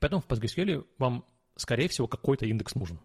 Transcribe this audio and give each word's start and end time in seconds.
Поэтому 0.00 0.22
в 0.22 0.26
PostgreSQL 0.26 0.86
вам, 0.98 1.24
скорее 1.56 1.88
всего, 1.88 2.06
какой-то 2.06 2.46
индекс 2.46 2.74
нужен. 2.74 2.98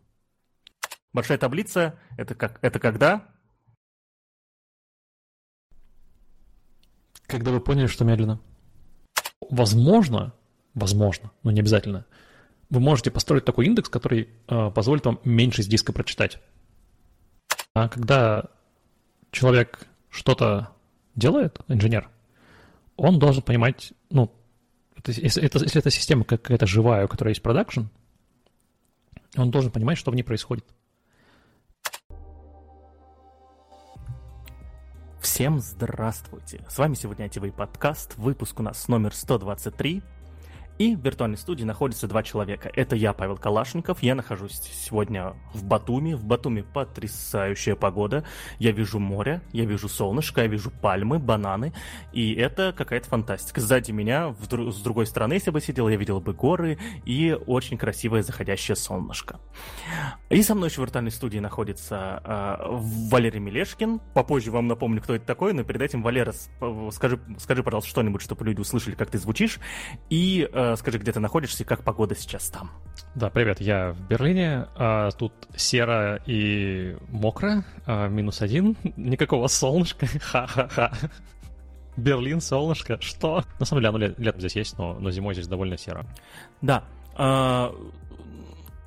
Большая 1.13 1.37
таблица— 1.37 1.99
это, 2.17 2.35
как, 2.35 2.59
это 2.61 2.79
когда? 2.79 3.29
Когда 7.27 7.51
вы 7.51 7.61
поняли, 7.61 7.87
что 7.87 8.03
медленно. 8.03 8.39
Возможно, 9.49 10.33
возможно, 10.73 11.31
но 11.43 11.51
не 11.51 11.59
обязательно, 11.59 12.05
вы 12.69 12.79
можете 12.79 13.11
построить 13.11 13.45
такой 13.45 13.67
индекс, 13.67 13.89
который 13.89 14.29
э, 14.47 14.71
позволит 14.71 15.05
вам 15.05 15.19
меньше 15.23 15.61
с 15.61 15.67
диска 15.67 15.93
прочитать. 15.93 16.39
А 17.75 17.87
когда 17.89 18.45
человек 19.31 19.87
что-то 20.09 20.69
делает, 21.15 21.59
инженер, 21.67 22.09
он 22.95 23.19
должен 23.19 23.43
понимать, 23.43 23.93
ну, 24.09 24.31
это, 25.03 25.19
если, 25.19 25.43
это, 25.43 25.59
если 25.59 25.79
это 25.79 25.89
система 25.89 26.23
какая-то 26.23 26.65
живая, 26.65 27.05
у 27.05 27.07
которой 27.07 27.29
есть 27.29 27.41
продакшн, 27.41 27.83
он 29.35 29.51
должен 29.51 29.71
понимать, 29.71 29.97
что 29.97 30.11
в 30.11 30.15
ней 30.15 30.23
происходит. 30.23 30.65
Всем 35.19 35.59
здравствуйте! 35.59 36.63
С 36.69 36.77
вами 36.77 36.93
сегодня 36.95 37.25
ITV 37.25 37.51
подкаст, 37.53 38.15
выпуск 38.17 38.59
у 38.59 38.63
нас 38.63 38.87
номер 38.87 39.13
123. 39.13 40.03
И 40.79 40.95
в 40.95 41.01
виртуальной 41.01 41.37
студии 41.37 41.63
находятся 41.63 42.07
два 42.07 42.23
человека. 42.23 42.71
Это 42.73 42.95
я, 42.95 43.13
Павел 43.13 43.37
Калашников. 43.37 44.01
Я 44.01 44.15
нахожусь 44.15 44.53
сегодня 44.53 45.35
в 45.53 45.63
Батуми. 45.63 46.13
В 46.13 46.23
Батуми 46.23 46.61
потрясающая 46.61 47.75
погода. 47.75 48.23
Я 48.57 48.71
вижу 48.71 48.99
море, 48.99 49.41
я 49.51 49.65
вижу 49.65 49.87
солнышко, 49.87 50.41
я 50.41 50.47
вижу 50.47 50.71
пальмы, 50.71 51.19
бананы. 51.19 51.73
И 52.11 52.33
это 52.33 52.73
какая-то 52.75 53.07
фантастика. 53.07 53.61
Сзади 53.61 53.91
меня, 53.91 54.33
с 54.41 54.81
другой 54.81 55.05
стороны, 55.05 55.33
если 55.33 55.51
бы 55.51 55.61
сидел, 55.61 55.89
я 55.89 55.95
видел 55.95 56.19
бы 56.19 56.33
горы 56.33 56.79
и 57.05 57.37
очень 57.45 57.77
красивое 57.77 58.23
заходящее 58.23 58.75
солнышко. 58.75 59.39
И 60.29 60.41
со 60.41 60.55
мной 60.55 60.69
еще 60.69 60.81
в 60.81 60.85
виртуальной 60.85 61.11
студии 61.11 61.39
находится 61.39 62.21
э, 62.25 62.55
Валерий 63.11 63.39
Мелешкин. 63.39 63.99
Попозже 64.15 64.49
вам 64.49 64.67
напомню, 64.67 65.01
кто 65.01 65.13
это 65.13 65.25
такой, 65.25 65.53
но 65.53 65.63
перед 65.63 65.81
этим, 65.83 66.01
Валера, 66.01 66.33
скажи, 66.91 67.19
скажи 67.37 67.61
пожалуйста, 67.61 67.89
что-нибудь, 67.91 68.21
чтобы 68.21 68.45
люди 68.45 68.59
услышали, 68.59 68.95
как 68.95 69.11
ты 69.11 69.19
звучишь. 69.19 69.59
И 70.09 70.49
Э, 70.62 70.62
скажи, 70.75 70.97
где 70.97 71.11
ты 71.11 71.19
находишься 71.19 71.63
и 71.63 71.65
как 71.65 71.83
погода 71.83 72.15
сейчас 72.15 72.49
там? 72.49 72.71
Да, 73.15 73.29
привет, 73.29 73.61
я 73.61 73.91
в 73.91 74.01
Берлине. 74.07 74.67
А, 74.75 75.11
тут 75.11 75.33
серо 75.55 76.21
и 76.25 76.95
мокро, 77.09 77.63
а, 77.85 78.07
минус 78.07 78.41
один. 78.41 78.75
Никакого 78.97 79.47
солнышка. 79.47 80.07
Ха-ха-ха. 80.21 80.91
Берлин, 81.95 82.41
солнышко, 82.41 82.99
что? 83.01 83.43
На 83.59 83.65
самом 83.65 83.81
деле, 83.81 83.89
оно 83.89 84.15
летом 84.17 84.39
здесь 84.39 84.55
есть, 84.55 84.77
но, 84.77 84.93
но 84.95 85.11
зимой 85.11 85.35
здесь 85.35 85.47
довольно 85.47 85.77
серо. 85.77 86.05
Да. 86.61 86.83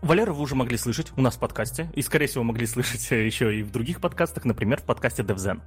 Валера 0.06 0.32
вы 0.32 0.42
уже 0.42 0.54
могли 0.54 0.76
слышать 0.76 1.12
у 1.16 1.20
нас 1.20 1.34
в 1.34 1.40
подкасте, 1.40 1.90
и, 1.94 2.00
скорее 2.00 2.28
всего, 2.28 2.44
могли 2.44 2.66
слышать 2.66 3.10
еще 3.10 3.58
и 3.58 3.62
в 3.64 3.72
других 3.72 4.00
подкастах, 4.00 4.44
например, 4.44 4.80
в 4.80 4.84
подкасте 4.84 5.22
DevZen. 5.22 5.60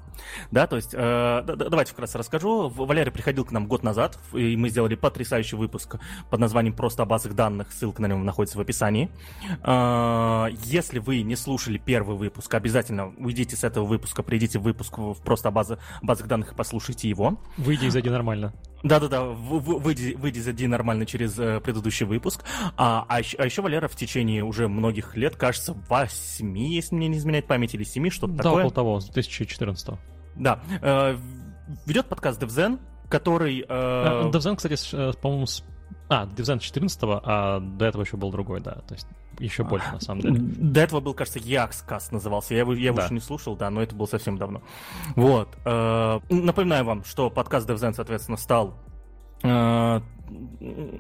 Да, 0.50 0.66
то 0.66 0.78
есть, 0.78 0.94
э, 0.94 1.44
давайте 1.46 1.92
вкратце 1.92 2.18
расскажу. 2.18 2.70
Валера 2.70 3.12
приходил 3.12 3.44
к 3.44 3.52
нам 3.52 3.68
год 3.68 3.84
назад, 3.84 4.18
и 4.34 4.56
мы 4.56 4.70
сделали 4.70 4.96
потрясающий 4.96 5.58
выпуск 5.58 5.98
под 6.30 6.40
названием 6.40 6.74
«Просто 6.74 7.04
о 7.04 7.06
базах 7.06 7.34
данных», 7.34 7.72
ссылка 7.74 8.02
на 8.02 8.06
него 8.06 8.20
находится 8.20 8.58
в 8.58 8.62
описании. 8.62 9.10
Э, 9.64 10.48
если 10.64 11.00
вы 11.00 11.22
не 11.22 11.36
слушали 11.36 11.78
первый 11.78 12.16
выпуск, 12.16 12.54
обязательно 12.54 13.14
уйдите 13.18 13.58
с 13.58 13.66
этого 13.66 13.86
выпуска, 13.86 14.24
придите 14.24 14.58
в 14.58 14.62
выпуск 14.62 14.98
в 14.98 15.22
«Просто 15.22 15.50
о 15.50 15.52
базах, 15.52 15.80
базах 16.02 16.28
данных» 16.28 16.54
и 16.54 16.56
послушайте 16.56 17.10
его. 17.10 17.42
Выйди 17.58 17.86
и 17.86 17.90
зайди 17.90 18.10
нормально. 18.10 18.54
Да-да-да, 18.84 19.24
выйди, 19.24 20.16
выйди 20.16 20.40
зайди 20.40 20.68
нормально 20.68 21.06
через 21.06 21.38
э, 21.38 21.60
предыдущий 21.60 22.06
выпуск. 22.06 22.44
А, 22.78 23.06
а, 23.10 23.20
еще, 23.20 23.38
а 23.38 23.46
еще 23.46 23.62
Валера 23.62 23.88
в 23.88 23.96
течение 23.96 24.44
уже 24.44 24.68
многих 24.68 25.18
лет, 25.18 25.36
кажется, 25.36 25.74
восьми, 25.90 26.74
если 26.74 26.96
мне 26.96 27.10
не 27.10 27.18
изменяет 27.18 27.46
память, 27.48 27.76
или 27.76 27.84
семи, 27.84 28.10
что-то 28.10 28.34
да, 28.34 28.44
такое. 28.44 28.64
около 28.64 28.74
того, 28.74 29.00
с 29.02 29.06
2014 29.10 29.98
Да. 30.36 30.62
Э, 30.82 31.18
ведет 31.86 32.08
подкаст 32.08 32.42
DevZen, 32.42 32.80
который... 33.10 33.62
Э... 33.62 33.66
э 33.68 34.30
DevZen, 34.30 34.56
кстати, 34.56 34.78
э, 34.96 35.14
по-моему, 35.22 35.46
с... 35.46 35.64
А, 36.10 36.26
DevZen 36.26 36.60
14 36.60 37.00
а 37.04 37.60
до 37.60 37.86
этого 37.86 38.02
еще 38.02 38.18
был 38.18 38.32
другой, 38.32 38.62
да. 38.62 38.82
То 38.88 38.96
есть 38.96 39.08
еще 39.40 39.64
больше, 39.64 39.88
на 39.92 40.00
самом 40.00 40.22
деле. 40.22 40.40
До 40.40 40.82
этого 40.82 41.00
был, 41.00 41.14
кажется, 41.14 41.40
Якскаст 41.40 42.12
назывался. 42.12 42.54
Я 42.54 42.62
его, 42.62 42.74
я 42.74 42.88
его 42.88 42.98
да. 42.98 43.06
еще 43.06 43.14
не 43.14 43.20
слушал, 43.20 43.56
да, 43.56 43.70
но 43.70 43.82
это 43.82 43.96
было 43.96 44.08
совсем 44.08 44.38
давно. 44.38 44.62
Вот. 45.16 45.50
Э, 45.66 46.20
напоминаю 46.30 46.84
вам, 46.84 47.04
что 47.06 47.30
подкаст 47.30 47.70
DevZen, 47.70 47.94
соответственно, 47.94 48.38
стал 48.38 48.74
э, 49.44 50.02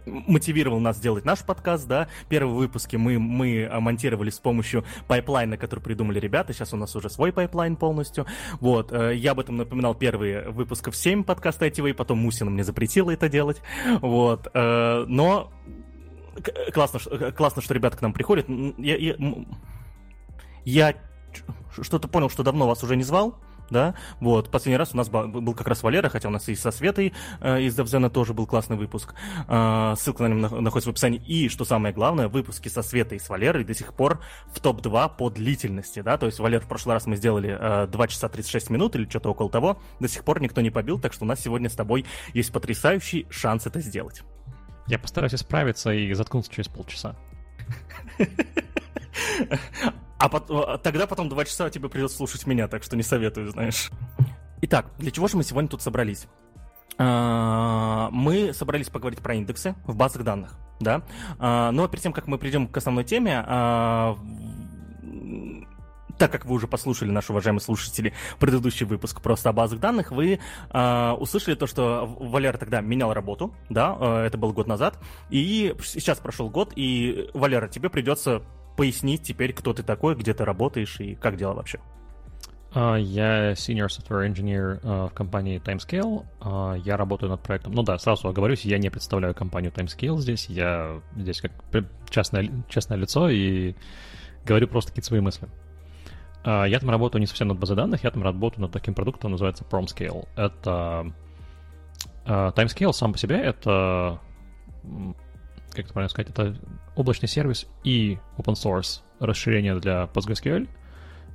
мотивировал 0.06 0.80
нас 0.80 0.98
сделать 0.98 1.26
наш 1.26 1.40
подкаст, 1.44 1.88
да. 1.88 2.08
Первые 2.28 2.56
выпуски 2.56 2.96
мы, 2.96 3.20
мы 3.20 3.70
монтировали 3.80 4.30
с 4.30 4.40
помощью 4.40 4.86
пайплайна, 5.08 5.58
который 5.58 5.80
придумали 5.80 6.20
ребята. 6.20 6.54
Сейчас 6.54 6.74
у 6.74 6.78
нас 6.78 6.96
уже 6.96 7.10
свой 7.10 7.32
pipeline 7.32 7.76
полностью. 7.76 8.26
Вот. 8.60 8.92
Э, 8.92 9.16
я 9.16 9.32
об 9.32 9.40
этом 9.40 9.58
напоминал 9.58 9.96
первые 9.96 10.50
выпусков 10.50 10.96
7 10.96 11.24
подкаста 11.24 11.68
ITV, 11.68 11.94
потом 11.94 12.20
Мусина 12.20 12.50
мне 12.50 12.64
запретила 12.64 13.12
это 13.12 13.30
делать. 13.30 13.62
Вот. 14.02 14.50
Но 14.54 15.52
классно, 16.74 17.00
классно, 17.32 17.62
что 17.62 17.74
ребята 17.74 17.98
к 17.98 18.02
нам 18.02 18.14
приходят. 18.14 18.48
Я, 18.78 18.96
я, 18.98 19.16
я 20.66 20.96
что-то 21.82 22.08
понял, 22.08 22.30
что 22.30 22.44
давно 22.44 22.68
вас 22.68 22.84
уже 22.84 22.96
не 22.96 23.04
звал, 23.04 23.36
да, 23.70 23.96
вот, 24.20 24.50
последний 24.50 24.78
раз 24.78 24.94
у 24.94 24.98
нас 24.98 25.10
был 25.10 25.54
как 25.54 25.68
раз 25.68 25.84
Валера, 25.84 26.10
хотя 26.10 26.28
у 26.30 26.32
нас 26.32 26.48
и 26.50 26.56
со 26.56 26.72
Светой 26.72 27.14
э, 27.42 27.62
из 27.62 27.76
Девзена 27.76 28.10
тоже 28.10 28.34
был 28.34 28.48
классный 28.48 28.78
выпуск, 28.78 29.14
э, 29.48 29.94
ссылка 29.98 30.28
на 30.28 30.34
него 30.34 30.62
находится 30.62 30.90
в 30.90 30.94
описании, 30.94 31.22
и, 31.26 31.50
что 31.50 31.66
самое 31.66 31.94
главное, 31.94 32.28
выпуски 32.28 32.70
со 32.70 32.82
Светой 32.82 33.18
и 33.18 33.20
с 33.20 33.30
Валерой 33.30 33.64
до 33.64 33.74
сих 33.74 33.94
пор 33.94 34.20
в 34.54 34.60
топ-2 34.60 35.18
по 35.18 35.30
длительности, 35.30 36.02
да, 36.02 36.18
то 36.18 36.26
есть, 36.26 36.40
Валер, 36.40 36.62
в 36.62 36.68
прошлый 36.68 36.94
раз 36.96 37.06
мы 37.06 37.16
сделали 37.16 37.58
э, 37.60 37.88
2 37.88 38.08
часа 38.08 38.30
36 38.30 38.70
минут 38.70 38.96
или 38.96 39.08
что-то 39.10 39.30
около 39.30 39.50
того, 39.50 39.82
до 40.00 40.08
сих 40.08 40.24
пор 40.24 40.42
никто 40.42 40.62
не 40.62 40.70
побил, 40.70 41.00
так 41.00 41.14
что 41.14 41.26
у 41.26 41.28
нас 41.28 41.40
сегодня 41.40 41.70
с 41.70 41.76
тобой 41.76 42.06
есть 42.34 42.52
потрясающий 42.52 43.28
шанс 43.30 43.66
это 43.68 43.80
сделать. 43.82 44.24
Я 44.88 44.98
постараюсь 44.98 45.36
исправиться 45.36 45.92
и 45.92 46.12
заткнуться 46.14 46.52
через 46.52 46.68
полчаса. 46.68 47.16
А, 50.20 50.26
а 50.28 50.78
тогда 50.78 51.08
потом 51.08 51.30
два 51.30 51.46
часа 51.46 51.70
тебе 51.70 51.90
придется 51.90 52.18
слушать 52.18 52.46
меня, 52.46 52.68
так 52.68 52.84
что 52.84 52.98
не 52.98 53.04
советую, 53.04 53.50
знаешь. 53.50 53.90
Итак, 54.62 54.88
для 54.98 55.12
чего 55.12 55.28
же 55.28 55.38
мы 55.38 55.44
сегодня 55.44 55.70
тут 55.70 55.82
собрались? 55.82 56.28
А, 56.98 58.10
мы 58.12 58.54
собрались 58.54 58.90
поговорить 58.90 59.20
про 59.20 59.36
индексы 59.36 59.76
в 59.86 59.96
базах 59.96 60.24
данных, 60.24 60.58
да. 60.82 61.04
А, 61.40 61.72
но 61.72 61.88
перед 61.88 62.04
тем, 62.04 62.14
как 62.14 62.28
мы 62.28 62.38
придем 62.38 62.68
к 62.68 62.76
основной 62.76 63.06
теме, 63.06 63.46
так 66.20 66.34
как 66.34 66.46
вы 66.46 66.56
уже 66.56 66.68
послушали, 66.68 67.10
наши 67.10 67.32
уважаемые 67.32 67.62
слушатели, 67.62 68.14
предыдущий 68.40 68.86
выпуск 68.86 69.22
просто 69.22 69.50
о 69.50 69.54
базах 69.54 69.80
данных, 69.80 70.12
вы 70.12 70.40
э, 70.70 71.12
услышали 71.18 71.56
то, 71.56 71.66
что 71.66 72.14
Валера 72.20 72.58
тогда 72.58 72.82
менял 72.82 73.14
работу, 73.14 73.56
да, 73.70 73.96
э, 73.98 74.26
это 74.26 74.38
был 74.38 74.52
год 74.52 74.68
назад, 74.68 75.00
и 75.30 75.74
сейчас 75.82 76.20
прошел 76.20 76.50
год, 76.50 76.74
и, 76.76 77.30
Валера, 77.34 77.70
тебе 77.70 77.90
придется 77.90 78.44
пояснить 78.80 79.24
теперь, 79.24 79.52
кто 79.52 79.74
ты 79.74 79.84
такой, 79.84 80.16
где 80.16 80.34
ты 80.34 80.46
работаешь 80.46 81.02
и 81.02 81.14
как 81.16 81.36
дела 81.36 81.54
вообще. 81.54 81.80
Uh, 82.72 83.02
я 83.02 83.52
senior 83.54 83.88
software 83.88 84.32
engineer 84.32 84.80
uh, 84.82 85.10
в 85.10 85.14
компании 85.14 85.60
Timescale. 85.60 86.26
Uh, 86.40 86.80
я 86.86 86.96
работаю 86.96 87.30
над 87.30 87.42
проектом. 87.42 87.74
Ну 87.74 87.84
да, 87.84 87.98
сразу 87.98 88.30
оговорюсь, 88.30 88.64
я 88.64 88.78
не 88.78 88.90
представляю 88.90 89.36
компанию 89.36 89.74
Timescale 89.74 90.18
здесь. 90.20 90.46
Я 90.48 91.02
здесь 91.18 91.42
как 91.42 91.52
частное, 92.10 92.50
частное 92.70 92.98
лицо 92.98 93.28
и 93.28 93.76
говорю 94.46 94.70
просто 94.70 94.92
какие-то 94.92 95.08
свои 95.08 95.20
мысли. 95.20 95.50
Я 96.46 96.80
там 96.80 96.90
работаю 96.90 97.20
не 97.20 97.28
совсем 97.28 97.50
над 97.50 97.60
базой 97.60 97.76
данных, 97.76 98.06
я 98.06 98.12
там 98.12 98.24
работаю 98.24 98.62
над 98.62 98.72
таким 98.72 98.94
продуктом, 98.94 99.32
называется 99.32 99.66
PromScale. 99.70 100.26
Это 100.38 101.12
Timescale 102.26 102.94
сам 102.94 103.12
по 103.12 103.18
себе 103.18 103.42
это, 103.42 104.22
как 105.82 105.86
это 105.86 105.94
правильно 105.94 106.10
сказать, 106.10 106.30
это 106.30 106.56
облачный 106.96 107.28
сервис 107.28 107.68
и 107.84 108.18
open 108.38 108.54
source 108.54 109.02
расширение 109.20 109.80
для 109.80 110.10
PostgreSQL, 110.14 110.68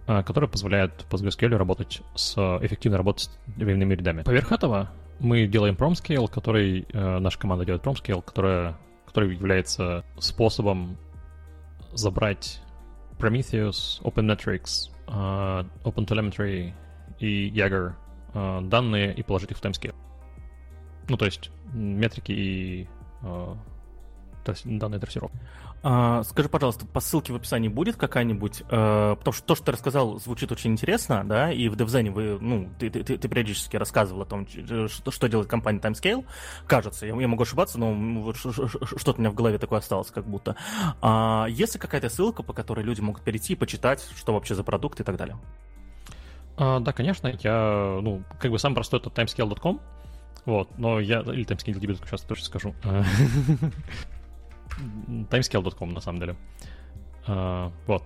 uh, 0.07 0.23
которое 0.25 0.47
позволяет 0.47 1.07
PostgreSQL 1.11 1.57
работать 1.57 2.03
с, 2.15 2.37
эффективно 2.63 2.99
работать 2.99 3.25
с 3.25 3.31
временными 3.57 3.95
рядами. 3.95 4.23
Поверх 4.23 4.53
этого 4.53 4.91
мы 5.21 5.47
делаем 5.47 5.75
PromScale, 5.75 6.29
который, 6.31 6.83
uh, 6.83 7.19
наша 7.19 7.39
команда 7.39 7.65
делает 7.65 7.85
PromScale, 7.85 8.23
которая, 8.23 8.77
который 9.07 9.35
является 9.35 10.05
способом 10.19 10.97
забрать 11.93 12.61
Prometheus, 13.19 14.03
OpenMetrics, 14.03 14.91
uh, 15.07 15.67
OpenTelemetry 15.85 16.73
и 17.21 17.51
Jaeger 17.51 17.95
uh, 18.33 18.69
данные 18.69 19.15
и 19.15 19.23
положить 19.23 19.51
их 19.53 19.59
в 19.59 19.63
timescale. 19.63 19.95
Ну, 21.09 21.17
то 21.17 21.27
есть 21.27 21.51
метрики 21.73 22.33
и 22.33 22.89
данной 24.65 24.99
трассировки. 24.99 25.39
А, 25.87 26.23
скажи, 26.23 26.49
пожалуйста, 26.49 26.87
по 26.87 27.01
ссылке 27.01 27.35
в 27.35 27.37
описании 27.37 27.69
будет 27.69 27.97
какая-нибудь, 27.97 28.63
э, 28.63 29.17
потому 29.19 29.33
что 29.35 29.45
то, 29.45 29.55
что 29.55 29.67
ты 29.67 29.73
рассказал, 29.73 30.19
звучит 30.19 30.51
очень 30.51 30.73
интересно, 30.73 31.25
да, 31.25 31.53
и 31.53 31.69
в 31.69 31.77
DevZen 31.77 32.11
вы, 32.11 32.39
ну, 32.41 32.71
ты, 32.79 32.89
ты, 32.89 33.03
ты 33.05 33.29
периодически 33.29 33.77
рассказывал 33.77 34.23
о 34.23 34.25
том, 34.25 34.47
что, 34.49 35.11
что 35.11 35.29
делает 35.29 35.49
компания 35.49 35.79
Timescale, 35.81 36.25
кажется, 36.67 37.05
я, 37.05 37.15
я 37.15 37.29
могу 37.29 37.43
ошибаться, 37.43 37.79
но 37.79 38.33
что-то 38.33 39.19
у 39.19 39.21
меня 39.21 39.31
в 39.31 39.35
голове 39.35 39.59
такое 39.59 39.81
осталось, 39.81 40.11
как 40.11 40.27
будто. 40.27 40.57
А, 41.03 41.47
есть 41.51 41.75
ли 41.75 41.81
какая-то 41.81 42.09
ссылка, 42.09 42.43
по 42.43 42.55
которой 42.55 42.83
люди 42.83 43.03
могут 43.03 43.23
перейти 43.23 43.53
и 43.53 43.57
почитать, 43.57 44.09
что 44.17 44.33
вообще 44.33 44.55
за 44.55 44.65
продукт 44.65 45.01
и 45.01 45.05
так 45.05 45.19
далее? 45.19 45.37
А, 46.57 46.81
да, 46.81 46.95
конечно, 46.95 47.29
я, 47.43 47.99
ну, 48.01 48.23
как 48.41 48.51
бы 48.51 48.59
самый 48.59 48.77
простой 48.77 49.01
это 49.01 49.11
timescale.com, 49.11 49.81
вот, 50.47 50.79
но 50.79 50.99
я, 50.99 51.21
или 51.21 51.45
timescale.db, 51.45 52.07
сейчас 52.07 52.23
точно 52.23 52.45
скажу. 52.47 52.75
timescale.com, 55.31 55.93
на 55.93 56.01
самом 56.01 56.21
деле. 56.21 56.37
Uh, 57.27 57.73
вот. 57.87 58.05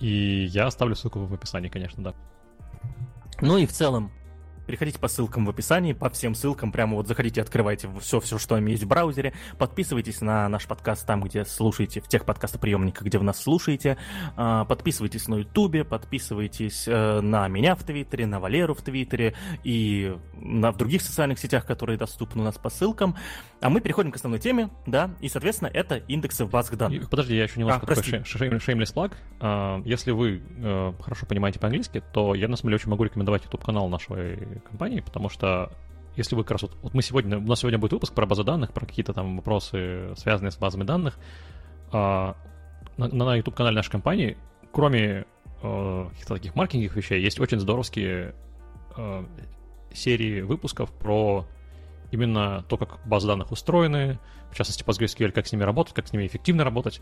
И 0.00 0.46
я 0.50 0.66
оставлю 0.66 0.94
ссылку 0.94 1.20
в 1.20 1.34
описании, 1.34 1.68
конечно, 1.68 2.02
да. 2.02 2.14
Ну 3.40 3.56
и 3.56 3.66
в 3.66 3.72
целом, 3.72 4.10
Переходите 4.68 4.98
по 4.98 5.08
ссылкам 5.08 5.46
в 5.46 5.48
описании, 5.48 5.94
по 5.94 6.10
всем 6.10 6.34
ссылкам, 6.34 6.72
прямо 6.72 6.94
вот 6.94 7.08
заходите, 7.08 7.40
открывайте 7.40 7.88
все, 8.00 8.20
все, 8.20 8.36
что 8.36 8.58
есть 8.58 8.82
в 8.82 8.86
браузере, 8.86 9.32
подписывайтесь 9.56 10.20
на 10.20 10.46
наш 10.50 10.66
подкаст 10.66 11.06
там, 11.06 11.22
где 11.22 11.46
слушаете, 11.46 12.02
в 12.02 12.08
тех 12.08 12.26
подкастоприемниках, 12.26 13.02
где 13.04 13.16
вы 13.16 13.24
нас 13.24 13.40
слушаете, 13.42 13.96
а, 14.36 14.66
подписывайтесь 14.66 15.26
на 15.26 15.36
ютубе, 15.36 15.84
подписывайтесь 15.84 16.86
э, 16.86 17.20
на 17.22 17.48
меня 17.48 17.76
в 17.76 17.82
твиттере, 17.82 18.26
на 18.26 18.40
Валеру 18.40 18.74
в 18.74 18.82
твиттере 18.82 19.34
и 19.64 20.14
на, 20.34 20.70
в 20.70 20.76
других 20.76 21.00
социальных 21.00 21.38
сетях, 21.38 21.64
которые 21.64 21.96
доступны 21.96 22.42
у 22.42 22.44
нас 22.44 22.58
по 22.58 22.68
ссылкам. 22.68 23.16
А 23.62 23.70
мы 23.70 23.80
переходим 23.80 24.12
к 24.12 24.16
основной 24.16 24.38
теме, 24.38 24.68
да, 24.86 25.10
и, 25.20 25.30
соответственно, 25.30 25.70
это 25.72 25.96
индексы 25.96 26.44
в 26.44 26.50
базах 26.50 26.76
данных. 26.76 27.08
Подожди, 27.08 27.34
я 27.34 27.44
еще 27.44 27.58
немножко 27.58 27.86
а, 27.86 27.94
такой 27.94 28.02
shameless 28.02 28.94
plug. 28.94 29.12
А, 29.40 29.82
если 29.86 30.10
вы 30.10 30.42
э, 30.58 30.92
хорошо 31.00 31.26
понимаете 31.26 31.58
по-английски, 31.58 32.02
то 32.12 32.34
я, 32.34 32.48
на 32.48 32.56
самом 32.56 32.68
деле, 32.68 32.76
очень 32.76 32.90
могу 32.90 33.04
рекомендовать 33.04 33.44
YouTube-канал 33.44 33.88
нашего 33.88 34.18
компании, 34.60 35.00
потому 35.00 35.28
что 35.28 35.72
если 36.16 36.34
вы 36.34 36.42
как 36.42 36.52
раз 36.52 36.62
вот, 36.62 36.76
вот 36.82 36.94
мы 36.94 37.02
сегодня, 37.02 37.38
у 37.38 37.42
нас 37.42 37.60
сегодня 37.60 37.78
будет 37.78 37.92
выпуск 37.92 38.12
про 38.12 38.26
базы 38.26 38.42
данных, 38.42 38.72
про 38.72 38.86
какие-то 38.86 39.12
там 39.12 39.36
вопросы, 39.36 40.14
связанные 40.16 40.50
с 40.50 40.56
базами 40.56 40.84
данных, 40.84 41.18
а, 41.92 42.36
на, 42.96 43.08
на 43.08 43.36
YouTube-канале 43.36 43.76
нашей 43.76 43.92
компании, 43.92 44.36
кроме 44.72 45.24
э, 45.62 46.06
каких-то 46.10 46.34
таких 46.34 46.54
маркетинговых 46.54 46.96
вещей, 46.96 47.22
есть 47.22 47.38
очень 47.40 47.60
здоровские 47.60 48.34
э, 48.96 49.24
серии 49.92 50.40
выпусков 50.40 50.90
про 50.92 51.46
именно 52.10 52.64
то, 52.68 52.76
как 52.76 53.06
базы 53.06 53.28
данных 53.28 53.52
устроены, 53.52 54.18
в 54.50 54.56
частности, 54.56 54.82
PostgreSQL, 54.82 55.30
как 55.30 55.46
с 55.46 55.52
ними 55.52 55.62
работать, 55.62 55.94
как 55.94 56.08
с 56.08 56.12
ними 56.12 56.26
эффективно 56.26 56.64
работать. 56.64 57.00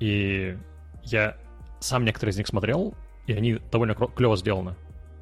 И 0.00 0.56
я 1.04 1.36
сам 1.80 2.04
некоторые 2.04 2.32
из 2.32 2.38
них 2.38 2.46
смотрел, 2.46 2.94
и 3.26 3.32
они 3.32 3.58
довольно 3.70 3.94
клево 3.94 4.36
сделаны. 4.36 4.74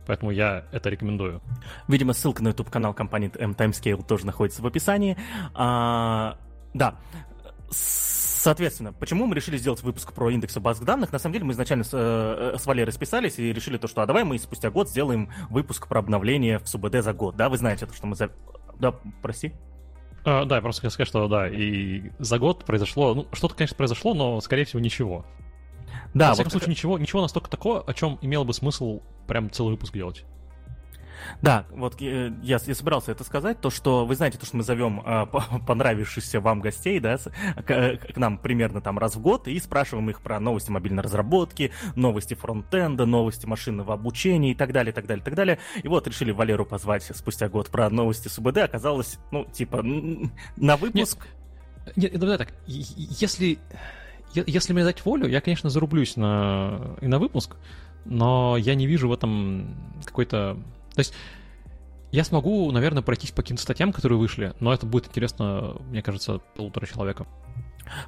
Поэтому 0.07 0.31
я 0.31 0.65
это 0.73 0.89
рекомендую. 0.89 1.43
Видимо, 1.89 2.13
ссылка 2.13 2.43
на 2.43 2.49
YouTube-канал 2.49 2.95
компании 2.95 3.31
M 3.39 3.53
Timescale 3.53 4.05
тоже 4.07 4.27
находится 4.27 4.63
в 4.63 4.67
описании. 4.67 5.17
А, 5.55 6.39
да. 6.75 6.97
Соответственно, 7.71 8.93
почему 8.93 9.27
мы 9.27 9.35
решили 9.35 9.57
сделать 9.57 9.83
выпуск 9.83 10.13
про 10.13 10.31
индексы 10.31 10.61
баз 10.61 10.79
данных? 10.79 11.13
На 11.13 11.19
самом 11.19 11.33
деле 11.33 11.47
мы 11.47 11.53
изначально 11.53 11.83
с, 11.83 11.91
э, 11.93 12.57
с 12.57 12.65
Валерой 12.65 12.93
списались 12.93 13.41
и 13.41 13.53
решили 13.53 13.77
то, 13.77 13.89
что 13.89 14.03
а 14.03 14.07
давай 14.07 14.23
мы 14.23 14.39
спустя 14.39 14.71
год 14.71 14.89
сделаем 14.89 15.31
выпуск 15.51 15.89
про 15.89 15.99
обновление 15.99 16.61
в 16.61 16.69
СУБД 16.69 17.03
за 17.03 17.13
год. 17.13 17.37
Да, 17.37 17.49
вы 17.49 17.59
знаете 17.59 17.87
то, 17.87 17.95
что 17.95 18.07
мы 18.07 18.15
за... 18.15 18.31
Да, 18.79 18.93
прости? 19.21 19.53
А, 20.25 20.45
да, 20.45 20.57
я 20.57 20.63
просто 20.63 20.83
хотел 20.83 20.91
сказать, 20.93 21.09
что 21.09 21.27
да, 21.29 21.49
и 21.49 22.11
за 22.19 22.39
год 22.39 22.65
произошло, 22.65 23.15
ну, 23.15 23.27
что-то, 23.33 23.55
конечно, 23.55 23.77
произошло, 23.77 24.15
но, 24.15 24.41
скорее 24.41 24.65
всего, 24.65 24.81
ничего. 24.81 25.25
Да, 26.17 26.29
Во 26.29 26.35
всяком 26.35 26.45
вот 26.47 26.53
случае, 26.53 26.71
ничего, 26.71 26.99
ничего 26.99 27.21
настолько 27.21 27.51
такого, 27.51 27.83
о 27.83 27.93
чем 27.93 28.19
имело 28.23 28.45
бы 28.45 28.55
смысл 28.55 29.03
прям 29.27 29.51
целый 29.51 29.73
выпуск 29.73 29.93
делать. 29.93 30.25
Да, 31.43 31.67
вот 31.71 32.01
э, 32.01 32.33
я, 32.43 32.59
я 32.65 32.75
собирался 32.75 33.13
это 33.13 33.23
сказать, 33.23 33.61
то, 33.61 33.69
что 33.69 34.07
вы 34.07 34.15
знаете, 34.15 34.39
то, 34.39 34.47
что 34.47 34.57
мы 34.57 34.63
зовем 34.63 35.03
э, 35.05 35.27
понравившихся 35.67 36.41
вам 36.41 36.61
гостей, 36.61 37.01
да, 37.01 37.19
к, 37.19 37.71
э, 37.71 37.97
к 37.99 38.17
нам 38.17 38.39
примерно 38.39 38.81
там 38.81 38.99
раз 38.99 39.17
в 39.17 39.21
год 39.21 39.47
и 39.47 39.59
спрашиваем 39.61 40.09
их 40.09 40.23
про 40.23 40.41
новости 40.41 40.71
мобильной 40.71 41.03
разработки, 41.03 41.73
новости 41.97 42.33
фронтенда, 42.33 43.05
новости 43.05 43.45
машинного 43.45 43.93
обучения 43.93 44.53
и 44.53 44.55
так 44.55 44.73
далее, 44.73 44.93
и 44.93 44.95
так 44.95 45.07
далее, 45.07 45.21
и 45.21 45.25
так 45.25 45.35
далее. 45.35 45.59
И 45.83 45.89
вот 45.89 46.07
решили 46.07 46.31
Валеру 46.31 46.65
позвать 46.65 47.03
спустя 47.15 47.51
год 47.51 47.69
про 47.69 47.91
новости 47.91 48.29
СУБД, 48.29 48.59
оказалось, 48.59 49.19
ну, 49.33 49.45
типа, 49.45 49.83
на 49.83 50.77
выпуск... 50.79 51.27
Нет, 51.95 52.13
нет 52.13 52.19
давай 52.19 52.39
так, 52.39 52.55
если 52.67 53.59
если 54.35 54.73
мне 54.73 54.85
дать 54.85 55.05
волю, 55.05 55.29
я, 55.29 55.41
конечно, 55.41 55.71
зарублюсь 55.71 56.17
на, 56.17 56.97
и 57.01 57.07
на 57.07 57.19
выпуск, 57.19 57.57
но 58.05 58.57
я 58.57 58.75
не 58.75 58.87
вижу 58.87 59.09
в 59.09 59.13
этом 59.13 59.77
какой-то... 60.05 60.57
То 60.95 60.99
есть 60.99 61.15
я 62.13 62.25
смогу, 62.25 62.71
наверное, 62.71 63.03
пройтись 63.03 63.31
по 63.31 63.43
каким-то 63.43 63.63
статьям, 63.63 63.93
которые 63.93 64.19
вышли, 64.19 64.55
но 64.61 64.73
это 64.73 64.87
будет 64.87 65.09
интересно, 65.09 65.77
мне 65.91 66.03
кажется, 66.03 66.41
полутора 66.55 66.87
человека. 66.87 67.27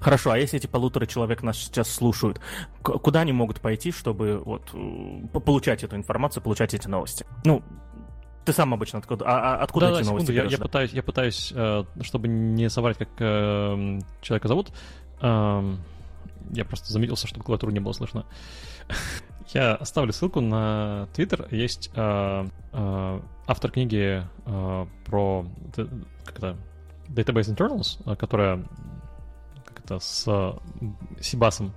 Хорошо, 0.00 0.30
а 0.32 0.38
если 0.38 0.58
эти 0.58 0.66
полутора 0.66 1.06
человек 1.06 1.42
нас 1.42 1.56
сейчас 1.56 1.90
слушают, 1.90 2.40
куда 2.82 3.20
они 3.20 3.32
могут 3.32 3.60
пойти, 3.60 3.92
чтобы 3.92 4.38
вот 4.44 4.74
получать 5.44 5.84
эту 5.84 5.96
информацию, 5.96 6.42
получать 6.42 6.74
эти 6.74 6.88
новости? 6.88 7.24
Ну, 7.44 7.62
ты 8.44 8.52
сам 8.52 8.72
обычно 8.72 8.98
откуда, 8.98 9.24
а, 9.26 9.56
а 9.56 9.62
откуда 9.62 9.86
да, 9.86 9.92
эти 9.92 10.04
да, 10.04 10.10
новости 10.10 10.26
секунду, 10.26 10.50
я, 10.50 10.56
я 10.56 10.58
пытаюсь, 10.58 10.92
я 10.92 11.02
пытаюсь, 11.02 11.52
э, 11.54 11.84
чтобы 12.00 12.28
не 12.28 12.70
соврать, 12.70 12.96
как 12.96 13.08
э, 13.18 13.98
человека 14.22 14.48
зовут, 14.48 14.72
эм, 15.20 15.80
я 16.52 16.64
просто 16.64 16.92
заметился, 16.92 17.26
что 17.26 17.40
клавиатуру 17.40 17.72
не 17.72 17.80
было 17.80 17.92
слышно. 17.92 18.26
Я 19.54 19.74
оставлю 19.74 20.12
ссылку 20.12 20.40
на 20.40 21.08
Twitter. 21.14 21.48
Есть 21.54 21.90
э, 21.94 22.46
э, 22.72 23.20
автор 23.46 23.70
книги 23.70 24.22
э, 24.44 24.86
про 25.06 25.46
как 26.24 26.36
это, 26.36 26.56
Database 27.08 27.54
Internals, 27.54 28.00
э, 28.04 28.16
которая 28.16 28.62
как 29.64 29.80
это, 29.84 29.98
с 30.00 30.54
Сибасом. 31.20 31.72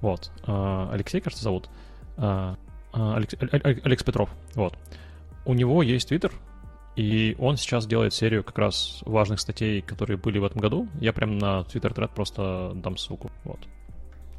Вот. 0.00 0.30
Э, 0.46 0.88
Алексей, 0.92 1.20
кажется, 1.20 1.44
зовут. 1.44 1.68
Э, 2.16 2.54
Алекс, 2.92 3.34
Алекс 3.84 4.02
Петров. 4.02 4.30
Вот. 4.54 4.78
У 5.44 5.52
него 5.52 5.82
есть 5.82 6.10
Twitter, 6.10 6.32
и 6.96 7.34
он 7.38 7.56
сейчас 7.56 7.86
делает 7.86 8.14
серию 8.14 8.44
как 8.44 8.56
раз 8.58 9.02
важных 9.04 9.40
статей, 9.40 9.82
которые 9.82 10.16
были 10.16 10.38
в 10.38 10.44
этом 10.44 10.60
году. 10.60 10.88
Я 11.00 11.12
прям 11.12 11.38
на 11.38 11.60
Twitter 11.62 11.92
тред 11.92 12.12
просто 12.12 12.72
дам 12.76 12.96
ссылку. 12.96 13.30
Вот. 13.44 13.58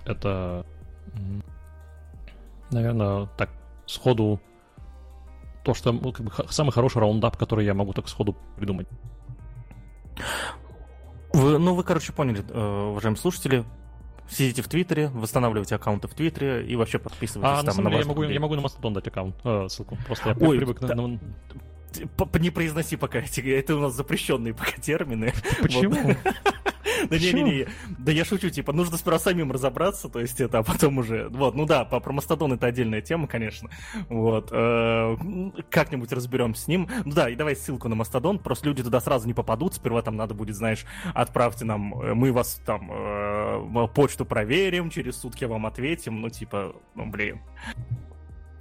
Это, 0.06 0.66
наверное, 2.72 3.28
так 3.38 3.50
сходу 3.86 4.40
то, 5.64 5.74
что 5.74 5.92
ну, 5.92 6.12
как 6.12 6.26
бы, 6.26 6.32
самый 6.50 6.72
хороший 6.72 7.00
раундап, 7.00 7.38
который 7.38 7.66
я 7.66 7.74
могу 7.74 7.94
так 7.94 8.08
сходу 8.08 8.36
придумать. 8.56 8.88
Вы, 11.34 11.58
ну, 11.58 11.74
вы, 11.74 11.84
короче, 11.84 12.14
поняли, 12.14 12.46
э, 12.48 12.90
уважаемые 12.92 13.20
слушатели, 13.20 13.66
сидите 14.30 14.62
в 14.62 14.68
Твиттере, 14.68 15.10
восстанавливайте 15.10 15.76
аккаунты 15.76 16.08
в 16.08 16.14
Твиттере 16.14 16.66
и 16.66 16.76
вообще 16.76 17.00
подписывайтесь 17.00 17.60
а, 17.60 17.64
там 17.64 17.66
на 17.66 17.74
самом 17.74 17.92
деле, 17.92 18.02
я 18.02 18.08
могу, 18.08 18.24
я 18.24 18.40
могу 18.40 18.56
на 18.56 18.62
Мастодон 18.62 18.94
дать 18.94 19.08
аккаунт, 19.08 19.36
э, 19.44 19.68
ссылку. 19.70 19.98
Просто 20.06 20.30
я 20.30 20.36
Ой, 20.40 20.58
привык 20.58 20.80
да, 20.80 20.96
на... 20.96 21.20
Не 22.40 22.50
произноси 22.52 22.96
пока 22.96 23.20
эти, 23.20 23.42
это 23.58 23.76
у 23.76 23.80
нас 23.80 23.94
запрещенные 23.94 24.54
пока 24.54 24.72
термины. 24.80 25.34
Почему? 25.62 26.16
Да 27.10 27.18
не-не-не, 27.18 27.68
да 27.98 28.12
я 28.12 28.26
шучу, 28.26 28.50
типа, 28.50 28.74
нужно 28.74 28.98
сперва 28.98 29.20
самим 29.20 29.52
разобраться, 29.52 30.10
то 30.10 30.20
есть 30.20 30.42
это, 30.42 30.60
а 30.60 30.64
потом 30.64 30.98
уже, 30.98 31.30
вот, 31.30 31.56
ну 31.56 31.66
да, 31.66 31.86
про 31.86 32.12
Мастодон 32.12 32.54
это 32.54 32.68
отдельная 32.68 33.02
тема, 33.02 33.28
конечно, 33.28 33.70
вот, 34.10 34.50
э, 34.52 35.18
как-нибудь 35.70 36.12
разберем 36.12 36.56
с 36.56 36.68
ним, 36.68 36.90
ну 37.06 37.14
да, 37.14 37.30
и 37.30 37.36
давай 37.36 37.56
ссылку 37.56 37.88
на 37.88 37.96
Мастодон, 37.96 38.40
просто 38.40 38.68
люди 38.68 38.84
туда 38.84 39.00
сразу 39.00 39.28
не 39.28 39.34
попадут, 39.34 39.76
сперва 39.76 40.02
там 40.02 40.16
надо 40.16 40.34
будет, 40.34 40.56
знаешь, 40.56 40.86
отправьте 41.14 41.66
нам, 41.66 42.00
э, 42.02 42.14
мы 42.14 42.32
вас 42.32 42.62
там 42.66 42.90
э, 42.92 43.88
почту 43.94 44.26
проверим, 44.26 44.90
через 44.90 45.18
сутки 45.18 45.46
вам 45.46 45.66
ответим, 45.66 46.22
ну 46.22 46.30
типа, 46.30 46.76
ну 46.96 47.06
блин. 47.06 47.40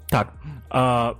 Так, 0.08 0.34
а, 0.70 1.18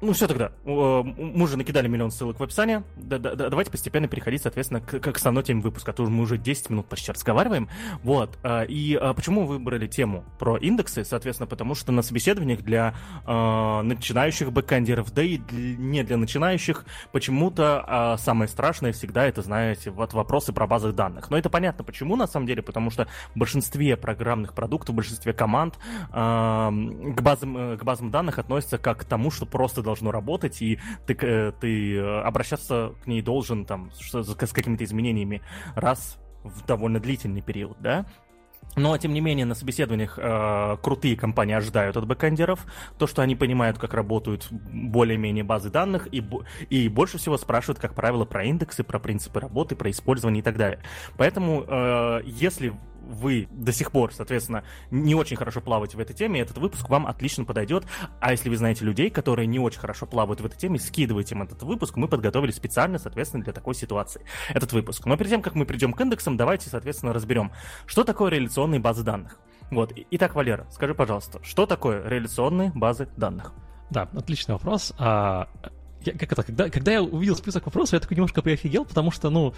ну 0.00 0.12
все 0.12 0.26
тогда. 0.26 0.52
Мы 0.64 1.42
уже 1.42 1.56
накидали 1.56 1.88
миллион 1.88 2.10
ссылок 2.10 2.40
в 2.40 2.42
описании. 2.42 2.82
Да, 2.96 3.18
да, 3.18 3.34
давайте 3.34 3.70
постепенно 3.70 4.08
переходить, 4.08 4.42
соответственно, 4.42 4.80
к, 4.80 4.98
к 4.98 5.16
основной 5.16 5.44
теме 5.44 5.60
выпуска. 5.60 5.92
То 5.92 6.04
мы 6.04 6.22
уже 6.22 6.38
10 6.38 6.70
минут 6.70 6.86
почти 6.86 7.12
разговариваем. 7.12 7.68
Вот. 8.02 8.38
А, 8.42 8.62
и 8.62 8.94
а, 8.94 9.12
почему 9.12 9.46
выбрали 9.46 9.86
тему 9.86 10.24
про 10.38 10.56
индексы? 10.56 11.04
Соответственно, 11.04 11.46
потому 11.46 11.74
что 11.74 11.92
на 11.92 12.02
собеседованиях 12.02 12.62
для 12.62 12.94
э, 13.26 13.82
начинающих 13.82 14.52
бэкэндеров, 14.52 15.12
да 15.12 15.22
и 15.22 15.38
для, 15.38 15.76
не 15.76 16.02
для 16.02 16.16
начинающих, 16.16 16.84
почему-то 17.12 18.16
э, 18.18 18.22
самое 18.22 18.48
страшное 18.48 18.92
всегда 18.92 19.26
это, 19.26 19.42
знаете, 19.42 19.90
вот 19.90 20.14
вопросы 20.14 20.52
про 20.52 20.66
базы 20.66 20.92
данных. 20.92 21.30
Но 21.30 21.36
это 21.36 21.50
понятно 21.50 21.84
почему, 21.84 22.16
на 22.16 22.26
самом 22.26 22.46
деле, 22.46 22.62
потому 22.62 22.90
что 22.90 23.06
в 23.34 23.38
большинстве 23.38 23.96
программных 23.96 24.54
продуктов, 24.54 24.94
в 24.94 24.96
большинстве 24.96 25.32
команд 25.32 25.76
э, 26.10 26.12
к, 26.12 27.20
базам, 27.20 27.56
э, 27.56 27.76
к 27.76 27.84
базам 27.84 28.10
данных 28.10 28.38
относятся 28.38 28.78
как 28.78 29.00
к 29.00 29.04
тому, 29.04 29.30
что 29.30 29.46
просто 29.46 29.82
должно 29.90 30.10
работать, 30.10 30.62
и 30.62 30.78
ты, 31.06 31.16
э, 31.20 31.52
ты 31.60 31.96
э, 31.96 32.20
обращаться 32.22 32.94
к 33.02 33.06
ней 33.06 33.22
должен 33.22 33.64
там 33.64 33.90
с 33.92 34.52
какими-то 34.52 34.84
изменениями 34.84 35.42
раз 35.74 36.18
в 36.42 36.64
довольно 36.64 37.00
длительный 37.00 37.42
период, 37.42 37.76
да, 37.80 38.06
но, 38.76 38.96
тем 38.98 39.12
не 39.12 39.20
менее, 39.20 39.46
на 39.46 39.54
собеседованиях 39.54 40.16
э, 40.16 40.76
крутые 40.80 41.16
компании 41.16 41.54
ожидают 41.54 41.96
от 41.96 42.06
бэкэндеров 42.06 42.64
то, 42.98 43.06
что 43.06 43.20
они 43.22 43.34
понимают, 43.34 43.78
как 43.78 43.94
работают 43.94 44.46
более-менее 44.50 45.42
базы 45.42 45.70
данных, 45.70 46.06
и, 46.12 46.22
и 46.68 46.88
больше 46.88 47.18
всего 47.18 47.36
спрашивают, 47.36 47.80
как 47.80 47.94
правило, 47.94 48.24
про 48.24 48.44
индексы, 48.44 48.84
про 48.84 49.00
принципы 49.00 49.40
работы, 49.40 49.74
про 49.74 49.90
использование 49.90 50.40
и 50.40 50.44
так 50.44 50.56
далее. 50.56 50.80
Поэтому, 51.16 51.64
э, 51.66 52.20
если 52.24 52.72
вы 53.10 53.48
до 53.50 53.72
сих 53.72 53.92
пор, 53.92 54.12
соответственно, 54.12 54.64
не 54.90 55.14
очень 55.14 55.36
хорошо 55.36 55.60
плаваете 55.60 55.96
в 55.96 56.00
этой 56.00 56.14
теме, 56.14 56.40
этот 56.40 56.58
выпуск 56.58 56.88
вам 56.88 57.06
отлично 57.06 57.44
подойдет. 57.44 57.84
А 58.20 58.30
если 58.30 58.48
вы 58.48 58.56
знаете 58.56 58.84
людей, 58.84 59.10
которые 59.10 59.46
не 59.46 59.58
очень 59.58 59.80
хорошо 59.80 60.06
плавают 60.06 60.40
в 60.40 60.46
этой 60.46 60.56
теме, 60.56 60.78
скидывайте 60.78 61.34
им 61.34 61.42
этот 61.42 61.62
выпуск. 61.62 61.96
Мы 61.96 62.08
подготовили 62.08 62.50
специально, 62.50 62.98
соответственно, 62.98 63.44
для 63.44 63.52
такой 63.52 63.74
ситуации 63.74 64.22
этот 64.48 64.72
выпуск. 64.72 65.04
Но 65.06 65.16
перед 65.16 65.30
тем, 65.30 65.42
как 65.42 65.54
мы 65.54 65.66
придем 65.66 65.92
к 65.92 66.00
индексам, 66.00 66.36
давайте, 66.36 66.70
соответственно, 66.70 67.12
разберем, 67.12 67.52
что 67.86 68.04
такое 68.04 68.30
реляционные 68.30 68.80
базы 68.80 69.02
данных. 69.02 69.38
Вот. 69.70 69.92
Итак, 70.10 70.34
Валера, 70.34 70.66
скажи, 70.70 70.94
пожалуйста, 70.94 71.40
что 71.42 71.66
такое 71.66 72.06
реляционные 72.08 72.72
базы 72.74 73.08
данных? 73.16 73.52
Да, 73.90 74.08
отличный 74.14 74.54
вопрос. 74.54 74.92
А, 74.98 75.48
я, 76.02 76.12
как 76.12 76.32
это, 76.32 76.42
когда, 76.42 76.70
когда 76.70 76.92
я 76.92 77.02
увидел 77.02 77.36
список 77.36 77.66
вопросов, 77.66 77.94
я 77.94 78.00
такой 78.00 78.16
немножко 78.16 78.42
приофигел, 78.42 78.84
потому 78.84 79.10
что, 79.10 79.30
ну, 79.30 79.54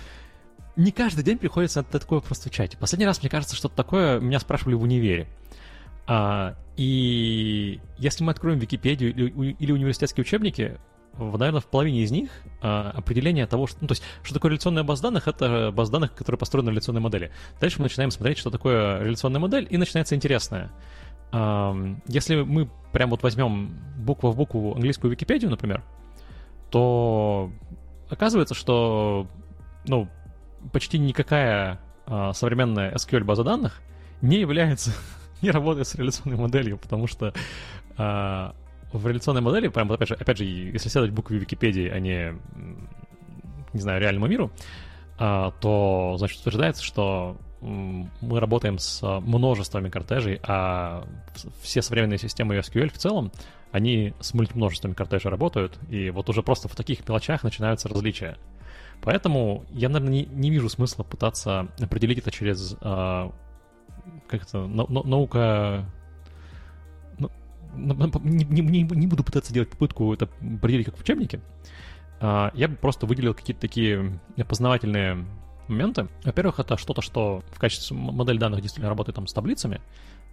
не 0.77 0.93
каждый 0.93 1.25
день 1.25 1.39
приходится 1.39 1.81
на 1.81 2.01
такое 2.01 2.21
просто 2.21 2.51
чате. 2.51 2.77
Последний 2.79 3.07
раз, 3.07 3.21
мне 3.21 3.31
кажется, 3.31 3.57
что-то 3.57 3.77
такое 3.77 4.21
меня 4.21 4.41
спрашивали 4.41 4.75
в 4.75 4.83
универе. 4.83 5.29
А, 6.07 6.57
и 6.77 7.81
если 7.99 8.25
мы 8.25 8.33
откроем 8.33 8.59
Википедию 8.59 9.15
или, 9.15 9.53
или 9.59 9.73
университетские 9.73 10.23
учебники, 10.23 10.79
в, 11.15 11.37
наверное, 11.39 11.61
в 11.61 11.67
половине 11.67 12.03
из 12.03 12.11
них 12.11 12.31
а, 12.63 12.91
определение 12.95 13.47
того, 13.47 13.67
что, 13.67 13.79
ну, 13.83 13.89
то 13.89 13.93
есть, 13.93 14.03
что 14.23 14.35
такое 14.35 14.51
реляционная 14.53 14.83
база 14.83 15.03
данных, 15.03 15.29
это 15.29 15.71
база 15.71 15.93
данных, 15.93 16.15
которая 16.15 16.39
построена 16.39 16.71
на 16.71 16.73
реляционной 16.73 17.03
модели. 17.03 17.31
Дальше 17.61 17.79
мы 17.79 17.85
начинаем 17.85 18.11
смотреть, 18.11 18.39
что 18.39 18.51
такое 18.51 19.03
реляционная 19.03 19.41
модель, 19.41 19.67
и 19.69 19.77
начинается 19.77 20.15
интересное. 20.15 20.71
А, 21.33 21.77
если 22.07 22.43
мы 22.43 22.71
прям 22.93 23.11
вот 23.11 23.23
возьмем 23.23 23.79
букву 23.99 24.31
в 24.31 24.37
букву 24.37 24.75
английскую 24.75 25.11
Википедию, 25.11 25.51
например, 25.51 25.83
то 26.71 27.51
оказывается, 28.09 28.55
что, 28.55 29.27
ну, 29.87 30.09
почти 30.73 30.99
никакая 30.99 31.81
а, 32.07 32.33
современная 32.33 32.95
SQL 32.95 33.25
база 33.25 33.45
данных 33.45 33.81
не 34.21 34.39
является, 34.39 34.93
не 35.43 35.51
работает 35.51 35.89
с 35.89 35.95
реляционной 35.95 36.39
моделью, 36.39 36.79
потому 36.79 37.07
что 37.07 37.33
а, 37.97 38.55
в 38.93 39.07
реляционной 39.07 39.41
модели, 39.41 39.69
прям, 39.69 39.91
опять 39.91 40.09
же, 40.09 40.15
опять 40.15 40.39
же, 40.39 40.45
если 40.45 40.89
следовать 40.89 41.13
букве 41.13 41.39
Википедии, 41.39 41.89
а 41.89 41.99
не, 41.99 42.35
не 43.73 43.81
знаю, 43.81 44.01
реальному 44.01 44.27
миру, 44.27 44.51
а, 45.19 45.53
то, 45.61 46.17
значит, 46.19 46.41
утверждается, 46.41 46.83
что 46.83 47.37
мы 47.63 48.41
работаем 48.41 48.79
с 48.79 49.01
множествами 49.21 49.89
кортежей, 49.89 50.41
а 50.43 51.05
все 51.61 51.81
современные 51.81 52.19
системы 52.19 52.57
SQL 52.57 52.93
в 52.93 52.99
целом, 52.99 53.31
они 53.71 54.15
с 54.21 54.35
мультимножествами 54.35 54.95
кортежей 54.95 55.31
работают, 55.31 55.79
и 55.89 56.11
вот 56.11 56.29
уже 56.29 56.43
просто 56.43 56.69
в 56.69 56.75
таких 56.75 57.09
мелочах 57.09 57.45
начинаются 57.45 57.89
различия. 57.89 58.37
Поэтому 59.03 59.65
я, 59.71 59.89
наверное, 59.89 60.13
не, 60.13 60.25
не 60.27 60.51
вижу 60.51 60.69
смысла 60.69 61.03
пытаться 61.03 61.69
определить 61.81 62.19
это 62.19 62.31
через 62.31 62.77
э, 62.81 63.31
как 64.29 64.43
это, 64.43 64.67
на, 64.67 64.87
на, 64.87 65.03
наука... 65.03 65.85
Ну, 67.19 67.31
не, 67.75 68.45
не, 68.45 68.61
не, 68.61 68.83
не 68.83 69.07
буду 69.07 69.25
пытаться 69.25 69.53
делать 69.53 69.71
попытку 69.71 70.13
это 70.13 70.29
определить 70.41 70.87
как 70.87 70.97
в 70.97 71.01
учебнике. 71.01 71.41
Э, 72.21 72.51
я 72.55 72.69
бы 72.69 72.77
просто 72.77 73.07
выделил 73.07 73.35
какие-то 73.35 73.61
такие 73.61 74.21
познавательные 74.49 75.27
моменты. 75.67 76.09
Во-первых, 76.25 76.61
это 76.61 76.77
что-то, 76.77 77.03
что 77.03 77.43
в 77.51 77.59
качестве 77.59 77.97
модели 77.97 78.39
данных 78.39 78.61
действительно 78.61 78.89
работает 78.89 79.17
там 79.17 79.27
с 79.27 79.33
таблицами. 79.33 79.81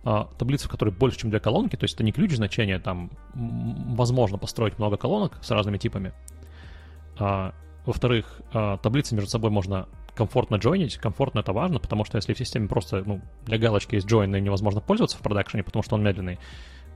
Uh, 0.05 0.29
таблицы, 0.37 0.69
в 0.69 0.71
которой 0.71 0.91
больше, 0.91 1.17
чем 1.19 1.29
две 1.29 1.41
колонки, 1.41 1.75
то 1.75 1.83
есть 1.83 1.95
это 1.95 2.05
не 2.05 2.13
ключ 2.13 2.33
значения, 2.33 2.79
там 2.79 3.11
возможно 3.33 4.37
построить 4.37 4.79
много 4.79 4.95
колонок 4.95 5.37
с 5.41 5.51
разными 5.51 5.77
типами. 5.77 6.13
Во-вторых, 7.85 8.41
а, 8.53 8.77
таблицы 8.77 9.15
между 9.15 9.29
собой 9.29 9.51
можно 9.51 9.87
комфортно 10.15 10.55
джойнить. 10.55 10.97
Комфортно 10.97 11.39
это 11.39 11.53
важно, 11.53 11.79
потому 11.79 12.05
что 12.05 12.17
если 12.17 12.33
в 12.33 12.37
системе 12.37 12.67
просто 12.67 13.03
ну, 13.05 13.21
для 13.45 13.57
галочки 13.57 13.95
есть 13.95 14.07
join 14.07 14.37
и 14.37 14.41
невозможно 14.41 14.81
пользоваться 14.81 15.17
в 15.17 15.21
продакшене, 15.21 15.63
потому 15.63 15.83
что 15.83 15.95
он 15.95 16.03
медленный, 16.03 16.39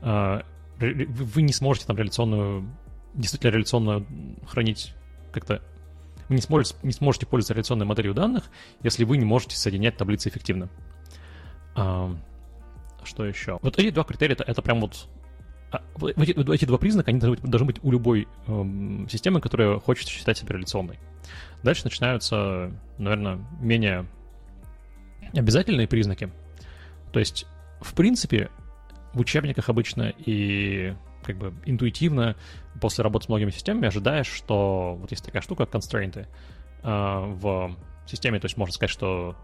а, 0.02 0.44
вы 0.78 1.42
не 1.42 1.52
сможете 1.52 1.86
там 1.86 1.96
реляционную, 1.96 2.68
действительно 3.14 3.50
реляционную 3.50 4.06
хранить 4.46 4.94
как-то 5.32 5.62
вы 6.28 6.36
не 6.36 6.40
сможете, 6.40 6.74
не 6.82 6.92
сможете 6.92 7.26
пользоваться 7.26 7.54
реляционной 7.54 7.86
моделью 7.86 8.14
данных, 8.14 8.44
если 8.82 9.04
вы 9.04 9.18
не 9.18 9.24
можете 9.24 9.56
соединять 9.56 9.96
таблицы 9.96 10.28
эффективно. 10.28 10.68
А, 11.74 12.14
что 13.02 13.26
еще? 13.26 13.58
Вот 13.62 13.78
эти 13.78 13.90
два 13.90 14.04
критерия, 14.04 14.34
это, 14.34 14.44
это 14.44 14.62
прям 14.62 14.80
вот 14.80 15.08
эти, 16.16 16.52
эти 16.52 16.64
два 16.64 16.78
признака, 16.78 17.10
они 17.10 17.20
должны 17.20 17.36
быть, 17.36 17.50
должны 17.50 17.66
быть 17.66 17.76
у 17.82 17.90
любой 17.90 18.28
эм, 18.46 19.08
системы, 19.08 19.40
которая 19.40 19.78
хочет 19.78 20.08
считать 20.08 20.38
себя 20.38 20.54
реляционной. 20.54 20.98
Дальше 21.62 21.84
начинаются, 21.84 22.70
наверное, 22.98 23.38
менее 23.60 24.06
обязательные 25.32 25.88
признаки. 25.88 26.30
То 27.12 27.20
есть, 27.20 27.46
в 27.80 27.94
принципе, 27.94 28.50
в 29.12 29.20
учебниках 29.20 29.68
обычно 29.68 30.12
и 30.16 30.94
как 31.24 31.38
бы 31.38 31.54
интуитивно 31.64 32.36
после 32.80 33.02
работы 33.02 33.26
с 33.26 33.28
многими 33.28 33.50
системами 33.50 33.88
ожидаешь, 33.88 34.26
что 34.26 34.96
вот 35.00 35.10
есть 35.10 35.24
такая 35.24 35.42
штука, 35.42 35.64
констрейнты 35.64 36.26
э, 36.82 36.86
в 36.86 37.74
системе, 38.06 38.40
то 38.40 38.46
есть 38.46 38.56
можно 38.56 38.74
сказать, 38.74 38.90
что 38.90 39.36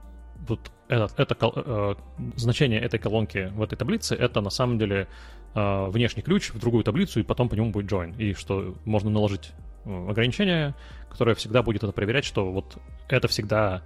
вот 0.47 0.71
это, 0.89 1.09
это 1.17 1.37
э, 1.41 1.95
значение 2.37 2.81
этой 2.81 2.99
колонки 2.99 3.51
в 3.55 3.63
этой 3.63 3.77
таблице, 3.77 4.15
это 4.15 4.41
на 4.41 4.51
самом 4.51 4.79
деле 4.79 5.09
э, 5.55 5.87
внешний 5.91 6.23
ключ 6.23 6.51
в 6.51 6.59
другую 6.59 6.85
таблицу, 6.85 7.21
и 7.21 7.23
потом 7.23 7.49
по 7.49 7.55
нему 7.55 7.71
будет 7.71 7.91
join. 7.91 8.17
И 8.19 8.35
что 8.35 8.75
можно 8.85 9.11
наложить 9.11 9.53
э, 9.85 10.09
ограничение, 10.11 10.75
которое 11.09 11.35
всегда 11.35 11.63
будет 11.63 11.83
это 11.83 11.93
проверять, 11.93 12.25
что 12.25 12.51
вот 12.51 12.79
это 13.09 13.29
всегда 13.29 13.83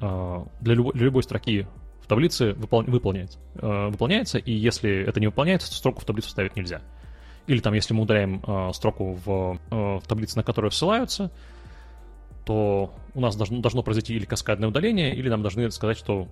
э, 0.00 0.44
для, 0.60 0.74
любой, 0.74 0.92
для 0.94 1.04
любой 1.04 1.22
строки 1.22 1.66
в 2.02 2.06
таблице 2.06 2.54
выпол, 2.54 2.82
выполняется, 2.84 3.38
э, 3.56 3.88
выполняется, 3.88 4.38
и 4.38 4.52
если 4.52 5.04
это 5.04 5.20
не 5.20 5.26
выполняется, 5.26 5.68
то 5.68 5.74
строку 5.74 6.00
в 6.00 6.04
таблицу 6.04 6.30
ставить 6.30 6.56
нельзя. 6.56 6.80
Или 7.46 7.60
там, 7.60 7.72
если 7.74 7.94
мы 7.94 8.02
удаляем 8.02 8.42
э, 8.46 8.72
строку 8.74 9.18
в, 9.24 9.58
э, 9.70 9.74
в 9.74 10.06
таблице, 10.06 10.36
на 10.36 10.42
которую 10.42 10.70
ссылаются, 10.70 11.30
то 12.44 12.94
у 13.14 13.20
нас 13.20 13.36
должно, 13.36 13.60
должно 13.60 13.82
произойти 13.82 14.14
или 14.14 14.24
каскадное 14.24 14.68
удаление, 14.68 15.14
или 15.14 15.28
нам 15.28 15.42
должны 15.42 15.70
сказать, 15.70 15.98
что 15.98 16.28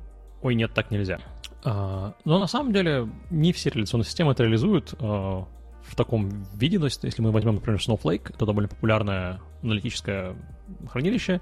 ой, 0.46 0.54
нет, 0.54 0.72
так 0.74 0.90
нельзя. 0.90 1.18
А, 1.64 2.14
но 2.24 2.38
на 2.38 2.46
самом 2.46 2.72
деле 2.72 3.08
не 3.30 3.52
все 3.52 3.70
реляционные 3.70 4.06
системы 4.06 4.32
это 4.32 4.44
реализуют 4.44 4.94
а, 4.98 5.46
в 5.82 5.94
таком 5.96 6.46
виде. 6.54 6.78
То 6.78 6.84
есть, 6.86 7.04
если 7.04 7.22
мы 7.22 7.32
возьмем, 7.32 7.56
например, 7.56 7.80
Snowflake, 7.80 8.32
это 8.34 8.46
довольно 8.46 8.68
популярное 8.68 9.40
аналитическое 9.62 10.36
хранилище, 10.88 11.40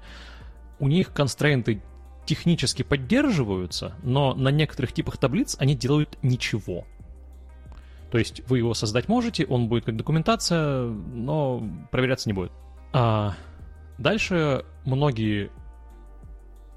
у 0.79 0.87
них 0.87 1.13
констрейнты 1.13 1.81
технически 2.25 2.83
поддерживаются, 2.83 3.93
но 4.03 4.33
на 4.33 4.49
некоторых 4.49 4.93
типах 4.93 5.17
таблиц 5.17 5.55
они 5.59 5.75
делают 5.75 6.17
ничего. 6.23 6.85
То 8.11 8.17
есть 8.17 8.41
вы 8.49 8.59
его 8.59 8.73
создать 8.73 9.07
можете, 9.07 9.45
он 9.45 9.67
будет 9.67 9.85
как 9.85 9.95
документация, 9.95 10.85
но 10.85 11.63
проверяться 11.91 12.29
не 12.29 12.33
будет. 12.33 12.51
А 12.93 13.35
Дальше 13.97 14.65
многие, 14.83 15.51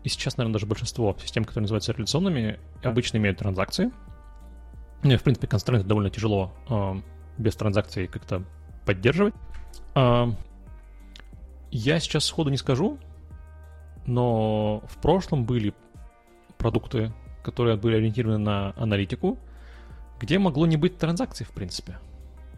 и 0.08 0.10
сейчас, 0.10 0.38
наверное, 0.38 0.54
даже 0.54 0.64
большинство 0.64 1.14
систем, 1.20 1.44
которые 1.44 1.64
называются 1.64 1.92
реляционными, 1.92 2.58
обычно 2.82 3.18
имеют 3.18 3.38
транзакции. 3.38 3.92
Ну 5.02 5.12
и, 5.12 5.16
в 5.18 5.22
принципе, 5.22 5.46
констрейнты 5.46 5.86
довольно 5.86 6.08
тяжело 6.08 6.50
э, 6.70 6.94
без 7.36 7.54
транзакций 7.56 8.06
как-то 8.06 8.42
поддерживать. 8.86 9.34
Э, 9.94 10.32
я 11.70 12.00
сейчас 12.00 12.24
сходу 12.24 12.48
не 12.48 12.56
скажу, 12.56 12.98
но 14.06 14.82
в 14.88 14.96
прошлом 14.96 15.44
были 15.44 15.74
продукты, 16.56 17.12
которые 17.44 17.76
были 17.76 17.96
ориентированы 17.96 18.38
на 18.38 18.72
аналитику, 18.78 19.38
где 20.18 20.38
могло 20.38 20.66
не 20.66 20.78
быть 20.78 20.96
транзакций, 20.96 21.44
в 21.44 21.50
принципе. 21.50 21.98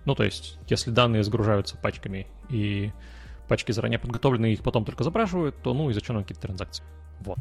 Ну, 0.04 0.14
то 0.14 0.22
есть, 0.22 0.56
если 0.68 0.92
данные 0.92 1.24
загружаются 1.24 1.76
пачками 1.76 2.28
и 2.48 2.92
пачки 3.50 3.72
заранее 3.72 3.98
подготовлены, 3.98 4.52
их 4.52 4.62
потом 4.62 4.84
только 4.84 5.02
запрашивают, 5.02 5.60
то 5.60 5.74
ну 5.74 5.90
и 5.90 5.92
зачем 5.92 6.14
нам 6.14 6.22
какие-то 6.22 6.46
транзакции. 6.46 6.84
Вот. 7.18 7.36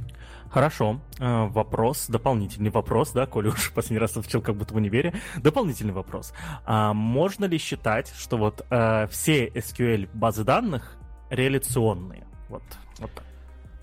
Хорошо. 0.49 0.99
Э, 1.19 1.45
вопрос, 1.45 2.07
дополнительный 2.07 2.71
вопрос, 2.71 3.11
да, 3.11 3.27
Коля 3.27 3.51
уже 3.51 3.71
последний 3.71 3.99
раз 3.99 4.17
отвечал 4.17 4.41
как 4.41 4.55
будто 4.55 4.73
в 4.73 4.77
универе. 4.77 5.13
Дополнительный 5.37 5.93
вопрос. 5.93 6.33
А 6.65 6.93
можно 6.93 7.45
ли 7.45 7.59
считать, 7.59 8.11
что 8.17 8.37
вот 8.37 8.65
э, 8.71 9.07
все 9.11 9.49
SQL 9.49 10.09
базы 10.13 10.43
данных 10.43 10.97
реляционные? 11.29 12.25
Вот, 12.49 12.63
вот 12.97 13.11
так. 13.13 13.23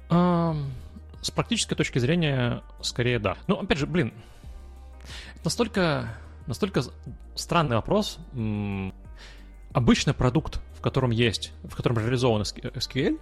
А, 0.09 0.57
с 1.23 1.31
практической 1.31 1.77
точки 1.77 2.01
зрения, 2.01 2.65
скорее 2.81 3.21
да. 3.21 3.37
Ну, 3.47 3.55
опять 3.55 3.79
же, 3.79 3.87
блин, 3.87 4.13
настолько, 5.45 6.09
настолько 6.49 6.83
странный 7.37 7.77
вопрос. 7.77 8.19
Обычно 9.73 10.13
продукт 10.13 10.61
котором 10.87 11.11
есть, 11.11 11.53
в 11.65 11.75
котором 11.75 11.99
реализован 11.99 12.43
SQL, 12.43 13.19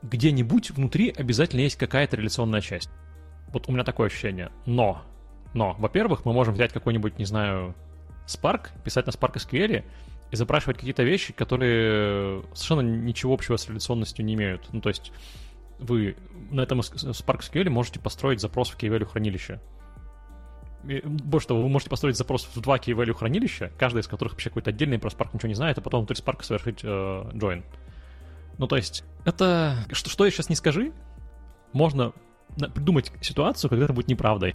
где-нибудь 0.00 0.70
внутри 0.70 1.10
обязательно 1.10 1.60
есть 1.60 1.76
какая-то 1.76 2.16
реляционная 2.16 2.62
часть. 2.62 2.88
Вот 3.48 3.68
у 3.68 3.72
меня 3.72 3.84
такое 3.84 4.06
ощущение. 4.06 4.50
Но, 4.64 5.02
но, 5.52 5.74
во-первых, 5.78 6.24
мы 6.24 6.32
можем 6.32 6.54
взять 6.54 6.72
какой-нибудь, 6.72 7.18
не 7.18 7.26
знаю, 7.26 7.74
Spark, 8.26 8.68
писать 8.84 9.04
на 9.04 9.10
Spark 9.10 9.34
SQL 9.34 9.84
и 10.30 10.36
запрашивать 10.36 10.78
какие-то 10.78 11.02
вещи, 11.02 11.34
которые 11.34 12.42
совершенно 12.54 12.80
ничего 12.80 13.34
общего 13.34 13.58
с 13.58 13.68
реляционностью 13.68 14.24
не 14.24 14.32
имеют. 14.32 14.72
Ну, 14.72 14.80
то 14.80 14.88
есть 14.88 15.12
вы 15.78 16.16
на 16.50 16.62
этом 16.62 16.80
Spark 16.80 17.40
SQL 17.40 17.68
можете 17.68 18.00
построить 18.00 18.40
запрос 18.40 18.70
в 18.70 18.78
key-value 18.78 19.04
хранилище. 19.04 19.60
Больше 20.82 21.48
того, 21.48 21.62
вы 21.62 21.68
можете 21.68 21.90
построить 21.90 22.16
запрос 22.16 22.48
в 22.54 22.60
два 22.60 22.76
key-value 22.76 23.14
хранилища, 23.14 23.70
каждый 23.78 24.00
из 24.00 24.08
которых 24.08 24.34
вообще 24.34 24.50
какой-то 24.50 24.70
отдельный, 24.70 24.98
про 24.98 25.10
Spark 25.10 25.30
ничего 25.32 25.48
не 25.48 25.54
знает, 25.54 25.78
а 25.78 25.80
потом 25.80 26.00
внутри 26.00 26.16
Spark 26.16 26.42
совершить 26.42 26.80
э, 26.82 26.86
join. 26.86 27.62
Ну, 28.58 28.66
то 28.66 28.76
есть, 28.76 29.04
это... 29.24 29.76
Что, 29.92 30.10
что 30.10 30.24
я 30.24 30.30
сейчас 30.30 30.48
не 30.48 30.56
скажи, 30.56 30.92
можно 31.72 32.12
придумать 32.56 33.12
ситуацию, 33.20 33.70
когда 33.70 33.84
это 33.84 33.94
будет 33.94 34.08
неправдой. 34.08 34.54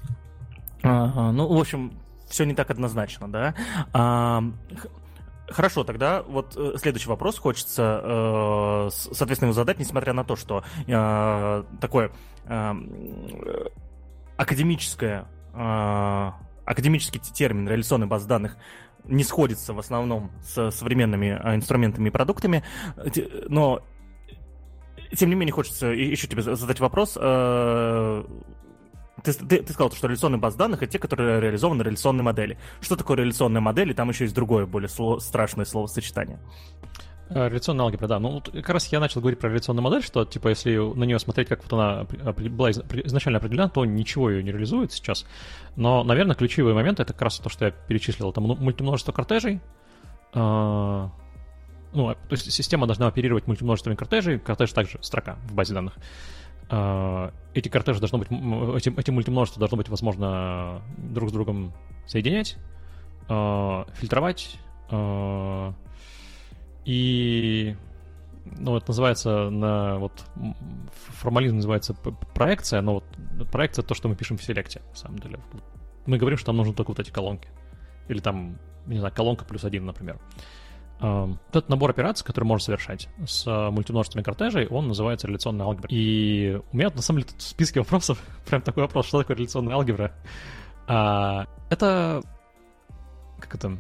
Ага, 0.84 1.32
ну, 1.32 1.48
в 1.48 1.60
общем, 1.60 1.94
все 2.28 2.44
не 2.44 2.54
так 2.54 2.70
однозначно, 2.70 3.32
да? 3.32 3.56
А, 3.94 4.44
Хорошо, 5.50 5.86
тогда 5.86 6.24
вот 6.24 6.58
э, 6.58 6.74
следующий 6.78 7.08
вопрос 7.08 7.40
хочется, 7.40 8.02
э, 8.04 8.90
соответственно, 8.92 9.48
его 9.48 9.54
задать, 9.54 9.80
несмотря 9.80 10.12
на 10.12 10.26
то, 10.26 10.36
что 10.36 10.64
э, 10.86 11.64
такое 11.80 12.12
э, 12.46 12.74
академическое, 14.36 15.26
академический 15.58 17.20
термин 17.20 17.68
реляционной 17.68 18.08
базы 18.08 18.28
данных 18.28 18.58
не 19.06 19.24
сходится 19.24 19.74
в 19.74 19.80
основном 19.80 20.32
с 20.44 20.72
современными 20.72 21.40
э, 21.42 21.56
инструментами 21.56 22.10
и 22.10 22.12
продуктами, 22.12 22.64
но 23.48 23.82
тем 25.16 25.30
не 25.30 25.36
менее 25.36 25.54
хочется 25.54 25.88
еще 25.88 26.28
тебе 26.28 26.42
задать 26.42 26.80
вопрос. 26.80 27.18
Э, 27.20 28.24
ты, 29.24 29.34
ты, 29.34 29.64
ты 29.64 29.74
сказал, 29.74 29.92
что 29.92 30.08
реляционные 30.08 30.40
базы 30.40 30.58
данных— 30.58 30.84
это 30.84 30.92
те, 30.92 31.00
которые 31.00 31.40
реализованы 31.40 31.84
на 31.84 31.88
реляционной 31.88 32.24
модели. 32.24 32.58
Что 32.82 32.96
такое 32.96 33.18
реляционная 33.18 33.62
модель? 33.62 33.92
И 33.92 33.94
там 33.94 34.10
еще 34.10 34.26
есть 34.26 34.36
другое, 34.36 34.66
более 34.66 34.90
слово, 34.90 35.20
страшное 35.20 35.66
словосочетание. 35.66 36.40
Э, 36.40 37.07
реляционная 37.30 37.86
алгебра, 37.86 38.08
да. 38.08 38.20
Ну, 38.20 38.32
вот 38.32 38.50
как 38.52 38.70
раз 38.70 38.88
я 38.88 39.00
начал 39.00 39.22
говорить 39.22 39.40
про 39.40 39.50
реляционную 39.50 39.84
модель, 39.84 40.04
что, 40.04 40.26
типа, 40.26 40.50
если 40.50 40.78
на 40.78 41.04
нее 41.04 41.20
смотреть, 41.20 41.48
как 41.48 41.64
вот 41.64 41.74
она 41.74 42.06
была 42.50 42.72
изначально 42.72 43.40
определена, 43.40 43.70
то 43.70 43.86
ничего 43.86 44.30
ее 44.30 44.44
не 44.44 44.52
реализует 44.52 44.92
сейчас. 44.92 45.26
Но, 45.76 46.04
наверное, 46.04 46.36
ключевые 46.36 46.74
моменты— 46.74 47.02
это 47.04 47.14
как 47.14 47.24
раз 47.24 47.40
то, 47.40 47.50
что 47.50 47.66
я 47.66 47.72
перечислил. 47.72 48.30
Это 48.30 48.42
мультимножество 48.42 49.12
кортежей, 49.12 49.60
э, 50.34 51.08
ну, 51.94 52.14
то 52.14 52.18
есть 52.32 52.52
система 52.52 52.86
должна 52.86 53.08
оперировать 53.08 53.48
мультимножествами 53.48 53.96
кортежей, 53.96 54.40
кортеж 54.40 54.72
также 54.74 55.00
строка 55.02 55.38
в 55.48 55.54
базе 55.54 55.74
данных. 55.74 55.96
А, 56.70 57.32
эти 57.54 57.70
кортежи 57.70 58.00
должно 58.00 58.20
быть, 58.20 58.28
эти, 58.30 59.00
эти 59.00 59.10
мультимножества 59.10 59.60
должно 59.60 59.78
быть 59.78 59.90
возможно 59.90 60.82
друг 60.98 61.30
с 61.30 61.32
другом 61.32 61.74
соединять, 62.06 62.58
а, 63.30 63.86
фильтровать, 63.96 64.60
а, 64.92 65.74
и 66.88 67.76
ну, 68.46 68.78
это 68.78 68.86
называется 68.88 69.50
на 69.50 69.98
вот 69.98 70.24
формализм 71.20 71.58
называется 71.58 71.94
проекция, 72.34 72.80
но 72.80 72.94
вот 72.94 73.04
проекция 73.52 73.84
то, 73.84 73.94
что 73.94 74.08
мы 74.08 74.16
пишем 74.16 74.38
в 74.38 74.44
селекте, 74.44 74.82
на 74.92 74.96
самом 74.96 75.20
деле. 75.20 75.38
Мы 76.06 76.18
говорим, 76.18 76.38
что 76.38 76.54
нам 76.54 76.58
нужны 76.60 76.74
только 76.74 76.92
вот 76.92 77.00
эти 77.00 77.12
колонки. 77.12 77.50
Или 78.08 78.20
там, 78.20 78.58
не 78.86 79.00
знаю, 79.00 79.14
колонка 79.14 79.44
плюс 79.44 79.66
один, 79.66 79.86
например. 79.86 80.18
Uh, 81.02 81.28
вот 81.28 81.56
этот 81.58 81.70
набор 81.70 81.90
операций, 81.90 82.26
который 82.26 82.46
можно 82.46 82.64
совершать 82.64 83.10
с 83.28 83.46
мультимножествами 83.70 84.24
кортежей, 84.24 84.68
он 84.68 84.88
называется 84.88 85.28
реляционная 85.28 85.66
алгебра. 85.66 85.90
И 85.92 86.58
у 86.72 86.78
меня, 86.78 86.90
на 86.90 87.02
самом 87.02 87.20
деле, 87.20 87.34
тут 87.34 87.42
в 87.42 87.48
списке 87.48 87.82
вопросов 87.82 88.18
прям 88.50 88.62
такой 88.62 88.84
вопрос, 88.84 89.08
что 89.08 89.20
такое 89.20 89.36
реляционная 89.36 89.76
алгебра? 89.76 90.14
А, 90.88 91.48
это... 91.70 92.24
Как 93.40 93.56
это? 93.56 93.78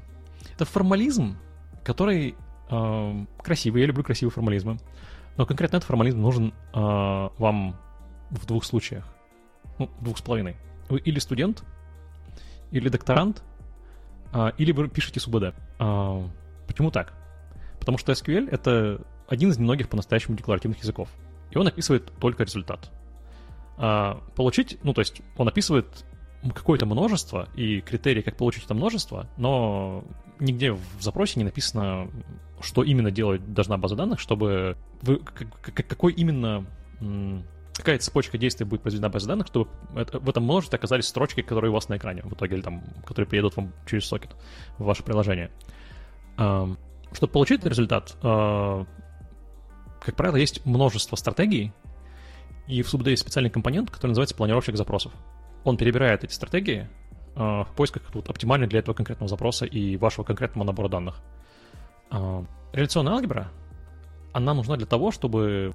Это 0.55 0.65
формализм, 0.65 1.37
который 1.85 2.35
э, 2.69 3.25
красивый, 3.41 3.81
я 3.81 3.87
люблю 3.87 4.03
красивые 4.03 4.31
формализмы. 4.31 4.77
Но 5.37 5.45
конкретно 5.45 5.77
этот 5.77 5.87
формализм 5.87 6.21
нужен 6.21 6.53
э, 6.73 7.29
вам 7.37 7.75
в 8.29 8.45
двух 8.45 8.65
случаях. 8.65 9.05
Ну, 9.77 9.89
двух 10.01 10.17
с 10.17 10.21
половиной. 10.21 10.55
Вы 10.89 10.99
или 10.99 11.19
студент, 11.19 11.63
или 12.71 12.89
докторант, 12.89 13.43
э, 14.33 14.51
или 14.57 14.71
вы 14.71 14.87
пишете 14.87 15.19
СУБД. 15.19 15.53
Э, 15.79 16.27
Почему 16.67 16.91
так? 16.91 17.13
Потому 17.79 17.97
что 17.97 18.11
SQL— 18.11 18.49
это 18.51 19.01
один 19.27 19.49
из 19.49 19.57
немногих 19.57 19.89
по-настоящему 19.89 20.35
декларативных 20.35 20.79
языков. 20.79 21.09
И 21.51 21.57
он 21.57 21.67
описывает 21.67 22.11
только 22.19 22.43
результат. 22.43 22.91
А 23.77 24.21
получить, 24.35 24.77
ну, 24.83 24.93
то 24.93 25.01
есть 25.01 25.21
он 25.37 25.47
описывает 25.47 26.05
какое-то 26.53 26.85
множество 26.85 27.47
и 27.55 27.81
критерии, 27.81 28.21
как 28.21 28.37
получить 28.37 28.65
это 28.65 28.73
множество, 28.73 29.27
но 29.37 30.03
нигде 30.39 30.71
в 30.71 30.81
запросе 30.99 31.39
не 31.39 31.43
написано, 31.43 32.09
что 32.61 32.83
именно 32.83 33.11
делать 33.11 33.53
должна 33.53 33.77
база 33.77 33.95
данных, 33.95 34.19
чтобы 34.19 34.77
вы, 35.01 35.19
какой 35.19 36.13
именно 36.13 36.65
какая 37.73 37.99
цепочка 37.99 38.37
действий 38.37 38.65
будет 38.65 38.81
произведена 38.81 39.09
база 39.09 39.27
данных, 39.27 39.47
чтобы 39.47 39.69
в 39.93 40.29
этом 40.29 40.43
множестве 40.43 40.77
оказались 40.77 41.05
строчки, 41.05 41.41
которые 41.41 41.69
у 41.69 41.73
вас 41.73 41.89
на 41.89 41.97
экране 41.97 42.23
в 42.23 42.33
итоге, 42.33 42.55
или 42.55 42.61
там, 42.63 42.83
которые 43.05 43.27
приедут 43.27 43.55
вам 43.55 43.71
через 43.85 44.05
сокет 44.05 44.35
в 44.77 44.83
ваше 44.83 45.03
приложение. 45.03 45.51
Чтобы 46.35 47.31
получить 47.31 47.59
этот 47.59 47.69
результат, 47.69 48.17
а, 48.21 48.85
как 50.01 50.15
правило, 50.15 50.35
есть 50.35 50.65
множество 50.65 51.15
стратегий, 51.15 51.71
и 52.67 52.81
в 52.81 52.93
SUBD 52.93 53.11
есть 53.11 53.21
специальный 53.21 53.49
компонент, 53.49 53.89
который 53.91 54.11
называется 54.11 54.35
планировщик 54.35 54.75
запросов. 54.75 55.13
Он 55.63 55.77
перебирает 55.77 56.23
эти 56.23 56.33
стратегии 56.33 56.89
а, 57.39 57.63
в 57.63 57.71
поисках 57.75 58.01
вот, 58.13 58.29
оптимальной 58.29 58.67
для 58.67 58.79
этого 58.79 58.95
конкретного 58.95 59.29
запроса 59.29 59.65
и 59.65 59.95
вашего 59.97 60.25
конкретного 60.25 60.65
набора 60.65 60.89
данных. 60.89 61.21
А, 62.09 62.43
реляционная 62.73 63.13
алгебра, 63.13 63.51
она 64.33 64.55
нужна 64.55 64.75
для 64.75 64.87
того, 64.87 65.11
чтобы 65.11 65.73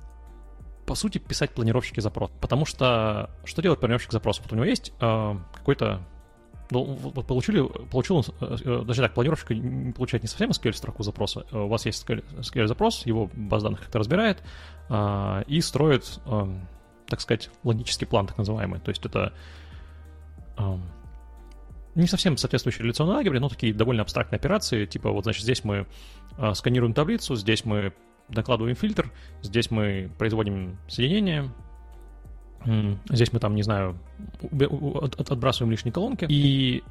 по 0.87 0.97
сути, 0.97 1.19
писать 1.19 1.53
планировщики 1.53 2.01
запросов. 2.01 2.37
Потому 2.41 2.67
что 2.67 3.31
что 3.45 3.63
делает 3.63 3.79
планировщик 3.79 4.11
запросов? 4.11 4.45
Вот 4.45 4.53
у 4.53 4.57
него 4.57 4.65
есть 4.65 4.93
э, 5.01 5.37
какой-то 5.55 6.03
ну, 6.71 6.85
вот 6.85 7.25
получили, 7.27 7.63
получил 7.91 8.21
э, 8.41 8.57
э, 8.65 8.83
даже 8.85 9.03
так, 9.03 9.15
планировщик 9.15 9.95
получает 9.95 10.25
не 10.25 10.29
совсем 10.29 10.51
SQL 10.51 10.73
строку 10.73 11.05
запроса. 11.05 11.47
Э, 11.53 11.59
у 11.59 11.69
вас 11.69 11.87
есть 11.87 12.05
SQL 12.05 12.67
запрос, 12.67 13.07
его 13.07 13.31
база 13.33 13.67
данных 13.67 13.83
как-то 13.83 14.01
разбирает 14.01 14.43
а, 14.89 15.43
и 15.47 15.61
строит, 15.61 16.21
а, 16.27 16.49
так 17.07 17.21
сказать, 17.21 17.51
логический 17.63 18.07
план, 18.07 18.27
так 18.27 18.39
называемый. 18.39 18.81
То 18.81 18.89
есть 18.89 19.05
это 19.07 19.33
а, 20.57 20.81
не 21.95 22.07
совсем 22.07 22.37
соответствующие 22.37 22.85
реляционной 22.85 23.17
алгебре, 23.17 23.41
но 23.41 23.49
такие 23.49 23.75
довольно 23.75 24.03
абстрактные 24.03 24.39
операции, 24.39 24.87
типа 24.87 25.11
вот, 25.11 25.25
значит, 25.25 25.43
здесь 25.43 25.65
мы 25.65 25.87
а, 26.39 26.55
сканируем 26.55 26.95
таблицу, 26.95 27.37
здесь 27.37 27.65
мы 27.65 27.93
накладываем 28.29 28.77
фильтр, 28.77 29.13
здесь 29.43 29.71
мы 29.71 30.11
производим 30.19 30.79
соединение, 30.89 31.51
Здесь 33.11 33.33
мы 33.33 33.41
там, 33.41 33.55
не 33.55 33.63
знаю, 33.63 33.99
отбрасываем 35.29 35.71
лишние 35.71 35.93
колонки. 35.93 36.27
И 36.29 36.83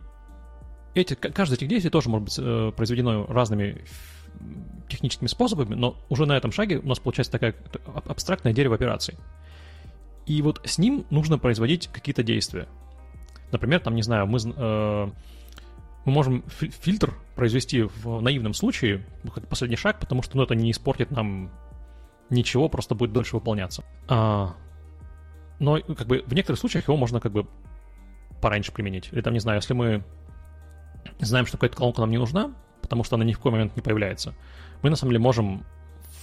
эти, 0.94 1.14
каждое 1.14 1.56
из 1.56 1.58
этих 1.60 1.68
действий 1.70 1.90
тоже 1.90 2.10
может 2.10 2.26
быть 2.26 2.40
э, 2.40 2.72
произведено 2.76 3.26
разными 3.28 3.84
техническими 4.90 5.28
способами, 5.28 5.76
но 5.76 5.96
уже 6.10 6.26
на 6.26 6.36
этом 6.36 6.52
шаге 6.52 6.80
у 6.80 6.88
нас 6.88 7.00
получается 7.00 7.32
такая 7.32 7.56
абстрактное 8.06 8.54
дерево 8.54 8.76
операций. 8.76 9.18
И 10.26 10.42
вот 10.42 10.62
с 10.66 10.78
ним 10.78 11.06
нужно 11.10 11.38
производить 11.38 11.88
какие-то 11.88 12.24
действия. 12.24 12.68
Например, 13.52 13.80
там, 13.80 13.96
не 13.96 14.02
знаю, 14.02 14.28
мы, 14.28 14.40
э, 14.40 15.10
мы 16.06 16.12
можем 16.12 16.44
фильтр 16.48 17.14
произвести 17.36 17.84
в 17.84 18.22
наивном 18.22 18.54
случае, 18.54 19.06
как 19.34 19.48
последний 19.48 19.78
шаг, 19.78 20.00
потому 20.00 20.22
что 20.24 20.38
ну, 20.38 20.44
это 20.44 20.56
не 20.56 20.72
испортит 20.72 21.12
нам 21.12 21.52
ничего, 22.30 22.70
просто 22.70 22.96
будет 22.96 23.12
дольше 23.12 23.36
выполняться. 23.36 23.84
А, 24.08 24.56
но 25.60 25.80
как 25.82 26.08
бы 26.08 26.24
в 26.26 26.34
некоторых 26.34 26.60
случаях 26.60 26.88
его 26.88 26.98
можно 26.98 27.20
как 27.20 27.32
бы 27.32 27.46
пораньше 28.42 28.72
применить. 28.72 29.10
Или 29.12 29.22
там, 29.22 29.34
не 29.34 29.40
знаю, 29.40 29.58
если 29.58 29.74
мы 29.74 30.04
знаем, 31.20 31.46
что 31.46 31.58
какая-то 31.58 31.78
колонка 31.78 32.02
нам 32.02 32.10
не 32.10 32.18
нужна, 32.18 32.54
потому 32.82 33.04
что 33.04 33.16
она 33.16 33.26
ни 33.26 33.34
в 33.34 33.38
какой 33.38 33.52
момент 33.52 33.76
не 33.76 33.82
появляется, 33.82 34.34
мы 34.82 34.90
на 34.90 34.96
самом 34.96 35.12
деле 35.12 35.22
можем 35.22 35.64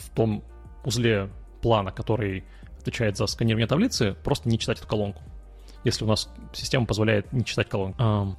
в 0.01 0.11
том 0.11 0.43
узле 0.85 1.31
плана, 1.63 1.93
который 1.93 2.45
отвечает 2.81 3.17
за 3.17 3.27
сканирование 3.27 3.67
таблицы, 3.67 4.17
просто 4.25 4.49
не 4.49 4.59
читать 4.59 4.79
эту 4.79 4.89
колонку. 4.89 5.23
Если 5.85 6.05
у 6.05 6.09
нас 6.09 6.31
система 6.53 6.87
позволяет 6.87 7.33
не 7.33 7.45
читать 7.45 7.69
колонку. 7.69 8.37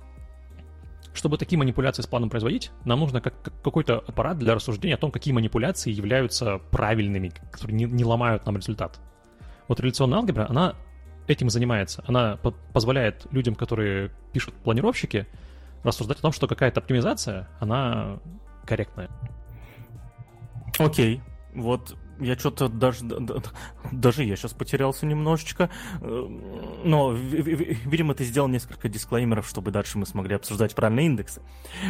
Чтобы 1.13 1.37
такие 1.37 1.57
манипуляции 1.57 2.01
с 2.03 2.07
планом 2.07 2.29
производить, 2.29 2.71
нам 2.85 2.99
нужно 2.99 3.19
как, 3.19 3.33
какой-то 3.63 4.03
аппарат 4.07 4.37
для 4.37 4.53
рассуждения 4.53 4.93
о 4.93 4.97
том, 4.97 5.11
какие 5.11 5.33
манипуляции 5.33 5.91
являются 5.91 6.59
правильными, 6.71 7.33
которые 7.51 7.75
не, 7.75 7.85
не 7.85 8.05
ломают 8.05 8.45
нам 8.45 8.57
результат. 8.57 8.99
Вот 9.67 9.79
реляционная 9.79 10.19
алгебра, 10.19 10.45
она 10.47 10.75
этим 11.27 11.49
занимается. 11.49 12.03
Она 12.07 12.37
по- 12.37 12.51
позволяет 12.51 13.25
людям, 13.31 13.55
которые 13.55 14.11
пишут 14.33 14.53
планировщики, 14.55 15.27
рассуждать 15.83 16.19
о 16.19 16.21
том, 16.21 16.31
что 16.31 16.47
какая-то 16.47 16.79
оптимизация, 16.79 17.49
она 17.59 18.19
корректная. 18.65 19.09
Окей. 20.77 21.21
Вот 21.55 21.95
я 22.19 22.37
что-то 22.37 22.69
даже, 22.69 23.05
даже 23.91 24.23
я 24.23 24.35
сейчас 24.35 24.53
потерялся 24.53 25.05
немножечко. 25.05 25.69
Но, 26.01 27.11
видимо, 27.11 28.13
ты 28.13 28.23
сделал 28.23 28.47
несколько 28.47 28.89
дисклеймеров, 28.89 29.47
чтобы 29.47 29.71
дальше 29.71 29.97
мы 29.97 30.05
смогли 30.05 30.35
обсуждать 30.35 30.75
правильные 30.75 31.07
индексы. 31.07 31.41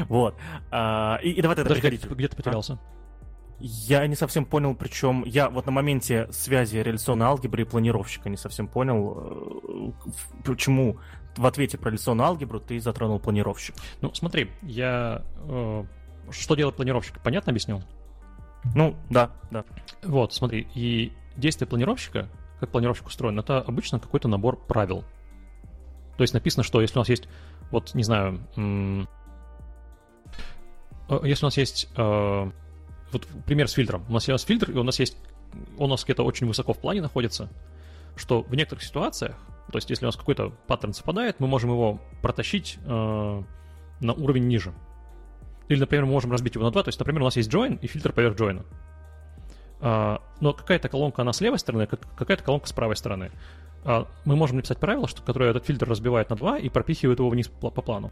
Вот. 0.08 0.36
А, 0.72 1.20
и, 1.24 1.32
и 1.32 1.42
давай 1.42 1.56
тогда 1.56 1.76
Подожди, 1.76 1.98
где, 1.98 2.08
где 2.08 2.28
ты 2.28 2.36
потерялся? 2.36 2.80
Я 3.60 4.08
не 4.08 4.16
совсем 4.16 4.46
понял, 4.46 4.74
причем 4.74 5.24
я 5.26 5.50
вот 5.50 5.66
на 5.66 5.72
моменте 5.72 6.30
связи 6.32 6.78
реляционной 6.78 7.26
алгебры 7.26 7.64
и 7.64 7.66
планировщика 7.66 8.30
не 8.30 8.38
совсем 8.38 8.70
понял, 8.70 9.94
э, 10.06 10.10
почему 10.46 10.98
в 11.36 11.46
ответе 11.46 11.78
про 11.78 11.90
реляционную 11.90 12.28
алгебру 12.28 12.62
ты 12.62 12.80
затронул 12.80 13.20
планировщик. 13.20 13.76
Ну, 14.02 14.14
смотри, 14.14 14.50
я... 14.62 15.24
Э, 15.44 15.84
что 16.32 16.56
делает 16.56 16.78
планировщик, 16.78 17.22
понятно 17.22 17.50
объяснил? 17.50 17.84
Ну, 18.76 18.96
да, 19.10 19.32
да. 19.52 19.64
Вот, 20.04 20.34
смотри, 20.34 20.68
и 20.76 21.14
действие 21.38 21.68
планировщика, 21.68 22.28
как 22.60 22.70
планировщик 22.70 23.08
устроен, 23.08 23.40
это 23.40 23.60
обычно 23.60 24.00
какой-то 24.00 24.28
набор 24.28 24.58
правил. 24.58 25.04
То 26.18 26.24
есть 26.24 26.34
написано, 26.34 26.64
что 26.64 26.82
если 26.82 26.98
у 26.98 27.02
нас 27.02 27.10
есть, 27.10 27.30
вот, 27.72 27.94
не 27.94 28.04
знаю, 28.04 28.42
э, 31.08 31.20
если 31.24 31.46
у 31.46 31.48
нас 31.48 31.58
есть 31.58 31.90
э, 31.96 32.52
вот 33.12 33.28
пример 33.46 33.68
с 33.68 33.74
фильтром. 33.74 34.06
У 34.10 34.14
нас 34.14 34.28
есть 34.28 34.46
фильтр, 34.46 34.72
и 34.72 34.78
у 34.78 34.84
нас 34.84 35.00
есть, 35.00 35.18
у 35.78 35.88
нас 35.88 36.04
где-то 36.04 36.24
очень 36.24 36.48
высоко 36.48 36.74
в 36.74 36.80
плане 36.80 37.02
находится, 37.02 37.50
что 38.16 38.42
в 38.42 38.54
некоторых 38.56 38.84
ситуациях, 38.84 39.36
то 39.72 39.78
есть 39.78 39.90
если 39.90 40.06
у 40.06 40.08
нас 40.08 40.16
какой-то 40.16 40.52
паттерн 40.68 40.94
совпадает, 40.94 41.40
мы 41.40 41.48
можем 41.48 41.72
его 41.72 42.00
протащить 42.22 42.78
э, 42.86 43.44
на 44.02 44.14
уровень 44.14 44.48
ниже. 44.48 44.74
Или, 45.70 45.80
например, 45.80 46.06
мы 46.06 46.12
можем 46.12 46.32
разбить 46.32 46.56
его 46.56 46.66
на 46.66 46.72
два, 46.72 46.84
то 46.84 46.90
есть, 46.90 47.00
например, 47.00 47.22
у 47.22 47.26
нас 47.26 47.38
есть 47.38 47.50
join 47.52 47.80
и 47.80 47.88
фильтр 47.88 48.12
поверх 48.12 48.36
join. 48.36 48.66
Uh, 49.80 50.20
но 50.42 50.52
какая-то 50.52 50.90
колонка, 50.90 51.22
она 51.22 51.32
с 51.32 51.40
левой 51.40 51.58
стороны, 51.58 51.88
какая-то 51.88 52.44
колонка 52.44 52.68
с 52.68 52.74
правой 52.74 52.98
стороны. 52.98 53.32
Uh, 53.84 54.08
мы 54.26 54.36
можем 54.36 54.58
написать 54.58 54.78
правило, 54.80 55.08
что, 55.08 55.22
которое 55.22 55.52
этот 55.52 55.66
фильтр 55.66 55.88
разбивает 55.88 56.30
на 56.30 56.36
два 56.36 56.58
и 56.58 56.68
пропихивает 56.68 57.20
его 57.20 57.30
вниз 57.30 57.48
по, 57.48 57.70
плану 57.70 58.12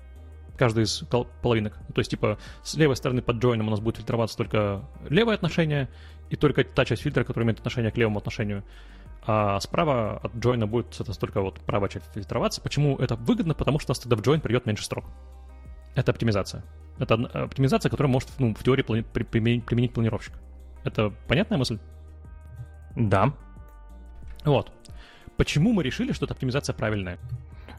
каждый 0.55 0.85
из 0.85 1.03
половинок. 1.41 1.77
То 1.93 1.99
есть, 1.99 2.11
типа, 2.11 2.37
с 2.63 2.75
левой 2.75 2.95
стороны 2.95 3.21
под 3.21 3.37
джойном 3.37 3.67
у 3.67 3.71
нас 3.71 3.79
будет 3.79 3.97
фильтроваться 3.97 4.37
только 4.37 4.83
левое 5.09 5.35
отношение 5.35 5.89
и 6.29 6.35
только 6.35 6.63
та 6.63 6.85
часть 6.85 7.03
фильтра, 7.03 7.23
которая 7.23 7.45
имеет 7.45 7.59
отношение 7.59 7.91
к 7.91 7.97
левому 7.97 8.19
отношению. 8.19 8.63
А 9.25 9.59
справа 9.59 10.19
от 10.23 10.35
джойна 10.35 10.67
будет 10.67 10.97
только 11.19 11.41
вот 11.41 11.59
правая 11.59 11.89
часть 11.89 12.05
фильтроваться. 12.13 12.61
Почему 12.61 12.95
это 12.97 13.15
выгодно? 13.15 13.53
Потому 13.53 13.77
что 13.77 13.91
у 13.91 13.93
нас 13.93 13.99
тогда 13.99 14.15
в 14.15 14.21
джойн 14.21 14.41
придет 14.41 14.65
меньше 14.65 14.85
строк. 14.85 15.05
Это 15.97 16.12
оптимизация. 16.12 16.63
Это 16.99 17.15
оптимизация, 17.15 17.89
которую 17.89 18.12
может 18.12 18.29
ну, 18.38 18.53
в 18.53 18.63
теории 18.63 18.83
применить, 18.83 19.65
применить 19.65 19.93
планировщик. 19.93 20.33
Это 20.83 21.12
понятная 21.27 21.57
мысль? 21.57 21.79
Да. 22.95 23.33
Вот. 24.45 24.71
Почему 25.38 25.73
мы 25.73 25.81
решили, 25.81 26.12
что 26.12 26.25
эта 26.25 26.36
оптимизация 26.36 26.75
правильная? 26.75 27.17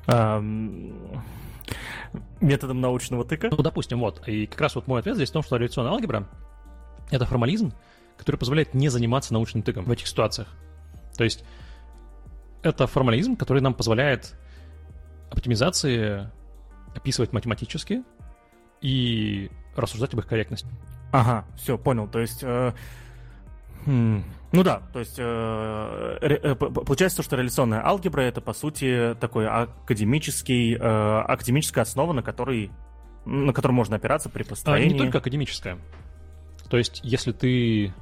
Um, 0.09 1.21
Методом 2.41 2.81
научного 2.81 3.25
тыка? 3.25 3.51
Ну, 3.53 3.63
допустим, 3.63 4.01
вот. 4.01 4.27
И 4.27 4.47
как 4.47 4.63
раз 4.63 4.75
вот 4.75 4.89
мой 4.89 4.99
ответ 4.99 5.15
здесь 5.15 5.31
в 5.31 5.33
том, 5.33 5.45
что 5.45 5.57
реляционная 5.57 5.93
алгебра— 5.93 6.27
это 7.13 7.25
формализм, 7.25 7.73
который 8.17 8.37
позволяет 8.37 8.75
не 8.75 8.89
заниматься 8.89 9.33
научным 9.33 9.63
тыком 9.63 9.85
в 9.85 9.93
этих 9.93 10.09
ситуациях. 10.09 10.49
То 11.17 11.23
есть 11.23 11.45
это 12.63 12.89
формализм, 12.89 13.37
который 13.37 13.63
нам 13.63 13.75
позволяет 13.75 14.35
оптимизации 15.31 16.29
описывать 16.99 17.33
математически 17.33 18.03
и 18.81 19.51
рассуждать 19.75 20.13
об 20.15 20.21
их 20.21 20.27
корректности. 20.27 20.69
Ага, 21.13 21.47
все, 21.57 21.79
понял. 21.79 22.07
То 22.07 22.21
есть 22.21 22.41
э, 22.43 22.73
Хм. 23.87 24.23
Ну 24.53 24.63
да, 24.63 24.83
то 24.93 24.99
есть 24.99 25.17
э, 25.19 26.19
э, 26.21 26.55
получается, 26.55 27.23
что 27.23 27.37
реляционная 27.37 27.85
алгебра 27.85 28.23
это 28.23 28.41
по 28.41 28.53
сути 28.53 29.17
такой 29.21 29.47
академический, 29.47 30.75
э, 30.75 30.79
академическая 30.79 31.83
основа, 31.83 32.13
на 32.13 32.23
которой 32.23 32.71
на 33.25 33.53
которой 33.53 33.73
можно 33.73 33.97
опираться 33.97 34.31
при 34.31 34.43
построении. 34.43 34.91
А, 34.91 34.93
не 34.93 34.99
только 34.99 35.19
академическая. 35.19 35.79
То 36.71 36.79
есть, 36.79 37.01
если 37.03 37.33
ты 37.33 37.93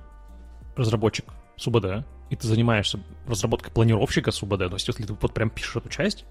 разработчик 0.77 1.27
СУБД, 1.57 2.07
и 2.31 2.37
ты 2.37 2.47
занимаешься 2.47 3.01
разработкой 3.27 3.73
планировщика 3.73 4.31
СУБД, 4.31 4.69
то 4.69 4.75
есть, 4.75 4.87
если 4.87 5.05
ты 5.05 5.15
вот 5.15 5.35
прям 5.35 5.51
пишешь 5.51 5.77
эту 5.77 5.89
часть, 5.89 6.25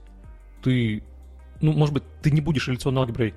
ты, 0.63 1.03
ну, 1.61 1.73
может 1.73 1.93
быть, 1.93 2.03
ты 2.21 2.31
не 2.31 2.41
будешь 2.41 2.67
реляционной 2.67 3.01
алгеброй 3.01 3.33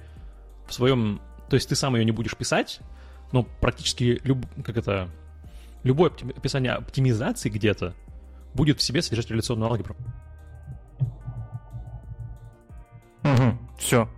в 0.66 0.74
своем... 0.74 1.20
То 1.48 1.54
есть, 1.54 1.68
ты 1.68 1.74
сам 1.74 1.96
ее 1.96 2.04
не 2.04 2.12
будешь 2.12 2.36
писать, 2.36 2.80
но 3.32 3.42
практически 3.42 4.20
люб... 4.24 4.44
как 4.64 4.76
это 4.76 5.08
любое 5.82 6.10
описание 6.10 6.72
оптимизации 6.72 7.48
где-то 7.48 7.94
будет 8.54 8.78
в 8.78 8.82
себе 8.82 9.02
содержать 9.02 9.30
реляционную 9.30 9.70
алгебру. 9.70 9.96
Угу, 13.22 13.58
все. 13.78 14.08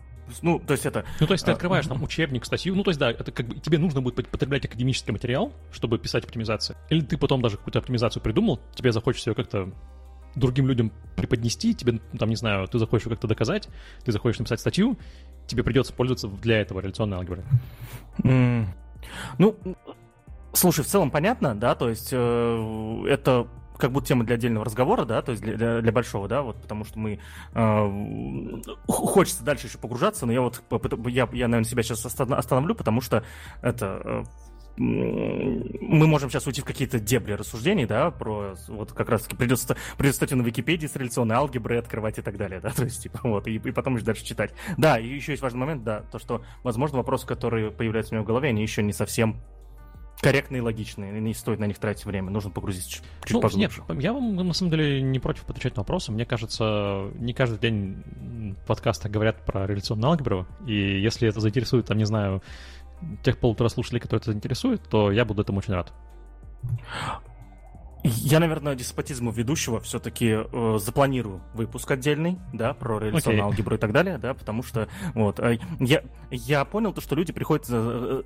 Ну, 0.42 0.58
то 0.60 0.72
есть 0.72 0.86
это... 0.86 1.04
Ну, 1.18 1.26
то 1.26 1.32
есть 1.32 1.44
ты 1.44 1.50
а, 1.50 1.54
открываешь 1.54 1.86
там 1.86 2.02
учебник, 2.02 2.44
статью, 2.44 2.74
ну, 2.74 2.84
то 2.84 2.90
есть 2.90 3.00
да, 3.00 3.10
это 3.10 3.32
как 3.32 3.46
бы 3.46 3.56
тебе 3.56 3.78
нужно 3.78 4.00
будет 4.00 4.28
потреблять 4.28 4.64
академический 4.64 5.12
материал, 5.12 5.52
чтобы 5.72 5.98
писать 5.98 6.24
оптимизацию. 6.24 6.76
Или 6.88 7.00
ты 7.00 7.18
потом 7.18 7.42
даже 7.42 7.56
какую-то 7.56 7.80
оптимизацию 7.80 8.22
придумал, 8.22 8.60
тебе 8.74 8.92
захочется 8.92 9.30
ее 9.30 9.34
как-то 9.34 9.72
другим 10.34 10.66
людям 10.66 10.92
преподнести, 11.16 11.74
тебе, 11.74 12.00
там, 12.18 12.28
не 12.28 12.36
знаю, 12.36 12.66
ты 12.68 12.78
захочешь 12.78 13.08
как-то 13.08 13.26
доказать, 13.26 13.68
ты 14.04 14.12
захочешь 14.12 14.38
написать 14.38 14.60
статью, 14.60 14.96
тебе 15.46 15.62
придется 15.62 15.92
пользоваться 15.92 16.28
для 16.28 16.60
этого 16.60 16.80
реляционной 16.80 17.18
алгеброй. 17.18 17.44
Mm. 18.22 18.66
Ну, 19.38 19.56
Слушай, 20.52 20.84
в 20.84 20.88
целом 20.88 21.10
понятно, 21.10 21.54
да, 21.54 21.74
то 21.74 21.88
есть 21.88 22.08
э, 22.10 23.04
это 23.08 23.46
как 23.78 23.92
будто 23.92 24.08
тема 24.08 24.24
для 24.24 24.34
отдельного 24.34 24.64
разговора, 24.64 25.04
да, 25.04 25.22
то 25.22 25.32
есть 25.32 25.42
для, 25.42 25.56
для, 25.56 25.80
для 25.80 25.92
большого, 25.92 26.28
да, 26.28 26.42
вот, 26.42 26.60
потому 26.60 26.84
что 26.84 26.98
мы 26.98 27.20
э, 27.54 28.60
хочется 28.88 29.44
дальше 29.44 29.68
еще 29.68 29.78
погружаться, 29.78 30.26
но 30.26 30.32
я 30.32 30.40
вот 30.40 30.62
я, 31.06 31.28
я 31.32 31.48
наверное, 31.48 31.64
себя 31.64 31.82
сейчас 31.82 32.04
остановлю, 32.04 32.74
потому 32.74 33.00
что 33.00 33.24
это 33.62 34.02
э, 34.04 34.24
мы 34.76 36.06
можем 36.06 36.30
сейчас 36.30 36.46
уйти 36.46 36.62
в 36.62 36.64
какие-то 36.64 36.98
дебри 36.98 37.32
рассуждений, 37.32 37.86
да, 37.86 38.10
про 38.10 38.54
вот 38.68 38.92
как 38.92 39.08
раз-таки 39.08 39.36
придется, 39.36 39.76
придется 39.98 40.16
статью 40.16 40.38
на 40.38 40.42
Википедии 40.42 40.86
с 40.86 40.96
реляционной 40.96 41.36
алгеброй 41.36 41.78
открывать 41.78 42.18
и 42.18 42.22
так 42.22 42.36
далее, 42.36 42.60
да, 42.60 42.70
то 42.76 42.84
есть, 42.84 43.02
типа, 43.02 43.20
вот, 43.24 43.46
и, 43.46 43.56
и 43.56 43.70
потом 43.72 43.96
еще 43.96 44.04
дальше 44.04 44.24
читать. 44.24 44.52
Да, 44.76 44.98
и 44.98 45.06
еще 45.06 45.32
есть 45.32 45.42
важный 45.42 45.60
момент, 45.60 45.84
да, 45.84 46.02
то, 46.10 46.18
что, 46.18 46.42
возможно, 46.62 46.98
вопросы, 46.98 47.26
которые 47.26 47.70
появляются 47.70 48.14
у 48.14 48.16
меня 48.16 48.24
в 48.24 48.26
голове, 48.26 48.48
они 48.48 48.62
еще 48.62 48.82
не 48.82 48.92
совсем 48.92 49.36
корректные 50.20 50.58
и 50.58 50.62
логичные, 50.62 51.18
не 51.20 51.34
стоит 51.34 51.58
на 51.58 51.64
них 51.64 51.78
тратить 51.78 52.04
время, 52.04 52.30
нужно 52.30 52.50
погрузиться 52.50 52.90
чуть, 52.90 53.02
чуть 53.24 53.32
ну, 53.34 53.40
поглубже. 53.40 53.82
Нет, 53.88 54.02
я 54.02 54.12
вам 54.12 54.36
на 54.36 54.52
самом 54.52 54.70
деле 54.70 55.00
не 55.00 55.18
против 55.18 55.48
отвечать 55.48 55.76
на 55.76 55.80
вопросы. 55.80 56.12
Мне 56.12 56.26
кажется, 56.26 57.10
не 57.14 57.32
каждый 57.32 57.58
день 57.58 58.02
в 58.62 58.66
подкастах 58.66 59.10
говорят 59.10 59.44
про 59.44 59.66
реляционную 59.66 60.10
алгебру, 60.10 60.46
и 60.66 61.00
если 61.00 61.28
это 61.28 61.40
заинтересует, 61.40 61.86
там, 61.86 61.96
не 61.96 62.04
знаю, 62.04 62.42
тех 63.22 63.38
полутора 63.38 63.68
слушателей, 63.68 64.00
которые 64.00 64.20
это 64.20 64.30
заинтересует, 64.32 64.82
то 64.88 65.10
я 65.10 65.24
буду 65.24 65.42
этому 65.42 65.58
очень 65.58 65.74
рад. 65.74 65.92
Я, 68.02 68.40
наверное, 68.40 68.74
деспотизму 68.74 69.30
ведущего 69.30 69.80
все-таки 69.80 70.38
э, 70.40 70.78
запланирую 70.80 71.42
выпуск 71.52 71.90
отдельный, 71.90 72.38
да, 72.52 72.72
про 72.72 72.98
реляционную 72.98 73.42
okay. 73.42 73.46
алгебру 73.46 73.76
и 73.76 73.78
так 73.78 73.92
далее, 73.92 74.16
да, 74.16 74.32
потому 74.32 74.62
что 74.62 74.88
вот 75.14 75.38
э, 75.38 75.58
я 75.80 76.02
я 76.30 76.64
понял 76.64 76.94
то, 76.94 77.02
что 77.02 77.14
люди 77.14 77.32
приходят 77.32 77.66
э, 77.68 78.22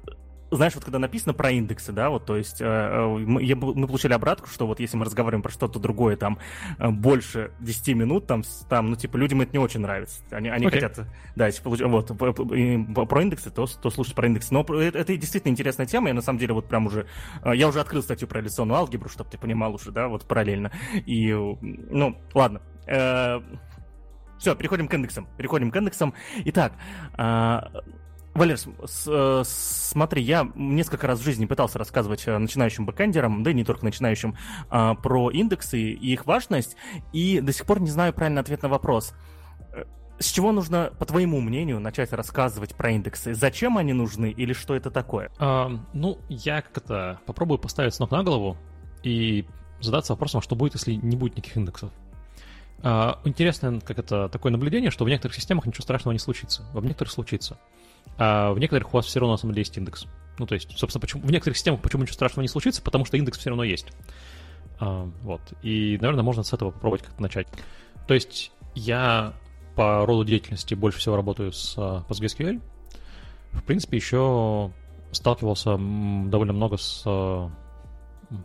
знаешь, 0.57 0.75
вот 0.75 0.85
когда 0.85 0.99
написано 0.99 1.35
про 1.35 1.51
индексы, 1.51 1.93
да, 1.93 2.11
вот, 2.11 2.27
то 2.27 2.37
есть 2.37 2.61
э, 2.61 2.65
э 2.65 3.07
мы, 3.07 3.43
мы 3.55 3.87
получили 3.87 4.13
обратку, 4.13 4.49
что 4.49 4.67
вот 4.67 4.81
если 4.81 4.97
мы 4.97 5.05
разговариваем 5.05 5.43
про 5.43 5.51
что-то 5.51 5.79
другое, 5.79 6.17
там, 6.17 6.39
э, 6.79 6.91
больше 6.91 7.53
10 7.61 7.97
минут, 7.97 8.27
там, 8.27 8.43
там, 8.69 8.91
ну, 8.91 8.97
типа, 8.97 9.17
людям 9.17 9.41
это 9.41 9.53
не 9.53 9.59
очень 9.59 9.81
нравится. 9.81 10.23
Они, 10.31 10.49
они 10.49 10.67
okay. 10.67 10.71
хотят, 10.71 11.01
да, 11.37 11.47
если 11.47 11.63
получить, 11.63 11.87
вот, 11.87 13.09
про 13.09 13.23
индексы, 13.23 13.51
то, 13.51 13.67
то 13.67 13.91
слушать 13.91 14.15
про 14.15 14.27
индексы. 14.27 14.53
Но 14.53 14.63
это, 14.63 14.99
это 14.99 15.17
действительно 15.17 15.53
интересная 15.53 15.87
тема, 15.87 16.09
я 16.09 16.15
на 16.15 16.23
самом 16.23 16.39
деле 16.39 16.55
вот 16.55 16.69
прям 16.69 16.87
уже, 16.87 17.07
я 17.45 17.69
уже 17.69 17.81
открыл 17.81 18.03
статью 18.03 18.29
про 18.29 18.41
реляционную 18.41 18.79
алгебру, 18.79 19.09
чтобы 19.09 19.31
ты 19.31 19.39
понимал 19.39 19.75
уже, 19.75 19.91
да, 19.91 20.09
вот 20.09 20.27
параллельно. 20.27 20.71
И, 21.07 21.33
ну, 21.33 22.17
ладно. 22.35 22.61
Все, 24.39 24.55
переходим 24.55 24.89
к 24.89 24.95
индексам. 24.95 25.27
Переходим 25.39 25.71
к 25.71 25.77
индексам. 25.77 26.13
Итак, 26.45 26.75
Валер, 28.35 28.59
с, 28.59 28.69
э, 29.07 29.43
смотри, 29.47 30.21
я 30.21 30.51
несколько 30.57 31.07
раз 31.07 31.21
в 31.21 31.23
жизни 31.23 31.47
пытался 31.47 31.79
рассказывать 31.79 32.25
э, 32.27 32.37
начинающим 32.37 32.85
бэкэндерам, 32.85 33.45
да 33.45 33.53
и 33.53 33.55
не 33.55 33.65
только 33.65 33.85
начинающим, 33.85 34.37
э, 34.71 34.95
про 35.01 35.31
индексы 35.31 35.79
и 35.81 36.13
их 36.13 36.27
важность, 36.27 36.77
и 37.13 37.41
до 37.41 37.53
сих 37.53 37.65
пор 37.65 37.81
не 37.81 37.91
знаю 37.91 38.13
правильный 38.13 38.43
ответ 38.43 38.63
на 38.63 38.69
вопрос. 38.69 39.15
С 40.19 40.33
чего 40.33 40.51
нужно, 40.51 40.93
по 40.99 41.05
твоему 41.07 41.41
мнению, 41.41 41.79
начать 41.79 42.13
рассказывать 42.13 42.75
про 42.75 42.91
индексы? 42.91 43.35
Зачем 43.35 43.79
они 43.79 43.93
нужны 43.93 44.31
или 44.31 44.53
что 44.53 44.75
это 44.75 44.91
такое? 44.91 45.31
А, 45.39 45.71
ну, 45.93 46.19
я 46.29 46.63
как-то 46.63 47.21
попробую 47.27 47.59
поставить 47.59 47.95
с 47.95 48.01
ног 48.01 48.11
на 48.11 48.25
голову 48.25 48.57
и 49.05 49.47
задаться 49.81 50.13
вопросом, 50.13 50.41
что 50.41 50.57
будет, 50.57 50.75
если 50.75 50.95
не 50.95 51.17
будет 51.17 51.37
никаких 51.37 51.57
индексов. 51.57 51.91
А, 52.83 53.21
интересно, 53.25 53.81
как 53.81 53.99
это 53.99 54.29
такое 54.29 54.51
наблюдение, 54.51 54.91
что 54.91 55.05
в 55.05 55.09
некоторых 55.09 55.37
системах 55.37 55.67
ничего 55.67 55.83
страшного 55.83 56.13
не 56.13 56.19
случится, 56.19 56.65
в 56.73 56.85
некоторых 56.85 57.13
случится 57.13 57.59
а 58.19 58.53
в 58.53 58.59
некоторых 58.59 58.93
у 58.93 58.97
вас 58.97 59.07
все 59.07 59.21
равно 59.21 59.35
на 59.35 59.39
самом 59.39 59.55
деле 59.55 59.63
есть 59.63 59.77
индекс. 59.77 60.07
Ну, 60.39 60.47
то 60.47 60.55
есть, 60.55 60.77
собственно, 60.77 61.01
почему, 61.01 61.23
в 61.23 61.31
некоторых 61.31 61.57
системах 61.57 61.81
почему 61.81 62.03
ничего 62.03 62.15
страшного 62.15 62.43
не 62.43 62.49
случится, 62.49 62.83
потому 62.83 63.05
что 63.05 63.17
индекс 63.17 63.39
все 63.39 63.51
равно 63.51 63.65
есть. 63.65 63.87
А, 64.81 65.09
вот. 65.23 65.41
И, 65.63 65.99
наверное, 66.01 66.25
можно 66.25 66.43
с 66.43 66.53
этого 66.53 66.71
попробовать 66.71 67.03
как-то 67.03 67.23
начать. 67.23 67.47
То 68.07 68.15
есть 68.15 68.53
я 68.75 69.35
по 69.77 70.05
роду 70.07 70.25
деятельности 70.25 70.75
больше 70.75 70.99
всего 70.99 71.17
работаю 71.17 71.53
с 71.53 71.75
а, 71.77 72.05
PostgreSQL. 72.09 72.61
В 73.53 73.63
принципе, 73.63 73.97
еще 73.97 74.73
сталкивался 75.13 75.77
довольно 75.77 76.53
много 76.53 76.77
с 76.77 77.03
а, 77.07 77.51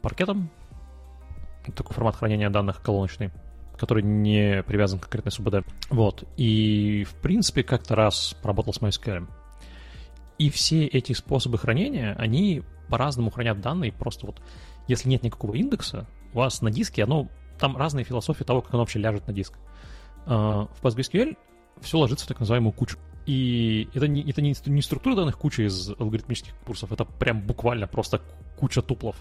паркетом. 0.02 0.50
Такой 1.76 1.93
формат 1.93 2.15
хранения 2.15 2.50
данных 2.50 2.82
колоночный, 2.82 3.32
который 3.78 4.02
не 4.02 4.63
привязан 4.63 5.00
к 5.00 5.04
конкретной 5.04 5.32
СУБД. 5.32 5.67
Вот. 5.89 6.24
И, 6.38 7.04
в 7.04 7.15
принципе, 7.15 7.63
как-то 7.63 7.95
раз 7.95 8.36
поработал 8.41 8.74
с 8.74 8.80
MySQL. 8.80 9.28
И 10.39 10.49
все 10.49 10.86
эти 10.86 11.13
способы 11.13 11.58
хранения, 11.58 12.15
они 12.17 12.63
по-разному 12.89 13.30
хранят 13.30 13.62
данные. 13.62 13.91
Просто 13.91 14.25
вот, 14.25 14.41
если 14.88 15.10
нет 15.10 15.21
никакого 15.21 15.54
индекса, 15.54 16.08
у 16.34 16.38
вас 16.38 16.62
на 16.62 16.71
диске, 16.71 17.04
оно, 17.04 17.28
там 17.60 17.78
разные 17.78 18.06
философии 18.06 18.43
того, 18.43 18.62
как 18.62 18.73
оно 18.73 18.84
вообще 18.84 18.99
ляжет 18.99 19.28
на 19.28 19.34
диск. 19.34 19.54
А, 20.25 20.67
в 20.73 20.82
PostgreSQL 20.82 21.38
все 21.82 21.97
ложится 21.97 22.25
в 22.25 22.28
так 22.28 22.39
называемую 22.39 22.71
кучу. 22.71 22.97
И 23.25 23.89
это 23.93 24.08
не, 24.08 24.28
это 24.28 24.41
не, 24.41 24.56
не 24.65 24.82
структура 24.82 25.15
данных 25.15 25.38
кучи 25.38 25.62
из 25.62 25.89
алгоритмических 25.99 26.56
курсов, 26.65 26.91
это 26.91 27.06
прям 27.06 27.41
буквально 27.41 27.86
просто 27.86 28.21
куча 28.58 28.82
туплов. 28.82 29.17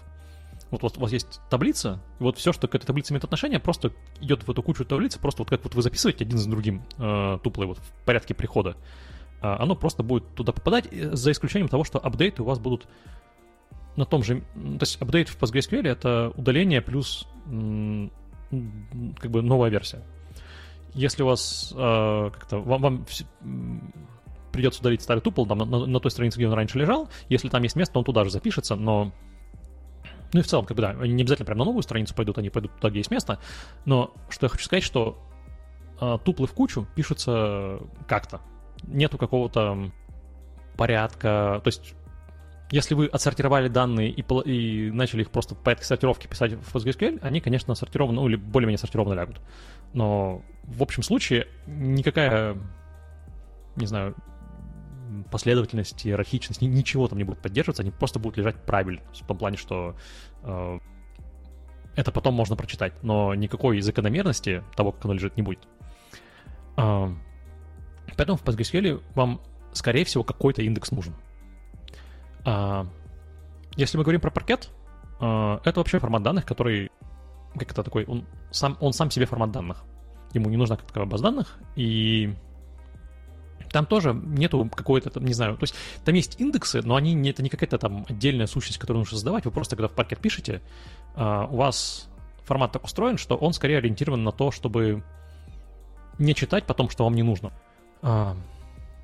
Вот 0.71 0.83
у 0.83 0.87
вас, 0.87 0.97
у 0.97 1.01
вас 1.01 1.11
есть 1.11 1.41
таблица, 1.49 2.01
и 2.19 2.23
вот 2.23 2.37
все, 2.37 2.53
что 2.53 2.67
к 2.67 2.75
этой 2.75 2.85
таблице 2.85 3.11
имеет 3.11 3.23
отношение, 3.23 3.59
просто 3.59 3.91
идет 4.21 4.43
в 4.43 4.51
эту 4.51 4.63
кучу 4.63 4.85
таблицы, 4.85 5.19
просто 5.19 5.41
вот 5.41 5.49
как 5.49 5.63
вот 5.63 5.75
вы 5.75 5.81
записываете 5.81 6.25
один 6.25 6.37
за 6.37 6.49
другим 6.49 6.83
э, 6.97 7.39
туплы 7.43 7.65
вот 7.65 7.77
в 7.79 8.05
порядке 8.05 8.33
прихода, 8.33 8.77
оно 9.41 9.75
просто 9.75 10.03
будет 10.03 10.35
туда 10.35 10.51
попадать, 10.51 10.89
за 10.91 11.31
исключением 11.31 11.69
того, 11.69 11.83
что 11.83 11.99
апдейты 11.99 12.41
у 12.41 12.45
вас 12.45 12.59
будут 12.59 12.87
на 13.95 14.05
том 14.05 14.23
же... 14.23 14.41
То 14.53 14.81
есть 14.81 15.01
апдейт 15.01 15.29
в 15.29 15.41
PostgreSQL— 15.41 15.81
это 15.87 16.33
удаление 16.35 16.81
плюс 16.81 17.27
как 18.49 19.31
бы 19.31 19.41
новая 19.41 19.69
версия. 19.69 20.01
Если 20.93 21.21
у 21.21 21.27
вас 21.27 21.73
э, 21.75 22.29
как-то... 22.33 22.59
Вам, 22.59 22.81
вам 22.81 23.05
придется 24.51 24.81
удалить 24.81 25.01
старый 25.01 25.21
тупл 25.21 25.45
там, 25.45 25.59
на, 25.59 25.65
на 25.65 25.99
той 25.99 26.11
странице, 26.11 26.37
где 26.37 26.47
он 26.47 26.53
раньше 26.53 26.79
лежал, 26.79 27.09
если 27.29 27.49
там 27.49 27.61
есть 27.63 27.75
место, 27.75 27.99
он 27.99 28.05
туда 28.05 28.23
же 28.23 28.31
запишется, 28.31 28.75
но... 28.75 29.11
Ну 30.33 30.39
и 30.39 30.43
в 30.43 30.47
целом, 30.47 30.65
как 30.65 30.77
бы, 30.77 30.81
да, 30.81 30.89
они 30.91 31.13
не 31.13 31.23
обязательно 31.23 31.45
прямо 31.45 31.59
на 31.59 31.65
новую 31.65 31.81
страницу 31.83 32.13
пойдут, 32.13 32.37
они 32.37 32.49
пойдут 32.49 32.75
туда, 32.75 32.89
где 32.89 32.99
есть 32.99 33.11
место, 33.11 33.39
но 33.85 34.13
что 34.29 34.45
я 34.45 34.49
хочу 34.49 34.65
сказать, 34.65 34.83
что 34.83 35.17
э, 35.99 36.17
туплы 36.23 36.47
в 36.47 36.53
кучу 36.53 36.87
пишутся 36.95 37.79
как-то. 38.07 38.41
Нету 38.83 39.17
какого-то 39.17 39.91
порядка, 40.75 41.61
то 41.63 41.67
есть 41.67 41.95
если 42.71 42.93
вы 42.93 43.07
отсортировали 43.07 43.67
данные 43.67 44.11
и, 44.11 44.21
и 44.21 44.91
начали 44.91 45.21
их 45.21 45.31
просто 45.31 45.55
по 45.55 45.63
порядке 45.63 45.85
сортировки 45.85 46.27
писать 46.27 46.53
в 46.53 46.75
PostgreSQL, 46.75 47.19
они, 47.21 47.41
конечно, 47.41 47.73
сортированы, 47.73 48.15
ну 48.15 48.27
или 48.27 48.35
более-менее 48.35 48.77
сортированно 48.77 49.15
лягут. 49.15 49.41
Но 49.93 50.43
в 50.63 50.83
общем 50.83 51.01
случае 51.01 51.47
никакая, 51.65 52.57
не 53.75 53.87
знаю, 53.87 54.15
последовательность, 55.31 56.05
иерархичность, 56.05 56.61
ничего 56.61 57.07
там 57.07 57.17
не 57.17 57.23
будет 57.23 57.39
поддерживаться, 57.39 57.81
они 57.81 57.91
просто 57.91 58.19
будут 58.19 58.37
лежать 58.37 58.55
правильно. 58.63 59.01
В 59.13 59.25
том 59.25 59.37
плане, 59.37 59.57
что 59.57 59.95
э, 60.43 60.79
это 61.95 62.11
потом 62.11 62.35
можно 62.35 62.55
прочитать, 62.55 62.93
но 63.01 63.33
никакой 63.33 63.81
закономерности 63.81 64.63
того, 64.75 64.91
как 64.91 65.05
оно 65.05 65.15
лежит, 65.15 65.35
не 65.37 65.41
будет. 65.41 65.67
Э, 66.77 67.07
поэтому 68.15 68.37
в 68.37 68.43
PostgreSQL 68.43 69.03
вам, 69.15 69.41
скорее 69.73 70.05
всего, 70.05 70.23
какой-то 70.23 70.61
индекс 70.61 70.91
нужен. 70.91 71.13
А, 72.45 72.87
если 73.75 73.97
мы 73.97 74.03
говорим 74.03 74.21
про 74.21 74.31
паркет, 74.31 74.69
а, 75.19 75.61
это 75.63 75.79
вообще 75.79 75.99
формат 75.99 76.23
данных, 76.23 76.45
который 76.45 76.91
как 77.53 77.71
это 77.71 77.83
такой, 77.83 78.05
он 78.05 78.25
сам, 78.51 78.77
он 78.79 78.93
сам 78.93 79.11
себе 79.11 79.25
формат 79.25 79.51
данных. 79.51 79.83
Ему 80.33 80.49
не 80.49 80.57
нужна 80.57 80.77
как 80.77 80.85
таковая 80.85 81.09
база 81.09 81.23
данных, 81.23 81.57
и 81.75 82.35
там 83.71 83.85
тоже 83.85 84.13
нету 84.13 84.69
какой-то, 84.73 85.09
там, 85.09 85.25
не 85.25 85.33
знаю, 85.33 85.57
то 85.57 85.63
есть 85.63 85.75
там 86.05 86.15
есть 86.15 86.39
индексы, 86.39 86.81
но 86.83 86.95
они 86.95 87.13
не, 87.13 87.31
это 87.31 87.43
не 87.43 87.49
какая-то 87.49 87.77
там 87.77 88.05
отдельная 88.07 88.47
сущность, 88.47 88.79
которую 88.79 89.01
нужно 89.01 89.15
создавать. 89.15 89.45
Вы 89.45 89.51
просто, 89.51 89.75
когда 89.75 89.87
в 89.87 89.93
паркет 89.93 90.19
пишете, 90.19 90.61
uh, 91.15 91.47
у 91.51 91.57
вас 91.57 92.07
формат 92.45 92.71
так 92.71 92.83
устроен, 92.83 93.17
что 93.17 93.35
он 93.35 93.53
скорее 93.53 93.77
ориентирован 93.77 94.23
на 94.23 94.31
то, 94.31 94.51
чтобы 94.51 95.03
не 96.17 96.35
читать 96.35 96.65
потом, 96.65 96.89
что 96.89 97.03
вам 97.03 97.15
не 97.15 97.23
нужно. 97.23 97.51
Uh, 98.01 98.35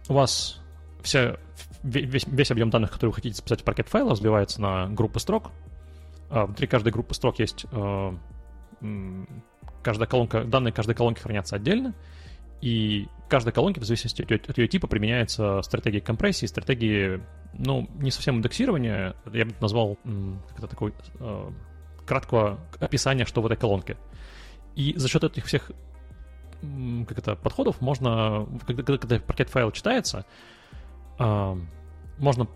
у 0.08 0.14
вас 0.14 0.60
вся, 1.02 1.38
весь, 1.84 2.26
весь 2.28 2.52
объем 2.52 2.70
данных, 2.70 2.92
который 2.92 3.10
вы 3.10 3.16
хотите 3.16 3.36
записать 3.36 3.62
в 3.62 3.64
пакет 3.64 3.90
файла, 3.90 4.12
разбивается 4.12 4.62
на 4.62 4.88
группы 4.88 5.20
строк. 5.20 5.52
А 6.30 6.46
внутри 6.46 6.68
каждой 6.68 6.92
группы 6.92 7.14
строк 7.14 7.40
есть 7.40 7.66
э, 7.72 8.14
каждая 9.84 10.08
колонка, 10.08 10.44
данные 10.44 10.74
каждой 10.74 10.96
колонки 10.96 11.22
хранятся 11.22 11.56
отдельно, 11.56 11.94
и 12.62 13.08
каждой 13.30 13.54
колонке, 13.54 13.80
в 13.80 13.84
зависимости 13.84 14.22
от, 14.22 14.58
ее 14.58 14.68
типа, 14.68 14.88
применяется 14.88 15.62
стратегия 15.62 16.02
компрессии, 16.02 16.48
стратегии, 16.48 17.22
ну, 17.54 17.88
не 17.96 18.12
совсем 18.12 18.38
индексирования, 18.38 19.16
я 19.32 19.46
бы 19.46 19.54
назвал, 19.62 19.98
как 20.50 20.60
это 20.60 20.68
такой, 20.68 20.94
э, 21.20 21.52
краткого 22.06 22.60
описания, 22.80 23.26
что 23.26 23.42
в 23.42 23.46
этой 23.46 23.58
колонке. 23.58 23.98
И 24.76 24.94
за 24.98 25.08
счет 25.08 25.24
этих 25.24 25.46
всех 25.46 25.72
как 27.08 27.20
это, 27.20 27.36
подходов 27.36 27.82
можно, 27.82 28.48
когда, 28.66 28.98
когда 28.98 29.20
пакет 29.20 29.50
файл 29.50 29.72
читается, 29.72 30.26
можно 31.18 32.48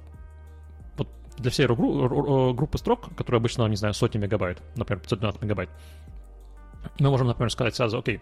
вот 0.97 1.07
для 1.37 1.51
всей 1.51 1.67
группы, 1.67 2.53
группы 2.53 2.77
строк, 2.77 3.15
которая 3.15 3.39
обычно, 3.39 3.65
не 3.67 3.75
знаю, 3.75 3.93
сотни 3.93 4.17
мегабайт, 4.17 4.61
например, 4.75 5.01
512 5.01 5.41
мегабайт, 5.41 5.69
мы 6.99 7.09
можем, 7.09 7.27
например, 7.27 7.51
сказать 7.51 7.75
сразу, 7.75 7.99
окей, 7.99 8.21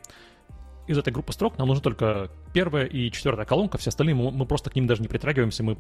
из 0.88 0.98
этой 0.98 1.12
группы 1.12 1.34
строк 1.34 1.58
нам 1.58 1.68
нужна 1.68 1.82
только 1.82 2.30
первая 2.54 2.86
и 2.86 3.12
четвертая 3.12 3.46
колонка, 3.46 3.78
все 3.78 3.90
остальные 3.90 4.16
мы, 4.16 4.32
мы 4.32 4.46
просто 4.46 4.70
к 4.70 4.76
ним 4.76 4.88
даже 4.88 5.02
не 5.02 5.08
притрагиваемся, 5.08 5.64
мы 5.64 5.78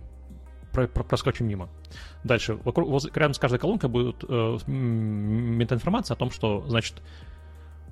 про, 0.74 0.88
про, 0.88 1.04
проскочим 1.04 1.48
мимо. 1.48 1.70
Дальше, 2.24 2.56
вокруг, 2.56 2.89
возле, 2.89 3.12
рядом 3.15 3.34
с 3.34 3.39
каждой 3.39 3.60
колонкой 3.60 3.89
будет 3.89 4.24
э, 4.28 4.58
метаинформация 4.67 6.15
о 6.15 6.17
том, 6.17 6.30
что, 6.30 6.63
значит, 6.67 7.02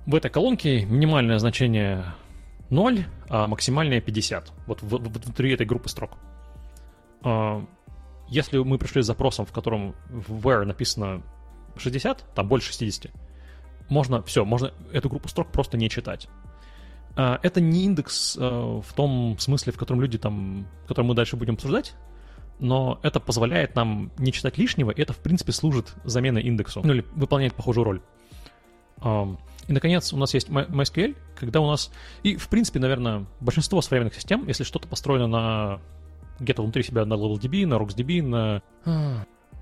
в 0.06 0.15
этой 0.15 0.30
колонке 0.30 0.86
минимальное 0.86 1.39
значение 1.39 2.06
0, 2.70 3.06
а 3.30 3.48
максимальное 3.48 4.02
50. 4.02 4.52
Вот 4.68 4.82
внутри 4.82 5.54
этой 5.54 5.65
группы 5.65 5.89
строк. 5.89 6.12
А, 7.24 7.65
если 8.28 8.58
мы 8.58 8.78
пришли 8.78 9.02
с 9.02 9.06
запросом, 9.06 9.46
в 9.46 9.52
котором 9.52 9.96
в 10.10 10.48
where 10.48 10.65
написано 10.65 11.22
60, 11.78 12.24
там 12.34 12.48
больше 12.48 12.70
60, 12.70 13.12
можно, 13.89 14.22
все, 14.24 14.46
можно 14.46 14.72
эту 14.91 15.10
группу 15.10 15.28
строк 15.28 15.52
просто 15.52 15.78
не 15.78 15.89
читать. 15.89 16.28
А, 17.15 17.39
это 17.41 17.62
не 17.62 17.86
индекс 17.86 18.38
а, 18.39 18.82
в 18.82 18.94
том 18.94 19.38
смысле, 19.39 19.74
в 19.74 19.78
котором 19.78 20.02
люди 20.02 20.18
там, 20.18 20.68
который 20.88 21.08
мы 21.08 21.15
дальше 21.15 21.36
будем 21.36 21.56
обсуждать, 21.56 21.96
но 22.60 23.00
это 23.04 23.20
позволяет 23.20 23.76
нам 23.76 24.12
не 24.18 24.32
читать 24.32 24.58
лишнего, 24.58 24.91
и 24.91 25.02
это, 25.02 25.13
в 25.13 25.18
принципе, 25.18 25.52
служит 25.52 25.94
заменой 26.04 26.44
индексу, 26.44 26.82
ну 26.84 26.94
или 26.94 27.06
выполняет 27.15 27.54
похожую 27.54 27.84
роль. 27.84 28.02
И, 29.67 29.73
наконец, 29.73 30.13
у 30.13 30.17
нас 30.17 30.34
есть 30.34 30.49
MySQL, 30.49 31.15
когда 31.36 31.60
у 31.60 31.67
нас... 31.67 31.91
И, 32.23 32.36
в 32.36 32.49
принципе, 32.49 32.80
наверное, 32.80 33.25
большинство 33.39 33.82
современных 33.82 34.13
систем, 34.13 34.47
если 34.47 34.63
что-то 34.63 34.88
построено 34.88 35.28
на 35.28 35.80
где-то 36.39 36.62
внутри 36.62 36.84
себя 36.84 37.06
на 37.06 37.13
LevelDB, 37.13 37.65
на 37.65 37.75
RocksDB, 37.75 38.21
на... 38.21 38.62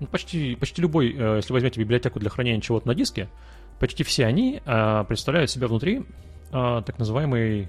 Ну, 0.00 0.06
почти, 0.08 0.56
почти 0.56 0.82
любой, 0.82 1.14
э, 1.16 1.36
если 1.36 1.52
возьмете 1.52 1.80
библиотеку 1.80 2.18
для 2.18 2.28
хранения 2.28 2.60
чего-то 2.60 2.88
на 2.88 2.96
диске, 2.96 3.28
почти 3.78 4.02
все 4.02 4.26
они 4.26 4.60
э, 4.64 5.04
представляют 5.06 5.50
себя 5.50 5.68
внутри 5.68 6.02
э, 6.50 6.82
так 6.84 6.98
называемый 6.98 7.68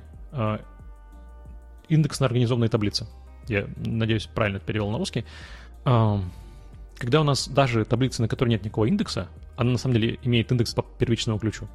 индексно 1.87 2.25
организованной 2.25 2.67
таблицы. 2.67 3.07
Я 3.47 3.67
надеюсь, 3.77 4.25
правильно 4.25 4.57
это 4.57 4.65
перевел 4.65 4.89
на 4.89 4.97
русский. 4.97 5.23
Когда 5.83 7.21
у 7.21 7.23
нас 7.23 7.47
даже 7.47 7.85
таблица, 7.85 8.21
на 8.21 8.27
которой 8.27 8.49
нет 8.49 8.65
никакого 8.65 8.85
индекса, 8.85 9.29
она 9.55 9.71
на 9.71 9.77
самом 9.77 9.95
деле 9.95 10.19
имеет 10.23 10.51
индекс 10.51 10.73
по 10.73 10.81
первичному 10.81 11.39
ключу. 11.39 11.69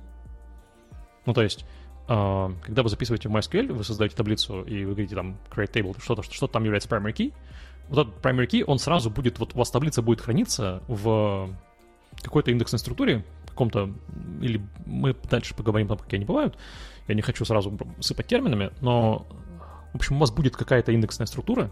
Ну, 1.31 1.35
то 1.35 1.43
есть 1.43 1.65
а, 2.09 2.53
когда 2.61 2.83
вы 2.83 2.89
записываете 2.89 3.29
в 3.29 3.33
MySQL, 3.33 3.73
вы 3.73 3.85
создаете 3.85 4.17
таблицу, 4.17 4.63
и 4.63 4.85
вы 4.85 4.95
говорите 4.95 5.15
там 5.15 5.37
create 5.49 5.71
table, 5.71 5.97
что-то, 6.03 6.25
что 6.25 6.49
там 6.49 6.65
является 6.65 6.89
primary 6.89 7.15
key, 7.15 7.33
вот 7.89 8.09
этот 8.09 8.21
primary 8.21 8.49
key, 8.49 8.65
он 8.65 8.81
сразу 8.81 9.11
будет, 9.11 9.39
вот 9.39 9.55
у 9.55 9.59
вас 9.59 9.71
таблица 9.71 10.03
будет 10.03 10.21
храниться 10.21 10.83
в 10.89 11.49
какой-то 12.21 12.51
индексной 12.51 12.81
структуре, 12.81 13.25
каком-то, 13.47 13.93
или 14.41 14.61
мы 14.87 15.15
дальше 15.31 15.55
поговорим 15.55 15.87
там, 15.87 15.99
какие 15.99 16.19
они 16.19 16.25
бывают, 16.25 16.59
я 17.07 17.15
не 17.15 17.23
хочу 17.23 17.45
сразу 17.45 17.79
сыпать 18.01 18.27
терминами, 18.27 18.73
но, 18.81 19.25
в 19.93 19.99
общем, 19.99 20.17
у 20.17 20.19
вас 20.19 20.33
будет 20.33 20.57
какая-то 20.57 20.91
индексная 20.91 21.29
структура, 21.29 21.71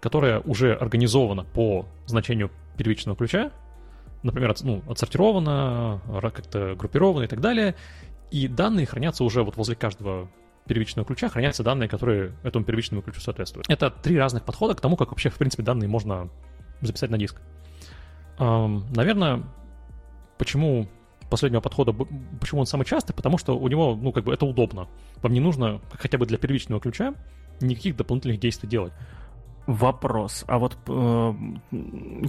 которая 0.00 0.40
уже 0.40 0.74
организована 0.74 1.44
по 1.44 1.86
значению 2.06 2.50
первичного 2.76 3.16
ключа, 3.16 3.52
например, 4.24 4.52
ну, 4.62 4.82
отсортирована, 4.88 6.00
как-то 6.22 6.74
группирована 6.74 7.22
и 7.22 7.28
так 7.28 7.40
далее, 7.40 7.76
и 8.34 8.48
данные 8.48 8.84
хранятся 8.84 9.22
уже 9.22 9.44
вот 9.44 9.56
возле 9.56 9.76
каждого 9.76 10.28
первичного 10.66 11.06
ключа 11.06 11.28
хранятся 11.28 11.62
данные, 11.62 11.88
которые 11.88 12.32
этому 12.42 12.64
первичному 12.64 13.00
ключу 13.00 13.20
соответствуют. 13.20 13.70
Это 13.70 13.90
три 13.90 14.18
разных 14.18 14.44
подхода 14.44 14.74
к 14.74 14.80
тому, 14.80 14.96
как 14.96 15.10
вообще, 15.10 15.30
в 15.30 15.36
принципе, 15.36 15.62
данные 15.62 15.88
можно 15.88 16.28
записать 16.80 17.10
на 17.10 17.16
диск. 17.16 17.40
Наверное, 18.40 19.44
почему 20.36 20.88
последнего 21.30 21.60
подхода, 21.60 21.92
почему 21.92 22.62
он 22.62 22.66
самый 22.66 22.86
частый, 22.86 23.14
потому 23.14 23.38
что 23.38 23.56
у 23.56 23.68
него, 23.68 23.94
ну, 23.94 24.10
как 24.10 24.24
бы 24.24 24.34
это 24.34 24.46
удобно. 24.46 24.88
Вам 25.22 25.32
не 25.32 25.38
нужно, 25.38 25.80
хотя 25.92 26.18
бы 26.18 26.26
для 26.26 26.36
первичного 26.36 26.80
ключа, 26.80 27.14
никаких 27.60 27.96
дополнительных 27.96 28.40
действий 28.40 28.68
делать. 28.68 28.92
Вопрос. 29.66 30.44
А 30.46 30.58
вот 30.58 30.76
э, 30.86 31.34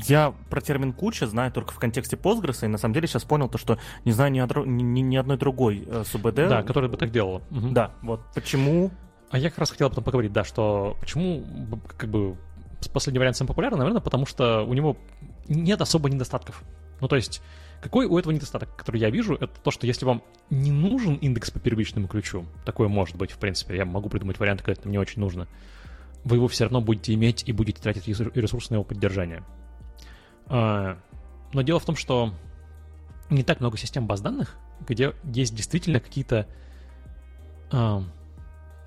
я 0.07 0.33
про 0.49 0.61
термин 0.61 0.93
куча 0.93 1.27
знаю 1.27 1.51
только 1.51 1.73
в 1.73 1.79
контексте 1.79 2.15
Postgres, 2.15 2.63
и 2.63 2.67
на 2.67 2.77
самом 2.77 2.93
деле 2.93 3.07
сейчас 3.07 3.23
понял 3.23 3.49
то, 3.49 3.57
что 3.57 3.77
не 4.05 4.13
знаю 4.13 4.31
ни, 4.31 4.39
одро, 4.39 4.65
ни, 4.65 5.01
ни 5.01 5.15
одной 5.17 5.37
другой 5.37 5.83
э, 5.85 6.03
СУБД. 6.05 6.35
Да, 6.35 6.63
которая 6.63 6.89
бы 6.89 6.97
так 6.97 7.11
делала. 7.11 7.41
Угу. 7.51 7.69
Да, 7.71 7.91
вот 8.01 8.21
почему... 8.33 8.91
А 9.31 9.37
я 9.37 9.49
как 9.49 9.59
раз 9.59 9.71
хотел 9.71 9.87
об 9.87 9.93
этом 9.93 10.03
поговорить, 10.03 10.31
да, 10.31 10.43
что 10.43 10.95
почему 10.99 11.43
как 11.97 12.09
бы 12.09 12.37
последний 12.93 13.19
вариант 13.19 13.35
самый 13.35 13.49
популярный, 13.49 13.79
наверное, 13.79 14.01
потому 14.01 14.25
что 14.25 14.61
у 14.63 14.73
него 14.73 14.95
нет 15.49 15.81
особо 15.81 16.09
недостатков. 16.09 16.63
Ну, 17.01 17.07
то 17.07 17.15
есть, 17.15 17.41
какой 17.81 18.05
у 18.05 18.17
этого 18.17 18.31
недостаток, 18.31 18.75
который 18.75 19.01
я 19.01 19.09
вижу, 19.09 19.35
это 19.35 19.49
то, 19.61 19.71
что 19.71 19.85
если 19.85 20.05
вам 20.05 20.23
не 20.49 20.71
нужен 20.71 21.15
индекс 21.15 21.51
по 21.51 21.59
первичному 21.59 22.07
ключу, 22.07 22.45
такое 22.65 22.87
может 22.87 23.15
быть, 23.17 23.31
в 23.31 23.37
принципе, 23.37 23.75
я 23.75 23.85
могу 23.85 24.09
придумать 24.09 24.39
варианты, 24.39 24.63
когда 24.63 24.79
это 24.79 24.87
мне 24.87 24.99
очень 24.99 25.19
нужно, 25.19 25.47
вы 26.25 26.37
его 26.37 26.47
все 26.47 26.65
равно 26.65 26.81
будете 26.81 27.13
иметь 27.13 27.43
и 27.47 27.53
будете 27.53 27.81
тратить 27.81 28.07
ресурсы 28.07 28.73
на 28.73 28.75
его 28.75 28.83
поддержание. 28.83 29.43
А, 30.47 30.97
но 31.53 31.61
дело 31.61 31.79
в 31.79 31.85
том, 31.85 31.95
что 31.95 32.33
не 33.29 33.43
так 33.43 33.59
много 33.59 33.77
систем 33.77 34.07
баз 34.07 34.21
данных, 34.21 34.57
где 34.85 35.13
есть 35.23 35.55
действительно 35.55 35.99
какие-то 35.99 36.47
а, 37.71 38.03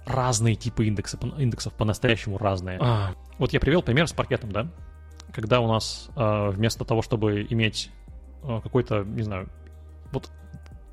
разные 0.05 0.57
типы 0.57 0.87
индексов, 0.87 1.21
индексов 1.39 1.73
по-настоящему 1.75 2.39
разные. 2.39 2.79
А, 2.81 3.15
вот 3.39 3.53
я 3.53 3.61
привел 3.61 3.83
пример 3.83 4.09
с 4.09 4.13
паркетом, 4.13 4.51
да? 4.51 4.69
Когда 5.33 5.61
у 5.61 5.69
нас 5.69 6.11
вместо 6.17 6.85
того, 6.85 7.03
чтобы 7.03 7.47
иметь 7.51 7.91
какой-то, 8.43 9.05
не 9.05 9.23
знаю, 9.23 9.49
вот 10.11 10.31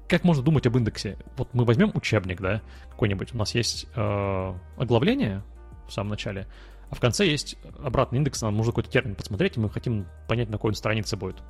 как 0.07 0.23
можно 0.23 0.43
думать 0.43 0.67
об 0.67 0.77
индексе? 0.77 1.17
Вот 1.37 1.53
мы 1.53 1.63
возьмем 1.63 1.91
учебник, 1.95 2.41
да, 2.41 2.61
какой-нибудь. 2.89 3.33
У 3.33 3.37
нас 3.37 3.55
есть 3.55 3.87
э, 3.95 4.53
оглавление, 4.77 5.41
в 5.87 5.93
самом 5.93 6.11
начале. 6.11 6.47
А 6.89 6.95
в 6.95 6.99
конце 6.99 7.25
есть 7.25 7.57
обратный 7.83 8.19
индекс, 8.19 8.41
нам 8.41 8.55
нужно 8.55 8.71
какой-то 8.71 8.89
термин 8.89 9.15
посмотреть, 9.15 9.57
и 9.57 9.59
мы 9.59 9.69
хотим 9.69 10.05
понять, 10.27 10.49
на 10.49 10.57
какой 10.57 10.69
он 10.69 10.75
странице 10.75 11.17
будет. 11.17 11.41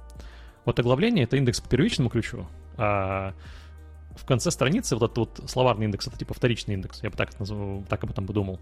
Вот 0.64 0.80
оглавление— 0.80 1.24
это 1.26 1.38
индекс 1.38 1.62
по 1.62 1.70
первичному 1.70 2.10
ключу, 2.10 2.48
а 2.78 3.34
в 4.16 4.26
конце 4.26 4.50
страницы 4.50 4.96
вот 4.96 5.12
этот 5.12 5.18
вот 5.18 5.50
словарный 5.50 5.86
индекс— 5.86 6.08
это 6.10 6.18
типа 6.18 6.34
вторичный 6.34 6.76
индекс, 6.76 7.04
я 7.04 7.10
бы 7.10 7.18
так, 7.18 7.32
так 7.90 8.04
об 8.04 8.12
этом 8.12 8.26
бы 8.26 8.34
думал. 8.34 8.60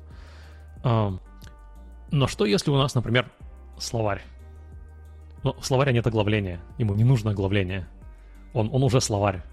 Но 0.83 2.27
что 2.27 2.45
если 2.45 2.71
у 2.71 2.75
нас, 2.75 2.95
например, 2.95 3.31
словарь? 3.77 4.21
Но 5.43 5.53
в 5.53 5.65
словаре 5.65 5.93
нет 5.93 6.07
оглавления, 6.07 6.59
ему 6.77 6.95
не 6.95 7.03
нужно 7.03 7.31
оглавление. 7.31 7.87
Он, 8.53 8.69
он 8.71 8.83
уже 8.83 9.01
словарь. 9.01 9.43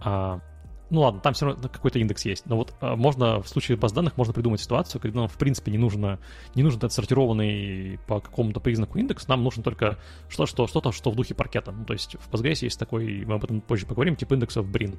А, 0.00 0.40
ну 0.88 1.00
ладно, 1.00 1.20
там 1.20 1.34
все 1.34 1.46
равно 1.46 1.68
какой-то 1.68 1.98
индекс 1.98 2.24
есть. 2.24 2.46
Но 2.46 2.56
вот 2.56 2.74
а, 2.80 2.94
можно 2.94 3.42
в 3.42 3.48
случае 3.48 3.76
баз 3.76 3.92
данных 3.92 4.16
можно 4.16 4.32
придумать 4.32 4.60
ситуацию, 4.60 5.00
когда 5.00 5.20
нам 5.20 5.28
в 5.28 5.36
принципе 5.36 5.72
не 5.72 5.78
нужно 5.78 6.18
не 6.54 6.62
нужен 6.62 6.84
отсортированный 6.84 7.98
по 8.06 8.20
какому-то 8.20 8.60
признаку 8.60 8.98
индекс, 8.98 9.26
нам 9.26 9.42
нужно 9.42 9.62
только 9.62 9.98
что, 10.28 10.46
что, 10.46 10.66
что-то, 10.66 10.92
что 10.92 11.10
в 11.10 11.16
духе 11.16 11.34
паркета. 11.34 11.72
Ну, 11.72 11.84
то 11.84 11.92
есть 11.92 12.16
в 12.20 12.30
Postgres 12.30 12.58
есть 12.62 12.78
такой, 12.78 13.24
мы 13.24 13.34
об 13.34 13.44
этом 13.44 13.60
позже 13.60 13.86
поговорим, 13.86 14.16
тип 14.16 14.32
индексов 14.32 14.66
Brin. 14.66 14.98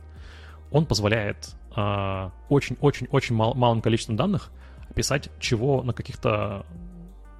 Он 0.71 0.85
позволяет 0.85 1.55
очень-очень-очень 2.49 3.35
а, 3.35 3.37
мал, 3.37 3.53
малым 3.53 3.81
количеством 3.81 4.17
данных 4.17 4.51
описать, 4.89 5.29
чего 5.39 5.83
на 5.83 5.93
каких-то 5.93 6.65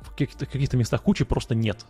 в 0.02 0.12
каких-то, 0.12 0.46
каких-то 0.46 0.78
местах 0.78 1.04
кучи 1.04 1.26
просто 1.26 1.54
нет. 1.54 1.86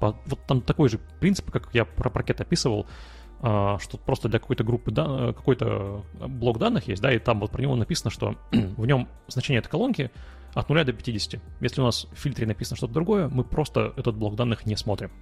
Вот 0.00 0.38
там 0.46 0.62
такой 0.62 0.88
же 0.88 0.98
принцип, 1.20 1.50
как 1.50 1.68
я 1.74 1.84
про 1.84 2.08
паркет 2.08 2.40
описывал, 2.40 2.86
а, 2.86 3.17
что 3.40 3.98
просто 4.04 4.28
для 4.28 4.38
какой-то 4.38 4.64
группы 4.64 4.90
дан... 4.90 5.32
какой-то 5.32 6.04
блок 6.14 6.58
данных 6.58 6.88
есть, 6.88 7.00
да, 7.00 7.12
и 7.12 7.18
там 7.18 7.40
вот 7.40 7.50
про 7.50 7.62
него 7.62 7.76
написано, 7.76 8.10
что 8.10 8.34
в 8.52 8.86
нем 8.86 9.08
значение 9.28 9.60
этой 9.60 9.68
колонки 9.68 10.10
от 10.54 10.68
0 10.68 10.84
до 10.84 10.92
50. 10.92 11.40
Если 11.60 11.80
у 11.80 11.84
нас 11.84 12.06
в 12.10 12.16
фильтре 12.16 12.46
написано 12.46 12.76
что-то 12.76 12.94
другое, 12.94 13.28
мы 13.28 13.44
просто 13.44 13.92
этот 13.96 14.16
блок 14.16 14.34
данных 14.34 14.66
не 14.66 14.76
смотрим. 14.76 15.12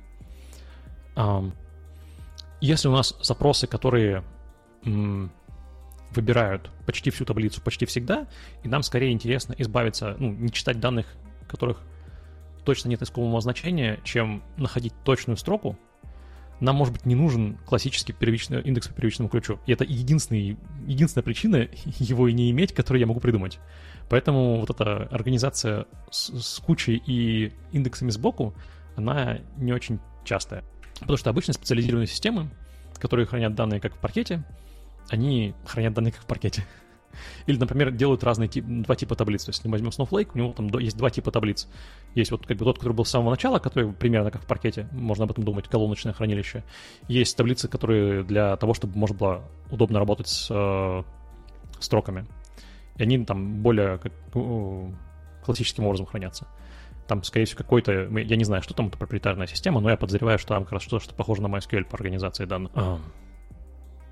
Если 2.61 2.89
у 2.89 2.93
нас 2.93 3.17
запросы, 3.23 3.67
которые 3.67 4.25
выбирают 4.83 6.71
почти 6.87 7.11
всю 7.11 7.25
таблицу 7.25 7.61
почти 7.61 7.85
всегда, 7.85 8.27
и 8.63 8.69
нам 8.69 8.83
скорее 8.83 9.13
интересно 9.13 9.55
избавиться, 9.59 10.17
ну, 10.19 10.33
не 10.33 10.51
читать 10.51 10.81
данных, 10.81 11.07
которых 11.49 11.83
точно 12.65 12.89
нет 12.89 13.03
искомого 13.03 13.41
значения, 13.41 14.01
чем 14.05 14.43
находить 14.57 14.95
точную 15.05 15.37
строку, 15.37 15.77
нам, 16.61 16.77
может 16.77 16.95
быть, 16.95 17.07
не 17.07 17.15
нужен 17.15 17.59
классический 17.67 18.13
первичный 18.13 18.61
индекс 18.63 18.89
по 18.89 18.95
первичному 18.95 19.29
ключу. 19.29 19.59
И 19.67 19.73
это 19.73 19.85
единственный, 19.85 20.57
единственная 20.87 21.25
причина 21.25 21.69
его 21.99 22.29
и 22.29 22.33
не 22.33 22.51
иметь, 22.51 22.73
которую 22.73 23.01
я 23.01 23.07
могу 23.07 23.21
придумать. 23.21 23.59
Поэтому 24.09 24.61
вот 24.61 24.71
эта 24.71 25.05
организация 25.11 25.87
с, 26.11 26.31
с 26.41 26.59
кучей 26.61 27.03
и 27.07 27.53
индексами 27.73 28.11
сбоку, 28.11 28.55
она 28.95 29.39
не 29.59 29.73
очень 29.73 29.99
частая. 30.25 30.65
Потому 31.01 31.17
что 31.19 31.31
обычно 31.31 31.53
специализированные 31.53 32.07
системы, 32.07 32.49
которые 32.99 33.27
хранят 33.27 33.55
данные 33.55 33.81
как 33.81 33.95
в 33.95 33.99
паркете, 33.99 34.45
они 35.11 35.55
хранят 35.67 35.93
данные 35.93 36.13
как 36.13 36.23
в 36.23 36.27
паркете. 36.27 36.65
Или, 37.47 37.59
например, 37.59 37.91
делают 37.91 38.25
разные 38.25 38.49
тип, 38.49 38.65
два 38.67 38.95
типа 38.97 39.15
таблиц. 39.15 39.45
То 39.45 39.51
есть, 39.51 39.59
если 39.59 39.69
мы 39.69 39.79
возьмем 39.79 39.91
Snowflake, 39.91 40.31
у 40.35 40.39
него 40.39 40.53
там 40.53 40.69
есть 40.79 40.97
два 40.97 41.11
типа 41.11 41.31
таблиц. 41.31 41.69
Есть 42.15 42.31
вот 42.31 42.47
как 42.47 42.57
бы 42.57 42.65
тот, 42.65 42.79
который 42.79 42.93
был 42.93 43.05
с 43.05 43.11
самого 43.11 43.31
начала, 43.31 43.59
который 43.59 43.93
примерно 43.93 44.31
как 44.31 44.43
в 44.43 44.47
паркете, 44.47 44.89
можно 44.93 45.25
об 45.25 45.31
этом 45.31 45.45
думать, 45.45 45.69
колоночное 45.69 46.13
хранилище. 46.13 46.65
Есть 47.09 47.37
таблицы, 47.37 47.69
которые 47.69 48.25
для 48.25 48.57
того, 48.57 48.75
чтобы 48.75 48.99
можно 48.99 49.17
было 49.17 49.45
удобно 49.71 49.99
работать 49.99 50.29
с 50.29 50.49
э, 50.51 51.03
строками. 51.81 52.27
И 52.97 53.03
они 53.03 53.25
там 53.25 53.63
более 53.63 53.99
как, 53.99 54.13
э, 54.35 54.93
классическим 55.45 55.85
образом 55.87 56.07
хранятся. 56.07 56.47
Там, 57.07 57.23
скорее 57.23 57.45
всего, 57.45 57.59
какой-то... 57.59 57.93
Я 57.93 58.37
не 58.37 58.45
знаю, 58.45 58.63
что 58.63 58.75
там, 58.75 58.89
это 58.89 58.99
проприетарная 58.99 59.47
система, 59.47 59.81
но 59.81 59.91
я 59.91 59.97
подозреваю, 59.97 60.39
что 60.39 60.49
там 60.49 60.65
как 60.65 60.73
раз 60.73 60.83
что-то 60.83 61.05
что 61.05 61.15
похоже 61.15 61.43
на 61.43 61.47
MySQL 61.47 61.85
по 61.85 61.97
организации 61.97 62.47
данных. 62.47 62.73
А. 62.75 62.99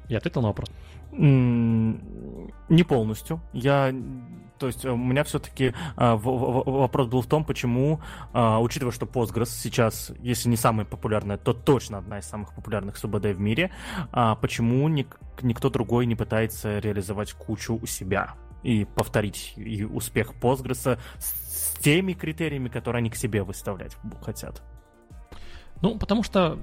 Я 0.08 0.18
ответил 0.18 0.42
на 0.42 0.48
вопрос? 0.48 0.68
Не 1.12 2.82
полностью. 2.82 3.40
Я, 3.52 3.94
то 4.58 4.66
есть 4.66 4.84
у 4.84 4.96
меня 4.96 5.22
все-таки 5.24 5.72
а, 5.96 6.16
вопрос 6.16 7.06
был 7.08 7.22
в 7.22 7.26
том, 7.26 7.44
почему, 7.44 8.00
а, 8.32 8.60
учитывая, 8.60 8.92
что 8.92 9.06
Postgres 9.06 9.46
сейчас, 9.46 10.12
если 10.20 10.48
не 10.48 10.56
самая 10.56 10.84
популярная, 10.84 11.36
то 11.36 11.52
точно 11.52 11.98
одна 11.98 12.18
из 12.18 12.24
самых 12.24 12.54
популярных 12.54 12.96
СУБД 12.96 13.26
в 13.26 13.40
мире, 13.40 13.70
а, 14.12 14.34
почему 14.34 14.88
ник- 14.88 15.18
никто 15.42 15.70
другой 15.70 16.06
не 16.06 16.16
пытается 16.16 16.78
реализовать 16.78 17.32
кучу 17.32 17.78
у 17.80 17.86
себя 17.86 18.34
и 18.62 18.84
повторить 18.84 19.54
и 19.56 19.84
успех 19.84 20.32
Postgres 20.40 20.98
с 21.18 21.78
теми 21.80 22.14
критериями, 22.14 22.68
которые 22.68 23.00
они 23.00 23.10
к 23.10 23.16
себе 23.16 23.42
выставлять 23.44 23.96
хотят? 24.22 24.62
Ну, 25.80 25.98
потому 25.98 26.22
что 26.22 26.58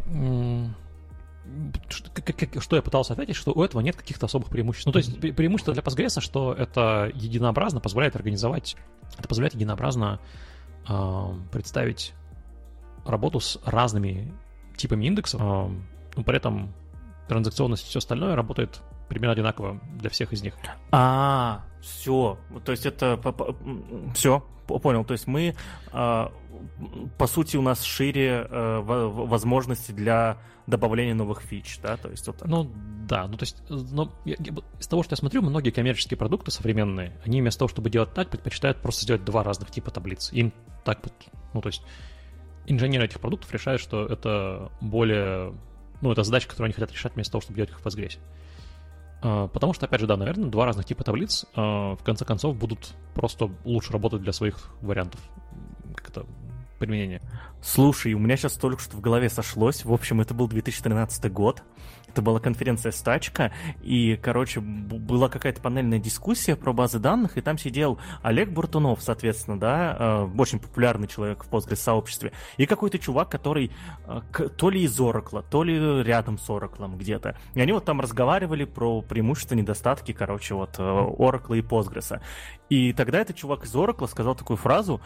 что 2.59 2.75
я 2.75 2.81
пытался 2.81 3.13
ответить, 3.13 3.35
что 3.35 3.51
у 3.51 3.63
этого 3.63 3.81
нет 3.81 3.95
каких-то 3.95 4.25
особых 4.25 4.49
преимуществ. 4.49 4.85
Ну, 4.85 4.91
то 4.91 4.99
есть 4.99 5.19
преимущество 5.19 5.73
для 5.73 5.83
Postgres, 5.83 6.21
что 6.21 6.53
это 6.53 7.11
единообразно 7.13 7.79
позволяет 7.79 8.15
организовать, 8.15 8.75
это 9.17 9.27
позволяет 9.27 9.55
единообразно 9.55 10.19
э, 10.87 11.25
представить 11.51 12.13
работу 13.05 13.39
с 13.39 13.59
разными 13.65 14.33
типами 14.77 15.05
индексов, 15.05 15.41
э, 15.41 15.45
но 16.15 16.23
при 16.23 16.37
этом 16.37 16.73
транзакционность 17.27 17.85
и 17.85 17.89
все 17.89 17.99
остальное 17.99 18.35
работает 18.35 18.81
примерно 19.09 19.33
одинаково 19.33 19.79
для 19.99 20.09
всех 20.09 20.33
из 20.33 20.41
них. 20.41 20.53
А, 20.91 21.63
все. 21.81 22.37
То 22.63 22.71
есть 22.71 22.85
это 22.85 23.19
все, 24.15 24.43
понял. 24.65 25.03
То 25.03 25.13
есть 25.13 25.27
мы, 25.27 25.55
а, 25.91 26.31
по 27.17 27.27
сути, 27.27 27.57
у 27.57 27.61
нас 27.61 27.83
шире 27.83 28.47
э, 28.49 28.79
возможности 28.81 29.91
для 29.91 30.37
добавления 30.67 31.13
новых 31.13 31.41
фич, 31.41 31.79
да, 31.81 31.97
то 31.97 32.09
есть 32.09 32.25
вот 32.27 32.37
так. 32.37 32.47
Ну, 32.47 32.71
да, 33.07 33.27
ну 33.27 33.35
то 33.35 33.43
есть, 33.43 33.57
но 33.69 34.13
я, 34.25 34.35
я, 34.39 34.53
из 34.79 34.87
того, 34.87 35.03
что 35.03 35.13
я 35.13 35.17
смотрю, 35.17 35.41
многие 35.41 35.71
коммерческие 35.71 36.17
продукты 36.17 36.51
современные, 36.51 37.19
они 37.25 37.41
вместо 37.41 37.59
того, 37.59 37.69
чтобы 37.69 37.89
делать 37.89 38.13
так, 38.13 38.29
предпочитают 38.29 38.77
просто 38.77 39.03
сделать 39.03 39.25
два 39.25 39.43
разных 39.43 39.71
типа 39.71 39.91
таблиц. 39.91 40.31
Им 40.31 40.53
так 40.85 40.99
вот, 41.03 41.13
ну 41.53 41.61
то 41.61 41.67
есть, 41.67 41.83
инженеры 42.67 43.05
этих 43.05 43.19
продуктов 43.19 43.51
решают, 43.51 43.81
что 43.81 44.05
это 44.05 44.71
более, 44.81 45.53
ну 46.01 46.11
это 46.11 46.23
задача, 46.23 46.47
которую 46.47 46.67
они 46.67 46.73
хотят 46.73 46.91
решать 46.91 47.15
вместо 47.15 47.33
того, 47.33 47.41
чтобы 47.41 47.55
делать 47.55 47.71
их 47.71 47.79
в 47.79 47.85
Postgres. 47.85 48.19
А, 49.21 49.47
потому 49.47 49.73
что, 49.73 49.85
опять 49.85 49.99
же, 49.99 50.07
да, 50.07 50.17
наверное, 50.17 50.49
два 50.49 50.65
разных 50.65 50.85
типа 50.85 51.03
таблиц 51.03 51.45
а, 51.55 51.95
в 51.95 52.03
конце 52.03 52.25
концов 52.25 52.55
будут 52.55 52.93
просто 53.13 53.49
лучше 53.63 53.93
работать 53.93 54.21
для 54.21 54.33
своих 54.33 54.73
вариантов. 54.81 55.19
Как-то 55.95 56.25
применения. 56.79 57.21
Слушай, 57.61 58.13
у 58.13 58.19
меня 58.19 58.35
сейчас 58.35 58.53
только 58.53 58.81
что 58.81 58.97
в 58.97 59.01
голове 59.01 59.29
сошлось. 59.29 59.85
В 59.85 59.93
общем, 59.93 60.19
это 60.19 60.33
был 60.33 60.47
2013 60.47 61.31
год. 61.31 61.61
Это 62.11 62.21
была 62.21 62.41
конференция 62.41 62.91
«Стачка», 62.91 63.53
и, 63.81 64.19
короче, 64.21 64.59
была 64.59 65.29
какая-то 65.29 65.61
панельная 65.61 65.97
дискуссия 65.97 66.57
про 66.57 66.73
базы 66.73 66.99
данных, 66.99 67.37
и 67.37 67.41
там 67.41 67.57
сидел 67.57 67.99
Олег 68.21 68.49
Буртунов, 68.49 69.01
соответственно, 69.01 69.57
да, 69.57 69.95
э, 69.97 70.29
очень 70.37 70.59
популярный 70.59 71.07
человек 71.07 71.45
в 71.45 71.49
Postgres-сообществе, 71.49 72.33
и 72.57 72.65
какой-то 72.65 72.99
чувак, 72.99 73.29
который 73.29 73.71
э, 74.07 74.21
то 74.57 74.69
ли 74.69 74.83
из 74.83 74.99
Oracle, 74.99 75.45
то 75.49 75.63
ли 75.63 76.03
рядом 76.03 76.37
с 76.37 76.49
Oracle 76.49 76.93
где-то. 76.97 77.37
И 77.53 77.61
они 77.61 77.71
вот 77.71 77.85
там 77.85 78.01
разговаривали 78.01 78.65
про 78.65 79.01
преимущества, 79.01 79.55
недостатки, 79.55 80.11
короче, 80.11 80.53
вот 80.53 80.75
э, 80.79 80.81
и 80.81 81.61
Postgres. 81.61 82.19
И 82.69 82.91
тогда 82.91 83.19
этот 83.19 83.37
чувак 83.37 83.63
из 83.63 83.73
Oracle 83.73 84.09
сказал 84.09 84.35
такую 84.35 84.57
фразу, 84.57 84.99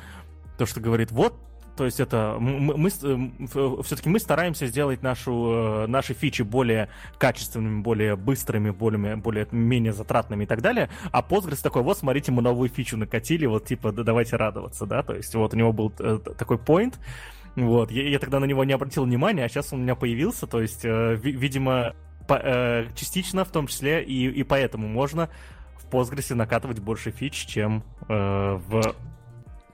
то, 0.57 0.65
что 0.65 0.79
говорит, 0.79 1.11
вот 1.11 1.35
то 1.75 1.85
есть 1.85 1.99
это 1.99 2.37
мы, 2.39 2.77
мы 2.77 2.89
все-таки 2.89 4.09
мы 4.09 4.19
стараемся 4.19 4.67
сделать 4.67 5.03
нашу 5.03 5.83
э, 5.83 5.87
наши 5.87 6.13
фичи 6.13 6.41
более 6.41 6.89
качественными, 7.17 7.81
более 7.81 8.15
быстрыми, 8.15 8.69
более 8.69 9.15
более 9.17 9.47
менее 9.51 9.93
затратными 9.93 10.43
и 10.45 10.47
так 10.47 10.61
далее. 10.61 10.89
А 11.11 11.21
Postgres 11.21 11.61
такой, 11.61 11.83
вот 11.83 11.97
смотрите, 11.97 12.31
мы 12.31 12.41
новую 12.41 12.69
фичу 12.69 12.97
накатили, 12.97 13.45
вот 13.45 13.65
типа 13.65 13.91
да, 13.91 14.03
давайте 14.03 14.37
радоваться, 14.37 14.85
да. 14.85 15.03
То 15.03 15.15
есть 15.15 15.33
вот 15.35 15.53
у 15.53 15.57
него 15.57 15.73
был 15.73 15.93
э, 15.99 16.19
такой 16.37 16.57
point. 16.57 16.95
Вот, 17.55 17.91
я, 17.91 18.07
я 18.07 18.19
тогда 18.19 18.39
на 18.39 18.45
него 18.45 18.63
не 18.63 18.73
обратил 18.73 19.05
внимания, 19.05 19.45
а 19.45 19.49
сейчас 19.49 19.71
он 19.71 19.79
у 19.79 19.83
меня 19.83 19.95
появился, 19.95 20.45
то 20.45 20.61
есть, 20.61 20.83
э, 20.83 21.15
видимо, 21.15 21.93
по, 22.27 22.85
частично 22.95 23.45
в 23.45 23.49
том 23.49 23.67
числе 23.67 24.03
и, 24.03 24.27
и 24.27 24.43
поэтому 24.43 24.87
можно 24.87 25.29
в 25.77 25.87
Postgres 25.87 26.33
накатывать 26.33 26.79
больше 26.79 27.11
фич, 27.11 27.45
чем 27.45 27.83
в 28.07 28.95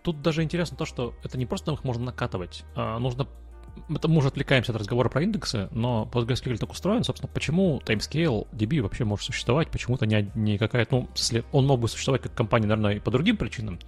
тут 0.03 0.21
даже 0.21 0.43
интересно 0.43 0.77
то, 0.77 0.85
что 0.85 1.13
это 1.23 1.37
не 1.37 1.45
просто 1.45 1.71
их 1.71 1.83
можно 1.83 2.05
накатывать, 2.05 2.63
а 2.75 2.99
нужно 2.99 3.27
это 3.89 4.07
мы 4.07 4.17
уже 4.17 4.27
отвлекаемся 4.27 4.71
от 4.71 4.79
разговора 4.79 5.09
про 5.09 5.21
индексы, 5.23 5.69
но 5.71 6.09
PostgreSQL 6.11 6.57
так 6.57 6.71
устроен, 6.71 7.03
собственно, 7.03 7.31
почему 7.33 7.81
Timescale 7.85 8.47
DB 8.51 8.81
вообще 8.81 9.05
может 9.05 9.25
существовать, 9.25 9.69
почему 9.69 9.95
это 9.95 10.05
не, 10.05 10.29
не 10.35 10.57
какая-то, 10.57 10.95
ну, 10.95 11.09
если 11.15 11.43
он 11.51 11.67
мог 11.67 11.79
бы 11.79 11.87
существовать 11.87 12.21
как 12.21 12.33
компания, 12.33 12.67
наверное, 12.67 12.95
и 12.95 12.99
по 12.99 13.11
другим 13.11 13.37
причинам, 13.37 13.79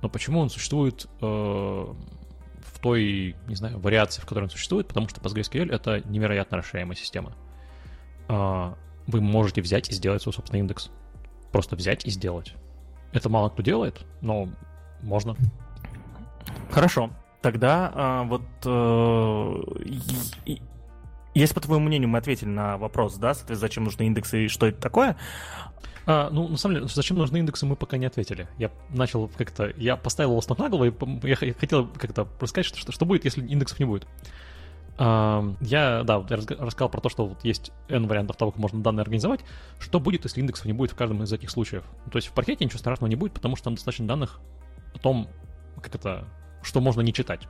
но 0.00 0.08
почему 0.08 0.40
он 0.40 0.50
существует 0.50 1.06
э, 1.20 1.24
в 1.24 2.78
той, 2.80 3.36
не 3.46 3.54
знаю, 3.54 3.78
вариации, 3.78 4.20
в 4.20 4.26
которой 4.26 4.44
он 4.44 4.50
существует, 4.50 4.88
потому 4.88 5.08
что 5.08 5.20
PostgreSQL— 5.20 5.72
это 5.74 6.02
невероятно 6.08 6.58
расширяемая 6.58 6.96
система. 6.96 7.32
Э, 8.28 8.74
вы 9.06 9.20
можете 9.20 9.62
взять 9.62 9.88
и 9.90 9.92
сделать 9.92 10.22
свой 10.22 10.32
собственный 10.32 10.60
индекс. 10.60 10.90
Просто 11.50 11.76
взять 11.76 12.04
и 12.06 12.10
сделать. 12.10 12.54
Это 13.12 13.28
мало 13.28 13.50
кто 13.50 13.62
делает, 13.62 14.04
но 14.20 14.48
можно. 15.02 15.36
Хорошо. 16.70 17.10
Тогда 17.40 17.92
а, 17.94 18.22
вот 18.22 18.42
э, 18.64 19.62
если, 21.34 21.54
по 21.54 21.60
твоему 21.60 21.86
мнению, 21.86 22.08
мы 22.08 22.18
ответили 22.18 22.48
на 22.48 22.78
вопрос, 22.78 23.14
да, 23.16 23.34
соответственно, 23.34 23.58
зачем 23.58 23.84
нужны 23.84 24.04
индексы 24.04 24.44
и 24.44 24.48
что 24.48 24.66
это 24.66 24.80
такое, 24.80 25.16
а, 26.06 26.30
ну, 26.30 26.48
на 26.48 26.56
самом 26.56 26.76
деле, 26.76 26.88
зачем 26.88 27.18
нужны 27.18 27.38
индексы, 27.38 27.64
мы 27.64 27.76
пока 27.76 27.96
не 27.96 28.06
ответили. 28.06 28.48
Я 28.58 28.70
начал 28.90 29.28
как-то... 29.28 29.72
Я 29.76 29.96
поставил 29.96 30.34
вас 30.34 30.48
на 30.48 30.54
голову, 30.68 30.84
и 30.84 31.28
я 31.28 31.36
хотел 31.36 31.86
как-то 31.88 32.28
рассказать, 32.40 32.66
что, 32.66 32.78
что, 32.78 32.92
что 32.92 33.06
будет, 33.06 33.24
если 33.24 33.46
индексов 33.46 33.78
не 33.78 33.84
будет. 33.84 34.06
А, 34.98 35.54
я, 35.60 36.02
да, 36.02 36.24
я 36.28 36.36
рассказал 36.36 36.88
про 36.88 37.00
то, 37.00 37.08
что 37.08 37.26
вот 37.28 37.44
есть 37.44 37.72
N 37.88 38.06
вариантов 38.08 38.36
того, 38.36 38.50
как 38.50 38.60
можно 38.60 38.82
данные 38.82 39.02
организовать. 39.02 39.40
Что 39.78 40.00
будет, 40.00 40.24
если 40.24 40.40
индексов 40.40 40.66
не 40.66 40.72
будет 40.72 40.90
в 40.90 40.96
каждом 40.96 41.22
из 41.22 41.32
этих 41.32 41.50
случаев? 41.50 41.84
То 42.10 42.18
есть 42.18 42.28
в 42.28 42.32
паркете 42.32 42.64
ничего 42.64 42.78
страшного 42.78 43.08
не 43.08 43.16
будет, 43.16 43.32
потому 43.32 43.56
что 43.56 43.64
там 43.64 43.74
достаточно 43.74 44.06
данных 44.06 44.40
о 44.94 44.98
том, 44.98 45.28
как 45.80 45.94
это, 45.94 46.28
что 46.62 46.80
можно 46.80 47.00
не 47.00 47.12
читать. 47.12 47.48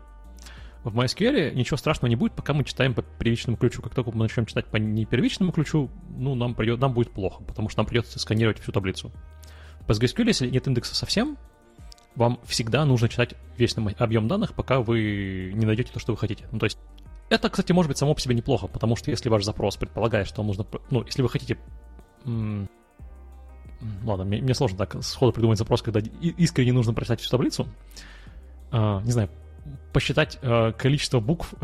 В 0.85 0.99
MySQL 0.99 1.55
ничего 1.55 1.77
страшного 1.77 2.09
не 2.09 2.17
будет, 2.17 2.33
пока 2.33 2.55
мы 2.55 2.65
читаем 2.65 2.93
по 2.93 3.03
первичному 3.03 3.57
ключу. 3.57 3.83
Как 3.83 3.95
только 3.95 4.11
мы 4.11 4.19
начнем 4.19 4.47
читать 4.47 4.67
по 4.67 4.77
непервичному 4.79 5.53
ключу, 5.53 5.91
ну, 6.11 6.35
нам, 6.35 6.55
придет, 6.55 6.81
нам 6.81 6.93
будет 6.93 7.13
плохо, 7.13 7.43
потому 7.45 7.69
что 7.69 7.81
нам 7.81 7.87
придется 7.87 8.19
сканировать 8.19 8.59
всю 8.59 8.73
таблицу. 8.73 9.13
В 9.81 9.87
PostgreSQL, 9.89 10.27
если 10.27 10.51
нет 10.51 10.67
индекса 10.67 10.97
совсем, 10.97 11.39
вам 12.17 12.41
всегда 12.45 12.85
нужно 12.85 13.09
читать 13.09 13.35
весь 13.57 13.77
объем 13.77 14.27
данных, 14.27 14.55
пока 14.55 14.81
вы 14.81 15.53
не 15.55 15.67
найдете 15.67 15.93
то, 15.93 16.01
что 16.01 16.13
вы 16.13 16.19
хотите. 16.19 16.49
Ну, 16.51 16.59
то 16.59 16.67
есть 16.67 16.79
это, 17.31 17.49
кстати, 17.49 17.73
может 17.73 17.89
быть 17.89 17.99
само 17.99 18.15
по 18.15 18.21
себе 18.21 18.35
неплохо, 18.35 18.67
потому 18.67 18.97
что 18.97 19.11
если 19.11 19.29
ваш 19.29 19.45
запрос 19.45 19.77
предполагает, 19.77 20.27
что 20.27 20.43
вам 20.43 20.49
нужно... 20.49 20.67
Ну, 20.91 21.05
если 21.05 21.23
вы 21.23 21.29
хотите 21.29 21.59
ладно, 24.05 24.25
мне, 24.25 24.41
мне 24.41 24.55
сложно 24.55 24.79
так 24.79 25.03
сходу 25.03 25.33
придумать 25.33 25.59
запрос, 25.59 25.83
когда 25.83 26.01
искренне 26.21 26.73
нужно 26.73 26.93
прочитать 26.95 27.21
всю 27.21 27.31
таблицу. 27.31 27.69
А, 28.71 29.01
не 29.03 29.13
знаю, 29.13 29.29
посчитать 29.93 30.39
а, 30.43 30.73
количество 30.73 31.21
букв 31.21 31.55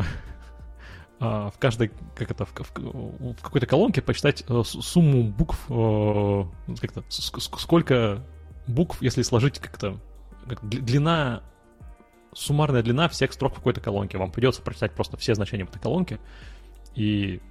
а, 1.19 1.49
в 1.51 1.57
каждой, 1.57 1.91
как 2.15 2.31
это, 2.31 2.45
в, 2.45 2.53
в, 2.53 3.33
в 3.33 3.41
какой-то 3.41 3.67
колонке, 3.67 4.01
посчитать 4.01 4.43
а, 4.47 4.63
сумму 4.63 5.23
букв, 5.23 5.59
а, 5.69 6.47
как-то, 6.79 7.03
сколько 7.09 8.23
букв, 8.67 9.01
если 9.01 9.21
сложить 9.21 9.59
как-то, 9.59 9.97
как, 10.47 10.67
длина, 10.67 11.41
суммарная 12.33 12.83
длина 12.83 13.09
всех 13.09 13.33
строк 13.33 13.53
в 13.53 13.55
какой-то 13.57 13.81
колонке. 13.81 14.17
Вам 14.17 14.31
придется 14.31 14.61
прочитать 14.61 14.93
просто 14.93 15.17
все 15.17 15.35
значения 15.35 15.65
в 15.65 15.69
этой 15.69 15.79
колонке 15.79 16.19
и 16.95 17.41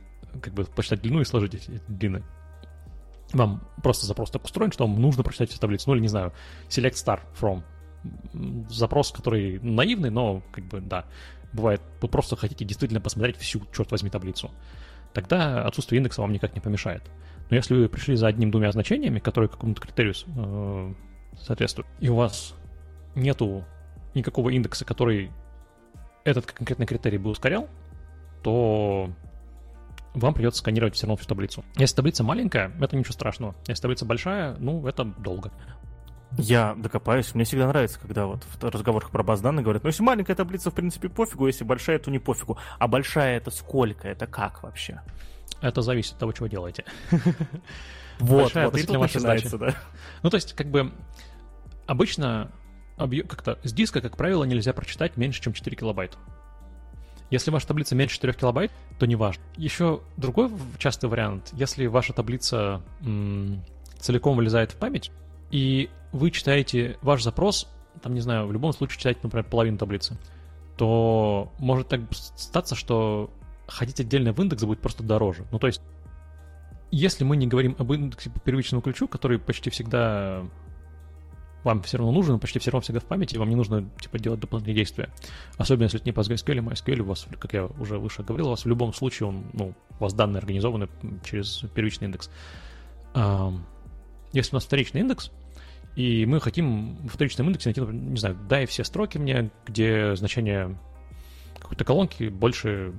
как 0.42 0.52
бы 0.52 0.64
посчитать 0.64 1.00
длину 1.00 1.20
и 1.20 1.24
сложить 1.24 1.54
эти 1.54 1.80
длины 1.88 2.22
вам 3.32 3.62
просто 3.82 4.06
запрос 4.06 4.30
так 4.30 4.44
устроен, 4.44 4.72
что 4.72 4.86
вам 4.86 5.00
нужно 5.00 5.22
прочитать 5.22 5.50
всю 5.50 5.60
таблицу. 5.60 5.90
Ну 5.90 5.94
или, 5.94 6.02
не 6.02 6.08
знаю, 6.08 6.32
select 6.68 6.94
star 6.94 7.20
from. 7.38 7.62
Запрос, 8.70 9.10
который 9.12 9.58
наивный, 9.60 10.10
но 10.10 10.42
как 10.52 10.64
бы, 10.64 10.80
да, 10.80 11.04
бывает, 11.52 11.82
вы 12.00 12.08
просто 12.08 12.36
хотите 12.36 12.64
действительно 12.64 13.00
посмотреть 13.00 13.36
всю, 13.36 13.60
черт 13.74 13.90
возьми, 13.90 14.10
таблицу. 14.10 14.50
Тогда 15.12 15.64
отсутствие 15.64 15.98
индекса 15.98 16.22
вам 16.22 16.32
никак 16.32 16.54
не 16.54 16.60
помешает. 16.60 17.02
Но 17.50 17.56
если 17.56 17.74
вы 17.74 17.88
пришли 17.88 18.14
за 18.14 18.28
одним-двумя 18.28 18.70
значениями, 18.72 19.18
которые 19.18 19.48
какому-то 19.48 19.80
критерию 19.80 20.14
э, 20.36 20.94
соответствуют, 21.40 21.88
и 21.98 22.08
у 22.08 22.16
вас 22.16 22.54
нету 23.14 23.64
никакого 24.14 24.50
индекса, 24.50 24.84
который 24.84 25.30
этот 26.24 26.46
конкретный 26.46 26.86
критерий 26.86 27.18
бы 27.18 27.30
ускорял, 27.30 27.68
то 28.42 29.10
вам 30.18 30.34
придется 30.34 30.60
сканировать 30.60 30.94
все 30.94 31.06
равно 31.06 31.16
всю 31.16 31.28
таблицу. 31.28 31.64
Если 31.76 31.96
таблица 31.96 32.24
маленькая, 32.24 32.72
это 32.80 32.96
ничего 32.96 33.12
страшного. 33.12 33.54
Если 33.66 33.82
таблица 33.82 34.04
большая, 34.04 34.56
ну, 34.58 34.86
это 34.86 35.04
долго. 35.04 35.52
Я 36.36 36.74
докопаюсь. 36.76 37.34
Мне 37.34 37.44
всегда 37.44 37.68
нравится, 37.68 37.98
когда 37.98 38.26
вот 38.26 38.44
в 38.44 38.64
разговорах 38.64 39.10
про 39.10 39.22
баз 39.22 39.40
данных 39.40 39.64
говорят, 39.64 39.82
ну, 39.82 39.88
если 39.88 40.02
маленькая 40.02 40.34
таблица, 40.34 40.70
в 40.70 40.74
принципе, 40.74 41.08
пофигу, 41.08 41.46
если 41.46 41.64
большая, 41.64 41.98
то 41.98 42.10
не 42.10 42.18
пофигу. 42.18 42.58
А 42.78 42.86
большая 42.86 43.38
это 43.38 43.50
сколько? 43.50 44.08
Это 44.08 44.26
как 44.26 44.62
вообще? 44.62 45.00
Это 45.60 45.82
зависит 45.82 46.12
от 46.14 46.18
того, 46.18 46.32
чего 46.32 46.46
делаете. 46.46 46.84
Вот, 48.20 48.52
вот, 48.52 48.76
и 48.76 48.82
тут 48.82 48.98
начинается, 48.98 49.58
да. 49.58 49.76
Ну, 50.24 50.30
то 50.30 50.34
есть, 50.34 50.52
как 50.54 50.66
бы, 50.66 50.92
обычно 51.86 52.50
как-то 52.96 53.58
с 53.62 53.72
диска, 53.72 54.00
как 54.00 54.16
правило, 54.16 54.42
нельзя 54.42 54.72
прочитать 54.72 55.16
меньше, 55.16 55.40
чем 55.40 55.52
4 55.52 55.76
килобайта. 55.76 56.18
Если 57.30 57.50
ваша 57.50 57.66
таблица 57.66 57.94
меньше 57.94 58.14
4 58.14 58.32
килобайт, 58.32 58.70
то 58.98 59.06
не 59.06 59.16
важно. 59.16 59.42
Еще 59.56 60.00
другой 60.16 60.50
частый 60.78 61.10
вариант, 61.10 61.50
если 61.52 61.86
ваша 61.86 62.12
таблица 62.12 62.80
м- 63.02 63.62
целиком 63.98 64.36
вылезает 64.36 64.72
в 64.72 64.76
память, 64.76 65.10
и 65.50 65.90
вы 66.12 66.30
читаете 66.30 66.96
ваш 67.02 67.22
запрос, 67.22 67.68
там, 68.02 68.14
не 68.14 68.20
знаю, 68.20 68.46
в 68.46 68.52
любом 68.52 68.72
случае 68.72 68.98
читаете, 68.98 69.20
например, 69.22 69.44
половину 69.44 69.76
таблицы, 69.76 70.16
то 70.76 71.52
может 71.58 71.88
так 71.88 72.00
статься, 72.12 72.74
что 72.74 73.30
ходить 73.66 74.00
отдельно 74.00 74.32
в 74.32 74.40
индекс 74.40 74.64
будет 74.64 74.80
просто 74.80 75.02
дороже. 75.02 75.44
Ну, 75.50 75.58
то 75.58 75.66
есть, 75.66 75.82
если 76.90 77.24
мы 77.24 77.36
не 77.36 77.46
говорим 77.46 77.76
об 77.78 77.92
индексе 77.92 78.30
по 78.30 78.40
первичному 78.40 78.80
ключу, 78.80 79.08
который 79.08 79.38
почти 79.38 79.68
всегда 79.70 80.44
вам 81.64 81.82
все 81.82 81.98
равно 81.98 82.12
нужен, 82.12 82.38
почти 82.38 82.58
все 82.58 82.70
равно 82.70 82.82
всегда 82.82 83.00
в 83.00 83.04
памяти, 83.04 83.36
вам 83.36 83.48
не 83.48 83.56
нужно 83.56 83.88
типа 84.00 84.18
делать 84.18 84.40
дополнительные 84.40 84.76
действия. 84.76 85.10
Особенно 85.56 85.84
если 85.84 86.00
это 86.00 86.08
не 86.08 86.14
PostgreSQL 86.14 86.60
MySQL, 86.60 87.00
у 87.00 87.04
вас, 87.04 87.26
как 87.38 87.52
я 87.52 87.66
уже 87.66 87.98
выше 87.98 88.22
говорил, 88.22 88.46
у 88.46 88.50
вас 88.50 88.64
в 88.64 88.68
любом 88.68 88.92
случае 88.92 89.28
он, 89.28 89.44
ну, 89.52 89.74
у 89.98 90.02
вас 90.02 90.14
данные 90.14 90.38
организованы 90.38 90.88
через 91.24 91.64
первичный 91.74 92.06
индекс. 92.06 92.30
Если 94.32 94.52
у 94.52 94.56
нас 94.56 94.64
вторичный 94.64 95.00
индекс, 95.00 95.30
и 95.96 96.26
мы 96.26 96.40
хотим 96.40 96.96
в 97.06 97.08
вторичном 97.08 97.48
индексе 97.48 97.70
найти, 97.70 97.80
не 97.80 98.18
знаю, 98.18 98.38
дай 98.48 98.66
все 98.66 98.84
строки 98.84 99.18
мне, 99.18 99.50
где 99.66 100.14
значение 100.14 100.78
какой-то 101.58 101.84
колонки 101.84 102.28
больше 102.28 102.92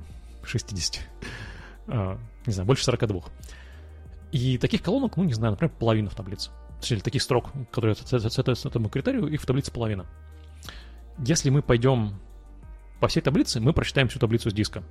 60. 0.43 1.01
А, 1.88 2.20
не 2.45 2.51
знаю, 2.51 2.68
больше 2.68 2.84
42. 2.84 3.22
И 4.34 4.57
таких 4.57 4.82
колонок, 4.82 5.16
ну, 5.16 5.24
не 5.24 5.34
знаю, 5.34 5.51
например, 5.51 5.74
половина 5.80 6.10
в 6.10 6.16
таблице 6.16 6.51
точнее, 6.80 7.02
таких 7.02 7.22
строк, 7.22 7.52
которые 7.72 7.96
соответствуют 7.96 8.66
этому 8.66 8.90
критерию, 8.90 9.28
их 9.28 9.42
в 9.42 9.46
таблице 9.46 9.72
половина. 9.72 10.06
Если 11.20 11.50
мы 11.50 11.62
пойдем 11.62 12.20
по 13.00 13.08
всей 13.08 13.22
таблице, 13.22 13.60
мы 13.60 13.74
прочитаем 13.74 14.08
всю 14.08 14.20
таблицу 14.20 14.50
с 14.50 14.54
диска. 14.54 14.84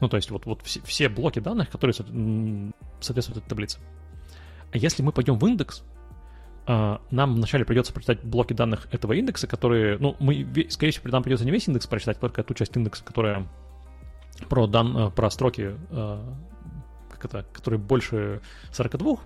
Ну, 0.00 0.08
то 0.08 0.16
есть 0.16 0.30
вот, 0.30 0.46
вот 0.46 0.62
все, 0.62 0.80
все 0.82 1.08
блоки 1.08 1.38
данных, 1.38 1.70
которые 1.70 1.94
соответствуют 1.94 3.38
этой 3.38 3.48
таблице. 3.48 3.78
А 4.72 4.78
если 4.78 5.02
мы 5.02 5.12
пойдем 5.12 5.38
в 5.38 5.46
индекс, 5.46 5.84
а, 6.66 7.00
нам 7.10 7.34
вначале 7.34 7.64
придется 7.64 7.92
прочитать 7.92 8.24
блоки 8.24 8.54
данных 8.54 8.88
этого 8.90 9.12
индекса, 9.12 9.46
которые, 9.46 9.98
ну, 9.98 10.16
мы, 10.18 10.46
скорее 10.70 10.92
всего, 10.92 11.10
нам 11.10 11.22
придется 11.22 11.44
не 11.44 11.50
весь 11.50 11.68
индекс 11.68 11.86
прочитать, 11.86 12.18
только 12.18 12.42
ту 12.42 12.54
часть 12.54 12.76
индекса, 12.76 13.04
которая 13.04 13.46
про, 14.48 14.66
дан, 14.66 14.96
э, 14.96 15.10
про 15.10 15.30
строки, 15.30 15.76
э, 15.90 16.34
как 17.10 17.24
это, 17.24 17.46
которые 17.52 17.78
больше 17.78 18.40
42, 18.72 19.18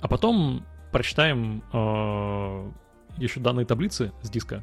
а 0.00 0.08
потом 0.08 0.64
прочитаем 0.92 1.62
э, 1.72 2.70
еще 3.18 3.40
данные 3.40 3.66
таблицы 3.66 4.12
с 4.22 4.30
диска, 4.30 4.62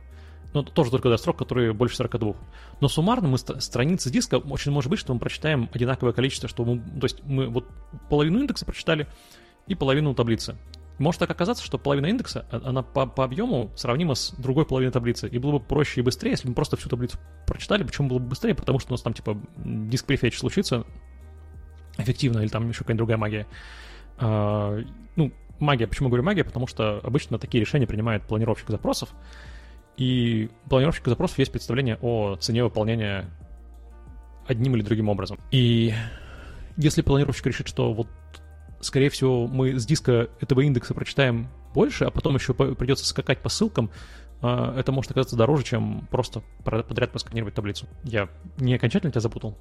ну, 0.55 0.63
тоже 0.63 0.89
только 0.89 1.09
до 1.09 1.17
строк, 1.17 1.38
которые 1.38 1.73
больше 1.73 1.97
42. 1.97 2.34
Но 2.80 2.88
суммарно 2.88 3.28
мы 3.28 3.38
страницы 3.38 4.09
диска 4.09 4.36
очень 4.36 4.71
может 4.71 4.89
быть, 4.89 4.99
что 4.99 5.13
мы 5.13 5.19
прочитаем 5.19 5.69
одинаковое 5.73 6.13
количество, 6.13 6.47
что 6.47 6.63
мы, 6.63 6.80
то 6.80 7.03
есть 7.05 7.23
мы 7.26 7.47
вот 7.47 7.67
половину 8.09 8.39
индекса 8.39 8.65
прочитали 8.65 9.07
и 9.67 9.76
половину 9.76 10.13
таблицы. 10.13 10.55
Может 10.97 11.19
так 11.19 11.30
оказаться, 11.30 11.61
что 11.61 11.78
половина 11.78 12.05
индекса, 12.05 12.45
а, 12.51 12.61
она 12.63 12.84
по, 12.84 13.05
по 13.05 13.26
объему 13.26 13.69
сравнима 13.76 14.15
с 14.15 14.32
другой 14.38 14.65
половиной 14.65 14.91
таблицы. 14.91 15.28
И 15.28 15.38
было 15.39 15.53
бы 15.53 15.59
проще 15.59 15.99
и 15.99 16.03
быстрее, 16.03 16.32
если 16.32 16.47
бы 16.47 16.51
мы 16.51 16.55
просто 16.55 16.78
всю 16.78 16.88
таблицу 16.88 17.17
прочитали. 17.45 17.84
Почему 17.84 18.07
было 18.07 18.19
бы 18.19 18.28
быстрее? 18.28 18.55
Потому 18.55 18.80
что 18.80 18.91
у 18.91 18.93
нас 18.93 19.01
там, 19.01 19.13
типа, 19.13 19.38
диск 19.57 20.09
случится 20.34 20.86
эффективно, 21.97 22.39
или 22.39 22.47
там 22.47 22.69
еще 22.69 22.80
какая-нибудь 22.80 22.97
другая 22.97 23.17
магия. 23.17 23.47
А, 24.17 24.80
ну, 25.17 25.34
магия. 25.59 25.87
Почему 25.87 26.09
говорю 26.09 26.23
магия? 26.23 26.43
Потому 26.43 26.67
что 26.67 26.99
обычно 27.03 27.39
такие 27.39 27.61
решения 27.61 27.87
принимает 27.87 28.23
планировщик 28.23 28.69
запросов. 28.69 29.09
И 29.97 30.49
планировщик 30.69 31.07
запросов 31.07 31.39
есть 31.39 31.51
представление 31.51 31.97
о 32.01 32.35
цене 32.35 32.63
выполнения 32.63 33.25
одним 34.47 34.75
или 34.75 34.83
другим 34.83 35.09
образом. 35.09 35.39
И 35.51 35.93
если 36.77 37.01
планировщик 37.01 37.47
решит, 37.47 37.67
что 37.67 37.93
вот 37.93 38.07
скорее 38.81 39.09
всего, 39.09 39.47
мы 39.47 39.79
с 39.79 39.85
диска 39.85 40.29
этого 40.39 40.61
индекса 40.61 40.93
прочитаем 40.93 41.47
больше, 41.73 42.05
а 42.05 42.11
потом 42.11 42.35
еще 42.35 42.53
придется 42.53 43.05
скакать 43.05 43.39
по 43.41 43.49
ссылкам, 43.49 43.89
а, 44.41 44.77
это 44.77 44.91
может 44.91 45.11
оказаться 45.11 45.35
дороже, 45.35 45.63
чем 45.63 46.07
просто 46.11 46.41
подряд 46.63 47.11
просканировать 47.11 47.53
таблицу. 47.53 47.87
Я 48.03 48.29
не 48.57 48.75
окончательно 48.75 49.11
тебя 49.11 49.21
запутал? 49.21 49.57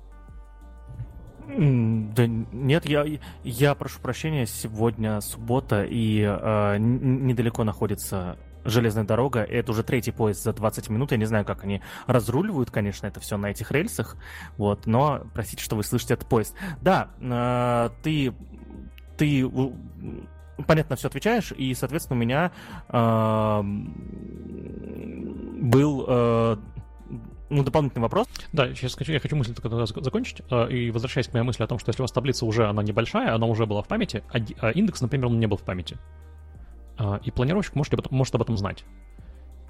Да 1.47 2.26
нет, 2.26 2.86
я, 2.86 3.05
я 3.42 3.74
прошу 3.74 4.01
прощения, 4.01 4.47
сегодня 4.47 5.20
суббота, 5.20 5.84
и 5.84 6.20
э, 6.20 6.76
недалеко 6.78 7.64
находится 7.64 8.38
железная 8.64 9.05
дорога, 9.05 9.40
это 9.40 9.72
уже 9.72 9.82
третий 9.82 10.11
поезд 10.11 10.42
за 10.42 10.55
20 10.55 10.88
минут, 10.88 11.12
я 11.12 11.18
не 11.18 11.26
знаю, 11.26 11.45
как 11.45 11.64
они 11.64 11.82
разруливают, 12.07 12.70
конечно, 12.70 13.07
это 13.07 13.20
все 13.20 13.36
на 13.36 13.51
этих 13.51 13.70
рельсах, 13.72 14.16
вот, 14.57 14.86
но 14.86 15.26
простите, 15.34 15.62
что 15.62 15.76
вы 15.76 15.84
слышите 15.84 16.14
этот 16.14 16.28
поезд. 16.28 16.57
Да, 16.80 17.11
э, 17.20 17.90
ты 18.03 18.32
ты 19.16 19.49
понятно 20.66 20.97
все 20.97 21.09
отвечаешь, 21.09 21.53
и, 21.53 21.74
соответственно, 21.74 22.18
у 22.18 22.20
меня 22.20 22.53
э, 22.88 23.62
был 25.61 26.05
э, 26.09 26.57
ну, 27.55 27.63
дополнительный 27.63 28.03
вопрос. 28.03 28.29
Да, 28.53 28.69
сейчас 28.75 28.95
хочу, 28.95 29.13
я 29.13 29.21
хочу 29.21 29.37
мысль 29.37 29.55
только 29.55 29.87
закончить. 29.87 30.43
Э, 30.51 30.69
и 30.69 30.91
возвращаясь 30.91 31.29
к 31.29 31.33
моей 31.33 31.45
мысли 31.45 31.63
о 31.63 31.67
том, 31.67 31.79
что 31.79 31.91
если 31.91 32.03
у 32.03 32.05
вас 32.05 32.13
таблица 32.13 32.45
уже, 32.47 32.67
она 32.67 32.83
небольшая, 32.83 33.35
она 33.35 33.47
уже 33.47 33.67
была 33.67 33.83
в 33.83 33.89
памяти, 33.89 34.23
а, 34.33 34.39
а 34.61 34.71
индекс, 34.71 35.01
например, 35.01 35.27
он 35.27 35.39
не 35.39 35.47
был 35.47 35.57
в 35.57 35.63
памяти. 35.63 35.97
Э, 36.99 37.19
и 37.23 37.31
планировщик 37.31 37.75
может, 37.77 38.11
может 38.11 38.35
об 38.35 38.43
этом 38.43 38.57
знать. 38.57 38.85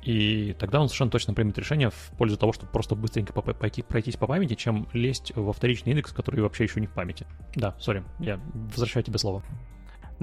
И 0.03 0.55
тогда 0.59 0.81
он 0.81 0.89
совершенно 0.89 1.11
точно 1.11 1.35
примет 1.35 1.59
решение 1.59 1.91
в 1.91 2.11
пользу 2.19 2.37
того, 2.37 2.53
чтобы 2.53 2.71
просто 2.71 2.95
быстренько 2.95 3.33
пойти, 3.33 3.83
пройтись 3.83 4.17
по 4.17 4.27
памяти, 4.27 4.55
чем 4.55 4.87
лезть 4.93 5.33
во 5.35 5.53
вторичный 5.53 5.93
индекс, 5.93 6.13
который 6.13 6.41
вообще 6.43 6.65
еще 6.65 6.81
не 6.81 6.87
в 6.87 6.93
памяти. 6.93 7.27
Да, 7.55 7.75
сори, 7.79 8.05
я 8.19 8.39
возвращаю 8.55 9.03
тебе 9.03 9.19
слово. 9.19 9.43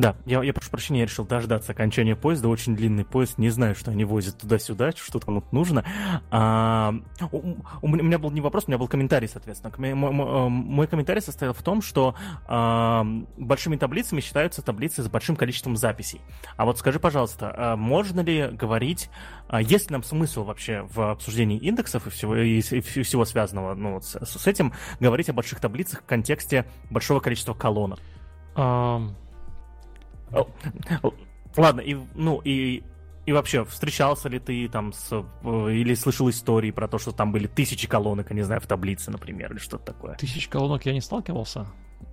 Да, 0.01 0.15
я, 0.25 0.41
я 0.41 0.51
прошу 0.51 0.71
прощения, 0.71 1.01
я 1.01 1.05
решил 1.05 1.25
дождаться 1.25 1.73
окончания 1.73 2.15
поезда. 2.15 2.47
Очень 2.47 2.75
длинный 2.75 3.05
поезд, 3.05 3.37
не 3.37 3.51
знаю, 3.51 3.75
что 3.75 3.91
они 3.91 4.03
возят 4.03 4.35
туда-сюда, 4.39 4.93
что 4.93 5.19
там 5.19 5.43
нужно. 5.51 5.85
А, 6.31 6.95
у, 7.31 7.57
у 7.83 7.87
меня 7.87 8.17
был 8.17 8.31
не 8.31 8.41
вопрос, 8.41 8.63
у 8.65 8.71
меня 8.71 8.79
был 8.79 8.87
комментарий, 8.87 9.27
соответственно. 9.27 9.71
Мой, 9.77 9.93
мой, 9.93 10.49
мой 10.49 10.87
комментарий 10.87 11.21
состоял 11.21 11.53
в 11.53 11.61
том, 11.61 11.83
что 11.83 12.15
а, 12.47 13.05
большими 13.37 13.75
таблицами 13.75 14.21
считаются 14.21 14.63
таблицы 14.63 15.03
с 15.03 15.07
большим 15.07 15.35
количеством 15.35 15.77
записей. 15.77 16.19
А 16.57 16.65
вот 16.65 16.79
скажи, 16.79 16.99
пожалуйста, 16.99 17.53
а 17.55 17.75
можно 17.75 18.21
ли 18.21 18.47
говорить, 18.47 19.11
а 19.49 19.61
есть 19.61 19.91
ли 19.91 19.93
нам 19.93 20.01
смысл 20.01 20.45
вообще 20.45 20.81
в 20.91 21.11
обсуждении 21.11 21.59
индексов 21.59 22.07
и 22.07 22.09
всего, 22.09 22.35
и, 22.37 22.57
и 22.57 22.81
всего 22.81 23.23
связанного 23.23 23.75
ну, 23.75 24.01
с, 24.01 24.17
с 24.19 24.47
этим 24.47 24.73
говорить 24.99 25.29
о 25.29 25.33
больших 25.33 25.59
таблицах 25.59 26.01
в 26.01 26.05
контексте 26.05 26.65
большого 26.89 27.19
количества 27.19 27.53
колонок? 27.53 27.99
Um... 28.55 29.11
Ладно, 31.57 31.82
и, 31.82 31.97
ну, 32.15 32.39
и, 32.43 32.84
и 33.25 33.34
вообще, 33.34 33.65
встречался 33.65 34.29
ли 34.29 34.39
ты 34.39 34.67
там 34.69 34.93
с... 34.93 35.11
Э, 35.43 35.71
или 35.71 35.93
слышал 35.95 36.29
истории 36.29 36.71
про 36.71 36.88
то, 36.88 36.97
что 36.97 37.11
там 37.11 37.32
были 37.32 37.47
тысячи 37.47 37.88
колонок, 37.88 38.29
я 38.29 38.36
не 38.36 38.43
знаю, 38.43 38.61
в 38.61 38.67
таблице, 38.67 39.11
например, 39.11 39.51
или 39.51 39.59
что-то 39.59 39.86
такое? 39.86 40.15
Тысячи 40.15 40.49
колонок 40.49 40.86
я 40.86 40.93
не 40.93 41.01
сталкивался, 41.01 41.67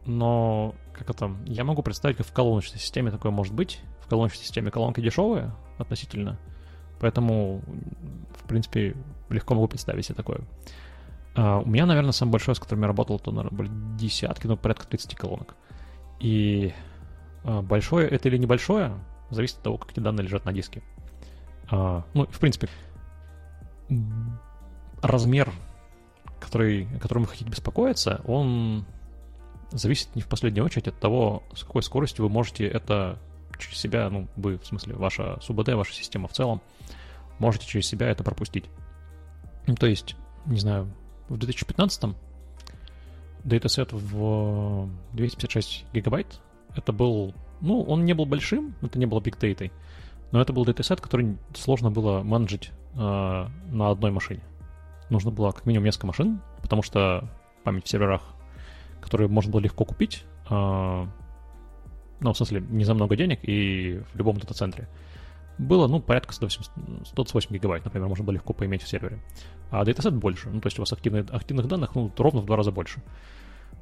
но, 0.07 0.75
как 0.93 1.11
это, 1.11 1.35
я 1.47 1.65
могу 1.65 1.83
представить, 1.83 2.17
как 2.17 2.27
в 2.27 2.33
колоночной 2.33 2.79
системе 2.79 3.11
такое 3.11 3.33
может 3.33 3.55
быть. 3.55 3.81
В 4.01 4.09
колоночной 4.09 4.45
системе 4.45 4.71
колонки 4.71 5.01
дешевые 5.01 5.55
относительно, 5.79 6.39
поэтому, 6.99 7.63
в 8.43 8.49
принципе, 8.49 8.97
легко 9.29 9.55
могу 9.55 9.69
представить 9.69 10.07
себе 10.07 10.15
такое. 10.15 10.41
Uh, 11.35 11.63
у 11.63 11.69
меня, 11.69 11.87
наверное, 11.87 12.13
самый 12.13 12.33
большой, 12.33 12.57
с 12.57 12.59
которым 12.59 12.83
я 12.83 12.89
работал, 12.89 13.21
то, 13.21 13.31
наверное, 13.31 13.57
были 13.57 13.71
десятки, 13.97 14.47
ну, 14.47 14.57
порядка 14.57 14.89
30 14.89 15.15
колонок. 15.15 15.55
И 16.19 16.73
большое 17.45 18.09
это 18.09 18.29
или 18.29 18.37
небольшое, 18.37 18.93
зависит 19.31 19.57
от 19.59 19.63
того, 19.63 19.79
как 19.79 19.93
эти 19.93 20.01
данные 20.01 20.25
лежат 20.25 20.45
на 20.45 20.53
диске. 20.53 20.83
А, 21.71 22.05
ну, 22.15 22.27
в 22.27 22.39
принципе, 22.39 22.69
размер, 25.03 25.53
который, 26.41 26.89
о 26.97 26.99
котором 26.99 27.23
вы 27.23 27.29
хотите 27.29 27.51
беспокоиться, 27.51 28.23
он 28.27 28.85
зависит 29.71 30.15
не 30.15 30.23
в 30.23 30.29
последнюю 30.29 30.65
очередь 30.65 30.89
от 30.89 30.99
того, 30.99 31.43
с 31.55 31.63
какой 31.63 31.83
скоростью 31.83 32.25
вы 32.25 32.31
можете 32.31 32.67
это 32.67 33.19
через 33.59 33.79
себя, 33.79 34.09
ну, 34.09 34.29
вы, 34.37 34.59
в 34.59 34.67
смысле, 34.67 34.95
ваша 34.95 35.39
СУБД, 35.41 35.71
ваша 35.71 35.93
система 35.93 36.29
в 36.29 36.33
целом, 36.33 36.63
можете 37.39 37.67
через 37.67 37.87
себя 37.87 38.09
это 38.09 38.23
пропустить. 38.25 38.65
Ну, 39.67 39.75
то 39.75 39.87
есть, 39.87 40.17
не 40.47 40.59
знаю, 40.59 40.89
в 41.29 41.35
2015-м 41.35 42.17
датасет 43.45 43.93
в 43.93 44.89
256 45.13 45.87
гигабайт 45.93 46.41
это 46.79 46.93
был, 46.93 47.35
ну, 47.61 47.83
он 47.83 48.05
не 48.05 48.15
был 48.15 48.25
большим, 48.25 48.75
это 48.83 48.99
не 48.99 49.07
было 49.07 49.21
бигдейтой, 49.21 49.73
но 50.31 50.41
это 50.41 50.53
был 50.53 50.65
датасет, 50.65 51.01
который 51.01 51.37
сложно 51.55 51.91
было 51.91 52.23
менеджить 52.23 52.71
э, 52.95 52.99
на 52.99 53.91
одной 53.91 54.11
машине. 54.11 54.43
Нужно 55.11 55.31
было 55.31 55.53
как 55.53 55.67
минимум 55.67 55.87
несколько 55.87 56.07
машин, 56.07 56.41
потому 56.63 56.83
что 56.83 57.29
память 57.65 57.87
в 57.87 57.89
серверах, 57.89 58.23
которые 59.01 59.29
можно 59.29 59.51
было 59.53 59.61
легко 59.61 59.85
купить, 59.85 60.25
э, 60.49 61.07
ну, 62.21 62.33
в 62.33 62.37
смысле, 62.37 62.61
не 62.69 62.85
за 62.85 62.95
много 62.95 63.17
денег 63.17 63.41
и 63.43 64.01
в 64.13 64.17
любом 64.17 64.39
дата-центре, 64.39 64.89
было, 65.59 65.89
ну, 65.89 66.01
порядка 66.01 66.33
128, 66.33 67.05
128 67.05 67.55
гигабайт, 67.55 67.85
например, 67.85 68.09
можно 68.09 68.25
было 68.25 68.35
легко 68.35 68.53
поиметь 68.53 68.83
в 68.83 68.89
сервере. 68.89 69.19
А 69.71 69.85
датасет 69.85 70.15
больше, 70.15 70.49
ну, 70.51 70.61
то 70.61 70.69
есть 70.69 70.79
у 70.79 70.83
вас 70.83 70.93
активных, 70.93 71.33
активных 71.33 71.67
данных, 71.67 71.95
ну, 71.95 72.13
ровно 72.17 72.41
в 72.41 72.47
два 72.47 72.57
раза 72.57 72.71
больше. 72.71 73.03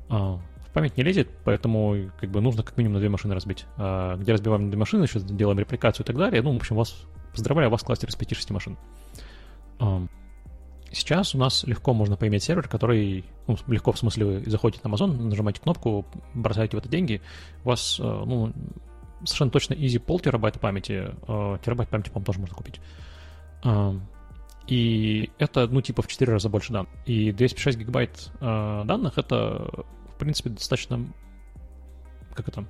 А, 0.09 0.40
память 0.77 0.99
не 0.99 1.05
лезет, 1.05 1.31
поэтому 1.43 2.11
как 2.20 2.31
бы 2.31 2.43
нужно 2.43 2.62
как 2.62 2.77
минимум 2.77 2.97
на 2.97 3.01
две 3.01 3.09
машины 3.09 3.35
разбить. 3.35 3.64
А 3.79 4.18
где 4.18 4.35
разбиваем 4.35 4.64
на 4.64 4.70
две 4.70 4.79
машины, 4.79 5.05
еще 5.05 5.20
делаем 5.20 5.59
репликацию 5.59 6.05
и 6.05 6.07
так 6.07 6.18
далее. 6.18 6.43
Ну, 6.43 6.53
в 6.53 6.57
общем, 6.57 6.77
вас 6.77 7.07
поздравляю, 7.33 7.70
у 7.70 7.72
вас 7.72 7.83
кластер 7.83 8.11
из 8.11 8.14
5-6 8.14 8.53
машин. 8.53 8.77
Сейчас 10.93 11.35
у 11.35 11.39
нас 11.39 11.64
легко 11.64 11.95
можно 11.95 12.18
поиметь 12.18 12.43
сервер, 12.43 12.68
который, 12.68 13.24
ну, 13.47 13.57
легко 13.68 13.93
в 13.93 13.99
смысле 13.99 14.27
вы 14.27 14.43
заходите 14.51 14.87
на 14.87 14.93
Amazon, 14.93 15.18
нажимаете 15.18 15.62
кнопку, 15.62 16.05
бросаете 16.35 16.77
в 16.77 16.81
это 16.81 16.91
деньги, 16.91 17.22
у 17.64 17.68
вас, 17.70 17.99
э, 17.99 18.03
ну, 18.03 18.53
совершенно 19.24 19.51
точно 19.51 19.72
easy 19.72 19.99
пол 19.99 20.20
терабайта 20.20 20.59
памяти, 20.59 21.14
э, 21.27 21.59
терабайт 21.64 21.89
памяти, 21.89 22.11
по-моему, 22.11 22.27
тоже 22.27 22.41
можно 22.41 22.55
купить. 22.55 22.81
И 24.66 25.31
это, 25.39 25.68
ну, 25.68 25.81
типа 25.81 26.03
в 26.03 26.07
4 26.07 26.33
раза 26.33 26.51
больше 26.51 26.74
данных. 26.74 26.91
И 27.07 27.33
256 27.33 27.79
гигабайт 27.79 28.31
э, 28.41 28.83
данных— 28.85 29.14
это 29.16 29.87
в 30.17 30.19
принципе, 30.19 30.51
достаточно... 30.51 31.07
Как 32.35 32.49
это? 32.49 32.67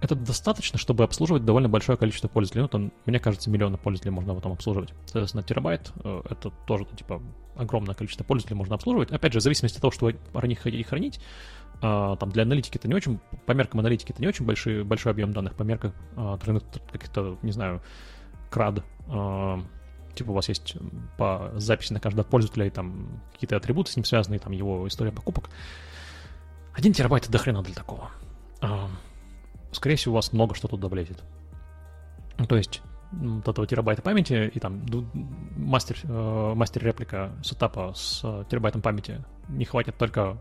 Это 0.00 0.14
достаточно, 0.14 0.78
чтобы 0.78 1.04
обслуживать 1.04 1.44
довольно 1.44 1.68
большое 1.68 1.96
количество 1.96 2.26
пользователей. 2.26 2.62
Ну, 2.62 2.68
там, 2.68 2.92
мне 3.06 3.20
кажется, 3.20 3.50
миллионы 3.50 3.76
пользователей 3.76 4.10
можно 4.10 4.34
потом 4.34 4.52
обслуживать. 4.52 4.92
Соответственно, 5.04 5.42
терабайт 5.44 5.92
э,— 6.02 6.22
это 6.30 6.50
тоже, 6.66 6.86
типа, 6.96 7.22
огромное 7.54 7.94
количество 7.94 8.24
пользователей 8.24 8.56
можно 8.56 8.74
обслуживать. 8.74 9.12
Опять 9.12 9.32
же, 9.32 9.38
в 9.38 9.42
зависимости 9.42 9.76
от 9.76 9.82
того, 9.82 9.92
что 9.92 10.06
вы 10.06 10.14
про 10.32 10.46
них 10.48 10.58
хотите 10.58 10.82
хранить, 10.84 11.20
э, 11.82 12.16
там, 12.18 12.30
для 12.30 12.42
аналитики 12.42 12.78
это 12.78 12.88
не 12.88 12.94
очень, 12.94 13.20
по 13.46 13.52
меркам 13.52 13.80
аналитики 13.80 14.12
это 14.12 14.22
не 14.22 14.28
очень 14.28 14.44
большой, 14.44 14.82
большой 14.84 15.12
объем 15.12 15.32
данных, 15.32 15.54
по 15.54 15.62
меркам 15.62 15.92
э, 16.16 16.38
каких-то, 16.92 17.38
не 17.42 17.52
знаю, 17.52 17.82
крад, 18.50 18.82
типа 20.14 20.30
у 20.30 20.32
вас 20.32 20.48
есть 20.48 20.76
по 21.16 21.52
записи 21.54 21.92
на 21.92 22.00
каждого 22.00 22.24
пользователя 22.24 22.66
и 22.66 22.70
там 22.70 23.20
какие-то 23.32 23.56
атрибуты 23.56 23.92
с 23.92 23.96
ним 23.96 24.04
связанные, 24.04 24.40
там 24.40 24.52
его 24.52 24.86
история 24.88 25.12
покупок, 25.12 25.50
один 26.74 26.92
терабайт 26.92 27.28
до 27.28 27.38
хрена 27.38 27.62
для 27.62 27.74
такого. 27.74 28.10
А, 28.60 28.88
скорее 29.72 29.96
всего, 29.96 30.14
у 30.14 30.16
вас 30.16 30.32
много 30.32 30.54
что 30.54 30.68
туда 30.68 30.88
влезет. 30.88 31.22
То 32.48 32.56
есть 32.56 32.82
вот 33.12 33.48
этого 33.48 33.66
терабайта 33.66 34.02
памяти 34.02 34.50
и 34.54 34.60
там 34.60 34.84
мастер, 35.56 35.96
э, 36.04 36.52
мастер 36.54 36.84
реплика 36.84 37.32
сетапа 37.42 37.92
с 37.94 38.20
терабайтом 38.48 38.82
памяти 38.82 39.24
не 39.48 39.64
хватит 39.64 39.96
только 39.96 40.38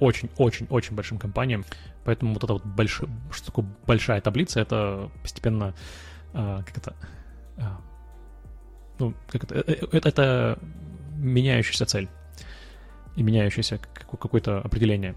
очень-очень-очень 0.00 0.94
большим 0.94 1.18
компаниям. 1.18 1.64
Поэтому 2.04 2.34
вот 2.34 2.44
эта 2.44 2.52
вот 2.54 2.64
большая, 2.64 3.08
что 3.30 3.46
такое 3.46 3.66
большая 3.86 4.20
таблица, 4.20 4.60
это 4.60 5.10
постепенно, 5.22 5.74
э, 6.32 6.62
как 6.66 6.76
это, 6.76 6.94
э, 7.56 7.62
ну, 8.98 9.14
как 9.28 9.44
это, 9.44 9.54
э, 9.56 9.86
это, 9.92 10.08
это 10.08 10.58
меняющаяся 11.16 11.86
цель 11.86 12.08
и 13.16 13.22
меняющееся 13.22 13.78
какое-то 13.78 14.60
определение. 14.60 15.14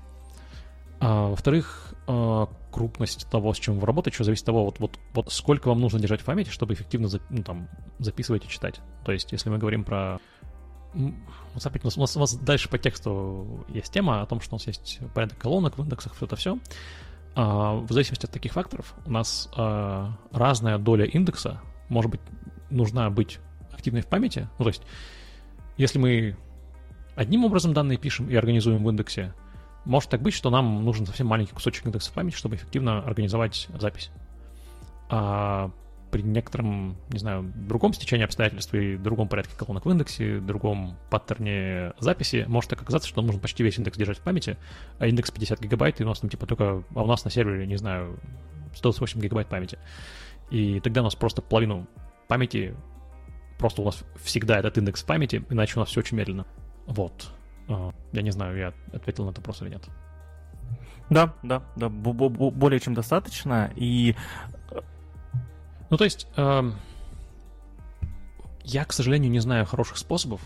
А, 0.99 1.29
во-вторых, 1.29 1.93
а, 2.07 2.47
крупность 2.71 3.29
того, 3.29 3.53
с 3.53 3.57
чем 3.57 3.79
вы 3.79 3.87
работаете, 3.87 4.15
что 4.15 4.23
зависит 4.25 4.43
от 4.43 4.47
того, 4.47 4.65
вот, 4.65 4.79
вот, 4.79 4.99
вот 5.13 5.31
сколько 5.31 5.69
вам 5.69 5.79
нужно 5.79 5.99
держать 5.99 6.21
в 6.21 6.25
памяти, 6.25 6.49
чтобы 6.49 6.73
эффективно 6.73 7.09
ну, 7.29 7.43
там, 7.43 7.69
записывать 7.99 8.45
и 8.45 8.49
читать. 8.49 8.81
То 9.05 9.11
есть, 9.11 9.31
если 9.31 9.49
мы 9.49 9.57
говорим 9.57 9.83
про... 9.83 10.19
Вот, 10.93 11.65
опять, 11.65 11.83
у, 11.83 11.87
нас, 11.87 11.97
у, 11.97 12.01
нас, 12.01 12.15
у 12.15 12.19
нас 12.19 12.33
дальше 12.35 12.69
по 12.69 12.77
тексту 12.77 13.65
есть 13.67 13.91
тема 13.91 14.21
о 14.21 14.25
том, 14.25 14.39
что 14.39 14.55
у 14.55 14.57
нас 14.57 14.67
есть 14.67 14.99
порядок 15.13 15.37
колонок 15.37 15.77
в 15.77 15.83
индексах, 15.83 16.15
все 16.15 16.25
это 16.25 16.35
все. 16.35 16.57
А, 17.35 17.75
в 17.75 17.91
зависимости 17.91 18.25
от 18.25 18.31
таких 18.31 18.53
факторов 18.53 18.93
у 19.05 19.11
нас 19.11 19.49
а, 19.55 20.17
разная 20.31 20.77
доля 20.77 21.05
индекса 21.05 21.61
может 21.89 22.11
быть 22.11 22.21
нужна 22.69 23.09
быть 23.09 23.39
активной 23.71 24.01
в 24.01 24.07
памяти. 24.07 24.47
Ну, 24.57 24.63
то 24.63 24.69
есть, 24.69 24.83
если 25.77 25.99
мы 25.99 26.37
одним 27.15 27.45
образом 27.45 27.73
данные 27.73 27.97
пишем 27.97 28.29
и 28.29 28.35
организуем 28.35 28.83
в 28.83 28.89
индексе, 28.89 29.33
может 29.85 30.09
так 30.09 30.21
быть, 30.21 30.33
что 30.33 30.49
нам 30.49 30.83
нужен 30.83 31.05
совсем 31.05 31.27
маленький 31.27 31.53
кусочек 31.53 31.85
индекса 31.85 32.11
памяти, 32.11 32.35
чтобы 32.35 32.55
эффективно 32.55 32.99
организовать 32.99 33.67
запись. 33.79 34.09
А 35.09 35.71
при 36.11 36.21
некотором, 36.21 36.95
не 37.09 37.19
знаю, 37.19 37.51
другом 37.55 37.93
стечении 37.93 38.23
обстоятельств 38.23 38.73
и 38.73 38.95
другом 38.95 39.27
порядке 39.27 39.53
колонок 39.57 39.85
в 39.85 39.91
индексе, 39.91 40.39
другом 40.39 40.97
паттерне 41.09 41.93
записи, 41.99 42.45
может 42.47 42.69
так 42.69 42.81
оказаться, 42.81 43.09
что 43.09 43.17
нам 43.17 43.27
нужно 43.27 43.41
почти 43.41 43.63
весь 43.63 43.77
индекс 43.77 43.97
держать 43.97 44.19
в 44.19 44.21
памяти, 44.21 44.57
а 44.97 45.07
индекс 45.07 45.31
50 45.31 45.59
гигабайт, 45.59 45.99
и 45.99 46.03
у 46.03 46.07
нас 46.07 46.19
там 46.19 46.29
типа 46.29 46.45
только, 46.45 46.83
а 46.95 47.03
у 47.03 47.05
нас 47.05 47.25
на 47.25 47.31
сервере, 47.31 47.67
не 47.67 47.75
знаю, 47.77 48.17
128 48.75 49.19
гигабайт 49.19 49.47
памяти. 49.47 49.77
И 50.51 50.79
тогда 50.79 51.01
у 51.01 51.03
нас 51.03 51.15
просто 51.15 51.41
половину 51.41 51.87
памяти, 52.27 52.75
просто 53.57 53.81
у 53.81 53.85
нас 53.85 54.03
всегда 54.23 54.59
этот 54.59 54.77
индекс 54.77 55.03
памяти, 55.03 55.43
иначе 55.49 55.73
у 55.75 55.79
нас 55.79 55.89
все 55.89 55.99
очень 55.99 56.17
медленно. 56.17 56.45
Вот. 56.87 57.29
Я 57.67 58.21
не 58.21 58.31
знаю, 58.31 58.57
я 58.57 58.73
ответил 58.93 59.25
на 59.25 59.31
это 59.31 59.41
вопрос 59.41 59.61
или 59.61 59.69
нет. 59.69 59.83
Да, 61.09 61.33
да, 61.43 61.61
да, 61.75 61.89
более 61.89 62.79
чем 62.79 62.93
достаточно. 62.93 63.71
И... 63.75 64.15
Э, 64.71 64.81
ну, 65.89 65.97
то 65.97 66.03
есть, 66.03 66.27
э, 66.35 66.71
я, 68.63 68.85
к 68.85 68.93
сожалению, 68.93 69.31
не 69.31 69.39
знаю 69.39 69.65
хороших 69.65 69.97
способов 69.97 70.41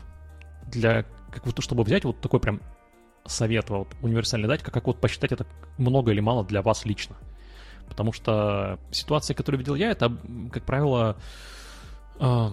для, 0.68 1.06
как 1.32 1.46
вот, 1.46 1.62
чтобы 1.64 1.84
взять 1.84 2.04
вот 2.04 2.20
такой 2.20 2.40
прям 2.40 2.62
совет 3.26 3.70
вот, 3.70 3.96
универсальный 4.02 4.48
дать, 4.48 4.62
как, 4.62 4.74
как 4.74 4.88
вот 4.88 5.00
посчитать 5.00 5.32
это 5.32 5.46
много 5.78 6.12
или 6.12 6.20
мало 6.20 6.44
для 6.44 6.62
вас 6.62 6.86
лично. 6.86 7.16
Потому 7.88 8.12
что 8.12 8.80
ситуация, 8.92 9.36
которую 9.36 9.60
видел 9.60 9.76
я, 9.76 9.92
это, 9.92 10.16
как 10.52 10.64
правило, 10.64 11.16
э, 12.20 12.50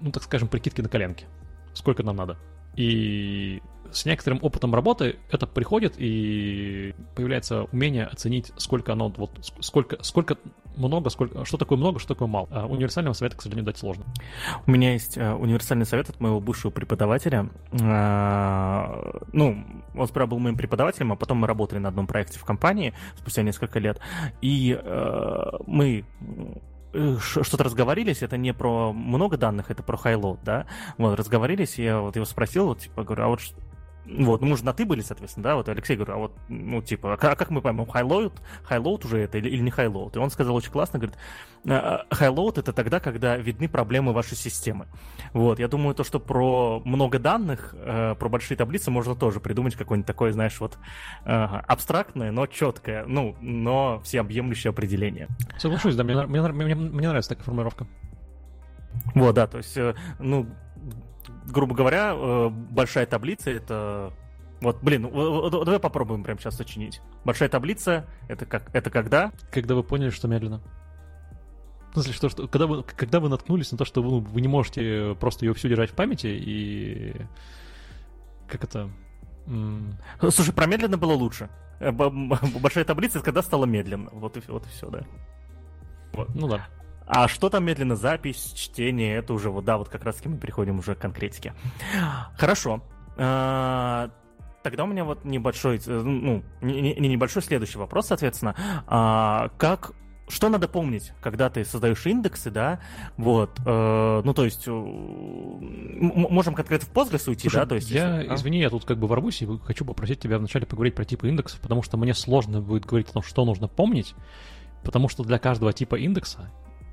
ну, 0.00 0.12
так 0.12 0.22
скажем, 0.22 0.48
прикидки 0.48 0.80
на 0.80 0.88
коленке. 0.88 1.26
Сколько 1.74 2.02
нам 2.02 2.16
надо. 2.16 2.38
И 2.78 3.60
с 3.90 4.04
некоторым 4.04 4.38
опытом 4.40 4.72
работы 4.72 5.16
это 5.32 5.48
приходит, 5.48 5.94
и 5.96 6.94
появляется 7.16 7.64
умение 7.72 8.04
оценить, 8.04 8.52
сколько 8.56 8.92
оно, 8.92 9.08
вот, 9.08 9.30
сколько, 9.60 10.00
сколько 10.04 10.36
много, 10.76 11.10
сколько, 11.10 11.44
что 11.44 11.56
такое 11.56 11.76
много, 11.76 11.98
что 11.98 12.14
такое 12.14 12.28
мало. 12.28 12.46
А 12.52 12.66
универсального 12.66 13.14
совета, 13.14 13.36
к 13.36 13.42
сожалению, 13.42 13.66
дать 13.66 13.78
сложно. 13.78 14.04
У 14.64 14.70
меня 14.70 14.92
есть 14.92 15.18
э, 15.18 15.32
универсальный 15.32 15.86
совет 15.86 16.08
от 16.08 16.20
моего 16.20 16.40
бывшего 16.40 16.70
преподавателя. 16.70 17.50
Э, 17.72 19.18
ну, 19.32 19.64
он 19.96 20.06
сперва 20.06 20.28
был 20.28 20.38
моим 20.38 20.56
преподавателем, 20.56 21.10
а 21.10 21.16
потом 21.16 21.38
мы 21.38 21.48
работали 21.48 21.80
на 21.80 21.88
одном 21.88 22.06
проекте 22.06 22.38
в 22.38 22.44
компании 22.44 22.94
спустя 23.16 23.42
несколько 23.42 23.80
лет. 23.80 23.98
И 24.40 24.78
э, 24.80 25.44
мы 25.66 26.04
что-то 27.20 27.64
разговорились, 27.64 28.22
это 28.22 28.36
не 28.36 28.52
про 28.52 28.92
много 28.92 29.36
данных, 29.36 29.70
это 29.70 29.82
про 29.82 29.96
highload, 29.96 30.40
да, 30.42 30.66
вот, 30.96 31.18
разговорились, 31.18 31.78
я 31.78 32.00
вот 32.00 32.16
его 32.16 32.24
спросил, 32.24 32.66
вот, 32.66 32.80
типа, 32.80 33.04
говорю, 33.04 33.24
а 33.24 33.28
вот 33.28 33.40
вот, 34.08 34.40
ну, 34.40 34.46
мы 34.46 34.56
же 34.56 34.64
на 34.64 34.72
ты 34.72 34.86
были, 34.86 35.02
соответственно, 35.02 35.44
да, 35.44 35.54
вот 35.56 35.68
Алексей 35.68 35.94
говорю, 35.94 36.14
а 36.14 36.16
вот, 36.16 36.32
ну, 36.48 36.80
типа, 36.80 37.14
а 37.14 37.16
как 37.16 37.50
мы 37.50 37.60
поймем, 37.60 37.86
highload, 37.86 38.32
highload 38.62 39.04
уже 39.04 39.18
это 39.18 39.38
или, 39.38 39.50
или 39.50 39.60
не 39.60 39.70
highload? 39.70 40.16
И 40.16 40.18
он 40.18 40.30
сказал 40.30 40.54
очень 40.54 40.70
классно, 40.70 40.98
говорит, 40.98 41.18
highload 42.10 42.58
это 42.58 42.72
тогда, 42.72 43.00
когда 43.00 43.36
видны 43.36 43.68
проблемы 43.68 44.12
вашей 44.12 44.36
системы. 44.36 44.86
Вот, 45.32 45.58
я 45.58 45.68
думаю, 45.68 45.94
то, 45.94 46.04
что 46.04 46.20
про 46.20 46.80
много 46.84 47.18
данных, 47.18 47.74
э, 47.76 48.14
про 48.18 48.28
большие 48.28 48.56
таблицы 48.56 48.90
можно 48.90 49.14
тоже 49.14 49.40
придумать 49.40 49.74
какое-нибудь 49.74 50.06
такое, 50.06 50.32
знаешь, 50.32 50.58
вот 50.60 50.78
э, 51.24 51.30
абстрактное, 51.30 52.30
но 52.30 52.46
четкое, 52.46 53.04
ну, 53.06 53.36
но 53.42 54.00
всеобъемлющее 54.04 54.70
определение. 54.70 55.28
Соглашусь, 55.58 55.96
да, 55.96 56.04
мне, 56.04 56.14
мне, 56.26 56.40
мне, 56.40 56.74
мне 56.74 57.08
нравится 57.08 57.30
такая 57.30 57.44
формулировка. 57.44 57.86
Вот, 59.14 59.34
да, 59.34 59.46
то 59.46 59.58
есть, 59.58 59.76
э, 59.76 59.94
ну, 60.18 60.46
грубо 61.48 61.74
говоря, 61.74 62.12
э, 62.14 62.48
большая 62.50 63.06
таблица 63.06 63.50
это 63.50 64.12
вот, 64.60 64.82
блин, 64.82 65.02
давай 65.02 65.78
попробуем 65.78 66.24
прямо 66.24 66.40
сейчас 66.40 66.56
сочинить. 66.56 67.00
Большая 67.24 67.48
таблица 67.48 68.06
это 68.28 68.44
как 68.44 68.74
это 68.74 68.90
когда? 68.90 69.32
Когда 69.52 69.74
вы 69.74 69.82
поняли, 69.82 70.10
что 70.10 70.28
медленно. 70.28 70.60
В 71.90 71.94
смысле, 71.94 72.12
что, 72.12 72.28
что 72.28 72.48
когда, 72.48 72.66
вы, 72.66 72.82
когда 72.82 73.20
вы 73.20 73.28
наткнулись 73.28 73.70
на 73.72 73.78
то, 73.78 73.84
что 73.84 74.02
вы, 74.02 74.20
вы 74.20 74.40
не 74.40 74.48
можете 74.48 75.16
просто 75.20 75.46
ее 75.46 75.54
всю 75.54 75.68
держать 75.68 75.90
в 75.90 75.94
памяти, 75.94 76.26
и 76.26 77.16
как 78.48 78.64
это... 78.64 78.90
Слушай, 80.20 80.52
про 80.52 80.66
медленно 80.66 80.98
было 80.98 81.12
лучше. 81.12 81.48
Э, 81.80 81.92
большая 82.60 82.84
таблица, 82.84 83.20
когда 83.20 83.42
стало 83.42 83.64
медленно. 83.64 84.10
Вот 84.12 84.36
и, 84.36 84.42
вот 84.48 84.66
и 84.66 84.68
все, 84.68 84.90
да. 84.90 85.06
Вот. 86.12 86.34
Ну 86.34 86.48
да. 86.48 86.66
А 87.08 87.26
что 87.26 87.48
там 87.48 87.64
медленно? 87.64 87.96
Запись, 87.96 88.52
чтение, 88.54 89.16
это 89.16 89.32
уже 89.32 89.50
вот, 89.50 89.64
да, 89.64 89.78
вот 89.78 89.88
как 89.88 90.04
раз-таки 90.04 90.28
мы 90.28 90.36
переходим 90.36 90.78
уже 90.78 90.94
к 90.94 90.98
конкретике. 90.98 91.54
Хорошо. 92.36 92.82
А, 93.16 94.10
тогда 94.62 94.84
у 94.84 94.86
меня 94.86 95.04
вот 95.04 95.24
небольшой, 95.24 95.80
э, 95.84 95.90
ну, 95.90 96.44
не, 96.60 96.94
не 96.94 97.08
небольшой 97.08 97.42
следующий 97.42 97.78
вопрос, 97.78 98.08
соответственно. 98.08 98.54
А, 98.86 99.50
как 99.56 99.92
что 100.28 100.50
надо 100.50 100.68
помнить, 100.68 101.12
когда 101.22 101.48
ты 101.48 101.64
создаешь 101.64 102.04
индексы, 102.04 102.50
да, 102.50 102.80
вот, 103.16 103.58
э, 103.64 104.22
ну, 104.22 104.34
то 104.34 104.44
есть, 104.44 104.68
э, 104.68 104.70
можем 104.70 106.54
конкретно 106.54 106.86
в 106.86 106.92
Postgres 106.92 107.26
уйти, 107.30 107.48
Слушай, 107.48 107.56
да, 107.56 107.66
то 107.66 107.74
есть... 107.76 107.90
Я, 107.90 108.20
если, 108.20 108.34
извини, 108.34 108.58
я 108.58 108.68
тут 108.68 108.84
как 108.84 108.98
бы 108.98 109.06
ворвусь 109.06 109.40
и 109.40 109.48
хочу 109.64 109.86
попросить 109.86 110.20
тебя 110.20 110.38
вначале 110.38 110.66
поговорить 110.66 110.94
про 110.94 111.06
типы 111.06 111.30
индексов, 111.30 111.60
потому 111.60 111.82
что 111.82 111.96
мне 111.96 112.12
сложно 112.12 112.60
будет 112.60 112.84
говорить 112.84 113.08
о 113.08 113.14
том, 113.14 113.22
что 113.22 113.46
нужно 113.46 113.68
помнить, 113.68 114.14
потому 114.84 115.08
что 115.08 115.24
для 115.24 115.38
каждого 115.38 115.72
типа 115.72 115.94
индекса 115.94 116.50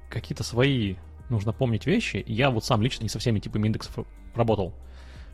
какие-то 0.09 0.43
свои 0.43 0.95
нужно 1.29 1.53
помнить 1.53 1.85
вещи. 1.85 2.23
Я 2.27 2.49
вот 2.49 2.65
сам 2.65 2.81
лично 2.81 3.03
не 3.03 3.09
со 3.09 3.19
всеми 3.19 3.39
типами 3.39 3.67
индексов 3.67 4.05
работал. 4.35 4.73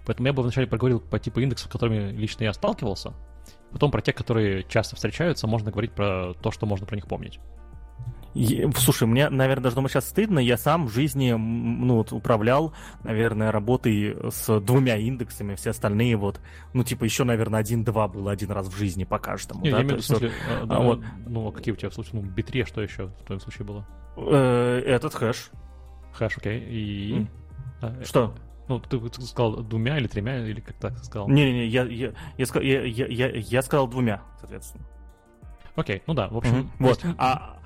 Поэтому 0.06 0.28
я 0.28 0.34
бы 0.34 0.42
вначале 0.42 0.68
проговорил 0.68 1.00
по 1.00 1.20
типу 1.20 1.40
индексов, 1.42 1.70
с 1.70 1.72
которыми 1.72 2.12
лично 2.12 2.44
я 2.44 2.54
сталкивался. 2.54 3.14
Потом 3.72 3.92
про 3.92 4.02
те, 4.02 4.14
которые 4.14 4.64
часто 4.64 4.96
встречаются, 4.96 5.48
можно 5.48 5.72
говорить 5.72 5.94
про 5.94 6.34
то, 6.34 6.52
что 6.52 6.66
можно 6.66 6.86
про 6.86 6.96
них 6.96 7.08
помнить. 7.08 7.40
Слушай, 8.78 9.08
мне, 9.08 9.30
наверное, 9.30 9.64
должно 9.64 9.82
быть 9.82 9.92
сейчас 9.92 10.08
стыдно. 10.08 10.40
Я 10.40 10.58
сам 10.58 10.88
в 10.88 10.94
жизни 10.94 11.32
ну, 11.32 11.98
вот, 11.98 12.14
управлял, 12.14 12.74
наверное, 13.04 13.52
работой 13.52 14.16
с 14.32 14.60
двумя 14.62 14.96
индексами. 14.98 15.56
Все 15.56 15.72
остальные 15.72 16.16
вот, 16.16 16.40
ну, 16.74 16.84
типа, 16.84 17.04
еще, 17.04 17.26
наверное, 17.26 17.60
один-два 17.60 18.08
было 18.08 18.32
один 18.32 18.52
раз 18.52 18.68
в 18.68 18.78
жизни 18.78 19.04
по 19.04 19.20
каждому. 19.20 19.62
Не, 19.62 19.72
да? 19.72 19.78
я 19.78 19.84
имею 19.84 20.00
в 20.00 20.04
виду, 20.04 20.04
смысле, 20.04 20.32
а, 20.50 20.66
да, 20.66 20.80
вот, 20.80 21.02
ну, 21.28 21.48
а 21.50 21.52
какие 21.52 21.74
у 21.74 21.78
тебя 21.78 21.90
в 21.90 21.94
случае, 21.94 22.22
ну, 22.22 22.30
битре 22.30 22.66
что 22.66 22.82
еще 22.82 23.08
в 23.08 23.26
твоем 23.26 23.42
случае 23.42 23.66
было? 23.66 23.86
Э, 24.16 24.82
этот 24.86 25.14
хэш. 25.14 25.52
Хэш, 26.14 26.38
окей. 26.38 26.60
И... 26.60 27.28
А, 27.82 28.04
Что? 28.04 28.34
Ну, 28.68 28.80
ты, 28.80 29.00
сказал 29.26 29.58
двумя 29.64 29.98
или 29.98 30.08
тремя, 30.08 30.46
или 30.46 30.62
как 30.62 30.76
так 30.78 30.98
сказал? 31.04 31.28
Не-не-не, 31.28 31.68
я, 31.68 31.84
я, 31.84 32.14
я, 32.38 32.46
я, 32.62 32.82
я, 32.84 33.08
я, 33.08 33.28
я 33.28 33.62
сказал 33.62 33.88
двумя, 33.88 34.22
соответственно. 34.40 34.86
Окей, 35.76 36.04
ну 36.08 36.14
да, 36.14 36.28
в 36.28 36.38
общем. 36.38 36.54
Mm-hmm. 36.54 36.70
Вот. 36.80 37.06
А, 37.18 37.58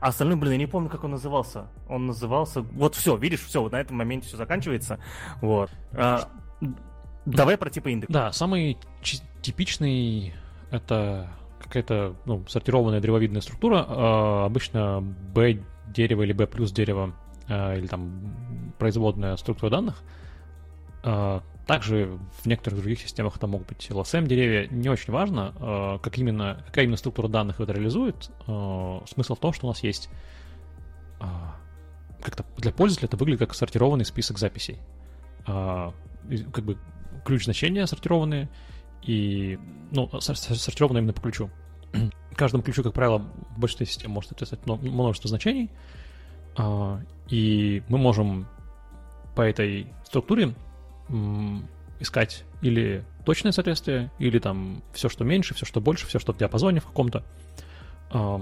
а 0.00 0.08
остальной, 0.08 0.36
блин, 0.36 0.52
я 0.52 0.58
не 0.58 0.66
помню, 0.66 0.90
как 0.90 1.04
он 1.04 1.12
назывался. 1.12 1.68
Он 1.88 2.06
назывался... 2.06 2.60
Вот 2.60 2.94
все, 2.94 3.16
видишь, 3.16 3.40
все, 3.40 3.62
вот 3.62 3.72
на 3.72 3.80
этом 3.80 3.96
моменте 3.96 4.28
все 4.28 4.36
заканчивается. 4.36 4.98
Вот. 5.40 5.70
А, 5.92 6.28
давай 7.24 7.56
про 7.56 7.70
типы 7.70 7.92
индекса. 7.92 8.12
Да, 8.12 8.32
самый 8.32 8.78
типичный 9.40 10.34
это 10.70 11.30
какая-то 11.58 12.16
ну, 12.26 12.44
сортированная 12.46 13.00
древовидная 13.00 13.40
структура, 13.40 13.86
э, 13.88 14.44
обычно 14.44 15.00
B 15.00 15.60
дерево 15.88 16.22
или 16.22 16.32
B 16.32 16.46
плюс 16.46 16.72
дерево, 16.72 17.14
э, 17.48 17.78
или 17.78 17.86
там 17.86 18.72
производная 18.78 19.36
структура 19.36 19.70
данных. 19.70 20.02
Э, 21.02 21.40
также 21.66 22.18
в 22.42 22.46
некоторых 22.46 22.80
других 22.80 23.00
системах 23.00 23.36
это 23.36 23.46
могут 23.46 23.68
быть 23.68 23.86
LSM 23.90 24.26
деревья. 24.26 24.68
Не 24.68 24.88
очень 24.88 25.12
важно, 25.12 25.54
э, 25.58 25.98
как 26.02 26.18
именно, 26.18 26.62
какая 26.66 26.84
именно 26.84 26.96
структура 26.96 27.28
данных 27.28 27.60
это 27.60 27.72
реализует. 27.72 28.30
Смысл 29.06 29.34
в 29.34 29.38
том, 29.38 29.52
что 29.52 29.66
у 29.66 29.70
нас 29.70 29.82
есть 29.82 30.10
как-то 32.20 32.44
для 32.56 32.72
пользователя 32.72 33.06
это 33.06 33.16
выглядит 33.16 33.40
как 33.40 33.54
сортированный 33.54 34.04
список 34.04 34.38
записей. 34.38 34.78
Как 35.46 36.64
бы 36.64 36.76
ключ 37.24 37.44
значения 37.44 37.86
сортированные, 37.86 38.50
и, 39.02 39.58
ну, 39.90 40.10
сортированы 40.20 40.98
именно 40.98 41.12
по 41.12 41.20
ключу. 41.20 41.50
Каждому 42.36 42.62
ключу, 42.62 42.82
как 42.82 42.92
правило, 42.92 43.18
в 43.56 43.60
большинстве 43.60 43.86
систем 43.86 44.10
может 44.10 44.30
соответствовать 44.30 44.82
множество 44.82 45.28
значений, 45.28 45.70
а, 46.56 47.00
и 47.28 47.82
мы 47.88 47.98
можем 47.98 48.46
по 49.34 49.42
этой 49.42 49.88
структуре 50.04 50.54
искать 52.00 52.44
или 52.62 53.04
точное 53.24 53.52
соответствие, 53.52 54.10
или 54.18 54.38
там 54.38 54.82
все, 54.92 55.08
что 55.08 55.24
меньше, 55.24 55.54
все, 55.54 55.66
что 55.66 55.80
больше, 55.80 56.06
все, 56.06 56.18
что 56.18 56.32
в 56.32 56.38
диапазоне 56.38 56.80
в 56.80 56.86
каком-то. 56.86 57.24
А, 58.10 58.40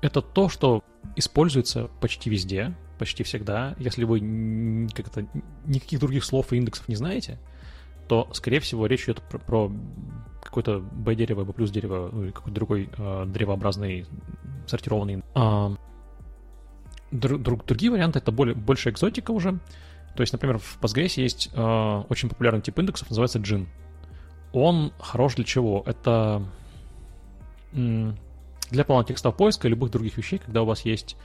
это 0.00 0.20
то, 0.20 0.48
что 0.48 0.82
используется 1.16 1.88
почти 2.00 2.30
везде, 2.30 2.74
почти 2.98 3.22
всегда. 3.22 3.74
Если 3.78 4.04
вы 4.04 4.88
как-то 4.94 5.26
никаких 5.66 6.00
других 6.00 6.24
слов 6.24 6.52
и 6.52 6.56
индексов 6.56 6.88
не 6.88 6.96
знаете, 6.96 7.38
то, 8.08 8.28
скорее 8.32 8.60
всего, 8.60 8.86
речь 8.86 9.04
идет 9.04 9.22
про, 9.22 9.38
про 9.38 9.72
какое-то 10.42 10.80
B-дерево, 10.80 11.44
B 11.44 11.52
плюс 11.52 11.70
дерево, 11.70 12.10
ну, 12.12 12.32
какой-то 12.32 12.54
другой 12.54 12.90
э, 12.96 13.24
древообразный 13.26 14.06
сортированный. 14.66 15.22
А, 15.34 15.74
друг, 17.10 17.42
друг, 17.42 17.64
другие 17.64 17.90
варианты— 17.90 18.18
это 18.20 18.32
более, 18.32 18.54
больше 18.54 18.90
экзотика 18.90 19.30
уже. 19.30 19.58
То 20.16 20.20
есть, 20.20 20.32
например, 20.32 20.58
в 20.58 20.78
Postgres 20.80 21.20
есть 21.20 21.50
э, 21.52 22.02
очень 22.08 22.28
популярный 22.28 22.60
тип 22.60 22.78
индексов, 22.78 23.08
называется 23.08 23.38
Gin. 23.38 23.66
Он 24.52 24.92
хорош 24.98 25.36
для 25.36 25.44
чего? 25.44 25.82
Это 25.86 26.42
для 27.72 28.84
полного 28.84 29.04
текстового 29.06 29.36
поиска 29.36 29.66
и 29.66 29.70
любых 29.70 29.90
других 29.90 30.18
вещей, 30.18 30.38
когда 30.38 30.62
у 30.62 30.66
вас 30.66 30.82
есть 30.82 31.16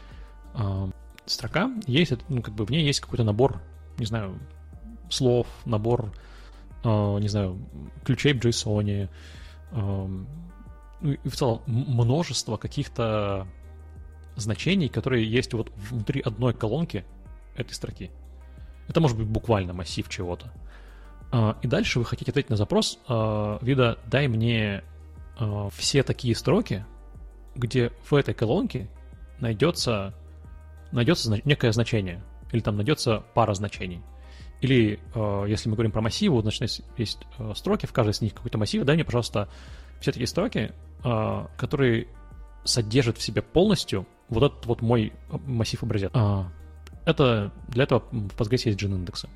э, 0.54 0.90
строка, 1.26 1.70
есть, 1.86 2.14
ну, 2.30 2.42
как 2.42 2.54
бы 2.54 2.66
в 2.66 2.70
ней 2.70 2.86
есть 2.86 3.02
какой-то 3.02 3.26
набор, 3.26 3.60
не 3.98 4.06
знаю, 4.06 4.40
слов, 5.10 5.48
набор 5.66 6.12
не 7.20 7.28
знаю, 7.28 7.60
ключей 8.06 8.34
в 8.34 8.40
JSON, 8.40 9.10
ну 9.72 11.12
и 11.12 11.30
в 11.30 11.36
целом 11.36 11.62
множество 11.68 12.58
каких-то 12.58 13.48
значений, 14.36 14.90
которые 14.90 15.30
есть 15.30 15.54
вот 15.54 15.72
внутри 15.90 16.22
одной 16.22 16.54
колонки 16.54 17.06
этой 17.56 17.74
строки. 17.74 18.12
Это 18.88 19.02
может 19.02 19.18
быть 19.18 19.28
буквально 19.28 19.74
массив 19.74 20.08
чего-то. 20.10 20.52
А, 21.32 21.58
и 21.62 21.68
дальше 21.68 22.00
вы 22.00 22.06
хотите 22.06 22.32
ответить 22.32 22.50
на 22.50 22.56
запрос 22.56 23.00
вида 23.08 24.00
«дай 24.06 24.28
мне 24.28 24.84
все 25.74 26.04
такие 26.04 26.36
строки, 26.36 26.86
где 27.56 27.92
в 28.10 28.16
этой 28.16 28.34
колонке 28.34 28.90
найдется, 29.40 30.16
найдется 30.92 31.40
некое 31.46 31.72
значение, 31.72 32.24
или 32.52 32.62
там 32.62 32.76
найдется 32.78 33.24
пара 33.36 33.54
значений. 33.54 34.02
Или, 34.62 35.00
э, 35.14 35.46
если 35.48 35.70
мы 35.70 35.76
говорим 35.76 35.92
про 35.92 36.02
массивы, 36.02 36.42
значит, 36.42 36.84
есть 36.98 37.20
э, 37.38 37.54
строки, 37.56 37.86
в 37.86 37.94
каждой 37.94 38.12
из 38.12 38.22
них 38.22 38.34
какой-то 38.34 38.58
массив. 38.58 38.84
Дай 38.84 38.96
мне, 38.96 39.06
пожалуйста, 39.06 39.50
все 40.00 40.12
такие 40.12 40.28
строки, 40.28 40.72
э, 41.04 41.46
которые 41.58 42.08
содержат 42.64 43.18
в 43.18 43.22
себе 43.22 43.42
полностью 43.42 44.06
вот 44.30 44.52
этот 44.52 44.66
вот 44.66 44.82
мой 44.82 45.14
массив 45.46 45.82
образец. 45.84 46.12
А, 46.14 46.52
это 47.06 47.54
для 47.68 47.84
этого 47.84 48.04
в 48.12 48.36
Postgres 48.36 48.64
есть 48.66 48.82
gin 48.82 48.94
индексы. 48.96 49.30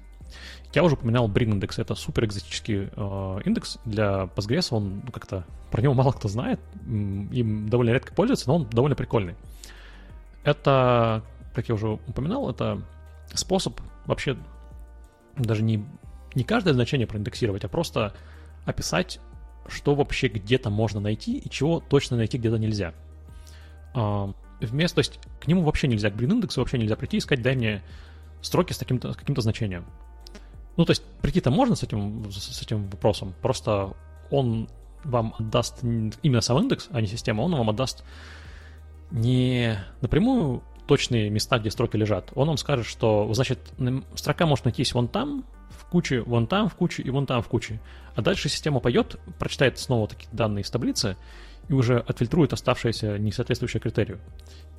Я 0.74 0.84
уже 0.84 0.96
упоминал 0.96 1.30
Brin 1.30 1.52
индекс. 1.52 1.80
Это 1.80 1.96
супер 1.96 2.26
экзотический 2.26 2.90
э, 2.94 3.40
индекс 3.46 3.78
для 3.86 4.30
Postgres. 4.36 4.68
Он 4.72 5.02
ну, 5.06 5.12
как-то 5.12 5.46
про 5.70 5.82
него 5.82 5.94
мало 5.94 6.12
кто 6.12 6.28
знает, 6.28 6.60
им 6.86 7.70
довольно 7.70 7.92
редко 7.92 8.14
пользуется, 8.14 8.48
но 8.48 8.58
он 8.58 8.70
довольно 8.70 8.96
прикольный. 8.96 9.36
Это, 10.44 11.24
как 11.54 11.70
я 11.70 11.76
уже 11.76 11.88
упоминал, 11.88 12.50
это 12.50 12.82
способ 13.34 13.80
вообще 14.06 14.38
даже 15.38 15.64
не, 15.64 15.86
не 16.36 16.44
каждое 16.44 16.74
значение 16.74 17.08
проиндексировать, 17.08 17.64
а 17.64 17.68
просто 17.68 18.14
описать, 18.66 19.20
что 19.68 19.96
вообще 19.96 20.28
где-то 20.28 20.70
можно 20.70 21.00
найти 21.00 21.38
и 21.38 21.50
чего 21.50 21.80
точно 21.80 22.18
найти 22.18 22.38
где-то 22.38 22.58
нельзя. 22.58 22.94
А, 23.94 24.34
вместо, 24.60 24.96
то 24.96 25.00
есть 25.00 25.20
к 25.40 25.48
нему 25.48 25.64
вообще 25.64 25.88
нельзя, 25.88 26.10
к 26.10 26.16
Green 26.16 26.32
индексу 26.32 26.62
вообще 26.62 26.78
нельзя 26.78 26.96
прийти 26.96 27.18
и 27.18 27.20
сказать, 27.20 27.44
дай 27.44 27.56
мне 27.56 27.82
строки 28.42 28.74
с 28.74 28.78
каким-то, 28.78 29.14
с 29.14 29.16
каким-то 29.16 29.42
значением. 29.42 29.86
Ну, 30.78 30.86
то 30.86 30.92
есть 30.92 31.04
прийти-то 31.22 31.52
можно 31.52 31.76
с 31.76 31.84
этим, 31.84 32.32
с 32.32 32.62
этим 32.62 32.88
вопросом, 32.90 33.34
просто 33.42 33.94
он 34.30 34.70
вам 35.04 35.36
отдаст 35.38 35.84
именно 35.84 36.42
сам 36.42 36.60
индекс, 36.60 36.88
а 36.92 37.02
не 37.02 37.08
система, 37.08 37.42
он 37.42 37.56
вам 37.56 37.70
отдаст 37.70 38.04
не 39.12 39.78
напрямую 40.02 40.64
точные 40.88 41.30
места, 41.30 41.60
где 41.60 41.72
строки 41.72 41.96
лежат, 41.96 42.32
он 42.36 42.48
вам 42.48 42.58
скажет, 42.58 42.86
что, 42.86 43.32
значит, 43.34 43.60
строка 44.16 44.46
может 44.46 44.66
найтись 44.66 44.94
вон 44.94 45.08
там, 45.08 45.46
в 45.70 45.86
куче, 45.86 46.22
вон 46.22 46.48
там 46.48 46.70
в 46.70 46.76
куче 46.76 47.02
и 47.04 47.10
вон 47.10 47.26
там 47.26 47.42
в 47.42 47.48
куче. 47.48 47.80
А 48.16 48.22
дальше 48.22 48.50
система 48.50 48.80
пойдет, 48.80 49.20
прочитает 49.40 49.80
снова 49.80 50.08
такие 50.08 50.30
данные 50.32 50.64
из 50.64 50.70
таблицы 50.70 51.18
и 51.70 51.74
уже 51.74 52.00
отфильтрует 52.00 52.54
оставшиеся 52.54 53.18
несоответствующие 53.18 53.80
критерию. 53.80 54.20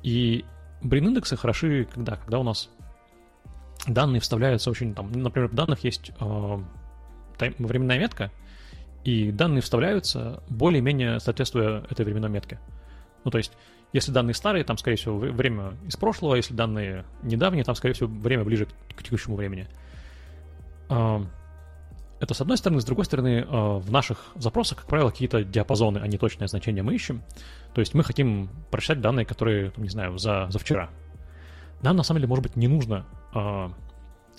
И 0.03 0.45
брин-индексы 0.81 1.35
хороши 1.35 1.87
когда? 1.91 2.17
Когда 2.17 2.39
у 2.39 2.43
нас 2.43 2.69
данные 3.87 4.19
вставляются 4.19 4.69
очень 4.69 4.93
там, 4.93 5.11
например, 5.11 5.49
в 5.49 5.55
данных 5.55 5.83
есть 5.83 6.11
э, 6.19 6.59
тайм, 7.37 7.55
временная 7.57 7.99
метка, 7.99 8.31
и 9.03 9.31
данные 9.31 9.61
вставляются 9.61 10.43
более-менее 10.49 11.19
соответствуя 11.19 11.83
этой 11.89 12.05
временной 12.05 12.29
метке. 12.29 12.59
Ну, 13.25 13.31
то 13.31 13.37
есть 13.37 13.51
если 13.93 14.11
данные 14.11 14.33
старые, 14.33 14.63
там, 14.63 14.77
скорее 14.77 14.97
всего, 14.97 15.17
время 15.17 15.73
из 15.87 15.95
прошлого, 15.95 16.35
если 16.35 16.53
данные 16.53 17.05
недавние, 17.21 17.63
там, 17.63 17.75
скорее 17.75 17.93
всего, 17.93 18.09
время 18.09 18.43
ближе 18.43 18.67
к 18.95 19.03
текущему 19.03 19.35
времени. 19.35 19.67
Это 22.23 22.33
с 22.33 22.39
одной 22.39 22.55
стороны. 22.55 22.79
С 22.79 22.85
другой 22.85 23.03
стороны, 23.03 23.45
а, 23.45 23.79
в 23.79 23.91
наших 23.91 24.31
запросах, 24.35 24.77
как 24.77 24.87
правило, 24.87 25.09
какие-то 25.09 25.43
диапазоны, 25.43 25.97
а 25.97 26.07
не 26.07 26.17
точное 26.17 26.47
значение 26.47 26.81
мы 26.81 26.95
ищем. 26.95 27.21
То 27.73 27.81
есть 27.81 27.93
мы 27.93 28.01
хотим 28.01 28.49
прочитать 28.71 29.01
данные, 29.01 29.25
которые, 29.25 29.73
не 29.75 29.89
знаю, 29.89 30.17
за, 30.17 30.47
за 30.49 30.57
вчера. 30.57 30.89
Нам, 31.81 31.97
на 31.97 32.03
самом 32.03 32.19
деле, 32.19 32.29
может 32.29 32.43
быть, 32.43 32.55
не 32.55 32.69
нужно 32.69 33.05
а, 33.33 33.73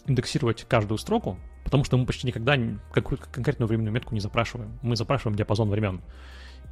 индексировать 0.07 0.65
каждую 0.67 0.97
строку, 0.97 1.39
потому 1.63 1.85
что 1.85 1.99
мы 1.99 2.07
почти 2.07 2.27
никогда 2.27 2.57
какую-то 2.91 3.27
конкретную 3.31 3.69
временную 3.69 3.93
метку 3.93 4.15
не 4.15 4.21
запрашиваем. 4.21 4.79
Мы 4.81 4.97
запрашиваем 4.97 5.37
диапазон 5.37 5.69
времен. 5.69 6.01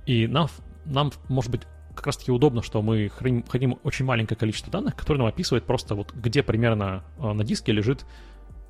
И 0.06 0.26
нам, 0.26 0.48
нам 0.86 1.12
может 1.28 1.50
быть, 1.50 1.62
как 1.94 2.06
раз-таки 2.06 2.32
удобно, 2.32 2.62
что 2.62 2.82
мы 2.82 3.08
храним, 3.08 3.44
храним 3.44 3.78
очень 3.82 4.04
маленькое 4.04 4.38
количество 4.38 4.72
данных, 4.72 4.96
которое 4.96 5.18
нам 5.18 5.26
описывает 5.28 5.64
просто 5.64 5.94
вот 5.94 6.12
где 6.12 6.42
примерно 6.42 7.04
э, 7.18 7.32
на 7.32 7.44
диске 7.44 7.72
лежит 7.72 8.06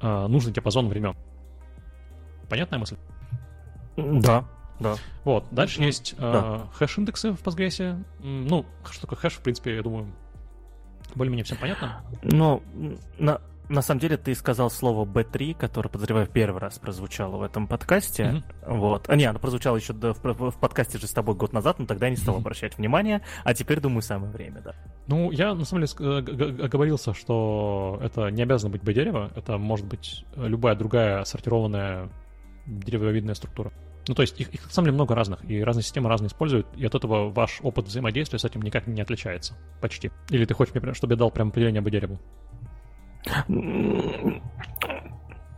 э, 0.00 0.26
нужный 0.26 0.52
диапазон 0.52 0.88
времен. 0.88 1.16
Понятная 2.48 2.78
мысль? 2.78 2.96
Да, 3.96 4.44
да. 4.80 4.96
Вот, 5.24 5.44
дальше 5.50 5.80
mm-hmm. 5.80 5.86
есть 5.86 6.14
э, 6.18 6.60
хэш-индексы 6.74 7.32
в 7.32 7.42
Postgres. 7.42 8.04
Ну, 8.20 8.66
что 8.90 9.02
такое 9.02 9.18
хэш, 9.18 9.34
в 9.34 9.40
принципе, 9.40 9.76
я 9.76 9.82
думаю, 9.82 10.12
более-менее 11.14 11.44
всем 11.44 11.58
понятно. 11.58 12.02
Ну, 12.22 12.62
на, 13.18 13.40
на 13.72 13.82
самом 13.82 14.00
деле 14.00 14.16
ты 14.16 14.34
сказал 14.34 14.70
слово 14.70 15.04
B3, 15.06 15.54
которое, 15.54 15.88
подозреваю, 15.88 16.26
первый 16.26 16.60
раз 16.60 16.78
прозвучало 16.78 17.36
в 17.36 17.42
этом 17.42 17.66
подкасте. 17.66 18.22
Mm-hmm. 18.22 18.76
Вот. 18.76 19.08
А, 19.08 19.16
не, 19.16 19.24
оно 19.24 19.38
прозвучало 19.38 19.76
еще 19.76 19.92
в, 19.94 20.14
в, 20.22 20.50
в 20.50 20.60
подкасте 20.60 20.98
же 20.98 21.06
с 21.06 21.12
тобой 21.12 21.34
год 21.34 21.52
назад, 21.52 21.78
но 21.78 21.86
тогда 21.86 22.06
я 22.06 22.10
не 22.10 22.16
стал 22.16 22.36
mm-hmm. 22.36 22.38
обращать 22.38 22.78
внимания, 22.78 23.22
а 23.44 23.54
теперь, 23.54 23.80
думаю, 23.80 24.02
самое 24.02 24.30
время, 24.30 24.60
да. 24.60 24.74
Ну, 25.06 25.30
я, 25.30 25.54
на 25.54 25.64
самом 25.64 25.86
деле, 25.86 26.64
оговорился, 26.64 27.14
что 27.14 27.98
это 28.02 28.28
не 28.28 28.42
обязано 28.42 28.70
быть 28.70 28.82
B-дерево, 28.82 29.32
это 29.34 29.58
может 29.58 29.86
быть 29.86 30.24
любая 30.36 30.74
другая 30.74 31.24
сортированная 31.24 32.10
деревовидная 32.66 33.34
структура. 33.34 33.72
Ну, 34.08 34.14
то 34.14 34.22
есть 34.22 34.40
их, 34.40 34.52
их 34.52 34.64
на 34.64 34.70
самом 34.70 34.86
деле 34.86 34.94
много 34.96 35.14
разных, 35.14 35.48
и 35.48 35.62
разные 35.62 35.84
системы 35.84 36.08
разные 36.08 36.28
используют, 36.28 36.66
и 36.76 36.84
от 36.84 36.94
этого 36.94 37.30
ваш 37.30 37.60
опыт 37.62 37.86
взаимодействия 37.86 38.38
с 38.38 38.44
этим 38.44 38.62
никак 38.62 38.86
не 38.86 39.00
отличается. 39.00 39.56
Почти. 39.80 40.10
Или 40.30 40.44
ты 40.44 40.54
хочешь, 40.54 40.74
чтобы 40.96 41.14
я 41.14 41.18
дал 41.18 41.30
прям 41.30 41.48
определение 41.48 41.82
по 41.82 41.90
дереву? 41.90 42.18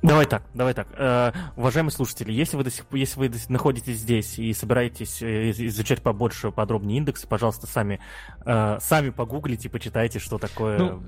Давай 0.05 0.27
так, 0.27 0.43
давай 0.53 0.75
так. 0.75 0.87
Э, 0.99 1.33
уважаемые 1.57 1.91
слушатели, 1.91 2.31
если 2.31 2.59
вы, 2.59 2.65
до 2.65 2.71
сих, 2.71 2.85
если 2.93 3.21
вы 3.21 3.33
находитесь 3.49 3.97
здесь 3.97 4.39
и 4.39 4.53
собираетесь 4.53 5.23
э, 5.23 5.51
изучать 5.53 6.03
побольше, 6.03 6.51
подробнее 6.51 6.99
индексы, 6.99 7.27
пожалуйста, 7.27 7.67
сами, 7.67 8.01
э, 8.45 8.79
сами 8.83 9.09
погуглите, 9.09 9.71
почитайте, 9.71 10.19
что 10.19 10.37
такое 10.37 10.79
ну, 10.79 11.03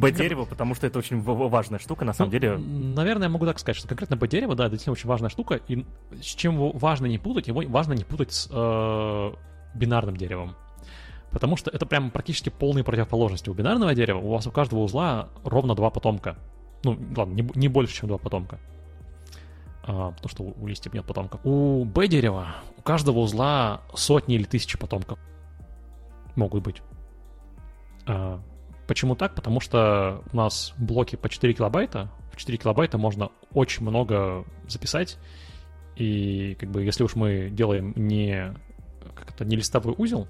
Б-дерево, 0.00 0.46
потому 0.46 0.74
что 0.74 0.88
это 0.88 0.98
очень 0.98 1.20
важная 1.22 1.78
штука, 1.78 2.04
на 2.04 2.12
самом 2.12 2.32
ну, 2.32 2.32
деле. 2.32 2.56
Наверное, 2.58 3.28
я 3.28 3.32
могу 3.32 3.46
так 3.46 3.60
сказать, 3.60 3.76
что 3.76 3.86
конкретно 3.86 4.16
Б-дерево, 4.16 4.56
да, 4.56 4.64
это 4.64 4.72
действительно 4.72 4.94
очень 4.94 5.08
важная 5.08 5.30
штука, 5.30 5.60
и 5.68 5.86
с 6.20 6.34
чем 6.34 6.54
его 6.54 6.72
важно 6.72 7.06
не 7.06 7.18
путать, 7.18 7.46
его 7.46 7.62
важно 7.68 7.92
не 7.92 8.02
путать 8.02 8.32
с 8.32 8.48
э, 8.50 9.32
бинарным 9.76 10.16
деревом. 10.16 10.56
Потому 11.34 11.56
что 11.56 11.68
это 11.70 11.84
прям 11.84 12.12
практически 12.12 12.48
полные 12.48 12.84
противоположности. 12.84 13.50
У 13.50 13.54
бинарного 13.54 13.92
дерева 13.94 14.18
у 14.18 14.30
вас 14.30 14.46
у 14.46 14.52
каждого 14.52 14.80
узла 14.80 15.28
ровно 15.42 15.74
два 15.74 15.90
потомка. 15.90 16.38
Ну, 16.84 16.96
ладно, 17.16 17.34
не, 17.34 17.50
не 17.56 17.66
больше, 17.68 17.96
чем 17.96 18.08
два 18.08 18.18
потомка. 18.18 18.60
А, 19.82 20.12
потому 20.12 20.28
что 20.28 20.44
у 20.44 20.66
листьев 20.66 20.94
нет 20.94 21.04
потомков. 21.04 21.40
У 21.44 21.84
Б 21.84 22.06
дерева 22.06 22.54
у 22.78 22.82
каждого 22.82 23.18
узла 23.18 23.82
сотни 23.94 24.36
или 24.36 24.44
тысячи 24.44 24.78
потомков. 24.78 25.18
Могут 26.36 26.62
быть. 26.62 26.82
А, 28.06 28.40
Почему 28.86 29.16
так? 29.16 29.34
Потому 29.34 29.60
что 29.60 30.22
у 30.32 30.36
нас 30.36 30.74
блоки 30.78 31.16
по 31.16 31.28
4 31.28 31.52
килобайта. 31.54 32.10
В 32.32 32.36
4 32.36 32.58
килобайта 32.58 32.96
можно 32.96 33.30
очень 33.52 33.82
много 33.82 34.44
записать. 34.68 35.18
И 35.96 36.56
как 36.60 36.70
бы 36.70 36.84
если 36.84 37.02
уж 37.02 37.16
мы 37.16 37.48
делаем 37.50 37.92
не 37.96 38.54
как 39.14 39.30
это 39.30 39.44
не 39.44 39.56
листовой 39.56 39.94
узел, 39.96 40.28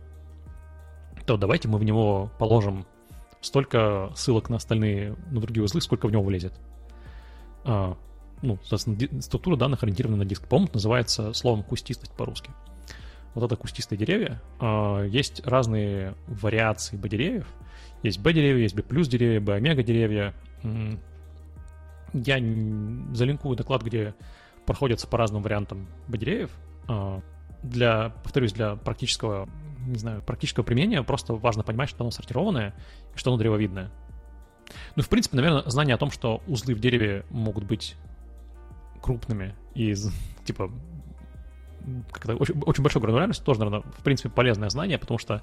то 1.27 1.37
давайте 1.37 1.69
мы 1.69 1.79
в 1.79 1.85
него 1.85 2.31
положим 2.39 2.87
столько 3.41 4.11
ссылок 4.15 4.49
на 4.49 4.57
остальные, 4.57 5.17
на 5.31 5.41
другие 5.41 5.65
узлы, 5.65 5.81
сколько 5.81 6.07
в 6.07 6.13
него 6.13 6.23
влезет. 6.23 6.53
А, 7.65 7.97
ну, 8.43 8.59
соответственно, 8.65 9.23
структура 9.23 9.57
данных 9.57 9.83
ориентирована 9.83 10.19
на 10.19 10.25
диск. 10.25 10.47
По-моему, 10.47 10.71
называется 10.73 11.33
словом 11.33 11.63
кустистость 11.63 12.13
по-русски. 12.13 12.51
Вот 13.35 13.45
это 13.45 13.57
кустистые 13.57 13.99
деревья. 13.99 14.41
А, 14.61 15.03
есть 15.03 15.47
разные 15.47 16.15
вариации 16.27 16.97
B-деревьев. 16.97 17.47
Есть 18.03 18.21
B-деревья, 18.21 18.63
есть 18.63 18.75
B 18.75 18.83
плюс 18.83 19.09
деревья, 19.09 19.41
B-омега 19.41 19.83
деревья. 19.83 20.35
Я 22.13 22.39
залинкую 23.15 23.57
доклад, 23.57 23.83
где 23.83 24.15
проходятся 24.67 25.07
по 25.09 25.19
разным 25.19 25.43
вариантам 25.43 25.87
B-деревьев. 26.09 26.51
А, 26.87 27.21
для, 27.63 28.11
повторюсь, 28.23 28.53
для 28.53 28.77
практического, 28.77 29.49
не 29.87 29.99
знаю, 29.99 30.23
практического 30.23 30.65
применения 30.65 31.03
просто 31.03 31.35
важно 31.35 31.63
понимать, 31.63 31.89
что 31.89 32.05
оно 32.05 32.11
сортированное 32.11 32.75
и 33.15 33.19
что 33.19 33.31
оно 33.31 33.39
древовидное. 33.39 33.91
Ну, 34.97 35.03
в 35.03 35.09
принципе, 35.09 35.37
наверное, 35.37 35.63
знание 35.71 35.95
о 35.95 35.99
том, 35.99 36.11
что 36.11 36.43
узлы 36.47 36.75
в 36.75 36.81
дереве 36.81 37.25
могут 37.31 37.65
быть 37.65 37.97
крупными 39.03 39.55
и, 39.75 39.95
типа, 40.45 40.71
как-то 42.11 42.37
очень, 42.37 42.61
очень 42.63 42.83
большой 42.83 43.03
гранулярность, 43.03 43.45
тоже, 43.45 43.61
наверное, 43.61 43.83
в 43.83 44.03
принципе, 44.03 44.31
полезное 44.31 44.71
знание, 44.71 44.99
потому 44.99 45.19
что 45.19 45.43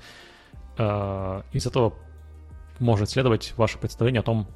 э, 0.78 1.42
из 1.54 1.68
этого 1.68 1.94
может 2.80 3.10
следовать 3.10 3.54
ваше 3.58 3.78
представление 3.78 4.22
о 4.22 4.24
том, 4.24 4.48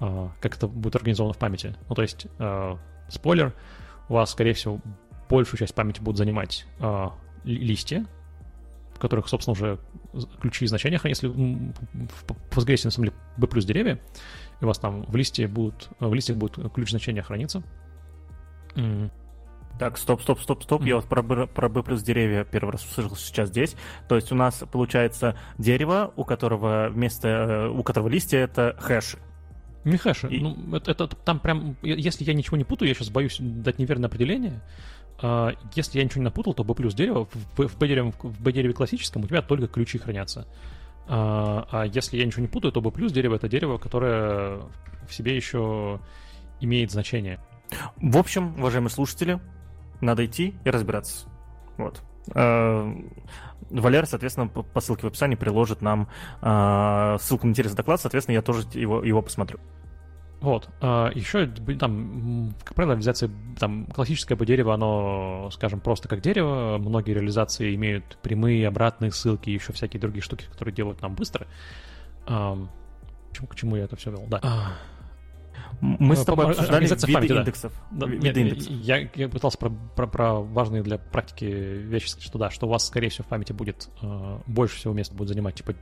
э, 0.00 0.28
как 0.40 0.56
это 0.56 0.68
будет 0.68 0.94
организовано 0.96 1.34
в 1.34 1.38
памяти. 1.38 1.74
Ну, 1.88 1.94
то 1.94 2.02
есть, 2.02 2.26
э, 2.38 2.76
спойлер, 3.08 3.54
у 4.08 4.14
вас, 4.14 4.30
скорее 4.30 4.52
всего, 4.52 4.80
большую 5.28 5.58
часть 5.58 5.74
памяти 5.74 6.00
будут 6.00 6.18
занимать 6.18 6.66
э, 6.78 7.06
листья, 7.44 8.06
в 9.00 9.02
которых, 9.02 9.28
собственно, 9.28 9.52
уже 9.52 9.78
ключи 10.42 10.66
и 10.66 10.68
значения 10.68 10.98
хранятся. 10.98 11.26
Если 11.26 11.38
в 11.38 12.24
Postgres, 12.50 12.84
на 12.84 12.90
самом 12.90 13.06
деле, 13.06 13.16
B 13.38 13.46
плюс 13.46 13.64
деревья, 13.64 13.98
и 14.60 14.64
у 14.64 14.66
вас 14.66 14.78
там 14.78 15.06
в 15.06 15.16
листе 15.16 15.48
будут, 15.48 15.88
в 15.98 16.12
листьях 16.12 16.36
будет 16.36 16.58
ключ 16.74 16.90
значения 16.90 17.22
храниться. 17.22 17.62
Mm. 18.74 19.10
Так, 19.78 19.96
стоп, 19.96 20.20
стоп, 20.20 20.38
стоп, 20.40 20.62
стоп. 20.62 20.82
Mm-hmm. 20.82 20.88
Я 20.88 20.96
вот 20.96 21.06
про, 21.06 21.46
про 21.46 21.68
B 21.70 21.82
плюс 21.82 22.02
деревья 22.02 22.44
первый 22.44 22.72
раз 22.72 22.84
услышал 22.84 23.16
сейчас 23.16 23.48
здесь. 23.48 23.74
То 24.06 24.16
есть 24.16 24.30
у 24.32 24.34
нас 24.34 24.62
получается 24.70 25.34
дерево, 25.56 26.12
у 26.16 26.24
которого 26.24 26.90
вместо 26.90 27.28
э, 27.28 27.68
у 27.70 27.82
которого 27.82 28.08
листья 28.08 28.40
это 28.40 28.76
хэши. 28.78 29.18
Не 29.84 29.96
хэши. 29.96 30.28
И... 30.28 30.40
Ну, 30.40 30.76
это, 30.76 30.90
это 30.90 31.06
там 31.06 31.38
прям. 31.38 31.78
Если 31.80 32.24
я 32.24 32.34
ничего 32.34 32.58
не 32.58 32.64
путаю, 32.64 32.90
я 32.90 32.94
сейчас 32.94 33.08
боюсь 33.08 33.38
дать 33.40 33.78
неверное 33.78 34.08
определение. 34.08 34.60
А, 35.22 35.52
если 35.74 35.98
я 35.98 36.04
ничего 36.04 36.20
не 36.20 36.24
напутал, 36.24 36.54
то 36.54 36.64
B 36.64 36.74
плюс 36.74 36.94
дерево, 36.94 37.26
в, 37.56 37.68
в, 37.68 37.78
B 37.78 37.88
дереве, 37.88 38.12
в 38.22 38.40
B 38.40 38.52
дереве 38.52 38.72
классическом 38.72 39.22
у 39.24 39.26
тебя 39.26 39.42
только 39.42 39.66
ключи 39.66 39.98
хранятся. 39.98 40.46
А, 41.06 41.66
а 41.70 41.86
если 41.86 42.16
я 42.16 42.24
ничего 42.24 42.42
не 42.42 42.48
путаю, 42.48 42.72
то 42.72 42.80
B 42.80 42.90
плюс 42.90 43.12
дерево 43.12 43.34
это 43.34 43.48
дерево, 43.48 43.78
которое 43.78 44.60
в 45.08 45.14
себе 45.14 45.36
еще 45.36 46.00
имеет 46.60 46.90
значение. 46.90 47.38
В 47.96 48.16
общем, 48.16 48.58
уважаемые 48.58 48.90
слушатели, 48.90 49.40
надо 50.00 50.24
идти 50.24 50.54
и 50.64 50.70
разбираться. 50.70 51.28
Вот. 51.76 52.02
А, 52.34 52.90
Валер, 53.70 54.06
соответственно, 54.06 54.48
по 54.48 54.80
ссылке 54.80 55.02
в 55.02 55.06
описании 55.06 55.36
приложит 55.36 55.80
нам 55.80 56.08
ссылку 56.40 57.46
на 57.46 57.50
интересный 57.50 57.76
доклад, 57.76 58.00
соответственно, 58.00 58.34
я 58.34 58.42
тоже 58.42 58.66
его, 58.74 59.04
его 59.04 59.22
посмотрю. 59.22 59.60
Вот. 60.40 60.68
А, 60.80 61.10
еще 61.14 61.46
там, 61.46 62.54
как 62.64 62.74
правило, 62.74 62.92
реализация 62.92 63.30
там 63.58 63.86
классическое 63.86 64.38
по 64.38 64.46
дереву, 64.46 64.70
оно, 64.70 65.50
скажем, 65.52 65.80
просто 65.80 66.08
как 66.08 66.22
дерево. 66.22 66.78
Многие 66.78 67.12
реализации 67.12 67.74
имеют 67.74 68.16
прямые, 68.22 68.66
обратные 68.66 69.12
ссылки 69.12 69.50
и 69.50 69.54
еще 69.54 69.72
всякие 69.72 70.00
другие 70.00 70.22
штуки, 70.22 70.46
которые 70.50 70.74
делают 70.74 71.02
нам 71.02 71.14
быстро. 71.14 71.46
К 72.26 73.54
чему 73.54 73.76
я 73.76 73.84
это 73.84 73.96
все 73.96 74.10
вел? 74.10 74.24
Да. 74.28 74.40
А, 74.42 74.72
мы 75.80 76.16
с 76.16 76.24
тобой 76.24 76.46
обсуждали 76.46 76.86
виды 76.86 77.12
памяти, 77.12 77.32
индексов. 77.32 77.72
Да. 77.90 78.06
Виды 78.06 78.24
нет, 78.24 78.36
индексов. 78.36 78.72
Я, 78.72 79.08
я 79.14 79.28
пытался 79.28 79.58
про, 79.58 79.70
про, 79.70 80.06
про 80.06 80.34
важные 80.34 80.82
для 80.82 80.98
практики 80.98 81.44
вещи 81.44 82.08
сказать, 82.08 82.26
что 82.26 82.38
да, 82.38 82.50
что 82.50 82.66
у 82.66 82.70
вас, 82.70 82.86
скорее 82.86 83.08
всего, 83.08 83.24
в 83.24 83.28
памяти 83.28 83.52
будет 83.52 83.88
э, 84.02 84.38
больше 84.46 84.76
всего 84.76 84.92
места 84.92 85.14
будет 85.14 85.28
занимать, 85.28 85.54
типа 85.54 85.74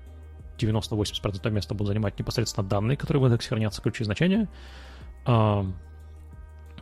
90-80% 0.58 1.50
места 1.50 1.74
будут 1.74 1.88
занимать 1.88 2.18
непосредственно 2.18 2.66
данные, 2.66 2.96
которые 2.96 3.22
в 3.22 3.26
индексе 3.26 3.48
хранятся, 3.50 3.82
ключи 3.82 4.04
значения. 4.04 4.48
А, 5.24 5.66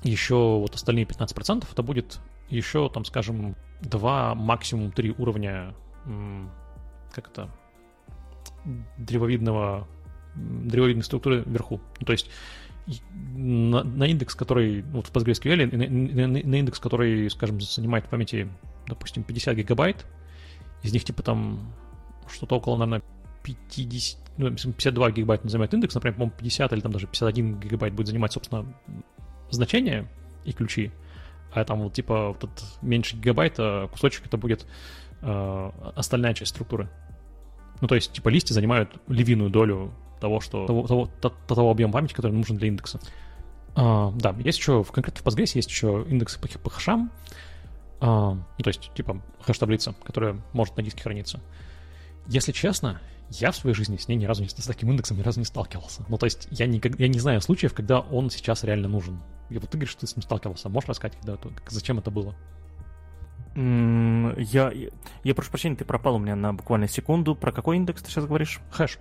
еще 0.02 0.34
вот 0.34 0.74
остальные 0.74 1.04
15% 1.04 1.66
это 1.70 1.82
будет 1.82 2.18
еще, 2.48 2.88
там, 2.88 3.04
скажем, 3.04 3.56
два, 3.80 4.34
максимум 4.34 4.92
три 4.92 5.14
уровня, 5.16 5.74
как 7.12 7.28
это, 7.28 7.50
древовидного, 8.98 9.86
древовидной 10.34 11.04
структуры 11.04 11.42
вверху. 11.44 11.80
То 12.04 12.12
есть 12.12 12.30
на, 13.34 13.82
на 13.82 14.04
индекс, 14.04 14.34
который, 14.34 14.82
вот 14.82 15.08
в 15.08 15.12
PostgreSQL, 15.12 15.76
на, 15.76 16.26
на, 16.26 16.42
на 16.42 16.54
индекс, 16.56 16.78
который, 16.78 17.28
скажем, 17.30 17.60
занимает 17.60 18.06
в 18.06 18.08
памяти, 18.08 18.48
допустим, 18.86 19.24
50 19.24 19.56
гигабайт, 19.56 20.06
из 20.82 20.92
них 20.92 21.04
типа 21.04 21.22
там 21.22 21.74
что-то 22.30 22.56
около, 22.56 22.76
наверное, 22.76 23.02
50, 23.46 24.18
ну, 24.38 24.50
52 24.50 25.10
гигабайта 25.12 25.48
занимает 25.48 25.72
индекс, 25.72 25.94
например, 25.94 26.14
по-моему, 26.14 26.34
50 26.36 26.72
или 26.72 26.80
там 26.80 26.92
даже 26.92 27.06
51 27.06 27.60
гигабайт 27.60 27.94
будет 27.94 28.08
занимать, 28.08 28.32
собственно, 28.32 28.66
значение 29.50 30.08
и 30.44 30.52
ключи, 30.52 30.90
а 31.52 31.64
там 31.64 31.80
вот 31.80 31.92
типа 31.94 32.28
вот 32.28 32.38
этот 32.38 32.64
меньше 32.82 33.16
гигабайта 33.16 33.88
кусочек 33.92 34.26
это 34.26 34.36
будет 34.36 34.66
э, 35.22 35.70
остальная 35.94 36.34
часть 36.34 36.50
структуры. 36.50 36.88
Ну, 37.80 37.88
то 37.88 37.94
есть, 37.94 38.12
типа, 38.12 38.30
листья 38.30 38.54
занимают 38.54 38.90
львиную 39.06 39.50
долю 39.50 39.92
того, 40.20 40.40
что 40.40 40.66
того, 40.66 40.86
того, 40.86 41.10
того, 41.20 41.34
того 41.46 41.70
объема 41.70 41.92
памяти, 41.92 42.14
который 42.14 42.32
нужен 42.32 42.56
для 42.56 42.68
индекса. 42.68 43.00
А, 43.74 44.10
да, 44.12 44.34
есть 44.38 44.58
еще, 44.58 44.82
в 44.82 44.90
конкретно 44.90 45.22
в 45.22 45.26
Postgres 45.26 45.52
есть 45.54 45.68
еще 45.68 46.04
индексы 46.08 46.40
по, 46.40 46.48
по 46.58 46.70
хэшам, 46.70 47.12
а, 48.00 48.32
ну, 48.32 48.62
то 48.62 48.68
есть, 48.68 48.90
типа, 48.94 49.20
хэш-таблица, 49.40 49.94
которая 50.04 50.40
может 50.52 50.76
на 50.76 50.82
диске 50.82 51.02
храниться. 51.02 51.40
Если 52.28 52.52
честно, 52.52 53.00
я 53.30 53.50
в 53.50 53.56
своей 53.56 53.74
жизни 53.74 53.96
с 53.96 54.08
ней 54.08 54.16
ни 54.16 54.24
разу 54.24 54.42
не, 54.42 54.48
с 54.48 54.54
таким 54.54 54.90
индексом 54.90 55.16
ни 55.16 55.22
разу 55.22 55.40
не 55.40 55.44
сталкивался. 55.44 56.04
Ну, 56.08 56.18
то 56.18 56.26
есть 56.26 56.48
я, 56.50 56.66
никак, 56.66 56.98
я 56.98 57.08
не 57.08 57.18
знаю 57.18 57.40
случаев, 57.40 57.74
когда 57.74 58.00
он 58.00 58.30
сейчас 58.30 58.64
реально 58.64 58.88
нужен. 58.88 59.20
И 59.50 59.58
вот 59.58 59.70
ты 59.70 59.76
говоришь, 59.76 59.90
что 59.90 60.02
ты 60.02 60.06
с 60.06 60.16
ним 60.16 60.22
сталкивался. 60.22 60.68
Можешь 60.68 60.88
рассказать, 60.88 61.16
когда, 61.20 61.38
зачем 61.68 61.98
это 61.98 62.10
было? 62.10 62.34
Я, 63.56 64.70
я, 64.70 64.90
я 65.24 65.34
прошу 65.34 65.50
прощения, 65.50 65.76
ты 65.76 65.84
пропал 65.84 66.16
у 66.16 66.18
меня 66.18 66.36
на 66.36 66.52
буквально 66.52 66.88
секунду. 66.88 67.34
Про 67.34 67.52
какой 67.52 67.76
индекс 67.76 68.02
ты 68.02 68.10
сейчас 68.10 68.26
говоришь? 68.26 68.60
Хэш. 68.70 68.98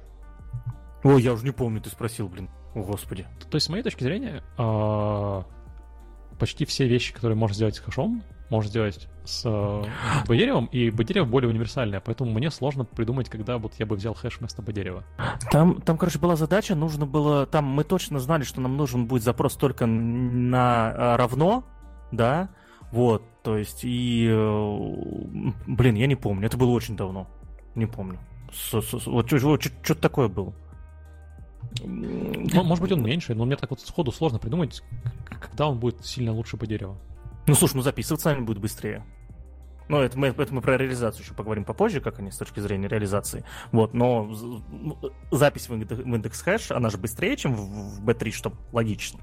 О, 1.03 1.17
я 1.17 1.33
уже 1.33 1.45
не 1.45 1.51
помню, 1.51 1.81
ты 1.81 1.89
спросил, 1.89 2.27
блин. 2.29 2.49
О, 2.73 2.83
господи. 2.83 3.27
То 3.49 3.55
есть, 3.55 3.67
с 3.67 3.69
моей 3.69 3.83
точки 3.83 4.03
зрения, 4.03 4.43
а, 4.57 5.45
почти 6.39 6.65
все 6.65 6.87
вещи, 6.87 7.13
которые 7.13 7.37
можно 7.37 7.53
сделать 7.53 7.75
с 7.75 7.79
хэшом, 7.79 8.23
можно 8.49 8.69
сделать 8.69 9.07
с 9.23 9.43
э, 9.45 9.83
B-деревом, 10.27 10.65
и 10.67 10.91
B-дерево 10.91 11.25
более 11.25 11.49
универсальное, 11.49 11.99
поэтому 11.99 12.31
мне 12.31 12.51
сложно 12.51 12.85
придумать, 12.85 13.29
когда 13.29 13.57
вот 13.57 13.73
я 13.79 13.85
бы 13.85 13.95
взял 13.95 14.13
хэш 14.13 14.39
вместо 14.39 14.61
B-дерева. 14.61 15.03
Там, 15.51 15.81
там, 15.81 15.97
короче, 15.97 16.19
была 16.19 16.35
задача, 16.35 16.75
нужно 16.75 17.05
было, 17.05 17.45
там 17.47 17.65
мы 17.65 17.83
точно 17.83 18.19
знали, 18.19 18.43
что 18.43 18.61
нам 18.61 18.77
нужен 18.77 19.07
будет 19.07 19.23
запрос 19.23 19.55
только 19.55 19.85
на 19.87 20.93
э, 20.95 21.15
равно, 21.15 21.63
да, 22.11 22.49
вот, 22.91 23.23
то 23.41 23.57
есть, 23.57 23.83
и, 23.83 24.27
э, 24.29 24.77
блин, 25.67 25.95
я 25.95 26.07
не 26.07 26.15
помню, 26.15 26.45
это 26.45 26.57
было 26.57 26.69
очень 26.69 26.95
давно, 26.95 27.27
не 27.73 27.87
помню. 27.87 28.19
С, 28.53 28.79
с, 28.79 29.07
вот 29.07 29.27
что-то 29.27 29.95
такое 29.95 30.27
было. 30.27 30.53
Может 31.83 32.81
быть, 32.81 32.91
он 32.91 33.03
меньше, 33.03 33.33
но 33.33 33.45
мне 33.45 33.55
так 33.55 33.71
вот 33.71 33.81
сходу 33.81 34.11
сложно 34.11 34.39
придумать, 34.39 34.81
когда 35.41 35.67
он 35.67 35.79
будет 35.79 36.05
сильно 36.05 36.31
лучше 36.31 36.57
по 36.57 36.65
дереву. 36.65 36.97
Ну, 37.47 37.55
слушай, 37.55 37.75
ну 37.75 37.81
записывать 37.81 38.21
сами 38.21 38.41
будет 38.41 38.59
быстрее. 38.59 39.03
Ну, 39.87 39.99
это 39.99 40.17
мы, 40.17 40.27
это 40.27 40.53
мы 40.53 40.61
про 40.61 40.77
реализацию 40.77 41.23
еще 41.23 41.33
поговорим 41.35 41.63
попозже, 41.63 42.01
как 42.01 42.19
они 42.19 42.31
с 42.31 42.37
точки 42.37 42.59
зрения 42.59 42.87
реализации. 42.87 43.45
Вот, 43.71 43.93
но 43.93 44.31
запись 45.31 45.69
в 45.69 45.75
индекс 45.75 46.41
хэш, 46.41 46.71
она 46.71 46.89
же 46.89 46.97
быстрее, 46.97 47.37
чем 47.37 47.53
в 47.53 48.03
B3, 48.03 48.31
что 48.31 48.53
логично. 48.71 49.19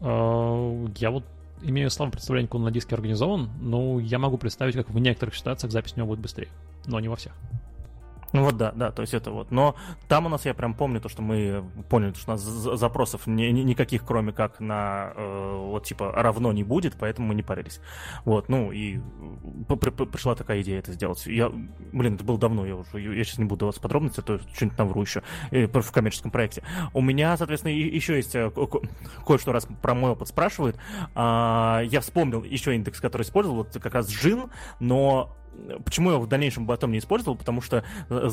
А, 0.00 0.86
я 0.96 1.10
вот 1.10 1.24
имею 1.62 1.90
слабое 1.90 2.12
представление, 2.12 2.48
как 2.48 2.54
он 2.54 2.64
на 2.64 2.70
диске 2.70 2.94
организован, 2.94 3.50
но 3.60 4.00
я 4.00 4.18
могу 4.18 4.38
представить, 4.38 4.74
как 4.74 4.88
в 4.88 4.98
некоторых 4.98 5.36
ситуациях 5.36 5.72
запись 5.72 5.92
у 5.94 5.98
него 5.98 6.08
будет 6.08 6.20
быстрее, 6.20 6.48
но 6.86 6.98
не 7.00 7.08
во 7.08 7.16
всех. 7.16 7.34
Ну 8.32 8.44
вот 8.44 8.56
да, 8.56 8.72
да, 8.72 8.90
то 8.92 9.02
есть 9.02 9.14
это 9.14 9.30
вот. 9.30 9.50
Но 9.50 9.74
там 10.08 10.26
у 10.26 10.28
нас, 10.28 10.44
я 10.44 10.54
прям 10.54 10.74
помню 10.74 11.00
то, 11.00 11.08
что 11.08 11.22
мы 11.22 11.64
поняли, 11.88 12.12
что 12.14 12.32
у 12.32 12.34
нас 12.34 12.40
запросов 12.40 13.26
ни, 13.26 13.44
ни, 13.44 13.60
никаких, 13.62 14.04
кроме 14.04 14.32
как 14.32 14.60
на 14.60 15.12
э, 15.16 15.56
вот 15.56 15.84
типа 15.84 16.12
равно 16.12 16.52
не 16.52 16.62
будет, 16.62 16.94
поэтому 16.98 17.28
мы 17.28 17.34
не 17.34 17.42
парились. 17.42 17.80
Вот, 18.24 18.48
ну 18.48 18.70
и 18.70 19.00
пришла 19.68 20.34
такая 20.34 20.62
идея 20.62 20.78
это 20.78 20.92
сделать. 20.92 21.26
Я, 21.26 21.50
блин, 21.92 22.14
это 22.14 22.24
было 22.24 22.38
давно, 22.38 22.66
я 22.66 22.76
уже, 22.76 23.00
я 23.00 23.24
сейчас 23.24 23.38
не 23.38 23.44
буду 23.44 23.60
даваться 23.60 23.80
подробности, 23.80 24.20
то 24.20 24.38
что-нибудь 24.54 24.78
навру 24.78 25.02
еще 25.02 25.22
э, 25.50 25.66
в 25.66 25.92
коммерческом 25.92 26.30
проекте. 26.30 26.62
У 26.92 27.00
меня, 27.00 27.36
соответственно, 27.36 27.72
еще 27.72 28.16
есть 28.16 28.34
э, 28.34 28.50
кое-что 29.26 29.52
раз 29.52 29.66
про 29.82 29.94
мой 29.94 30.12
опыт 30.12 30.28
спрашивают. 30.28 30.76
А, 31.14 31.82
я 31.84 32.00
вспомнил 32.00 32.44
еще 32.44 32.74
индекс, 32.74 33.00
который 33.00 33.22
использовал, 33.22 33.58
вот 33.58 33.76
как 33.80 33.94
раз 33.94 34.08
Джин, 34.08 34.50
но 34.78 35.36
Почему 35.84 36.12
я 36.12 36.18
в 36.18 36.26
дальнейшем 36.26 36.66
потом 36.66 36.92
не 36.92 36.98
использовал? 36.98 37.36
Потому 37.36 37.60
что, 37.60 37.84
э, 38.08 38.28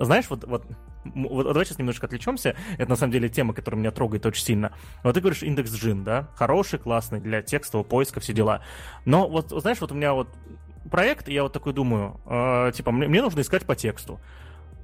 знаешь, 0.00 0.26
вот, 0.28 0.44
вот, 0.44 0.64
вот 1.04 1.46
давай 1.46 1.64
сейчас 1.64 1.78
немножко 1.78 2.06
отвлечемся. 2.06 2.56
Это 2.78 2.90
на 2.90 2.96
самом 2.96 3.12
деле 3.12 3.28
тема, 3.28 3.54
которая 3.54 3.80
меня 3.80 3.90
трогает 3.90 4.26
очень 4.26 4.44
сильно. 4.44 4.72
Вот 5.02 5.14
ты 5.14 5.20
говоришь 5.20 5.42
индекс 5.42 5.72
джин, 5.72 6.04
да? 6.04 6.28
Хороший, 6.34 6.78
классный 6.78 7.20
для 7.20 7.42
текстового 7.42 7.86
поиска, 7.86 8.20
все 8.20 8.32
дела. 8.32 8.62
Но 9.04 9.28
вот, 9.28 9.50
знаешь, 9.50 9.80
вот 9.80 9.92
у 9.92 9.94
меня 9.94 10.12
вот 10.12 10.28
проект, 10.90 11.28
и 11.28 11.32
я 11.32 11.42
вот 11.42 11.52
такой 11.52 11.72
думаю, 11.72 12.20
э, 12.26 12.72
типа, 12.74 12.92
мне, 12.92 13.08
мне 13.08 13.22
нужно 13.22 13.40
искать 13.40 13.64
по 13.64 13.74
тексту. 13.74 14.20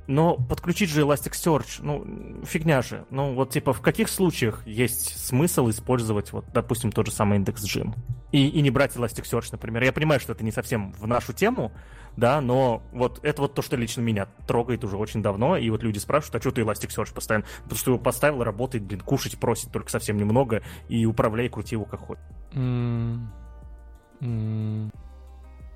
Но 0.08 0.36
подключить 0.36 0.90
же 0.90 1.02
Elasticsearch, 1.02 1.80
ну, 1.80 2.44
фигня 2.44 2.82
же. 2.82 3.06
Ну, 3.10 3.34
вот, 3.34 3.50
типа, 3.50 3.72
в 3.72 3.80
каких 3.80 4.08
случаях 4.08 4.66
есть 4.66 5.24
смысл 5.24 5.70
использовать, 5.70 6.32
вот, 6.32 6.46
допустим, 6.52 6.90
тот 6.90 7.06
же 7.06 7.12
самый 7.12 7.36
индекс 7.36 7.64
Gym? 7.64 7.94
И, 8.32 8.48
и 8.48 8.60
не 8.62 8.70
брать 8.70 8.96
Elasticsearch, 8.96 9.48
например. 9.52 9.82
Я 9.84 9.92
понимаю, 9.92 10.18
что 10.20 10.32
это 10.32 10.42
не 10.44 10.50
совсем 10.50 10.92
в 10.92 11.06
нашу 11.06 11.32
тему, 11.32 11.70
да, 12.16 12.40
но 12.40 12.82
вот 12.92 13.20
это 13.22 13.42
вот 13.42 13.54
то, 13.54 13.62
что 13.62 13.76
лично 13.76 14.00
меня 14.00 14.26
трогает 14.46 14.82
уже 14.82 14.96
очень 14.96 15.22
давно, 15.22 15.56
и 15.56 15.70
вот 15.70 15.84
люди 15.84 15.98
спрашивают, 15.98 16.34
а 16.34 16.40
что 16.40 16.50
ты 16.50 16.62
Elasticsearch 16.62 17.14
постоянно? 17.14 17.46
Потому 17.62 17.78
что 17.78 17.90
его 17.92 18.00
поставил, 18.00 18.42
работает, 18.42 18.84
блин, 18.84 19.00
кушать 19.00 19.38
просит 19.38 19.70
только 19.70 19.90
совсем 19.90 20.16
немного, 20.16 20.62
и 20.88 21.06
управляй, 21.06 21.48
крути 21.48 21.76
его 21.76 21.84
как 21.84 22.00
хочешь. 22.00 22.24
Mm. 22.54 23.28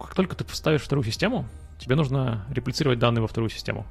Как 0.00 0.14
только 0.14 0.34
ты 0.36 0.44
поставишь 0.44 0.82
вторую 0.82 1.04
систему, 1.04 1.46
тебе 1.78 1.94
нужно 1.94 2.44
реплицировать 2.50 2.98
данные 2.98 3.22
во 3.22 3.28
вторую 3.28 3.50
систему. 3.50 3.86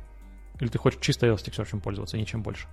Или 0.59 0.69
ты 0.69 0.77
хочешь 0.77 0.99
чисто 1.01 1.27
Elasticsearch 1.27 1.79
пользоваться, 1.81 2.17
ничем 2.17 2.41
больше? 2.41 2.67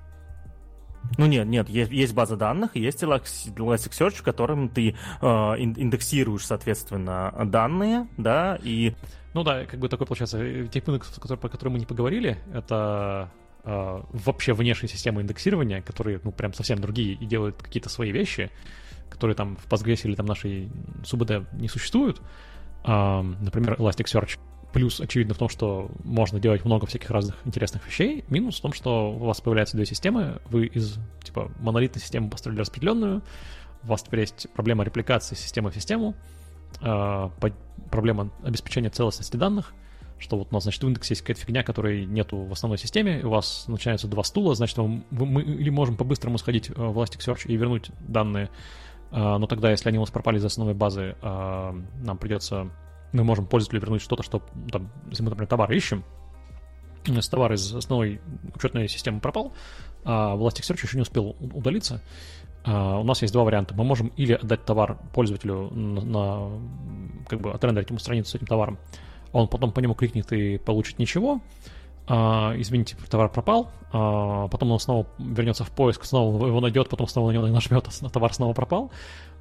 Ну 1.18 1.26
нет, 1.26 1.46
нет, 1.46 1.68
есть, 1.68 1.90
есть 1.90 2.14
база 2.14 2.36
данных, 2.36 2.76
есть 2.76 3.02
Elasticsearch, 3.02 4.16
в 4.16 4.22
котором 4.22 4.68
ты 4.68 4.90
э, 5.20 5.26
индексируешь, 5.26 6.46
соответственно, 6.46 7.32
данные, 7.46 8.06
да, 8.16 8.58
и... 8.62 8.94
Ну 9.34 9.44
да, 9.44 9.64
как 9.64 9.80
бы 9.80 9.88
такой 9.88 10.06
получается, 10.06 10.38
э, 10.38 10.68
тип 10.68 10.88
индексов, 10.88 11.40
про 11.40 11.48
которые 11.48 11.72
мы 11.72 11.78
не 11.80 11.86
поговорили, 11.86 12.38
это 12.54 13.30
э, 13.64 14.02
вообще 14.12 14.52
внешние 14.52 14.88
системы 14.88 15.22
индексирования, 15.22 15.82
которые, 15.82 16.20
ну, 16.22 16.32
прям 16.32 16.52
совсем 16.54 16.78
другие 16.78 17.14
и 17.14 17.26
делают 17.26 17.60
какие-то 17.60 17.88
свои 17.88 18.12
вещи, 18.12 18.50
которые 19.10 19.34
там 19.34 19.56
в 19.56 19.66
Postgres 19.66 20.02
или 20.04 20.14
там 20.14 20.26
нашей 20.26 20.70
SUBD 21.02 21.46
не 21.52 21.68
существуют. 21.68 22.22
Э, 22.84 23.22
например, 23.22 23.74
Elasticsearch 23.74 24.38
Плюс, 24.72 25.00
очевидно, 25.00 25.34
в 25.34 25.38
том, 25.38 25.48
что 25.50 25.90
можно 26.02 26.40
делать 26.40 26.64
много 26.64 26.86
всяких 26.86 27.10
разных 27.10 27.36
интересных 27.44 27.86
вещей. 27.86 28.24
Минус 28.28 28.58
в 28.58 28.62
том, 28.62 28.72
что 28.72 29.12
у 29.12 29.18
вас 29.26 29.40
появляются 29.40 29.76
две 29.76 29.84
системы. 29.84 30.40
Вы 30.46 30.66
из, 30.66 30.98
типа, 31.22 31.50
монолитной 31.60 32.00
системы 32.00 32.30
построили 32.30 32.60
распределенную. 32.60 33.22
У 33.82 33.86
вас 33.86 34.02
теперь 34.02 34.20
есть 34.20 34.46
проблема 34.54 34.84
репликации 34.84 35.34
системы 35.34 35.70
в 35.70 35.74
систему. 35.74 36.14
Э, 36.80 37.28
проблема 37.90 38.30
обеспечения 38.42 38.88
целостности 38.88 39.36
данных. 39.36 39.74
Что 40.18 40.38
вот 40.38 40.48
у 40.50 40.54
нас, 40.54 40.62
значит, 40.62 40.82
в 40.82 40.86
индексе 40.88 41.12
есть 41.12 41.22
какая-то 41.22 41.40
фигня, 41.40 41.64
которой 41.64 42.06
нету 42.06 42.38
в 42.38 42.52
основной 42.52 42.78
системе. 42.78 43.20
У 43.24 43.28
вас 43.28 43.64
начинаются 43.68 44.08
два 44.08 44.22
стула. 44.22 44.54
Значит, 44.54 44.78
мы, 44.78 45.42
или 45.42 45.68
можем 45.68 45.96
по-быстрому 45.98 46.38
сходить 46.38 46.70
в 46.70 46.98
Elasticsearch 46.98 47.46
и 47.46 47.56
вернуть 47.56 47.90
данные. 48.00 48.48
Э, 49.10 49.36
но 49.36 49.46
тогда, 49.46 49.70
если 49.70 49.90
они 49.90 49.98
у 49.98 50.02
нас 50.02 50.10
пропали 50.10 50.38
из 50.38 50.44
основной 50.46 50.74
базы, 50.74 51.14
э, 51.20 51.82
нам 52.04 52.16
придется 52.16 52.70
мы 53.12 53.24
можем 53.24 53.46
пользователю 53.46 53.80
вернуть 53.80 54.02
что-то, 54.02 54.22
что, 54.22 54.42
там, 54.70 54.90
если 55.08 55.22
мы, 55.22 55.30
например, 55.30 55.48
товар 55.48 55.70
ищем, 55.72 56.04
если 57.06 57.30
товар 57.30 57.52
из 57.52 57.74
основной 57.74 58.20
учетной 58.54 58.88
системы 58.88 59.20
пропал, 59.20 59.52
а 60.04 60.36
Elasticsearch 60.36 60.80
еще 60.82 60.96
не 60.96 61.02
успел 61.02 61.36
удалиться, 61.40 62.02
а 62.64 62.98
у 62.98 63.04
нас 63.04 63.22
есть 63.22 63.34
два 63.34 63.44
варианта. 63.44 63.74
Мы 63.74 63.84
можем 63.84 64.08
или 64.16 64.34
отдать 64.34 64.64
товар 64.64 64.98
пользователю 65.12 65.70
на, 65.70 66.00
на 66.00 66.50
как 67.28 67.40
бы 67.40 67.52
отрендерить 67.52 67.90
ему 67.90 67.98
страницу 67.98 68.30
с 68.30 68.34
этим 68.36 68.46
товаром, 68.46 68.78
он 69.32 69.48
потом 69.48 69.72
по 69.72 69.80
нему 69.80 69.94
кликнет 69.94 70.32
и 70.32 70.58
получит 70.58 70.98
ничего, 70.98 71.40
а, 72.06 72.54
извините, 72.56 72.96
товар 73.08 73.28
пропал, 73.28 73.70
а, 73.92 74.48
потом 74.48 74.72
он 74.72 74.80
снова 74.80 75.06
вернется 75.18 75.64
в 75.64 75.70
поиск, 75.70 76.04
снова 76.04 76.46
его 76.46 76.60
найдет, 76.60 76.88
потом 76.88 77.06
снова 77.06 77.30
на 77.30 77.34
него 77.34 77.46
нажмет, 77.46 77.86
а 77.86 78.08
товар 78.08 78.32
снова 78.34 78.52
пропал. 78.52 78.90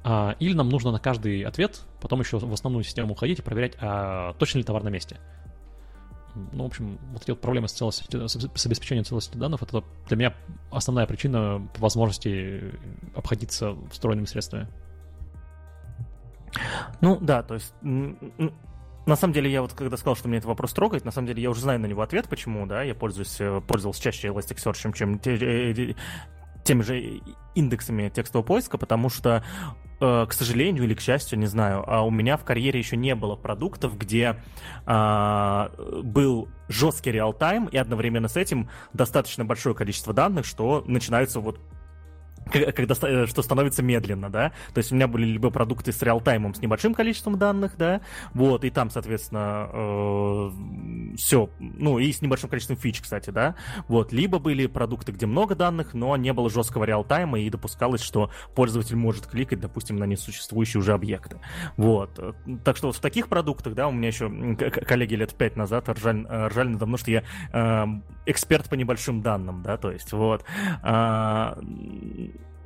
А, 0.04 0.36
или 0.38 0.54
нам 0.54 0.68
нужно 0.68 0.90
на 0.90 0.98
каждый 0.98 1.42
ответ 1.42 1.82
потом 2.00 2.20
еще 2.20 2.38
в 2.38 2.52
основную 2.52 2.82
систему 2.82 3.12
уходить 3.12 3.38
и 3.38 3.42
проверять, 3.42 3.76
а 3.80 4.34
точно 4.34 4.58
ли 4.58 4.64
товар 4.64 4.82
на 4.82 4.88
месте. 4.88 5.18
Ну, 6.34 6.64
в 6.64 6.66
общем, 6.66 6.98
вот 7.12 7.22
эти 7.22 7.30
вот 7.30 7.40
проблемы 7.40 7.68
с, 7.68 7.72
целостью, 7.72 8.26
с 8.28 8.66
обеспечением 8.66 9.04
целостности 9.04 9.38
данных, 9.38 9.62
это 9.62 9.84
для 10.08 10.16
меня 10.16 10.34
основная 10.70 11.06
причина 11.06 11.68
возможности 11.76 12.72
обходиться 13.14 13.76
встроенными 13.90 14.26
средствами. 14.26 14.66
Ну 17.00 17.18
да, 17.20 17.42
то 17.42 17.54
есть 17.54 17.74
на 19.06 19.16
самом 19.16 19.34
деле, 19.34 19.50
я 19.50 19.62
вот 19.62 19.72
когда 19.72 19.96
сказал, 19.96 20.16
что 20.16 20.28
меня 20.28 20.38
этот 20.38 20.48
вопрос 20.48 20.72
трогает, 20.72 21.04
на 21.04 21.10
самом 21.10 21.28
деле 21.28 21.42
я 21.42 21.50
уже 21.50 21.60
знаю 21.60 21.80
на 21.80 21.86
него 21.86 22.02
ответ, 22.02 22.28
почему, 22.28 22.66
да, 22.66 22.82
я 22.82 22.94
пользуюсь, 22.94 23.36
э, 23.40 23.60
пользовался 23.66 24.02
чаще 24.02 24.28
Elasticsearch, 24.28 24.92
чем 24.94 25.20
э, 25.24 25.94
теми 26.64 26.82
же 26.82 27.20
индексами 27.54 28.08
текстового 28.08 28.46
поиска, 28.46 28.78
потому 28.78 29.08
что, 29.08 29.44
э, 30.00 30.26
к 30.28 30.32
сожалению 30.32 30.84
или 30.84 30.94
к 30.94 31.00
счастью, 31.00 31.38
не 31.38 31.46
знаю, 31.46 31.84
а 31.86 32.02
у 32.02 32.10
меня 32.10 32.36
в 32.36 32.44
карьере 32.44 32.78
еще 32.78 32.96
не 32.96 33.14
было 33.14 33.36
продуктов, 33.36 33.98
где 33.98 34.36
э, 34.86 35.68
был 36.02 36.48
жесткий 36.68 37.10
реал-тайм 37.10 37.66
и 37.66 37.76
одновременно 37.76 38.28
с 38.28 38.36
этим 38.36 38.70
достаточно 38.92 39.44
большое 39.44 39.74
количество 39.74 40.14
данных, 40.14 40.46
что 40.46 40.84
начинаются 40.86 41.40
вот 41.40 41.60
когда, 42.50 42.94
э, 43.02 43.26
что 43.26 43.42
становится 43.42 43.82
медленно, 43.82 44.30
да, 44.30 44.52
то 44.72 44.78
есть 44.78 44.92
у 44.92 44.94
меня 44.94 45.08
были 45.08 45.26
либо 45.26 45.50
продукты 45.50 45.92
с 45.92 46.02
реалтаймом 46.02 46.54
с 46.54 46.60
небольшим 46.60 46.94
количеством 46.94 47.38
данных, 47.38 47.76
да, 47.76 48.00
вот, 48.34 48.64
и 48.64 48.70
там, 48.70 48.90
соответственно, 48.90 49.68
э, 49.72 50.50
все, 51.16 51.50
ну, 51.58 51.98
и 51.98 52.12
с 52.12 52.22
небольшим 52.22 52.48
количеством 52.50 52.76
фич, 52.76 53.00
кстати, 53.00 53.30
да, 53.30 53.54
вот, 53.88 54.12
либо 54.12 54.38
были 54.38 54.66
продукты, 54.66 55.12
где 55.12 55.26
много 55.26 55.54
данных, 55.54 55.94
но 55.94 56.16
не 56.16 56.32
было 56.32 56.50
жесткого 56.50 56.84
реалтайма, 56.84 57.40
и 57.40 57.50
допускалось, 57.50 58.02
что 58.02 58.30
пользователь 58.54 58.96
может 58.96 59.26
кликать, 59.26 59.60
допустим, 59.60 59.96
на 59.96 60.04
несуществующие 60.04 60.80
уже 60.80 60.92
объекты, 60.92 61.38
вот, 61.76 62.36
так 62.64 62.76
что 62.76 62.88
вот 62.88 62.96
в 62.96 63.00
таких 63.00 63.28
продуктах, 63.28 63.74
да, 63.74 63.88
у 63.88 63.92
меня 63.92 64.08
еще 64.08 64.56
коллеги 64.56 65.14
лет 65.14 65.34
пять 65.34 65.56
назад 65.56 65.88
ржали, 65.88 66.26
ржали 66.48 66.68
надо 66.68 66.86
мной, 66.86 66.98
что 66.98 67.10
я 67.10 67.22
э, 67.52 67.86
эксперт 68.26 68.68
по 68.68 68.74
небольшим 68.74 69.22
данным, 69.22 69.62
да, 69.62 69.76
то 69.76 69.90
есть, 69.90 70.12
вот, 70.12 70.44
э, 70.82 71.54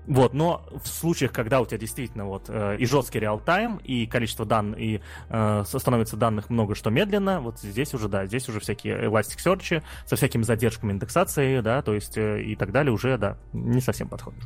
вот, 0.07 0.34
но 0.34 0.64
в 0.82 0.86
случаях, 0.86 1.32
когда 1.32 1.61
у 1.61 1.66
тебя 1.66 1.78
действительно 1.78 2.26
вот 2.26 2.44
э, 2.48 2.76
и 2.78 2.86
жесткий 2.86 3.18
реал-тайм, 3.18 3.78
и 3.78 4.07
количество 4.07 4.46
данных, 4.46 4.78
и 4.78 5.00
э, 5.28 5.64
становится 5.66 6.16
данных 6.16 6.48
много 6.48 6.74
что 6.74 6.90
медленно, 6.90 7.40
вот 7.40 7.59
здесь 7.59 7.92
уже, 7.92 8.09
да, 8.09 8.26
здесь 8.26 8.48
уже 8.48 8.61
всякие 8.61 9.07
Elasticsearch 9.07 9.82
со 10.04 10.16
всякими 10.16 10.42
задержками 10.42 10.92
индексации, 10.92 11.61
да, 11.61 11.82
то 11.82 11.92
есть 11.92 12.16
э, 12.16 12.42
и 12.42 12.54
так 12.54 12.70
далее 12.70 12.92
уже, 12.92 13.18
да, 13.18 13.36
не 13.52 13.80
совсем 13.80 14.09
подходит. 14.09 14.44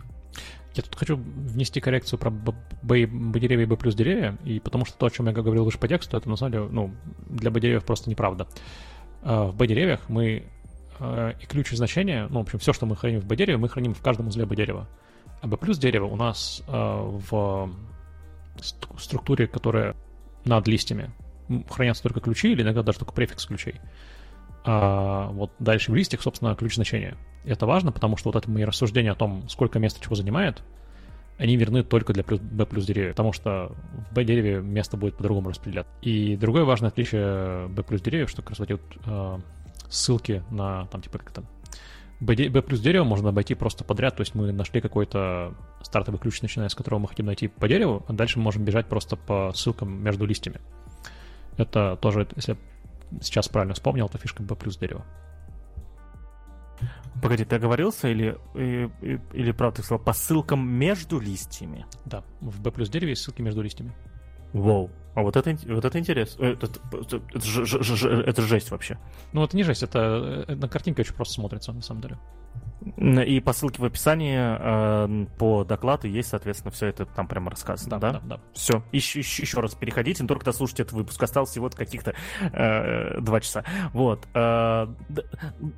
Я 0.75 0.83
тут 0.83 0.97
хочу 0.97 1.17
внести 1.17 1.81
коррекцию 1.81 2.19
про 2.19 2.31
B, 2.31 2.55
B, 2.83 3.07
B 3.07 3.41
деревья 3.41 3.65
и 3.65 3.67
B 3.67 3.77
плюс 3.77 3.95
деревья, 3.95 4.39
и 4.45 4.61
потому 4.61 4.87
что 4.87 4.97
то, 4.97 5.07
о 5.07 5.11
чем 5.11 5.27
я 5.27 5.33
говорил 5.33 5.65
выше 5.65 5.79
по 5.79 5.89
тексту, 5.89 6.17
это 6.17 6.29
на 6.29 6.37
самом 6.37 6.53
деле, 6.53 6.69
ну, 6.71 6.95
для 7.29 7.51
B 7.51 7.61
деревьев 7.61 7.85
просто 7.85 8.09
неправда. 8.09 8.47
Э, 9.23 9.49
в 9.49 9.57
B 9.57 9.67
деревьях 9.67 10.09
мы 10.09 10.45
э, 11.01 11.33
и 11.39 11.47
ключ 11.47 11.73
и 11.73 11.77
значения, 11.77 12.29
ну, 12.31 12.39
в 12.39 12.43
общем, 12.43 12.59
все, 12.61 12.73
что 12.73 12.87
мы 12.87 12.97
храним 12.97 13.21
в 13.21 13.27
B 13.27 13.37
дереве, 13.37 13.59
мы 13.59 13.69
храним 13.69 13.93
в 13.93 14.01
каждом 14.01 14.29
узле 14.29 14.47
B 14.47 14.57
дерева. 14.57 14.89
B 15.43 15.57
плюс 15.57 15.79
дерево 15.79 16.07
у 16.07 16.17
нас 16.17 16.63
э, 16.67 16.73
в 16.73 17.71
структуре, 18.99 19.47
которая 19.47 19.97
над 20.45 20.67
листьями, 20.69 21.11
хранятся 21.69 22.03
только 22.03 22.21
ключи 22.21 22.53
или 22.53 22.63
иногда 22.63 22.83
даже 22.83 22.99
только 22.99 23.13
префикс 23.13 23.47
ключей. 23.47 23.81
А 24.65 25.29
вот 25.29 25.53
дальше 25.59 25.91
в 25.91 25.95
листьях, 25.95 26.21
собственно, 26.21 26.55
ключ 26.55 26.75
значения. 26.75 27.17
Это 27.45 27.67
важно, 27.67 27.93
потому 27.93 28.17
что 28.17 28.29
вот 28.31 28.37
это 28.37 28.51
мои 28.51 28.65
рассуждения 28.65 29.13
о 29.13 29.15
том, 29.15 29.49
сколько 29.49 29.79
места 29.79 30.01
чего 30.03 30.15
занимает, 30.15 30.63
они 31.39 31.57
верны 31.57 31.83
только 31.83 32.13
для 32.13 32.23
B 32.23 32.67
плюс 32.67 32.85
деревья, 32.85 33.11
потому 33.11 33.33
что 33.33 33.73
в 34.11 34.15
B 34.15 34.25
дереве 34.25 34.61
место 34.61 34.99
будет 34.99 35.17
по-другому 35.17 35.49
распределяться. 35.49 35.91
И 36.03 36.37
другое 36.37 36.65
важное 36.65 36.91
отличие 36.91 37.67
B 37.69 37.83
плюс 37.83 38.03
деревьев, 38.03 38.29
что 38.29 38.43
как 38.43 38.51
раз 38.51 38.59
вот 38.59 38.71
эти 38.71 38.73
вот, 38.73 38.83
э, 39.07 39.39
ссылки 39.89 40.43
на, 40.51 40.87
там, 40.89 41.01
типа, 41.01 41.19
как 41.19 41.31
там, 41.31 41.47
B, 42.21 42.63
плюс 42.63 42.81
дерево 42.81 43.05
можно 43.05 43.31
обойти 43.31 43.55
просто 43.55 43.83
подряд, 43.83 44.17
то 44.17 44.21
есть 44.21 44.35
мы 44.35 44.53
нашли 44.53 44.81
какой-то 44.81 45.55
стартовый 45.83 46.21
ключ, 46.21 46.43
начиная 46.43 46.69
с 46.69 46.75
которого 46.75 47.01
мы 47.01 47.09
хотим 47.09 47.27
найти 47.27 47.49
по 47.49 47.67
дереву, 47.67 48.05
а 48.09 48.13
дальше 48.13 48.39
мы 48.39 48.45
можем 48.45 48.65
бежать 48.65 48.87
просто 48.87 49.17
по 49.17 49.53
ссылкам 49.55 50.03
между 50.03 50.27
листьями. 50.27 50.61
Это 51.57 51.97
тоже, 51.97 52.29
если 52.37 52.53
я 52.53 53.19
сейчас 53.23 53.49
правильно 53.49 53.75
вспомнил, 53.75 54.07
это 54.07 54.19
фишка 54.19 54.43
B 54.43 54.55
плюс 54.55 54.77
дерева. 54.77 55.05
Погоди, 57.23 57.45
ты 57.45 57.57
оговорился 57.57 58.09
или, 58.09 58.39
или, 58.55 59.21
или 59.33 59.53
правда 59.53 59.77
ты 59.77 59.83
сказал 59.83 60.03
по 60.03 60.13
ссылкам 60.13 60.67
между 60.67 61.19
листьями? 61.19 61.87
Да, 62.05 62.23
в 62.41 62.61
B 62.61 62.71
плюс 62.71 62.89
дереве 62.89 63.13
есть 63.13 63.23
ссылки 63.23 63.43
между 63.43 63.63
листьями. 63.63 63.93
Вау. 64.53 64.91
А 65.15 65.23
вот 65.23 65.37
это, 65.37 65.57
вот 65.67 65.85
это 65.85 65.99
интересно. 65.99 66.45
Это, 66.45 66.67
это, 66.67 66.81
это, 66.93 67.23
это, 67.35 68.09
это 68.09 68.43
жесть 68.43 68.71
вообще. 68.71 68.99
Ну, 69.33 69.43
это 69.43 69.57
не 69.57 69.65
жесть, 69.65 69.83
это, 69.83 70.45
это 70.47 70.69
картинка 70.69 71.01
очень 71.01 71.15
просто 71.15 71.35
смотрится, 71.35 71.73
на 71.73 71.83
самом 71.83 72.03
деле. 72.03 72.19
И 73.27 73.41
по 73.41 73.53
ссылке 73.53 73.83
в 73.83 73.85
описании 73.85 74.39
э, 74.39 75.27
по 75.37 75.65
докладу 75.65 76.07
есть, 76.07 76.31
соответственно, 76.31 76.71
все 76.71 76.87
это 76.87 77.05
там 77.05 77.29
прямо 77.29 77.51
рассказано, 77.51 77.99
да? 77.99 78.13
Да, 78.13 78.21
да. 78.21 78.37
да. 78.37 78.41
Все. 78.55 78.83
Еще, 78.91 79.19
еще, 79.19 79.43
еще 79.43 79.61
раз 79.61 79.75
переходите, 79.75 80.23
но 80.23 80.29
только 80.29 80.47
дослушайте 80.47 80.85
этот 80.85 80.95
выпуск. 80.95 81.23
Осталось 81.23 81.51
всего 81.51 81.69
каких-то 81.69 82.15
э, 82.41 83.21
два 83.21 83.41
часа. 83.41 83.65
Вот. 83.93 84.27
Э, 84.33 84.87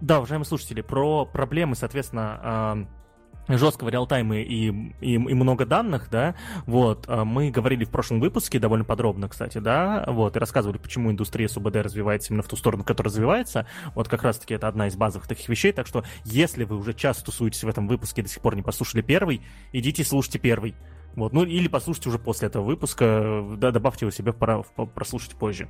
да, 0.00 0.18
уважаемые 0.18 0.46
слушатели, 0.46 0.80
про 0.80 1.26
проблемы, 1.26 1.74
соответственно, 1.74 2.86
э, 2.88 3.01
жесткого 3.49 3.88
реалтайма 3.88 4.38
и, 4.38 4.70
и, 5.01 5.14
и 5.14 5.18
много 5.18 5.66
данных, 5.66 6.09
да, 6.11 6.34
вот, 6.66 7.05
а 7.09 7.24
мы 7.24 7.51
говорили 7.51 7.84
в 7.84 7.90
прошлом 7.90 8.20
выпуске 8.20 8.59
довольно 8.59 8.84
подробно, 8.84 9.28
кстати, 9.28 9.59
да, 9.59 10.05
вот, 10.07 10.36
и 10.36 10.38
рассказывали, 10.38 10.78
почему 10.78 11.11
индустрия 11.11 11.49
СУБД 11.49 11.76
развивается 11.76 12.32
именно 12.32 12.43
в 12.43 12.49
ту 12.49 12.57
сторону, 12.57 12.82
в 12.82 12.86
которой 12.86 13.09
развивается, 13.09 13.66
вот 13.95 14.09
как 14.09 14.22
раз-таки 14.22 14.55
это 14.55 14.68
одна 14.68 14.86
из 14.86 14.97
базовых 14.97 15.26
таких 15.26 15.49
вещей, 15.49 15.72
так 15.72 15.86
что 15.86 16.05
если 16.24 16.64
вы 16.64 16.76
уже 16.76 16.95
час 16.95 17.22
тусуетесь 17.22 17.64
в 17.64 17.68
этом 17.68 17.88
выпуске 17.88 18.20
и 18.20 18.24
до 18.24 18.30
сих 18.30 18.40
пор 18.40 18.57
не 18.57 18.62
послушали 18.62 19.03
первый, 19.03 19.43
идите 19.72 20.05
слушайте 20.05 20.38
первый, 20.38 20.74
вот, 21.14 21.32
ну 21.32 21.45
или 21.45 21.68
послушайте 21.68 22.09
уже 22.09 22.18
после 22.18 22.49
этого 22.49 22.64
выпуска, 22.64 23.45
да, 23.59 23.70
добавьте 23.70 24.07
его 24.07 24.11
себе 24.11 24.32
пора 24.32 24.62
прослушать 24.95 25.34
позже. 25.34 25.68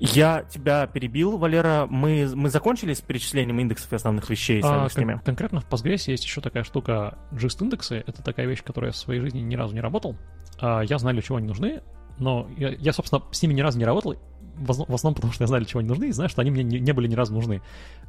Я 0.00 0.44
тебя 0.48 0.86
перебил, 0.86 1.38
Валера. 1.38 1.86
Мы, 1.90 2.30
мы 2.34 2.50
закончили 2.50 2.94
с 2.94 3.00
перечислением 3.00 3.58
индексов 3.58 3.92
и 3.92 3.96
основных 3.96 4.30
вещей 4.30 4.60
а, 4.64 4.88
с 4.88 4.96
ними? 4.96 5.20
конкретно 5.24 5.60
в 5.60 5.68
Postgres 5.68 6.04
есть 6.06 6.24
еще 6.24 6.40
такая 6.40 6.62
штука 6.62 7.18
gist 7.32 7.62
индексы. 7.62 8.04
Это 8.06 8.22
такая 8.22 8.46
вещь, 8.46 8.62
которая 8.62 8.92
в 8.92 8.96
своей 8.96 9.20
жизни 9.20 9.40
ни 9.40 9.56
разу 9.56 9.74
не 9.74 9.80
работал. 9.80 10.16
А, 10.60 10.82
я 10.82 10.98
знаю, 10.98 11.14
для 11.14 11.22
чего 11.22 11.38
они 11.38 11.48
нужны, 11.48 11.82
но 12.18 12.48
я, 12.56 12.70
я, 12.70 12.92
собственно, 12.92 13.22
с 13.30 13.42
ними 13.42 13.54
ни 13.54 13.60
разу 13.60 13.78
не 13.78 13.84
работал, 13.84 14.16
в 14.56 14.70
основном 14.70 15.14
потому, 15.14 15.32
что 15.32 15.44
я 15.44 15.48
знаю, 15.48 15.62
для 15.62 15.70
чего 15.70 15.80
они 15.80 15.88
нужны, 15.88 16.08
и 16.08 16.12
знаю, 16.12 16.28
что 16.28 16.42
они 16.42 16.50
мне 16.50 16.62
не, 16.62 16.80
не 16.80 16.92
были 16.92 17.06
ни 17.06 17.14
разу 17.14 17.32
нужны. 17.32 17.62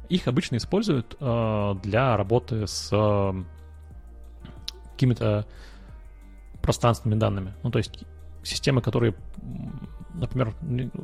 Их 0.08 0.26
обычно 0.26 0.56
используют 0.56 1.16
э, 1.20 1.74
для 1.82 2.16
работы 2.16 2.66
с 2.66 2.88
э, 2.92 3.44
какими-то 4.92 5.46
пространственными 6.60 7.18
данными. 7.18 7.54
Ну, 7.62 7.70
то 7.70 7.78
есть 7.78 8.04
системы, 8.42 8.82
которые 8.82 9.14
например, 10.20 10.54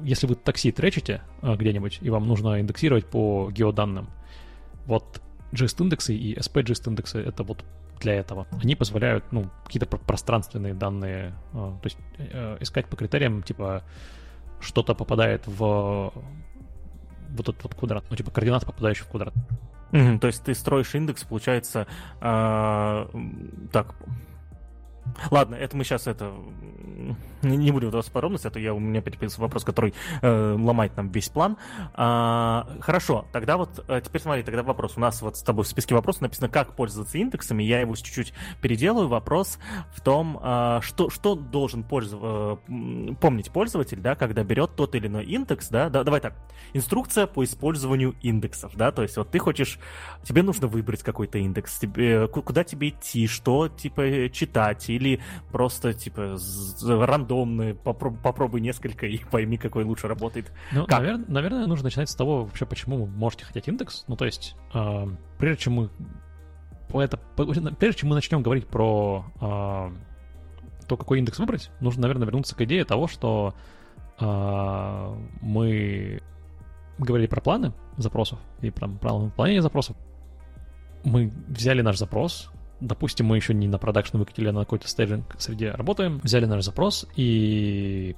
если 0.04 0.26
вы 0.26 0.34
такси 0.34 0.72
тречите 0.72 1.22
а, 1.42 1.56
где-нибудь, 1.56 1.98
и 2.02 2.10
вам 2.10 2.26
нужно 2.26 2.60
индексировать 2.60 3.06
по 3.06 3.50
геоданным, 3.50 4.08
вот 4.86 5.20
GIST-индексы 5.52 6.14
и 6.14 6.36
SP-GIST-индексы— 6.36 7.18
это 7.26 7.42
вот 7.42 7.64
для 8.00 8.14
этого. 8.14 8.46
Они 8.62 8.74
позволяют, 8.76 9.24
ну, 9.32 9.50
какие-то 9.64 9.86
пространственные 9.86 10.74
данные, 10.74 11.34
а, 11.52 11.78
то 11.80 11.86
есть 11.86 11.98
э, 12.18 12.58
искать 12.60 12.86
по 12.86 12.96
критериям, 12.96 13.42
типа, 13.42 13.82
что-то 14.60 14.94
попадает 14.94 15.46
в 15.46 16.12
вот 17.28 17.48
этот 17.48 17.62
вот 17.64 17.74
квадрат, 17.74 18.04
ну, 18.10 18.16
типа, 18.16 18.30
координаты, 18.30 18.66
попадающие 18.66 19.04
в 19.04 19.08
квадрат. 19.08 19.34
Mm-hmm, 19.92 20.18
то 20.18 20.26
есть 20.26 20.44
ты 20.44 20.54
строишь 20.54 20.94
индекс, 20.94 21.24
получается, 21.24 21.86
э, 22.20 23.06
так, 23.72 23.94
Ладно, 25.30 25.54
это 25.54 25.76
мы 25.76 25.84
сейчас 25.84 26.06
это 26.06 26.32
не, 27.42 27.70
будем 27.70 27.88
вдаваться 27.88 28.10
в 28.10 28.14
подробности, 28.14 28.46
а 28.46 28.50
то 28.50 28.58
я, 28.58 28.74
у 28.74 28.78
меня 28.78 29.00
опять 29.00 29.14
появился 29.14 29.40
вопрос, 29.40 29.64
который 29.64 29.94
э, 30.22 30.56
ломает 30.58 30.96
нам 30.96 31.10
весь 31.10 31.28
план. 31.28 31.56
А, 31.94 32.66
хорошо, 32.80 33.26
тогда 33.32 33.56
вот 33.56 33.84
э, 33.88 34.00
теперь 34.04 34.20
смотри, 34.20 34.42
тогда 34.42 34.62
вопрос. 34.62 34.94
У 34.96 35.00
нас 35.00 35.22
вот 35.22 35.36
с 35.36 35.42
тобой 35.42 35.64
в 35.64 35.68
списке 35.68 35.94
вопросов 35.94 36.22
написано, 36.22 36.48
как 36.48 36.74
пользоваться 36.74 37.18
индексами. 37.18 37.62
Я 37.62 37.80
его 37.80 37.94
чуть-чуть 37.94 38.32
переделаю. 38.60 39.08
Вопрос 39.08 39.58
в 39.94 40.00
том, 40.00 40.40
э, 40.42 40.80
что, 40.82 41.10
что 41.10 41.34
должен 41.34 41.84
пользов... 41.84 42.20
э, 42.22 42.56
помнить 43.20 43.50
пользователь, 43.50 44.00
да, 44.00 44.14
когда 44.14 44.42
берет 44.42 44.74
тот 44.76 44.94
или 44.94 45.06
иной 45.06 45.24
индекс, 45.24 45.68
да, 45.68 45.88
да, 45.88 46.04
давай 46.04 46.20
так. 46.20 46.34
Инструкция 46.72 47.26
по 47.26 47.44
использованию 47.44 48.14
индексов, 48.22 48.72
да, 48.76 48.90
то 48.90 49.02
есть 49.02 49.16
вот 49.16 49.30
ты 49.30 49.38
хочешь, 49.38 49.78
тебе 50.24 50.42
нужно 50.42 50.66
выбрать 50.66 51.02
какой-то 51.02 51.38
индекс, 51.38 51.78
тебе, 51.78 52.26
куда 52.28 52.64
тебе 52.64 52.88
идти, 52.88 53.26
что, 53.26 53.68
типа, 53.68 54.30
читать, 54.30 54.88
или 54.96 55.20
просто, 55.52 55.94
типа, 55.94 56.36
рандомные, 56.82 57.74
попробуй, 57.74 58.20
попробуй 58.20 58.60
несколько 58.60 59.06
и 59.06 59.18
пойми, 59.30 59.56
какой 59.56 59.84
лучше 59.84 60.08
работает. 60.08 60.52
Ну, 60.72 60.86
навер- 60.86 61.24
наверное, 61.28 61.66
нужно 61.66 61.84
начинать 61.84 62.10
с 62.10 62.14
того, 62.14 62.44
вообще, 62.44 62.66
почему 62.66 63.04
вы 63.04 63.06
можете 63.06 63.44
хотеть 63.44 63.68
индекс. 63.68 64.04
Ну, 64.08 64.16
то 64.16 64.24
есть, 64.24 64.56
э, 64.74 65.06
прежде 65.38 65.62
чем 65.62 65.74
мы 65.74 65.90
это, 66.94 67.18
прежде 67.78 68.00
чем 68.00 68.10
мы 68.10 68.14
начнем 68.14 68.42
говорить 68.42 68.66
про 68.66 69.24
э, 69.40 69.90
то, 70.86 70.96
какой 70.96 71.18
индекс 71.18 71.38
выбрать, 71.38 71.70
нужно, 71.80 72.02
наверное, 72.02 72.26
вернуться 72.26 72.54
к 72.54 72.60
идее 72.62 72.84
того, 72.84 73.06
что 73.06 73.54
э, 74.18 75.14
мы 75.40 76.22
говорили 76.98 77.26
про 77.26 77.40
планы 77.40 77.72
запросов 77.96 78.38
и 78.60 78.70
про 78.70 78.88
планы 78.88 79.26
выполнения 79.26 79.62
запросов. 79.62 79.96
Мы 81.04 81.32
взяли 81.48 81.82
наш 81.82 81.98
запрос, 81.98 82.50
допустим, 82.80 83.26
мы 83.26 83.36
еще 83.36 83.54
не 83.54 83.68
на 83.68 83.78
production 83.78 84.18
выкатили, 84.18 84.48
а 84.48 84.52
на 84.52 84.60
какой-то 84.60 84.88
staging 84.88 85.36
среде 85.38 85.70
работаем, 85.70 86.20
взяли 86.22 86.46
наш 86.46 86.64
запрос 86.64 87.06
и 87.16 88.16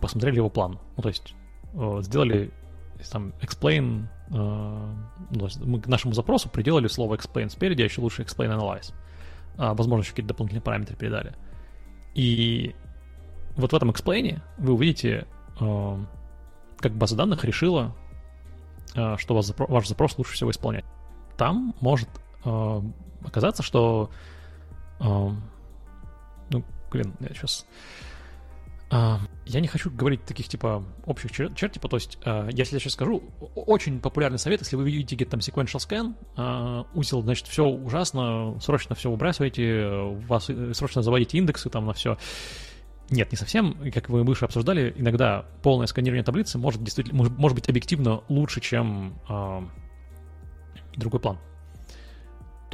посмотрели 0.00 0.36
его 0.36 0.50
план. 0.50 0.78
Ну, 0.96 1.02
то 1.02 1.08
есть 1.08 1.34
э, 1.74 1.98
сделали 2.02 2.52
там 3.10 3.34
explain, 3.40 4.06
э, 4.30 4.34
ну, 4.34 5.48
мы 5.64 5.80
к 5.80 5.86
нашему 5.86 6.14
запросу 6.14 6.48
приделали 6.48 6.88
слово 6.88 7.16
explain 7.16 7.48
спереди, 7.50 7.82
а 7.82 7.84
еще 7.84 8.00
лучше 8.00 8.22
explain 8.22 8.56
analyze. 8.56 8.94
А, 9.56 9.74
возможно, 9.74 10.02
еще 10.02 10.10
какие-то 10.10 10.28
дополнительные 10.28 10.62
параметры 10.62 10.96
передали. 10.96 11.34
И 12.14 12.74
вот 13.56 13.72
в 13.72 13.76
этом 13.76 13.90
explain 13.90 14.40
вы 14.58 14.72
увидите, 14.72 15.26
э, 15.60 15.98
как 16.78 16.92
база 16.92 17.16
данных 17.16 17.44
решила, 17.44 17.94
что 19.16 19.34
ваш 19.34 19.88
запрос 19.88 20.18
лучше 20.18 20.34
всего 20.34 20.52
исполнять. 20.52 20.84
Там 21.36 21.74
может 21.80 22.08
оказаться, 22.44 23.62
что... 23.62 24.10
Э, 25.00 25.30
ну, 26.50 26.64
блин, 26.90 27.14
я 27.20 27.28
сейчас... 27.28 27.66
Uh, 28.90 29.18
я 29.46 29.60
не 29.60 29.66
хочу 29.66 29.90
говорить 29.90 30.24
таких, 30.24 30.46
типа, 30.46 30.84
общих 31.06 31.32
черт, 31.32 31.56
черт 31.56 31.72
типа, 31.72 31.88
то 31.88 31.96
есть, 31.96 32.18
uh, 32.24 32.48
если 32.52 32.76
я 32.76 32.80
сейчас 32.80 32.92
скажу, 32.92 33.24
очень 33.56 33.98
популярный 33.98 34.38
совет, 34.38 34.60
если 34.60 34.76
вы 34.76 34.84
видите 34.84 35.16
где-то 35.16 35.32
там 35.32 35.40
sequential 35.40 35.78
scan, 35.78 36.14
uh, 36.36 36.86
узел, 36.94 37.22
значит, 37.22 37.48
все 37.48 37.64
ужасно, 37.64 38.56
срочно 38.60 38.94
все 38.94 39.10
выбрасывайте, 39.10 39.88
вас 40.28 40.48
срочно 40.74 41.02
заводите 41.02 41.38
индексы 41.38 41.70
там 41.70 41.86
на 41.86 41.92
все. 41.94 42.18
Нет, 43.10 43.32
не 43.32 43.36
совсем. 43.36 43.90
Как 43.92 44.10
вы 44.10 44.22
выше 44.22 44.44
обсуждали, 44.44 44.94
иногда 44.96 45.46
полное 45.62 45.86
сканирование 45.86 46.24
таблицы 46.24 46.58
может 46.58 46.84
действительно, 46.84 47.24
может, 47.24 47.56
быть 47.56 47.68
объективно 47.68 48.22
лучше, 48.28 48.60
чем 48.60 49.14
uh, 49.28 49.66
другой 50.94 51.20
план. 51.20 51.38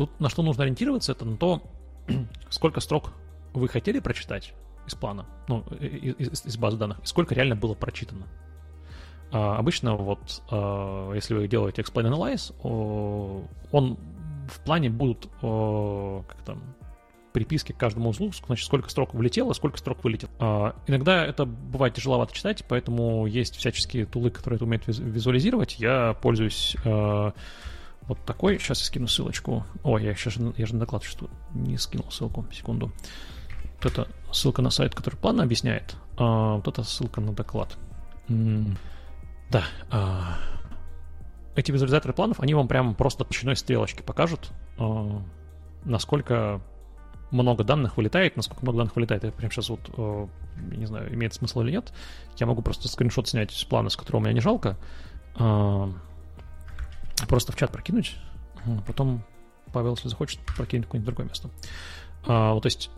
Тут 0.00 0.18
на 0.18 0.30
что 0.30 0.42
нужно 0.42 0.62
ориентироваться, 0.62 1.12
это 1.12 1.26
на 1.26 1.36
то, 1.36 1.62
сколько 2.48 2.80
строк 2.80 3.12
вы 3.52 3.68
хотели 3.68 3.98
прочитать 3.98 4.54
из 4.86 4.94
плана, 4.94 5.26
ну, 5.46 5.62
из, 5.78 6.46
из 6.46 6.56
базы 6.56 6.78
данных, 6.78 7.00
и 7.00 7.06
сколько 7.06 7.34
реально 7.34 7.54
было 7.54 7.74
прочитано. 7.74 8.26
А, 9.30 9.58
обычно 9.58 9.96
вот, 9.96 10.42
а, 10.50 11.12
если 11.12 11.34
вы 11.34 11.48
делаете 11.48 11.82
explain 11.82 12.10
analyze, 12.10 12.50
он 13.72 13.98
в 14.48 14.60
плане 14.64 14.88
будут 14.88 15.28
как 15.38 16.42
там 16.46 16.62
приписки 17.34 17.72
к 17.72 17.76
каждому 17.76 18.08
узлу, 18.08 18.32
значит, 18.46 18.64
сколько 18.64 18.88
строк 18.88 19.12
влетело, 19.12 19.52
сколько 19.52 19.76
строк 19.76 20.02
вылетело. 20.02 20.30
А, 20.38 20.76
иногда 20.86 21.26
это 21.26 21.44
бывает 21.44 21.92
тяжеловато 21.92 22.34
читать, 22.34 22.64
поэтому 22.66 23.26
есть 23.26 23.54
всяческие 23.54 24.06
тулы, 24.06 24.30
которые 24.30 24.56
это 24.56 24.64
умеют 24.64 24.86
визуализировать. 24.86 25.78
Я 25.78 26.14
пользуюсь 26.22 26.74
вот 28.06 28.24
такой. 28.24 28.58
Сейчас 28.58 28.80
я 28.80 28.86
скину 28.86 29.06
ссылочку. 29.06 29.64
О, 29.82 29.98
я 29.98 30.14
сейчас 30.14 30.36
я 30.56 30.66
же 30.66 30.74
на 30.74 30.80
доклад 30.80 31.04
что 31.04 31.30
не 31.54 31.76
скинул 31.76 32.10
ссылку. 32.10 32.46
Секунду. 32.52 32.92
Вот 33.82 33.92
это 33.92 34.08
ссылка 34.32 34.62
на 34.62 34.70
сайт, 34.70 34.94
который 34.94 35.16
план 35.16 35.40
объясняет. 35.40 35.96
А, 36.16 36.56
вот 36.56 36.68
это 36.68 36.82
ссылка 36.82 37.20
на 37.20 37.32
доклад. 37.32 37.76
М-м, 38.28 38.76
да. 39.50 39.64
А, 39.90 40.38
эти 41.56 41.72
визуализаторы 41.72 42.12
планов, 42.14 42.40
они 42.40 42.54
вам 42.54 42.68
прям 42.68 42.94
просто 42.94 43.24
толщиной 43.24 43.56
стрелочки 43.56 44.02
покажут, 44.02 44.50
а, 44.78 45.22
насколько 45.84 46.60
много 47.30 47.64
данных 47.64 47.96
вылетает, 47.96 48.36
насколько 48.36 48.62
много 48.62 48.78
данных 48.78 48.96
вылетает. 48.96 49.24
Я 49.24 49.32
прям 49.32 49.50
сейчас 49.50 49.68
вот, 49.68 49.80
а, 49.96 50.28
не 50.56 50.86
знаю, 50.86 51.12
имеет 51.14 51.34
смысл 51.34 51.62
или 51.62 51.72
нет. 51.72 51.92
Я 52.36 52.46
могу 52.46 52.62
просто 52.62 52.88
скриншот 52.88 53.28
снять 53.28 53.52
с 53.52 53.64
плана, 53.64 53.88
с 53.88 53.96
которого 53.96 54.20
у 54.20 54.24
меня 54.24 54.34
не 54.34 54.40
жалко. 54.40 54.76
А, 55.36 55.90
просто 57.28 57.52
в 57.52 57.56
чат 57.56 57.70
прокинуть, 57.70 58.16
потом 58.86 59.24
Павел, 59.72 59.94
если 59.94 60.08
захочет, 60.08 60.40
прокинет 60.56 60.86
какое-нибудь 60.86 61.06
другое 61.06 61.28
место. 61.28 61.50
А, 62.26 62.54
вот, 62.54 62.62
то 62.62 62.66
есть 62.66 62.90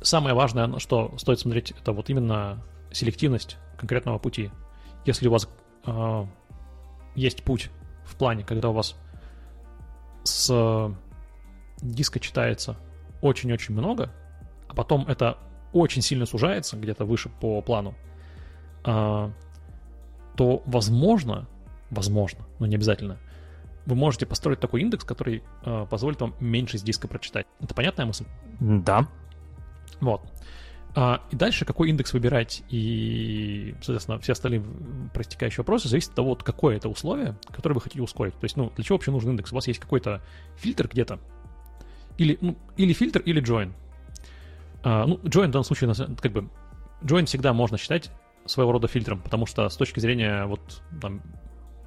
самое 0.00 0.34
важное, 0.34 0.78
что 0.78 1.14
стоит 1.18 1.40
смотреть, 1.40 1.72
это 1.72 1.92
вот 1.92 2.08
именно 2.10 2.62
селективность 2.92 3.56
конкретного 3.76 4.18
пути. 4.18 4.50
Если 5.04 5.28
у 5.28 5.32
вас 5.32 5.48
а, 5.84 6.26
есть 7.14 7.42
путь 7.42 7.70
в 8.04 8.16
плане, 8.16 8.44
когда 8.44 8.70
у 8.70 8.72
вас 8.72 8.96
с 10.24 10.94
диска 11.80 12.20
читается 12.20 12.76
очень-очень 13.20 13.74
много, 13.74 14.12
а 14.68 14.74
потом 14.74 15.06
это 15.08 15.38
очень 15.72 16.02
сильно 16.02 16.26
сужается 16.26 16.76
где-то 16.76 17.04
выше 17.04 17.28
по 17.28 17.60
плану, 17.62 17.94
а, 18.84 19.32
то 20.36 20.62
возможно, 20.66 21.46
возможно, 21.90 22.46
но 22.58 22.66
не 22.66 22.76
обязательно, 22.76 23.18
вы 23.88 23.96
можете 23.96 24.26
построить 24.26 24.60
такой 24.60 24.82
индекс, 24.82 25.04
который 25.04 25.42
э, 25.64 25.86
позволит 25.88 26.20
вам 26.20 26.34
меньше 26.40 26.76
с 26.76 26.82
диска 26.82 27.08
прочитать. 27.08 27.46
Это 27.58 27.74
понятная 27.74 28.04
мысль? 28.04 28.26
Да. 28.60 29.08
Вот. 30.00 30.20
А, 30.94 31.22
и 31.30 31.36
дальше 31.36 31.64
какой 31.64 31.88
индекс 31.88 32.12
выбирать 32.12 32.62
и, 32.68 33.74
соответственно, 33.80 34.18
все 34.18 34.32
остальные 34.32 34.62
проистекающие 35.14 35.58
вопросы 35.58 35.88
зависит 35.88 36.10
от 36.10 36.16
того, 36.16 36.28
вот 36.30 36.42
какое 36.42 36.76
это 36.76 36.90
условие, 36.90 37.38
которое 37.50 37.76
вы 37.76 37.80
хотите 37.80 38.02
ускорить. 38.02 38.34
То 38.34 38.44
есть, 38.44 38.58
ну, 38.58 38.70
для 38.76 38.84
чего 38.84 38.96
вообще 38.98 39.10
нужен 39.10 39.30
индекс? 39.30 39.52
У 39.52 39.54
вас 39.54 39.66
есть 39.66 39.80
какой-то 39.80 40.22
фильтр 40.56 40.86
где-то, 40.86 41.18
или, 42.18 42.36
ну, 42.42 42.58
или 42.76 42.92
фильтр, 42.92 43.20
или 43.20 43.42
join. 43.42 43.72
А, 44.82 45.06
ну, 45.06 45.16
join 45.16 45.48
в 45.48 45.50
данном 45.50 45.64
случае, 45.64 45.94
как 45.94 46.32
бы, 46.32 46.50
join 47.00 47.24
всегда 47.24 47.54
можно 47.54 47.78
считать 47.78 48.10
своего 48.44 48.72
рода 48.72 48.86
фильтром, 48.86 49.20
потому 49.22 49.46
что 49.46 49.66
с 49.66 49.76
точки 49.76 50.00
зрения 50.00 50.44
вот 50.44 50.82
там 51.00 51.22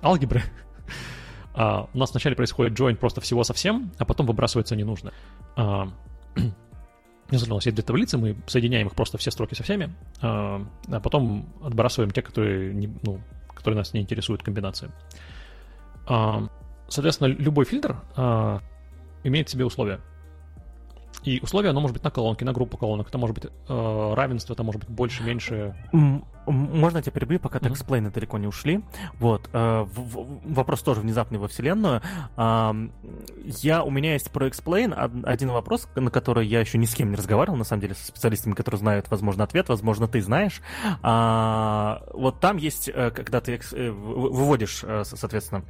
алгебры 0.01 0.41
а, 1.53 1.89
у 1.93 1.97
нас 1.97 2.11
вначале 2.11 2.35
происходит 2.35 2.77
join 2.77 2.95
просто 2.95 3.21
всего 3.21 3.43
совсем, 3.43 3.91
а 3.97 4.05
потом 4.05 4.25
выбрасывается 4.25 4.75
ненужное. 4.75 5.13
А, 5.55 5.87
Если 7.31 7.49
у 7.49 7.55
нас 7.55 7.65
есть 7.65 7.75
две 7.75 7.83
таблицы, 7.83 8.17
мы 8.17 8.35
соединяем 8.45 8.87
их 8.87 8.93
просто 8.93 9.17
все 9.17 9.31
строки 9.31 9.55
со 9.55 9.63
всеми, 9.63 9.93
а, 10.21 10.65
а 10.91 10.99
потом 10.99 11.49
отбрасываем 11.63 12.11
те, 12.11 12.21
которые, 12.21 12.73
не, 12.73 12.93
ну, 13.03 13.21
которые 13.55 13.77
нас 13.77 13.93
не 13.93 14.01
интересуют 14.01 14.43
комбинации. 14.43 14.91
А, 16.07 16.49
соответственно, 16.89 17.27
любой 17.27 17.63
фильтр 17.63 17.95
а, 18.17 18.59
имеет 19.23 19.49
себе 19.49 19.63
условия. 19.63 20.01
И 21.23 21.39
условие, 21.41 21.69
оно 21.69 21.81
может 21.81 21.95
быть 21.95 22.03
на 22.03 22.11
колонке, 22.11 22.45
на 22.45 22.53
группу 22.53 22.77
колонок. 22.77 23.09
Это 23.09 23.17
может 23.17 23.35
быть 23.35 23.45
э, 23.45 24.13
равенство, 24.15 24.53
это 24.53 24.63
может 24.63 24.81
быть 24.81 24.89
больше, 24.89 25.23
меньше. 25.23 25.75
Можно 26.47 26.97
я 26.97 27.01
тебя 27.03 27.11
перебью, 27.11 27.39
пока 27.39 27.59
mm-hmm. 27.59 27.71
эксплейны 27.71 28.09
далеко 28.09 28.37
не 28.39 28.47
ушли. 28.47 28.83
Вот. 29.19 29.49
Э, 29.53 29.83
в, 29.83 30.53
вопрос 30.53 30.81
тоже 30.81 31.01
внезапный 31.01 31.37
во 31.37 31.47
вселенную. 31.47 32.01
Э, 32.37 32.73
я, 33.45 33.83
у 33.83 33.91
меня 33.91 34.13
есть 34.13 34.31
про 34.31 34.47
explain 34.47 35.23
один 35.25 35.51
вопрос, 35.51 35.87
на 35.95 36.09
который 36.09 36.47
я 36.47 36.59
еще 36.59 36.77
ни 36.77 36.85
с 36.85 36.95
кем 36.95 37.11
не 37.11 37.15
разговаривал, 37.15 37.57
на 37.57 37.63
самом 37.63 37.81
деле, 37.81 37.93
со 37.93 38.07
специалистами, 38.07 38.53
которые 38.53 38.79
знают, 38.79 39.09
возможно, 39.11 39.43
ответ, 39.43 39.69
возможно, 39.69 40.07
ты 40.07 40.21
знаешь. 40.21 40.61
А, 41.03 42.01
вот 42.13 42.39
там 42.39 42.57
есть, 42.57 42.89
э, 42.89 43.11
когда 43.11 43.41
ты 43.41 43.59
э, 43.73 43.91
выводишь, 43.91 44.83
э, 44.83 45.03
соответственно, 45.05 45.63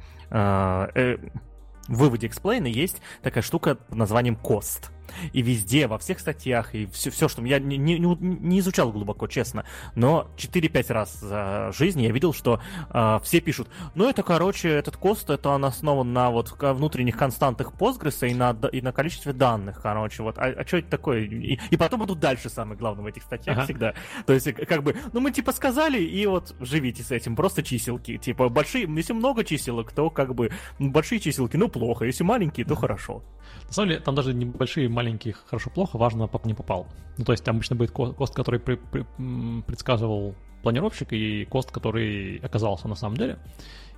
в 1.88 1.96
выводе 1.96 2.28
explain 2.28 2.68
есть 2.68 3.02
такая 3.22 3.42
штука 3.42 3.74
под 3.74 3.96
названием 3.96 4.38
cost. 4.42 4.90
И 5.32 5.42
везде, 5.42 5.86
во 5.86 5.98
всех 5.98 6.20
статьях, 6.20 6.74
и 6.74 6.86
все, 6.86 7.10
все 7.10 7.28
что 7.28 7.44
я 7.44 7.58
не, 7.58 7.76
не, 7.76 7.98
не 7.98 8.60
изучал 8.60 8.92
глубоко, 8.92 9.26
честно, 9.26 9.64
но 9.94 10.28
4-5 10.36 10.92
раз 10.92 11.20
за 11.20 11.70
жизнь 11.72 12.00
я 12.02 12.10
видел, 12.10 12.32
что 12.32 12.60
э, 12.90 13.18
все 13.22 13.40
пишут, 13.40 13.68
ну 13.94 14.08
это, 14.08 14.22
короче, 14.22 14.68
этот 14.68 14.96
кост, 14.96 15.30
это 15.30 15.50
он 15.50 15.64
основан 15.64 16.12
на 16.12 16.30
вот 16.30 16.54
внутренних 16.60 17.16
константах 17.16 17.72
Postgres 17.78 18.28
и 18.28 18.34
на, 18.34 18.56
и 18.72 18.80
на 18.80 18.92
количестве 18.92 19.32
данных, 19.32 19.80
короче, 19.82 20.22
вот, 20.22 20.38
а, 20.38 20.46
а 20.46 20.66
что 20.66 20.78
это 20.78 20.88
такое? 20.88 21.20
И, 21.20 21.58
и 21.70 21.76
потом 21.76 22.04
идут 22.04 22.20
дальше 22.20 22.48
самое 22.48 22.78
главное 22.78 23.04
в 23.04 23.06
этих 23.06 23.22
статьях 23.22 23.56
ага. 23.56 23.64
всегда. 23.64 23.94
То 24.26 24.32
есть, 24.32 24.52
как 24.52 24.82
бы, 24.82 24.96
ну 25.12 25.20
мы 25.20 25.30
типа 25.30 25.52
сказали, 25.52 26.02
и 26.02 26.26
вот 26.26 26.54
живите 26.60 27.02
с 27.02 27.10
этим, 27.10 27.36
просто 27.36 27.62
чиселки, 27.62 28.18
типа 28.18 28.48
большие, 28.48 28.88
если 28.94 29.12
много 29.12 29.44
чиселок, 29.44 29.92
то 29.92 30.10
как 30.10 30.34
бы 30.34 30.50
большие 30.78 31.20
чиселки, 31.20 31.56
ну 31.56 31.68
плохо, 31.68 32.04
если 32.04 32.24
маленькие, 32.24 32.66
то 32.66 32.74
хорошо. 32.74 33.22
На 33.66 33.72
самом 33.72 33.88
деле, 33.88 34.00
там 34.00 34.14
даже 34.14 34.34
небольшие 34.34 34.88
маленькие 34.88 35.34
хорошо-плохо, 35.34 35.98
важно, 35.98 36.26
поп 36.26 36.46
не 36.46 36.54
попал. 36.54 36.86
Ну, 37.18 37.24
то 37.24 37.32
есть 37.32 37.44
там 37.44 37.56
обычно 37.56 37.76
будет 37.76 37.90
кост, 37.90 38.34
который 38.34 38.60
при, 38.60 38.76
при, 38.76 39.04
предсказывал 39.66 40.34
планировщик, 40.62 41.12
и 41.12 41.44
кост, 41.44 41.70
который 41.70 42.38
оказался 42.38 42.88
на 42.88 42.94
самом 42.94 43.16
деле. 43.16 43.38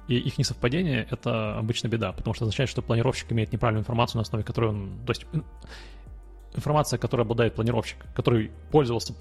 И 0.09 0.17
их 0.17 0.39
несовпадение— 0.39 1.07
это 1.11 1.59
обычно 1.59 1.89
беда, 1.89 2.13
потому 2.13 2.35
что 2.35 2.45
означает, 2.45 2.69
что 2.69 2.83
планировщик 2.83 3.33
имеет 3.33 3.53
неправильную 3.53 3.83
информацию, 3.83 4.19
на 4.19 4.23
основе 4.23 4.45
которой 4.45 4.71
он... 4.71 4.99
То 5.07 5.13
есть 5.13 5.27
информация, 6.55 6.99
которой 6.99 7.23
обладает 7.23 7.55
планировщик, 7.55 7.99
который 8.15 8.51
пользовался 8.71 9.15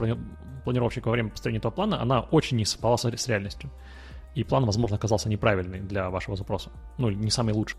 планировщик 0.64 1.06
во 1.06 1.12
время 1.12 1.30
построения 1.30 1.60
этого 1.60 1.72
плана, 1.72 2.02
она 2.02 2.22
очень 2.22 2.58
не 2.58 2.66
совпала 2.66 2.98
с 2.98 3.28
реальностью. 3.28 3.70
И 4.36 4.44
план, 4.44 4.66
возможно, 4.66 4.98
оказался 4.98 5.30
неправильный 5.30 5.80
для 5.80 6.10
вашего 6.10 6.36
запроса. 6.36 6.72
Ну, 6.98 7.10
не 7.10 7.30
самый 7.30 7.54
лучший. 7.54 7.78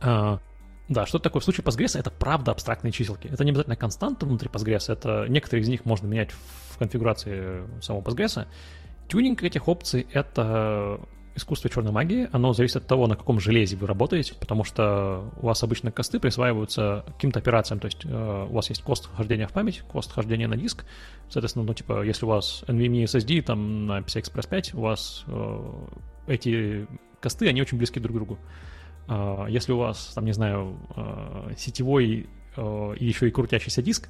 Да, 0.88 1.06
что 1.06 1.18
такое 1.18 1.40
в 1.40 1.44
случае 1.44 1.64
Postgres? 1.64 1.98
Это 1.98 2.10
правда 2.10 2.52
абстрактные 2.52 2.92
чиселки. 2.92 3.28
Это 3.28 3.44
не 3.44 3.50
обязательно 3.50 3.76
константы 3.76 4.26
внутри 4.26 4.48
Postgres, 4.50 4.92
это 4.92 5.26
некоторые 5.28 5.62
из 5.62 5.68
них 5.68 5.84
можно 5.84 6.06
менять 6.06 6.30
в 6.32 6.78
конфигурации 6.78 7.62
самого 7.80 8.02
Postgres. 8.02 8.46
Тюнинг 9.08 9.42
этих 9.42 9.68
опций— 9.68 10.06
это 10.12 11.00
искусство 11.36 11.68
черной 11.68 11.92
магии. 11.92 12.28
Оно 12.32 12.52
зависит 12.52 12.76
от 12.76 12.86
того, 12.86 13.06
на 13.06 13.16
каком 13.16 13.40
железе 13.40 13.76
вы 13.76 13.86
работаете, 13.86 14.34
потому 14.34 14.64
что 14.64 15.30
у 15.40 15.46
вас 15.46 15.62
обычно 15.62 15.90
косты 15.90 16.20
присваиваются 16.20 17.04
каким-то 17.06 17.40
операциям. 17.40 17.80
То 17.80 17.86
есть 17.86 18.04
э, 18.04 18.46
у 18.48 18.52
вас 18.52 18.68
есть 18.68 18.82
кост 18.82 19.08
хождения 19.14 19.46
в 19.46 19.52
память, 19.52 19.80
кост 19.80 20.12
хождения 20.12 20.46
на 20.46 20.56
диск. 20.56 20.84
Соответственно, 21.28 21.64
ну, 21.64 21.74
типа, 21.74 22.02
если 22.02 22.24
у 22.24 22.28
вас 22.28 22.64
NVMe 22.66 23.04
SSD 23.04 23.42
там 23.42 23.86
на 23.86 23.98
PCI 24.00 24.22
Express 24.22 24.48
5, 24.48 24.74
у 24.74 24.80
вас 24.80 25.24
э, 25.26 25.86
эти 26.28 26.86
косты, 27.20 27.48
они 27.48 27.60
очень 27.62 27.78
близки 27.78 27.98
друг 27.98 28.14
к 28.14 28.18
другу. 28.18 28.38
А, 29.06 29.46
если 29.46 29.72
у 29.72 29.78
вас, 29.78 30.12
там, 30.14 30.24
не 30.24 30.32
знаю, 30.32 30.78
а, 30.96 31.52
сетевой 31.56 32.28
а, 32.56 32.92
и 32.92 33.04
еще 33.04 33.28
и 33.28 33.30
крутящийся 33.30 33.82
диск, 33.82 34.08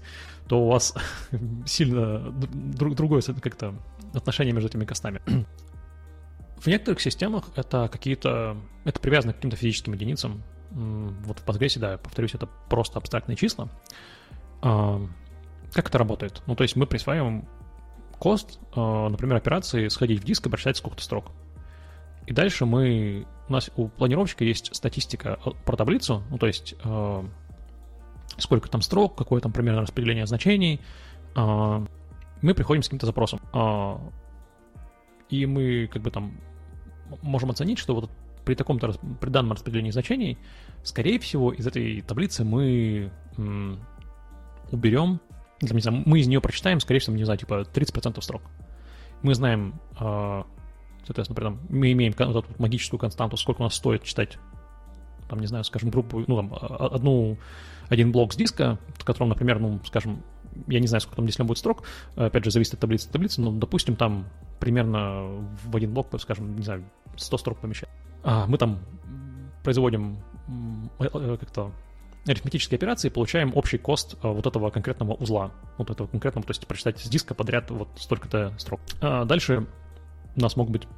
то 0.49 0.61
у 0.61 0.69
вас 0.69 0.95
сильно 1.67 2.31
друг, 2.31 2.95
другое 2.95 3.23
как-то 3.23 3.75
отношение 4.13 4.53
между 4.53 4.69
этими 4.69 4.85
костами. 4.85 5.21
В 6.59 6.67
некоторых 6.67 7.01
системах 7.01 7.45
это 7.57 7.89
какие-то... 7.93 8.57
Это 8.85 8.99
привязано 9.01 9.33
к 9.33 9.37
каким-то 9.37 9.57
физическим 9.57 9.93
единицам. 9.93 10.43
Вот 10.71 11.39
в 11.39 11.45
Postgres, 11.45 11.79
да, 11.79 11.99
повторюсь, 11.99 12.35
это 12.35 12.49
просто 12.71 12.99
абстрактные 12.99 13.37
числа. 13.37 13.69
Как 14.63 15.89
это 15.89 15.99
работает? 15.99 16.43
Ну, 16.47 16.57
то 16.57 16.63
есть 16.63 16.75
мы 16.75 16.87
присваиваем 16.87 17.47
кост, 18.19 18.59
например, 18.75 19.37
операции 19.37 19.89
сходить 19.89 20.23
в 20.23 20.25
диск 20.25 20.47
и 20.47 20.49
прочитать 20.49 20.79
сколько-то 20.79 21.03
строк. 21.03 21.33
И 22.27 22.33
дальше 22.33 22.67
мы... 22.67 23.27
У 23.49 23.53
нас 23.53 23.71
у 23.77 23.89
планировщика 23.89 24.45
есть 24.45 24.75
статистика 24.75 25.39
э, 25.45 25.51
про 25.65 25.77
таблицу, 25.77 26.23
ну, 26.31 26.39
то 26.39 26.47
есть 26.47 26.75
э, 26.83 27.25
сколько 28.39 28.71
там 28.71 28.81
строк, 28.81 29.17
какое 29.17 29.41
там 29.41 29.53
примерно 29.53 29.83
распределение 29.83 30.27
значений. 30.27 30.81
Э, 31.37 31.85
мы 32.41 32.55
приходим 32.55 32.83
с 32.83 32.87
каким-то 32.87 33.07
запросом. 33.07 33.41
Э, 33.53 33.97
и 35.29 35.47
мы 35.47 35.89
как 35.93 36.03
бы 36.03 36.11
там 36.11 36.41
можем 37.23 37.51
оценить, 37.51 37.79
что 37.79 37.95
вот 37.95 38.11
при 38.45 38.55
таком-то 38.55 38.93
при 39.21 39.31
данном 39.31 39.53
распределении 39.53 39.91
значений, 39.91 40.39
скорее 40.83 41.19
всего, 41.19 41.53
из 41.53 41.67
этой 41.67 42.03
таблицы 42.03 42.45
мы 42.45 43.11
м, 43.37 43.81
уберем, 44.71 45.21
там, 45.61 45.77
не 45.77 45.81
знаю, 45.81 46.03
мы 46.05 46.21
из 46.21 46.27
нее 46.27 46.41
прочитаем, 46.41 46.81
скорее 46.81 47.01
всего, 47.01 47.17
не 47.17 47.25
знаю, 47.25 47.39
типа 47.39 47.67
30% 47.73 48.21
строк. 48.21 48.43
Мы 49.23 49.35
знаем 49.35 49.81
э, 49.99 50.43
Соответственно, 51.07 51.37
при 51.37 51.47
этом 51.47 51.61
мы 51.69 51.93
имеем 51.93 52.15
вот 52.17 52.45
эту 52.45 52.63
магическую 52.63 52.99
константу, 52.99 53.37
сколько 53.37 53.61
у 53.61 53.65
нас 53.65 53.75
стоит 53.75 54.05
читать, 54.05 54.39
там, 55.29 55.39
не 55.41 55.47
знаю, 55.47 55.65
скажем, 55.65 55.91
группу, 55.91 56.25
ну, 56.27 56.37
там, 56.37 56.55
а, 56.55 56.89
одну, 56.95 57.37
один 57.89 58.13
блок 58.13 58.33
с 58.33 58.37
диска, 58.37 58.79
в 58.97 59.05
котором, 59.05 59.29
например, 59.29 59.59
ну, 59.59 59.81
скажем, 59.85 60.23
я 60.67 60.81
не 60.81 60.87
знаю, 60.87 61.01
сколько 61.01 61.17
там 61.17 61.27
действительно 61.27 61.49
будет 61.49 61.59
строк, 61.59 61.83
опять 62.17 62.45
же, 62.45 62.51
зависит 62.51 62.75
от 62.75 62.81
таблицы 62.81 63.11
таблицы, 63.11 63.41
но, 63.41 63.53
допустим, 63.53 63.97
там 63.97 64.27
примерно 64.61 65.47
в 65.65 65.77
один 65.77 65.93
блок, 65.93 66.09
скажем, 66.19 66.57
не 66.57 66.63
знаю, 66.63 66.85
100 67.17 67.39
строк 67.39 67.59
помещать. 67.59 67.89
А 68.23 68.47
мы 68.47 68.57
там 68.59 68.79
производим 69.63 70.19
э, 71.01 71.05
э, 71.13 71.37
как-то 71.39 71.73
арифметические 72.27 72.77
операции, 72.77 73.09
получаем 73.09 73.53
общий 73.55 73.79
кост 73.79 74.15
э, 74.23 74.29
вот 74.29 74.47
этого 74.47 74.71
конкретного 74.71 75.15
узла, 75.15 75.53
вот 75.79 75.91
этого 75.91 76.07
конкретного, 76.07 76.47
то 76.47 76.53
есть 76.53 76.67
прочитать 76.67 77.01
с 77.01 77.09
диска 77.09 77.35
подряд 77.35 77.71
вот 77.71 77.89
столько-то 77.97 78.55
строк. 78.59 78.81
А 79.01 79.25
дальше 79.25 79.67
у 80.37 80.41
нас 80.41 80.57
могут 80.57 80.73
быть 80.73 80.89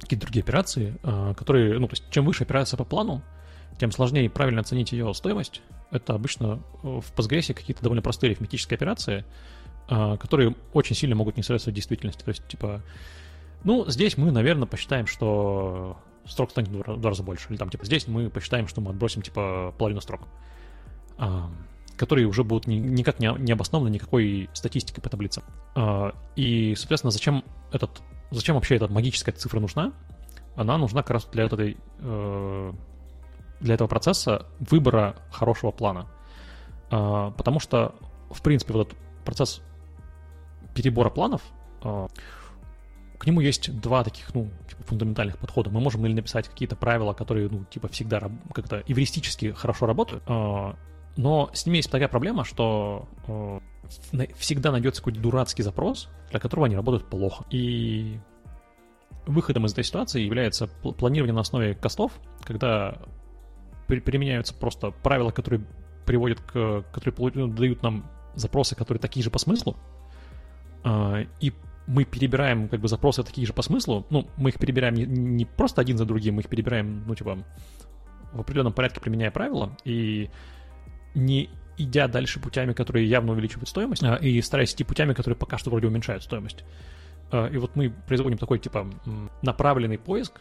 какие-то 0.00 0.26
другие 0.26 0.42
операции, 0.42 0.96
а, 1.02 1.34
которые, 1.34 1.78
ну, 1.78 1.88
то 1.88 1.94
есть 1.94 2.04
чем 2.10 2.24
выше 2.24 2.44
операция 2.44 2.76
по 2.76 2.84
плану, 2.84 3.22
тем 3.78 3.90
сложнее 3.90 4.30
правильно 4.30 4.60
оценить 4.60 4.92
ее 4.92 5.12
стоимость. 5.14 5.62
Это 5.90 6.14
обычно 6.14 6.60
э, 6.82 7.00
в 7.00 7.12
Postgres 7.14 7.52
какие-то 7.52 7.82
довольно 7.82 8.02
простые 8.02 8.30
арифметические 8.30 8.76
операции, 8.76 9.24
а, 9.88 10.16
которые 10.16 10.54
очень 10.72 10.94
сильно 10.94 11.16
могут 11.16 11.36
не 11.36 11.42
соответствовать 11.42 11.74
действительности. 11.74 12.22
То 12.22 12.30
есть, 12.30 12.46
типа, 12.46 12.82
ну, 13.64 13.84
здесь 13.88 14.16
мы, 14.16 14.30
наверное, 14.30 14.66
посчитаем, 14.66 15.06
что 15.06 15.96
строк 16.26 16.50
станет 16.50 16.68
в 16.68 17.00
два 17.00 17.10
раза 17.10 17.22
больше. 17.22 17.48
Или 17.50 17.56
там, 17.56 17.70
типа, 17.70 17.84
здесь 17.84 18.06
мы 18.06 18.30
посчитаем, 18.30 18.68
что 18.68 18.80
мы 18.80 18.90
отбросим, 18.90 19.22
типа, 19.22 19.74
половину 19.76 20.00
строк. 20.00 20.22
А, 21.18 21.50
которые 21.96 22.26
уже 22.26 22.42
будут 22.42 22.66
ни, 22.66 22.74
никак 22.74 23.20
не 23.20 23.52
обоснованы 23.52 23.88
никакой 23.88 24.50
статистикой 24.52 25.00
по 25.00 25.08
таблице. 25.08 25.42
И, 26.34 26.74
соответственно, 26.76 27.12
зачем 27.12 27.44
этот 27.70 28.02
зачем 28.34 28.54
вообще 28.54 28.76
эта 28.76 28.88
магическая 28.88 29.34
цифра 29.34 29.60
нужна? 29.60 29.92
Она 30.56 30.78
нужна 30.78 31.02
как 31.02 31.10
раз 31.10 31.24
для 31.26 31.44
этой 31.44 31.76
э, 32.00 32.72
для 33.60 33.74
этого 33.74 33.88
процесса 33.88 34.46
выбора 34.60 35.16
хорошего 35.30 35.70
плана. 35.70 36.06
А, 36.90 37.30
потому 37.32 37.60
что, 37.60 37.94
в 38.30 38.42
принципе, 38.42 38.72
вот 38.74 38.88
этот 38.88 38.98
процесс 39.24 39.62
перебора 40.74 41.10
планов, 41.10 41.42
а, 41.82 42.08
к 43.18 43.26
нему 43.26 43.40
есть 43.40 43.80
два 43.80 44.04
таких, 44.04 44.34
ну, 44.34 44.50
типа, 44.68 44.82
фундаментальных 44.84 45.38
подхода. 45.38 45.70
Мы 45.70 45.80
можем 45.80 46.04
или 46.04 46.12
написать 46.12 46.48
какие-то 46.48 46.76
правила, 46.76 47.14
которые, 47.14 47.48
ну, 47.48 47.64
типа, 47.64 47.88
всегда 47.88 48.30
как-то 48.52 48.82
эвристически 48.86 49.52
хорошо 49.52 49.86
работают, 49.86 50.22
а, 50.26 50.76
но 51.16 51.50
с 51.52 51.64
ними 51.64 51.78
есть 51.78 51.90
такая 51.90 52.08
проблема, 52.08 52.44
что 52.44 53.08
всегда 54.36 54.72
найдется 54.72 55.00
какой-то 55.00 55.20
дурацкий 55.20 55.62
запрос, 55.62 56.08
для 56.30 56.40
которого 56.40 56.66
они 56.66 56.76
работают 56.76 57.08
плохо. 57.08 57.44
И 57.50 58.18
выходом 59.26 59.66
из 59.66 59.72
этой 59.72 59.84
ситуации 59.84 60.22
является 60.22 60.66
планирование 60.66 61.34
на 61.34 61.40
основе 61.40 61.74
костов, 61.74 62.12
когда 62.42 62.98
применяются 63.86 64.54
просто 64.54 64.90
правила, 64.90 65.30
которые 65.30 65.64
приводят 66.06 66.40
к, 66.40 66.84
которые 66.92 67.48
дают 67.48 67.82
нам 67.82 68.10
запросы, 68.34 68.74
которые 68.74 69.00
такие 69.00 69.22
же 69.22 69.30
по 69.30 69.38
смыслу, 69.38 69.76
а, 70.82 71.22
и 71.40 71.52
мы 71.86 72.04
перебираем 72.04 72.68
как 72.68 72.80
бы 72.80 72.88
запросы 72.88 73.22
такие 73.22 73.46
же 73.46 73.52
по 73.52 73.62
смыслу, 73.62 74.06
ну, 74.10 74.28
мы 74.36 74.50
их 74.50 74.58
перебираем 74.58 74.94
не 74.94 75.44
просто 75.44 75.80
один 75.80 75.98
за 75.98 76.04
другим, 76.04 76.34
мы 76.34 76.40
их 76.40 76.48
перебираем, 76.48 77.04
ну, 77.06 77.14
типа, 77.14 77.38
в 78.32 78.40
определенном 78.40 78.72
порядке 78.72 79.00
применяя 79.00 79.30
правила, 79.30 79.76
и 79.84 80.30
не 81.14 81.50
идя 81.76 82.08
дальше 82.08 82.40
путями, 82.40 82.72
которые 82.72 83.08
явно 83.08 83.32
увеличивают 83.32 83.68
стоимость, 83.68 84.02
а, 84.02 84.16
и 84.16 84.40
стараясь 84.40 84.74
идти 84.74 84.84
путями, 84.84 85.12
которые 85.12 85.36
пока 85.36 85.58
что 85.58 85.70
вроде 85.70 85.86
уменьшают 85.86 86.22
стоимость. 86.22 86.64
А, 87.30 87.46
и 87.46 87.56
вот 87.56 87.76
мы 87.76 87.90
производим 88.06 88.38
такой, 88.38 88.58
типа, 88.58 88.86
направленный 89.42 89.98
поиск, 89.98 90.40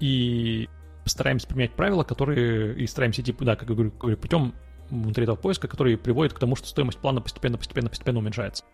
и 0.00 0.68
стараемся 1.04 1.46
применять 1.46 1.72
правила, 1.72 2.04
которые 2.04 2.74
и 2.74 2.86
стараемся 2.86 3.20
идти, 3.20 3.34
да, 3.38 3.56
как 3.56 3.68
я 3.68 3.74
говорю, 3.74 3.90
путем 4.16 4.54
внутри 4.88 5.24
этого 5.24 5.36
поиска, 5.36 5.68
который 5.68 5.98
приводит 5.98 6.32
к 6.32 6.38
тому, 6.38 6.56
что 6.56 6.66
стоимость 6.66 6.98
плана 6.98 7.20
постепенно, 7.20 7.58
постепенно, 7.58 7.90
постепенно 7.90 8.18
уменьшается. 8.18 8.64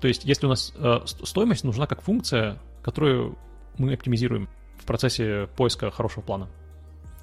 То 0.00 0.08
есть, 0.08 0.24
если 0.24 0.46
у 0.46 0.48
нас 0.48 0.72
стоимость 1.24 1.64
нужна 1.64 1.86
как 1.86 2.00
функция, 2.00 2.58
которую 2.82 3.38
мы 3.78 3.92
оптимизируем 3.92 4.48
в 4.78 4.84
процессе 4.84 5.48
поиска 5.56 5.90
хорошего 5.90 6.22
плана. 6.22 6.48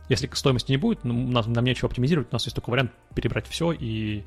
Если 0.10 0.30
стоимости 0.34 0.72
не 0.72 0.78
будет, 0.78 1.04
нам, 1.04 1.30
нам 1.32 1.64
нечего 1.64 1.88
оптимизировать, 1.88 2.30
у 2.32 2.36
нас 2.36 2.44
есть 2.44 2.56
только 2.56 2.70
вариант 2.70 2.92
перебрать 3.16 3.48
все 3.48 3.72
и 3.72 4.24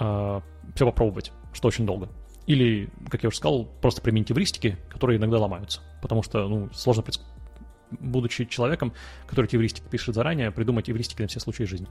э, 0.00 0.40
все 0.74 0.86
попробовать, 0.86 1.32
что 1.52 1.68
очень 1.68 1.86
долго. 1.86 2.08
Или, 2.46 2.90
как 3.08 3.22
я 3.22 3.28
уже 3.28 3.36
сказал, 3.36 3.66
просто 3.80 4.02
применить 4.02 4.32
эвристики, 4.32 4.76
которые 4.88 5.18
иногда 5.18 5.38
ломаются. 5.38 5.80
Потому 6.00 6.22
что 6.22 6.48
ну, 6.48 6.70
сложно 6.72 7.02
будучи 8.00 8.44
человеком, 8.44 8.92
который 9.26 9.46
эти 9.46 9.56
эвристики 9.56 9.84
пишет 9.88 10.14
заранее, 10.14 10.50
придумать 10.50 10.88
эвристики 10.88 11.22
на 11.22 11.28
все 11.28 11.40
случаи 11.40 11.64
жизни. 11.64 11.86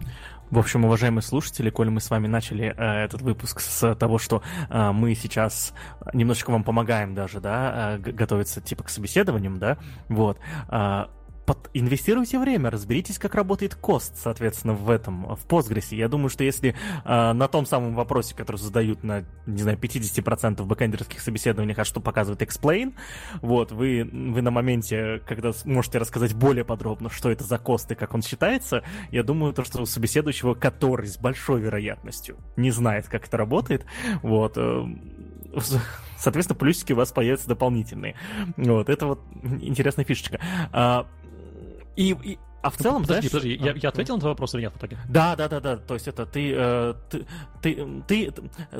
В 0.49 0.59
общем, 0.59 0.85
уважаемые 0.85 1.21
слушатели, 1.21 1.69
коль 1.69 1.89
мы 1.89 2.01
с 2.01 2.09
вами 2.09 2.27
начали 2.27 2.73
э, 2.75 3.05
этот 3.05 3.21
выпуск 3.21 3.59
с 3.59 3.95
того, 3.95 4.17
что 4.17 4.41
э, 4.69 4.91
мы 4.91 5.15
сейчас 5.15 5.73
немножечко 6.13 6.51
вам 6.51 6.63
помогаем 6.63 7.13
даже, 7.13 7.39
да, 7.39 7.97
э, 7.97 7.99
готовиться 7.99 8.61
типа 8.61 8.83
к 8.83 8.89
собеседованиям, 8.89 9.59
да, 9.59 9.77
вот, 10.09 10.39
э, 10.69 11.05
под... 11.45 11.69
инвестируйте 11.73 12.39
время, 12.39 12.69
разберитесь, 12.69 13.17
как 13.17 13.35
работает 13.35 13.75
кост, 13.75 14.17
соответственно, 14.17 14.73
в 14.73 14.89
этом, 14.89 15.35
в 15.35 15.45
Postgres. 15.47 15.95
Я 15.95 16.07
думаю, 16.07 16.29
что 16.29 16.43
если 16.43 16.75
э, 17.03 17.33
на 17.33 17.47
том 17.47 17.65
самом 17.65 17.95
вопросе, 17.95 18.35
который 18.35 18.57
задают 18.57 19.03
на, 19.03 19.25
не 19.45 19.61
знаю, 19.61 19.77
50% 19.77 20.63
бэкэндерских 20.63 21.19
собеседованиях, 21.19 21.79
а 21.79 21.85
что 21.85 21.99
показывает 21.99 22.41
Explain, 22.41 22.93
вот, 23.41 23.71
вы, 23.71 24.03
вы 24.03 24.41
на 24.41 24.51
моменте, 24.51 25.21
когда 25.27 25.51
можете 25.65 25.97
рассказать 25.97 26.33
более 26.33 26.65
подробно, 26.65 27.09
что 27.09 27.31
это 27.31 27.43
за 27.43 27.57
кост 27.57 27.91
и 27.91 27.95
как 27.95 28.13
он 28.13 28.21
считается, 28.21 28.83
я 29.11 29.23
думаю, 29.23 29.53
то, 29.53 29.63
что 29.63 29.81
у 29.81 29.85
собеседующего, 29.85 30.53
который 30.53 31.07
с 31.07 31.17
большой 31.17 31.61
вероятностью 31.61 32.37
не 32.55 32.71
знает, 32.71 33.07
как 33.07 33.27
это 33.27 33.37
работает, 33.37 33.85
вот, 34.21 34.53
э, 34.57 34.85
соответственно, 36.17 36.57
плюсики 36.57 36.93
у 36.93 36.95
вас 36.95 37.11
появятся 37.11 37.47
дополнительные. 37.47 38.15
Вот, 38.57 38.89
это 38.89 39.07
вот 39.07 39.21
интересная 39.61 40.05
фишечка. 40.05 40.39
А, 41.97 41.99
и, 41.99 42.13
и 42.13 42.39
а 42.61 42.69
в 42.69 42.77
целом, 42.77 43.01
подожди, 43.01 43.27
знаешь... 43.27 43.31
Подожди, 43.31 43.65
я, 43.65 43.73
я 43.75 43.89
ответил 43.89 44.15
на 44.15 44.19
твой 44.19 44.33
вопрос 44.33 44.53
или 44.53 44.61
нет 44.61 44.73
в 44.73 44.77
итоге? 44.77 44.97
Да, 45.09 45.35
да, 45.35 45.47
да, 45.47 45.59
да. 45.59 45.77
То 45.77 45.95
есть 45.95 46.07
это 46.07 46.27
ты, 46.27 46.53
э, 46.55 46.93
ты, 47.09 47.25
ты, 47.61 47.87
ты, 48.07 48.33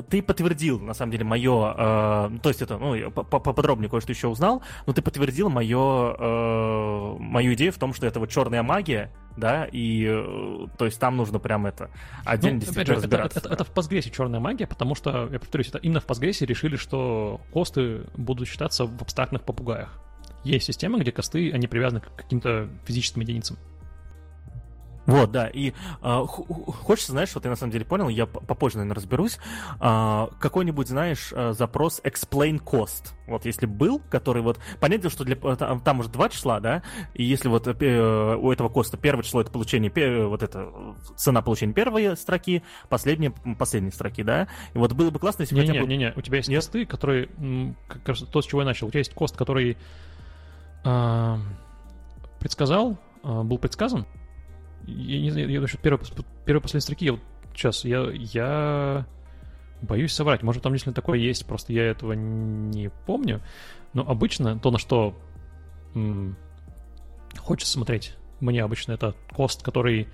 ты 0.08 0.22
подтвердил, 0.22 0.78
на 0.78 0.94
самом 0.94 1.10
деле, 1.10 1.24
мое... 1.24 1.74
Э, 1.76 2.30
то 2.40 2.48
есть 2.48 2.62
это, 2.62 2.78
ну, 2.78 3.10
поподробнее 3.10 3.90
кое-что 3.90 4.12
еще 4.12 4.28
узнал, 4.28 4.62
но 4.86 4.92
ты 4.92 5.02
подтвердил 5.02 5.50
мое, 5.50 6.14
э, 6.16 7.16
мою 7.18 7.54
идею 7.54 7.72
в 7.72 7.78
том, 7.78 7.92
что 7.92 8.06
это 8.06 8.20
вот 8.20 8.30
черная 8.30 8.62
магия, 8.62 9.12
да, 9.36 9.64
и 9.64 10.06
э, 10.08 10.66
то 10.78 10.84
есть 10.84 11.00
там 11.00 11.16
нужно 11.16 11.40
прям 11.40 11.66
это 11.66 11.90
отдельно 12.24 12.56
ну, 12.56 12.60
действительно 12.60 12.94
же, 12.94 13.02
разбираться. 13.02 13.38
Это, 13.40 13.48
это, 13.48 13.62
это 13.62 13.64
в 13.64 13.74
Postgres 13.74 14.10
черная 14.14 14.40
магия, 14.40 14.68
потому 14.68 14.94
что, 14.94 15.28
я 15.32 15.40
повторюсь, 15.40 15.68
это 15.68 15.78
именно 15.78 16.00
в 16.00 16.06
Postgres 16.06 16.44
решили, 16.46 16.76
что 16.76 17.40
косты 17.52 18.02
будут 18.16 18.46
считаться 18.46 18.86
в 18.86 19.02
абстрактных 19.02 19.42
попугаях. 19.42 19.98
Есть 20.44 20.66
системы, 20.66 20.98
где 20.98 21.12
косты, 21.12 21.52
они 21.52 21.66
привязаны 21.66 22.00
к 22.00 22.14
каким-то 22.16 22.68
физическим 22.84 23.20
единицам. 23.20 23.58
Вот, 25.06 25.32
да, 25.32 25.48
и 25.48 25.72
э, 26.02 26.24
хочется, 26.26 27.10
знаешь, 27.10 27.30
вот 27.34 27.44
я 27.44 27.50
на 27.50 27.56
самом 27.56 27.72
деле 27.72 27.84
понял, 27.84 28.08
я 28.08 28.26
попозже, 28.26 28.76
наверное, 28.76 28.94
разберусь, 28.94 29.38
э, 29.80 30.26
какой-нибудь, 30.38 30.86
знаешь, 30.86 31.32
э, 31.32 31.54
запрос 31.54 32.00
explain 32.04 32.62
cost, 32.62 33.08
вот 33.26 33.44
если 33.44 33.66
был, 33.66 34.00
который 34.10 34.42
вот, 34.42 34.60
понятно, 34.80 35.10
что 35.10 35.24
для, 35.24 35.34
там, 35.34 35.80
там 35.80 36.00
уже 36.00 36.08
два 36.08 36.28
числа, 36.28 36.60
да, 36.60 36.84
и 37.14 37.24
если 37.24 37.48
вот 37.48 37.66
э, 37.66 38.36
у 38.36 38.52
этого 38.52 38.68
коста 38.68 38.96
первое 38.96 39.24
число 39.24 39.40
это 39.40 39.50
получение, 39.50 39.90
вот 40.28 40.44
это, 40.44 40.70
цена 41.16 41.42
получения 41.42 41.72
первой 41.72 42.16
строки, 42.16 42.62
последняя, 42.88 43.32
последней 43.58 43.90
строки, 43.90 44.22
да, 44.22 44.46
и 44.72 44.78
вот 44.78 44.92
было 44.92 45.10
бы 45.10 45.18
классно, 45.18 45.42
если 45.42 45.56
не, 45.56 45.66
хотя 45.66 45.80
бы... 45.80 45.86
Не-не, 45.88 46.12
у 46.14 46.20
тебя 46.20 46.36
есть 46.36 46.48
косты, 46.48 46.86
которые, 46.86 47.28
то, 48.04 48.40
с 48.40 48.46
чего 48.46 48.60
я 48.60 48.66
начал, 48.66 48.86
у 48.86 48.90
тебя 48.90 49.00
есть 49.00 49.14
кост, 49.14 49.36
который 49.36 49.76
предсказал, 52.38 52.96
э, 53.22 53.42
был 53.42 53.58
предсказан, 53.58 54.06
я 54.86 55.20
не 55.20 55.30
знаю, 55.30 55.50
я 55.50 55.60
насчет 55.60 55.80
первой, 55.80 56.00
первой 56.44 56.60
последней 56.60 56.82
строки, 56.82 57.04
я 57.04 57.12
вот 57.12 57.20
сейчас, 57.54 57.84
я, 57.84 58.10
я 58.10 59.06
боюсь 59.82 60.12
соврать. 60.12 60.42
Может, 60.42 60.62
там 60.62 60.72
действительно 60.72 60.94
такое 60.94 61.18
есть, 61.18 61.46
просто 61.46 61.72
я 61.72 61.84
этого 61.84 62.12
не 62.12 62.90
помню. 63.06 63.40
Но 63.92 64.02
обычно 64.08 64.58
то, 64.58 64.70
на 64.70 64.78
что 64.78 65.14
м- 65.94 66.36
хочется 67.38 67.72
смотреть, 67.72 68.16
мне 68.40 68.62
обычно 68.62 68.92
это 68.92 69.14
кост, 69.32 69.62
который 69.62 70.08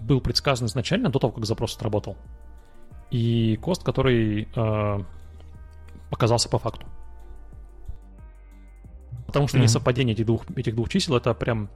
был 0.00 0.20
предсказан 0.20 0.66
изначально 0.66 1.10
до 1.10 1.18
того, 1.18 1.32
как 1.32 1.44
запрос 1.44 1.76
отработал. 1.76 2.16
И 3.10 3.58
кост, 3.62 3.82
который 3.82 4.48
э, 4.54 4.98
показался 6.10 6.48
по 6.48 6.58
факту. 6.58 6.86
Потому 9.30 9.48
что 9.48 9.58
mm-hmm. 9.58 9.62
несовпадение 9.62 10.14
этих 10.14 10.26
двух, 10.26 10.44
этих 10.56 10.74
двух 10.74 10.88
чисел 10.88 11.16
это 11.16 11.34
прям 11.34 11.70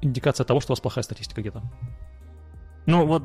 индикация 0.00 0.44
того, 0.44 0.60
что 0.60 0.72
у 0.72 0.74
вас 0.74 0.80
плохая 0.80 1.04
статистика 1.04 1.40
где-то. 1.40 1.62
Ну 2.86 3.06
вот, 3.06 3.22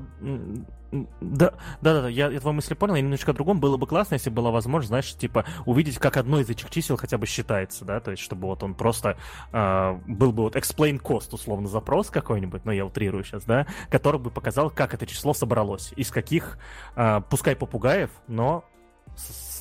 да, 1.22 1.54
да, 1.82 2.02
да, 2.02 2.10
я, 2.10 2.30
я 2.30 2.40
твою 2.40 2.56
мысль 2.56 2.76
понял, 2.76 2.96
и 2.96 3.02
немножечко 3.02 3.32
о 3.32 3.34
другом. 3.34 3.60
Было 3.60 3.78
бы 3.78 3.88
классно, 3.88 4.16
если 4.16 4.30
была 4.30 4.52
возможность, 4.52 4.90
знаешь, 4.90 5.14
типа, 5.16 5.46
увидеть, 5.66 5.98
как 5.98 6.18
одно 6.18 6.40
из 6.40 6.50
этих 6.50 6.70
чисел 6.70 6.98
хотя 6.98 7.18
бы 7.18 7.26
считается, 7.26 7.86
да, 7.86 8.00
то 8.00 8.12
есть, 8.12 8.22
чтобы 8.22 8.48
вот 8.48 8.64
он 8.64 8.76
просто 8.76 9.18
э, 9.52 10.00
был 10.08 10.32
бы 10.32 10.44
вот 10.44 10.56
explain 10.56 11.02
cost, 11.02 11.30
условно, 11.32 11.68
запрос 11.68 12.10
какой-нибудь, 12.10 12.66
ну, 12.66 12.72
я 12.72 12.86
утрирую 12.86 13.24
сейчас, 13.24 13.46
да, 13.46 13.66
который 13.90 14.20
бы 14.20 14.30
показал, 14.30 14.70
как 14.70 14.94
это 14.94 15.06
число 15.06 15.34
собралось, 15.34 15.94
из 15.96 16.12
каких, 16.12 16.58
э, 16.96 17.22
пускай 17.30 17.56
попугаев, 17.56 18.12
но 18.28 18.66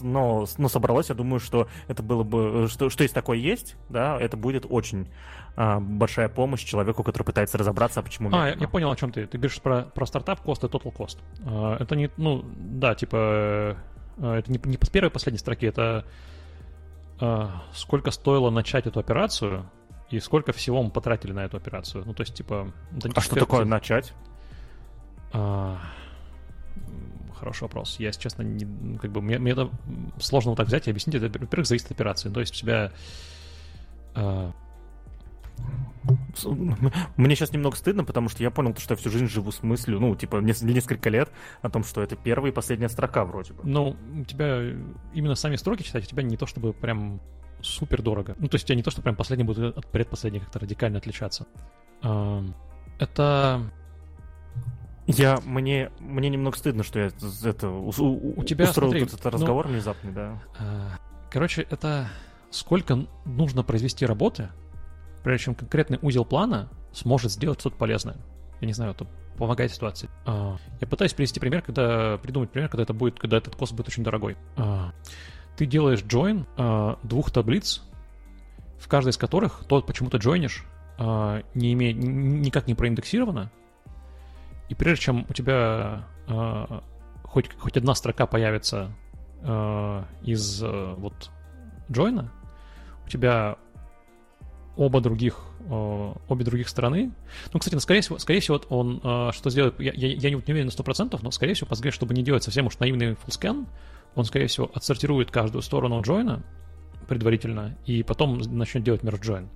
но, 0.00 0.46
но 0.58 0.68
собралось, 0.68 1.08
я 1.08 1.14
думаю, 1.14 1.40
что 1.40 1.68
это 1.88 2.02
было 2.02 2.22
бы, 2.22 2.68
что, 2.68 2.90
что 2.90 3.02
если 3.02 3.14
такое 3.14 3.38
есть, 3.38 3.76
да, 3.88 4.18
это 4.20 4.36
будет 4.36 4.66
очень 4.68 5.08
а, 5.56 5.80
большая 5.80 6.28
помощь 6.28 6.64
человеку, 6.64 7.02
который 7.02 7.24
пытается 7.24 7.58
разобраться, 7.58 8.00
а 8.00 8.02
почему... 8.02 8.30
А, 8.32 8.48
я, 8.48 8.54
я 8.54 8.68
понял, 8.68 8.90
о 8.90 8.96
чем 8.96 9.12
ты. 9.12 9.26
Ты 9.26 9.38
говоришь 9.38 9.60
про, 9.60 9.82
про 9.82 10.06
стартап 10.06 10.40
кост 10.40 10.64
и 10.64 10.66
total 10.66 10.94
cost. 10.94 11.18
А, 11.46 11.76
это 11.78 11.96
не, 11.96 12.10
ну, 12.16 12.44
да, 12.56 12.94
типа, 12.94 13.76
а, 14.18 14.38
это 14.38 14.50
не, 14.50 14.60
не 14.64 14.76
первой 14.76 15.10
последней 15.10 15.38
строки, 15.38 15.66
это 15.66 16.04
а, 17.20 17.62
сколько 17.72 18.10
стоило 18.10 18.50
начать 18.50 18.86
эту 18.86 19.00
операцию 19.00 19.70
и 20.10 20.20
сколько 20.20 20.52
всего 20.52 20.82
мы 20.82 20.90
потратили 20.90 21.32
на 21.32 21.44
эту 21.44 21.56
операцию. 21.56 22.04
Ну, 22.04 22.14
то 22.14 22.22
есть, 22.22 22.34
типа... 22.34 22.72
А 23.14 23.20
что 23.20 23.36
такое 23.36 23.64
начать? 23.64 24.12
А, 25.32 25.78
хороший 27.34 27.64
вопрос. 27.64 27.96
Я, 27.98 28.08
если 28.08 28.20
честно, 28.20 28.42
не, 28.42 28.98
как 28.98 29.12
бы 29.12 29.20
мне, 29.20 29.38
мне 29.38 29.52
это 29.52 29.70
сложно 30.18 30.50
вот 30.50 30.56
так 30.56 30.68
взять 30.68 30.86
и 30.86 30.90
объяснить. 30.90 31.16
Это, 31.16 31.26
во-первых, 31.38 31.66
зависит 31.66 31.86
от 31.86 31.92
операции. 31.92 32.30
То 32.30 32.40
есть 32.40 32.54
у 32.54 32.58
тебя 32.58 32.92
э, 34.14 34.52
мне 37.16 37.36
сейчас 37.36 37.52
немного 37.52 37.76
стыдно, 37.76 38.04
потому 38.04 38.28
что 38.28 38.42
я 38.42 38.50
понял, 38.50 38.74
что 38.76 38.94
я 38.94 38.96
всю 38.96 39.10
жизнь 39.10 39.28
живу 39.28 39.50
с 39.52 39.62
мыслью, 39.62 40.00
ну, 40.00 40.14
типа, 40.14 40.36
несколько 40.38 41.08
лет 41.08 41.30
о 41.62 41.70
том, 41.70 41.84
что 41.84 42.02
это 42.02 42.16
первая 42.16 42.52
и 42.52 42.54
последняя 42.54 42.88
строка 42.88 43.24
вроде 43.24 43.52
бы. 43.52 43.62
Ну, 43.64 43.96
у 44.20 44.24
тебя 44.24 44.60
именно 45.14 45.34
сами 45.34 45.56
строки 45.56 45.82
читать, 45.82 46.04
у 46.04 46.06
тебя 46.06 46.22
не 46.22 46.36
то 46.36 46.46
чтобы 46.46 46.72
прям 46.72 47.20
супер 47.62 48.02
дорого. 48.02 48.34
Ну, 48.38 48.48
то 48.48 48.56
есть 48.56 48.64
у 48.64 48.68
тебя 48.68 48.76
не 48.76 48.82
то, 48.82 48.90
что 48.90 49.00
прям 49.00 49.16
последний 49.16 49.44
будет 49.44 49.76
от 49.76 49.86
предпоследней 49.86 50.40
как-то 50.40 50.58
радикально 50.58 50.98
отличаться. 50.98 51.46
Это 52.98 53.62
я 55.06 55.38
мне 55.44 55.90
мне 55.98 56.28
немного 56.28 56.56
стыдно, 56.56 56.82
что 56.82 56.98
я 56.98 57.10
это 57.44 57.68
у, 57.68 57.88
у 57.88 58.44
тебя 58.44 58.64
устроил 58.64 58.90
смотри, 58.90 59.06
этот 59.06 59.24
ну, 59.24 59.30
разговор 59.30 59.66
ну, 59.66 59.72
внезапный, 59.72 60.12
да. 60.12 60.40
Короче, 61.30 61.66
это 61.68 62.08
сколько 62.50 63.06
нужно 63.24 63.62
произвести 63.62 64.06
работы, 64.06 64.48
прежде 65.22 65.46
чем 65.46 65.54
конкретный 65.54 65.98
узел 66.00 66.24
плана 66.24 66.70
сможет 66.92 67.32
сделать 67.32 67.60
что-то 67.60 67.76
полезное. 67.76 68.16
Я 68.60 68.66
не 68.66 68.72
знаю, 68.72 68.92
это 68.92 69.06
помогает 69.36 69.72
ситуации. 69.72 70.08
Я 70.26 70.86
пытаюсь 70.88 71.12
привести 71.12 71.40
пример, 71.40 71.62
когда 71.62 72.18
придумать 72.18 72.50
пример, 72.50 72.68
когда 72.68 72.84
это 72.84 72.94
будет, 72.94 73.18
когда 73.18 73.36
этот 73.36 73.56
кост 73.56 73.72
будет 73.72 73.88
очень 73.88 74.04
дорогой. 74.04 74.36
Ты 75.56 75.66
делаешь 75.66 76.02
join 76.02 76.96
двух 77.02 77.30
таблиц, 77.30 77.82
в 78.78 78.88
каждой 78.88 79.10
из 79.10 79.16
которых 79.16 79.64
тот 79.66 79.86
почему-то 79.86 80.18
джойнишь, 80.18 80.64
не 80.98 81.72
имеет 81.72 81.96
никак 81.96 82.68
не 82.68 82.74
проиндексировано, 82.74 83.50
и 84.68 84.74
прежде 84.74 85.04
чем 85.04 85.26
у 85.28 85.32
тебя 85.32 86.04
э, 86.26 86.80
хоть, 87.22 87.52
хоть 87.58 87.76
одна 87.76 87.94
строка 87.94 88.26
появится 88.26 88.90
э, 89.42 90.02
из 90.22 90.62
э, 90.62 90.94
вот 90.96 91.30
джойна, 91.90 92.32
у 93.04 93.08
тебя 93.08 93.58
оба 94.76 95.00
других, 95.00 95.38
э, 95.68 96.14
обе 96.28 96.44
других 96.44 96.68
стороны. 96.68 97.12
Ну, 97.52 97.60
кстати, 97.60 97.76
скорее 97.78 98.00
всего, 98.00 98.18
скорее 98.18 98.40
всего 98.40 98.60
он 98.68 99.00
э, 99.02 99.30
что 99.32 99.50
сделает, 99.50 99.78
я, 99.80 99.92
я, 99.94 100.08
я 100.08 100.30
не, 100.30 100.36
уверен 100.36 100.66
на 100.66 100.70
100%, 100.70 101.18
но, 101.22 101.30
скорее 101.30 101.54
всего, 101.54 101.68
Postgres, 101.68 101.92
чтобы 101.92 102.14
не 102.14 102.22
делать 102.22 102.42
совсем 102.42 102.66
уж 102.66 102.78
наивный 102.78 103.12
full 103.12 103.28
scan, 103.28 103.66
он, 104.14 104.24
скорее 104.24 104.46
всего, 104.46 104.70
отсортирует 104.72 105.30
каждую 105.30 105.62
сторону 105.62 106.00
джойна 106.02 106.42
предварительно, 107.08 107.76
и 107.84 108.02
потом 108.02 108.38
начнет 108.38 108.82
делать 108.82 109.02
merge 109.02 109.22
join. 109.22 109.48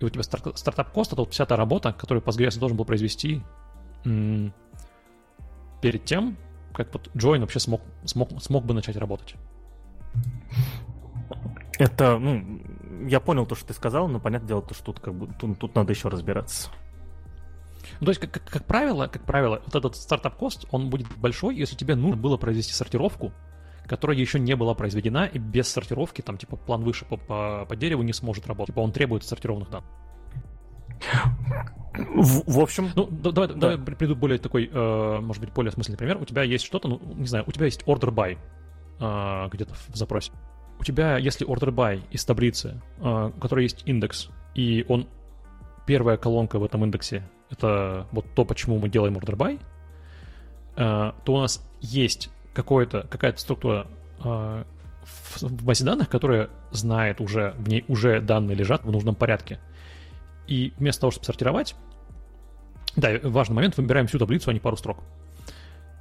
И 0.00 0.04
у 0.04 0.08
тебя 0.08 0.22
старт, 0.22 0.58
стартап-кост— 0.58 1.12
это 1.12 1.22
вот 1.22 1.32
вся 1.32 1.46
та 1.46 1.56
работа, 1.56 1.92
которую 1.92 2.22
Postgres 2.22 2.58
должен 2.58 2.76
был 2.76 2.84
произвести 2.84 3.42
перед 4.04 6.04
тем, 6.04 6.36
как 6.72 6.92
вот 6.92 7.08
join 7.14 7.40
вообще 7.40 7.60
смог, 7.60 7.82
смог, 8.04 8.42
смог 8.42 8.64
бы 8.64 8.74
начать 8.74 8.96
работать. 8.96 9.34
Это, 11.78 12.18
ну, 12.18 12.60
я 13.08 13.20
понял 13.20 13.46
то, 13.46 13.54
что 13.54 13.66
ты 13.66 13.74
сказал, 13.74 14.08
но 14.08 14.20
понятное 14.20 14.48
дело, 14.48 14.62
то, 14.62 14.74
что 14.74 14.86
тут 14.86 15.00
как 15.00 15.14
бы 15.14 15.32
тут, 15.38 15.58
тут 15.58 15.74
надо 15.74 15.92
еще 15.92 16.08
разбираться. 16.08 16.70
Ну, 18.00 18.06
то 18.06 18.10
есть, 18.10 18.20
как, 18.20 18.32
как, 18.32 18.44
как 18.44 18.64
правило, 18.64 19.06
как 19.06 19.24
правило, 19.24 19.62
вот 19.64 19.74
этот 19.74 19.96
startup 19.96 20.37
cost, 20.37 20.66
он 20.70 20.90
будет 20.90 21.06
большой, 21.16 21.56
если 21.56 21.76
тебе 21.76 21.94
нужно 21.94 22.16
было 22.16 22.36
произвести 22.36 22.72
сортировку, 22.72 23.32
которая 23.86 24.16
еще 24.16 24.38
не 24.38 24.54
была 24.54 24.74
произведена, 24.74 25.26
и 25.26 25.38
без 25.38 25.68
сортировки, 25.68 26.22
там, 26.22 26.38
типа, 26.38 26.56
план 26.56 26.82
выше 26.82 27.04
по, 27.04 27.16
по, 27.16 27.66
по 27.68 27.76
дереву 27.76 28.02
не 28.02 28.12
сможет 28.12 28.46
работать. 28.46 28.74
Типа, 28.74 28.80
он 28.80 28.92
требует 28.92 29.24
сортированных 29.24 29.70
данных. 29.70 29.90
В, 31.94 32.54
в 32.54 32.60
общем... 32.60 32.90
Ну, 32.94 33.06
давай, 33.10 33.48
да. 33.48 33.54
давай 33.54 33.78
приду 33.78 34.16
более 34.16 34.38
такой, 34.38 34.70
э, 34.72 35.20
может 35.20 35.42
быть, 35.42 35.52
более 35.52 35.70
осмысленный 35.70 35.98
пример. 35.98 36.16
У 36.20 36.24
тебя 36.24 36.42
есть 36.42 36.64
что-то, 36.64 36.88
ну, 36.88 37.00
не 37.16 37.26
знаю, 37.26 37.44
у 37.46 37.52
тебя 37.52 37.66
есть 37.66 37.82
order 37.82 38.12
by 38.12 38.38
э, 38.98 39.48
где-то 39.52 39.74
в 39.74 39.96
запросе. 39.96 40.32
У 40.80 40.84
тебя, 40.84 41.18
если 41.18 41.46
order 41.46 41.72
by 41.72 42.02
из 42.10 42.24
таблицы, 42.24 42.80
э, 42.98 43.30
у 43.36 43.40
которой 43.40 43.64
есть 43.64 43.82
индекс, 43.86 44.30
и 44.54 44.84
он 44.88 45.06
первая 45.86 46.16
колонка 46.16 46.58
в 46.58 46.64
этом 46.64 46.84
индексе, 46.84 47.22
это 47.50 48.06
вот 48.12 48.24
то, 48.34 48.44
почему 48.44 48.78
мы 48.78 48.88
делаем 48.88 49.16
order 49.16 49.36
by, 49.36 49.60
э, 50.76 51.12
то 51.24 51.34
у 51.34 51.40
нас 51.40 51.64
есть 51.80 52.30
какое-то, 52.54 53.06
какая-то 53.10 53.38
структура 53.38 53.86
э, 54.24 54.64
в, 55.04 55.42
в 55.42 55.64
базе 55.64 55.84
данных, 55.84 56.08
которая 56.08 56.50
знает 56.70 57.20
уже, 57.20 57.54
в 57.58 57.68
ней 57.68 57.84
уже 57.88 58.20
данные 58.20 58.56
лежат 58.56 58.84
в 58.84 58.90
нужном 58.90 59.14
порядке. 59.14 59.58
И 60.46 60.72
вместо 60.78 61.02
того, 61.02 61.10
чтобы 61.10 61.24
сортировать, 61.24 61.74
да, 62.96 63.10
важный 63.22 63.54
момент, 63.54 63.76
выбираем 63.76 64.06
всю 64.06 64.18
таблицу, 64.18 64.50
а 64.50 64.52
не 64.52 64.60
пару 64.60 64.76
строк. 64.76 64.98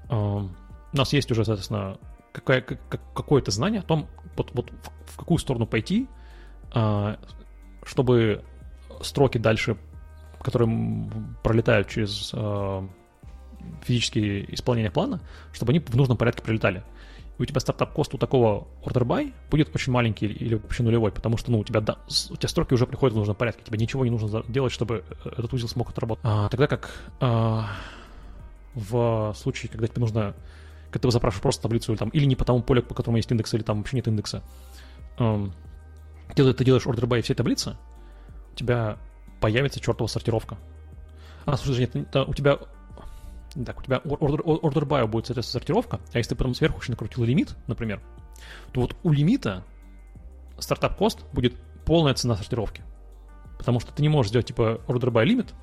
У 0.10 0.50
нас 0.94 1.14
есть 1.14 1.32
уже, 1.32 1.46
соответственно, 1.46 1.98
какое- 2.34 2.62
какое-то 2.62 3.52
знание 3.52 3.80
о 3.80 3.84
том, 3.84 4.08
вот, 4.36 4.52
вот 4.54 4.72
в 5.06 5.18
какую 5.18 5.38
сторону 5.38 5.66
пойти, 5.66 6.08
а, 6.74 7.18
чтобы 7.84 8.44
строки 9.02 9.38
дальше, 9.38 9.78
которые 10.42 11.10
пролетают 11.44 11.88
через 11.88 12.32
а, 12.34 12.88
физические 13.84 14.54
исполнения 14.54 14.92
плана, 14.92 15.22
чтобы 15.54 15.72
они 15.72 15.80
в 15.80 15.96
нужном 15.96 16.18
порядке 16.18 16.44
прилетали 16.44 16.84
у 17.38 17.46
тебя 17.46 17.60
startup 17.60 17.94
cost 17.94 18.14
у 18.14 18.18
такого 18.18 18.68
order 18.84 19.04
by 19.04 19.34
будет 19.50 19.74
очень 19.74 19.92
маленький 19.92 20.28
или 20.28 20.56
вообще 20.56 20.84
нулевой, 20.84 21.12
потому 21.12 21.38
что, 21.38 21.52
ну, 21.52 21.60
у 21.60 21.64
тебя, 21.64 21.82
да, 21.82 21.98
у 22.30 22.36
тебя 22.36 22.48
строки 22.48 22.74
уже 22.74 22.86
приходят 22.86 23.14
в 23.16 23.18
нужном 23.18 23.36
порядке, 23.36 23.64
тебе 23.66 23.80
ничего 23.80 24.06
не 24.06 24.12
нужно 24.12 24.44
делать, 24.48 24.72
чтобы 24.72 25.04
э, 25.26 25.30
этот 25.30 25.52
узел 25.54 25.68
смог 25.68 25.90
отработать. 25.90 26.24
А, 26.24 26.50
тогда 26.50 26.68
как 26.68 26.92
а, 27.20 27.68
в 28.76 29.34
случае, 29.36 29.72
когда 29.72 29.88
тебе 29.88 30.02
нужно, 30.02 30.36
когда 30.92 31.08
ты 31.08 31.12
запрашиваешь 31.12 31.42
просто 31.42 31.64
таблицу 31.64 31.94
или, 31.94 32.00
там, 32.00 32.10
или 32.10 32.26
не 32.26 32.36
по 32.36 32.46
тому 32.46 32.62
полю, 32.62 32.84
по 32.84 32.94
которому 32.94 33.18
есть 33.18 33.32
индекс, 33.32 33.54
или 33.54 33.64
там 33.64 33.80
вообще 33.80 33.96
нет 33.96 34.08
индекса, 34.08 34.44
эм, 35.18 35.54
ты, 36.36 36.54
ты 36.54 36.64
делаешь 36.64 36.86
order 36.86 37.08
by 37.08 37.22
всей 37.22 37.34
таблицы, 37.34 37.76
у 38.54 38.56
тебя 38.56 38.98
появится 39.40 39.80
чертова 39.80 40.08
сортировка. 40.08 40.58
А, 41.46 41.58
слушай, 41.58 41.90
нет, 41.94 42.16
у 42.16 42.34
тебя 42.34 42.60
так, 43.66 43.80
у 43.80 43.84
тебя 43.84 43.98
order, 43.98 44.42
order 44.44 44.88
by 44.88 45.06
будет, 45.08 45.28
соответственно, 45.28 45.60
сортировка, 45.60 46.00
а 46.14 46.18
если 46.18 46.30
ты 46.30 46.36
потом 46.36 46.54
сверху 46.54 46.80
еще 46.80 46.92
накрутил 46.92 47.24
лимит, 47.24 47.56
например, 47.68 48.02
то 48.72 48.82
вот 48.82 48.96
у 49.04 49.12
лимита 49.12 49.64
startup 50.58 51.01
cost 51.01 51.26
будет 51.34 51.56
полная 51.86 52.14
цена 52.14 52.36
сортировки. 52.36 52.84
Потому 53.58 53.80
что 53.80 53.92
ты 53.92 54.02
не 54.02 54.10
можешь 54.10 54.30
сделать, 54.30 54.48
типа, 54.48 54.82
order 54.88 55.12
by 55.12 55.26
limit, 55.26 55.54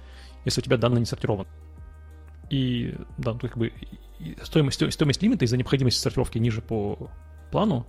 если 0.44 0.60
у 0.60 0.64
тебя 0.64 0.76
данные 0.76 1.00
не 1.00 1.06
сортированы. 1.06 1.48
И, 2.50 2.94
да, 3.16 3.32
ну, 3.32 3.38
как 3.38 3.56
бы 3.56 3.72
стоимость, 4.42 4.92
стоимость 4.92 5.22
лимита 5.22 5.44
из-за 5.44 5.56
необходимости 5.56 5.98
сортировки 6.00 6.38
ниже 6.38 6.62
по 6.62 7.10
плану 7.50 7.86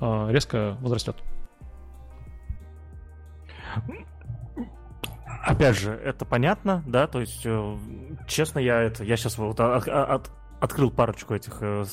а, 0.00 0.28
резко 0.30 0.76
возрастет. 0.80 1.16
Опять 5.46 5.76
же, 5.76 5.92
это 5.92 6.24
понятно, 6.24 6.82
да, 6.86 7.06
то 7.06 7.20
есть, 7.20 7.42
э, 7.44 7.76
честно, 8.26 8.58
я 8.58 8.80
это, 8.80 9.04
я 9.04 9.16
сейчас 9.16 9.36
вот 9.36 9.60
от, 9.60 9.86
от, 9.86 10.30
открыл 10.60 10.90
парочку 10.90 11.34
этих 11.34 11.58
э, 11.60 11.84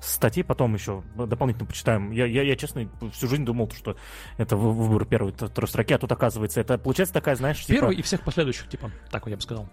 статей, 0.00 0.44
потом 0.44 0.74
еще 0.74 1.02
дополнительно 1.16 1.66
почитаем. 1.66 2.10
Я, 2.10 2.26
я, 2.26 2.42
я, 2.42 2.54
честно, 2.54 2.88
всю 3.12 3.28
жизнь 3.28 3.44
думал, 3.44 3.70
что 3.70 3.96
это 4.36 4.56
выбор 4.56 5.06
первой 5.06 5.32
второй 5.32 5.68
строки, 5.68 5.94
а 5.94 5.98
тут, 5.98 6.12
оказывается, 6.12 6.60
это 6.60 6.76
получается 6.76 7.14
такая, 7.14 7.34
знаешь, 7.34 7.64
типа... 7.64 7.80
Первый 7.80 7.96
и 7.96 8.02
всех 8.02 8.20
последующих, 8.20 8.68
типа, 8.68 8.90
так 9.10 9.24
вот 9.24 9.30
я 9.30 9.36
бы 9.36 9.42
сказал. 9.42 9.68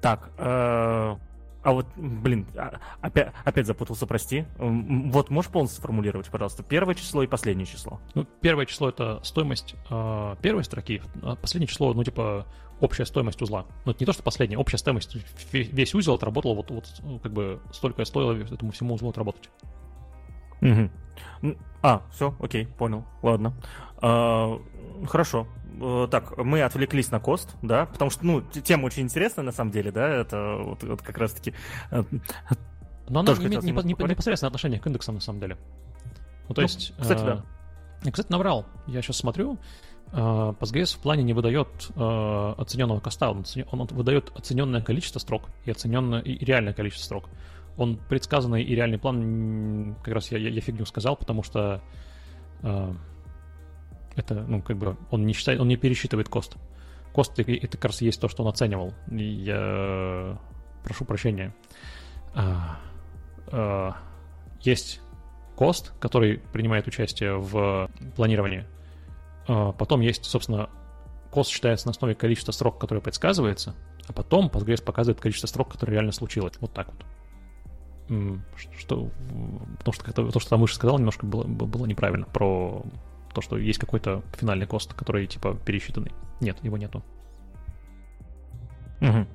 Так, 0.00 0.30
э, 0.38 1.16
а 1.66 1.72
вот, 1.72 1.86
блин, 1.96 2.46
а, 2.56 2.78
опять, 3.00 3.32
опять 3.44 3.66
запутался, 3.66 4.06
прости. 4.06 4.44
Вот 4.56 5.30
можешь 5.30 5.50
полностью 5.50 5.80
сформулировать, 5.80 6.28
пожалуйста, 6.30 6.62
первое 6.62 6.94
число 6.94 7.24
и 7.24 7.26
последнее 7.26 7.66
число? 7.66 7.98
Ну, 8.14 8.24
первое 8.40 8.66
число— 8.66 8.88
это 8.90 9.18
стоимость 9.24 9.74
э, 9.90 10.36
первой 10.40 10.62
строки, 10.62 11.02
а 11.22 11.34
последнее 11.34 11.66
число, 11.66 11.92
ну, 11.92 12.04
типа, 12.04 12.46
общая 12.78 13.04
стоимость 13.04 13.42
узла. 13.42 13.66
Ну, 13.84 13.90
это 13.90 14.00
не 14.00 14.06
то, 14.06 14.12
что 14.12 14.22
последнее, 14.22 14.60
общая 14.60 14.78
стоимость, 14.78 15.16
весь 15.52 15.92
узел 15.92 16.14
отработал, 16.14 16.54
вот, 16.54 16.70
вот 16.70 16.86
как 17.20 17.32
бы 17.32 17.60
столько 17.72 18.04
стоило 18.04 18.40
этому 18.40 18.70
всему 18.70 18.94
узлу 18.94 19.10
отработать. 19.10 19.50
Угу. 20.62 21.56
А, 21.82 22.02
все, 22.12 22.32
окей, 22.38 22.68
понял, 22.78 23.04
ладно. 23.22 23.54
А, 23.96 24.56
хорошо, 25.08 25.48
так, 26.10 26.36
мы 26.38 26.62
отвлеклись 26.62 27.10
на 27.10 27.20
кост, 27.20 27.56
да, 27.62 27.86
потому 27.86 28.10
что, 28.10 28.24
ну, 28.24 28.40
тема 28.40 28.86
очень 28.86 29.02
интересная, 29.02 29.44
на 29.44 29.52
самом 29.52 29.70
деле, 29.70 29.90
да, 29.90 30.08
это 30.08 30.56
вот, 30.62 30.82
вот 30.82 31.02
как 31.02 31.18
раз-таки... 31.18 31.54
Э, 31.90 32.02
Но 33.08 33.20
она 33.20 33.32
не 33.34 33.46
имеет 33.46 33.62
не, 33.62 33.72
не, 33.72 33.92
непосредственное 33.92 34.48
отношение 34.48 34.80
к 34.80 34.86
индексам, 34.86 35.16
на 35.16 35.20
самом 35.20 35.40
деле. 35.40 35.56
Ну, 36.48 36.54
то 36.54 36.60
ну, 36.60 36.62
есть... 36.62 36.94
Кстати, 36.98 37.22
э, 37.22 37.24
да. 38.02 38.10
Кстати, 38.10 38.30
наврал. 38.30 38.66
Я 38.86 39.02
сейчас 39.02 39.16
смотрю, 39.16 39.58
э, 40.12 40.16
Postgres 40.16 40.96
в 40.96 41.00
плане 41.00 41.22
не 41.22 41.32
выдает 41.32 41.90
э, 41.94 42.54
оцененного 42.58 43.00
коста, 43.00 43.30
он, 43.30 43.44
он 43.70 43.86
выдает 43.86 44.32
оцененное 44.34 44.82
количество 44.82 45.18
строк 45.18 45.48
и 45.64 45.70
оцененное 45.70 46.20
и 46.20 46.44
реальное 46.44 46.72
количество 46.72 47.04
строк. 47.04 47.28
Он 47.76 47.98
предсказанный 48.08 48.62
и 48.62 48.74
реальный 48.74 48.98
план, 48.98 49.96
как 50.02 50.14
раз 50.14 50.32
я, 50.32 50.38
я, 50.38 50.48
я 50.48 50.60
фигню 50.60 50.86
сказал, 50.86 51.16
потому 51.16 51.42
что 51.42 51.82
э, 52.62 52.94
это, 54.16 54.34
ну, 54.34 54.62
как 54.62 54.76
бы, 54.76 54.96
он 55.10 55.26
не 55.26 55.32
считает, 55.32 55.60
он 55.60 55.68
не 55.68 55.76
пересчитывает 55.76 56.28
кост. 56.28 56.56
Кост 57.12 57.38
это, 57.38 57.76
как 57.76 57.86
раз 57.86 58.00
есть 58.00 58.20
то, 58.20 58.28
что 58.28 58.42
он 58.42 58.48
оценивал. 58.48 58.92
Я 59.10 60.38
прошу 60.82 61.04
прощения. 61.04 61.54
А, 62.34 62.78
а, 63.48 63.96
есть 64.60 65.00
кост, 65.54 65.92
который 66.00 66.38
принимает 66.38 66.86
участие 66.86 67.38
в 67.38 67.90
планировании. 68.14 68.64
А, 69.48 69.72
потом 69.72 70.00
есть, 70.00 70.24
собственно, 70.24 70.68
кост 71.30 71.50
считается 71.50 71.86
на 71.86 71.90
основе 71.90 72.14
количества 72.14 72.52
строк, 72.52 72.78
которое 72.78 73.00
предсказывается, 73.00 73.74
а 74.06 74.12
потом 74.12 74.48
Postgres 74.48 74.82
показывает 74.82 75.20
количество 75.20 75.48
строк, 75.48 75.72
которое 75.72 75.94
реально 75.94 76.12
случилось. 76.12 76.54
Вот 76.60 76.72
так 76.72 76.88
вот. 76.92 77.04
Что, 78.78 79.10
потому 79.78 79.92
что 79.92 80.12
то, 80.12 80.38
что 80.38 80.50
там 80.50 80.60
выше 80.60 80.76
сказал, 80.76 80.98
немножко 80.98 81.26
было, 81.26 81.42
было 81.42 81.86
неправильно 81.86 82.24
про 82.26 82.84
то, 83.36 83.42
что 83.42 83.58
есть 83.58 83.78
какой-то 83.78 84.22
финальный 84.34 84.66
кост, 84.66 84.94
который 84.94 85.26
типа 85.26 85.54
пересчитанный. 85.66 86.12
Нет, 86.40 86.56
его 86.64 86.78
нету. 86.78 87.04
Угу. 89.02 89.26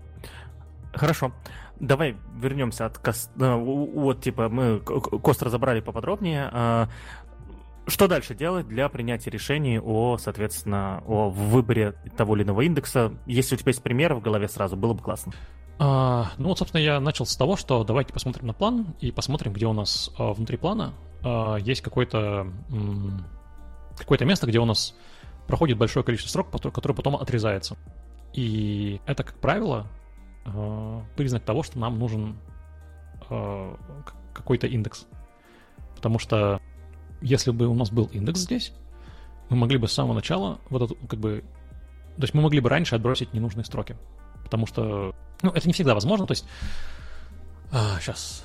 Хорошо. 0.94 1.32
Давай 1.80 2.18
вернемся 2.36 2.88
от 2.88 2.98
кост... 2.98 3.30
Э, 3.40 3.56
вот, 3.56 4.22
типа, 4.22 4.50
мы 4.50 4.80
кост 4.80 5.44
разобрали 5.44 5.82
поподробнее. 5.82 6.50
А, 6.52 6.90
что 7.86 8.08
дальше 8.08 8.34
делать 8.34 8.68
для 8.68 8.90
принятия 8.90 9.30
решений 9.30 9.80
о, 9.80 10.18
соответственно, 10.18 11.04
о 11.06 11.30
выборе 11.30 11.94
того 12.18 12.36
или 12.36 12.44
иного 12.44 12.62
индекса? 12.62 13.14
Если 13.28 13.54
у 13.54 13.58
тебя 13.60 13.70
есть 13.70 13.84
примеры 13.84 14.16
в 14.16 14.22
голове 14.22 14.48
сразу, 14.48 14.76
было 14.76 14.94
бы 14.94 15.04
классно. 15.04 15.34
А, 15.78 16.32
ну 16.40 16.50
вот, 16.50 16.58
собственно, 16.58 16.82
я 16.82 17.00
начал 17.00 17.28
с 17.28 17.36
того, 17.36 17.56
что 17.56 17.84
давайте 17.84 18.14
посмотрим 18.14 18.48
на 18.48 18.54
план 18.54 18.96
и 19.00 19.12
посмотрим, 19.12 19.54
где 19.54 19.68
у 19.68 19.74
нас 19.74 20.12
а, 20.18 20.34
внутри 20.34 20.58
плана 20.58 20.94
а, 21.24 21.58
есть 21.58 21.82
какое-то 21.82 22.52
какое-то 24.02 24.26
место, 24.26 24.48
где 24.48 24.60
у 24.60 24.66
нас 24.66 24.96
проходит 25.48 25.78
большое 25.78 26.04
количество 26.04 26.30
строк, 26.30 26.74
которое 26.74 26.94
потом 26.94 27.16
отрезается. 27.16 27.78
И 28.34 29.02
это, 29.06 29.24
как 29.24 29.36
правило, 29.36 29.88
а, 30.46 31.04
признак 31.16 31.44
того, 31.44 31.64
что 31.64 31.80
нам 31.80 32.00
нужен 32.00 32.38
а, 33.30 33.78
какой-то 34.34 34.68
индекс. 34.68 35.06
Потому 35.96 36.20
что 36.20 36.62
если 37.22 37.52
бы 37.52 37.68
у 37.68 37.76
нас 37.76 37.92
был 37.92 38.06
индекс 38.06 38.40
здесь, 38.40 38.74
мы 39.50 39.58
могли 39.58 39.78
бы 39.78 39.88
с 39.88 39.94
самого 39.94 40.14
начала 40.14 40.60
вот 40.70 40.82
эту, 40.84 40.96
как 41.08 41.20
бы, 41.20 41.44
то 42.16 42.24
есть 42.24 42.34
мы 42.34 42.42
могли 42.42 42.60
бы 42.60 42.70
раньше 42.70 42.96
отбросить 42.96 43.34
ненужные 43.34 43.66
строки. 43.66 43.98
Потому 44.44 44.66
что, 44.66 45.14
ну, 45.42 45.52
это 45.52 45.68
не 45.68 45.74
всегда 45.74 45.94
возможно, 45.94 46.26
то 46.26 46.32
есть, 46.32 46.46
а, 47.72 48.00
сейчас, 48.00 48.44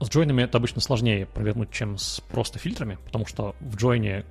с 0.00 0.08
джойнами 0.08 0.42
это 0.42 0.58
обычно 0.58 0.80
сложнее 0.80 1.26
провернуть, 1.26 1.70
чем 1.70 1.96
с 1.96 2.20
просто 2.20 2.58
фильтрами, 2.58 2.98
потому 3.04 3.26
что 3.26 3.56
в 3.60 3.76
джойне 3.76 4.24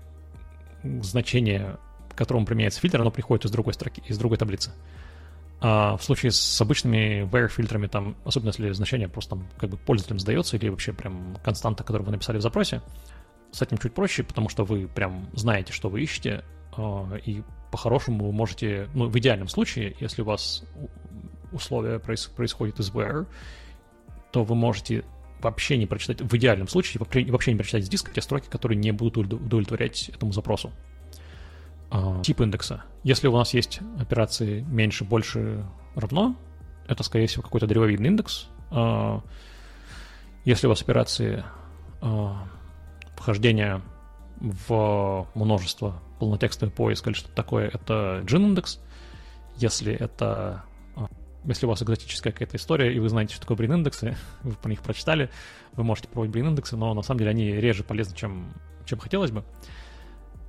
значение, 1.02 1.78
к 2.10 2.18
которому 2.18 2.46
применяется 2.46 2.80
фильтр, 2.80 3.02
оно 3.02 3.12
приходит 3.12 3.46
из 3.46 3.52
другой 3.52 3.74
строки, 3.74 4.04
из 4.08 4.18
другой 4.18 4.38
таблицы. 4.38 4.72
А 5.60 5.98
в 5.98 6.04
случае 6.04 6.32
с 6.32 6.62
обычными 6.62 7.28
where 7.32 7.48
фильтрами, 7.48 7.88
там, 7.88 8.16
особенно 8.26 8.50
если 8.50 8.72
значение 8.72 9.08
просто 9.08 9.32
там 9.32 9.48
как 9.58 9.72
бы 9.72 9.78
пользователям 9.78 10.20
сдается 10.20 10.56
или 10.56 10.70
вообще 10.70 10.94
прям 10.94 11.38
константа, 11.44 11.84
которую 11.84 12.06
вы 12.06 12.12
написали 12.12 12.38
в 12.38 12.42
запросе, 12.42 12.82
с 13.52 13.62
этим 13.62 13.78
чуть 13.78 13.94
проще, 13.94 14.24
потому 14.24 14.50
что 14.50 14.66
вы 14.66 14.88
прям 14.88 15.28
знаете, 15.34 15.74
что 15.74 15.90
вы 15.90 16.04
ищете, 16.04 16.44
а, 16.76 17.16
и 17.26 17.42
по-хорошему 17.72 18.26
вы 18.26 18.32
можете, 18.32 18.88
ну, 18.94 19.08
в 19.08 19.18
идеальном 19.18 19.48
случае, 19.48 19.96
если 20.00 20.22
у 20.22 20.26
вас 20.26 20.64
условие 21.52 22.00
происходит 22.00 22.80
из 22.80 22.92
where, 22.92 23.26
то 24.32 24.44
вы 24.44 24.54
можете 24.54 25.06
вообще 25.42 25.78
не 25.78 25.86
прочитать, 25.86 26.22
в 26.22 26.36
идеальном 26.36 26.68
случае, 26.68 27.00
вообще 27.00 27.52
не 27.52 27.58
прочитать 27.58 27.86
с 27.86 27.90
диска 27.90 28.12
те 28.12 28.22
строки, 28.22 28.48
которые 28.50 28.78
не 28.78 28.92
будут 28.92 29.34
удовлетворять 29.34 30.10
этому 30.10 30.32
запросу. 30.32 30.72
А, 31.90 32.22
тип 32.22 32.42
индекса. 32.42 32.84
Если 33.04 33.28
у 33.28 33.36
нас 33.36 33.54
есть 33.54 33.80
операции 34.00 34.62
меньше, 34.62 35.04
больше, 35.04 35.66
равно, 35.96 36.36
это, 36.88 37.04
скорее 37.04 37.28
всего, 37.28 37.44
какой-то 37.44 37.68
древовидный 37.68 38.10
индекс. 38.10 38.48
А, 38.72 39.22
если 40.44 40.68
у 40.68 40.70
вас 40.70 40.82
операции 40.82 41.44
а, 42.02 42.48
вхождения 43.16 43.82
в 44.40 45.28
множество, 45.34 46.02
полнотекстовый 46.20 46.74
поиск 46.74 47.08
или 47.08 47.14
что-то 47.14 47.36
такое, 47.36 47.68
это 47.68 48.22
gin-индекс. 48.24 48.80
Если 49.58 49.94
это 49.94 50.64
если 51.48 51.66
у 51.66 51.70
вас 51.70 51.82
экзотическая 51.82 52.32
какая-то 52.32 52.58
история, 52.58 52.94
и 52.94 53.00
вы 53.00 53.10
знаете, 53.10 53.34
что 53.34 53.42
такое 53.42 53.58
брин-индексы, 53.58 54.16
вы 54.44 54.54
по 54.54 54.68
них 54.68 54.82
прочитали, 54.82 55.30
вы 55.74 55.84
можете 55.84 56.08
пробовать 56.08 56.32
брин-индексы, 56.32 56.76
но 56.78 56.94
на 56.94 57.02
самом 57.02 57.20
деле 57.20 57.32
они 57.32 57.52
реже 57.52 57.84
полезны, 57.84 58.16
чем, 58.16 58.54
чем 58.86 59.00
хотелось 59.00 59.32
бы. 59.32 59.44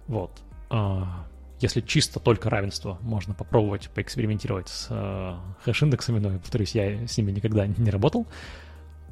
Вот. 0.07 0.41
А, 0.71 1.27
если 1.61 1.81
чисто 1.81 2.21
только 2.21 2.51
равенство, 2.51 2.99
можно 3.01 3.35
попробовать 3.35 3.91
поэкспериментировать 3.91 4.69
с 4.69 4.87
э, 4.91 5.35
хэш-индексами, 5.65 6.19
но, 6.21 6.39
повторюсь, 6.39 6.75
я 6.75 7.07
с 7.07 7.17
ними 7.19 7.33
никогда 7.33 7.67
не 7.67 7.91
работал. 7.91 8.27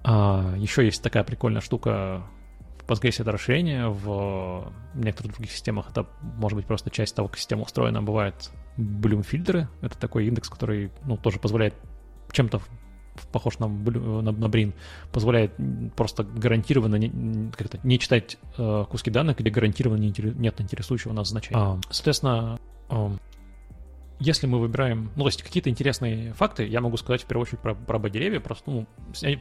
А, 0.04 0.54
еще 0.56 0.84
есть 0.84 1.02
такая 1.02 1.24
прикольная 1.24 1.60
штука 1.60 2.22
Postgres 2.86 3.20
это 3.20 3.32
расширение, 3.32 3.88
в 3.88 4.72
некоторых 4.94 5.32
других 5.32 5.50
системах 5.50 5.90
это 5.90 6.06
может 6.20 6.56
быть 6.56 6.66
просто 6.66 6.90
часть 6.90 7.14
того, 7.14 7.28
как 7.28 7.38
система 7.38 7.62
устроена. 7.62 8.02
Бывают 8.02 8.50
Bloom 8.76 9.22
фильтры, 9.22 9.68
это 9.82 9.98
такой 9.98 10.26
индекс, 10.26 10.48
который 10.48 10.90
ну, 11.04 11.16
тоже 11.16 11.38
позволяет 11.38 11.74
чем-то 12.32 12.60
похож 13.32 13.58
на, 13.58 13.66
на, 13.66 14.32
на 14.32 14.44
Brin, 14.46 14.74
позволяет 15.12 15.52
просто 15.96 16.22
гарантированно 16.22 16.96
не, 16.96 17.50
как-то 17.50 17.78
не 17.82 17.98
читать 17.98 18.36
э, 18.58 18.84
куски 18.90 19.10
данных, 19.10 19.38
где 19.38 19.50
гарантированно 19.50 20.00
не, 20.00 20.12
нет 20.34 20.60
интересующего 20.60 21.12
нас 21.12 21.28
значения. 21.28 21.58
А, 21.58 21.80
соответственно, 21.90 22.58
э, 22.90 23.10
если 24.18 24.46
мы 24.46 24.58
выбираем, 24.58 25.10
ну, 25.16 25.24
то 25.24 25.28
есть 25.28 25.42
какие-то 25.42 25.68
интересные 25.68 26.32
факты, 26.32 26.66
я 26.66 26.80
могу 26.80 26.96
сказать 26.96 27.22
в 27.22 27.26
первую 27.26 27.42
очередь 27.42 27.60
про, 27.60 27.74
про 27.74 27.98
деревья, 28.08 28.40
просто, 28.40 28.70
ну, 28.70 28.86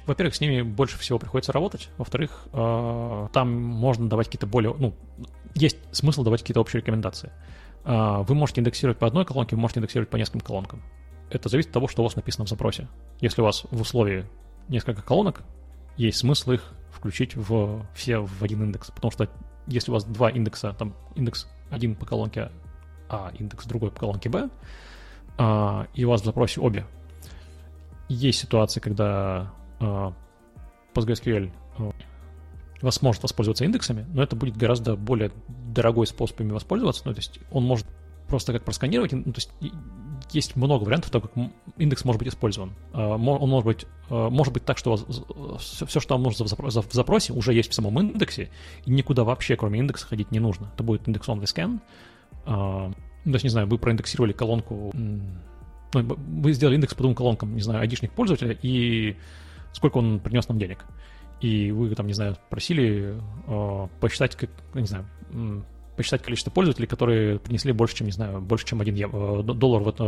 во-первых, 0.05 0.35
с 0.35 0.41
ними 0.41 0.61
больше 0.61 0.97
всего 0.97 1.17
приходится 1.19 1.51
работать, 1.51 1.89
во-вторых, 1.97 2.47
э, 2.51 3.27
там 3.31 3.53
можно 3.53 4.09
давать 4.09 4.27
какие-то 4.27 4.47
более, 4.47 4.73
ну, 4.77 4.93
есть 5.53 5.77
смысл 5.91 6.23
давать 6.23 6.41
какие-то 6.41 6.61
общие 6.61 6.81
рекомендации. 6.81 7.31
Э, 7.85 8.23
вы 8.27 8.35
можете 8.35 8.61
индексировать 8.61 8.99
по 8.99 9.07
одной 9.07 9.25
колонке, 9.25 9.55
вы 9.55 9.61
можете 9.61 9.79
индексировать 9.79 10.09
по 10.09 10.17
нескольким 10.17 10.41
колонкам 10.41 10.81
это 11.29 11.49
зависит 11.49 11.69
от 11.69 11.73
того, 11.73 11.87
что 11.87 12.01
у 12.01 12.05
вас 12.05 12.15
написано 12.15 12.45
в 12.45 12.49
запросе. 12.49 12.87
Если 13.19 13.41
у 13.41 13.45
вас 13.45 13.65
в 13.69 13.81
условии 13.81 14.25
несколько 14.67 15.01
колонок, 15.01 15.41
есть 15.97 16.17
смысл 16.17 16.51
их 16.51 16.73
включить 16.91 17.35
в 17.35 17.85
все 17.93 18.19
в 18.19 18.43
один 18.43 18.63
индекс. 18.63 18.91
Потому 18.91 19.11
что 19.11 19.29
если 19.67 19.91
у 19.91 19.93
вас 19.93 20.03
два 20.03 20.29
индекса, 20.29 20.73
там 20.73 20.95
индекс 21.15 21.47
один 21.69 21.95
по 21.95 22.05
колонке 22.05 22.51
А, 23.09 23.31
индекс 23.37 23.65
другой 23.65 23.91
по 23.91 23.99
колонке 23.99 24.29
Б, 24.29 24.49
а, 25.37 25.87
и 25.93 26.05
у 26.05 26.09
вас 26.09 26.21
в 26.21 26.25
запросе 26.25 26.61
обе, 26.61 26.85
есть 28.07 28.39
ситуации, 28.39 28.79
когда 28.79 29.51
а, 29.79 30.13
PostgreSQL 30.93 31.51
а, 31.77 31.91
вас 32.81 33.01
может 33.01 33.23
воспользоваться 33.23 33.65
индексами, 33.65 34.05
но 34.13 34.23
это 34.23 34.35
будет 34.35 34.57
гораздо 34.57 34.95
более 34.95 35.31
дорогой 35.47 36.07
способ 36.07 36.39
ими 36.41 36.51
воспользоваться. 36.51 37.03
Ну, 37.05 37.13
то 37.13 37.19
есть 37.19 37.39
он 37.51 37.63
может 37.63 37.87
просто 38.27 38.53
как 38.53 38.63
просканировать, 38.63 39.11
ну, 39.11 39.23
то 39.23 39.35
есть 39.35 39.51
есть 40.31 40.55
много 40.55 40.83
вариантов 40.83 41.11
того, 41.11 41.27
как 41.27 41.51
индекс 41.77 42.05
может 42.05 42.19
быть 42.19 42.29
использован. 42.29 42.73
А, 42.93 43.15
он 43.15 43.49
может 43.49 43.65
быть, 43.65 43.85
может 44.09 44.53
быть 44.53 44.65
так, 44.65 44.77
что 44.77 44.97
все, 45.59 45.99
что 45.99 46.15
вам 46.15 46.23
нужно 46.23 46.45
в 46.45 46.93
запросе, 46.93 47.33
уже 47.33 47.53
есть 47.53 47.71
в 47.71 47.73
самом 47.73 47.99
индексе, 47.99 48.49
и 48.85 48.91
никуда 48.91 49.23
вообще, 49.23 49.55
кроме 49.55 49.79
индекса, 49.79 50.07
ходить 50.07 50.31
не 50.31 50.39
нужно. 50.39 50.71
Это 50.73 50.83
будет 50.83 51.07
индекс 51.07 51.27
only 51.27 51.43
scan. 51.43 51.79
А, 51.79 51.79
ну, 51.79 51.81
то 52.45 52.93
есть, 53.25 53.43
не 53.43 53.49
знаю, 53.49 53.67
вы 53.67 53.77
проиндексировали 53.77 54.31
колонку, 54.33 54.91
ну, 54.93 55.21
вы 55.93 56.53
сделали 56.53 56.75
индекс 56.75 56.93
по 56.93 57.01
двум 57.01 57.15
колонкам, 57.15 57.55
не 57.55 57.61
знаю, 57.61 57.81
айдишник 57.81 58.11
пользователя 58.11 58.57
и 58.61 59.15
сколько 59.73 59.97
он 59.97 60.19
принес 60.19 60.47
нам 60.47 60.59
денег. 60.59 60.85
И 61.41 61.71
вы 61.71 61.93
там, 61.95 62.07
не 62.07 62.13
знаю, 62.13 62.37
просили 62.49 63.19
посчитать, 63.99 64.35
как, 64.35 64.49
не 64.73 64.85
знаю, 64.85 65.05
посчитать 65.95 66.21
количество 66.21 66.51
пользователей, 66.51 66.87
которые 66.87 67.39
принесли 67.39 67.71
больше, 67.71 67.95
чем, 67.95 68.07
не 68.07 68.11
знаю, 68.11 68.41
больше, 68.41 68.65
чем 68.65 68.81
один 68.81 68.95
евро, 68.95 69.41
доллар 69.43 69.83
в, 69.83 69.89
это, 69.89 70.03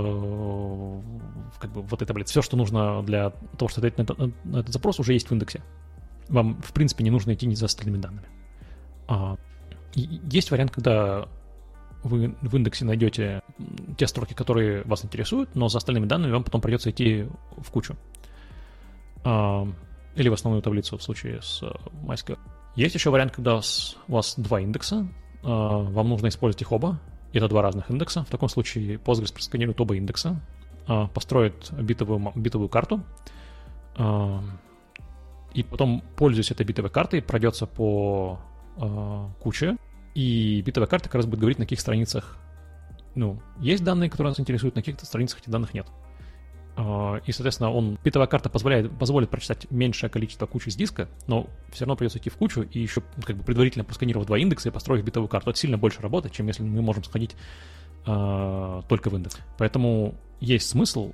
как 1.60 1.72
бы, 1.72 1.82
в 1.82 1.94
этой 1.94 2.06
таблице. 2.06 2.32
Все, 2.32 2.42
что 2.42 2.58
нужно 2.58 3.04
для 3.04 3.32
того, 3.58 3.70
чтобы 3.70 3.88
ответить 3.88 3.98
на, 3.98 4.04
это, 4.04 4.34
на 4.44 4.58
этот 4.60 4.74
запрос, 4.74 5.00
уже 5.00 5.14
есть 5.14 5.30
в 5.30 5.32
индексе. 5.32 5.62
Вам, 6.30 6.62
в 6.62 6.74
принципе, 6.74 7.04
не 7.04 7.12
нужно 7.12 7.34
идти 7.34 7.54
за 7.56 7.66
остальными 7.66 8.02
данными. 8.02 8.28
А, 9.08 9.38
есть 9.94 10.52
вариант, 10.52 10.72
когда 10.72 11.28
вы 12.08 12.36
в 12.42 12.56
индексе 12.56 12.86
найдете 12.86 13.42
те 13.98 14.08
строки, 14.08 14.34
которые 14.34 14.84
вас 14.84 15.06
интересуют, 15.06 15.56
но 15.56 15.70
за 15.70 15.78
остальными 15.78 16.06
данными 16.06 16.32
вам 16.32 16.44
потом 16.44 16.62
придется 16.62 16.90
идти 16.90 17.28
в 17.58 17.72
кучу. 17.72 17.96
А, 19.24 19.68
или 20.16 20.30
в 20.30 20.34
основную 20.34 20.62
таблицу 20.62 20.98
в 20.98 21.04
случае 21.04 21.42
с 21.42 21.62
э, 21.62 21.70
MySQL. 22.04 22.40
Есть 22.76 22.96
еще 22.96 23.10
вариант, 23.10 23.34
когда 23.34 23.58
у 23.58 24.12
вас 24.12 24.36
два 24.38 24.62
индекса, 24.62 25.08
а, 25.44 25.80
вам 25.84 26.10
нужно 26.10 26.28
использовать 26.28 26.62
их 26.62 26.72
оба. 26.72 27.00
Это 27.34 27.48
два 27.48 27.62
разных 27.62 27.92
индекса. 27.92 28.24
В 28.24 28.30
таком 28.30 28.50
случае 28.50 28.96
Postgres 28.96 29.34
просканирует 29.34 29.80
оба 29.82 29.96
индекса, 29.96 30.40
а, 30.88 31.08
построит 31.08 31.72
битовую, 31.74 32.32
битовую 32.36 32.70
карту, 32.70 33.04
и 35.54 35.64
потом, 35.64 36.04
пользуясь 36.16 36.52
этой 36.52 36.64
битовой 36.64 36.92
картой, 36.92 37.20
пройдется 37.20 37.66
по 37.66 38.40
куче, 39.40 39.78
и 40.18 40.64
битовая 40.64 40.88
карта 40.88 41.10
как 41.10 41.16
раз 41.16 41.28
будет 41.28 41.42
говорить, 41.42 41.60
на 41.60 41.66
каких 41.66 41.80
страницах 41.80 42.38
ну, 43.14 43.40
есть 43.60 43.84
данные, 43.84 44.10
которые 44.10 44.32
нас 44.32 44.40
интересуют, 44.40 44.76
на 44.76 44.82
каких-то 44.82 45.06
страницах 45.06 45.40
этих 45.42 45.52
данных 45.52 45.76
нет. 45.76 45.86
А, 46.76 47.18
и, 47.28 47.32
соответственно, 47.32 47.72
он, 47.72 48.00
битовая 48.04 48.28
карта 48.28 48.50
позволяет, 48.50 48.98
позволит 48.98 49.30
прочитать 49.30 49.70
меньшее 49.70 50.10
количество 50.10 50.48
кучи 50.48 50.70
с 50.70 50.76
диска, 50.76 51.08
но 51.28 51.46
все 51.72 51.86
равно 51.86 51.96
придется 51.96 52.18
идти 52.18 52.32
в 52.32 52.36
кучу 52.36 52.64
и 52.64 52.80
еще 52.80 53.04
как 53.24 53.38
бы 53.38 53.44
предварительно 53.44 53.86
просканировать 53.86 54.26
два 54.28 54.40
индекса 54.40 54.70
и 54.70 54.72
построить 54.72 55.06
битовую 55.06 55.30
карту. 55.30 55.52
Это 55.52 55.60
сильно 55.60 55.78
больше 55.78 56.02
работы, 56.02 56.32
чем 56.32 56.48
если 56.48 56.64
мы 56.64 56.82
можем 56.82 57.04
сходить 57.04 57.36
э, 58.08 58.82
только 58.90 59.12
в 59.12 59.16
индекс. 59.16 59.38
Поэтому 59.60 60.16
есть 60.40 60.68
смысл 60.68 61.14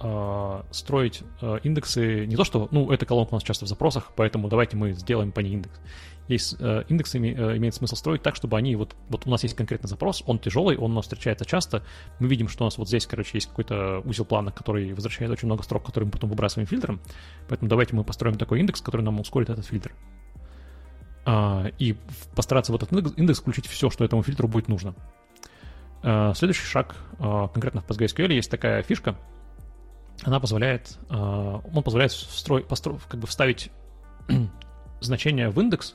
э, 0.00 0.62
строить 0.70 1.22
э, 1.40 1.58
индексы 1.62 2.26
не 2.26 2.36
то, 2.36 2.44
что, 2.44 2.68
ну, 2.70 2.90
эта 2.90 3.06
колонка 3.06 3.34
у 3.34 3.36
нас 3.36 3.42
часто 3.42 3.64
в 3.64 3.68
запросах, 3.68 4.12
поэтому 4.16 4.48
давайте 4.48 4.76
мы 4.76 4.92
сделаем 4.92 5.32
по 5.32 5.40
ней 5.40 5.54
индекс. 5.54 5.78
Есть 6.28 6.56
э, 6.58 6.84
индексы 6.88 7.18
э, 7.18 7.56
имеет 7.56 7.74
смысл 7.74 7.94
строить 7.94 8.22
так, 8.22 8.34
чтобы 8.34 8.56
они 8.56 8.74
вот, 8.74 8.96
вот 9.08 9.26
у 9.26 9.30
нас 9.30 9.42
есть 9.44 9.54
конкретный 9.54 9.88
запрос, 9.88 10.24
он 10.26 10.38
тяжелый, 10.38 10.76
он 10.76 10.92
у 10.92 10.94
нас 10.94 11.04
встречается 11.04 11.44
часто. 11.44 11.84
Мы 12.18 12.26
видим, 12.28 12.48
что 12.48 12.64
у 12.64 12.66
нас 12.66 12.78
вот 12.78 12.88
здесь, 12.88 13.06
короче, 13.06 13.30
есть 13.34 13.46
какой-то 13.46 14.00
узел 14.04 14.24
плана, 14.24 14.50
который 14.50 14.92
возвращает 14.92 15.30
очень 15.30 15.46
много 15.46 15.62
строк, 15.62 15.84
которые 15.84 16.06
мы 16.06 16.12
потом 16.12 16.30
выбрасываем 16.30 16.66
фильтром. 16.66 17.00
Поэтому 17.48 17.68
давайте 17.68 17.94
мы 17.94 18.02
построим 18.02 18.36
такой 18.36 18.60
индекс, 18.60 18.80
который 18.80 19.02
нам 19.02 19.20
ускорит 19.20 19.50
этот 19.50 19.66
фильтр. 19.66 19.92
Uh, 21.24 21.74
и 21.80 21.96
постараться 22.36 22.70
в 22.70 22.76
этот 22.76 22.92
индекс 23.18 23.40
включить 23.40 23.66
все, 23.66 23.90
что 23.90 24.04
этому 24.04 24.22
фильтру 24.22 24.46
будет 24.46 24.68
нужно. 24.68 24.94
Uh, 26.04 26.32
следующий 26.36 26.64
шаг, 26.64 26.94
uh, 27.18 27.52
конкретно 27.52 27.80
в 27.80 27.86
PostgreSQL, 27.88 28.32
есть 28.32 28.48
такая 28.48 28.84
фишка, 28.84 29.16
она 30.22 30.40
позволяет, 30.40 30.98
он 31.08 31.82
позволяет 31.82 32.12
встроить, 32.12 32.66
постро, 32.66 32.98
как 33.08 33.20
бы 33.20 33.26
вставить 33.26 33.70
значение 35.00 35.50
в 35.50 35.60
индекс, 35.60 35.94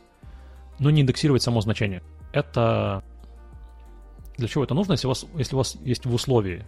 но 0.80 0.90
не 0.90 1.02
индексировать 1.02 1.42
само 1.42 1.62
значение. 1.62 2.04
Это... 2.34 3.04
Для 4.38 4.48
чего 4.48 4.64
это 4.64 4.74
нужно, 4.74 4.94
если 4.94 5.08
у 5.08 5.10
вас, 5.10 5.26
если 5.36 5.56
у 5.56 5.58
вас 5.58 5.76
есть 5.84 6.06
в 6.06 6.14
условии, 6.14 6.66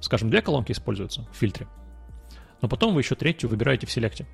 скажем, 0.00 0.30
две 0.30 0.40
колонки 0.40 0.72
используются 0.72 1.26
в 1.32 1.36
фильтре, 1.36 1.66
но 2.62 2.68
потом 2.68 2.94
вы 2.94 3.00
еще 3.00 3.14
третью 3.14 3.50
выбираете 3.50 3.86
в 3.86 3.90
селекте. 3.90 4.26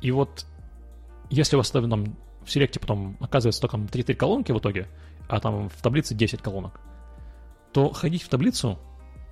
И 0.00 0.10
вот 0.10 0.46
если 1.30 1.56
у 1.56 1.58
вас 1.58 1.70
там 1.70 2.16
в 2.44 2.50
селекте 2.50 2.78
потом 2.78 3.16
оказывается 3.20 3.60
только 3.60 3.76
3-3 3.76 4.14
колонки 4.14 4.52
в 4.52 4.58
итоге, 4.58 4.88
а 5.28 5.40
там 5.40 5.68
в 5.68 5.82
таблице 5.82 6.14
10 6.14 6.40
колонок, 6.42 6.80
то 7.72 7.90
ходить 7.92 8.22
в 8.22 8.28
таблицу 8.28 8.78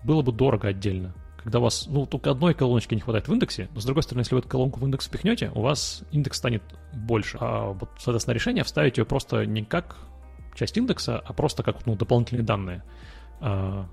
было 0.03 0.23
бы 0.23 0.33
дорого 0.33 0.69
отдельно 0.69 1.15
когда 1.47 1.61
у 1.61 1.63
вас, 1.63 1.87
ну, 1.87 2.07
только 2.07 2.33
одной 2.33 2.55
колоночки 2.55 2.93
не 2.93 3.01
хватает 3.01 3.29
в 3.29 3.33
индексе, 3.33 3.69
но, 3.73 3.79
с 3.79 3.85
другой 3.85 4.03
стороны, 4.03 4.23
если 4.23 4.35
вы 4.35 4.41
эту 4.41 4.49
колонку 4.49 4.81
в 4.81 4.85
индекс 4.85 5.07
впихнете, 5.07 5.53
у 5.55 5.61
вас 5.61 6.03
индекс 6.11 6.39
станет 6.39 6.61
больше. 6.93 7.39
А 7.41 7.71
вот, 7.71 7.89
соответственно, 8.01 8.35
решение 8.35 8.65
вставить 8.65 8.99
ее 8.99 9.05
просто 9.05 9.47
не 9.47 9.63
как 9.63 9.97
часть 10.57 10.77
индекса, 10.77 11.23
а 11.25 11.33
просто 11.33 11.63
как 11.63 11.87
ну, 11.87 11.95
дополнительные 11.95 12.43
данные. 12.43 12.83
А, 13.41 13.87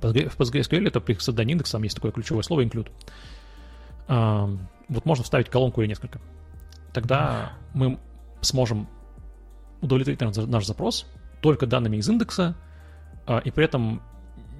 в 0.00 0.06
PostgreSQL 0.06 0.86
это 0.86 1.02
при 1.02 1.12
создании 1.12 1.52
индекса, 1.52 1.72
там 1.72 1.82
есть 1.82 1.96
такое 1.96 2.10
ключевое 2.10 2.42
слово 2.42 2.62
include. 2.62 2.90
А, 4.08 4.48
вот 4.88 5.04
можно 5.04 5.22
вставить 5.22 5.50
колонку 5.50 5.82
или 5.82 5.88
несколько. 5.88 6.22
Тогда 6.94 7.52
мы 7.74 7.98
сможем 8.40 8.88
удовлетворить 9.82 10.22
наш 10.22 10.64
запрос 10.64 11.06
только 11.42 11.66
данными 11.66 11.98
из 11.98 12.08
индекса, 12.08 12.56
а, 13.26 13.40
и 13.40 13.50
при 13.50 13.66
этом 13.66 14.00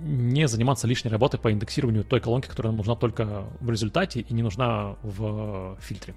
не 0.02 0.48
заниматься 0.48 0.86
лишней 0.86 1.10
работой 1.10 1.38
по 1.38 1.52
индексированию 1.52 2.04
той 2.04 2.20
колонки, 2.20 2.48
которая 2.48 2.72
нам 2.72 2.78
нужна 2.78 2.96
только 2.96 3.44
в 3.60 3.70
результате 3.70 4.20
и 4.20 4.32
не 4.32 4.42
нужна 4.42 4.96
в 5.02 5.76
фильтре. 5.80 6.14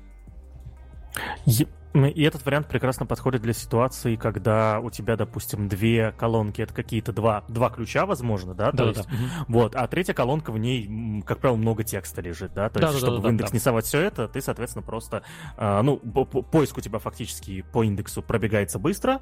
И 1.93 2.23
этот 2.23 2.43
вариант 2.43 2.67
прекрасно 2.67 3.05
подходит 3.05 3.43
для 3.43 3.53
ситуации, 3.53 4.15
когда 4.15 4.79
у 4.79 4.89
тебя, 4.89 5.15
допустим, 5.15 5.67
две 5.67 6.11
колонки, 6.17 6.59
это 6.59 6.73
какие-то 6.73 7.13
два, 7.13 7.43
два 7.47 7.69
ключа, 7.69 8.07
возможно, 8.07 8.55
да? 8.55 8.71
Да, 8.71 8.85
да, 8.85 8.89
есть, 8.89 9.07
да. 9.07 9.15
Вот, 9.47 9.75
а 9.75 9.87
третья 9.87 10.15
колонка, 10.15 10.51
в 10.51 10.57
ней, 10.57 11.21
как 11.21 11.37
правило, 11.37 11.55
много 11.55 11.83
текста 11.83 12.21
лежит, 12.21 12.51
да? 12.55 12.69
То 12.69 12.79
да, 12.79 12.87
есть, 12.87 12.99
да, 12.99 13.05
чтобы 13.05 13.21
да, 13.21 13.27
в 13.27 13.31
индекс 13.31 13.51
да, 13.51 13.55
не 13.55 13.59
совать 13.59 13.85
все 13.85 13.99
это, 13.99 14.27
ты, 14.27 14.41
соответственно, 14.41 14.81
просто, 14.81 15.21
а, 15.55 15.83
ну, 15.83 15.97
поиск 15.97 16.79
у 16.79 16.81
тебя 16.81 16.97
фактически 16.97 17.61
по 17.61 17.83
индексу 17.83 18.23
пробегается 18.23 18.79
быстро, 18.79 19.21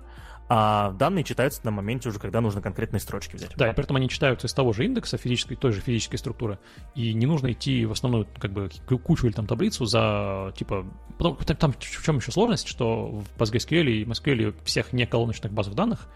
а 0.53 0.91
данные 0.91 1.23
читаются 1.23 1.61
на 1.63 1.71
моменте 1.71 2.09
уже, 2.09 2.19
когда 2.19 2.41
нужно 2.41 2.61
конкретные 2.61 2.99
строчки 2.99 3.37
взять. 3.37 3.55
Да, 3.55 3.69
и 3.69 3.73
при 3.73 3.85
этом 3.85 3.95
они 3.95 4.09
читаются 4.09 4.47
из 4.47 4.53
того 4.53 4.73
же 4.73 4.83
индекса, 4.83 5.15
физической, 5.17 5.55
той 5.55 5.71
же 5.71 5.79
физической 5.79 6.17
структуры, 6.17 6.59
и 6.93 7.13
не 7.13 7.25
нужно 7.25 7.53
идти 7.53 7.85
в 7.85 7.93
основную, 7.93 8.27
как 8.37 8.51
бы, 8.51 8.69
кучу 9.01 9.27
или 9.27 9.33
там 9.33 9.47
таблицу 9.47 9.85
за, 9.85 10.51
типа, 10.57 10.85
потом, 11.17 11.37
там, 11.37 11.55
там 11.55 11.71
в 11.71 12.03
чем 12.03 12.17
еще 12.17 12.33
сложность, 12.33 12.67
что 12.67 13.21
в 13.21 13.25
PostgreSQL 13.37 13.85
и 13.85 14.03
MySQL 14.03 14.53
всех 14.65 14.91
не 14.91 15.05
колоночных 15.05 15.53
базовых 15.53 15.77
данных, 15.77 16.09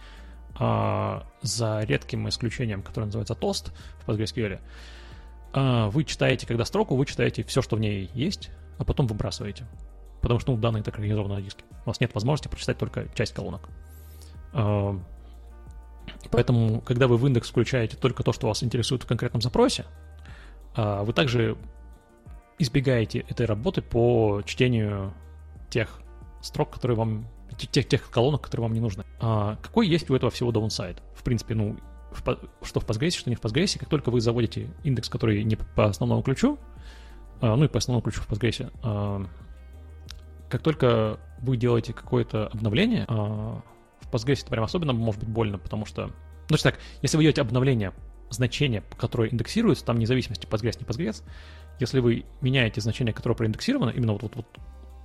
а, 0.59 1.25
за 1.41 1.79
редким 1.83 2.27
исключением, 2.27 2.81
которое 2.81 3.05
называется 3.05 3.35
тост 3.35 3.71
в 4.03 4.09
PostgreSQL, 4.09 4.59
а, 5.53 5.89
вы 5.91 6.03
читаете, 6.03 6.45
когда 6.45 6.65
строку, 6.65 6.97
вы 6.97 7.05
читаете 7.05 7.45
все, 7.45 7.61
что 7.61 7.77
в 7.77 7.79
ней 7.79 8.11
есть, 8.13 8.49
а 8.79 8.83
потом 8.83 9.07
выбрасываете. 9.07 9.65
Потому 10.21 10.41
что 10.41 10.51
ну, 10.51 10.57
данные 10.57 10.83
так 10.83 10.95
организованы 10.95 11.35
на 11.35 11.41
диске. 11.41 11.63
У 11.85 11.87
вас 11.87 12.01
нет 12.01 12.13
возможности 12.13 12.49
прочитать 12.49 12.77
только 12.77 13.07
часть 13.15 13.33
колонок. 13.33 13.69
Поэтому, 16.31 16.81
когда 16.81 17.07
вы 17.07 17.17
в 17.17 17.27
индекс 17.27 17.49
включаете 17.49 17.97
только 17.97 18.23
то, 18.23 18.33
что 18.33 18.47
вас 18.47 18.63
интересует 18.63 19.03
в 19.03 19.05
конкретном 19.05 19.41
запросе, 19.41 19.85
а, 20.75 21.03
вы 21.03 21.13
также 21.13 21.57
избегаете 22.59 23.19
этой 23.27 23.45
работы 23.45 23.81
по 23.81 24.41
чтению 24.45 25.13
тех 25.69 26.01
строк, 26.41 26.71
которые 26.71 26.97
вам 26.97 27.27
тех, 27.57 27.87
тех 27.87 28.09
колонок, 28.09 28.41
которые 28.41 28.63
вам 28.63 28.73
не 28.73 28.79
нужны. 28.79 29.03
А 29.19 29.57
какой 29.61 29.87
есть 29.87 30.09
у 30.09 30.15
этого 30.15 30.31
всего 30.31 30.51
downside? 30.51 30.97
В 31.13 31.23
принципе, 31.23 31.55
ну, 31.55 31.77
в, 32.11 32.21
что 32.63 32.79
в 32.79 32.85
Postgres, 32.85 33.11
что 33.11 33.29
не 33.29 33.35
в 33.35 33.41
Postgres, 33.41 33.77
как 33.79 33.89
только 33.89 34.09
вы 34.09 34.21
заводите 34.21 34.69
индекс, 34.83 35.09
который 35.09 35.43
не 35.43 35.55
по 35.55 35.85
основному 35.85 36.21
ключу, 36.21 36.57
а, 37.41 37.55
ну 37.55 37.65
и 37.65 37.67
по 37.67 37.77
основному 37.77 38.01
ключу 38.01 38.21
в 38.21 38.29
Postgres, 38.29 38.71
а, 38.83 39.25
как 40.49 40.61
только 40.61 41.19
вы 41.39 41.57
делаете 41.57 41.93
какое-то 41.93 42.47
обновление, 42.47 43.05
в 44.09 44.13
Postgres 44.13 44.41
это 44.41 44.49
прям 44.49 44.63
особенно 44.63 44.93
может 44.93 45.21
быть 45.21 45.29
больно, 45.29 45.57
потому 45.57 45.85
что... 45.85 46.11
Ну, 46.49 46.57
так, 46.57 46.79
если 47.01 47.17
вы 47.17 47.23
делаете 47.23 47.41
обновление 47.41 47.93
значения, 48.29 48.83
которое 48.97 49.29
индексируется, 49.29 49.85
там 49.85 49.99
независимости 49.99 50.45
Postgres, 50.45 50.77
не 50.79 50.85
Postgres, 50.85 51.23
если 51.79 51.99
вы 51.99 52.25
меняете 52.41 52.81
значение, 52.81 53.13
которое 53.13 53.35
проиндексировано, 53.35 53.89
именно 53.89 54.13
вот, 54.13 54.23
вот, 54.23 54.35
вот, 54.35 54.45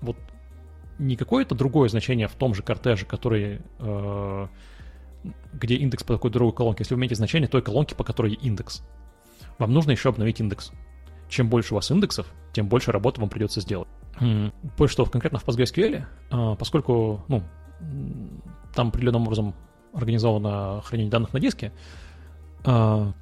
вот 0.01 0.17
не 0.99 1.17
какое-то 1.17 1.55
другое 1.55 1.89
значение 1.89 2.29
в 2.29 2.35
том 2.35 2.55
же 2.55 2.63
кортеже, 2.63 3.07
который, 3.07 3.61
э, 3.79 4.47
где 5.55 5.77
индекс 5.77 6.05
по 6.05 6.15
такой 6.15 6.31
другой 6.31 6.55
колонке, 6.55 6.83
если 6.83 6.95
вы 6.95 7.01
меняете 7.01 7.17
значение 7.17 7.49
той 7.49 7.63
колонки, 7.63 7.95
по 7.95 8.05
которой 8.05 8.35
индекс, 8.35 8.83
вам 9.59 9.73
нужно 9.73 9.93
еще 9.93 10.11
обновить 10.11 10.41
индекс. 10.41 10.73
Чем 11.29 11.49
больше 11.49 11.75
у 11.75 11.77
вас 11.77 11.91
индексов, 11.91 12.27
тем 12.53 12.69
больше 12.69 12.93
работы 12.93 13.21
вам 13.21 13.31
придется 13.31 13.61
сделать. 13.61 13.89
Больше 14.77 14.97
того, 14.97 15.09
конкретно 15.09 15.39
в 15.39 15.47
PostgreSQL, 15.47 16.05
э, 16.31 16.57
поскольку, 16.59 17.25
ну, 17.29 17.43
там 18.75 18.89
определенным 18.89 19.23
образом 19.23 19.55
организовано 19.93 20.81
хранение 20.85 21.11
данных 21.11 21.33
на 21.33 21.41
диске, 21.41 21.73
а, 22.65 23.13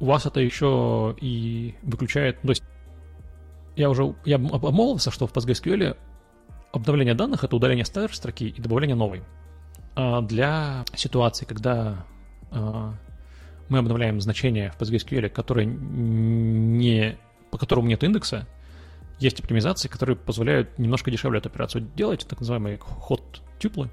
у 0.00 0.04
вас 0.04 0.26
это 0.26 0.40
еще 0.40 1.16
и 1.20 1.74
выключает... 1.82 2.40
То 2.42 2.50
есть 2.50 2.62
я 3.76 3.90
уже 3.90 4.14
я 4.24 4.36
обмолвился, 4.36 5.10
что 5.10 5.26
в 5.26 5.32
PostgreSQL 5.32 5.96
обновление 6.72 7.14
данных— 7.14 7.44
это 7.44 7.56
удаление 7.56 7.84
старой 7.84 8.12
строки 8.12 8.48
и 8.48 8.60
добавление 8.60 8.96
новой. 8.96 9.22
А 9.94 10.20
для 10.20 10.84
ситуации, 10.94 11.44
когда 11.44 12.04
а, 12.50 12.94
мы 13.68 13.78
обновляем 13.78 14.20
значение 14.20 14.70
в 14.72 14.80
PostgreSQL, 14.80 15.28
которое 15.28 15.66
не, 15.66 17.18
по 17.50 17.58
которому 17.58 17.88
нет 17.88 18.02
индекса, 18.04 18.46
есть 19.18 19.40
оптимизации, 19.40 19.88
которые 19.88 20.16
позволяют 20.16 20.78
немножко 20.78 21.10
дешевле 21.10 21.38
эту 21.38 21.48
операцию 21.48 21.88
делать, 21.96 22.26
так 22.28 22.40
называемые 22.40 22.78
hot 22.78 23.40
tuple. 23.58 23.90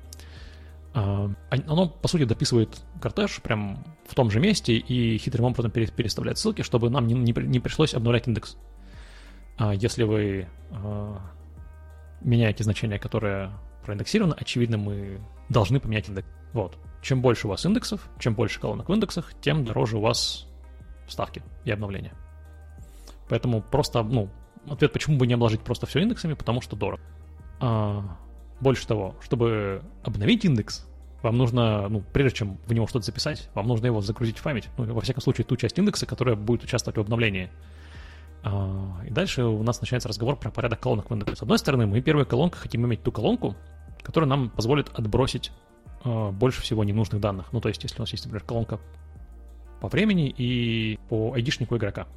А, 0.96 1.30
оно, 1.50 1.90
по 1.90 2.08
сути, 2.08 2.24
дописывает 2.24 2.82
кортеж 3.02 3.42
прям 3.42 3.84
в 4.08 4.16
том 4.16 4.32
же 4.32 4.40
месте 4.40 4.78
и 4.78 5.18
хитрым 5.18 5.48
образом 5.48 5.70
переставляет 5.70 6.38
ссылки, 6.38 6.62
чтобы 6.62 6.90
нам 6.90 7.06
не, 7.06 7.14
не, 7.14 7.60
пришлось 7.60 7.94
обновлять 7.94 8.30
индекс. 8.30 8.56
А 9.58 9.76
если 9.76 10.04
вы 10.04 10.48
а, 10.72 11.20
меняете 12.22 12.64
значение, 12.64 12.98
которое 12.98 13.52
проиндексировано, 13.84 14.36
очевидно, 14.40 14.78
мы 14.78 15.20
должны 15.50 15.82
поменять 15.82 16.08
индекс. 16.08 16.30
Вот. 16.54 16.78
Чем 17.02 17.22
больше 17.22 17.48
у 17.48 17.50
вас 17.50 17.66
индексов, 17.66 18.10
чем 18.18 18.34
больше 18.34 18.62
колонок 18.62 18.88
в 18.88 18.94
индексах, 18.94 19.34
тем 19.42 19.66
дороже 19.66 19.98
у 19.98 20.02
вас 20.02 20.48
вставки 21.08 21.44
и 21.66 21.72
обновления. 21.72 22.14
Поэтому 23.28 23.62
просто, 23.62 24.02
ну, 24.02 24.30
ответ, 24.70 24.94
почему 24.94 25.18
бы 25.18 25.28
не 25.28 25.34
обложить 25.34 25.60
просто 25.60 25.88
все 25.88 26.00
индексами, 26.00 26.36
потому 26.36 26.62
что 26.62 26.78
дорого. 26.78 27.04
Больше 28.60 28.88
того, 28.88 29.16
чтобы 29.22 29.82
обновить 30.04 30.46
индекс, 30.46 30.86
вам 31.22 31.38
нужно, 31.38 31.90
ну, 31.90 32.04
прежде 32.14 32.38
чем 32.38 32.58
в 32.68 32.74
него 32.74 32.88
что-то 32.88 33.06
записать, 33.06 33.50
вам 33.54 33.68
нужно 33.68 33.88
его 33.88 34.02
загрузить 34.02 34.38
в 34.38 34.44
память. 34.44 34.70
Ну, 34.78 34.94
во 34.94 35.02
всяком 35.02 35.22
случае, 35.22 35.46
ту 35.46 35.58
часть 35.58 35.78
индекса, 35.78 36.06
которая 36.06 36.36
будет 36.36 36.64
участвовать 36.64 36.98
в 36.98 37.02
обновлении. 37.02 37.50
А, 38.44 39.02
и 39.06 39.10
дальше 39.10 39.44
у 39.44 39.64
нас 39.64 39.82
начинается 39.82 40.08
разговор 40.08 40.36
про 40.36 40.52
порядок 40.52 40.80
колонок 40.80 41.10
в 41.10 41.14
индексе. 41.14 41.36
С 41.36 41.42
одной 41.42 41.58
стороны, 41.58 41.88
мы 41.88 42.00
первая 42.02 42.26
колонка 42.26 42.60
хотим 42.60 42.86
иметь 42.86 43.02
ту 43.02 43.12
колонку, 43.12 43.56
которая 44.04 44.30
нам 44.30 44.52
позволит 44.52 44.90
отбросить 44.94 45.52
а, 46.04 46.32
больше 46.32 46.62
всего 46.62 46.84
ненужных 46.84 47.20
данных. 47.20 47.52
Ну, 47.52 47.60
то 47.60 47.70
есть, 47.70 47.84
если 47.84 47.98
у 47.98 48.02
нас 48.02 48.12
есть, 48.12 48.26
например, 48.26 48.46
колонка 48.46 48.80
по 49.82 49.88
времени 49.90 50.34
и 50.36 51.00
по 51.10 51.34
айдишнику 51.34 51.76
игрока. 51.76 52.08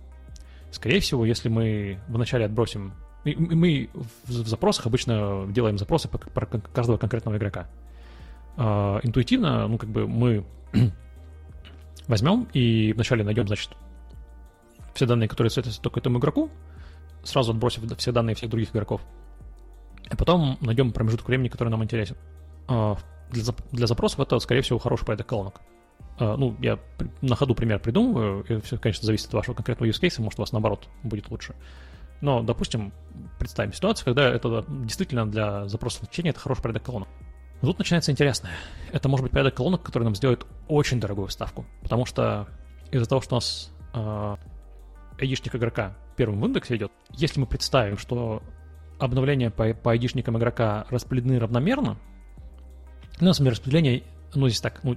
Скорее 0.71 1.01
всего, 1.01 1.25
если 1.25 1.49
мы 1.49 1.99
вначале 2.09 2.45
отбросим 2.45 2.93
мы 3.37 3.91
в 4.25 4.49
запросах 4.49 4.87
обычно 4.87 5.47
делаем 5.49 5.79
запросы 5.79 6.09
про 6.09 6.47
каждого 6.47 6.97
конкретного 6.97 7.37
игрока. 7.37 7.69
А, 8.57 9.01
интуитивно, 9.03 9.69
ну, 9.69 9.79
как 9.79 9.89
бы 9.89 10.07
мы 10.07 10.45
возьмем 12.09 12.49
и 12.53 12.93
вначале 12.93 13.25
найдем, 13.25 13.47
значит, 13.47 13.71
все 14.95 15.07
данные, 15.07 15.29
которые 15.29 15.51
соответствуют 15.51 15.85
только 15.85 16.01
этому 16.01 16.19
игроку, 16.19 16.51
сразу 17.23 17.53
отбросив 17.53 17.85
все 17.99 18.13
данные 18.13 18.35
всех 18.35 18.51
других 18.51 18.71
игроков. 18.71 19.01
А 20.11 20.17
потом 20.17 20.59
найдем 20.61 20.93
промежуток 20.93 21.29
времени, 21.29 21.49
который 21.49 21.69
нам 21.69 21.85
интересен. 21.85 22.17
А, 22.67 22.97
для, 23.31 23.87
запросов 23.87 24.21
это, 24.21 24.39
скорее 24.39 24.63
всего, 24.63 24.79
хороший 24.79 25.05
порядок 25.05 25.27
колонок. 25.27 25.61
А, 26.19 26.37
ну, 26.37 26.57
я 26.61 26.79
на 27.21 27.37
ходу 27.37 27.55
пример 27.55 27.79
придумываю, 27.79 28.45
и 28.49 28.61
все, 28.61 28.79
конечно, 28.79 29.07
зависит 29.07 29.29
от 29.29 29.35
вашего 29.35 29.55
конкретного 29.55 29.89
use 29.89 30.01
case, 30.01 30.21
может, 30.21 30.39
у 30.39 30.43
вас 30.43 30.53
наоборот 30.53 30.89
будет 31.03 31.31
лучше. 31.31 31.55
Но, 32.21 32.43
допустим, 32.43 32.93
представим 33.39 33.73
ситуацию, 33.73 34.05
когда 34.07 34.29
это 34.29 34.65
действительно 34.69 35.27
для 35.27 35.69
запроса 35.69 36.01
значения 36.01 36.31
это 36.31 36.41
хороший 36.41 36.63
порядок 36.63 36.83
колонок. 36.83 37.09
Но 37.61 37.69
тут 37.69 37.79
начинается 37.79 38.13
интересное. 38.13 38.53
Это 38.93 39.09
может 39.09 39.25
быть 39.25 39.33
порядок 39.33 39.55
колонок, 39.55 39.83
который 39.83 40.05
нам 40.05 40.15
сделает 40.15 40.47
очень 40.69 41.01
дорогую 41.01 41.29
ставку, 41.29 41.67
потому 41.83 42.07
что 42.07 42.49
из-за 42.91 43.09
того, 43.09 43.21
что 43.21 43.35
у 43.35 43.37
нас 43.37 43.73
э, 43.95 44.37
айдишник 45.21 45.55
игрока 45.55 45.97
первым 46.17 46.41
в 46.41 46.47
индексе 46.47 46.77
идет, 46.77 46.93
если 47.11 47.41
мы 47.41 47.47
представим, 47.47 47.99
что 47.99 48.43
обновления 48.99 49.51
по, 49.51 49.73
по 49.75 49.93
айдишникам 49.93 50.37
игрока 50.39 50.87
распределены 50.91 51.39
равномерно, 51.39 51.97
ну, 53.21 53.27
на 53.27 53.35
деле 53.35 53.51
распределение, 53.51 54.03
ну, 54.35 54.49
здесь 54.49 54.61
так, 54.61 54.81
ну, 54.85 54.97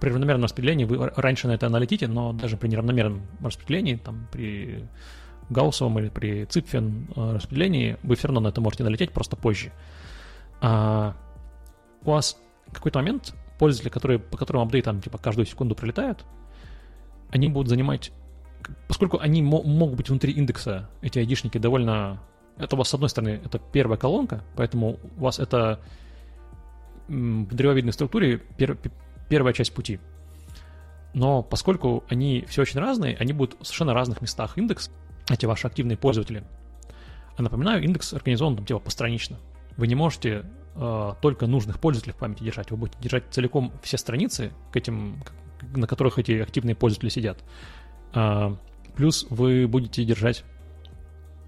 при 0.00 0.10
равномерном 0.10 0.44
распределении 0.44 0.84
вы 0.84 1.10
раньше 1.16 1.48
на 1.48 1.52
это 1.52 1.66
аналитите, 1.66 2.06
но 2.06 2.32
даже 2.32 2.56
при 2.56 2.68
неравномерном 2.68 3.22
распределении, 3.40 3.96
там, 3.96 4.28
при 4.30 4.84
Гауссовом 5.50 5.98
или 5.98 6.08
при 6.08 6.44
Ципфен 6.44 7.08
э, 7.14 7.34
распределении, 7.34 7.96
вы 8.02 8.16
все 8.16 8.28
равно 8.28 8.40
на 8.40 8.48
это 8.48 8.60
можете 8.60 8.84
налететь 8.84 9.12
просто 9.12 9.36
позже. 9.36 9.72
А 10.60 11.14
у 12.02 12.10
вас 12.10 12.36
какой-то 12.72 12.98
момент 12.98 13.34
пользователи, 13.58 13.90
которые, 13.90 14.18
по 14.18 14.36
которым 14.36 14.62
апдейтам 14.62 15.00
типа 15.00 15.18
каждую 15.18 15.46
секунду 15.46 15.74
прилетают, 15.74 16.24
они 17.30 17.48
будут 17.48 17.68
занимать, 17.68 18.12
поскольку 18.88 19.18
они 19.18 19.42
могут 19.42 19.96
быть 19.96 20.08
внутри 20.08 20.32
индекса, 20.32 20.88
эти 21.02 21.18
айдишники 21.18 21.58
довольно... 21.58 22.20
Это 22.58 22.74
у 22.74 22.78
вас, 22.78 22.88
с 22.88 22.94
одной 22.94 23.10
стороны, 23.10 23.40
это 23.44 23.58
первая 23.58 23.98
колонка, 23.98 24.42
поэтому 24.56 24.98
у 25.18 25.20
вас 25.20 25.38
это 25.38 25.80
в 27.08 27.54
древовидной 27.54 27.92
структуре 27.92 28.38
пер, 28.38 28.78
первая 29.28 29.52
часть 29.52 29.74
пути. 29.74 30.00
Но 31.12 31.42
поскольку 31.42 32.04
они 32.08 32.44
все 32.48 32.62
очень 32.62 32.80
разные, 32.80 33.16
они 33.16 33.32
будут 33.32 33.60
в 33.60 33.64
совершенно 33.64 33.94
разных 33.94 34.20
местах 34.20 34.58
индекс, 34.58 34.90
эти 35.28 35.46
ваши 35.46 35.66
активные 35.66 35.96
пользователи. 35.96 36.44
А 37.36 37.42
напоминаю, 37.42 37.82
индекс 37.82 38.12
организован 38.14 38.56
там 38.56 38.64
типа 38.64 38.80
постранично. 38.80 39.38
Вы 39.76 39.86
не 39.88 39.94
можете 39.94 40.44
э, 40.74 41.12
только 41.20 41.46
нужных 41.46 41.78
пользователей 41.78 42.14
в 42.14 42.16
памяти 42.16 42.44
держать, 42.44 42.70
вы 42.70 42.76
будете 42.78 42.98
держать 43.00 43.24
целиком 43.30 43.72
все 43.82 43.98
страницы, 43.98 44.52
к 44.72 44.76
этим, 44.76 45.22
на 45.74 45.86
которых 45.86 46.18
эти 46.18 46.32
активные 46.32 46.74
пользователи 46.74 47.10
сидят. 47.10 47.44
Э, 48.14 48.56
плюс 48.96 49.26
вы 49.28 49.68
будете 49.68 50.04
держать 50.04 50.44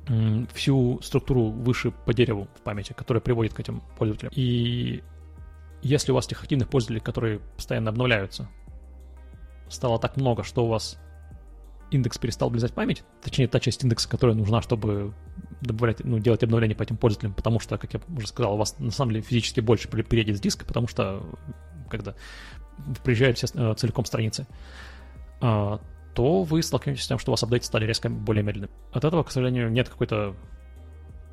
э, 0.09 0.45
всю 0.53 1.01
структуру 1.03 1.51
выше 1.51 1.91
по 1.91 2.13
дереву 2.13 2.49
в 2.55 2.61
памяти, 2.61 2.93
которая 2.93 3.23
приводит 3.23 3.55
к 3.55 3.61
этим 3.61 3.83
пользователям. 3.97 4.33
И 4.35 5.03
если 5.81 6.13
у 6.13 6.15
вас 6.15 6.27
этих 6.27 6.43
активных 6.43 6.69
пользователей, 6.69 7.01
которые 7.01 7.39
постоянно 7.57 7.91
обновляются, 7.91 8.49
стало 9.71 9.99
так 9.99 10.17
много, 10.17 10.43
что 10.43 10.67
у 10.67 10.69
вас 10.69 10.99
индекс 11.91 12.19
перестал 12.19 12.51
влезать 12.51 12.73
в 12.73 12.75
память, 12.75 13.05
точнее, 13.23 13.49
та 13.49 13.61
часть 13.61 13.83
индекса, 13.83 14.09
которая 14.09 14.37
нужна, 14.37 14.63
чтобы 14.63 15.15
добавлять, 15.61 16.05
ну, 16.05 16.19
делать 16.19 16.43
обновления 16.43 16.75
по 16.75 16.83
этим 16.83 16.97
пользователям, 16.97 17.35
потому 17.35 17.61
что, 17.61 17.79
как 17.79 17.93
я 17.95 18.01
уже 18.17 18.29
сказал, 18.29 18.55
у 18.55 18.57
вас 18.57 18.79
на 18.79 18.91
самом 18.91 19.13
деле 19.13 19.23
физически 19.23 19.61
больше 19.61 19.89
переедет 19.89 20.37
с 20.37 20.41
диска, 20.41 20.65
потому 20.65 20.87
что 20.89 21.23
когда 21.91 22.15
приезжают 23.03 23.39
все 23.39 23.49
э, 23.55 23.75
целиком 23.77 24.05
страницы, 24.05 24.47
а, 25.41 25.81
то 26.15 26.43
вы 26.43 26.63
столкнетесь 26.63 27.05
с 27.05 27.09
тем, 27.09 27.19
что 27.19 27.31
у 27.31 27.33
вас 27.33 27.43
апдейты 27.43 27.67
стали 27.67 27.87
резко 27.87 28.09
более 28.09 28.43
медленными. 28.43 28.73
От 28.93 29.05
этого, 29.05 29.23
к 29.23 29.31
сожалению, 29.31 29.71
нет 29.71 29.89
какой-то, 29.89 30.35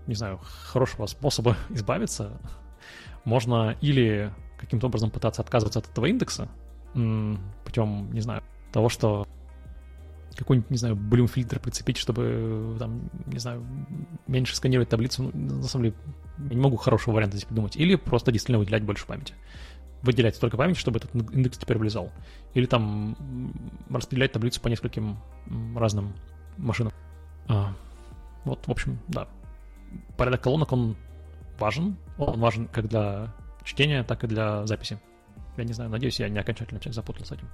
не 0.07 0.15
знаю, 0.15 0.39
хорошего 0.41 1.05
способа 1.07 1.57
избавиться. 1.69 2.39
Можно 3.23 3.75
или 3.81 4.31
каким-то 4.57 4.87
образом 4.87 5.09
пытаться 5.09 5.41
отказываться 5.41 5.79
от 5.79 5.89
этого 5.89 6.05
индекса, 6.05 6.49
путем, 6.93 8.13
не 8.13 8.21
знаю, 8.21 8.43
того, 8.71 8.89
что 8.89 9.27
какой-нибудь, 10.35 10.69
не 10.69 10.77
знаю, 10.77 10.95
блюм 10.95 11.27
фильтр 11.27 11.59
прицепить, 11.59 11.97
чтобы, 11.97 12.75
там, 12.79 13.09
не 13.25 13.39
знаю, 13.39 13.65
меньше 14.27 14.55
сканировать 14.55 14.89
таблицу. 14.89 15.31
Ну, 15.33 15.55
на 15.55 15.63
самом 15.63 15.85
деле, 15.85 15.95
я 16.49 16.55
не 16.55 16.61
могу 16.61 16.77
хорошего 16.77 17.15
варианта 17.15 17.37
здесь 17.37 17.47
придумать. 17.47 17.75
Или 17.75 17.95
просто 17.95 18.31
действительно 18.31 18.59
выделять 18.59 18.83
больше 18.83 19.05
памяти. 19.05 19.33
Выделять 20.01 20.35
столько 20.35 20.57
памяти, 20.57 20.77
чтобы 20.77 20.99
этот 20.99 21.15
индекс 21.15 21.57
теперь 21.57 21.77
влезал. 21.77 22.11
Или 22.53 22.65
там 22.65 23.15
распределять 23.89 24.31
таблицу 24.31 24.61
по 24.61 24.67
нескольким 24.67 25.17
разным 25.75 26.13
машинам. 26.57 26.93
А, 27.47 27.73
вот, 28.43 28.67
в 28.67 28.71
общем, 28.71 28.99
да. 29.07 29.27
Порядок 30.17 30.41
колонок, 30.41 30.71
он 30.71 30.95
важен. 31.57 31.95
Он 32.17 32.39
важен 32.39 32.67
как 32.67 32.87
для 32.87 33.33
чтения, 33.63 34.03
так 34.03 34.23
и 34.23 34.27
для 34.27 34.65
записи. 34.67 34.99
Я 35.57 35.63
не 35.63 35.73
знаю, 35.73 35.89
надеюсь, 35.89 36.19
я 36.19 36.29
не 36.29 36.39
окончательно 36.39 36.79
всех 36.79 36.93
запутал 36.93 37.25
с 37.25 37.31
этим. 37.31 37.49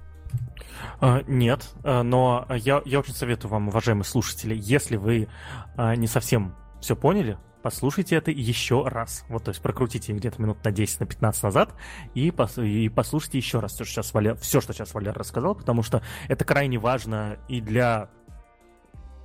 Uh, 1.00 1.24
нет, 1.28 1.68
uh, 1.82 2.02
но 2.02 2.46
я, 2.50 2.82
я 2.84 3.00
очень 3.00 3.14
советую 3.14 3.50
вам, 3.50 3.68
уважаемые 3.68 4.04
слушатели, 4.04 4.56
если 4.58 4.96
вы 4.96 5.28
uh, 5.76 5.96
не 5.96 6.06
совсем 6.06 6.54
все 6.80 6.96
поняли, 6.96 7.38
послушайте 7.62 8.16
это 8.16 8.30
еще 8.30 8.86
раз. 8.86 9.24
Вот, 9.28 9.44
то 9.44 9.50
есть 9.50 9.62
прокрутите 9.62 10.12
где-то 10.12 10.40
минут 10.42 10.62
на 10.64 10.72
10, 10.72 11.00
на 11.00 11.06
15 11.06 11.42
назад 11.44 11.74
и, 12.14 12.30
пос, 12.30 12.58
и 12.58 12.88
послушайте 12.88 13.38
еще 13.38 13.60
раз 13.60 13.72
все, 13.72 13.84
что 13.84 13.94
сейчас 13.94 14.14
Валер, 14.14 14.36
все, 14.36 14.60
что 14.60 14.72
сейчас 14.72 14.92
Валер 14.94 15.14
рассказал, 15.14 15.54
потому 15.54 15.82
что 15.82 16.02
это 16.28 16.44
крайне 16.44 16.78
важно 16.78 17.38
и 17.48 17.60
для 17.60 18.08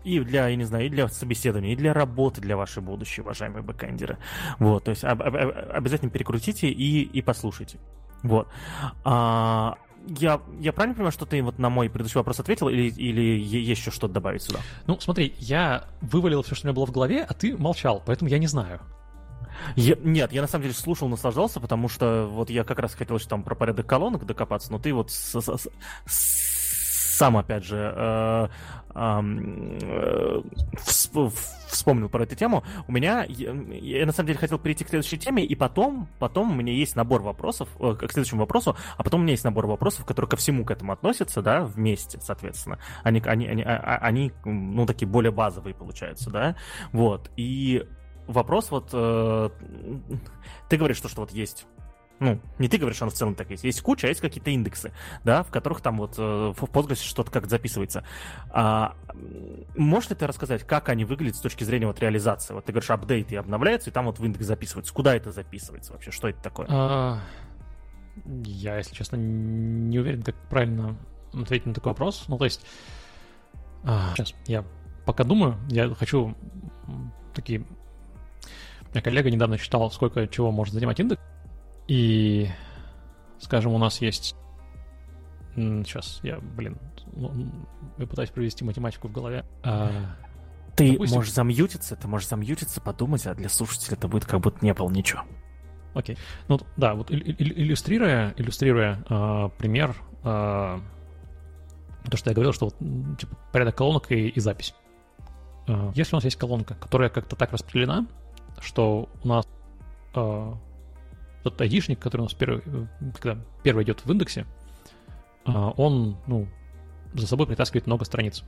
и 0.04 0.20
для, 0.22 0.48
я 0.48 0.56
не 0.56 0.64
знаю, 0.64 0.86
и 0.86 0.90
для 0.90 1.10
собеседования, 1.10 1.74
и 1.74 1.76
для 1.76 1.94
работы 1.94 2.40
для 2.40 2.56
вашей 2.56 2.82
будущей, 2.82 3.22
уважаемые 3.22 3.62
бэкэндеры. 3.62 4.18
Вот, 4.58 4.86
то 4.86 4.92
есть 4.92 5.04
об, 5.04 5.22
об, 5.22 5.36
обязательно 5.36 6.10
перекрутите 6.10 6.70
и, 6.70 7.02
и 7.02 7.22
послушайте. 7.22 7.78
Вот. 8.28 8.48
А, 9.04 9.76
я, 10.08 10.42
я 10.60 10.74
правильно 10.74 10.96
понимаю, 10.96 11.12
что 11.12 11.26
ты 11.26 11.42
вот 11.42 11.60
на 11.60 11.70
мой 11.70 11.90
предыдущий 11.90 12.18
вопрос 12.18 12.40
ответил, 12.40 12.70
или, 12.70 12.90
или 12.90 13.22
есть 13.40 13.82
еще 13.82 13.92
что-то 13.92 14.14
добавить 14.14 14.44
сюда? 14.44 14.60
Ну, 14.86 15.00
смотри, 15.00 15.34
я 15.38 15.86
вывалил 16.02 16.44
все, 16.44 16.56
что 16.56 16.66
у 16.66 16.68
меня 16.68 16.76
было 16.76 16.86
в 16.86 16.92
голове, 16.92 17.26
а 17.28 17.34
ты 17.34 17.58
молчал, 17.58 18.02
поэтому 18.06 18.30
я 18.30 18.38
не 18.38 18.48
знаю. 18.48 18.82
Я, 19.76 19.96
нет, 20.02 20.32
я 20.32 20.42
на 20.42 20.48
самом 20.48 20.64
деле 20.64 20.76
слушал, 20.76 21.08
наслаждался, 21.08 21.60
потому 21.60 21.90
что 21.90 22.28
вот 22.32 22.50
я 22.50 22.64
как 22.64 22.80
раз 22.80 22.94
хотел 22.94 23.20
что 23.20 23.30
там 23.30 23.44
про 23.44 23.56
порядок 23.56 23.88
колонок 23.88 24.26
докопаться, 24.26 24.72
но 24.72 24.80
ты 24.80 24.94
вот 24.94 25.12
с, 25.12 25.42
с, 25.42 25.68
с 26.06 26.57
сам, 27.18 27.36
опять 27.36 27.64
же, 27.64 27.94
э, 27.96 28.48
э, 28.94 30.42
вспомнил 31.68 32.10
про 32.10 32.24
эту 32.24 32.36
тему. 32.36 32.64
У 32.88 32.92
меня, 32.92 33.26
я, 33.28 33.52
я 33.72 34.06
на 34.06 34.12
самом 34.12 34.28
деле 34.28 34.40
хотел 34.40 34.60
перейти 34.60 34.84
к 34.84 34.90
следующей 34.90 35.18
теме, 35.18 35.44
и 35.44 35.56
потом, 35.56 36.08
потом 36.20 36.52
у 36.52 36.56
меня 36.56 36.74
есть 36.74 36.96
набор 36.96 37.24
вопросов, 37.24 37.70
э, 37.80 37.96
к 37.96 38.12
следующему 38.12 38.42
вопросу, 38.42 38.78
а 38.98 39.04
потом 39.04 39.22
у 39.22 39.24
меня 39.24 39.32
есть 39.32 39.44
набор 39.44 39.66
вопросов, 39.66 40.06
которые 40.06 40.30
ко 40.30 40.38
всему 40.38 40.64
к 40.64 40.70
этому 40.70 40.92
относятся, 40.94 41.42
да, 41.42 41.64
вместе, 41.64 42.20
соответственно. 42.22 42.78
Они, 43.04 43.20
они, 43.26 43.48
они, 43.48 43.64
а, 43.64 43.78
а, 43.78 43.98
они 43.98 44.32
ну, 44.46 44.86
такие 44.86 45.08
более 45.08 45.32
базовые 45.32 45.74
получаются, 45.74 46.30
да, 46.30 46.56
вот. 46.92 47.32
И 47.36 47.84
вопрос 48.28 48.70
вот, 48.70 48.90
э, 48.94 49.50
ты 50.70 50.78
говоришь, 50.78 50.98
что, 50.98 51.10
что 51.10 51.22
вот 51.22 51.32
есть 51.32 51.66
ну, 52.20 52.40
не 52.58 52.68
ты 52.68 52.78
говоришь, 52.78 53.02
оно 53.02 53.12
в 53.12 53.14
целом 53.14 53.36
так 53.36 53.50
есть. 53.52 53.64
Есть 53.64 53.82
куча, 53.82 54.08
а 54.08 54.10
есть 54.10 54.22
какие-то 54.22 54.50
индексы, 54.50 54.92
да, 55.24 55.44
в 55.44 55.52
которых 55.52 55.82
там 55.82 55.98
вот 55.98 56.16
э, 56.18 56.22
в 56.22 56.64
Postgres 56.64 57.04
что-то 57.04 57.32
как 57.32 57.48
записывается. 57.48 58.04
А, 58.50 58.96
можешь 59.76 60.10
ли 60.10 60.16
ты 60.16 60.26
рассказать, 60.26 60.64
как 60.64 60.90
они 60.90 61.06
выглядят 61.06 61.36
с 61.36 61.42
точки 61.42 61.64
зрения 61.64 61.86
вот 61.86 62.00
реализации? 62.00 62.54
Вот 62.54 62.66
ты 62.66 62.72
говоришь, 62.72 62.90
апдейты 62.90 63.38
обновляются, 63.38 63.90
и 63.90 63.94
там 63.94 64.06
вот 64.06 64.20
в 64.20 64.26
индекс 64.26 64.46
записывается. 64.46 64.94
Куда 64.94 65.16
это 65.16 65.32
записывается 65.32 65.94
вообще? 65.94 66.12
Что 66.12 66.28
это 66.30 66.42
такое? 66.42 66.68
А, 66.70 67.20
я, 68.26 68.78
если 68.78 68.96
честно, 68.96 69.16
не 69.18 70.00
уверен, 70.00 70.24
как 70.24 70.36
правильно 70.50 70.98
ответить 71.34 71.68
на 71.68 71.74
такой 71.74 71.92
вопрос. 71.92 72.26
Ну, 72.28 72.38
то 72.38 72.46
есть, 72.46 72.66
а, 73.84 74.14
сейчас 74.16 74.34
я 74.48 74.64
пока 75.06 75.24
думаю, 75.24 75.58
я 75.70 75.94
хочу 75.94 76.36
такие... 77.34 77.66
У 78.96 79.02
коллега 79.02 79.30
недавно 79.30 79.58
считал, 79.58 79.92
сколько 79.92 80.28
чего 80.28 80.52
может 80.52 80.74
занимать 80.74 81.00
индекс. 81.00 81.22
И, 81.88 82.50
скажем, 83.40 83.74
у 83.74 83.78
нас 83.78 84.02
есть... 84.02 84.36
Сейчас 85.56 86.20
я, 86.22 86.40
блин, 86.40 86.78
ну, 87.14 87.32
я 87.98 88.06
пытаюсь 88.06 88.30
провести 88.30 88.64
математику 88.64 89.08
в 89.08 89.12
голове. 89.12 89.44
А, 89.64 90.16
ты 90.76 90.92
допустим... 90.92 91.18
можешь 91.18 91.34
замьютиться, 91.34 91.96
ты 91.96 92.08
можешь 92.08 92.28
замьютиться, 92.28 92.80
подумать, 92.80 93.26
а 93.26 93.34
для 93.34 93.50
слушателя 93.50 93.96
это 93.98 94.08
будет 94.08 94.26
как 94.26 94.40
будто 94.42 94.64
не 94.64 94.74
было 94.74 94.90
ничего. 94.90 95.24
Окей. 95.96 96.16
Ну 96.48 96.60
да, 96.76 96.94
вот 96.94 97.10
иллюстрируя, 97.10 98.36
иллюстрируя 98.38 99.04
э, 99.10 99.50
пример, 99.58 99.96
э, 100.24 100.80
то, 102.12 102.18
что 102.18 102.30
я 102.30 102.36
говорил, 102.36 102.54
что 102.54 102.66
вот, 102.66 103.18
типа, 103.18 103.36
порядок 103.52 103.76
колонок 103.76 104.12
и, 104.12 104.28
и 104.28 104.40
запись. 104.40 104.76
Э, 105.68 105.92
если 105.96 106.16
у 106.16 106.18
нас 106.18 106.24
есть 106.24 106.38
колонка, 106.38 106.76
которая 106.76 107.10
как-то 107.10 107.36
так 107.36 107.52
распределена, 107.52 108.06
что 108.60 109.10
у 109.24 109.28
нас 109.28 109.48
э, 110.14 110.54
тот 111.44 111.60
айдишник, 111.62 112.00
который 112.00 112.22
у 112.22 112.26
нас 112.26 112.34
первый, 112.34 112.62
когда 113.20 113.42
первый 113.64 113.84
идет 113.84 114.06
в 114.06 114.12
индексе, 114.12 114.46
а, 115.46 115.70
он, 115.72 116.18
ну, 116.28 116.48
за 117.14 117.28
собой 117.28 117.48
притаскивает 117.48 117.88
много 117.88 118.06
страниц. 118.06 118.44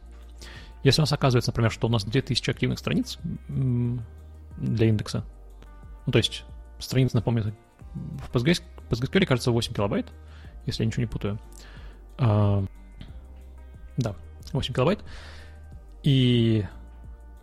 Если 0.84 1.02
у 1.02 1.04
нас 1.04 1.14
оказывается, 1.14 1.52
например, 1.52 1.72
что 1.72 1.88
у 1.88 1.90
нас 1.90 2.04
2000 2.04 2.50
активных 2.52 2.80
страниц 2.80 3.20
для 3.48 4.86
индекса, 4.88 5.26
ну, 6.06 6.12
то 6.12 6.18
есть 6.18 6.46
страниц, 6.80 7.14
напомню, 7.14 7.54
в 7.94 8.34
PostgreSQL, 8.34 8.64
PostgreSQL 8.90 9.26
кажется 9.26 9.52
8 9.52 9.74
килобайт, 9.74 10.08
если 10.66 10.84
я 10.84 10.88
ничего 10.88 11.02
не 11.02 11.08
путаю. 11.08 11.40
А, 12.18 12.64
да, 13.98 14.16
8 14.54 14.74
килобайт. 14.74 15.04
И 16.04 16.66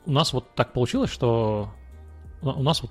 у 0.06 0.12
нас 0.12 0.32
вот 0.32 0.54
так 0.54 0.72
получилось, 0.72 1.10
что 1.10 1.72
у 2.40 2.62
нас 2.62 2.82
вот 2.82 2.90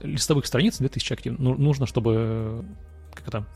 листовых 0.00 0.46
страниц 0.46 0.78
2000 0.78 1.12
активно. 1.12 1.38
Ну, 1.38 1.54
нужно, 1.56 1.86
чтобы 1.86 2.64
как 3.14 3.28
это, 3.28 3.46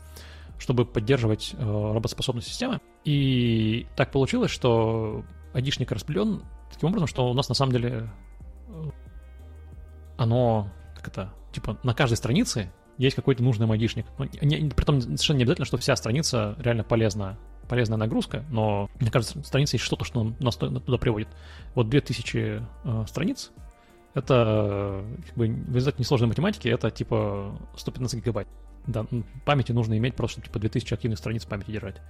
чтобы 0.57 0.85
поддерживать 0.85 1.53
э, 1.57 1.63
работоспособность 1.63 2.47
системы. 2.47 2.79
И 3.03 3.87
так 3.95 4.11
получилось, 4.11 4.51
что 4.51 5.23
айдишник 5.53 5.91
распределен 5.91 6.43
таким 6.71 6.89
образом, 6.89 7.07
что 7.07 7.29
у 7.29 7.33
нас 7.33 7.49
на 7.49 7.55
самом 7.55 7.73
деле 7.73 8.09
э, 8.67 8.89
оно 10.17 10.69
как 10.95 11.07
это, 11.07 11.33
типа 11.51 11.77
на 11.83 11.93
каждой 11.93 12.15
странице 12.15 12.71
есть 12.97 13.15
какой-то 13.15 13.43
нужный 13.43 13.69
айдишник. 13.69 14.05
Ну, 14.17 14.27
не, 14.41 14.69
притом 14.69 15.01
совершенно 15.01 15.37
не 15.37 15.43
обязательно, 15.43 15.65
что 15.65 15.77
вся 15.77 15.95
страница 15.95 16.55
реально 16.59 16.83
полезна 16.83 17.37
полезная 17.67 17.97
нагрузка, 17.97 18.43
но 18.49 18.89
на 18.99 19.09
каждой 19.09 19.45
странице 19.45 19.77
есть 19.77 19.85
что-то, 19.85 20.03
что 20.03 20.33
нас 20.41 20.57
туда 20.57 20.97
приводит. 20.97 21.29
Вот 21.73 21.87
2000 21.87 22.61
э, 22.83 23.05
страниц, 23.07 23.51
это 24.13 25.03
как 25.27 25.35
бы, 25.35 25.47
в 25.47 25.75
результате 25.75 25.97
несложной 25.99 26.27
математики, 26.27 26.67
это 26.67 26.91
типа 26.91 27.57
115 27.75 28.19
гигабайт. 28.19 28.47
Да, 28.87 29.05
памяти 29.45 29.71
нужно 29.73 29.97
иметь 29.97 30.15
просто, 30.15 30.41
чтобы 30.41 30.47
типа 30.47 30.59
2000 30.59 30.93
активных 30.93 31.19
страниц 31.19 31.45
памяти 31.45 31.71
держать. 31.71 32.01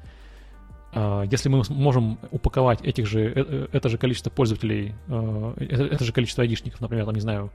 А, 0.93 1.23
если 1.23 1.49
мы 1.49 1.63
можем 1.69 2.19
упаковать 2.31 2.81
этих 2.81 3.05
же, 3.05 3.21
э, 3.21 3.33
э, 3.35 3.67
это 3.71 3.89
же 3.89 3.97
количество 3.97 4.29
пользователей, 4.29 4.95
э, 5.07 5.53
это 5.59 6.03
же 6.03 6.11
количество 6.11 6.43
айдишников, 6.43 6.81
например, 6.81 7.05
там, 7.05 7.15
не 7.15 7.21
знаю, 7.21 7.51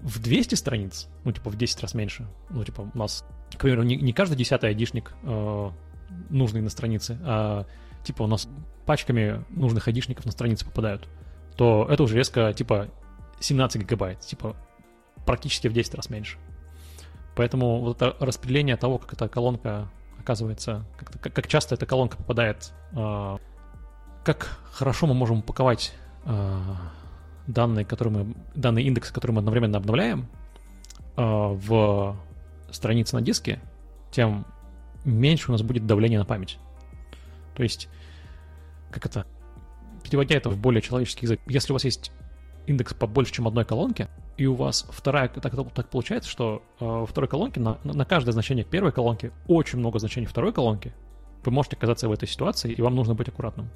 в 0.00 0.20
200 0.22 0.54
страниц, 0.54 1.08
ну, 1.24 1.32
типа, 1.32 1.50
в 1.50 1.56
10 1.56 1.80
раз 1.82 1.94
меньше, 1.94 2.26
ну, 2.48 2.64
типа, 2.64 2.88
у 2.94 2.98
нас, 2.98 3.24
к 3.52 3.58
примеру, 3.58 3.82
не, 3.82 3.96
не 3.96 4.12
каждый 4.12 4.36
десятый 4.36 4.70
айдишник 4.70 5.12
нужный 6.30 6.60
на 6.62 6.70
странице, 6.70 7.18
а, 7.22 7.66
типа, 8.04 8.22
у 8.22 8.26
нас 8.26 8.48
пачками 8.86 9.44
нужных 9.50 9.88
айдишников 9.88 10.24
на 10.24 10.32
странице 10.32 10.64
попадают, 10.64 11.06
то 11.56 11.86
это 11.90 12.02
уже 12.02 12.16
резко, 12.16 12.52
типа, 12.54 12.88
17 13.40 13.82
гигабайт, 13.82 14.20
типа, 14.20 14.56
практически 15.26 15.68
в 15.68 15.72
10 15.72 15.94
раз 15.94 16.10
меньше. 16.10 16.38
Поэтому 17.34 17.80
вот 17.80 17.96
это 18.02 18.16
распределение 18.20 18.76
того, 18.76 18.98
как 18.98 19.12
эта 19.14 19.28
колонка 19.28 19.88
оказывается, 20.18 20.84
как, 20.98 21.34
как 21.34 21.48
часто 21.48 21.74
эта 21.74 21.86
колонка 21.86 22.16
попадает, 22.16 22.72
э, 22.92 23.38
как 24.24 24.58
хорошо 24.72 25.06
мы 25.06 25.14
можем 25.14 25.38
упаковать 25.38 25.94
э, 26.24 26.60
данные, 27.46 27.84
которые 27.84 28.24
мы, 28.24 28.34
данный 28.54 28.82
индекс, 28.82 29.10
который 29.10 29.32
мы 29.32 29.38
одновременно 29.38 29.78
обновляем, 29.78 30.28
э, 31.16 31.22
в 31.22 32.16
странице 32.70 33.16
на 33.16 33.22
диске, 33.22 33.60
тем 34.10 34.44
меньше 35.04 35.50
у 35.50 35.52
нас 35.52 35.62
будет 35.62 35.86
давление 35.86 36.18
на 36.18 36.24
память. 36.24 36.58
То 37.54 37.62
есть, 37.62 37.88
как 38.90 39.06
это, 39.06 39.26
переводя 40.02 40.36
это 40.36 40.50
в 40.50 40.58
более 40.58 40.82
человеческий 40.82 41.26
язык, 41.26 41.40
если 41.46 41.72
у 41.72 41.74
вас 41.74 41.84
есть 41.84 42.12
индекс 42.66 42.94
побольше, 42.94 43.32
чем 43.32 43.48
одной 43.48 43.64
колонке, 43.64 44.08
и 44.36 44.46
у 44.46 44.54
вас 44.54 44.86
вторая, 44.90 45.28
так, 45.28 45.54
так 45.74 45.88
получается, 45.90 46.30
что 46.30 46.62
э, 46.80 47.04
второй 47.08 47.28
колонке 47.28 47.60
на, 47.60 47.78
на 47.84 48.04
каждое 48.04 48.32
значение 48.32 48.64
первой 48.64 48.92
колонки 48.92 49.32
очень 49.48 49.78
много 49.78 49.98
значений 49.98 50.26
второй 50.26 50.52
колонки, 50.52 50.94
вы 51.44 51.52
можете 51.52 51.76
оказаться 51.76 52.08
в 52.08 52.12
этой 52.12 52.28
ситуации, 52.28 52.72
и 52.72 52.80
вам 52.80 52.94
нужно 52.94 53.14
быть 53.14 53.28
аккуратным. 53.28 53.70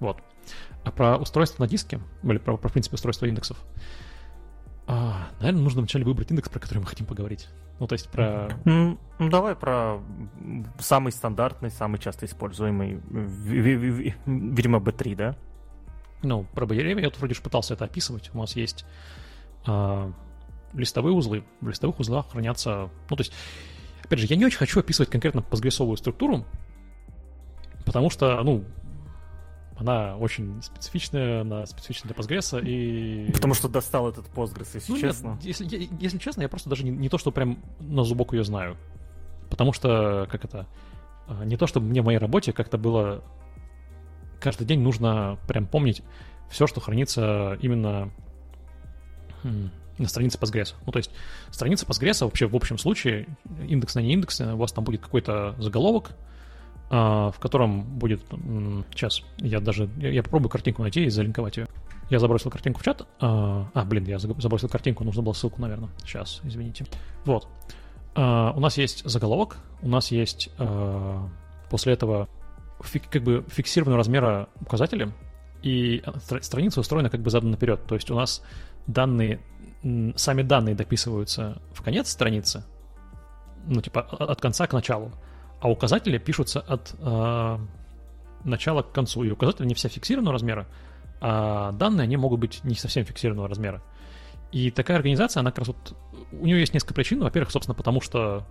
Вот. 0.00 0.18
А 0.84 0.90
про 0.90 1.16
устройство 1.16 1.64
на 1.64 1.68
диске, 1.68 2.00
или 2.22 2.38
про, 2.38 2.56
про 2.56 2.68
в 2.68 2.72
принципе, 2.72 2.94
устройство 2.94 3.26
индексов, 3.26 3.58
а, 4.86 5.28
наверное, 5.40 5.62
нужно 5.62 5.80
вначале 5.80 6.04
выбрать 6.04 6.30
индекс, 6.30 6.48
про 6.48 6.60
который 6.60 6.78
мы 6.78 6.86
хотим 6.86 7.06
поговорить. 7.06 7.48
Ну, 7.80 7.86
то 7.86 7.94
есть 7.94 8.08
про... 8.10 8.48
Ну, 8.64 8.98
давай 9.18 9.56
про 9.56 10.00
самый 10.78 11.10
стандартный, 11.10 11.70
самый 11.70 11.98
часто 11.98 12.26
используемый, 12.26 13.00
видимо, 14.26 14.78
B3, 14.78 15.16
да? 15.16 15.36
Ну, 16.24 16.46
про 16.54 16.66
BRM 16.66 17.00
я 17.00 17.06
вот 17.06 17.18
вроде 17.18 17.34
же 17.34 17.42
пытался 17.42 17.74
это 17.74 17.84
описывать. 17.84 18.30
У 18.34 18.38
нас 18.38 18.56
есть 18.56 18.84
э, 19.66 20.12
листовые 20.72 21.14
узлы. 21.14 21.44
В 21.60 21.68
листовых 21.68 22.00
узлах 22.00 22.30
хранятся... 22.30 22.90
Ну, 23.10 23.16
то 23.16 23.20
есть, 23.20 23.32
опять 24.02 24.18
же, 24.18 24.26
я 24.26 24.36
не 24.36 24.44
очень 24.44 24.58
хочу 24.58 24.80
описывать 24.80 25.10
конкретно 25.10 25.42
постгрессовую 25.42 25.96
структуру, 25.96 26.44
потому 27.84 28.10
что, 28.10 28.42
ну, 28.42 28.64
она 29.76 30.16
очень 30.16 30.62
специфичная, 30.62 31.40
она 31.40 31.66
специфична 31.66 32.08
для 32.08 32.16
Postgres, 32.16 32.62
и... 32.64 33.30
Потому 33.32 33.54
что 33.54 33.68
достал 33.68 34.08
этот 34.08 34.26
Postgres, 34.26 34.68
если 34.74 34.92
ну, 34.92 34.98
честно. 34.98 35.28
Нет, 35.30 35.44
если, 35.44 35.88
если 36.00 36.18
честно, 36.18 36.42
я 36.42 36.48
просто 36.48 36.70
даже 36.70 36.84
не, 36.84 36.90
не 36.90 37.08
то, 37.08 37.18
что 37.18 37.32
прям 37.32 37.58
на 37.80 38.04
зубок 38.04 38.34
ее 38.34 38.44
знаю. 38.44 38.76
Потому 39.50 39.72
что, 39.72 40.28
как 40.30 40.44
это, 40.44 40.66
а, 41.26 41.44
не 41.44 41.56
то, 41.56 41.66
чтобы 41.66 41.86
мне 41.86 42.02
в 42.02 42.04
моей 42.04 42.18
работе 42.18 42.52
как-то 42.52 42.78
было 42.78 43.22
каждый 44.44 44.66
день 44.66 44.80
нужно 44.80 45.38
прям 45.48 45.66
помнить 45.66 46.02
все, 46.50 46.66
что 46.66 46.78
хранится 46.80 47.58
именно 47.62 48.10
на 49.42 50.06
странице 50.06 50.38
Postgres. 50.38 50.74
Ну, 50.84 50.92
то 50.92 50.98
есть 50.98 51.10
страница 51.50 51.86
Postgres 51.86 52.22
вообще 52.22 52.46
в 52.46 52.54
общем 52.54 52.76
случае, 52.76 53.26
индекс 53.66 53.94
на 53.94 54.00
не 54.00 54.12
индекс, 54.12 54.38
у 54.40 54.56
вас 54.56 54.72
там 54.72 54.84
будет 54.84 55.00
какой-то 55.00 55.54
заголовок, 55.58 56.10
а, 56.90 57.30
в 57.30 57.40
котором 57.40 57.84
будет... 57.98 58.22
Сейчас, 58.92 59.22
я 59.38 59.60
даже... 59.60 59.88
Я 59.96 60.22
попробую 60.22 60.50
картинку 60.50 60.82
найти 60.82 61.04
и 61.04 61.08
залинковать 61.08 61.56
ее. 61.56 61.66
Я 62.10 62.18
забросил 62.18 62.50
картинку 62.50 62.80
в 62.80 62.84
чат. 62.84 63.08
А, 63.20 63.70
а 63.72 63.84
блин, 63.84 64.04
я 64.04 64.18
забросил 64.18 64.68
картинку, 64.68 65.04
нужно 65.04 65.22
было 65.22 65.32
ссылку, 65.32 65.62
наверное. 65.62 65.88
Сейчас, 66.02 66.42
извините. 66.44 66.84
Вот. 67.24 67.48
А, 68.14 68.52
у 68.54 68.60
нас 68.60 68.76
есть 68.76 69.08
заголовок, 69.08 69.56
у 69.80 69.88
нас 69.88 70.10
есть 70.10 70.50
после 71.70 71.94
этого 71.94 72.28
как 73.10 73.22
бы 73.22 73.44
фиксированного 73.48 73.98
размера 73.98 74.48
указатели, 74.60 75.12
и 75.62 76.02
страница 76.42 76.80
устроена 76.80 77.10
как 77.10 77.20
бы 77.20 77.30
задан 77.30 77.50
наперед. 77.50 77.80
То 77.86 77.94
есть 77.94 78.10
у 78.10 78.14
нас 78.14 78.42
данные, 78.86 79.40
сами 80.16 80.42
данные 80.42 80.74
дописываются 80.74 81.60
в 81.72 81.82
конец 81.82 82.10
страницы, 82.10 82.64
ну, 83.66 83.80
типа 83.80 84.02
от 84.02 84.40
конца 84.40 84.66
к 84.66 84.72
началу, 84.72 85.12
а 85.60 85.70
указатели 85.70 86.18
пишутся 86.18 86.60
от 86.60 86.94
э, 86.98 87.58
начала 88.44 88.82
к 88.82 88.92
концу. 88.92 89.24
И 89.24 89.30
указатели 89.30 89.66
не 89.66 89.74
все 89.74 89.88
фиксированного 89.88 90.34
размера, 90.34 90.66
а 91.20 91.72
данные, 91.72 92.04
они 92.04 92.18
могут 92.18 92.40
быть 92.40 92.62
не 92.64 92.74
совсем 92.74 93.04
фиксированного 93.04 93.48
размера. 93.48 93.82
И 94.52 94.70
такая 94.70 94.98
организация, 94.98 95.40
она 95.40 95.50
как 95.50 95.60
раз 95.60 95.68
вот... 95.68 95.96
У 96.32 96.44
нее 96.44 96.60
есть 96.60 96.74
несколько 96.74 96.94
причин. 96.94 97.20
Во-первых, 97.20 97.50
собственно, 97.50 97.74
потому 97.74 98.00
что 98.00 98.46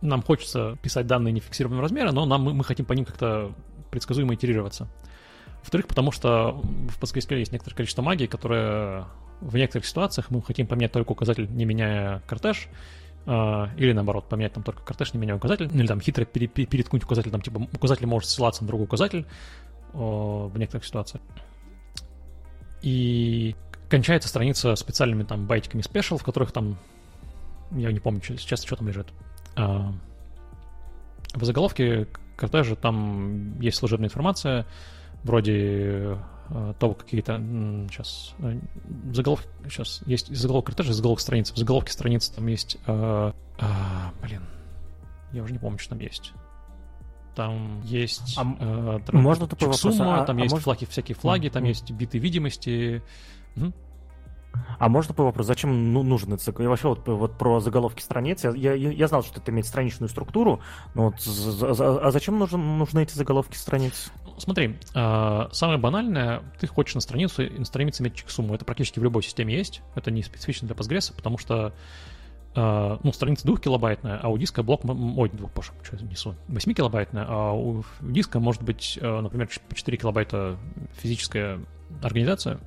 нам 0.00 0.22
хочется 0.22 0.76
писать 0.82 1.06
данные 1.06 1.32
нефиксированного 1.32 1.82
размера, 1.82 2.12
но 2.12 2.24
нам, 2.24 2.42
мы, 2.42 2.54
мы 2.54 2.64
хотим 2.64 2.86
по 2.86 2.92
ним 2.92 3.04
как-то 3.04 3.52
предсказуемо 3.90 4.34
итерироваться. 4.34 4.88
Во-вторых, 5.60 5.88
потому 5.88 6.12
что 6.12 6.62
в 6.88 7.02
PostgreSQL 7.02 7.38
есть 7.38 7.52
некоторое 7.52 7.76
количество 7.76 8.02
магии, 8.02 8.26
которое 8.26 9.06
в 9.40 9.56
некоторых 9.56 9.86
ситуациях 9.86 10.30
мы 10.30 10.40
хотим 10.42 10.66
поменять 10.66 10.92
только 10.92 11.12
указатель, 11.12 11.48
не 11.50 11.64
меняя 11.64 12.20
кортеж, 12.26 12.68
Uh, 13.26 13.68
или 13.76 13.90
наоборот, 13.92 14.28
поменять 14.28 14.52
там 14.52 14.62
только 14.62 14.84
кортеж, 14.84 15.12
не 15.12 15.18
меняя 15.18 15.36
указатель, 15.36 15.68
или 15.74 15.88
там 15.88 16.00
хитро 16.00 16.24
пере, 16.24 16.46
пере, 16.46 16.64
переткнуть 16.64 17.02
указатель, 17.02 17.32
там 17.32 17.40
типа 17.40 17.66
указатель 17.74 18.06
может 18.06 18.30
ссылаться 18.30 18.62
на 18.62 18.68
другой 18.68 18.84
указатель 18.84 19.26
в 19.92 20.56
некоторых 20.56 20.84
ситуациях. 20.84 21.24
И 22.82 23.56
кончается 23.88 24.28
страница 24.28 24.76
специальными 24.76 25.24
там 25.24 25.46
байтиками 25.46 25.82
special, 25.82 26.18
в 26.18 26.22
которых 26.22 26.52
там, 26.52 26.78
я 27.72 27.90
не 27.90 27.98
помню 27.98 28.22
сейчас, 28.22 28.62
что 28.62 28.76
там 28.76 28.86
лежит, 28.86 29.08
а, 29.08 29.25
в 29.56 31.44
заголовке 31.44 32.06
кортежа 32.36 32.76
там 32.76 33.58
есть 33.60 33.78
служебная 33.78 34.08
информация, 34.08 34.66
вроде 35.24 36.18
а, 36.48 36.74
того, 36.74 36.94
какие-то... 36.94 37.38
Сейчас... 37.90 38.34
Э, 38.38 38.58
заголовок... 39.12 39.44
Сейчас 39.64 40.02
есть 40.06 40.34
заголовок 40.34 40.66
кортежа, 40.66 40.92
заголовок 40.92 41.20
страницы. 41.20 41.52
В 41.54 41.56
заголовке 41.56 41.92
страницы 41.92 42.34
там 42.34 42.46
есть... 42.46 42.78
А, 42.86 43.34
а, 43.58 44.12
блин. 44.22 44.42
Я 45.32 45.42
уже 45.42 45.52
не 45.52 45.58
помню, 45.58 45.78
что 45.78 45.90
там 45.90 45.98
есть. 46.00 46.32
Там 47.34 47.82
есть... 47.82 48.38
А, 48.38 48.42
э, 48.42 49.00
можно 49.12 49.46
такой 49.46 49.68
вопрос? 49.68 49.96
А, 50.00 50.24
там 50.24 50.38
а 50.38 50.40
есть 50.42 50.52
может... 50.52 50.64
флаги, 50.64 50.84
всякие 50.84 51.16
флаги, 51.16 51.48
там 51.48 51.64
есть 51.64 51.90
биты 51.90 52.18
видимости. 52.18 53.02
Угу. 53.56 53.72
А 54.78 54.88
можно 54.88 55.08
такой 55.08 55.26
вопрос, 55.26 55.46
зачем 55.46 55.92
ну, 55.92 56.02
нужен 56.02 56.32
этот 56.32 56.58
Я 56.58 56.68
вообще 56.68 56.88
вот, 56.88 57.06
вот 57.06 57.38
про 57.38 57.60
заголовки 57.60 58.02
страниц, 58.02 58.44
я, 58.44 58.50
я, 58.52 58.74
я 58.74 59.08
знал, 59.08 59.22
что 59.22 59.40
это 59.40 59.50
имеет 59.50 59.66
страничную 59.66 60.08
структуру, 60.08 60.60
но 60.94 61.06
вот, 61.06 61.20
за, 61.20 61.72
за, 61.72 62.06
а 62.06 62.10
зачем 62.10 62.38
нужен, 62.38 62.78
нужны 62.78 63.02
эти 63.02 63.14
заголовки 63.14 63.56
страниц? 63.56 64.12
Смотри, 64.38 64.76
э, 64.94 65.48
самое 65.52 65.78
банальное, 65.78 66.42
ты 66.60 66.66
хочешь 66.66 66.94
на 66.94 67.00
страницу, 67.00 67.42
на 67.42 67.64
странице 67.64 68.02
иметь 68.02 68.16
чек-сумму, 68.16 68.54
это 68.54 68.64
практически 68.64 68.98
в 68.98 69.04
любой 69.04 69.22
системе 69.22 69.54
есть, 69.54 69.82
это 69.94 70.10
не 70.10 70.22
специфично 70.22 70.68
для 70.68 70.76
Postgres, 70.76 71.14
потому 71.14 71.38
что 71.38 71.72
э, 72.54 72.98
ну, 73.02 73.12
страница 73.12 73.46
2 73.46 73.56
килобайтная, 73.56 74.18
а 74.22 74.28
у 74.28 74.36
диска 74.36 74.62
блок, 74.62 74.82
ой, 74.84 75.30
2, 75.30 75.48
пош, 75.48 75.72
что 75.82 75.96
я 75.96 76.02
несу, 76.02 76.34
8 76.48 76.74
килобайтная, 76.74 77.24
а 77.26 77.52
у 77.52 77.82
диска 78.02 78.40
может 78.40 78.62
быть, 78.62 78.98
э, 79.00 79.20
например, 79.20 79.48
по 79.68 79.74
4 79.74 79.96
килобайта 79.96 80.58
физическая 81.00 81.60
организация, 82.02 82.60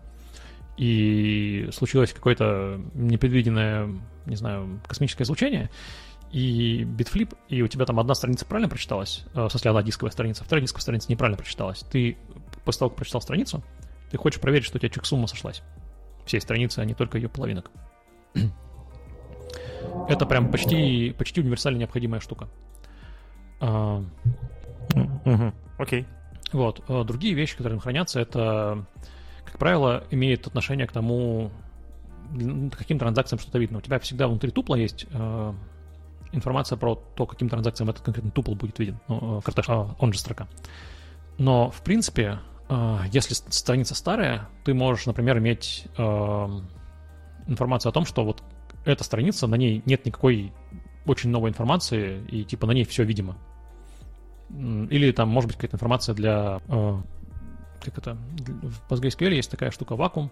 и 0.80 1.68
случилось 1.74 2.14
какое-то 2.14 2.80
непредвиденное, 2.94 3.90
не 4.26 4.36
знаю, 4.38 4.80
космическое 4.88 5.26
излучение, 5.26 5.70
и 6.32 6.86
битфлип, 6.86 7.34
и 7.50 7.62
у 7.62 7.68
тебя 7.68 7.86
там 7.86 8.00
одна 8.00 8.16
страница 8.16 8.46
правильно 8.46 8.70
прочиталась, 8.70 9.26
э, 9.34 9.44
в 9.44 9.50
смысле, 9.50 9.72
одна 9.72 9.84
дисковая 9.84 10.12
страница, 10.14 10.46
вторая 10.46 10.62
дисковая 10.62 10.84
страница 10.84 11.12
неправильно 11.12 11.38
прочиталась. 11.38 11.80
Ты 11.92 12.18
после 12.64 12.80
того, 12.80 12.90
как 12.92 13.00
прочитал 13.00 13.20
страницу, 13.20 13.62
ты 14.10 14.18
хочешь 14.18 14.40
проверить, 14.40 14.66
что 14.66 14.78
у 14.78 14.80
тебя 14.80 14.88
чек-сумма 14.88 15.28
сошлась. 15.28 15.64
Всей 16.26 16.40
страницы, 16.40 16.80
а 16.80 16.86
не 16.86 16.94
только 16.94 17.18
ее 17.18 17.28
половинок. 17.28 17.72
Это 20.08 20.26
прям 20.26 20.50
почти, 20.50 21.12
почти 21.12 21.42
универсально 21.42 21.80
необходимая 21.80 22.22
штука. 22.22 22.48
А, 23.60 24.02
Окей. 25.78 26.06
Вот. 26.54 26.82
А 26.88 27.04
другие 27.04 27.34
вещи, 27.34 27.58
которые 27.58 27.82
хранятся, 27.82 28.22
это, 28.22 28.86
как 29.46 29.58
правило, 29.58 30.04
имеет 30.12 30.48
отношение 30.48 30.88
к 30.88 30.92
тому, 30.92 31.52
каким 32.78 33.00
транзакциям 33.00 33.40
что-то 33.40 33.60
видно. 33.60 33.80
У 33.80 33.82
тебя 33.82 34.00
всегда 34.00 34.28
внутри 34.28 34.52
тупла 34.52 34.76
есть 34.76 35.08
э, 35.12 35.54
информация 36.32 36.78
про 36.78 36.96
то, 36.96 37.26
каким 37.26 37.50
транзакциям 37.50 37.90
этот 37.90 38.04
конкретный 38.04 38.32
тупл 38.32 38.54
будет 38.56 38.80
виден, 38.80 39.00
ну, 39.08 39.42
карташ, 39.42 39.66
а, 39.70 39.96
он 40.00 40.14
же 40.14 40.20
строка. 40.20 40.48
Но, 41.38 41.72
в 41.72 41.82
принципе, 41.82 42.40
э, 42.70 42.98
если 43.12 43.34
страница 43.34 43.96
старая, 43.96 44.50
ты 44.64 44.74
можешь, 44.74 45.06
например, 45.06 45.38
иметь 45.40 45.86
э, 45.98 46.48
информацию 47.48 47.90
о 47.90 47.94
том, 47.94 48.06
что 48.06 48.24
вот 48.24 48.44
эта 48.86 49.04
страница, 49.04 49.48
на 49.48 49.56
ней 49.56 49.82
нет 49.86 50.06
никакой 50.06 50.54
очень 51.06 51.30
новой 51.30 51.50
информации, 51.50 52.24
и 52.28 52.44
типа 52.44 52.68
на 52.68 52.72
ней 52.72 52.86
все 52.86 53.04
видимо. 53.04 53.38
Или 54.50 55.12
там 55.12 55.30
может 55.30 55.48
быть 55.48 55.58
какая-то 55.58 55.78
информация 55.78 56.16
для... 56.16 56.60
Э, 56.68 57.02
как 57.84 57.98
это? 57.98 58.16
В 58.16 58.92
PostgreSQL 58.92 59.34
есть 59.34 59.52
такая 59.52 59.72
штука 59.72 59.96
вакуум. 59.96 60.32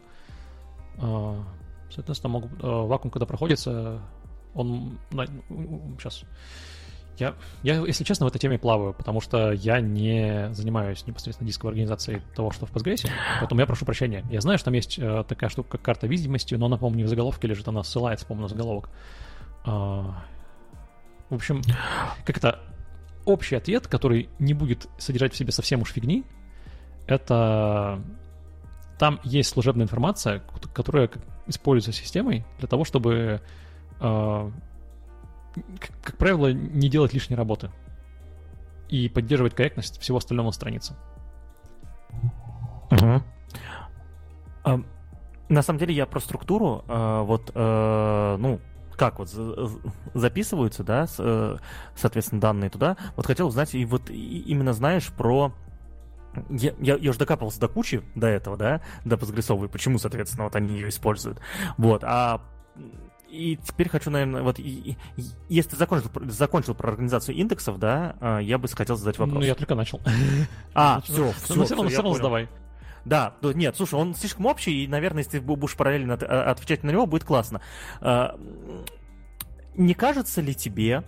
Э, 0.98 1.42
соответственно, 1.90 2.34
могут, 2.34 2.52
э, 2.64 2.68
вакуум, 2.68 3.12
когда 3.12 3.26
проходится, 3.26 4.02
он... 4.54 4.98
Сейчас. 5.98 6.24
Я, 7.18 7.34
я, 7.64 7.84
если 7.86 8.04
честно, 8.04 8.28
в 8.28 8.30
этой 8.30 8.38
теме 8.38 8.60
плаваю, 8.60 8.94
потому 8.94 9.22
что 9.22 9.52
я 9.52 9.80
не 9.80 10.54
занимаюсь 10.54 11.06
непосредственно 11.08 11.48
дисковой 11.48 11.72
организацией 11.72 12.22
того, 12.36 12.52
что 12.52 12.68
в 12.68 12.72
Postgres, 12.72 13.10
поэтому 13.40 13.60
я 13.60 13.66
прошу 13.66 13.86
прощения. 13.86 14.24
Я 14.30 14.40
знаю, 14.40 14.60
что 14.60 14.66
там 14.66 14.76
есть 14.76 15.00
э, 15.00 15.24
такая 15.28 15.50
штука, 15.50 15.72
как 15.72 15.82
карта 15.82 16.06
видимости, 16.06 16.54
но 16.54 16.68
она, 16.68 16.78
по-моему, 16.78 17.00
не 17.00 17.04
в 17.06 17.08
заголовке 17.08 17.48
лежит, 17.48 17.68
она 17.68 17.82
ссылается, 17.84 18.26
по-моему, 18.28 18.44
на 18.44 18.50
заголовок. 18.50 18.90
А, 19.66 20.24
в 21.30 21.36
общем, 21.36 21.62
как 22.24 22.38
это 22.38 22.60
общий 23.26 23.56
ответ, 23.56 23.88
который 23.88 24.30
не 24.38 24.54
будет 24.54 24.88
содержать 25.00 25.34
в 25.34 25.38
себе 25.38 25.52
совсем 25.52 25.82
уж 25.82 25.92
фигни, 25.92 26.24
это 27.08 28.02
там 29.00 29.20
есть 29.24 29.50
служебная 29.50 29.86
информация, 29.86 30.42
которая 30.74 31.10
используется 31.48 32.02
системой 32.02 32.46
для 32.60 32.68
того, 32.68 32.84
чтобы 32.84 33.42
э, 34.00 34.52
как, 35.80 35.92
как 36.04 36.18
правило, 36.18 36.52
не 36.52 36.90
делать 36.90 37.14
лишней 37.14 37.36
работы 37.36 37.72
и 38.90 39.10
поддерживать 39.10 39.54
корректность 39.54 40.00
всего 40.02 40.18
остального 40.18 40.48
на 40.48 40.52
странице. 40.52 40.96
Угу. 42.92 43.22
А, 44.64 44.82
на 45.50 45.62
самом 45.62 45.80
деле 45.80 45.94
я 45.94 46.06
про 46.06 46.20
структуру, 46.20 46.84
а, 46.88 47.24
вот, 47.24 47.52
а, 47.54 48.38
ну, 48.38 48.60
как 48.96 49.20
вот 49.20 49.30
записываются, 50.16 50.84
да, 50.84 51.06
э, 51.20 51.58
соответственно, 51.96 52.42
данные 52.42 52.72
туда. 52.72 52.98
Вот 53.16 53.28
хотел 53.28 53.48
узнать, 53.48 53.76
и 53.76 53.86
вот 53.86 54.10
именно 54.10 54.74
знаешь 54.74 55.10
про 55.10 55.54
я, 56.50 56.74
я, 56.80 56.96
я 56.96 57.10
уже 57.10 57.20
докапывался 57.20 57.60
до 57.60 57.68
кучи 57.68 58.02
до 58.16 58.28
этого, 58.28 58.58
да, 58.58 58.82
до 59.06 59.18
Постгрессовой, 59.18 59.70
почему, 59.70 59.98
соответственно, 59.98 60.46
вот 60.46 60.56
они 60.56 60.76
ее 60.76 60.90
используют. 60.90 61.40
Вот, 61.78 62.04
а 62.04 62.42
и 63.30 63.58
теперь 63.58 63.90
хочу, 63.90 64.10
наверное, 64.10 64.42
вот 64.42 64.58
и, 64.60 64.98
и, 65.18 65.24
если 65.50 65.72
ты 65.72 65.76
закончил, 65.76 66.10
закончил 66.30 66.76
про 66.76 66.92
организацию 66.92 67.36
индексов, 67.36 67.78
да, 67.78 68.16
а, 68.22 68.40
я 68.40 68.58
бы 68.58 68.68
хотел 68.68 68.96
задать 68.96 69.18
вопрос. 69.20 69.40
Ну, 69.40 69.46
я 69.46 69.56
только 69.56 69.76
начал. 69.76 70.02
А, 70.74 71.02
все, 71.02 71.34
все. 71.44 71.56
Ну, 71.56 71.66
все 71.66 71.76
равно, 71.76 71.90
все 71.90 72.02
равно 72.02 72.14
задавай. 72.14 72.50
Да, 73.04 73.36
нет, 73.42 73.76
слушай, 73.76 73.96
он 73.96 74.16
слишком 74.16 74.46
общий, 74.46 74.84
и, 74.84 74.88
наверное, 74.88 75.24
если 75.24 75.40
ты 75.40 75.42
будешь 75.42 75.76
параллельно 75.76 76.14
а, 76.22 76.52
отвечать 76.52 76.84
на 76.84 76.92
него, 76.92 77.06
будет 77.06 77.24
классно. 77.24 77.62
А, 78.00 78.40
не 79.76 79.94
кажется 79.94 80.42
ли 80.42 80.56
тебе, 80.56 81.04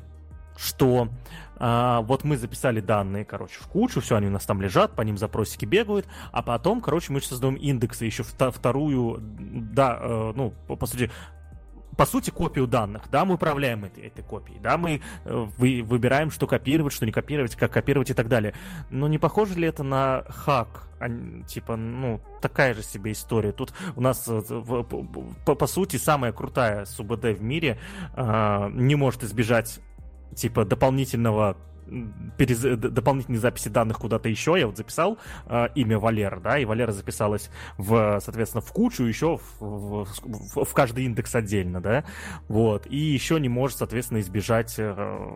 что 0.60 1.10
а, 1.58 2.02
вот 2.02 2.24
мы 2.24 2.38
записали 2.38 2.80
данные, 2.80 3.26
короче, 3.26 3.60
в 3.60 3.68
кучу, 3.68 4.02
все, 4.02 4.16
они 4.16 4.28
у 4.28 4.32
нас 4.32 4.46
там 4.46 4.62
лежат, 4.62 4.96
по 4.96 5.02
ним 5.02 5.18
запросики 5.18 5.66
бегают, 5.66 6.06
а 6.32 6.42
потом, 6.42 6.82
короче, 6.82 7.12
мы 7.14 7.22
создаем 7.22 7.56
индексы, 7.56 8.06
еще 8.06 8.24
вторую, 8.24 9.20
да, 9.20 10.00
э, 10.02 10.34
ну, 10.36 10.54
по 10.68 10.86
сути, 10.86 11.12
по 11.98 12.06
сути, 12.06 12.30
копию 12.30 12.66
данных, 12.66 13.10
да, 13.12 13.26
мы 13.26 13.34
управляем 13.34 13.84
этой, 13.84 14.06
этой 14.06 14.24
копией, 14.24 14.60
да, 14.62 14.78
мы 14.78 15.02
э, 15.26 15.48
вы, 15.58 15.82
выбираем, 15.84 16.32
что 16.32 16.48
копировать, 16.48 16.94
что 16.94 17.06
не 17.06 17.12
копировать, 17.12 17.56
как 17.58 17.74
копировать 17.74 18.10
и 18.10 18.14
так 18.14 18.30
далее. 18.30 18.54
Но 18.90 19.10
не 19.10 19.18
похоже 19.18 19.56
ли 19.56 19.68
это 19.68 19.84
на 19.84 20.24
хак? 20.30 20.88
А, 21.00 21.10
типа, 21.48 21.76
ну, 21.76 22.22
такая 22.42 22.74
же 22.74 22.84
себе 22.84 23.12
история. 23.14 23.52
Тут 23.52 23.74
у 23.96 24.02
нас, 24.02 24.26
э, 24.28 24.42
по, 25.46 25.56
по 25.56 25.68
сути, 25.68 25.98
самая 25.98 26.32
крутая 26.32 26.86
СУБД 26.86 27.38
в 27.38 27.42
мире 27.42 27.80
э, 28.16 28.70
не 28.74 28.96
может 28.96 29.24
избежать 29.24 29.80
типа 30.40 30.66
дополнительного 30.66 31.58
перез... 32.38 32.62
дополнительные 32.62 33.40
записи 33.40 33.70
данных 33.70 34.00
куда-то 34.00 34.30
еще. 34.30 34.56
Я 34.58 34.68
вот 34.68 34.78
записал 34.78 35.18
э, 35.48 35.68
имя 35.76 36.00
Валера, 36.00 36.40
да, 36.40 36.58
и 36.58 36.66
Валера 36.66 36.92
записалась 36.92 37.50
в, 37.78 38.20
соответственно, 38.22 38.62
в 38.62 38.72
кучу 38.72 39.04
еще 39.04 39.38
в, 39.60 40.06
в, 40.06 40.66
в 40.66 40.74
каждый 40.74 41.06
индекс 41.06 41.36
отдельно, 41.36 41.82
да, 41.82 42.04
вот, 42.48 42.88
и 42.88 42.98
еще 42.98 43.40
не 43.40 43.50
может, 43.50 43.78
соответственно, 43.78 44.20
избежать 44.20 44.76
э, 44.78 45.28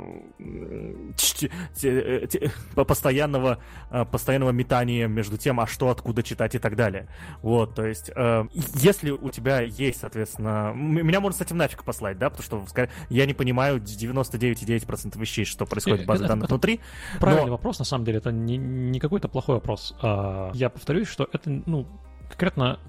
постоянного, 2.75 3.59
э, 3.91 4.05
постоянного 4.05 4.51
метания 4.51 5.07
между 5.07 5.37
тем, 5.37 5.59
а 5.59 5.67
что 5.67 5.89
откуда 5.89 6.23
читать 6.23 6.55
и 6.55 6.59
так 6.59 6.75
далее. 6.75 7.07
Вот, 7.41 7.75
то 7.75 7.85
есть, 7.85 8.11
э, 8.15 8.45
если 8.75 9.11
у 9.11 9.29
тебя 9.29 9.61
есть, 9.61 9.99
соответственно, 9.99 10.73
меня 10.73 11.19
можно 11.19 11.37
с 11.37 11.41
этим 11.41 11.57
нафиг 11.57 11.83
послать, 11.83 12.17
да, 12.17 12.29
потому 12.29 12.67
что 12.67 12.89
я 13.09 13.25
не 13.25 13.33
понимаю 13.33 13.79
99,9% 13.79 15.19
вещей, 15.19 15.45
что 15.45 15.65
происходит 15.65 16.01
в 16.01 16.05
базе 16.05 16.27
данных 16.27 16.42
данных 16.43 16.51
внутри. 16.51 16.79
Правильный 17.19 17.47
но... 17.47 17.51
вопрос, 17.53 17.79
на 17.79 17.85
самом 17.85 18.05
деле, 18.05 18.19
это 18.19 18.31
не, 18.31 18.57
не 18.57 18.99
какой-то 18.99 19.27
плохой 19.27 19.55
вопрос. 19.55 19.95
А, 20.01 20.51
я 20.53 20.69
повторюсь, 20.69 21.07
что 21.07 21.27
это, 21.31 21.49
ну, 21.49 21.87
конкретно 22.29 22.79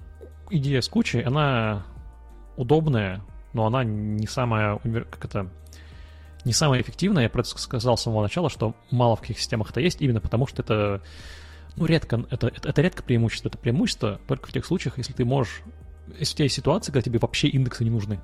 идея 0.49 0.81
с 0.81 0.89
кучей, 0.89 1.21
она 1.21 1.85
удобная, 2.57 3.21
но 3.53 3.65
она 3.65 3.83
не 3.83 4.27
самая, 4.27 4.79
как 5.09 5.25
это, 5.25 5.49
не 6.43 6.53
самая 6.53 6.81
эффективная. 6.81 7.23
Я 7.23 7.29
просто 7.29 7.57
сказал 7.57 7.97
с 7.97 8.03
самого 8.03 8.21
начала, 8.21 8.49
что 8.49 8.75
мало 8.91 9.15
в 9.15 9.21
каких 9.21 9.39
системах 9.39 9.71
это 9.71 9.81
есть, 9.81 10.01
именно 10.01 10.21
потому 10.21 10.47
что 10.47 10.61
это, 10.61 11.01
ну, 11.75 11.85
редко, 11.85 12.25
это, 12.29 12.47
это, 12.47 12.69
это 12.69 12.81
редко 12.81 13.03
преимущество. 13.03 13.49
Это 13.49 13.57
преимущество 13.57 14.19
только 14.27 14.49
в 14.49 14.53
тех 14.53 14.65
случаях, 14.65 14.97
если 14.97 15.13
ты 15.13 15.25
можешь, 15.25 15.61
если 16.19 16.33
у 16.33 16.35
тебя 16.37 16.43
есть 16.45 16.55
ситуация, 16.55 16.93
когда 16.93 17.03
тебе 17.03 17.19
вообще 17.19 17.47
индексы 17.47 17.83
не 17.83 17.89
нужны. 17.89 18.19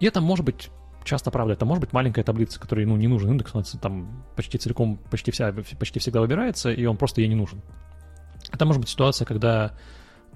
И 0.00 0.06
это 0.06 0.20
может 0.20 0.44
быть 0.44 0.70
часто, 1.04 1.30
правда, 1.30 1.54
это 1.54 1.64
может 1.64 1.80
быть 1.80 1.92
маленькая 1.92 2.22
таблица, 2.22 2.60
которой, 2.60 2.86
ну, 2.86 2.96
не 2.96 3.08
нужен 3.08 3.30
индекс, 3.30 3.54
она 3.54 3.64
там 3.80 4.24
почти 4.36 4.58
целиком, 4.58 4.98
почти, 5.10 5.30
вся, 5.30 5.52
почти 5.78 5.98
всегда 5.98 6.20
выбирается, 6.20 6.70
и 6.70 6.84
он 6.84 6.96
просто 6.96 7.20
ей 7.20 7.28
не 7.28 7.34
нужен. 7.34 7.62
Это 8.50 8.64
может 8.66 8.80
быть 8.80 8.88
ситуация, 8.88 9.24
когда 9.24 9.72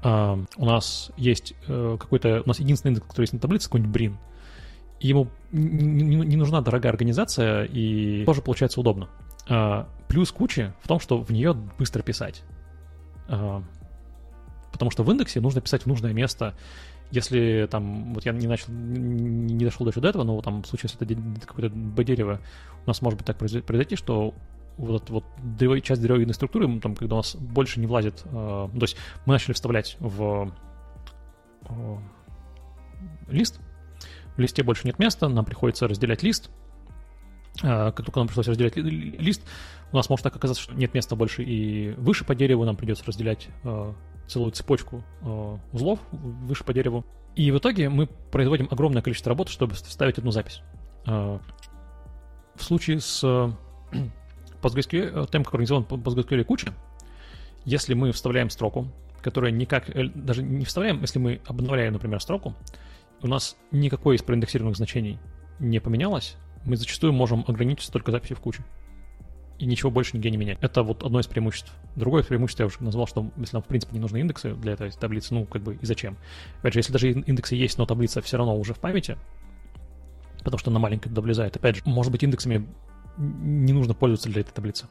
э, 0.02 0.44
у 0.56 0.64
нас 0.64 1.10
есть 1.16 1.54
э, 1.68 1.96
какой-то, 1.98 2.42
у 2.44 2.48
нас 2.48 2.60
единственный 2.60 2.92
индекс, 2.92 3.08
который 3.08 3.24
есть 3.24 3.32
на 3.32 3.38
таблице, 3.38 3.66
какой-нибудь 3.66 3.92
брин, 3.92 4.18
ему 5.00 5.28
не, 5.52 6.16
не, 6.16 6.36
нужна 6.36 6.60
дорогая 6.60 6.92
организация, 6.92 7.64
и 7.64 8.24
тоже 8.24 8.42
получается 8.42 8.80
удобно. 8.80 9.08
Э, 9.48 9.84
плюс 10.08 10.32
кучи 10.32 10.72
в 10.82 10.88
том, 10.88 11.00
что 11.00 11.18
в 11.18 11.30
нее 11.30 11.54
быстро 11.54 12.02
писать. 12.02 12.42
Э, 13.28 13.60
потому 14.72 14.90
что 14.90 15.02
в 15.02 15.10
индексе 15.10 15.40
нужно 15.40 15.60
писать 15.60 15.82
в 15.82 15.86
нужное 15.86 16.12
место, 16.12 16.54
если 17.10 17.68
там, 17.70 18.14
вот 18.14 18.24
я 18.24 18.32
не 18.32 18.46
начал, 18.46 18.72
не 18.72 19.64
дошел 19.64 19.86
до 19.86 20.08
этого, 20.08 20.24
но 20.24 20.40
там 20.42 20.62
в 20.62 20.66
случае, 20.66 20.90
если 20.92 21.36
это 21.36 21.46
какое-то 21.46 21.74
Б-дерево, 21.74 22.40
у 22.84 22.88
нас 22.88 23.00
может 23.02 23.18
быть 23.18 23.26
так 23.26 23.38
произойти, 23.38 23.96
что 23.96 24.34
вот 24.76 25.08
вот 25.10 25.24
часть 25.82 26.02
древовидной 26.02 26.34
структуры, 26.34 26.80
там, 26.80 26.94
когда 26.94 27.14
у 27.14 27.18
нас 27.18 27.34
больше 27.36 27.80
не 27.80 27.86
влазит, 27.86 28.22
э, 28.24 28.28
то 28.30 28.82
есть 28.82 28.96
мы 29.24 29.34
начали 29.34 29.54
вставлять 29.54 29.96
в 30.00 30.52
э, 31.68 31.96
лист, 33.28 33.60
в 34.36 34.40
листе 34.40 34.62
больше 34.62 34.86
нет 34.86 34.98
места, 34.98 35.28
нам 35.28 35.44
приходится 35.44 35.88
разделять 35.88 36.22
лист, 36.22 36.50
э, 37.62 37.66
как 37.66 38.04
только 38.04 38.18
нам 38.18 38.26
пришлось 38.26 38.48
разделять 38.48 38.76
лист, 38.76 39.42
у 39.92 39.96
нас 39.96 40.10
может 40.10 40.24
так 40.24 40.36
оказаться, 40.36 40.62
что 40.62 40.74
нет 40.74 40.92
места 40.92 41.16
больше 41.16 41.42
и 41.42 41.92
выше 41.92 42.24
по 42.24 42.34
дереву, 42.34 42.64
нам 42.64 42.76
придется 42.76 43.04
разделять 43.06 43.48
э, 43.64 43.94
целую 44.26 44.52
цепочку 44.52 45.04
э, 45.22 45.58
узлов 45.72 46.00
выше 46.10 46.64
по 46.64 46.72
дереву. 46.72 47.04
И 47.34 47.50
в 47.50 47.58
итоге 47.58 47.88
мы 47.88 48.06
производим 48.06 48.68
огромное 48.70 49.02
количество 49.02 49.30
работы, 49.30 49.52
чтобы 49.52 49.74
вставить 49.74 50.18
одну 50.18 50.30
запись. 50.30 50.62
Э, 51.06 51.38
в 52.54 52.62
случае 52.62 53.00
с 53.00 53.22
э, 53.22 53.52
PostgreSQL, 54.62 55.30
тем, 55.30 55.44
как 55.44 55.54
организован 55.54 55.84
PostgreSQL 55.84 56.44
куча, 56.44 56.72
если 57.64 57.94
мы 57.94 58.12
вставляем 58.12 58.50
строку, 58.50 58.88
которая 59.22 59.50
никак, 59.50 59.90
даже 60.14 60.42
не 60.42 60.64
вставляем, 60.64 61.00
если 61.00 61.18
мы 61.18 61.40
обновляем, 61.46 61.94
например, 61.94 62.20
строку, 62.20 62.54
у 63.22 63.26
нас 63.26 63.56
никакой 63.72 64.16
из 64.16 64.22
проиндексированных 64.22 64.76
значений 64.76 65.18
не 65.58 65.80
поменялось, 65.80 66.36
мы 66.64 66.76
зачастую 66.76 67.12
можем 67.12 67.44
ограничиться 67.46 67.92
только 67.92 68.12
записью 68.12 68.36
в 68.36 68.40
куче. 68.40 68.64
И 69.58 69.64
ничего 69.64 69.90
больше 69.90 70.16
нигде 70.16 70.30
не 70.30 70.36
менять. 70.36 70.58
Это 70.60 70.82
вот 70.82 71.02
одно 71.02 71.18
из 71.18 71.26
преимуществ. 71.26 71.72
Другое 71.94 72.22
преимущество 72.22 72.64
я 72.64 72.66
уже 72.66 72.82
назвал, 72.82 73.06
что 73.06 73.30
если 73.38 73.56
нам 73.56 73.62
в 73.62 73.66
принципе 73.66 73.94
не 73.94 74.00
нужны 74.00 74.18
индексы 74.18 74.54
для 74.54 74.74
этой 74.74 74.90
таблицы, 74.90 75.32
ну 75.32 75.46
как 75.46 75.62
бы 75.62 75.76
и 75.76 75.86
зачем. 75.86 76.16
Опять 76.60 76.74
же, 76.74 76.78
если 76.80 76.92
даже 76.92 77.10
индексы 77.10 77.54
есть, 77.54 77.78
но 77.78 77.86
таблица 77.86 78.20
все 78.20 78.36
равно 78.36 78.56
уже 78.56 78.74
в 78.74 78.78
памяти, 78.78 79.16
потому 80.44 80.58
что 80.58 80.70
она 80.70 80.78
маленькая 80.78 81.08
туда. 81.08 81.44
Опять 81.46 81.76
же, 81.76 81.82
может 81.86 82.12
быть, 82.12 82.22
индексами 82.22 82.68
не 83.16 83.72
нужно 83.72 83.94
пользоваться 83.94 84.28
для 84.28 84.42
этой 84.42 84.52
таблицы. 84.52 84.86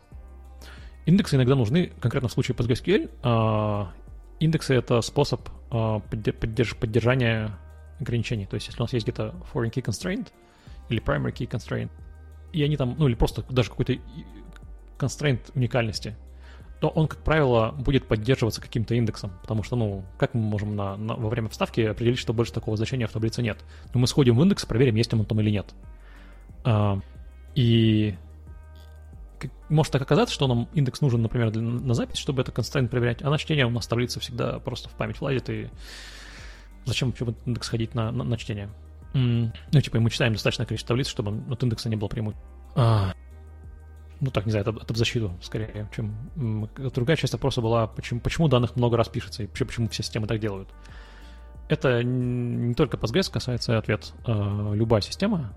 Индексы 1.05 1.35
иногда 1.35 1.55
нужны, 1.55 1.91
конкретно 1.99 2.29
в 2.29 2.31
случае 2.31 2.55
PostgreSQL. 2.55 3.11
А, 3.21 3.91
индексы— 4.39 4.73
это 4.75 5.01
способ 5.01 5.47
а, 5.69 5.99
поддерж- 5.99 6.75
поддержания 6.75 7.51
ограничений. 7.99 8.47
То 8.47 8.55
есть, 8.55 8.67
если 8.67 8.81
у 8.81 8.83
нас 8.83 8.93
есть 8.93 9.05
где-то 9.05 9.35
foreign 9.53 9.71
key 9.71 9.83
constraint 9.83 10.29
или 10.89 11.01
primary 11.01 11.31
key 11.31 11.47
constraint, 11.47 11.91
и 12.51 12.63
они 12.63 12.77
там, 12.77 12.95
ну 12.97 13.07
или 13.07 13.15
просто 13.15 13.43
даже 13.49 13.69
какой-то 13.69 13.97
constraint 14.97 15.39
уникальности, 15.53 16.15
то 16.81 16.89
он, 16.89 17.07
как 17.07 17.19
правило, 17.19 17.71
будет 17.71 18.07
поддерживаться 18.07 18.61
каким-то 18.61 18.95
индексом, 18.95 19.31
потому 19.41 19.63
что, 19.63 19.75
ну, 19.75 20.03
как 20.17 20.33
мы 20.33 20.41
можем 20.41 20.75
на, 20.75 20.97
на, 20.97 21.15
во 21.15 21.29
время 21.29 21.49
вставки 21.49 21.81
определить, 21.81 22.19
что 22.19 22.33
больше 22.33 22.53
такого 22.53 22.75
значения 22.77 23.07
в 23.07 23.11
таблице 23.11 23.41
нет? 23.41 23.63
Ну, 23.93 23.99
мы 24.01 24.07
сходим 24.07 24.37
в 24.37 24.43
индекс, 24.43 24.65
проверим, 24.65 24.95
есть 24.95 25.13
он 25.13 25.25
там 25.25 25.39
или 25.39 25.49
нет. 25.49 25.73
А, 26.63 26.99
и 27.55 28.15
может 29.69 29.93
так 29.93 30.01
оказаться, 30.01 30.33
что 30.33 30.47
нам 30.47 30.67
индекс 30.73 31.01
нужен, 31.01 31.21
например, 31.21 31.51
для, 31.51 31.61
на 31.61 31.93
запись, 31.93 32.17
чтобы 32.17 32.41
это 32.41 32.51
constraint 32.51 32.89
проверять, 32.89 33.21
а 33.21 33.29
на 33.29 33.37
чтение 33.37 33.65
у 33.65 33.71
нас 33.71 33.87
таблица 33.87 34.19
всегда 34.19 34.59
просто 34.59 34.89
в 34.89 34.93
память 34.93 35.19
влазит, 35.19 35.49
и 35.49 35.69
зачем 36.85 37.09
вообще 37.09 37.33
индекс 37.45 37.69
ходить 37.69 37.95
на, 37.95 38.11
на, 38.11 38.23
на 38.23 38.37
чтение? 38.37 38.69
Ну, 39.13 39.81
типа, 39.81 39.99
мы 39.99 40.09
читаем 40.09 40.33
достаточное 40.33 40.65
количество 40.65 40.89
таблиц, 40.89 41.07
чтобы 41.07 41.41
от 41.51 41.63
индекса 41.63 41.87
не 41.87 41.95
было 41.95 42.09
прямой. 42.09 42.35
А, 42.75 43.13
ну, 44.19 44.31
так, 44.31 44.45
не 44.45 44.51
знаю, 44.51 44.65
это, 44.67 44.77
это 44.81 44.93
в 44.93 44.97
защиту, 44.97 45.33
скорее, 45.41 45.89
чем... 45.95 46.69
Другая 46.93 47.17
часть 47.17 47.33
вопроса 47.33 47.61
была, 47.61 47.87
почему, 47.87 48.19
почему 48.19 48.47
данных 48.47 48.75
много 48.75 48.97
раз 48.97 49.09
пишется, 49.09 49.43
и 49.43 49.47
почему, 49.47 49.67
почему 49.67 49.89
все 49.89 50.03
системы 50.03 50.27
так 50.27 50.39
делают. 50.39 50.69
Это 51.67 52.03
не 52.03 52.73
только 52.75 52.97
Postgres 52.97 53.31
касается 53.31 53.77
ответ. 53.77 54.13
А, 54.25 54.71
любая 54.73 55.01
система, 55.01 55.53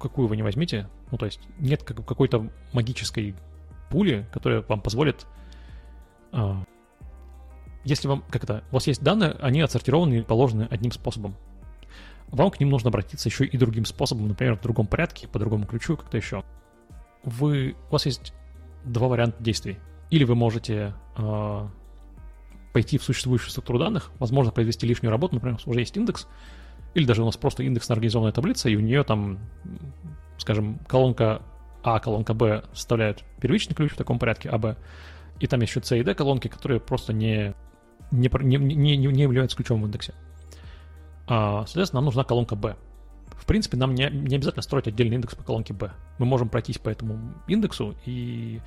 какую 0.00 0.28
вы 0.28 0.36
не 0.36 0.42
возьмите, 0.42 0.88
ну, 1.10 1.18
то 1.18 1.26
есть 1.26 1.40
нет 1.58 1.82
какой-то 1.82 2.50
магической 2.72 3.34
пули, 3.90 4.26
которая 4.32 4.62
вам 4.62 4.80
позволит... 4.80 5.26
А, 6.32 6.64
если 7.84 8.08
вам, 8.08 8.24
как 8.30 8.44
это, 8.44 8.64
у 8.70 8.74
вас 8.74 8.86
есть 8.86 9.02
данные, 9.02 9.32
они 9.40 9.60
отсортированы 9.60 10.20
и 10.20 10.22
положены 10.22 10.68
одним 10.70 10.90
способом. 10.90 11.36
Вам 12.28 12.50
к 12.50 12.58
ним 12.58 12.70
нужно 12.70 12.88
обратиться 12.88 13.28
еще 13.28 13.44
и 13.44 13.58
другим 13.58 13.84
способом, 13.84 14.28
например, 14.28 14.56
в 14.56 14.62
другом 14.62 14.86
порядке, 14.86 15.28
по 15.28 15.38
другому 15.38 15.66
ключу, 15.66 15.96
как-то 15.96 16.16
еще. 16.16 16.44
Вы, 17.24 17.76
у 17.88 17.92
вас 17.92 18.06
есть 18.06 18.34
два 18.84 19.08
варианта 19.08 19.42
действий. 19.42 19.78
Или 20.10 20.24
вы 20.24 20.34
можете 20.34 20.94
э, 21.16 21.68
пойти 22.72 22.98
в 22.98 23.02
существующую 23.02 23.50
структуру 23.50 23.78
данных, 23.78 24.10
возможно, 24.18 24.52
произвести 24.52 24.86
лишнюю 24.86 25.10
работу, 25.10 25.34
например, 25.34 25.58
уже 25.64 25.80
есть 25.80 25.96
индекс, 25.96 26.26
или 26.94 27.04
даже 27.06 27.22
у 27.22 27.24
нас 27.24 27.36
просто 27.36 27.64
индексно 27.64 27.94
организованная 27.94 28.32
таблица, 28.32 28.68
и 28.68 28.76
у 28.76 28.80
нее 28.80 29.02
там, 29.04 29.38
скажем, 30.38 30.78
колонка 30.86 31.42
А, 31.82 31.98
колонка 32.00 32.34
Б 32.34 32.64
составляют 32.72 33.24
первичный 33.40 33.74
ключ 33.74 33.92
в 33.92 33.96
таком 33.96 34.18
порядке, 34.18 34.48
А, 34.50 34.58
Б, 34.58 34.76
и 35.40 35.46
там 35.46 35.60
еще 35.60 35.80
C 35.82 35.98
и 35.98 36.02
D 36.02 36.14
колонки, 36.14 36.48
которые 36.48 36.80
просто 36.80 37.12
не, 37.12 37.54
не, 38.10 38.28
не, 38.40 38.56
не, 38.56 38.96
не 38.96 39.22
являются 39.22 39.56
ключом 39.56 39.82
в 39.82 39.86
индексе. 39.86 40.14
А, 41.26 41.64
соответственно, 41.66 42.00
нам 42.00 42.06
нужна 42.06 42.24
колонка 42.24 42.56
B. 42.56 42.76
В 43.36 43.46
принципе, 43.46 43.76
нам 43.76 43.94
не, 43.94 44.08
не 44.10 44.36
обязательно 44.36 44.62
строить 44.62 44.86
отдельный 44.86 45.16
индекс 45.16 45.34
по 45.34 45.42
колонке 45.42 45.74
B. 45.74 45.90
Мы 46.18 46.26
можем 46.26 46.48
пройтись 46.48 46.78
по 46.78 46.88
этому 46.88 47.34
индексу 47.46 47.94
и 48.06 48.60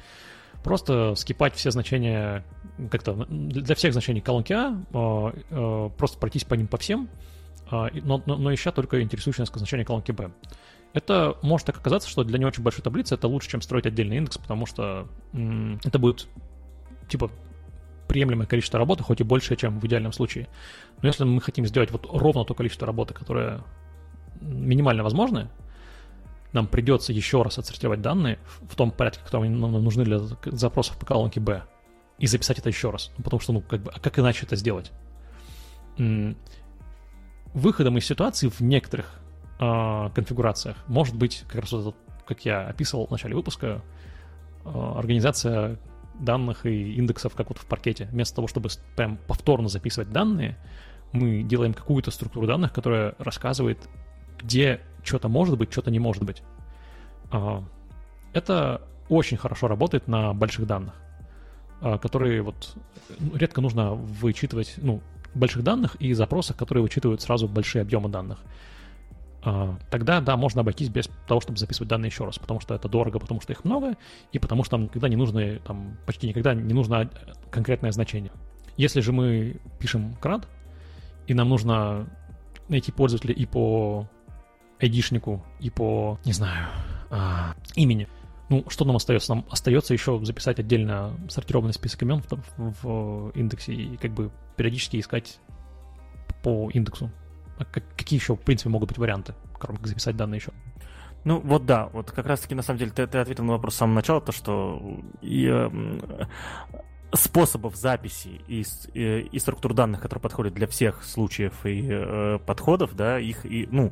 просто 0.63 1.15
скипать 1.15 1.55
все 1.55 1.71
значения 1.71 2.43
как-то 2.91 3.25
для 3.29 3.75
всех 3.75 3.93
значений 3.93 4.21
колонки 4.21 4.53
А, 4.53 4.83
а, 4.93 5.33
а 5.51 5.89
просто 5.89 6.19
пройтись 6.19 6.43
по 6.43 6.53
ним 6.55 6.67
по 6.67 6.77
всем, 6.77 7.09
а, 7.69 7.89
но, 7.93 8.21
но, 8.25 8.37
но 8.37 8.53
ища 8.53 8.71
только 8.71 9.01
интересующее 9.01 9.43
нас 9.43 9.51
значение 9.53 9.85
колонки 9.85 10.11
B. 10.11 10.31
Это 10.93 11.37
может 11.41 11.67
так 11.67 11.77
оказаться, 11.77 12.09
что 12.09 12.23
для 12.23 12.39
не 12.39 12.45
очень 12.45 12.63
большой 12.63 12.83
таблицы 12.83 13.15
это 13.15 13.27
лучше, 13.27 13.49
чем 13.49 13.61
строить 13.61 13.85
отдельный 13.85 14.17
индекс, 14.17 14.37
потому 14.37 14.65
что 14.65 15.07
м- 15.33 15.79
это 15.83 15.99
будет 15.99 16.27
типа 17.07 17.29
приемлемое 18.07 18.47
количество 18.47 18.79
работы, 18.79 19.03
хоть 19.03 19.19
и 19.21 19.23
больше, 19.23 19.55
чем 19.55 19.79
в 19.79 19.85
идеальном 19.85 20.13
случае. 20.13 20.47
Но 21.01 21.07
если 21.07 21.23
мы 21.25 21.41
хотим 21.41 21.65
сделать 21.65 21.91
вот 21.91 22.07
ровно 22.09 22.45
то 22.45 22.53
количество 22.53 22.87
работы, 22.87 23.13
которое 23.13 23.63
минимально 24.41 25.03
возможное, 25.03 25.49
нам 26.53 26.67
придется 26.67 27.13
еще 27.13 27.41
раз 27.43 27.57
отсортировать 27.57 28.01
данные 28.01 28.39
в 28.69 28.75
том 28.75 28.91
порядке, 28.91 29.21
которые 29.23 29.51
нам 29.51 29.71
нужны 29.71 30.03
для 30.03 30.19
запросов 30.45 30.97
по 30.97 31.05
колонке 31.05 31.39
B, 31.39 31.63
и 32.19 32.27
записать 32.27 32.59
это 32.59 32.69
еще 32.69 32.89
раз. 32.89 33.11
Ну, 33.17 33.23
потому 33.23 33.39
что, 33.39 33.53
ну, 33.53 33.61
как 33.61 33.81
бы, 33.81 33.91
а 33.93 33.99
как 33.99 34.17
иначе 34.19 34.45
это 34.45 34.55
сделать? 34.55 34.91
выходом 37.53 37.97
из 37.97 38.05
ситуации 38.05 38.49
в 38.49 38.61
некоторых 38.61 39.19
э, 39.59 40.09
конфигурациях 40.13 40.77
может 40.87 41.15
быть, 41.15 41.43
как 41.47 41.61
раз 41.61 41.71
вот 41.71 41.95
как 42.27 42.45
я 42.45 42.67
описывал 42.67 43.07
в 43.07 43.11
начале 43.11 43.35
выпуска, 43.35 43.81
э, 44.65 44.93
организация 44.95 45.79
данных 46.19 46.65
и 46.65 46.95
индексов, 46.95 47.35
как 47.35 47.49
вот 47.49 47.57
в 47.57 47.65
паркете. 47.65 48.05
Вместо 48.11 48.35
того, 48.35 48.47
чтобы 48.47 48.69
прям 48.95 49.17
повторно 49.27 49.69
записывать 49.69 50.11
данные, 50.11 50.57
мы 51.13 51.41
делаем 51.41 51.73
какую-то 51.73 52.11
структуру 52.11 52.47
данных, 52.47 52.73
которая 52.73 53.15
рассказывает, 53.17 53.87
где 54.39 54.81
что-то 55.03 55.29
может 55.29 55.57
быть, 55.57 55.71
что-то 55.71 55.91
не 55.91 55.99
может 55.99 56.23
быть. 56.23 56.43
Э, 57.31 57.61
это 58.33 58.81
очень 59.09 59.37
хорошо 59.37 59.67
работает 59.67 60.07
на 60.07 60.33
больших 60.33 60.67
данных, 60.67 60.93
э, 61.81 61.97
которые 61.97 62.41
вот 62.41 62.75
редко 63.33 63.61
нужно 63.61 63.93
вычитывать, 63.93 64.75
ну, 64.77 65.01
больших 65.33 65.63
данных 65.63 65.95
и 65.95 66.13
запросах, 66.13 66.57
которые 66.57 66.81
вычитывают 66.81 67.21
сразу 67.21 67.47
большие 67.47 67.81
объемы 67.81 68.09
данных. 68.09 68.39
А, 69.43 69.77
тогда, 69.89 70.19
да, 70.19 70.35
можно 70.35 70.61
обойтись 70.61 70.89
без 70.89 71.09
того, 71.27 71.39
чтобы 71.39 71.57
записывать 71.57 71.89
данные 71.89 72.09
еще 72.09 72.25
раз, 72.25 72.37
потому 72.37 72.59
что 72.59 72.73
это 72.73 72.89
дорого, 72.89 73.19
потому 73.19 73.39
что 73.39 73.53
их 73.53 73.63
много, 73.63 73.95
и 74.31 74.39
потому 74.39 74.63
что 74.63 74.71
там 74.71 74.83
никогда 74.83 75.07
не 75.07 75.15
нужно, 75.15 75.59
там 75.59 75.97
почти 76.05 76.27
никогда 76.27 76.53
не 76.53 76.73
нужно 76.73 77.09
конкретное 77.51 77.91
значение. 77.91 78.31
Если 78.77 78.99
же 78.99 79.11
мы 79.11 79.57
пишем 79.79 80.15
крад, 80.15 80.47
и 81.27 81.33
нам 81.33 81.49
нужно 81.49 82.07
найти 82.67 82.91
пользователя 82.91 83.33
и 83.33 83.45
по 83.45 84.09
айдишнику, 84.79 85.43
и 85.59 85.69
по, 85.69 86.19
не 86.25 86.33
знаю, 86.33 86.67
а, 87.09 87.55
имени, 87.75 88.07
ну, 88.49 88.63
что 88.69 88.85
нам 88.85 88.95
остается? 88.95 89.35
Нам 89.35 89.45
остается 89.49 89.93
еще 89.93 90.23
записать 90.23 90.59
отдельно 90.59 91.17
сортированный 91.29 91.73
список 91.73 92.03
имен 92.03 92.21
в, 92.21 92.83
в 92.83 93.29
индексе 93.31 93.73
и 93.73 93.97
как 93.97 94.11
бы 94.11 94.31
периодически 94.55 94.99
искать 94.99 95.39
по 96.43 96.69
индексу. 96.71 97.11
А 97.57 97.65
как, 97.65 97.83
какие 97.97 98.19
еще, 98.19 98.35
в 98.35 98.41
принципе, 98.41 98.69
могут 98.69 98.89
быть 98.89 98.97
варианты, 98.97 99.33
кроме 99.53 99.79
как 99.79 99.87
записать 99.87 100.15
данные 100.15 100.37
еще? 100.37 100.53
Ну 101.25 101.41
вот 101.41 101.65
да, 101.65 101.87
вот 101.87 102.11
как 102.11 102.25
раз-таки 102.25 102.55
на 102.55 102.61
самом 102.61 102.79
деле 102.79 102.91
ты, 102.91 103.05
ты 103.05 103.17
ответил 103.17 103.43
на 103.43 103.53
вопрос 103.53 103.73
с 103.73 103.77
самого 103.77 103.95
начала, 103.95 104.21
то 104.21 104.31
что 104.31 104.81
и, 105.21 105.45
э, 105.45 105.69
способов 107.13 107.75
записи 107.75 108.41
и, 108.47 108.63
и, 108.93 109.27
и 109.31 109.39
структур 109.39 109.73
данных, 109.73 110.01
которые 110.01 110.21
подходят 110.21 110.53
для 110.53 110.67
всех 110.67 111.03
случаев 111.03 111.65
и 111.65 111.85
э, 111.89 112.39
подходов, 112.45 112.95
да, 112.95 113.19
их 113.19 113.45
и, 113.45 113.67
ну, 113.71 113.91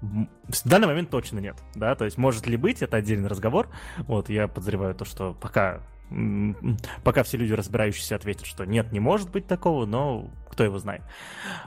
в 0.00 0.68
данный 0.68 0.86
момент 0.86 1.10
точно 1.10 1.40
нет, 1.40 1.56
да, 1.74 1.94
то 1.94 2.04
есть 2.04 2.18
может 2.18 2.46
ли 2.46 2.56
быть, 2.56 2.82
это 2.82 2.96
отдельный 2.96 3.28
разговор, 3.28 3.68
вот, 3.98 4.28
я 4.28 4.46
подозреваю 4.48 4.94
то, 4.94 5.04
что 5.04 5.34
пока 5.34 5.80
пока 7.04 7.22
все 7.22 7.36
люди, 7.36 7.52
разбирающиеся, 7.52 8.16
ответят, 8.16 8.46
что 8.46 8.64
нет, 8.64 8.92
не 8.92 9.00
может 9.00 9.30
быть 9.30 9.46
такого, 9.46 9.84
но 9.84 10.30
кто 10.50 10.64
его 10.64 10.78
знает. 10.78 11.02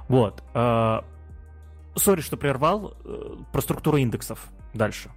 Вот. 0.07 0.43
А, 0.53 1.05
сори, 1.95 2.21
что 2.21 2.37
прервал. 2.37 2.95
Э, 3.03 3.37
про 3.51 3.61
структуру 3.61 3.97
индексов 3.97 4.47
дальше. 4.73 5.11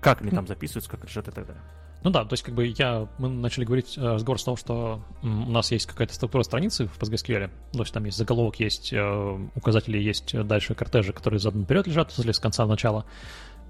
Как 0.00 0.20
они 0.20 0.30
там 0.30 0.46
записываются, 0.46 0.90
как 0.90 1.04
лежат 1.04 1.28
и 1.28 1.30
так 1.30 1.46
далее. 1.46 1.62
Ну 2.04 2.10
да, 2.10 2.26
то 2.26 2.34
есть 2.34 2.42
как 2.42 2.54
бы 2.54 2.66
я, 2.66 3.08
мы 3.16 3.30
начали 3.30 3.64
говорить 3.64 3.96
э, 3.96 4.02
разговор 4.02 4.38
с 4.38 4.44
того, 4.44 4.58
что 4.58 5.00
у 5.22 5.26
нас 5.26 5.72
есть 5.72 5.86
какая-то 5.86 6.12
структура 6.12 6.42
страницы 6.42 6.86
в 6.86 6.98
PostgreSQL, 6.98 7.50
то 7.72 7.78
есть 7.78 7.94
там 7.94 8.04
есть 8.04 8.18
заголовок, 8.18 8.60
есть 8.60 8.92
э, 8.92 9.48
указатели, 9.54 9.96
есть 9.96 10.38
дальше 10.46 10.74
кортежи, 10.74 11.14
которые 11.14 11.40
задан 11.40 11.62
наперед 11.62 11.86
лежат, 11.86 12.12
если 12.14 12.32
с 12.32 12.38
конца 12.38 12.66
в 12.66 12.68
начало. 12.68 13.06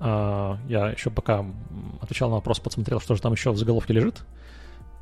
Э, 0.01 0.57
я 0.69 0.91
еще 0.91 1.11
пока 1.11 1.47
отвечал 2.01 2.29
на 2.29 2.35
вопрос, 2.35 2.59
подсмотрел, 2.59 2.99
что 3.01 3.15
же 3.15 3.23
там 3.23 3.33
еще 3.33 3.53
в 3.53 3.57
заголовке 3.57 3.93
лежит. 3.93 4.27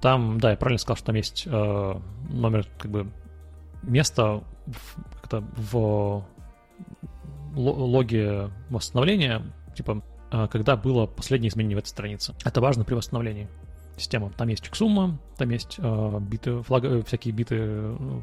Там, 0.02 0.38
да, 0.38 0.50
я 0.50 0.56
правильно 0.58 0.78
сказал, 0.78 0.96
что 0.96 1.06
там 1.06 1.16
есть 1.16 1.44
э, 1.46 2.00
номер, 2.28 2.66
как 2.78 2.90
бы, 2.90 3.10
место 3.82 4.44
как-то 5.22 5.42
в 5.56 6.22
логе 7.54 8.50
восстановления, 8.68 9.42
типа, 9.74 10.02
когда 10.50 10.76
было 10.76 11.06
последнее 11.06 11.50
изменение 11.50 11.76
в 11.76 11.80
этой 11.80 11.88
странице. 11.88 12.34
Это 12.44 12.60
важно 12.60 12.84
при 12.84 12.94
восстановлении 12.94 13.48
системы. 13.96 14.30
Там 14.36 14.48
есть 14.48 14.62
чексумма, 14.64 15.18
там 15.36 15.50
есть 15.50 15.76
э, 15.78 16.18
биты, 16.20 16.62
флаг, 16.62 16.84
э, 16.84 17.02
всякие 17.02 17.34
биты 17.34 17.56
э, 17.58 18.20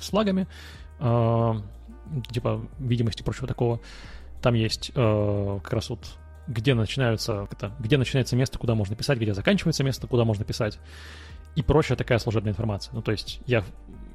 с 0.00 0.10
флагами, 0.10 0.46
э, 0.98 1.54
типа 2.30 2.62
видимости 2.78 3.22
и 3.22 3.24
прочего 3.24 3.46
такого. 3.46 3.80
Там 4.42 4.54
есть 4.54 4.92
э, 4.94 5.58
как 5.62 5.72
раз 5.72 5.90
вот 5.90 6.18
где 6.46 6.74
начинаются, 6.74 7.46
это, 7.50 7.72
где 7.78 7.96
начинается 7.96 8.34
место, 8.36 8.58
куда 8.58 8.74
можно 8.74 8.96
писать, 8.96 9.18
где 9.18 9.34
заканчивается 9.34 9.84
место, 9.84 10.06
куда 10.06 10.24
можно 10.24 10.44
писать, 10.44 10.78
и 11.54 11.62
прочая 11.62 11.96
такая 11.96 12.18
служебная 12.18 12.52
информация. 12.52 12.94
Ну, 12.94 13.02
то 13.02 13.12
есть 13.12 13.40
я 13.46 13.64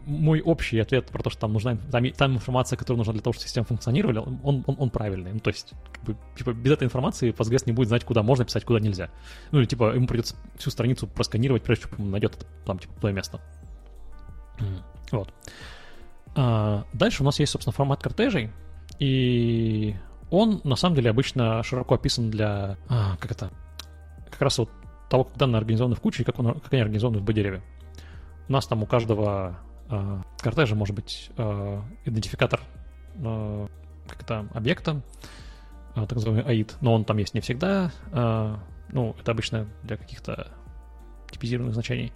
мой 0.05 0.41
общий 0.41 0.79
ответ 0.79 1.07
про 1.07 1.23
то, 1.23 1.29
что 1.29 1.41
там 1.41 1.53
нужна 1.53 1.77
там, 1.91 2.09
там 2.11 2.35
информация, 2.35 2.77
которая 2.77 2.97
нужна 2.97 3.13
для 3.13 3.21
того, 3.21 3.33
чтобы 3.33 3.45
система 3.45 3.65
функционировала, 3.65 4.21
он, 4.21 4.63
он, 4.65 4.75
он 4.77 4.89
правильный. 4.89 5.33
Ну, 5.33 5.39
то 5.39 5.49
есть, 5.49 5.73
как 5.91 6.03
бы, 6.03 6.17
типа, 6.37 6.53
без 6.53 6.71
этой 6.71 6.85
информации 6.85 7.31
Postgres 7.31 7.63
не 7.65 7.71
будет 7.71 7.87
знать, 7.87 8.03
куда 8.03 8.23
можно 8.23 8.45
писать, 8.45 8.65
куда 8.65 8.79
нельзя. 8.79 9.09
Ну, 9.51 9.59
или, 9.59 9.65
типа, 9.65 9.95
ему 9.95 10.07
придется 10.07 10.35
всю 10.57 10.69
страницу 10.69 11.07
просканировать, 11.07 11.63
прежде 11.63 11.89
чем 11.89 12.05
он 12.05 12.11
найдет 12.11 12.45
там, 12.65 12.79
типа, 12.79 12.93
твое 12.99 13.15
место. 13.15 13.41
Вот. 15.11 15.33
А, 16.35 16.85
дальше 16.93 17.23
у 17.23 17.25
нас 17.25 17.39
есть, 17.39 17.51
собственно, 17.51 17.73
формат 17.73 18.01
кортежей, 18.01 18.51
и 18.99 19.95
он, 20.29 20.61
на 20.63 20.75
самом 20.75 20.95
деле, 20.95 21.09
обычно 21.09 21.63
широко 21.63 21.95
описан 21.95 22.29
для, 22.29 22.77
а, 22.89 23.17
как 23.17 23.31
это, 23.31 23.51
как 24.29 24.41
раз 24.41 24.57
вот 24.57 24.69
того, 25.09 25.25
как 25.25 25.37
данные 25.37 25.59
организованы 25.59 25.95
в 25.95 26.01
куче 26.01 26.23
и 26.23 26.25
как, 26.25 26.39
он, 26.39 26.59
как 26.59 26.71
они 26.73 26.81
организованы 26.81 27.19
в 27.19 27.23
B-дереве. 27.23 27.61
У 28.47 28.51
нас 28.51 28.67
там 28.67 28.83
у 28.83 28.85
каждого 28.85 29.57
э, 29.89 30.21
кортежа 30.39 30.75
может 30.75 30.95
быть 30.95 31.31
э, 31.37 31.81
идентификатор 32.05 32.61
э, 33.15 33.67
как 34.07 34.21
это, 34.21 34.47
объекта, 34.53 35.01
э, 35.95 36.01
так 36.01 36.13
называемый 36.13 36.43
AID, 36.43 36.75
но 36.81 36.93
он 36.93 37.05
там 37.05 37.17
есть 37.17 37.33
не 37.33 37.41
всегда. 37.41 37.91
Э, 38.11 38.55
ну, 38.91 39.15
это 39.19 39.31
обычно 39.31 39.67
для 39.83 39.97
каких-то 39.97 40.51
типизированных 41.31 41.73
значений. 41.73 42.13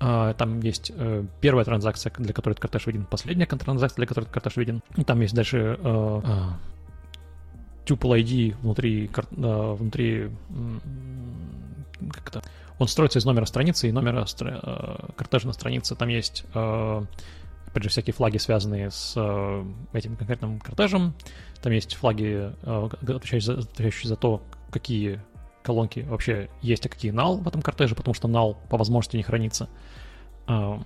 Uh, 0.00 0.34
там 0.34 0.60
есть 0.60 0.90
uh, 0.90 1.26
первая 1.40 1.64
транзакция, 1.64 2.12
для 2.18 2.34
которой 2.34 2.54
этот 2.54 2.62
кортеж 2.62 2.86
виден, 2.86 3.06
последняя 3.06 3.46
транзакция, 3.46 3.96
для 3.96 4.06
которой 4.06 4.24
этот 4.24 4.34
кортеж 4.34 4.56
виден. 4.56 4.82
И 4.96 5.04
там 5.04 5.20
есть 5.20 5.34
дальше 5.34 5.78
uh, 5.80 6.52
tuple 7.86 8.20
ID 8.20 8.56
внутри, 8.60 9.08
внутри 9.30 10.30
как 12.10 12.28
это, 12.28 12.42
он 12.78 12.88
строится 12.88 13.18
из 13.18 13.24
номера 13.24 13.44
страницы 13.44 13.88
и 13.88 13.92
номера 13.92 14.22
стра- 14.22 15.14
кортежа 15.14 15.46
на 15.46 15.52
странице. 15.52 15.94
Там 15.94 16.08
есть 16.08 16.44
опять 16.52 17.82
же, 17.82 17.88
всякие 17.88 18.14
флаги, 18.14 18.38
связанные 18.38 18.90
с 18.90 19.12
этим 19.92 20.16
конкретным 20.16 20.60
кортежем. 20.60 21.14
Там 21.60 21.72
есть 21.72 21.94
флаги, 21.94 22.52
отвечающие 22.62 23.40
за, 23.40 23.60
отвечающие 23.60 24.08
за 24.08 24.16
то, 24.16 24.42
какие 24.70 25.20
колонки 25.62 26.00
вообще 26.00 26.50
есть, 26.62 26.86
а 26.86 26.88
какие 26.88 27.12
null 27.12 27.42
в 27.42 27.48
этом 27.48 27.62
кортеже, 27.62 27.94
потому 27.94 28.14
что 28.14 28.28
null 28.28 28.56
по 28.68 28.76
возможности 28.76 29.16
не 29.16 29.22
хранится. 29.22 29.68
Там 30.46 30.84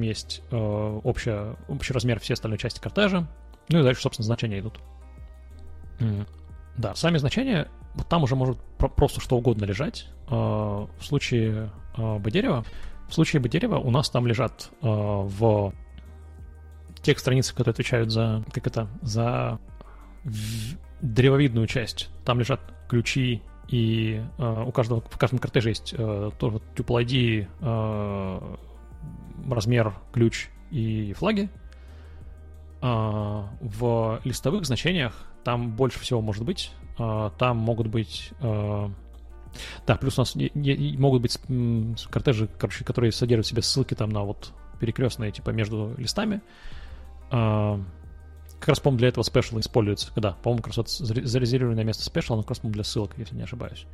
есть 0.00 0.42
общая, 0.50 1.56
общий 1.68 1.92
размер 1.92 2.20
всей 2.20 2.34
остальной 2.34 2.58
части 2.58 2.80
кортежа. 2.80 3.28
Ну 3.68 3.80
и 3.80 3.82
дальше, 3.82 4.02
собственно, 4.02 4.26
значения 4.26 4.60
идут. 4.60 4.80
Да, 6.76 6.94
сами 6.94 7.18
значения, 7.18 7.68
вот 7.94 8.06
там 8.08 8.22
уже 8.22 8.36
может 8.36 8.58
просто 8.78 9.20
что 9.20 9.36
угодно 9.36 9.64
лежать. 9.64 10.08
В 10.28 10.88
случае 11.00 11.70
B-дерева, 11.96 12.64
в 13.08 13.14
случае 13.14 13.40
B-дерева 13.40 13.78
у 13.78 13.90
нас 13.90 14.08
там 14.10 14.26
лежат 14.26 14.70
в 14.80 15.72
тех 17.02 17.18
страницах, 17.18 17.56
которые 17.56 17.72
отвечают 17.72 18.10
за, 18.10 18.44
как 18.52 18.66
это, 18.66 18.88
за 19.02 19.58
древовидную 21.00 21.66
часть. 21.66 22.10
Там 22.24 22.38
лежат 22.38 22.60
ключи 22.88 23.42
и 23.68 24.22
у 24.38 24.70
каждого, 24.72 25.00
в 25.00 25.18
каждом 25.18 25.38
кортеже 25.38 25.70
есть 25.70 25.94
тоже 25.96 26.60
tuple 26.76 27.04
ID, 27.04 27.46
размер, 29.50 29.94
ключ 30.12 30.48
и 30.70 31.12
флаги. 31.14 31.48
В 32.80 34.20
листовых 34.24 34.64
значениях 34.64 35.29
там 35.44 35.70
больше 35.76 35.98
всего 36.00 36.20
может 36.20 36.44
быть. 36.44 36.70
А, 36.98 37.30
там 37.38 37.56
могут 37.56 37.86
быть... 37.86 38.32
А, 38.40 38.90
да, 39.86 39.96
плюс 39.96 40.18
у 40.18 40.22
нас 40.22 40.34
могут 40.34 41.22
быть 41.22 41.38
кортежи, 42.10 42.48
короче, 42.58 42.84
которые 42.84 43.10
содержат 43.10 43.46
в 43.46 43.48
себе 43.48 43.62
ссылки 43.62 43.94
там 43.94 44.10
на 44.10 44.22
вот 44.22 44.52
перекрестные, 44.78 45.32
типа, 45.32 45.50
между 45.50 45.94
листами. 45.98 46.40
А, 47.30 47.80
как 48.58 48.68
раз, 48.68 48.80
по-моему, 48.80 48.98
для 48.98 49.08
этого 49.08 49.24
спешл 49.24 49.58
используется. 49.58 50.12
Когда, 50.14 50.32
по-моему, 50.32 50.62
как 50.62 50.68
раз 50.68 50.76
вот 50.78 50.88
зарезервированное 50.90 51.84
место 51.84 52.04
спешла, 52.04 52.34
оно 52.34 52.42
как 52.42 52.50
раз, 52.50 52.58
по 52.58 52.68
для 52.68 52.84
ссылок, 52.84 53.12
если 53.16 53.36
не 53.36 53.42
ошибаюсь. 53.42 53.86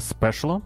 Спешла? 0.00 0.62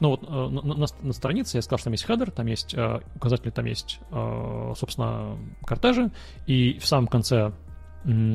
Ну 0.00 0.10
вот 0.10 0.28
на, 0.28 0.50
на, 0.50 0.86
на 1.00 1.12
странице 1.12 1.56
я 1.56 1.62
сказал, 1.62 1.78
что 1.78 1.84
там 1.84 1.92
есть 1.92 2.04
хедер, 2.04 2.30
там 2.30 2.46
есть 2.46 2.74
э, 2.74 3.00
указатели, 3.14 3.50
там 3.50 3.64
есть, 3.64 3.98
э, 4.10 4.72
собственно, 4.76 5.38
кортежи, 5.64 6.10
и 6.46 6.78
в 6.78 6.86
самом 6.86 7.06
конце 7.06 7.52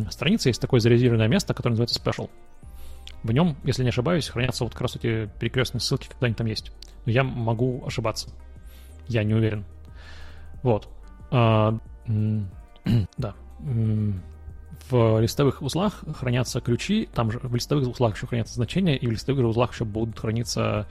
страницы 0.09 0.49
есть 0.49 0.61
такое 0.61 0.79
зарезервированное 0.79 1.27
место, 1.27 1.53
которое 1.53 1.77
называется 1.77 1.99
Special. 1.99 2.29
В 3.23 3.31
нем, 3.31 3.55
если 3.63 3.83
не 3.83 3.89
ошибаюсь, 3.89 4.27
хранятся 4.27 4.63
вот 4.63 4.73
как 4.73 4.81
раз 4.81 4.95
эти 4.95 5.29
перекрестные 5.39 5.81
ссылки, 5.81 6.07
когда 6.07 6.25
они 6.25 6.35
там 6.35 6.47
есть. 6.47 6.71
Но 7.05 7.11
я 7.11 7.23
могу 7.23 7.83
ошибаться. 7.85 8.29
Я 9.07 9.23
не 9.23 9.33
уверен. 9.33 9.65
Вот. 10.63 10.89
А, 11.29 11.77
да. 13.17 13.35
В 14.89 15.19
листовых 15.21 15.61
узлах 15.61 16.03
хранятся 16.17 16.59
ключи, 16.59 17.07
там 17.13 17.31
же 17.31 17.39
в 17.39 17.53
листовых 17.53 17.87
узлах 17.87 18.15
еще 18.15 18.27
хранятся 18.27 18.55
значения, 18.55 18.97
и 18.97 19.07
в 19.07 19.11
листовых 19.11 19.45
узлах 19.45 19.71
еще 19.71 19.85
будут 19.85 20.19
храниться, 20.19 20.87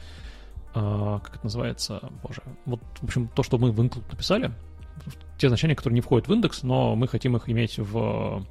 а, 0.72 1.18
как 1.18 1.36
это 1.36 1.44
называется, 1.44 2.00
боже, 2.22 2.42
вот, 2.64 2.80
в 3.00 3.04
общем, 3.04 3.28
то, 3.28 3.42
что 3.42 3.58
мы 3.58 3.72
в 3.72 3.80
include 3.80 4.04
написали, 4.10 4.52
те 5.38 5.48
значения, 5.48 5.74
которые 5.74 5.96
не 5.96 6.00
входят 6.00 6.28
в 6.28 6.32
индекс, 6.32 6.62
но 6.62 6.94
мы 6.94 7.08
хотим 7.08 7.36
их 7.36 7.48
иметь 7.48 7.78
в 7.78 8.46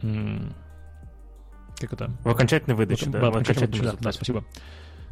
как 0.00 1.92
это? 1.92 2.10
В 2.24 2.28
окончательной 2.28 2.76
выдаче, 2.76 3.06
в, 3.06 3.10
да. 3.10 3.20
В 3.20 3.24
окончательной 3.24 3.66
выдаче, 3.66 3.82
да, 3.82 3.96
да, 4.00 4.12
спасибо. 4.12 4.44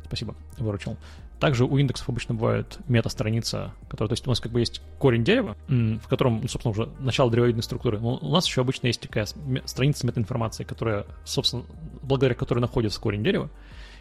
Спасибо, 0.05 0.35
выручил. 0.57 0.97
Также 1.39 1.65
у 1.65 1.77
индексов 1.77 2.09
обычно 2.09 2.35
бывает 2.35 2.79
мета-страница, 2.89 3.73
которая, 3.91 4.09
то 4.09 4.13
есть 4.15 4.27
у 4.27 4.31
нас 4.31 4.41
как 4.41 4.51
бы 4.51 4.61
есть 4.61 4.81
корень 4.99 5.23
дерева, 5.23 5.55
в 5.69 6.09
котором, 6.09 6.41
ну, 6.41 6.49
собственно, 6.49 6.73
уже 6.73 6.89
начало 6.99 7.31
древовидной 7.31 7.63
структуры. 7.63 8.01
Но 8.01 8.17
у 8.17 8.31
нас 8.31 8.47
еще 8.47 8.63
обычно 8.63 8.87
есть 8.87 9.03
такая 9.03 9.27
страница 9.67 10.07
метаинформации, 10.07 10.65
которая, 10.65 11.05
собственно, 11.25 11.65
благодаря 12.03 12.35
которой 12.35 12.61
находится 12.61 12.99
корень 13.01 13.23
дерева. 13.23 13.51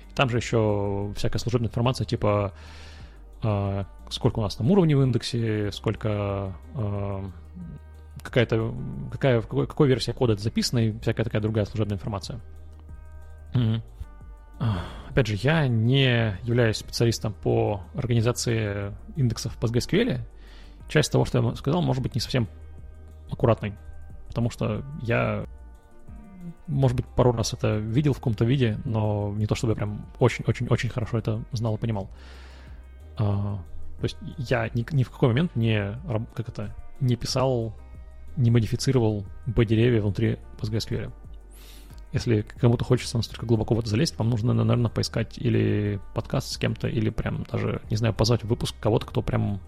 И 0.09 0.13
там 0.13 0.29
же 0.29 0.37
еще 0.37 1.11
всякая 1.17 1.39
служебная 1.39 1.67
информация, 1.69 2.05
типа 2.05 2.53
э, 3.43 3.83
сколько 4.09 4.39
у 4.39 4.41
нас 4.41 4.55
там 4.55 4.71
уровней 4.71 4.95
в 4.95 5.03
индексе, 5.03 5.71
сколько 5.73 6.53
э, 6.73 7.23
какая-то, 8.27 8.73
какая, 9.11 9.41
в 9.41 9.47
какой, 9.47 9.67
какой 9.67 9.87
версии 9.87 10.11
кода 10.11 10.33
это 10.33 10.43
записано 10.43 10.79
и 10.79 10.99
всякая 10.99 11.23
такая 11.23 11.41
другая 11.41 11.65
служебная 11.65 11.97
информация. 11.97 12.39
Mm-hmm. 13.53 13.81
Опять 15.09 15.27
же, 15.27 15.35
я 15.35 15.67
не 15.67 16.37
являюсь 16.43 16.77
специалистом 16.77 17.33
по 17.33 17.81
организации 17.95 18.93
индексов 19.15 19.55
в 19.55 19.63
PostgreSQL. 19.63 20.21
Часть 20.87 21.11
того, 21.11 21.25
что 21.25 21.41
я 21.41 21.55
сказал, 21.55 21.81
может 21.81 22.03
быть 22.03 22.15
не 22.15 22.21
совсем 22.21 22.47
аккуратной, 23.29 23.73
потому 24.27 24.49
что 24.49 24.83
я, 25.01 25.45
может 26.67 26.95
быть, 26.95 27.05
пару 27.05 27.31
раз 27.31 27.53
это 27.53 27.77
видел 27.77 28.13
в 28.13 28.17
каком-то 28.17 28.45
виде, 28.45 28.77
но 28.85 29.33
не 29.35 29.47
то 29.47 29.55
чтобы 29.55 29.71
я 29.71 29.75
прям 29.75 30.05
очень-очень-очень 30.19 30.89
хорошо 30.89 31.17
это 31.17 31.43
знал 31.51 31.75
и 31.75 31.79
понимал. 31.79 32.09
А, 33.17 33.57
то 33.99 34.03
есть 34.03 34.17
я 34.37 34.69
ни, 34.73 34.85
ни 34.91 35.03
в 35.03 35.09
какой 35.09 35.29
момент 35.29 35.55
не, 35.55 35.99
как 36.35 36.49
это, 36.49 36.75
не 36.99 37.15
писал 37.15 37.73
не 38.37 38.51
модифицировал 38.51 39.25
B-деревья 39.45 40.01
внутри 40.01 40.37
PostgreSQL. 40.59 41.11
Если 42.13 42.41
кому-то 42.41 42.85
хочется 42.85 43.17
настолько 43.17 43.45
глубоко 43.45 43.75
в 43.75 43.79
это 43.79 43.89
залезть, 43.89 44.17
вам 44.17 44.29
нужно, 44.29 44.53
наверное, 44.53 44.89
поискать 44.89 45.37
или 45.37 45.99
подкаст 46.15 46.51
с 46.51 46.57
кем-то, 46.57 46.87
или 46.87 47.09
прям 47.09 47.43
даже, 47.51 47.81
не 47.89 47.97
знаю, 47.97 48.13
позвать 48.13 48.43
в 48.43 48.47
выпуск 48.47 48.75
кого-то, 48.79 49.05
кто 49.05 49.21
прям 49.21 49.59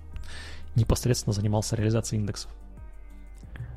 непосредственно 0.76 1.34
занимался 1.34 1.76
реализацией 1.76 2.22
индексов. 2.22 2.52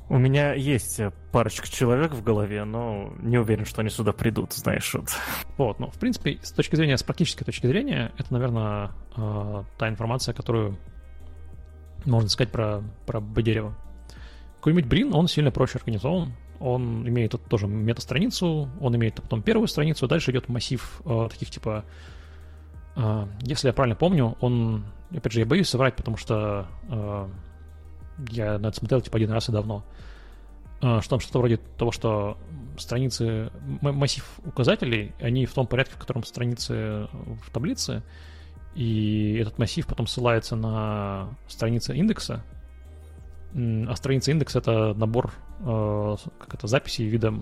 У 0.08 0.18
меня 0.18 0.52
есть 0.52 1.00
парочка 1.32 1.68
человек 1.68 2.12
в 2.12 2.22
голове, 2.22 2.64
но 2.64 3.12
не 3.20 3.38
уверен, 3.38 3.64
что 3.64 3.80
они 3.80 3.88
сюда 3.88 4.12
придут, 4.12 4.52
знаешь. 4.52 4.94
Вот, 4.94 5.08
вот 5.56 5.80
ну, 5.80 5.90
в 5.90 5.98
принципе, 5.98 6.38
с 6.42 6.52
точки 6.52 6.76
зрения, 6.76 6.98
с 6.98 7.02
практической 7.02 7.44
точки 7.44 7.66
зрения, 7.66 8.12
это, 8.18 8.32
наверное, 8.32 8.90
э, 9.16 9.64
та 9.78 9.88
информация, 9.88 10.34
которую 10.34 10.78
можно 12.04 12.28
сказать 12.28 12.52
про, 12.52 12.82
про 13.06 13.20
B-дерево. 13.20 13.74
Какой-нибудь 14.62 14.86
Брин, 14.86 15.12
он 15.12 15.26
сильно 15.26 15.50
проще 15.50 15.78
организован. 15.78 16.32
Он 16.60 17.06
имеет 17.08 17.32
вот 17.32 17.44
тоже 17.46 17.66
мета-страницу, 17.66 18.70
он 18.80 18.94
имеет 18.94 19.16
потом 19.16 19.42
первую 19.42 19.66
страницу, 19.66 20.06
дальше 20.06 20.30
идет 20.30 20.48
массив 20.48 21.02
э, 21.04 21.28
таких 21.28 21.50
типа 21.50 21.84
А, 22.94 23.28
если 23.40 23.68
я 23.68 23.72
правильно 23.72 23.96
помню, 23.96 24.36
он, 24.40 24.84
опять 25.10 25.32
же, 25.32 25.40
я 25.40 25.46
боюсь 25.46 25.68
соврать, 25.68 25.96
потому 25.96 26.16
что 26.16 26.68
а, 26.88 27.30
я 28.30 28.58
на 28.58 28.68
это 28.68 28.76
смотрел 28.76 29.00
типа 29.00 29.16
один 29.16 29.30
раз 29.30 29.48
и 29.48 29.52
давно, 29.52 29.84
а, 30.80 31.00
что 31.00 31.10
там 31.10 31.20
что-то 31.20 31.38
вроде 31.38 31.56
того, 31.56 31.90
что 31.90 32.36
страницы, 32.76 33.50
массив 33.80 34.24
указателей, 34.44 35.12
они 35.20 35.46
в 35.46 35.52
том 35.54 35.66
порядке, 35.66 35.94
в 35.94 35.98
котором 35.98 36.24
страницы 36.24 37.08
в 37.44 37.50
таблице, 37.52 38.02
и 38.74 39.38
этот 39.40 39.58
массив 39.58 39.86
потом 39.86 40.06
ссылается 40.06 40.56
на 40.56 41.28
страницы 41.48 41.94
индекса, 41.94 42.44
а 43.54 43.96
страница 43.96 44.30
индекса— 44.30 44.58
это 44.60 44.94
набор 44.94 45.32
как 45.64 46.54
это, 46.54 46.66
записей 46.66 47.06
вида 47.06 47.32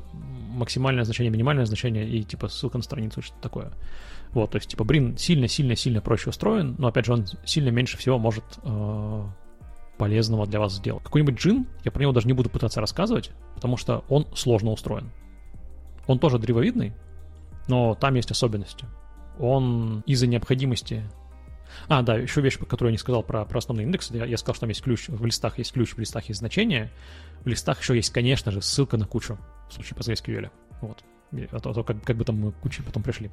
максимальное 0.50 1.04
значение, 1.04 1.30
минимальное 1.30 1.64
значение 1.64 2.06
и 2.06 2.22
типа 2.22 2.48
ссылка 2.48 2.76
на 2.76 2.82
страницу, 2.82 3.22
что-то 3.22 3.40
такое. 3.40 3.72
Вот, 4.32 4.50
то 4.50 4.58
есть, 4.58 4.70
типа, 4.70 4.84
Брин 4.84 5.16
сильно-сильно-сильно 5.16 6.00
проще 6.00 6.30
устроен, 6.30 6.76
но, 6.78 6.88
опять 6.88 7.06
же, 7.06 7.12
он 7.12 7.26
сильно 7.44 7.70
меньше 7.70 7.96
всего 7.96 8.16
может 8.18 8.44
э, 8.62 9.24
полезного 9.98 10.46
для 10.46 10.60
вас 10.60 10.74
сделать. 10.74 11.02
Какой-нибудь 11.02 11.36
джин, 11.36 11.66
я 11.84 11.90
про 11.90 12.02
него 12.02 12.12
даже 12.12 12.28
не 12.28 12.32
буду 12.32 12.48
пытаться 12.48 12.80
рассказывать, 12.80 13.32
потому 13.56 13.76
что 13.76 14.04
он 14.08 14.26
сложно 14.34 14.70
устроен. 14.70 15.10
Он 16.06 16.18
тоже 16.18 16.38
древовидный, 16.38 16.92
но 17.66 17.94
там 17.96 18.14
есть 18.14 18.30
особенности. 18.30 18.86
Он 19.38 20.02
из-за 20.06 20.26
необходимости... 20.26 21.02
А, 21.88 22.02
да, 22.02 22.16
еще 22.16 22.40
вещь, 22.40 22.58
которую 22.58 22.90
я 22.90 22.92
не 22.92 22.98
сказал 22.98 23.22
про, 23.22 23.44
про 23.44 23.58
основной 23.58 23.84
индекс. 23.84 24.10
Я, 24.10 24.24
я 24.24 24.36
сказал, 24.36 24.54
что 24.54 24.60
там 24.62 24.70
есть 24.70 24.82
ключ, 24.82 25.08
в 25.08 25.24
листах 25.24 25.58
есть 25.58 25.72
ключ, 25.72 25.94
в 25.94 25.98
листах 25.98 26.24
есть 26.26 26.40
значение. 26.40 26.90
В 27.44 27.48
листах 27.48 27.80
еще 27.80 27.96
есть, 27.96 28.10
конечно 28.10 28.50
же, 28.50 28.62
ссылка 28.62 28.96
на 28.96 29.06
кучу 29.06 29.38
в 29.68 29.72
случае 29.74 29.98
PostgreSQL. 29.98 30.50
Вот. 30.80 31.04
А 31.52 31.60
то, 31.60 31.70
а 31.70 31.74
то 31.74 31.84
как, 31.84 32.02
как 32.02 32.16
бы 32.16 32.24
там 32.24 32.40
мы 32.40 32.52
кучей 32.52 32.82
потом 32.82 33.02
пришли. 33.02 33.30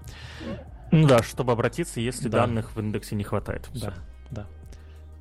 Ну 0.91 1.07
да, 1.07 1.23
чтобы 1.23 1.51
обратиться, 1.51 1.99
если 1.99 2.29
да. 2.29 2.45
данных 2.45 2.75
в 2.75 2.79
индексе 2.79 3.15
не 3.15 3.23
хватает. 3.23 3.69
Да, 3.73 3.93
да. 4.31 4.47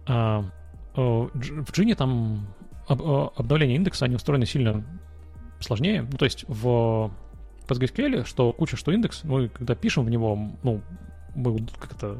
А, 0.07 0.45
в 0.95 1.73
Джине 1.73 1.95
там 1.95 2.47
об, 2.87 3.03
обновление 3.03 3.77
индекса, 3.77 4.05
они 4.05 4.17
устроены 4.17 4.47
сильно 4.47 4.85
сложнее. 5.61 6.03
Ну, 6.03 6.17
то 6.19 6.25
есть 6.25 6.45
в 6.49 7.11
PostgreSQL, 7.67 8.25
что 8.27 8.53
куча, 8.53 8.77
что 8.77 8.93
индекс, 8.93 9.25
мы 9.25 9.49
когда 9.49 9.75
пишем 9.75 10.05
в 10.05 10.11
него, 10.11 10.39
ну, 10.63 10.83
мы 11.35 11.67
как-то 11.79 12.19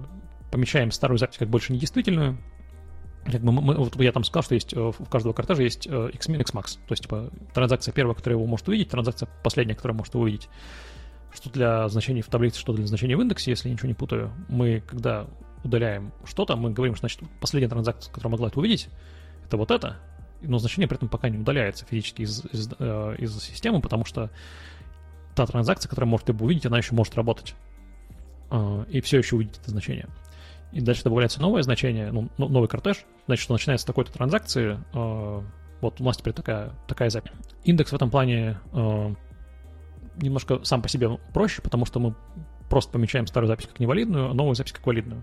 помечаем 0.51 0.91
старую 0.91 1.19
запись 1.19 1.39
как 1.39 1.49
больше 1.49 1.73
недействительную, 1.73 2.39
как 3.31 3.43
бы 3.43 3.53
мы, 3.53 3.75
вот 3.75 4.01
я 4.01 4.13
там 4.13 4.25
сказал, 4.25 4.45
что 4.45 4.55
есть 4.55 4.75
у 4.75 4.91
э, 4.91 4.93
каждого 5.11 5.33
картежа 5.33 5.63
есть 5.63 5.87
xmin, 5.87 6.39
э, 6.39 6.43
xmax. 6.43 6.79
То 6.87 6.93
есть, 6.93 7.03
типа, 7.03 7.31
транзакция 7.53 7.93
первая, 7.93 8.15
которая 8.15 8.39
его 8.39 8.47
может 8.47 8.69
увидеть, 8.69 8.89
транзакция 8.89 9.29
последняя, 9.43 9.75
которая 9.75 9.97
может 9.97 10.15
увидеть. 10.15 10.49
Что 11.35 11.51
для 11.51 11.89
значений 11.89 12.23
в 12.23 12.29
таблице, 12.29 12.61
что 12.61 12.73
для 12.73 12.87
значений 12.87 13.15
в 13.15 13.21
индексе, 13.21 13.51
если 13.51 13.69
я 13.69 13.75
ничего 13.75 13.89
не 13.89 13.95
путаю. 13.95 14.33
Мы, 14.49 14.83
когда 14.87 15.27
удаляем 15.65 16.13
что-то, 16.25 16.57
мы 16.57 16.71
говорим, 16.71 16.95
что, 16.95 17.01
значит, 17.01 17.21
последняя 17.41 17.69
транзакция, 17.69 18.13
которая 18.13 18.31
могла 18.31 18.49
это 18.49 18.61
увидеть, 18.61 18.89
это 19.47 19.57
вот 19.57 19.71
это, 19.71 19.97
но 20.41 20.59
значение 20.59 20.87
при 20.87 20.97
этом 20.97 21.09
пока 21.09 21.29
не 21.29 21.39
удаляется 21.39 21.85
физически 21.85 22.23
из, 22.23 22.45
из, 22.53 22.71
э, 22.79 23.17
из 23.19 23.37
системы, 23.43 23.81
потому 23.81 24.05
что 24.05 24.31
та 25.35 25.47
транзакция, 25.47 25.89
которая 25.89 26.09
может 26.09 26.29
его 26.29 26.47
увидеть, 26.47 26.67
она 26.67 26.79
еще 26.79 26.95
может 26.95 27.15
работать. 27.17 27.55
И 28.89 29.01
все 29.01 29.19
еще 29.19 29.35
увидеть 29.35 29.59
это 29.59 29.73
значение 29.73 30.09
и 30.73 30.81
дальше 30.81 31.05
добавляется 31.05 31.41
новое 31.41 31.63
значение, 31.63 32.11
ну, 32.13 32.29
новый 32.39 32.69
кортеж, 32.69 33.05
значит, 33.27 33.43
что 33.43 33.53
начинается 33.53 33.87
такой-то 33.87 34.13
транзакции, 34.13 34.79
э, 34.93 35.43
вот 35.81 36.01
у 36.01 36.05
нас 36.05 36.17
теперь 36.17 36.33
такая, 36.33 36.73
такая 36.87 37.11
запись. 37.11 37.33
Индекс 37.65 37.93
в 37.93 37.95
этом 37.95 38.11
плане 38.11 38.59
э, 38.73 39.15
немножко 40.17 40.63
сам 40.65 40.83
по 40.83 40.89
себе 40.89 41.19
проще, 41.33 41.63
потому 41.63 41.87
что 41.87 42.01
мы 42.01 42.15
просто 42.69 42.93
помечаем 42.93 43.27
старую 43.27 43.49
запись 43.49 43.67
как 43.67 43.79
невалидную, 43.81 44.31
а 44.31 44.35
новую 44.35 44.55
запись 44.55 44.73
как 44.73 44.87
валидную. 44.87 45.23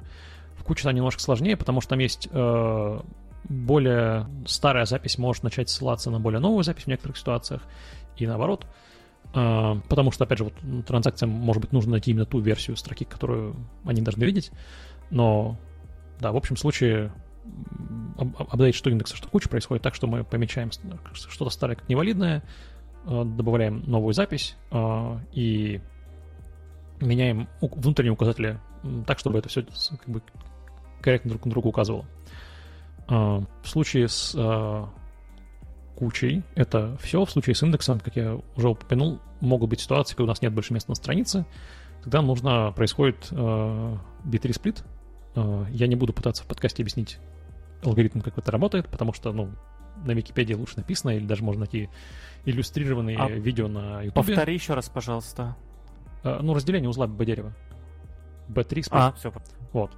В 0.56 0.64
куче 0.64 0.88
она 0.88 0.94
немножко 0.94 1.22
сложнее, 1.22 1.58
потому 1.58 1.82
что 1.82 1.92
там 1.92 2.00
есть 2.00 2.30
э, 2.32 3.00
более 3.44 4.28
старая 4.46 4.86
запись 4.86 5.18
может 5.18 5.44
начать 5.44 5.70
ссылаться 5.70 6.10
на 6.10 6.20
более 6.20 6.40
новую 6.40 6.64
запись 6.64 6.84
в 6.84 6.88
некоторых 6.88 7.18
ситуациях, 7.18 7.62
и 8.18 8.28
наоборот. 8.28 8.66
Э, 9.34 9.76
потому 9.90 10.12
что, 10.12 10.24
опять 10.24 10.38
же, 10.38 10.46
вот 10.46 10.86
транзакциям, 10.86 11.32
может 11.32 11.62
быть, 11.62 11.72
нужно 11.72 11.94
найти 11.94 12.12
именно 12.12 12.26
ту 12.26 12.40
версию 12.40 12.78
строки, 12.78 13.04
которую 13.04 13.56
они 13.86 14.02
должны 14.02 14.24
видеть. 14.24 14.52
Но, 15.10 15.58
да, 16.20 16.32
в 16.32 16.38
общем 16.38 16.58
случае 16.58 17.12
апдейт 18.18 18.76
что 18.76 18.90
индекса, 18.90 19.16
что 19.16 19.28
куча 19.28 19.50
происходит 19.50 19.84
так, 19.84 19.96
что 19.96 20.08
мы 20.08 20.24
помечаем 20.24 20.72
что-то 21.14 21.50
старое 21.50 21.76
как 21.76 21.90
невалидное, 21.90 22.44
э, 23.06 23.24
добавляем 23.26 23.84
новую 23.86 24.14
запись 24.14 24.56
э, 24.72 25.20
и 25.34 25.82
меняем 27.02 27.50
внутренние 27.62 28.14
указатели 28.14 28.60
так, 29.06 29.20
чтобы 29.20 29.40
это 29.40 29.50
все 29.50 29.64
как 29.64 30.08
бы 30.08 30.22
корректно 31.02 31.32
друг 31.32 31.46
на 31.46 31.52
друга 31.52 31.68
указывало. 31.68 32.06
Э, 33.10 33.42
в 33.62 33.68
случае 33.68 34.08
с 34.08 34.36
кучей 35.96 36.44
это 36.56 36.98
все. 37.02 37.24
В 37.24 37.30
случае 37.30 37.56
с 37.56 37.64
индексом, 37.64 38.00
как 38.00 38.16
я 38.16 38.40
уже 38.56 38.70
упомянул, 38.70 39.20
могут 39.42 39.70
быть 39.70 39.80
ситуации, 39.80 40.16
когда 40.16 40.24
у 40.24 40.28
нас 40.28 40.42
нет 40.42 40.54
больше 40.54 40.74
места 40.74 40.92
на 40.92 40.96
странице. 40.96 41.46
Тогда 42.04 42.22
нужно 42.22 42.74
происходит 42.76 43.32
B3 43.32 44.54
сплит, 44.54 44.84
Э, 44.84 44.93
я 45.36 45.88
не 45.88 45.96
буду 45.96 46.14
пытаться 46.14 46.44
в 46.44 46.48
подкасте 46.48 46.84
объяснить 46.84 47.20
алгоритм, 47.84 48.22
как 48.22 48.38
это 48.38 48.52
работает, 48.52 48.88
потому 48.88 49.14
что, 49.14 49.32
ну, 49.32 49.50
на 50.04 50.12
Википедии 50.12 50.54
лучше 50.54 50.78
написано, 50.78 51.12
или 51.12 51.26
даже 51.26 51.44
можно 51.44 51.62
найти 51.62 51.90
иллюстрированные 52.46 53.18
а 53.18 53.30
видео 53.30 53.68
на 53.68 54.02
YouTube. 54.02 54.26
Повтори 54.26 54.54
еще 54.54 54.74
раз, 54.74 54.90
пожалуйста. 54.90 55.56
А, 56.24 56.42
ну, 56.42 56.54
разделение 56.54 56.90
узла 56.90 57.08
B-дерева. 57.08 57.54
B3 58.50 58.88
А, 58.92 59.14
все. 59.14 59.32
Вот. 59.72 59.92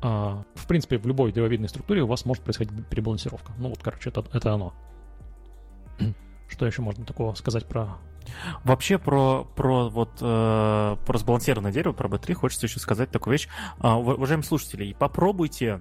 А, 0.00 0.44
в 0.54 0.66
принципе, 0.66 0.98
в 0.98 1.06
любой 1.06 1.32
древовидной 1.32 1.68
структуре 1.68 2.02
у 2.02 2.06
вас 2.06 2.24
может 2.24 2.44
происходить 2.44 2.72
перебалансировка. 2.88 3.52
Ну, 3.58 3.70
вот, 3.70 3.78
короче, 3.82 4.10
это, 4.10 4.24
это 4.32 4.52
оно. 4.52 4.74
Что 6.48 6.66
еще 6.66 6.82
можно 6.82 7.04
такого 7.04 7.34
сказать 7.34 7.66
про 7.66 7.98
Вообще 8.64 8.98
про, 8.98 9.44
про, 9.56 9.88
вот, 9.88 10.18
э, 10.20 10.96
про 11.06 11.18
сбалансированное 11.18 11.72
дерево, 11.72 11.92
про 11.92 12.08
B3 12.08 12.34
хочется 12.34 12.66
еще 12.66 12.80
сказать 12.80 13.10
такую 13.10 13.32
вещь. 13.32 13.48
Э, 13.80 13.92
уважаемые 13.92 14.44
слушатели, 14.44 14.92
попробуйте 14.92 15.80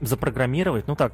запрограммировать, 0.00 0.88
ну 0.88 0.96
так, 0.96 1.12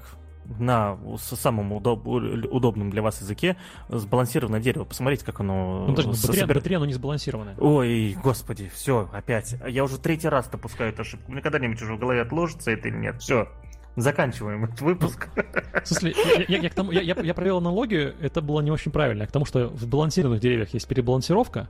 на 0.59 0.98
самом 1.16 1.73
удоб, 1.73 2.06
удобном 2.06 2.90
для 2.90 3.02
вас 3.02 3.20
языке 3.20 3.56
сбалансированное 3.89 4.61
дерево. 4.61 4.85
Посмотрите, 4.85 5.24
как 5.24 5.40
оно... 5.40 5.86
Ну, 5.89 5.94
даже 5.94 6.09
B3, 6.11 6.47
B3 6.47 6.74
оно 6.77 6.86
не 6.86 6.93
сбалансированное. 6.93 7.56
Ой, 7.59 8.16
господи, 8.23 8.70
все, 8.74 9.09
опять. 9.12 9.56
Я 9.66 9.85
уже 9.85 9.98
третий 9.98 10.28
раз 10.28 10.48
допускаю 10.48 10.93
эту 10.93 11.02
ошибку. 11.02 11.32
Мне 11.32 11.40
когда-нибудь 11.40 11.81
уже 11.81 11.94
в 11.94 11.98
голове 11.98 12.23
отложится 12.23 12.70
это 12.70 12.89
или 12.89 12.97
нет. 12.97 13.20
Все, 13.20 13.48
Заканчиваем 13.96 14.64
этот 14.64 14.80
выпуск. 14.80 15.28
В 15.82 15.86
смысле, 15.86 16.14
я, 16.48 16.58
я, 16.58 16.70
к 16.70 16.74
тому, 16.74 16.90
я, 16.90 17.00
я, 17.00 17.14
я 17.14 17.34
провел 17.34 17.58
аналогию, 17.58 18.14
это 18.20 18.42
было 18.42 18.60
не 18.60 18.70
очень 18.70 18.90
правильно, 18.90 19.26
к 19.26 19.32
тому, 19.32 19.44
что 19.44 19.68
в 19.68 19.86
балансированных 19.86 20.40
деревьях 20.40 20.74
есть 20.74 20.88
перебалансировка, 20.88 21.68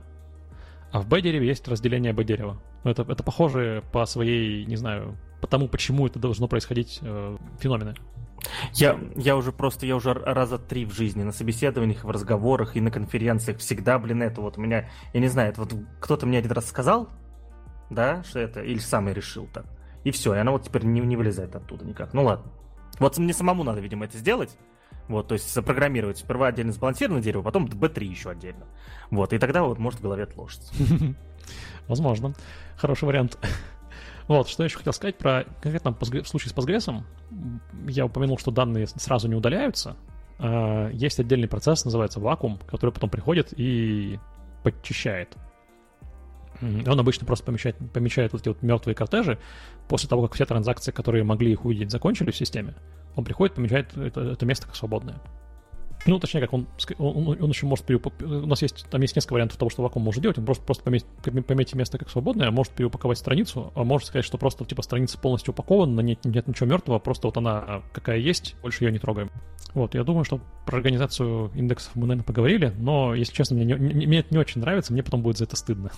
а 0.91 1.01
в 1.01 1.07
Б-дереве 1.07 1.47
есть 1.47 1.67
разделение 1.67 2.13
Б-дерева. 2.13 2.61
Ну, 2.83 2.91
это, 2.91 3.03
это 3.03 3.21
похоже 3.23 3.83
по 3.91 4.05
своей, 4.05 4.65
не 4.65 4.75
знаю, 4.75 5.17
по 5.41 5.47
тому, 5.47 5.67
почему 5.67 6.07
это 6.07 6.17
должно 6.17 6.47
происходить, 6.47 6.99
э, 7.01 7.37
феномены. 7.59 7.95
Я, 8.73 8.99
я 9.15 9.35
уже 9.35 9.51
просто, 9.51 9.85
я 9.85 9.95
уже 9.95 10.13
раза 10.13 10.57
три 10.57 10.85
в 10.85 10.93
жизни 10.93 11.23
на 11.23 11.31
собеседованиях, 11.31 12.03
в 12.03 12.09
разговорах 12.09 12.75
и 12.75 12.81
на 12.81 12.91
конференциях 12.91 13.59
всегда, 13.59 13.99
блин, 13.99 14.21
это 14.23 14.41
вот 14.41 14.57
у 14.57 14.61
меня, 14.61 14.89
я 15.13 15.19
не 15.19 15.27
знаю, 15.27 15.51
это 15.51 15.61
вот 15.61 15.73
кто-то 15.99 16.25
мне 16.25 16.39
один 16.39 16.51
раз 16.51 16.67
сказал, 16.67 17.09
да, 17.89 18.23
что 18.23 18.39
это, 18.39 18.61
или 18.61 18.79
сам 18.79 19.07
я 19.07 19.13
решил 19.13 19.47
так. 19.53 19.65
И 20.05 20.11
все, 20.11 20.33
и 20.35 20.37
она 20.37 20.51
вот 20.51 20.63
теперь 20.63 20.85
не, 20.85 21.01
не 21.01 21.17
вылезает 21.17 21.55
оттуда 21.55 21.83
никак. 21.83 22.13
Ну 22.13 22.23
ладно. 22.23 22.49
Вот 22.99 23.17
мне 23.17 23.33
самому 23.33 23.63
надо, 23.63 23.81
видимо, 23.81 24.05
это 24.05 24.17
сделать. 24.17 24.55
Вот, 25.07 25.27
то 25.27 25.33
есть 25.33 25.53
запрограммировать 25.53 26.19
сперва 26.19 26.47
отдельно 26.47 26.71
сбалансированное 26.71 27.21
дерево, 27.21 27.41
потом 27.41 27.65
B3 27.65 28.03
еще 28.05 28.29
отдельно. 28.29 28.65
Вот, 29.11 29.33
и 29.33 29.37
тогда 29.37 29.63
вот 29.63 29.77
может 29.77 29.99
в 29.99 30.03
голове 30.03 30.23
отложится. 30.23 30.73
Возможно. 31.87 32.33
Хороший 32.77 33.05
вариант. 33.05 33.37
Вот, 34.27 34.47
что 34.47 34.63
я 34.63 34.65
еще 34.65 34.79
хотел 34.79 34.91
сказать 34.91 35.19
про 35.19 35.43
конкретно 35.61 35.91
в 35.91 36.27
случае 36.27 36.49
с 36.49 36.55
Postgres. 36.55 37.03
Я 37.87 38.07
упомянул, 38.07 38.39
что 38.39 38.49
данные 38.49 38.87
сразу 38.87 39.27
не 39.27 39.35
удаляются. 39.35 39.97
А, 40.39 40.89
есть 40.89 41.19
отдельный 41.19 41.47
процесс, 41.47 41.85
называется 41.85 42.19
вакуум, 42.19 42.57
который 42.67 42.89
потом 42.89 43.11
приходит 43.11 43.53
и 43.55 44.19
подчищает. 44.63 45.37
Он 46.87 46.99
обычно 46.99 47.25
просто 47.25 47.45
помещает, 47.45 47.75
помечает 47.93 48.33
вот 48.33 48.41
эти 48.41 48.49
вот 48.49 48.61
мертвые 48.61 48.95
кортежи. 48.95 49.37
После 49.87 50.09
того, 50.09 50.23
как 50.23 50.33
все 50.33 50.45
транзакции, 50.45 50.91
которые 50.91 51.23
могли 51.23 51.51
их 51.51 51.65
увидеть, 51.65 51.91
закончили 51.91 52.31
в 52.31 52.35
системе, 52.35 52.75
он 53.15 53.23
приходит, 53.23 53.55
помечает 53.55 53.95
это, 53.97 54.21
это 54.21 54.45
место 54.45 54.67
как 54.67 54.75
свободное. 54.75 55.21
Ну, 56.07 56.19
точнее, 56.19 56.41
как 56.41 56.53
он, 56.53 56.67
он, 56.99 57.41
он 57.41 57.49
еще 57.49 57.65
может 57.65 57.85
переуп... 57.85 58.13
У 58.21 58.45
нас 58.45 58.61
есть, 58.61 58.85
там 58.91 59.01
есть 59.01 59.15
несколько 59.15 59.33
вариантов 59.33 59.57
того, 59.57 59.71
что 59.71 59.81
вакуум 59.81 60.05
может 60.05 60.21
делать. 60.21 60.37
Он 60.37 60.45
просто, 60.45 60.63
просто 60.63 60.83
пометь, 60.83 61.05
пометить 61.47 61.73
место 61.73 61.97
как 61.97 62.11
свободное, 62.11 62.47
а 62.47 62.51
может 62.51 62.73
переупаковать 62.73 63.17
страницу, 63.17 63.71
а 63.75 63.83
может 63.83 64.07
сказать, 64.07 64.23
что 64.23 64.37
просто, 64.37 64.65
типа, 64.65 64.83
страница 64.83 65.17
полностью 65.17 65.53
упакована, 65.53 66.01
нет, 66.01 66.23
нет 66.23 66.47
ничего 66.47 66.69
мертвого, 66.69 66.99
просто 66.99 67.27
вот 67.27 67.37
она 67.37 67.81
какая 67.91 68.19
есть, 68.19 68.55
больше 68.61 68.83
ее 68.83 68.91
не 68.91 68.99
трогаем. 68.99 69.31
Вот, 69.73 69.95
я 69.95 70.03
думаю, 70.03 70.25
что 70.25 70.39
про 70.67 70.77
организацию 70.77 71.51
индексов 71.55 71.95
мы, 71.95 72.03
наверное, 72.03 72.23
поговорили, 72.23 72.71
но, 72.77 73.15
если 73.15 73.33
честно, 73.33 73.55
мне, 73.55 73.65
не, 73.65 74.05
мне 74.05 74.19
это 74.19 74.31
не 74.31 74.37
очень 74.37 74.61
нравится, 74.61 74.93
мне 74.93 75.01
потом 75.01 75.23
будет 75.23 75.37
за 75.37 75.45
это 75.45 75.55
стыдно. 75.55 75.91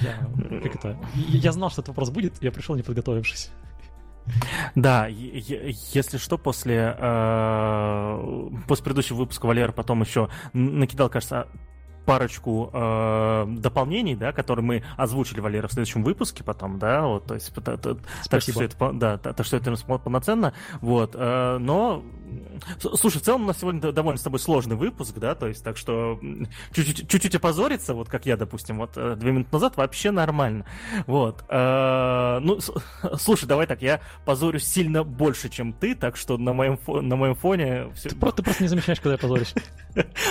Я, 0.00 0.16
как 0.62 0.76
это? 0.76 0.98
Я 1.14 1.52
знал, 1.52 1.70
что 1.70 1.82
этот 1.82 1.88
вопрос 1.88 2.10
будет, 2.10 2.42
я 2.42 2.52
пришел 2.52 2.76
не 2.76 2.82
подготовившись. 2.82 3.50
Да, 4.74 5.06
если 5.08 6.16
что, 6.16 6.38
после, 6.38 6.96
э, 6.96 8.48
после 8.68 8.84
предыдущего 8.84 9.16
выпуска 9.16 9.46
Валера 9.46 9.72
потом 9.72 10.02
еще 10.02 10.28
накидал, 10.52 11.08
кажется, 11.08 11.48
парочку 12.04 12.70
э, 12.72 13.46
дополнений, 13.48 14.14
да, 14.14 14.32
которые 14.32 14.64
мы 14.64 14.82
озвучили, 14.96 15.40
Валера, 15.40 15.68
в 15.68 15.72
следующем 15.72 16.02
выпуске 16.02 16.44
потом, 16.44 16.78
да, 16.78 17.06
вот, 17.06 17.26
то 17.26 17.34
есть, 17.34 17.52
та, 17.54 17.76
та, 17.76 17.96
так 18.28 18.42
что 18.42 18.62
это, 18.62 18.92
да, 18.92 19.18
так 19.18 19.44
что 19.44 19.56
это 19.56 19.74
полноценно, 19.98 20.52
вот, 20.80 21.14
э, 21.14 21.58
но, 21.58 22.04
слушай, 22.78 23.18
в 23.18 23.22
целом 23.22 23.44
у 23.44 23.46
нас 23.46 23.60
сегодня 23.60 23.92
довольно 23.92 24.18
с 24.18 24.22
тобой 24.22 24.40
сложный 24.40 24.76
выпуск, 24.76 25.14
да, 25.18 25.34
то 25.34 25.46
есть, 25.46 25.62
так 25.64 25.76
что 25.76 26.18
чуть-чуть, 26.72 27.08
чуть-чуть 27.08 27.34
опозориться, 27.34 27.94
вот 27.94 28.08
как 28.08 28.26
я, 28.26 28.36
допустим, 28.36 28.78
вот 28.78 28.92
э, 28.96 29.16
две 29.16 29.32
минуты 29.32 29.50
назад 29.52 29.76
вообще 29.76 30.10
нормально, 30.10 30.66
вот, 31.06 31.44
э, 31.48 32.38
ну, 32.42 32.58
слушай, 33.18 33.46
давай 33.46 33.66
так, 33.66 33.82
я 33.82 34.00
позорюсь 34.24 34.64
сильно 34.64 35.04
больше, 35.04 35.48
чем 35.48 35.72
ты, 35.72 35.94
так 35.94 36.16
что 36.16 36.38
на 36.38 36.52
моем, 36.52 36.78
на 36.86 37.16
моем 37.16 37.34
фоне... 37.34 37.90
Все... 37.94 38.10
Ты, 38.10 38.16
просто, 38.16 38.38
ты 38.38 38.42
просто 38.42 38.62
не 38.62 38.68
замечаешь, 38.68 39.00
когда 39.00 39.12
я 39.12 39.18
позорюсь. 39.18 39.54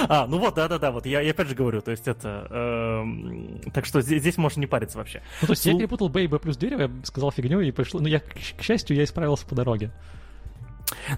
А, 0.09 0.25
ну 0.25 0.39
вот, 0.39 0.55
да-да-да, 0.55 0.91
вот 0.91 1.05
я, 1.05 1.21
я 1.21 1.31
опять 1.31 1.47
же 1.47 1.55
говорю, 1.63 1.81
то 1.81 1.91
есть 1.91 2.07
это... 2.07 2.47
Э, 2.49 3.69
так 3.71 3.85
что 3.85 4.01
здесь, 4.01 4.21
здесь 4.21 4.37
можно 4.37 4.59
не 4.59 4.67
париться 4.67 4.97
вообще. 4.97 5.21
Ну, 5.41 5.47
то 5.47 5.53
есть 5.53 5.65
я 5.65 5.77
перепутал 5.77 6.09
Б 6.09 6.23
и 6.23 6.27
Б 6.27 6.39
плюс 6.39 6.57
дерево, 6.57 6.81
я 6.81 6.91
сказал 7.03 7.31
фигню 7.31 7.61
и 7.61 7.71
пришло... 7.71 7.99
Ну, 7.99 8.07
я, 8.07 8.19
к, 8.19 8.33
к 8.33 8.61
счастью, 8.61 8.95
я 8.95 9.03
исправился 9.03 9.45
по 9.45 9.55
дороге. 9.55 9.91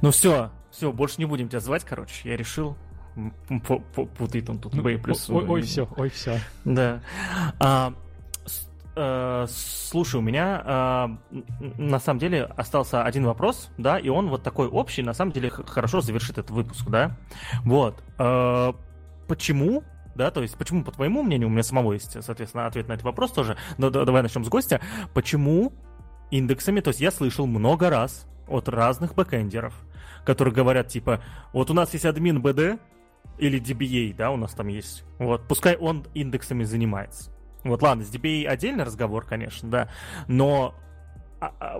Ну 0.01 0.11
все, 0.11 0.51
все, 0.71 0.91
больше 0.91 1.15
не 1.17 1.25
будем 1.25 1.49
тебя 1.49 1.59
звать, 1.59 1.83
короче, 1.83 2.29
я 2.29 2.37
решил. 2.37 2.75
Путает 4.17 4.49
он 4.49 4.57
тут 4.57 4.73
ну, 4.73 4.81
Б 4.81 4.97
плюс... 4.97 5.29
Ой, 5.29 5.45
ой, 5.45 5.61
все, 5.61 5.87
ой, 5.97 6.09
все. 6.09 6.39
Да. 6.65 7.01
А, 7.59 7.93
э, 8.95 9.45
слушай, 9.49 10.15
у 10.15 10.21
меня 10.21 11.17
э, 11.31 11.41
на 11.77 11.99
самом 11.99 12.19
деле 12.19 12.43
остался 12.43 13.03
один 13.03 13.25
вопрос, 13.25 13.69
да, 13.77 13.99
и 13.99 14.09
он 14.09 14.29
вот 14.29 14.41
такой 14.41 14.67
общий, 14.67 15.03
на 15.03 15.13
самом 15.13 15.31
деле 15.31 15.49
хорошо 15.49 16.01
завершит 16.01 16.39
этот 16.39 16.51
выпуск, 16.51 16.89
да. 16.89 17.17
Вот. 17.63 18.03
Э, 18.17 18.73
почему 19.27 19.83
да, 20.15 20.31
то 20.31 20.41
есть 20.41 20.57
почему, 20.57 20.83
по 20.83 20.91
твоему 20.91 21.23
мнению, 21.23 21.47
у 21.47 21.51
меня 21.51 21.63
самого 21.63 21.93
есть, 21.93 22.21
соответственно, 22.23 22.67
ответ 22.67 22.87
на 22.87 22.93
этот 22.93 23.05
вопрос 23.05 23.31
тоже, 23.31 23.57
но 23.77 23.89
давай 23.89 24.21
начнем 24.21 24.43
с 24.43 24.49
гостя, 24.49 24.81
почему 25.13 25.73
индексами, 26.31 26.79
то 26.79 26.89
есть 26.89 26.99
я 26.99 27.11
слышал 27.11 27.45
много 27.45 27.89
раз 27.89 28.25
от 28.47 28.69
разных 28.69 29.15
бэкэндеров, 29.15 29.73
которые 30.25 30.53
говорят, 30.53 30.87
типа, 30.87 31.21
вот 31.53 31.69
у 31.69 31.73
нас 31.73 31.93
есть 31.93 32.05
админ 32.05 32.41
BD 32.41 32.79
или 33.37 33.61
DBA, 33.61 34.15
да, 34.15 34.31
у 34.31 34.37
нас 34.37 34.53
там 34.53 34.67
есть, 34.67 35.03
вот, 35.19 35.47
пускай 35.47 35.75
он 35.75 36.05
индексами 36.13 36.63
занимается. 36.63 37.31
Вот, 37.63 37.81
ладно, 37.81 38.03
с 38.03 38.13
DBA 38.13 38.45
отдельный 38.45 38.83
разговор, 38.83 39.25
конечно, 39.25 39.69
да, 39.69 39.89
но 40.27 40.75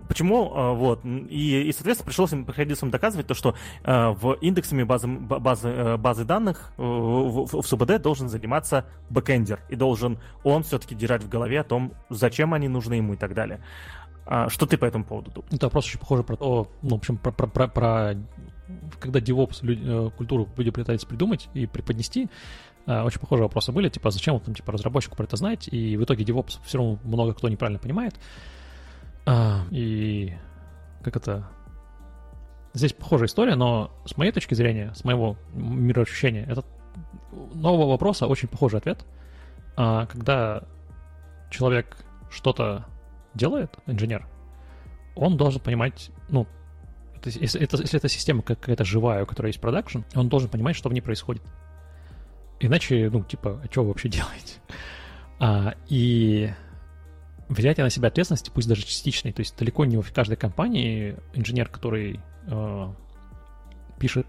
почему, 0.07 0.52
а, 0.53 0.73
вот, 0.73 1.06
и, 1.06 1.64
и, 1.64 1.72
соответственно, 1.72 2.06
пришлось 2.06 2.34
им, 2.34 2.45
приходилось 2.45 2.81
им 2.81 2.90
доказывать 2.90 3.27
то, 3.27 3.34
что 3.34 3.56
в 3.84 4.38
индексами 4.41 4.84
базы, 4.84 5.07
базы, 5.07 5.69
э, 5.69 5.98
базы 5.98 6.26
данных 6.26 6.73
в, 6.77 7.45
в, 7.45 7.61
в 7.61 7.68
СУБД 7.68 8.02
должен 8.02 8.30
заниматься 8.30 8.85
бэкэндер, 9.10 9.60
и 9.69 9.76
должен 9.76 10.19
он 10.44 10.64
все-таки 10.64 10.95
держать 10.95 11.23
в 11.23 11.30
голове 11.30 11.60
о 11.60 11.64
том, 11.64 11.94
зачем 12.10 12.53
они 12.53 12.68
нужны 12.68 12.95
ему 12.95 13.14
и 13.14 13.18
так 13.18 13.34
далее. 13.34 13.60
Что 14.48 14.65
ты 14.65 14.77
по 14.77 14.85
этому 14.85 15.03
поводу 15.03 15.31
думаешь? 15.31 15.53
Это 15.53 15.65
вопрос 15.65 15.85
очень 15.85 15.99
похожий 15.99 16.23
про 16.23 16.38
то, 16.38 16.72
ну, 16.81 16.91
в 16.91 16.94
общем, 16.94 17.18
про, 17.18 17.31
про, 17.31 17.48
про, 17.48 17.68
про 17.68 18.15
когда 18.99 19.19
DevOps 19.19 19.60
люди, 19.61 19.81
э, 19.85 20.10
культуру 20.15 20.48
люди 20.57 20.72
пытались 20.72 21.03
придумать 21.03 21.49
и 21.53 21.65
преподнести, 21.65 22.30
очень 22.85 23.19
похожие 23.19 23.44
вопросы 23.44 23.72
были, 23.72 23.88
типа, 23.90 24.11
зачем 24.11 24.40
там, 24.40 24.53
типа, 24.56 24.73
разработчику 24.73 25.15
про 25.15 25.23
это 25.23 25.38
знать, 25.38 25.69
и 25.72 25.95
в 25.95 26.03
итоге 26.03 26.26
DevOps 26.26 26.60
все 26.65 26.77
равно 26.77 26.99
много 27.03 27.34
кто 27.34 27.48
неправильно 27.48 27.80
понимает. 27.80 28.15
А, 29.26 29.64
и 29.72 30.34
как 31.04 31.18
это... 31.18 31.48
Здесь 32.74 32.94
похожая 32.94 33.28
история, 33.28 33.56
но 33.56 33.91
с 34.06 34.18
моей 34.18 34.32
точки 34.32 34.56
зрения, 34.56 34.94
с 34.95 35.04
моего 35.04 35.38
мироощущения, 35.54 36.45
это 36.45 36.66
нового 37.54 37.91
вопроса 37.91 38.26
очень 38.26 38.48
похожий 38.48 38.80
ответ. 38.80 39.06
А, 39.76 40.08
когда 40.08 40.64
человек 41.52 41.98
что-то 42.32 42.86
делает, 43.36 43.78
инженер, 43.86 44.28
он 45.16 45.38
должен 45.38 45.62
понимать, 45.62 46.10
ну, 46.30 46.48
это, 47.16 47.30
если, 47.30 47.62
это, 47.62 47.78
если 47.78 47.98
это 48.00 48.10
система 48.10 48.41
какая-то 48.41 48.84
живая, 48.84 49.24
у 49.24 49.26
которой 49.26 49.48
есть 49.48 49.62
продакшн, 49.62 50.00
он 50.16 50.30
должен 50.30 50.50
понимать, 50.50 50.76
что 50.76 50.90
в 50.90 50.94
ней 50.94 51.02
происходит. 51.02 51.44
Иначе, 52.60 53.10
ну, 53.12 53.24
типа, 53.24 53.62
а 53.64 53.72
что 53.72 53.84
вы 53.84 53.90
вообще 53.90 54.10
делаете? 54.10 54.56
А, 55.40 55.76
и 55.88 56.52
взятие 57.54 57.84
на 57.84 57.90
себя 57.90 58.08
ответственности, 58.10 58.52
пусть 58.54 58.68
даже 58.68 58.84
частичной, 58.84 59.32
то 59.32 59.42
есть 59.42 59.58
далеко 59.58 59.86
не 59.86 59.98
в 59.98 60.14
каждой 60.14 60.36
компании 60.36 61.18
инженер, 61.34 61.70
который 61.70 62.20
э, 62.48 62.94
пишет 64.00 64.28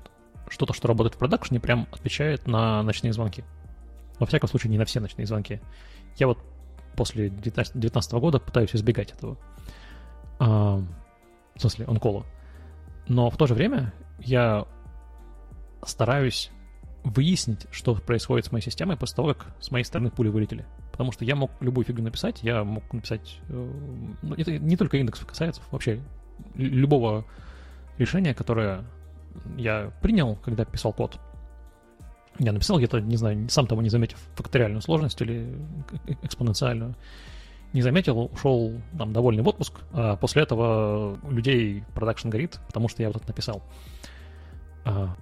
что-то, 0.48 0.72
что 0.72 0.88
работает 0.88 1.14
в 1.14 1.18
продакшне, 1.18 1.60
прям 1.60 1.88
отвечает 1.92 2.46
на 2.46 2.82
ночные 2.82 3.12
звонки. 3.12 3.44
Во 4.18 4.26
всяком 4.26 4.48
случае, 4.48 4.70
не 4.70 4.78
на 4.78 4.84
все 4.84 5.00
ночные 5.00 5.26
звонки. 5.26 5.60
Я 6.16 6.28
вот 6.28 6.38
после 6.96 7.30
2019 7.30 8.12
года 8.14 8.38
пытаюсь 8.38 8.74
избегать 8.74 9.12
этого. 9.12 9.36
А, 10.38 10.82
в 11.56 11.60
смысле, 11.60 11.86
онкола. 11.86 12.24
Но 13.08 13.30
в 13.30 13.36
то 13.36 13.46
же 13.46 13.54
время 13.54 13.92
я 14.18 14.66
стараюсь 15.84 16.50
выяснить, 17.02 17.66
что 17.70 17.94
происходит 17.94 18.46
с 18.46 18.52
моей 18.52 18.64
системой 18.64 18.96
после 18.96 19.16
того, 19.16 19.34
как 19.34 19.54
с 19.60 19.70
моей 19.70 19.84
стороны 19.84 20.10
пули 20.10 20.28
вылетели. 20.28 20.64
Потому 20.94 21.10
что 21.10 21.24
я 21.24 21.34
мог 21.34 21.50
любую 21.58 21.84
фигню 21.84 22.04
написать, 22.04 22.38
я 22.44 22.62
мог 22.62 22.84
написать... 22.92 23.40
Э, 23.48 23.72
ну, 24.22 24.34
это 24.36 24.56
не 24.60 24.76
только 24.76 24.96
индекс 24.96 25.18
касается, 25.18 25.60
вообще 25.72 26.00
любого 26.54 27.24
решения, 27.98 28.32
которое 28.32 28.84
я 29.56 29.90
принял, 30.02 30.36
когда 30.36 30.64
писал 30.64 30.92
код. 30.92 31.18
Я 32.38 32.52
написал 32.52 32.78
где-то, 32.78 33.00
не 33.00 33.16
знаю, 33.16 33.48
сам 33.48 33.66
того 33.66 33.82
не 33.82 33.88
заметив, 33.88 34.18
факториальную 34.36 34.82
сложность 34.82 35.20
или 35.20 35.58
экспоненциальную. 36.22 36.94
Не 37.72 37.82
заметил, 37.82 38.30
ушел 38.32 38.80
там 38.96 39.12
довольный 39.12 39.42
в 39.42 39.48
отпуск, 39.48 39.80
а 39.92 40.14
после 40.14 40.44
этого 40.44 41.18
людей 41.28 41.82
продакшн 41.92 42.28
горит, 42.28 42.60
потому 42.68 42.88
что 42.88 43.02
я 43.02 43.08
вот 43.08 43.16
это 43.16 43.26
написал. 43.26 43.64
А 44.84 45.16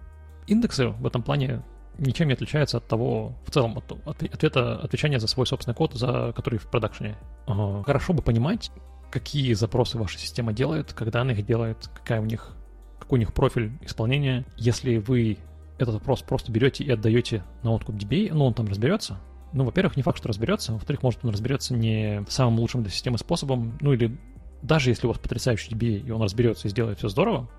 индексы 0.46 0.88
в 0.88 1.06
этом 1.06 1.22
плане 1.22 1.62
ничем 1.98 2.28
не 2.28 2.34
отличаются 2.34 2.78
от 2.78 2.86
того, 2.86 3.34
в 3.46 3.50
целом, 3.50 3.78
от, 3.78 3.92
от 4.06 4.22
ответа, 4.22 4.76
отвечания 4.76 5.18
за 5.18 5.26
свой 5.26 5.46
собственный 5.46 5.74
код, 5.74 5.94
за 5.94 6.32
который 6.34 6.58
в 6.58 6.66
продакшене. 6.68 7.16
Ага. 7.46 7.82
Хорошо 7.84 8.12
бы 8.12 8.22
понимать, 8.22 8.70
какие 9.10 9.52
запросы 9.52 9.98
ваша 9.98 10.18
система 10.18 10.52
делает, 10.52 10.92
когда 10.92 11.20
она 11.20 11.32
их 11.32 11.44
делает, 11.44 11.88
какая 11.94 12.20
у 12.20 12.24
них, 12.24 12.56
какой 12.98 13.18
у 13.18 13.20
них 13.20 13.32
профиль 13.32 13.72
исполнения. 13.82 14.44
Если 14.56 14.96
вы 14.96 15.38
этот 15.78 15.94
запрос 15.94 16.22
просто 16.22 16.50
берете 16.52 16.84
и 16.84 16.90
отдаете 16.90 17.44
на 17.62 17.72
откуп 17.72 17.96
DBA, 17.96 18.32
ну, 18.32 18.46
он 18.46 18.54
там 18.54 18.66
разберется. 18.66 19.18
Ну, 19.52 19.64
во-первых, 19.64 19.96
не 19.96 20.02
факт, 20.02 20.18
что 20.18 20.28
разберется. 20.28 20.72
Во-вторых, 20.72 21.02
может, 21.02 21.24
он 21.24 21.30
разберется 21.30 21.74
не 21.74 22.24
самым 22.28 22.58
лучшим 22.58 22.82
для 22.82 22.90
системы 22.90 23.18
способом. 23.18 23.76
Ну, 23.80 23.92
или 23.92 24.16
даже 24.62 24.90
если 24.90 25.06
у 25.06 25.10
вас 25.10 25.18
потрясающий 25.18 25.74
DBA, 25.74 26.06
и 26.06 26.10
он 26.10 26.22
разберется 26.22 26.68
и 26.68 26.70
сделает 26.70 26.98
все 26.98 27.08
здорово, 27.08 27.50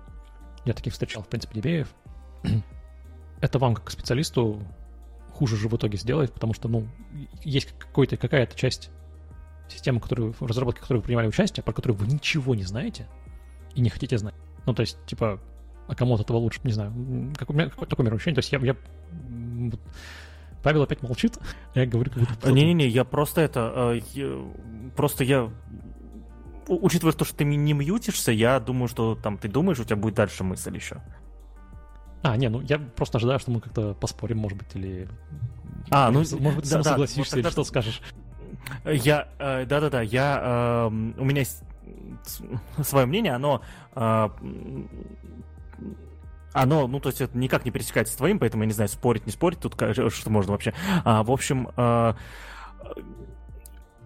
я 0.64 0.72
таких 0.72 0.92
встречал, 0.92 1.22
в 1.22 1.28
принципе, 1.28 1.60
DBA, 1.60 1.86
это 3.44 3.58
вам 3.58 3.74
как 3.74 3.90
специалисту 3.90 4.62
хуже 5.32 5.56
же 5.56 5.68
в 5.68 5.76
итоге 5.76 5.98
сделает, 5.98 6.32
потому 6.32 6.54
что, 6.54 6.68
ну, 6.68 6.86
есть 7.42 7.74
какая-то 7.92 8.56
часть 8.56 8.90
системы, 9.68 10.00
которую, 10.00 10.32
в 10.32 10.42
разработке 10.42 10.80
которой 10.80 10.98
вы 10.98 11.02
принимали 11.02 11.26
участие, 11.26 11.62
про 11.62 11.72
которую 11.72 11.98
вы 11.98 12.06
ничего 12.06 12.54
не 12.54 12.62
знаете 12.62 13.06
и 13.74 13.80
не 13.80 13.90
хотите 13.90 14.16
знать. 14.16 14.34
Ну, 14.64 14.72
то 14.72 14.80
есть, 14.80 14.96
типа, 15.06 15.40
а 15.88 15.94
кому 15.94 16.14
от 16.14 16.22
этого 16.22 16.38
лучше, 16.38 16.60
не 16.64 16.72
знаю. 16.72 16.92
Как, 17.36 17.50
у 17.50 17.52
меня 17.52 17.68
какое 17.68 17.86
такое 17.86 18.06
мироощущение, 18.06 18.36
то 18.36 18.38
есть 18.38 18.52
я, 18.52 18.58
я 18.60 18.76
Павел 20.62 20.82
опять 20.82 21.02
молчит, 21.02 21.38
а 21.74 21.80
я 21.80 21.86
говорю, 21.86 22.10
как 22.10 22.22
будто... 22.22 22.50
Не-не-не, 22.50 22.88
я 22.88 23.04
просто 23.04 23.42
это... 23.42 24.00
Я, 24.14 24.42
просто 24.96 25.24
я... 25.24 25.50
Учитывая 26.66 27.12
то, 27.12 27.26
что 27.26 27.36
ты 27.36 27.44
не 27.44 27.74
мьютишься, 27.74 28.32
я 28.32 28.58
думаю, 28.58 28.88
что 28.88 29.16
там 29.16 29.36
ты 29.36 29.48
думаешь, 29.48 29.78
у 29.80 29.84
тебя 29.84 29.96
будет 29.96 30.14
дальше 30.14 30.44
мысль 30.44 30.74
еще. 30.74 31.02
А, 32.24 32.38
не, 32.38 32.48
ну 32.48 32.62
я 32.62 32.78
просто 32.78 33.18
ожидаю, 33.18 33.38
что 33.38 33.50
мы 33.50 33.60
как-то 33.60 33.92
поспорим, 33.92 34.38
может 34.38 34.56
быть, 34.56 34.74
или... 34.74 35.06
А, 35.90 36.10
ну, 36.10 36.20
может 36.40 36.60
быть, 36.60 36.70
да, 36.70 36.78
да, 36.78 36.82
согласишься 36.82 37.20
вот 37.20 37.30
тогда... 37.30 37.48
или 37.48 37.52
что 37.52 37.64
скажешь? 37.64 38.00
Я, 38.86 39.28
э, 39.38 39.66
да-да-да, 39.66 40.00
я, 40.00 40.40
э, 40.42 40.86
у 40.86 41.24
меня 41.24 41.40
есть 41.40 41.62
свое 42.82 43.04
мнение, 43.04 43.34
оно, 43.34 43.60
э, 43.94 44.28
оно, 46.54 46.86
ну, 46.86 46.98
то 46.98 47.10
есть 47.10 47.20
это 47.20 47.36
никак 47.36 47.66
не 47.66 47.70
пересекается 47.70 48.14
с 48.14 48.16
твоим, 48.16 48.38
поэтому 48.38 48.62
я 48.62 48.68
не 48.68 48.72
знаю, 48.72 48.88
спорить, 48.88 49.26
не 49.26 49.32
спорить, 49.32 49.60
тут 49.60 49.74
что 49.74 50.30
можно 50.30 50.52
вообще. 50.52 50.72
А, 51.04 51.24
в 51.24 51.30
общем, 51.30 51.68
э, 51.76 52.14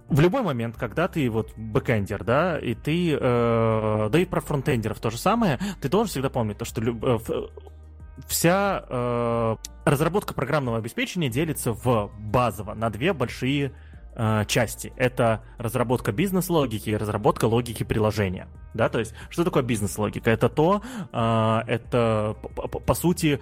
в 0.08 0.20
любой 0.20 0.42
момент, 0.42 0.76
когда 0.76 1.06
ты 1.06 1.30
вот 1.30 1.52
бэкэндер, 1.56 2.24
да, 2.24 2.58
и 2.58 2.74
ты, 2.74 3.12
э, 3.12 4.08
да 4.10 4.18
и 4.18 4.24
про 4.24 4.40
фронтендеров 4.40 4.98
то 4.98 5.10
же 5.10 5.18
самое, 5.18 5.60
ты 5.80 5.88
должен 5.88 6.10
всегда 6.10 6.30
помнить 6.30 6.58
то, 6.58 6.64
что 6.64 6.80
люб, 6.80 7.04
э, 7.04 7.18
вся 8.26 8.84
э, 8.88 9.56
разработка 9.84 10.34
программного 10.34 10.78
обеспечения 10.78 11.28
делится 11.28 11.72
в 11.72 12.10
базово 12.18 12.74
на 12.74 12.90
две 12.90 13.12
большие 13.12 13.72
э, 14.14 14.44
части. 14.46 14.92
Это 14.96 15.42
разработка 15.58 16.12
бизнес-логики 16.12 16.90
и 16.90 16.96
разработка 16.96 17.46
логики 17.46 17.84
приложения. 17.84 18.48
Да, 18.74 18.88
то 18.88 18.98
есть, 18.98 19.14
что 19.30 19.44
такое 19.44 19.62
бизнес-логика? 19.62 20.30
Это 20.30 20.48
то, 20.48 20.82
э, 21.12 21.60
это, 21.66 22.36
по, 22.54 22.66
по, 22.68 22.94
сути, 22.94 23.40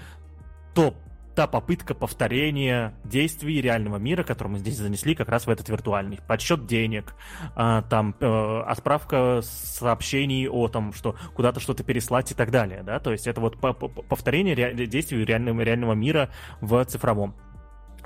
то 0.74 0.94
та 1.36 1.46
попытка 1.46 1.94
повторения 1.94 2.94
действий 3.04 3.60
реального 3.60 3.98
мира, 3.98 4.24
который 4.24 4.48
мы 4.48 4.58
здесь 4.58 4.78
занесли 4.78 5.14
как 5.14 5.28
раз 5.28 5.46
в 5.46 5.50
этот 5.50 5.68
виртуальный. 5.68 6.18
Подсчет 6.26 6.66
денег, 6.66 7.14
а, 7.54 7.82
там 7.82 8.16
э, 8.18 8.62
отправка 8.66 9.40
сообщений 9.42 10.48
о 10.48 10.68
том, 10.68 10.94
что 10.94 11.14
куда-то 11.34 11.60
что-то 11.60 11.84
переслать 11.84 12.32
и 12.32 12.34
так 12.34 12.50
далее, 12.50 12.82
да, 12.82 12.98
то 13.00 13.12
есть 13.12 13.26
это 13.26 13.42
вот 13.42 13.58
повторение 13.58 14.56
действий 14.86 15.24
реального, 15.24 15.60
реального 15.60 15.92
мира 15.92 16.30
в 16.62 16.82
цифровом. 16.86 17.34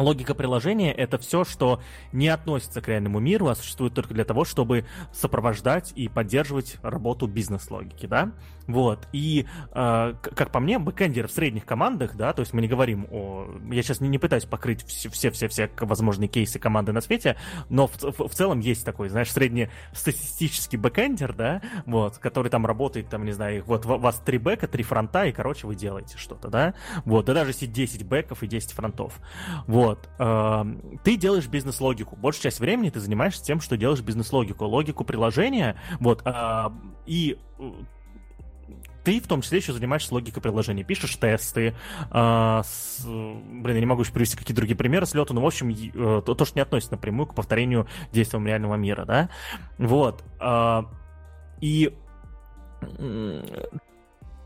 Логика 0.01 0.35
приложения— 0.35 0.93
это 0.94 1.19
все, 1.19 1.44
что 1.44 1.81
не 2.12 2.28
относится 2.28 2.81
к 2.81 2.89
реальному 2.89 3.20
миру, 3.20 3.48
а 3.48 3.55
существует 3.55 3.94
только 3.94 4.15
для 4.15 4.24
того, 4.24 4.44
чтобы 4.44 4.86
сопровождать 5.12 5.93
и 5.94 6.09
поддерживать 6.09 6.78
работу 6.82 7.27
бизнес-логики, 7.27 8.07
да? 8.07 8.32
Вот. 8.72 9.09
И, 9.12 9.47
э, 9.72 10.14
как 10.20 10.51
по 10.51 10.60
мне, 10.60 10.78
бэкэндеры 10.78 11.28
в 11.28 11.32
средних 11.32 11.64
командах, 11.66 12.16
да, 12.16 12.32
то 12.32 12.40
есть 12.40 12.52
мы 12.52 12.62
не 12.62 12.68
говорим 12.68 13.06
о... 13.10 13.47
Я 13.70 13.82
сейчас 13.82 14.01
не, 14.01 14.09
не 14.09 14.18
пытаюсь 14.18 14.44
покрыть 14.44 14.84
все-все-все 14.84 15.70
возможные 15.80 16.28
кейсы 16.28 16.59
команды 16.59 16.92
на 16.92 17.01
свете, 17.01 17.36
но 17.68 17.86
в, 17.86 18.01
в, 18.01 18.28
в 18.28 18.34
целом 18.34 18.60
есть 18.60 18.84
такой, 18.84 19.09
знаешь, 19.09 19.30
среднестатистический 19.32 20.76
бэкэндер, 20.76 21.34
да, 21.34 21.62
вот, 21.86 22.18
который 22.18 22.48
там 22.48 22.66
работает, 22.66 23.09
там, 23.09 23.24
не 23.24 23.32
знаю, 23.32 23.64
вот 23.66 23.86
у 23.86 23.98
вас 23.98 24.20
три 24.24 24.38
бэка, 24.38 24.68
три 24.68 24.82
фронта, 24.82 25.26
и, 25.26 25.32
короче, 25.32 25.66
вы 25.66 25.74
делаете 25.74 26.16
что-то, 26.16 26.48
да? 26.48 26.74
Вот, 27.05 27.26
да 27.26 27.34
даже 27.34 27.51
если 27.51 27.66
10 27.66 28.06
бэков 28.06 28.42
и 28.42 28.47
10 28.47 28.72
фронтов. 28.72 29.20
Вот. 29.66 30.09
Э, 30.18 30.64
ты 31.05 31.16
делаешь 31.16 31.47
бизнес-логику. 31.47 32.16
Большую 32.16 32.44
часть 32.44 32.60
времени 32.60 32.90
ты 32.90 33.01
занимаешься 33.01 33.44
тем, 33.44 33.60
что 33.60 33.76
делаешь 33.76 34.01
бизнес-логику, 34.01 34.64
логику 34.64 35.05
приложения, 35.05 35.76
вот, 35.98 36.22
э, 36.24 36.70
и 37.06 37.38
ты 39.05 39.20
в 39.20 39.27
том 39.27 39.43
числе 39.43 39.59
еще 39.59 39.72
занимаешься 39.72 40.14
логикой 40.14 40.43
приложения, 40.43 40.85
пишешь 40.85 41.16
тесты, 41.16 41.74
э, 42.10 42.62
с, 42.64 43.05
блин, 43.05 43.74
я 43.74 43.81
не 43.81 43.86
могу 43.86 44.02
еще 44.02 44.12
привести 44.12 44.36
какие-то 44.36 44.60
другие 44.60 44.77
примеры 44.77 45.06
с 45.06 45.14
лету, 45.14 45.35
но, 45.35 45.40
в 45.40 45.47
общем, 45.47 45.70
э, 45.70 46.22
то, 46.24 46.35
то, 46.35 46.44
что 46.44 46.59
не 46.59 46.62
относится 46.62 46.93
напрямую 46.93 47.27
к 47.27 47.35
повторению 47.35 47.86
действиям 48.12 48.47
реального 48.47 48.74
мира, 48.74 49.05
да, 49.05 49.31
вот, 49.78 50.24
э, 50.40 50.82
и 51.60 51.94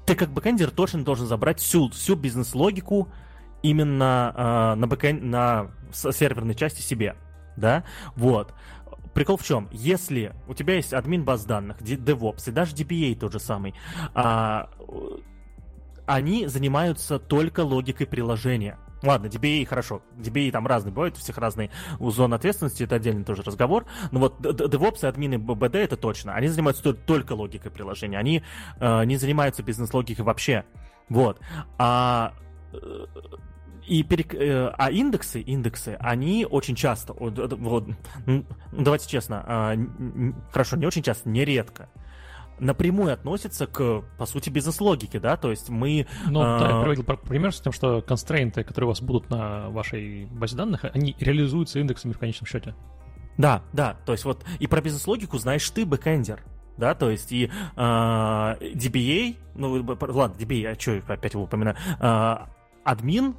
ты 0.07 0.15
как 0.17 0.31
бэкэндер 0.31 0.71
точно 0.71 1.05
должен 1.05 1.27
забрать 1.27 1.61
всю, 1.61 1.89
всю 1.91 2.17
бизнес-логику 2.17 3.09
именно 3.63 4.33
э, 4.37 4.75
на, 4.79 4.87
бэкэнд, 4.87 5.23
на 5.23 5.71
серверной 5.93 6.55
части 6.55 6.81
себе, 6.81 7.17
да, 7.57 7.85
вот. 8.17 8.53
Прикол 9.15 9.37
в 9.37 9.45
чем? 9.45 9.69
Если 9.73 10.35
у 10.49 10.55
тебя 10.55 10.75
есть 10.75 10.93
админ 10.93 11.25
баз 11.25 11.45
данных, 11.45 11.81
DevOps 11.81 12.49
и 12.49 12.51
даже 12.51 12.75
DBA 12.75 13.17
тот 13.19 13.33
же 13.33 13.39
самый, 13.39 13.75
а, 14.15 14.69
они 16.07 16.47
занимаются 16.47 17.19
только 17.19 17.61
логикой 17.61 18.07
приложения. 18.07 18.79
Ладно, 19.03 19.27
DBA 19.27 19.67
хорошо. 19.67 20.03
DBA 20.17 20.51
там 20.51 20.67
разные 20.67 20.93
бывают, 20.93 21.17
у 21.17 21.21
всех 21.21 21.39
разные 21.39 21.71
зоны 22.01 22.35
ответственности, 22.35 22.85
это 22.85 22.97
отдельный 22.97 23.25
тоже 23.25 23.43
разговор. 23.43 23.85
Но 24.11 24.21
вот 24.21 24.41
DevOps 24.41 25.01
и 25.03 25.07
админы 25.07 25.35
БД 25.35 25.77
это 25.77 25.97
точно. 25.97 26.35
Они 26.35 26.49
занимаются 26.49 26.95
только 26.95 27.35
логикой 27.35 27.71
приложения. 27.71 28.19
Они 28.19 28.43
э, 28.81 29.05
не 29.05 29.17
занимаются 29.17 29.63
бизнес-логикой 29.63 30.25
вообще. 30.25 30.65
Вот. 31.09 31.39
А 31.79 32.33
э, 32.73 33.07
и 33.87 34.03
перек... 34.03 34.35
Э, 34.35 34.73
а 34.77 34.91
индексы, 34.91 35.41
индексы, 35.41 35.97
они 36.01 36.47
очень 36.49 36.75
часто, 36.75 37.13
вот, 37.15 37.35
давайте 38.73 39.09
честно, 39.09 39.45
а, 39.47 39.77
хорошо, 40.51 40.77
не 40.77 40.87
очень 40.87 41.03
часто, 41.03 41.29
нередко, 41.29 41.89
напрямую 42.59 43.13
относятся 43.13 43.67
к, 43.67 44.03
по 44.19 44.27
сути, 44.27 44.51
бизнес-логике, 44.51 45.21
да, 45.21 45.37
то 45.37 45.51
есть 45.51 45.69
мы... 45.69 46.07
Ну, 46.27 46.41
а... 46.43 46.59
да, 46.59 46.69
я 46.71 46.83
приводил 46.83 47.05
пример 47.05 47.53
с 47.53 47.61
тем, 47.61 47.73
что 47.73 48.01
констрейнты, 48.01 48.65
которые 48.65 48.87
у 48.87 48.91
вас 48.91 49.03
будут 49.03 49.31
на 49.31 49.69
вашей 49.71 50.27
базе 50.27 50.57
данных, 50.57 50.85
они 50.85 51.17
реализуются 51.19 51.81
индексами 51.81 52.13
в 52.13 52.19
конечном 52.19 52.47
счете. 52.47 52.75
Да, 53.37 53.63
да, 53.73 53.97
то 54.07 54.13
есть 54.13 54.25
вот 54.25 54.45
и 54.61 54.67
про 54.67 54.81
бизнес-логику 54.81 55.39
знаешь 55.39 55.69
ты, 55.71 55.85
бэкэндер, 55.85 56.41
да, 56.77 56.95
то 56.95 57.11
есть 57.11 57.33
и 57.33 57.47
э, 57.47 57.51
DBA, 57.77 59.37
ну, 59.55 59.97
ладно, 60.01 60.37
DBA, 60.39 60.73
а 60.73 60.81
что 60.81 61.03
опять 61.13 61.35
его 61.35 61.45
упоминаю, 61.45 61.77
э, 61.99 62.37
админ 62.85 63.35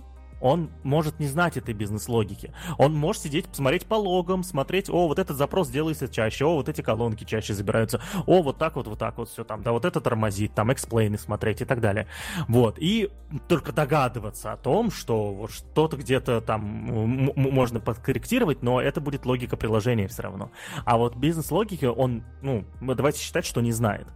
он 0.45 0.69
может 0.84 1.19
не 1.19 1.26
знать 1.26 1.57
этой 1.57 1.73
бизнес-логики. 1.73 2.53
Он 2.77 2.93
может 2.93 3.23
сидеть, 3.23 3.47
посмотреть 3.47 3.88
по 3.88 3.95
логам, 3.95 4.43
смотреть, 4.43 4.91
о, 4.91 5.07
вот 5.07 5.17
этот 5.17 5.38
запрос 5.38 5.69
делается 5.69 6.07
чаще, 6.07 6.45
о, 6.45 6.53
вот 6.53 6.69
эти 6.69 6.81
колонки 6.81 7.23
чаще 7.23 7.55
забираются, 7.55 7.99
о, 8.27 8.43
вот 8.43 8.59
так 8.59 8.76
вот, 8.76 8.85
вот 8.85 8.99
так 8.99 9.17
вот 9.17 9.27
все 9.27 9.43
там, 9.43 9.63
да, 9.63 9.72
вот 9.72 9.85
это 9.85 9.99
тормозит, 10.01 10.53
там, 10.53 10.72
эксплейны 10.72 11.17
смотреть 11.17 11.61
и 11.61 11.65
так 11.65 11.81
далее. 11.81 12.05
Вот, 12.47 12.76
и 12.77 13.09
только 13.47 13.72
догадываться 13.72 14.51
о 14.51 14.57
том, 14.57 14.91
что 14.91 15.34
вот 15.34 15.51
что-то 15.51 15.97
где-то 15.97 16.41
там 16.41 16.61
можно 16.61 17.80
подкорректировать, 17.80 18.61
но 18.61 18.80
это 18.80 19.01
будет 19.01 19.26
логика 19.26 19.57
приложения 19.57 20.07
все 20.07 20.22
равно. 20.22 20.51
А 20.85 20.97
вот 20.97 21.15
бизнес-логики 21.15 21.85
он, 21.85 22.23
ну, 22.43 22.65
давайте 22.81 23.19
считать, 23.19 23.47
что 23.47 23.61
не 23.61 23.72
знает. 23.72 24.07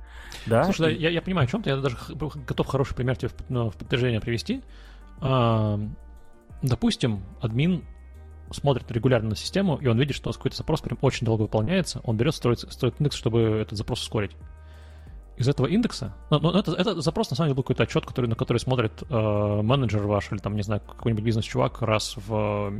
Да? 0.45 0.65
Слушай, 0.65 0.93
и... 0.93 1.01
я, 1.01 1.09
я 1.09 1.23
понимаю, 1.23 1.47
о 1.47 1.49
чем 1.49 1.63
ты, 1.63 1.71
я 1.71 1.77
даже 1.77 1.97
готов 2.13 2.67
хороший 2.67 2.93
пример 2.93 3.17
тебе 3.17 3.29
в, 3.29 3.49
ну, 3.49 3.71
в 3.71 3.77
подтверждение 3.77 4.21
привести. 4.21 4.61
Допустим, 6.61 7.23
админ 7.41 7.83
смотрит 8.51 8.91
регулярно 8.91 9.29
на 9.29 9.35
систему, 9.35 9.77
и 9.77 9.87
он 9.87 9.97
видит, 9.99 10.15
что 10.15 10.31
какой-то 10.31 10.57
запрос 10.57 10.81
прям 10.81 10.97
очень 11.01 11.25
долго 11.25 11.43
выполняется, 11.43 12.01
он 12.03 12.17
берет, 12.17 12.35
строит, 12.35 12.59
строит 12.59 12.95
индекс, 12.99 13.15
чтобы 13.15 13.41
этот 13.41 13.77
запрос 13.77 14.01
ускорить. 14.01 14.31
Из 15.37 15.47
этого 15.47 15.67
индекса, 15.67 16.13
ну, 16.31 16.39
ну 16.39 16.51
это, 16.51 16.73
это 16.73 16.99
запрос 16.99 17.29
на 17.29 17.37
самом 17.37 17.49
деле 17.49 17.55
был 17.55 17.63
какой-то 17.63 17.83
отчет, 17.83 18.05
который, 18.05 18.25
на 18.25 18.35
который 18.35 18.57
смотрит 18.57 19.03
э, 19.09 19.61
менеджер 19.61 20.05
ваш 20.05 20.31
или 20.31 20.39
там, 20.39 20.55
не 20.55 20.63
знаю, 20.63 20.81
какой-нибудь 20.81 21.23
бизнес-чувак 21.23 21.81
раз 21.81 22.15
в 22.17 22.73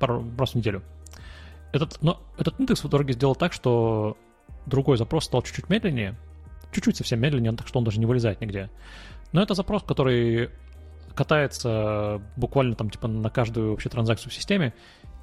пару 0.00 0.24
раз 0.36 0.50
в 0.50 0.54
неделю. 0.56 0.82
Этот, 1.72 2.02
но 2.02 2.20
этот 2.36 2.58
индекс 2.58 2.82
в 2.82 2.88
итоге 2.88 3.12
сделал 3.12 3.36
так, 3.36 3.52
что 3.52 4.16
другой 4.66 4.96
запрос 4.96 5.24
стал 5.26 5.42
чуть-чуть 5.42 5.68
медленнее, 5.68 6.18
чуть-чуть 6.72 6.96
совсем 6.96 7.20
медленнее, 7.20 7.52
так 7.52 7.68
что 7.68 7.78
он 7.78 7.84
даже 7.84 8.00
не 8.00 8.06
вылезает 8.06 8.40
нигде. 8.40 8.68
Но 9.30 9.40
это 9.40 9.54
запрос, 9.54 9.84
который 9.84 10.50
катается 11.14 12.20
буквально 12.36 12.74
там 12.74 12.90
типа 12.90 13.08
на 13.08 13.30
каждую 13.30 13.70
вообще 13.70 13.88
транзакцию 13.88 14.30
в 14.30 14.34
системе, 14.34 14.74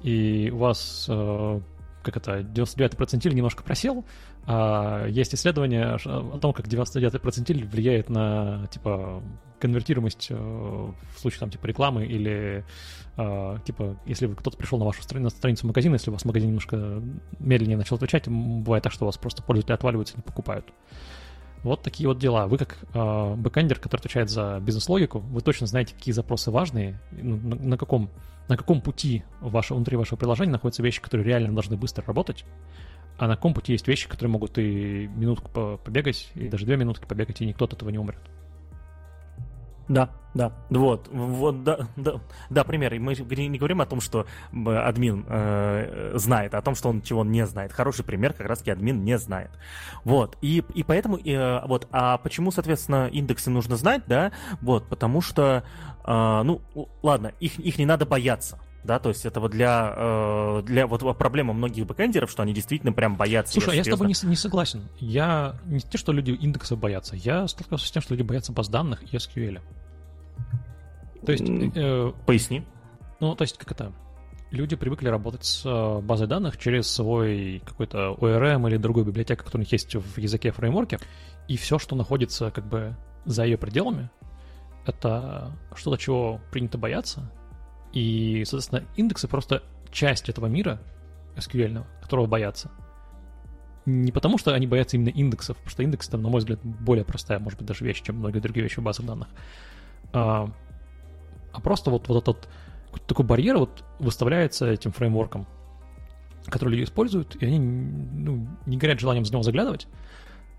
и 0.02 0.50
у 0.52 0.58
вас 0.58 1.06
э, 1.08 1.60
как 2.02 2.16
это, 2.16 2.42
99 2.42 2.96
процентиль 2.96 3.34
немножко 3.34 3.62
просел, 3.62 4.04
а 4.46 5.06
есть 5.06 5.34
исследование 5.34 5.96
о 6.04 6.38
том, 6.38 6.52
как 6.52 6.66
99 6.66 7.20
процентиль 7.20 7.66
влияет 7.66 8.08
на, 8.08 8.66
типа, 8.70 9.22
конвертируемость 9.58 10.28
э, 10.30 10.34
в 10.34 11.18
случае, 11.18 11.40
там, 11.40 11.50
типа, 11.50 11.66
рекламы 11.66 12.06
или, 12.06 12.64
э, 13.16 13.58
типа, 13.64 13.96
если 14.06 14.32
кто-то 14.32 14.56
пришел 14.56 14.78
на 14.78 14.86
вашу 14.86 15.02
страницу, 15.02 15.24
на 15.24 15.30
страницу 15.30 15.66
магазина, 15.66 15.94
если 15.94 16.10
у 16.10 16.14
вас 16.14 16.24
магазин 16.24 16.48
немножко 16.48 17.02
медленнее 17.38 17.76
начал 17.76 17.96
отвечать, 17.96 18.28
бывает 18.28 18.82
так, 18.82 18.92
что 18.92 19.04
у 19.04 19.06
вас 19.06 19.18
просто 19.18 19.42
пользователи 19.42 19.74
отваливаются 19.74 20.14
и 20.14 20.16
не 20.16 20.22
покупают. 20.22 20.66
Вот 21.62 21.82
такие 21.82 22.08
вот 22.08 22.18
дела. 22.18 22.46
Вы 22.46 22.56
как 22.56 22.78
э, 22.94 23.34
бэкэндер, 23.34 23.78
который 23.78 24.00
отвечает 24.00 24.30
за 24.30 24.60
бизнес-логику, 24.60 25.18
вы 25.18 25.40
точно 25.42 25.66
знаете, 25.66 25.94
какие 25.94 26.12
запросы 26.12 26.50
важные, 26.50 26.98
на, 27.10 27.56
на, 27.56 27.76
каком, 27.76 28.10
на 28.48 28.56
каком 28.56 28.80
пути 28.80 29.24
ваше, 29.40 29.74
внутри 29.74 29.96
вашего 29.96 30.16
приложения 30.16 30.52
находятся 30.52 30.82
вещи, 30.82 31.02
которые 31.02 31.26
реально 31.26 31.52
должны 31.52 31.76
быстро 31.76 32.04
работать, 32.06 32.46
а 33.18 33.26
на 33.28 33.36
каком 33.36 33.52
пути 33.52 33.72
есть 33.72 33.86
вещи, 33.86 34.08
которые 34.08 34.30
могут 34.30 34.56
и 34.58 35.06
минутку 35.08 35.78
побегать, 35.84 36.30
и 36.34 36.48
даже 36.48 36.64
две 36.64 36.76
минутки 36.76 37.04
побегать, 37.04 37.42
и 37.42 37.46
никто 37.46 37.66
от 37.66 37.74
этого 37.74 37.90
не 37.90 37.98
умрет. 37.98 38.22
Да, 39.90 40.08
да, 40.34 40.52
вот, 40.70 41.08
вот, 41.10 41.64
да, 41.64 41.88
да, 41.96 42.20
да, 42.48 42.62
пример. 42.62 42.96
Мы 43.00 43.16
не 43.16 43.58
говорим 43.58 43.80
о 43.80 43.86
том, 43.86 44.00
что 44.00 44.24
админ 44.52 45.26
э, 45.28 46.12
знает, 46.14 46.54
а 46.54 46.58
о 46.58 46.62
том, 46.62 46.76
что 46.76 46.90
он 46.90 47.02
чего 47.02 47.22
он 47.22 47.32
не 47.32 47.44
знает. 47.44 47.72
Хороший 47.72 48.04
пример, 48.04 48.32
как 48.32 48.46
раз-таки 48.46 48.70
админ 48.70 49.02
не 49.02 49.18
знает. 49.18 49.50
Вот, 50.04 50.38
и, 50.42 50.62
и 50.74 50.84
поэтому, 50.84 51.18
э, 51.18 51.66
вот, 51.66 51.88
а 51.90 52.18
почему, 52.18 52.52
соответственно, 52.52 53.08
индексы 53.08 53.50
нужно 53.50 53.76
знать, 53.76 54.04
да, 54.06 54.30
вот, 54.60 54.88
потому 54.88 55.20
что, 55.20 55.64
э, 56.04 56.42
ну, 56.44 56.62
ладно, 57.02 57.32
их, 57.40 57.58
их 57.58 57.76
не 57.78 57.84
надо 57.84 58.06
бояться, 58.06 58.60
да, 58.82 58.98
то 58.98 59.10
есть 59.10 59.26
это 59.26 59.40
вот 59.40 59.50
для, 59.50 59.92
э, 59.94 60.62
для 60.64 60.86
вот 60.86 61.00
проблема 61.18 61.52
многих 61.52 61.86
бэкэндеров, 61.86 62.30
что 62.30 62.42
они 62.42 62.54
действительно 62.54 62.92
прям 62.92 63.16
боятся. 63.16 63.54
Слушай, 63.54 63.74
а 63.74 63.76
я 63.76 63.84
с 63.84 63.88
тобой 63.88 64.08
не, 64.08 64.14
не 64.26 64.36
согласен. 64.36 64.88
Я 64.98 65.56
не 65.66 65.80
те, 65.80 65.98
что 65.98 66.12
люди 66.12 66.30
индексов 66.30 66.78
боятся, 66.78 67.14
я 67.16 67.46
сталкивался 67.46 67.86
с 67.86 67.90
тем, 67.90 68.02
что 68.02 68.14
люди 68.14 68.26
боятся 68.26 68.52
баз 68.52 68.68
данных 68.68 69.02
и 69.02 69.16
SQL. 69.16 69.60
То 71.24 71.32
есть... 71.32 71.44
Э, 71.76 72.12
Поясни. 72.26 72.64
Ну, 73.20 73.34
то 73.34 73.42
есть, 73.42 73.58
как 73.58 73.70
это? 73.72 73.92
Люди 74.50 74.76
привыкли 74.76 75.08
работать 75.08 75.44
с 75.44 75.62
э, 75.66 76.00
базой 76.00 76.26
данных 76.26 76.56
через 76.56 76.90
свой 76.90 77.62
какой-то 77.66 78.16
ORM 78.18 78.66
или 78.68 78.78
другую 78.78 79.04
библиотеку, 79.04 79.44
которая 79.44 79.60
у 79.60 79.64
них 79.64 79.72
есть 79.72 79.94
в 79.94 80.18
языке 80.18 80.52
фреймворке, 80.52 80.98
и 81.48 81.56
все, 81.56 81.78
что 81.78 81.96
находится 81.96 82.50
как 82.50 82.66
бы 82.66 82.96
за 83.26 83.44
ее 83.44 83.58
пределами, 83.58 84.10
это 84.86 85.52
что-то, 85.74 85.98
чего 85.98 86.40
принято 86.50 86.78
бояться, 86.78 87.30
и, 87.92 88.44
соответственно, 88.44 88.84
индексы 88.96 89.28
просто 89.28 89.62
часть 89.90 90.28
этого 90.28 90.46
мира, 90.46 90.80
SQL, 91.36 91.84
которого 92.02 92.26
боятся. 92.26 92.70
Не 93.86 94.12
потому, 94.12 94.38
что 94.38 94.52
они 94.54 94.66
боятся 94.66 94.96
именно 94.96 95.08
индексов, 95.08 95.56
потому 95.56 95.70
что 95.70 95.82
индекс 95.82 96.08
там, 96.08 96.22
на 96.22 96.28
мой 96.28 96.40
взгляд, 96.40 96.60
более 96.62 97.04
простая, 97.04 97.38
может 97.38 97.58
быть, 97.58 97.66
даже 97.66 97.84
вещь, 97.84 98.02
чем 98.02 98.16
многие 98.16 98.40
другие 98.40 98.62
вещи 98.62 98.78
в 98.78 98.82
базах 98.82 99.06
данных. 99.06 99.28
А, 100.12 100.50
а 101.52 101.60
просто 101.60 101.90
вот, 101.90 102.08
вот 102.08 102.22
этот 102.22 102.48
такой 103.06 103.24
барьер 103.24 103.56
вот 103.56 103.84
выставляется 103.98 104.66
этим 104.66 104.92
фреймворком, 104.92 105.46
который 106.46 106.70
люди 106.70 106.84
используют, 106.84 107.36
и 107.36 107.46
они 107.46 107.58
ну, 107.58 108.46
не 108.66 108.76
горят 108.76 109.00
желанием 109.00 109.24
за 109.24 109.32
него 109.32 109.42
заглядывать. 109.42 109.86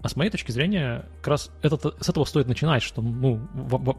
А 0.02 0.10
с 0.10 0.16
моей 0.16 0.32
точки 0.32 0.52
зрения, 0.52 1.06
как 1.18 1.28
раз 1.28 1.52
это, 1.62 1.78
с 1.78 2.10
этого 2.10 2.26
стоит 2.26 2.48
начинать, 2.48 2.82
что, 2.82 3.02
ну, 3.02 3.36
в, 3.54 3.78
в, 3.78 3.98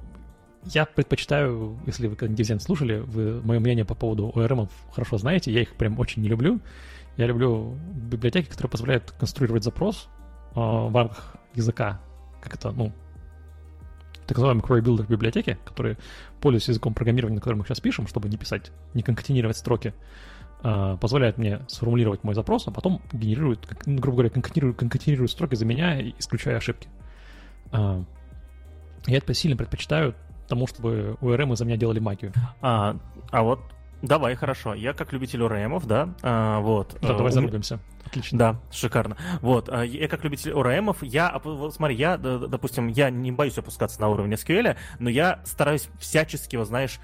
я 0.64 0.86
предпочитаю, 0.86 1.76
если 1.86 2.06
вы 2.06 2.16
когда-нибудь 2.16 2.62
слушали, 2.62 2.98
вы 2.98 3.40
мое 3.42 3.58
мнение 3.58 3.84
по 3.84 3.94
поводу 3.94 4.32
ORM 4.34 4.68
хорошо 4.92 5.18
знаете, 5.18 5.52
я 5.52 5.62
их 5.62 5.74
прям 5.74 5.98
очень 5.98 6.22
не 6.22 6.28
люблю. 6.28 6.60
Я 7.16 7.26
люблю 7.26 7.76
библиотеки, 7.94 8.48
которые 8.48 8.70
позволяют 8.70 9.10
конструировать 9.12 9.64
запрос 9.64 10.08
э, 10.54 10.60
в 10.60 10.94
рамках 10.94 11.36
языка, 11.54 12.00
как 12.40 12.54
это, 12.54 12.70
ну, 12.70 12.92
так 14.26 14.38
называемые 14.38 14.64
query 14.64 14.82
builder 14.82 15.06
библиотеки, 15.06 15.58
которые 15.64 15.98
пользуются 16.40 16.70
языком 16.70 16.94
программирования, 16.94 17.34
на 17.34 17.40
котором 17.40 17.58
мы 17.58 17.64
сейчас 17.66 17.80
пишем, 17.80 18.06
чтобы 18.06 18.28
не 18.28 18.38
писать, 18.38 18.70
не 18.94 19.02
конкатинировать 19.02 19.58
строки, 19.58 19.92
э, 20.62 20.96
позволяют 21.00 21.36
мне 21.38 21.60
сформулировать 21.68 22.24
мой 22.24 22.34
запрос, 22.34 22.66
а 22.68 22.70
потом 22.70 23.02
генерирует, 23.12 23.68
ну, 23.84 23.98
грубо 23.98 24.18
говоря, 24.18 24.30
конкатинирует, 24.30 24.78
конкатинирует 24.78 25.30
строки, 25.30 25.54
заменяя 25.54 26.00
и 26.00 26.14
исключая 26.18 26.56
ошибки. 26.56 26.88
Э, 27.72 28.02
я 29.06 29.18
это 29.18 29.34
сильно 29.34 29.56
предпочитаю 29.56 30.14
тому, 30.52 30.66
чтобы 30.66 31.16
ORM 31.20 31.56
за 31.56 31.64
меня 31.64 31.76
делали 31.76 31.98
магию. 31.98 32.32
А, 32.60 32.96
а 33.30 33.42
вот 33.42 33.60
Давай, 34.02 34.34
хорошо. 34.34 34.74
Я 34.74 34.94
как 34.94 35.12
любитель 35.12 35.44
ОРМов, 35.44 35.86
да, 35.86 36.08
а, 36.22 36.58
вот. 36.58 36.96
Да, 37.00 37.14
давай 37.14 37.30
зарубимся. 37.30 37.78
Отлично. 38.04 38.36
Да, 38.36 38.56
шикарно. 38.72 39.16
Вот, 39.40 39.68
а, 39.68 39.84
я 39.84 40.08
как 40.08 40.24
любитель 40.24 40.52
ОРМов, 40.52 41.04
я, 41.04 41.40
вот, 41.44 41.72
смотри, 41.72 41.94
я, 41.94 42.16
допустим, 42.18 42.88
я 42.88 43.10
не 43.10 43.30
боюсь 43.30 43.56
опускаться 43.56 44.00
на 44.00 44.08
уровень 44.08 44.32
SQL, 44.32 44.76
но 44.98 45.08
я 45.08 45.40
стараюсь 45.44 45.88
всячески, 46.00 46.56
вот, 46.56 46.66
знаешь, 46.66 46.98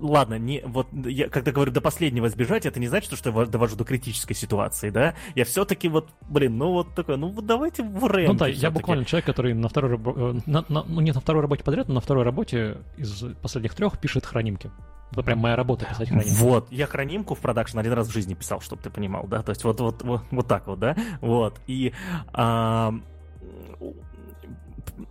ладно, 0.00 0.38
не, 0.38 0.62
вот 0.64 0.88
я 0.92 1.28
когда 1.28 1.52
говорю 1.52 1.72
до 1.72 1.80
последнего 1.80 2.26
избежать, 2.26 2.66
это 2.66 2.80
не 2.80 2.88
значит, 2.88 3.16
что 3.16 3.30
я 3.30 3.46
довожу 3.46 3.76
до 3.76 3.84
критической 3.84 4.34
ситуации, 4.34 4.90
да? 4.90 5.14
Я 5.34 5.44
все-таки 5.44 5.88
вот, 5.88 6.08
блин, 6.28 6.58
ну 6.58 6.72
вот 6.72 6.94
такой, 6.94 7.16
ну 7.16 7.28
вот 7.28 7.46
давайте 7.46 7.82
в 7.82 8.06
РЭМ. 8.06 8.32
Ну 8.32 8.34
да, 8.34 8.48
я 8.48 8.70
буквально 8.70 9.04
человек, 9.04 9.26
который 9.26 9.54
на 9.54 9.68
второй 9.68 9.96
э, 9.96 10.40
на, 10.46 10.64
на, 10.68 10.84
ну 10.84 11.00
не 11.00 11.12
на 11.12 11.20
второй 11.20 11.42
работе 11.42 11.64
подряд, 11.64 11.88
но 11.88 11.94
на 11.94 12.00
второй 12.00 12.24
работе 12.24 12.78
из 12.96 13.24
последних 13.42 13.74
трех 13.74 13.98
пишет 13.98 14.26
хранимки. 14.26 14.70
Это 15.12 15.22
прям 15.22 15.38
моя 15.40 15.56
работа 15.56 15.86
писать 15.86 16.08
хранимку. 16.08 16.34
Вот, 16.36 16.70
я 16.70 16.86
хранимку 16.86 17.34
в 17.34 17.40
продакшн 17.40 17.78
один 17.78 17.92
раз 17.92 18.08
в 18.08 18.12
жизни 18.12 18.34
писал, 18.34 18.60
чтобы 18.60 18.82
ты 18.82 18.90
понимал, 18.90 19.26
да, 19.26 19.42
то 19.42 19.50
есть 19.50 19.64
вот, 19.64 19.80
вот, 19.80 20.02
вот, 20.02 20.22
вот 20.30 20.46
так 20.46 20.66
вот, 20.66 20.78
да, 20.78 20.96
вот, 21.20 21.60
и 21.66 21.92
а, 22.32 22.94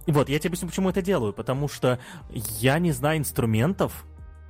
вот, 0.07 0.29
я 0.29 0.39
тебе 0.39 0.49
объясню, 0.49 0.69
почему 0.69 0.89
это 0.89 1.01
делаю, 1.01 1.33
потому 1.33 1.67
что 1.67 1.99
я 2.29 2.79
не 2.79 2.91
знаю 2.91 3.19
инструментов, 3.19 4.05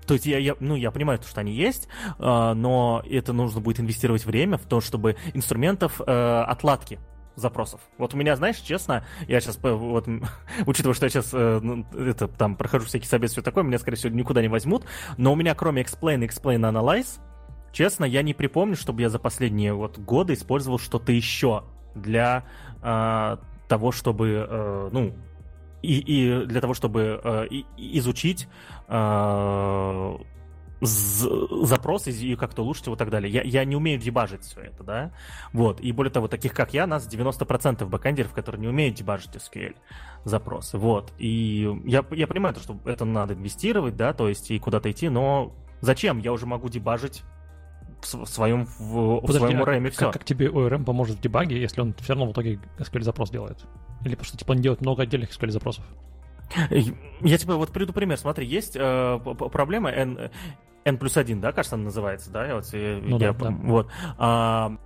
то 0.10 0.16
есть 0.16 0.26
я, 0.26 0.40
я, 0.40 0.56
ну, 0.60 0.76
я 0.76 0.90
понимаю, 0.90 1.20
что 1.22 1.40
они 1.40 1.54
есть, 1.54 1.88
э, 2.18 2.54
но 2.56 3.04
это 3.08 3.32
нужно 3.32 3.62
будет 3.62 3.80
инвестировать 3.80 4.26
время 4.26 4.58
в 4.58 4.66
то, 4.66 4.82
чтобы 4.82 5.18
инструментов 5.36 6.02
э, 6.02 6.44
отладки 6.48 6.98
запросов. 7.36 7.80
Вот 8.00 8.16
у 8.16 8.18
меня, 8.18 8.36
знаешь, 8.36 8.58
честно, 8.58 9.06
я 9.28 9.40
сейчас, 9.40 9.60
вот, 9.62 10.08
учитывая, 10.66 10.96
что 10.96 11.06
я 11.06 11.10
сейчас 11.12 11.30
э, 11.32 11.60
ну, 11.62 11.86
это, 11.94 12.28
там 12.28 12.56
прохожу 12.56 12.88
всякие 12.88 13.08
собесы, 13.08 13.34
все 13.34 13.42
такое, 13.44 13.64
меня, 13.64 13.78
скорее 13.78 13.98
всего, 13.98 14.12
никуда 14.16 14.42
не 14.42 14.48
возьмут, 14.48 14.84
но 15.18 15.32
у 15.32 15.36
меня 15.36 15.54
кроме 15.54 15.84
explain, 15.84 16.28
explain, 16.28 16.62
analyze, 16.68 17.20
честно, 17.72 18.04
я 18.04 18.24
не 18.24 18.34
припомню, 18.34 18.76
чтобы 18.76 19.04
я 19.04 19.10
за 19.10 19.20
последние 19.20 19.76
вот 19.76 20.00
годы 20.00 20.34
использовал 20.34 20.80
что-то 20.80 21.12
еще 21.12 21.66
для 21.94 22.46
э, 22.82 23.38
того, 23.68 23.92
чтобы, 23.92 24.48
э, 24.50 24.90
ну, 24.92 25.14
и, 25.82 26.00
и 26.00 26.46
для 26.46 26.62
того, 26.62 26.74
чтобы 26.74 27.22
э, 27.24 27.48
изучить 27.78 28.48
э, 28.88 30.18
запросы 30.82 32.12
и 32.12 32.36
как-то 32.36 32.62
улучшить 32.62 32.86
его 32.86 32.96
и 32.96 32.98
так 32.98 33.10
далее. 33.10 33.32
Я, 33.32 33.42
я 33.42 33.66
не 33.66 33.76
умею 33.76 34.00
дебажить 34.00 34.44
все 34.44 34.62
это, 34.62 34.84
да? 34.84 35.12
Вот. 35.52 35.82
И 35.82 35.92
более 35.92 36.12
того, 36.12 36.28
таких 36.28 36.54
как 36.54 36.74
я, 36.74 36.88
нас 36.88 37.08
90% 37.08 37.86
бэкэндеров, 37.86 38.34
которые 38.34 38.62
не 38.62 38.68
умеют 38.68 38.96
дебажить 38.96 39.36
SQL 39.36 39.76
запросы. 40.24 40.78
Вот. 40.78 41.12
И 41.18 41.70
я, 41.86 42.06
я 42.12 42.28
понимаю, 42.28 42.56
что 42.56 42.78
это 42.86 43.06
надо 43.06 43.34
инвестировать, 43.34 43.96
да, 43.96 44.14
то 44.14 44.30
есть 44.30 44.52
и 44.52 44.60
куда-то 44.60 44.90
идти, 44.90 45.10
но 45.10 45.54
зачем? 45.82 46.20
Я 46.20 46.32
уже 46.32 46.46
могу 46.46 46.70
дебажить 46.70 47.24
в 48.02 48.26
своем, 48.26 48.66
в, 48.80 49.22
Подожди, 49.22 49.40
в 49.40 49.50
своем 49.50 49.64
ORM 49.64 49.88
а 49.88 49.92
все. 49.92 50.00
Как, 50.06 50.14
как 50.14 50.26
тебе 50.26 50.48
ORM 50.48 50.84
поможет 50.84 51.18
в 51.18 51.22
дебаге, 51.22 51.60
если 51.60 51.82
он 51.82 51.94
все 52.00 52.14
равно 52.14 52.28
в 52.28 52.32
итоге 52.32 52.60
SQL 52.78 53.02
запрос 53.02 53.30
делает? 53.30 53.66
Или 54.04 54.12
потому 54.12 54.26
что 54.26 54.38
типа 54.38 54.52
он 54.52 54.58
делает 54.62 54.82
много 54.82 55.04
отдельных 55.04 55.32
SQL 55.32 55.52
запросов? 55.52 55.86
Я 56.70 57.38
тебе 57.38 57.54
вот 57.54 57.72
приду 57.72 57.94
пример. 57.94 58.18
Смотри, 58.18 58.48
есть 58.48 58.76
э, 58.76 59.20
проблема 59.52 59.92
N, 59.92 60.32
N 60.84 60.98
плюс 60.98 61.18
1, 61.18 61.42
да, 61.42 61.52
кажется, 61.52 61.76
она 61.76 61.86
называется, 61.86 62.32
да? 62.32 62.56
Вот, 62.56 62.66
ну, 62.74 63.20
я, 63.20 63.34
да, 63.34 63.34
да. 63.34 63.52
вот. 63.52 63.92
А, 64.18 64.78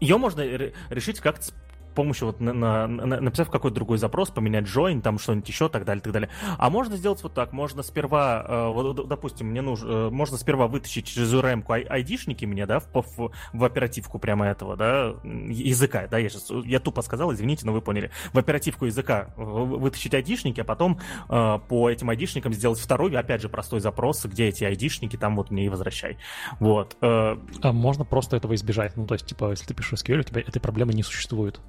ее 0.00 0.18
можно 0.18 0.42
решить 0.90 1.20
как-то 1.20 1.46
помощью 1.92 2.26
вот 2.28 2.40
на, 2.40 2.52
на, 2.52 2.86
на, 2.86 3.20
написав 3.20 3.50
какой-то 3.50 3.74
другой 3.74 3.98
запрос, 3.98 4.30
поменять 4.30 4.64
join, 4.64 5.00
там 5.00 5.18
что-нибудь 5.18 5.48
еще, 5.48 5.68
так 5.68 5.84
далее, 5.84 6.02
так 6.02 6.12
далее. 6.12 6.30
А 6.58 6.70
можно 6.70 6.96
сделать 6.96 7.22
вот 7.22 7.34
так, 7.34 7.52
можно 7.52 7.82
сперва, 7.82 8.44
э, 8.46 8.68
вот, 8.68 9.08
допустим, 9.08 9.48
мне 9.48 9.62
нужно, 9.62 9.88
э, 9.88 10.10
можно 10.10 10.36
сперва 10.36 10.66
вытащить 10.66 11.06
через 11.06 11.32
URM 11.32 11.64
айдишники 11.88 12.44
мне, 12.44 12.66
да, 12.66 12.80
в, 12.80 12.88
в, 12.94 13.30
в 13.52 13.64
оперативку 13.64 14.18
прямо 14.18 14.46
этого, 14.46 14.76
да, 14.76 15.14
языка, 15.24 16.06
да, 16.10 16.18
я 16.18 16.28
сейчас, 16.28 16.50
я 16.64 16.80
тупо 16.80 17.02
сказал, 17.02 17.32
извините, 17.32 17.66
но 17.66 17.72
вы 17.72 17.80
поняли. 17.80 18.10
В 18.32 18.38
оперативку 18.38 18.86
языка 18.86 19.28
вытащить 19.36 20.14
айдишники, 20.14 20.60
а 20.60 20.64
потом 20.64 21.00
э, 21.28 21.58
по 21.68 21.90
этим 21.90 22.10
айдишникам 22.10 22.52
сделать 22.52 22.78
второй, 22.78 23.16
опять 23.16 23.42
же, 23.42 23.48
простой 23.48 23.80
запрос, 23.80 24.24
где 24.24 24.48
эти 24.48 24.64
айдишники, 24.64 25.16
там 25.16 25.36
вот 25.36 25.50
мне 25.50 25.66
и 25.66 25.68
возвращай. 25.68 26.18
Вот. 26.60 26.96
Э, 27.00 27.36
а 27.62 27.72
можно 27.72 28.04
просто 28.04 28.36
этого 28.36 28.54
избежать? 28.54 28.96
Ну, 28.96 29.06
то 29.06 29.14
есть, 29.14 29.26
типа, 29.26 29.50
если 29.50 29.66
ты 29.66 29.74
пишешь 29.74 30.00
SQL, 30.00 30.20
у 30.20 30.22
тебя 30.22 30.40
этой 30.40 30.60
проблемы 30.60 30.92
не 30.94 31.02
существует. 31.02 31.60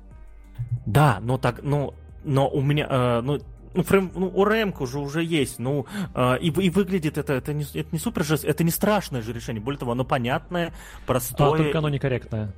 Да, 0.86 1.20
но 1.22 1.38
так, 1.38 1.62
ну, 1.64 1.94
но 2.24 2.50
у 2.50 2.62
меня, 2.62 2.88
э, 2.90 3.22
ну, 3.22 3.40
ну, 3.74 3.84
фрейм, 3.84 4.12
ну, 4.14 4.32
у 4.34 4.44
РМК 4.44 4.82
уже 4.82 5.00
уже 5.00 5.24
есть, 5.24 5.60
ну, 5.60 5.86
э, 6.14 6.38
и, 6.40 6.48
и 6.48 6.70
выглядит 6.70 7.18
это, 7.18 7.34
это 7.34 7.54
не, 7.54 7.64
это 7.64 7.90
не 7.92 8.00
супер 8.00 8.24
же, 8.24 8.36
это 8.36 8.64
не 8.64 8.72
страшное 8.72 9.22
же 9.22 9.34
решение, 9.34 9.62
более 9.62 9.80
того, 9.80 9.94
оно 9.94 10.06
понятное, 10.06 10.74
простое. 11.06 11.54
А, 11.54 11.58
только 11.58 11.78
оно 11.80 11.90
некорректное. 11.90 12.54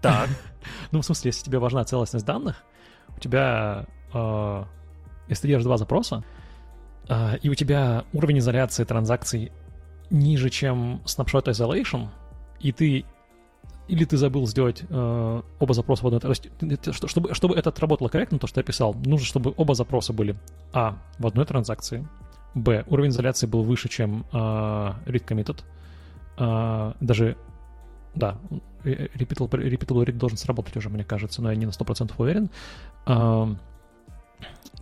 Так. 0.00 0.28
ну, 0.90 1.00
в 1.00 1.04
смысле, 1.04 1.30
если 1.30 1.44
тебе 1.44 1.58
важна 1.58 1.84
целостность 1.84 2.26
данных, 2.26 2.62
у 3.16 3.20
тебя, 3.20 3.86
э, 4.12 4.64
если 5.28 5.42
ты 5.42 5.48
делаешь 5.48 5.64
два 5.64 5.76
запроса, 5.76 6.24
э, 7.08 7.38
и 7.38 7.48
у 7.48 7.54
тебя 7.54 8.04
уровень 8.12 8.38
изоляции 8.38 8.84
транзакций 8.84 9.52
ниже, 10.10 10.50
чем 10.50 11.02
snapshot 11.04 11.46
isolation, 11.46 12.08
и 12.60 12.70
ты 12.72 13.04
или 13.92 14.06
ты 14.06 14.16
забыл 14.16 14.46
сделать 14.46 14.84
э, 14.88 15.42
оба 15.58 15.74
запроса 15.74 16.04
в 16.04 16.06
одной... 16.06 16.34
Чтобы, 16.92 17.34
чтобы 17.34 17.54
это 17.54 17.74
работало 17.78 18.08
корректно, 18.08 18.38
то, 18.38 18.46
что 18.46 18.60
я 18.60 18.64
писал, 18.64 18.94
нужно, 18.94 19.26
чтобы 19.26 19.52
оба 19.54 19.74
запроса 19.74 20.14
были 20.14 20.34
а. 20.72 20.96
в 21.18 21.26
одной 21.26 21.44
транзакции, 21.44 22.08
б. 22.54 22.84
уровень 22.86 23.10
изоляции 23.10 23.46
был 23.46 23.62
выше, 23.62 23.90
чем 23.90 24.24
э, 24.32 24.36
read 24.36 25.26
committed, 25.26 25.62
э, 26.38 26.92
даже, 27.00 27.36
да, 28.14 28.38
repeatable, 28.82 29.50
repeatable 29.50 30.06
read 30.06 30.12
должен 30.12 30.38
сработать 30.38 30.74
уже, 30.74 30.88
мне 30.88 31.04
кажется, 31.04 31.42
но 31.42 31.50
я 31.50 31.56
не 31.56 31.66
на 31.66 31.70
100% 31.70 32.12
уверен. 32.16 32.48
Э, 33.04 33.54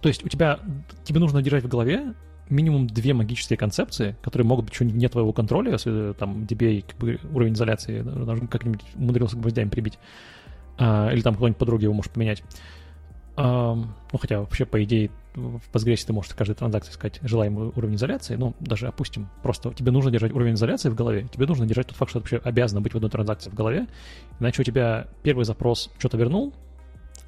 то 0.00 0.08
есть 0.08 0.24
у 0.24 0.28
тебя, 0.28 0.60
тебе 1.02 1.18
нужно 1.18 1.42
держать 1.42 1.64
в 1.64 1.68
голове 1.68 2.14
минимум 2.50 2.86
две 2.86 3.14
магические 3.14 3.56
концепции, 3.56 4.16
которые 4.22 4.46
могут 4.46 4.66
быть 4.66 4.74
что-нибудь 4.74 4.96
вне 4.96 5.08
твоего 5.08 5.32
контроля, 5.32 5.72
если 5.72 6.12
там 6.14 6.42
DBA 6.42 6.84
как 6.88 6.98
бы, 6.98 7.18
уровень 7.32 7.54
изоляции 7.54 8.04
как-нибудь 8.50 8.82
умудрился 8.96 9.36
гвоздями 9.36 9.68
прибить, 9.68 9.98
а, 10.78 11.10
или 11.12 11.20
там 11.20 11.34
кто-нибудь 11.34 11.58
подруги 11.58 11.84
его 11.84 11.94
может 11.94 12.12
поменять. 12.12 12.42
А, 13.36 13.74
ну, 13.74 14.18
хотя 14.18 14.40
вообще, 14.40 14.66
по 14.66 14.82
идее, 14.82 15.10
в 15.34 15.62
Postgres 15.72 16.04
ты 16.04 16.12
можешь 16.12 16.34
каждой 16.34 16.54
транзакции 16.54 16.92
сказать 16.92 17.20
желаемый 17.22 17.68
уровень 17.68 17.94
изоляции, 17.94 18.34
ну, 18.34 18.54
даже 18.60 18.88
опустим, 18.88 19.28
просто 19.42 19.72
тебе 19.72 19.92
нужно 19.92 20.10
держать 20.10 20.32
уровень 20.32 20.54
изоляции 20.54 20.88
в 20.90 20.94
голове, 20.94 21.28
тебе 21.32 21.46
нужно 21.46 21.66
держать 21.66 21.86
тот 21.86 21.96
факт, 21.96 22.10
что 22.10 22.18
вообще 22.18 22.38
обязано 22.38 22.80
быть 22.80 22.92
в 22.92 22.96
одной 22.96 23.10
транзакции 23.10 23.48
в 23.48 23.54
голове, 23.54 23.86
иначе 24.40 24.62
у 24.62 24.64
тебя 24.64 25.06
первый 25.22 25.44
запрос 25.44 25.90
что-то 25.98 26.16
вернул, 26.16 26.52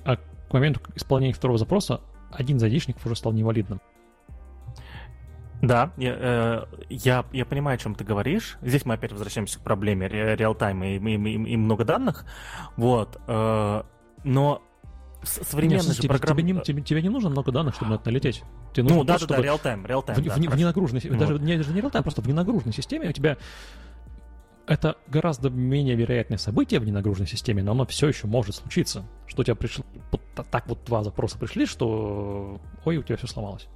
а 0.05 0.17
к 0.17 0.53
моменту 0.53 0.81
исполнения 0.97 1.33
второго 1.33 1.59
запроса 1.59 2.01
один 2.33 2.57
из 2.57 2.89
уже 3.05 3.17
стал 3.17 3.33
невалидным. 3.33 3.81
Да, 5.63 5.93
я, 5.97 6.17
э, 6.19 6.65
я, 6.91 7.25
я 7.33 7.47
понимаю, 7.47 7.77
о 7.77 7.79
чем 7.79 7.95
ты 7.95 8.03
говоришь. 8.03 8.59
Здесь 8.63 8.85
мы 8.85 8.95
опять 8.95 9.13
возвращаемся 9.13 9.61
к 9.61 9.63
проблеме 9.63 10.09
реал-тайма 10.09 10.89
и, 10.89 10.99
и, 10.99 11.15
и, 11.15 11.53
и 11.53 11.57
много 11.57 11.85
данных. 11.85 12.25
Вот. 12.77 13.21
Э, 13.29 13.85
но 14.25 14.63
современные 15.23 15.87
Нет, 15.87 15.95
же 15.95 16.01
тебе, 16.01 16.09
программы... 16.09 16.43
тебе, 16.43 16.53
не, 16.53 16.61
тебе, 16.63 16.83
тебе 16.83 17.01
не 17.03 17.09
нужно 17.09 17.31
много 17.31 17.53
данных, 17.53 17.77
чтобы 17.77 17.93
на 17.93 17.95
это 17.95 18.07
налететь. 18.07 18.43
Тебе 18.73 18.83
нужно 18.83 18.99
ну, 18.99 19.05
да, 19.05 19.13
да, 19.13 19.19
чтобы... 19.19 19.37
да, 19.37 19.43
реал-тайм, 19.43 19.87
реал-тайм. 19.87 20.19
В, 20.19 20.25
да, 20.25 20.35
в, 20.35 20.37
в 20.37 20.57
ненагруженной, 20.57 21.01
вот. 21.09 21.19
даже, 21.19 21.39
не, 21.39 21.57
даже 21.57 21.73
не 21.73 21.81
реал-тайм, 21.81 22.03
просто 22.03 22.23
в 22.23 22.27
ненагруженной 22.27 22.75
системе 22.75 23.09
у 23.09 23.13
тебя 23.13 23.37
это 24.67 24.97
гораздо 25.07 25.51
менее 25.51 25.95
вероятное 25.95 26.39
событие 26.39 26.81
в 26.81 26.85
ненагруженной 26.85 27.29
системе, 27.29 27.63
но 27.63 27.73
оно 27.73 27.87
все 27.87 28.09
еще 28.09 28.27
может 28.27 28.57
случиться. 28.57 29.05
Что 29.27 29.43
у 29.43 29.45
тебя 29.45 29.55
пришло, 29.55 29.85
так 30.51 30.67
вот 30.67 30.85
два 30.85 31.05
запроса 31.05 31.39
пришли, 31.39 31.67
что 31.67 32.61
ой, 32.85 32.97
у 32.97 33.03
тебя 33.03 33.17
все 33.17 33.27
сломалось. 33.27 33.69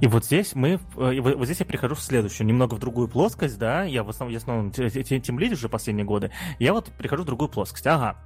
И 0.00 0.06
вот 0.06 0.24
здесь 0.24 0.54
мы, 0.54 0.80
э, 0.96 1.20
вот 1.20 1.44
здесь 1.44 1.60
я 1.60 1.66
прихожу 1.66 1.94
в 1.94 2.00
следующую, 2.00 2.46
немного 2.46 2.74
в 2.74 2.78
другую 2.78 3.08
плоскость, 3.08 3.58
да, 3.58 3.84
я 3.84 4.02
в 4.02 4.10
основном, 4.10 4.32
я 4.32 4.38
в 4.38 4.42
основном 4.42 4.70
тем 4.70 5.38
лидер 5.38 5.54
уже 5.54 5.68
последние 5.68 6.04
годы, 6.04 6.30
я 6.58 6.72
вот 6.72 6.92
прихожу 6.98 7.22
в 7.22 7.26
другую 7.26 7.48
плоскость, 7.48 7.86
ага, 7.86 8.16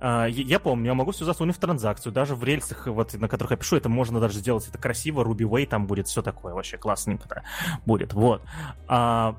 а, 0.00 0.26
я 0.26 0.58
помню, 0.58 0.88
я 0.88 0.94
могу 0.94 1.12
все 1.12 1.24
засунуть 1.24 1.56
в 1.56 1.60
транзакцию. 1.60 2.12
Даже 2.12 2.34
в 2.34 2.44
рельсах, 2.44 2.86
вот, 2.86 3.14
на 3.14 3.26
которых 3.28 3.52
я 3.52 3.56
пишу, 3.56 3.76
это 3.76 3.88
можно 3.88 4.20
даже 4.20 4.38
сделать. 4.38 4.68
Это 4.68 4.76
красиво, 4.76 5.24
Ruby 5.24 5.48
Way 5.48 5.66
там 5.66 5.86
будет 5.86 6.08
все 6.08 6.20
такое 6.20 6.52
вообще 6.52 6.76
классненько 6.76 7.42
будет. 7.86 8.12
Вот. 8.12 8.42
А, 8.86 9.36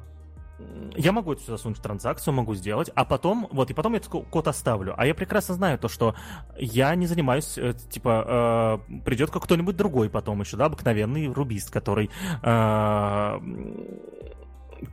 я 0.95 1.11
могу 1.11 1.33
это 1.33 1.41
все 1.41 1.51
засунуть 1.51 1.77
в 1.77 1.81
транзакцию, 1.81 2.33
могу 2.33 2.55
сделать, 2.55 2.89
а 2.95 3.03
потом, 3.03 3.47
вот, 3.51 3.69
и 3.69 3.73
потом 3.73 3.93
я 3.93 3.97
этот 3.97 4.09
код 4.29 4.47
оставлю. 4.47 4.93
А 4.97 5.05
я 5.05 5.13
прекрасно 5.13 5.55
знаю 5.55 5.77
то, 5.77 5.87
что 5.87 6.15
я 6.57 6.95
не 6.95 7.07
занимаюсь, 7.07 7.57
э, 7.57 7.73
типа, 7.89 8.81
э, 8.89 8.99
придет 9.03 9.31
как 9.31 9.43
кто-нибудь 9.43 9.75
другой 9.75 10.09
потом 10.09 10.39
еще, 10.41 10.55
да, 10.57 10.65
обыкновенный 10.65 11.27
рубист, 11.27 11.71
который, 11.71 12.09
э, 12.41 13.39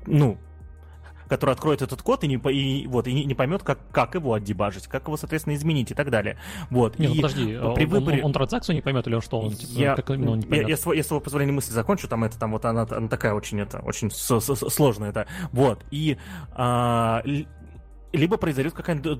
ну, 0.06 0.38
который 1.28 1.52
откроет 1.52 1.82
этот 1.82 2.02
код 2.02 2.24
и 2.24 2.28
не, 2.28 2.36
и, 2.52 2.86
вот, 2.86 3.06
и 3.06 3.24
не 3.24 3.34
поймет, 3.34 3.62
как, 3.62 3.78
как 3.90 4.14
его 4.14 4.34
отдебажить, 4.34 4.86
как 4.86 5.06
его, 5.06 5.16
соответственно, 5.16 5.54
изменить 5.54 5.90
и 5.90 5.94
так 5.94 6.10
далее. 6.10 6.38
Вот. 6.70 6.98
Не, 6.98 7.08
ну, 7.08 7.14
и 7.14 7.16
подожди, 7.16 7.44
при 7.74 7.84
он, 7.84 7.90
выборе... 7.90 8.18
он, 8.20 8.26
он 8.26 8.32
транзакцию 8.32 8.76
не 8.76 8.82
поймет 8.82 9.06
или 9.06 9.14
он 9.14 9.22
что? 9.22 9.40
Он, 9.40 9.52
типа, 9.52 9.70
я, 9.72 9.94
как 9.96 10.10
именно 10.10 10.32
он 10.32 10.40
не 10.40 10.46
поймет? 10.46 10.68
Я, 10.68 10.76
я, 10.76 10.94
я, 10.94 11.04
своего 11.04 11.20
позволения 11.20 11.52
мысли 11.52 11.72
закончу, 11.72 12.08
там 12.08 12.24
это, 12.24 12.38
там 12.38 12.52
вот 12.52 12.64
она, 12.64 12.86
она 12.90 13.08
такая 13.08 13.34
очень, 13.34 13.60
это, 13.60 13.80
очень 13.80 14.10
сложная, 14.10 15.10
это, 15.10 15.26
вот. 15.52 15.84
И 15.90 16.18
а, 16.52 17.22
либо 18.12 18.36
произойдет 18.36 18.74
какая-нибудь 18.74 19.18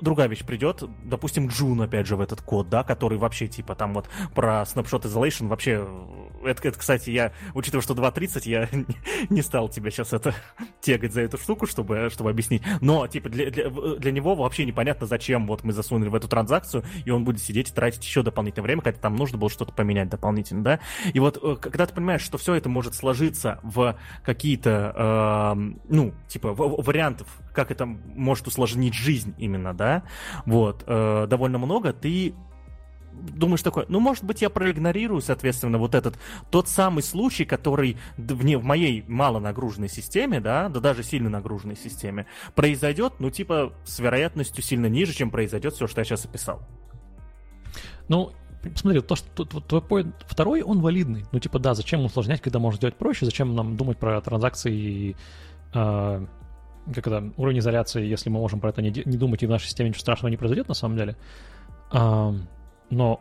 другая 0.00 0.28
вещь, 0.28 0.44
придет, 0.44 0.82
допустим, 1.04 1.48
Джун, 1.48 1.80
опять 1.80 2.06
же, 2.06 2.16
в 2.16 2.20
этот 2.20 2.42
код, 2.42 2.68
да, 2.68 2.82
который 2.82 3.18
вообще, 3.18 3.46
типа, 3.46 3.74
там 3.74 3.94
вот 3.94 4.08
про 4.34 4.62
Snapshot 4.62 5.02
Isolation 5.02 5.48
вообще 5.48 5.86
это, 6.44 6.68
это, 6.68 6.78
кстати, 6.78 7.10
я, 7.10 7.32
учитывая, 7.54 7.82
что 7.82 7.94
2.30, 7.94 8.42
я 8.48 8.68
не 9.30 9.42
стал 9.42 9.68
тебя 9.68 9.90
сейчас 9.90 10.12
это 10.12 10.34
тегать 10.80 11.12
за 11.12 11.22
эту 11.22 11.38
штуку, 11.38 11.66
чтобы, 11.66 12.08
чтобы 12.10 12.30
объяснить. 12.30 12.62
Но, 12.80 13.06
типа, 13.06 13.28
для, 13.28 13.50
для, 13.50 13.70
для 13.70 14.12
него 14.12 14.34
вообще 14.34 14.64
непонятно, 14.64 15.06
зачем 15.06 15.46
вот 15.46 15.64
мы 15.64 15.72
засунули 15.72 16.08
в 16.08 16.14
эту 16.14 16.28
транзакцию, 16.28 16.84
и 17.04 17.10
он 17.10 17.24
будет 17.24 17.42
сидеть 17.42 17.70
и 17.70 17.74
тратить 17.74 18.04
еще 18.04 18.22
дополнительное 18.22 18.64
время, 18.64 18.82
когда 18.82 19.00
там 19.00 19.16
нужно 19.16 19.38
было 19.38 19.50
что-то 19.50 19.72
поменять 19.72 20.08
дополнительно, 20.08 20.62
да? 20.62 20.80
И 21.12 21.20
вот, 21.20 21.38
э, 21.42 21.56
когда 21.60 21.86
ты 21.86 21.94
понимаешь, 21.94 22.22
что 22.22 22.38
все 22.38 22.54
это 22.54 22.68
может 22.68 22.94
сложиться 22.94 23.60
в 23.62 23.96
какие-то, 24.24 25.54
э, 25.56 25.72
ну, 25.88 26.14
типа, 26.28 26.52
в, 26.52 26.82
вариантов, 26.82 27.28
как 27.54 27.70
это 27.70 27.86
может 27.86 28.46
усложнить 28.46 28.94
жизнь 28.94 29.34
именно, 29.38 29.74
да, 29.74 30.02
вот, 30.46 30.84
э, 30.86 31.26
довольно 31.28 31.58
много, 31.58 31.92
ты 31.92 32.34
думаешь 33.20 33.62
такой, 33.62 33.86
ну, 33.88 34.00
может 34.00 34.24
быть, 34.24 34.42
я 34.42 34.50
проигнорирую, 34.50 35.20
соответственно, 35.20 35.78
вот 35.78 35.94
этот, 35.94 36.18
тот 36.50 36.68
самый 36.68 37.02
случай, 37.02 37.44
который 37.44 37.96
в, 38.16 38.44
не, 38.44 38.56
в 38.56 38.64
моей 38.64 39.04
малонагруженной 39.06 39.88
системе, 39.88 40.40
да, 40.40 40.68
да 40.68 40.80
даже 40.80 41.02
сильно 41.02 41.30
нагруженной 41.30 41.76
системе, 41.76 42.26
произойдет, 42.54 43.14
ну, 43.18 43.30
типа, 43.30 43.72
с 43.84 43.98
вероятностью 43.98 44.62
сильно 44.62 44.86
ниже, 44.86 45.12
чем 45.12 45.30
произойдет 45.30 45.74
все, 45.74 45.86
что 45.86 46.00
я 46.00 46.04
сейчас 46.04 46.24
описал. 46.24 46.62
Ну, 48.08 48.32
смотри, 48.74 49.00
то, 49.00 49.16
что 49.16 49.44
твой 49.44 49.82
поинт 49.82 50.14
второй, 50.26 50.62
он 50.62 50.80
валидный. 50.80 51.24
Ну, 51.32 51.38
типа, 51.38 51.58
да, 51.58 51.74
зачем 51.74 52.04
усложнять, 52.04 52.40
когда 52.40 52.58
можно 52.58 52.78
сделать 52.78 52.96
проще, 52.96 53.24
зачем 53.24 53.54
нам 53.54 53.76
думать 53.76 53.98
про 53.98 54.20
транзакции 54.20 54.74
и 54.74 55.16
э, 55.74 56.26
как 56.86 57.06
это, 57.06 57.32
уровень 57.36 57.58
изоляции, 57.58 58.04
если 58.04 58.30
мы 58.30 58.40
можем 58.40 58.60
про 58.60 58.70
это 58.70 58.82
не, 58.82 58.90
не 58.90 59.16
думать, 59.16 59.42
и 59.42 59.46
в 59.46 59.50
нашей 59.50 59.66
системе 59.66 59.90
ничего 59.90 60.00
страшного 60.00 60.30
не 60.30 60.36
произойдет 60.36 60.68
на 60.68 60.74
самом 60.74 60.96
деле. 60.96 61.16
Но 62.90 63.20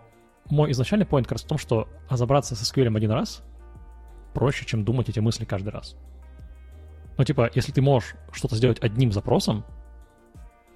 мой 0.50 0.72
изначальный 0.72 1.06
поинт 1.06 1.28
как 1.28 1.34
раз 1.34 1.44
в 1.44 1.48
том, 1.48 1.58
что 1.58 1.88
разобраться 2.10 2.56
со 2.56 2.64
SQL 2.64 2.96
один 2.96 3.12
раз 3.12 3.44
проще, 4.34 4.66
чем 4.66 4.84
думать 4.84 5.10
эти 5.10 5.20
мысли 5.20 5.46
каждый 5.46 5.70
раз. 5.70 5.96
Ну, 7.18 7.24
типа, 7.24 7.50
если 7.54 7.72
ты 7.72 7.82
можешь 7.82 8.16
что-то 8.32 8.56
сделать 8.56 8.80
одним 8.82 9.12
запросом, 9.12 9.66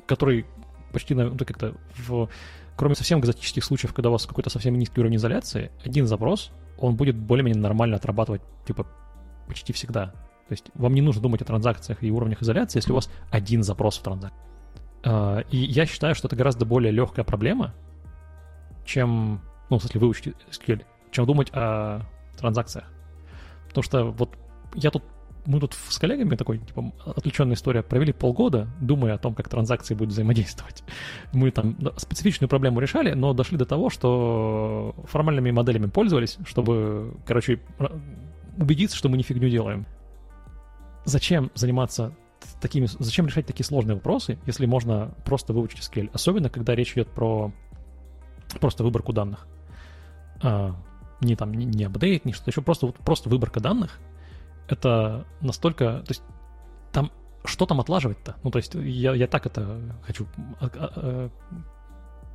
который 0.05 0.45
почти, 0.91 1.15
ну, 1.15 1.35
как-то 1.37 1.75
в... 1.97 2.29
Кроме 2.75 2.95
совсем 2.95 3.19
экзотических 3.19 3.63
случаев, 3.63 3.93
когда 3.93 4.09
у 4.09 4.13
вас 4.13 4.25
какой-то 4.25 4.49
совсем 4.49 4.77
низкий 4.77 4.99
уровень 4.99 5.17
изоляции, 5.17 5.71
один 5.85 6.07
запрос, 6.07 6.51
он 6.79 6.95
будет 6.95 7.15
более-менее 7.15 7.61
нормально 7.61 7.97
отрабатывать, 7.97 8.41
типа, 8.65 8.87
почти 9.47 9.73
всегда. 9.73 10.07
То 10.47 10.51
есть 10.51 10.65
вам 10.73 10.93
не 10.93 11.01
нужно 11.01 11.21
думать 11.21 11.41
о 11.41 11.45
транзакциях 11.45 12.03
и 12.03 12.11
уровнях 12.11 12.41
изоляции, 12.41 12.79
если 12.79 12.91
у 12.91 12.95
вас 12.95 13.09
один 13.31 13.63
запрос 13.63 13.97
в 13.97 14.03
транзакции. 14.03 14.39
А, 15.03 15.39
и 15.51 15.57
я 15.57 15.85
считаю, 15.85 16.15
что 16.15 16.27
это 16.27 16.35
гораздо 16.35 16.65
более 16.65 16.91
легкая 16.91 17.23
проблема, 17.23 17.73
чем, 18.85 19.41
ну, 19.69 19.79
смысле, 19.79 19.99
выучить 20.01 20.35
SQL, 20.51 20.83
чем 21.11 21.25
думать 21.25 21.49
о 21.53 22.01
транзакциях. 22.37 22.85
Потому 23.67 23.83
что 23.83 24.05
вот 24.11 24.37
я 24.75 24.91
тут, 24.91 25.03
мы 25.45 25.59
тут 25.59 25.73
с 25.73 25.97
коллегами 25.97 26.35
такой, 26.35 26.59
типа, 26.59 26.93
отвлеченная 27.05 27.55
история, 27.55 27.83
провели 27.83 28.13
полгода, 28.13 28.67
думая 28.79 29.15
о 29.15 29.17
том, 29.17 29.33
как 29.33 29.49
транзакции 29.49 29.93
будут 29.93 30.13
взаимодействовать. 30.13 30.83
Мы 31.33 31.51
там 31.51 31.77
специфичную 31.97 32.49
проблему 32.49 32.79
решали, 32.79 33.13
но 33.13 33.33
дошли 33.33 33.57
до 33.57 33.65
того, 33.65 33.89
что 33.89 34.95
формальными 35.07 35.51
моделями 35.51 35.87
пользовались, 35.87 36.37
чтобы, 36.45 37.15
короче, 37.25 37.59
убедиться, 38.57 38.95
что 38.95 39.09
мы 39.09 39.17
не 39.17 39.23
фигню 39.23 39.49
делаем. 39.49 39.85
Зачем 41.05 41.51
заниматься 41.55 42.13
такими, 42.61 42.87
зачем 42.99 43.25
решать 43.27 43.45
такие 43.45 43.65
сложные 43.65 43.95
вопросы, 43.95 44.37
если 44.45 44.65
можно 44.65 45.13
просто 45.25 45.53
выучить 45.53 45.79
SQL? 45.79 46.09
Особенно, 46.13 46.49
когда 46.49 46.75
речь 46.75 46.93
идет 46.93 47.09
про 47.09 47.51
просто 48.59 48.83
выборку 48.83 49.13
данных. 49.13 49.47
А, 50.41 50.75
не 51.21 51.35
там, 51.35 51.53
не, 51.53 51.65
не 51.65 51.85
апдейт, 51.85 52.25
не 52.25 52.33
что-то 52.33 52.51
еще, 52.51 52.61
просто, 52.61 52.87
вот, 52.87 52.97
просто 52.97 53.29
выборка 53.29 53.59
данных. 53.59 53.99
Это 54.67 55.25
настолько, 55.41 55.99
то 55.99 56.11
есть 56.11 56.23
там, 56.91 57.11
что 57.45 57.65
там 57.65 57.79
отлаживать-то? 57.79 58.35
Ну, 58.43 58.51
то 58.51 58.57
есть 58.57 58.75
я, 58.75 59.13
я 59.13 59.27
так 59.27 59.45
это 59.45 59.81
хочу 60.05 60.27
а, 60.59 60.65
а, 60.65 60.91
а, 60.95 61.29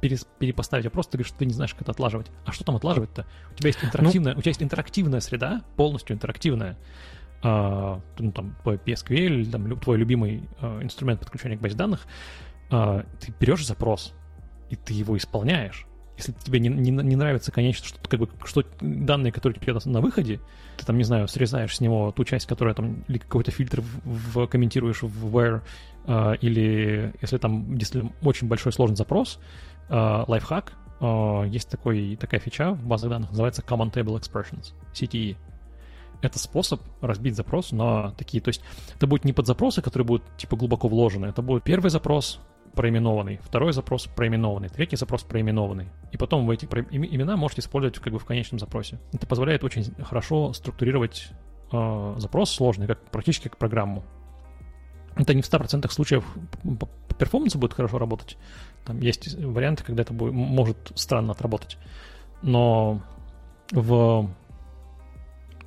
перес, 0.00 0.26
перепоставить 0.38 0.84
вопрос, 0.84 1.06
ты 1.06 1.18
говоришь, 1.18 1.28
что 1.28 1.38
ты 1.38 1.46
не 1.46 1.52
знаешь, 1.52 1.72
как 1.72 1.82
это 1.82 1.92
отлаживать. 1.92 2.30
А 2.44 2.52
что 2.52 2.64
там 2.64 2.76
отлаживать-то? 2.76 3.26
У 3.52 3.54
тебя 3.54 3.68
есть 3.68 3.82
интерактивная, 3.82 4.34
ну, 4.34 4.38
у 4.38 4.42
тебя 4.42 4.50
есть 4.50 4.62
интерактивная 4.62 5.20
среда, 5.20 5.62
полностью 5.76 6.14
интерактивная, 6.16 6.78
а, 7.42 8.00
ну, 8.18 8.32
там, 8.32 8.56
PSQL, 8.64 9.50
там, 9.50 9.78
твой 9.80 9.96
любимый 9.96 10.48
а, 10.60 10.82
инструмент 10.82 11.20
подключения 11.20 11.56
к 11.56 11.60
базе 11.60 11.76
данных, 11.76 12.06
а, 12.70 13.04
ты 13.20 13.32
берешь 13.38 13.66
запрос, 13.66 14.14
и 14.70 14.76
ты 14.76 14.92
его 14.92 15.16
исполняешь 15.16 15.86
если 16.18 16.32
тебе 16.32 16.58
не, 16.58 16.68
не, 16.68 16.90
не 16.90 17.16
нравится, 17.16 17.52
конечно, 17.52 17.86
что, 17.86 17.98
как 18.08 18.18
бы, 18.18 18.28
что 18.44 18.64
данные, 18.80 19.32
которые 19.32 19.58
тебе 19.58 19.72
на 19.84 20.00
выходе, 20.00 20.40
ты 20.76 20.84
там, 20.84 20.98
не 20.98 21.04
знаю, 21.04 21.28
срезаешь 21.28 21.76
с 21.76 21.80
него 21.80 22.10
ту 22.10 22.24
часть, 22.24 22.46
которая 22.46 22.74
там, 22.74 23.04
или 23.06 23.18
какой-то 23.18 23.52
фильтр 23.52 23.80
в, 23.80 24.00
в, 24.04 24.46
комментируешь 24.48 25.02
в 25.02 25.36
where, 25.36 25.62
э, 26.06 26.34
или 26.40 27.14
если 27.20 27.38
там 27.38 27.76
если 27.76 28.10
очень 28.22 28.48
большой 28.48 28.72
сложный 28.72 28.96
запрос, 28.96 29.38
э, 29.88 30.24
лайфхак, 30.26 30.72
э, 31.00 31.44
есть 31.48 31.70
такой, 31.70 32.16
такая 32.16 32.40
фича 32.40 32.72
в 32.72 32.84
базах 32.84 33.10
данных, 33.10 33.30
называется 33.30 33.62
Common 33.62 33.92
Table 33.92 34.20
Expressions, 34.20 34.72
CTE. 34.92 35.36
Это 36.20 36.36
способ 36.40 36.82
разбить 37.00 37.36
запрос 37.36 37.70
на 37.70 38.10
такие, 38.12 38.42
то 38.42 38.48
есть 38.48 38.60
это 38.96 39.06
будет 39.06 39.24
не 39.24 39.32
под 39.32 39.46
запросы, 39.46 39.82
которые 39.82 40.04
будут 40.04 40.24
типа 40.36 40.56
глубоко 40.56 40.88
вложены, 40.88 41.26
это 41.26 41.42
будет 41.42 41.62
первый 41.62 41.90
запрос, 41.90 42.40
проименованный, 42.74 43.40
второй 43.42 43.72
запрос 43.72 44.06
проименованный, 44.06 44.68
третий 44.68 44.96
запрос 44.96 45.22
проименованный. 45.22 45.88
И 46.12 46.16
потом 46.16 46.46
вы 46.46 46.54
эти 46.54 46.64
имена 46.66 47.36
можете 47.36 47.60
использовать 47.60 47.98
как 47.98 48.12
бы 48.12 48.18
в 48.18 48.24
конечном 48.24 48.58
запросе. 48.58 48.98
Это 49.12 49.26
позволяет 49.26 49.64
очень 49.64 49.84
хорошо 50.02 50.52
структурировать 50.52 51.28
э, 51.72 52.14
запрос 52.18 52.50
сложный, 52.50 52.86
как 52.86 53.02
практически 53.10 53.48
как 53.48 53.58
программу. 53.58 54.04
Это 55.16 55.34
не 55.34 55.42
в 55.42 55.46
100% 55.46 55.90
случаев 55.90 56.24
по 56.78 57.14
перформансу 57.14 57.58
будет 57.58 57.74
хорошо 57.74 57.98
работать. 57.98 58.36
Там 58.84 59.00
есть 59.00 59.34
варианты, 59.34 59.82
когда 59.84 60.02
это 60.02 60.12
будет, 60.12 60.32
может 60.32 60.92
странно 60.94 61.32
отработать. 61.32 61.76
Но 62.42 63.02
в 63.72 64.30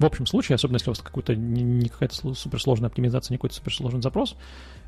в 0.02 0.06
общем 0.06 0.26
случае, 0.26 0.56
особенно 0.56 0.76
если 0.76 0.90
у 0.90 0.94
вас 0.94 1.00
какой-то 1.00 1.36
не, 1.36 1.64
не 1.64 1.90
какая-то 1.90 2.34
суперсложная 2.34 2.90
оптимизация, 2.90 3.34
не 3.34 3.38
какой-то 3.38 3.56
суперсложный 3.56 4.02
запрос, 4.02 4.36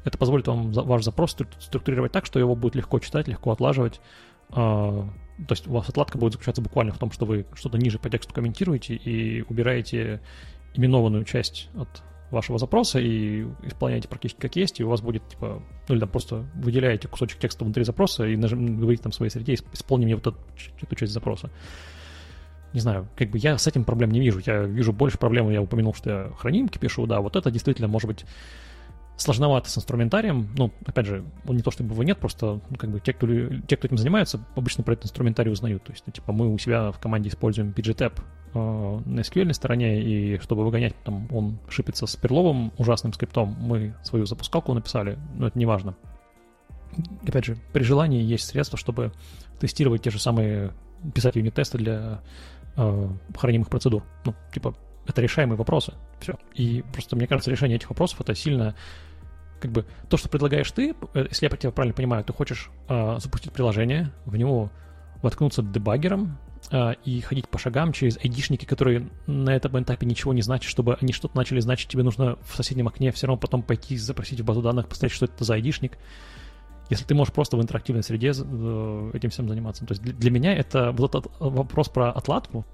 это 0.03 0.17
позволит 0.17 0.47
вам 0.47 0.71
ваш 0.71 1.03
запрос 1.03 1.35
структурировать 1.59 2.11
так, 2.11 2.25
что 2.25 2.39
его 2.39 2.55
будет 2.55 2.75
легко 2.75 2.99
читать, 2.99 3.27
легко 3.27 3.51
отлаживать. 3.51 4.01
А, 4.49 5.07
то 5.37 5.51
есть 5.51 5.67
у 5.67 5.71
вас 5.71 5.89
отладка 5.89 6.17
будет 6.17 6.33
заключаться 6.33 6.61
буквально 6.61 6.93
в 6.93 6.97
том, 6.97 7.11
что 7.11 7.25
вы 7.25 7.45
что-то 7.53 7.77
ниже 7.77 7.99
по 7.99 8.09
тексту 8.09 8.33
комментируете 8.33 8.95
и 8.95 9.41
убираете 9.43 10.21
именованную 10.75 11.23
часть 11.23 11.69
от 11.75 12.03
вашего 12.33 12.57
запроса 12.57 12.99
и 12.99 13.45
исполняете 13.63 14.07
практически 14.07 14.39
как 14.39 14.55
есть, 14.55 14.79
и 14.79 14.83
у 14.83 14.89
вас 14.89 15.01
будет, 15.01 15.27
типа, 15.29 15.61
ну 15.87 15.95
или 15.95 15.99
там 15.99 16.09
просто 16.09 16.45
выделяете 16.55 17.07
кусочек 17.07 17.39
текста 17.39 17.63
внутри 17.63 17.83
запроса 17.83 18.25
и 18.25 18.35
нажим, 18.35 18.79
говорите 18.79 19.03
там 19.03 19.11
своей 19.11 19.29
среде, 19.29 19.53
исполни 19.53 20.05
мне 20.05 20.15
вот 20.15 20.27
эту, 20.27 20.37
эту 20.81 20.95
часть 20.95 21.13
запроса. 21.13 21.51
Не 22.73 22.79
знаю, 22.79 23.07
как 23.15 23.29
бы 23.29 23.37
я 23.37 23.57
с 23.57 23.67
этим 23.67 23.83
проблем 23.83 24.11
не 24.11 24.19
вижу. 24.19 24.41
Я 24.45 24.63
вижу 24.63 24.93
больше 24.93 25.17
проблем, 25.17 25.49
я 25.49 25.61
упомянул, 25.61 25.93
что 25.93 26.09
я 26.09 26.31
хранимки 26.37 26.77
пишу, 26.77 27.05
да, 27.05 27.21
вот 27.21 27.35
это 27.35 27.51
действительно 27.51 27.87
может 27.87 28.07
быть 28.07 28.25
сложновато 29.15 29.69
с 29.69 29.77
инструментарием. 29.77 30.49
Ну, 30.57 30.71
опять 30.85 31.05
же, 31.05 31.23
он 31.47 31.55
не 31.55 31.61
то 31.61 31.71
чтобы 31.71 31.93
его 31.93 32.03
нет, 32.03 32.17
просто 32.17 32.61
ну, 32.69 32.75
как 32.77 32.89
бы 32.89 32.99
те 32.99 33.13
кто, 33.13 33.27
те, 33.27 33.77
кто 33.77 33.87
этим 33.87 33.97
занимается, 33.97 34.39
обычно 34.55 34.83
про 34.83 34.93
этот 34.93 35.05
инструментарий 35.05 35.51
узнают. 35.51 35.83
То 35.83 35.91
есть, 35.91 36.03
ну, 36.05 36.13
типа, 36.13 36.31
мы 36.33 36.51
у 36.51 36.57
себя 36.57 36.91
в 36.91 36.99
команде 36.99 37.29
используем 37.29 37.69
PGTab 37.69 38.19
э, 38.53 38.99
на 39.05 39.19
SQL 39.19 39.53
стороне, 39.53 40.01
и 40.01 40.39
чтобы 40.39 40.65
выгонять, 40.65 40.95
там, 41.03 41.27
он 41.31 41.59
шипится 41.69 42.07
с 42.07 42.15
перловым 42.15 42.73
ужасным 42.77 43.13
скриптом, 43.13 43.55
мы 43.59 43.93
свою 44.03 44.25
запускалку 44.25 44.73
написали, 44.73 45.17
но 45.35 45.47
это 45.47 45.59
не 45.59 45.65
важно. 45.65 45.95
Опять 47.27 47.45
же, 47.45 47.57
при 47.71 47.83
желании 47.83 48.21
есть 48.21 48.45
средства, 48.45 48.77
чтобы 48.77 49.11
тестировать 49.59 50.01
те 50.03 50.11
же 50.11 50.19
самые, 50.19 50.73
писать 51.13 51.35
юнит-тесты 51.35 51.77
для 51.77 52.21
э, 52.75 53.09
хранимых 53.37 53.69
процедур. 53.69 54.03
Ну, 54.25 54.33
типа, 54.53 54.75
это 55.05 55.21
решаемые 55.21 55.57
вопросы. 55.57 55.93
Все. 56.19 56.37
И 56.53 56.83
просто, 56.93 57.15
мне 57.15 57.27
кажется, 57.27 57.51
решение 57.51 57.77
этих 57.77 57.89
вопросов 57.89 58.21
это 58.21 58.35
сильно 58.35 58.75
как 59.59 59.71
бы 59.71 59.85
то, 60.09 60.17
что 60.17 60.27
предлагаешь 60.27 60.69
ты, 60.71 60.93
э, 61.13 61.25
если 61.29 61.45
я 61.45 61.49
тебя 61.49 61.71
правильно 61.71 61.95
понимаю, 61.95 62.23
ты 62.23 62.33
хочешь 62.33 62.69
э, 62.89 63.17
запустить 63.19 63.53
приложение, 63.53 64.11
в 64.25 64.35
него 64.35 64.69
воткнуться 65.21 65.63
дебаггером 65.63 66.37
э, 66.69 66.95
и 67.05 67.21
ходить 67.21 67.47
по 67.47 67.57
шагам 67.57 67.93
через 67.93 68.17
айдишники, 68.17 68.65
которые 68.65 69.09
на 69.25 69.55
этом 69.55 69.81
этапе 69.81 70.05
ничего 70.05 70.33
не 70.33 70.41
значат, 70.41 70.69
чтобы 70.69 70.97
они 70.99 71.13
что-то 71.13 71.37
начали 71.37 71.61
значить, 71.61 71.87
тебе 71.87 72.03
нужно 72.03 72.37
в 72.45 72.55
соседнем 72.57 72.89
окне 72.89 73.13
все 73.13 73.27
равно 73.27 73.39
потом 73.39 73.63
пойти 73.63 73.95
запросить 73.95 74.41
в 74.41 74.43
базу 74.43 74.61
данных, 74.61 74.89
посмотреть, 74.89 75.13
что 75.13 75.25
это 75.25 75.43
за 75.45 75.53
айдишник. 75.53 75.97
Если 76.89 77.05
ты 77.05 77.15
можешь 77.15 77.33
просто 77.33 77.57
в 77.57 77.61
интерактивной 77.61 78.03
среде 78.03 78.33
э, 78.35 79.11
этим 79.13 79.29
всем 79.29 79.47
заниматься. 79.47 79.85
То 79.85 79.93
есть 79.93 80.01
для, 80.01 80.31
меня 80.31 80.53
это 80.53 80.91
вот 80.91 81.15
этот 81.15 81.31
вопрос 81.39 81.89
про 81.89 82.11
отладку, 82.11 82.65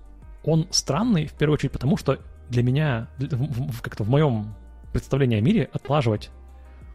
он 0.44 0.68
странный, 0.72 1.28
в 1.28 1.34
первую 1.34 1.56
очередь, 1.56 1.72
потому 1.72 1.98
что 1.98 2.20
для 2.50 2.64
меня, 2.64 3.08
как-то 3.84 4.04
в 4.04 4.10
моем 4.10 4.56
представлении 4.92 5.38
о 5.38 5.42
мире, 5.42 5.70
отлаживать 5.72 6.32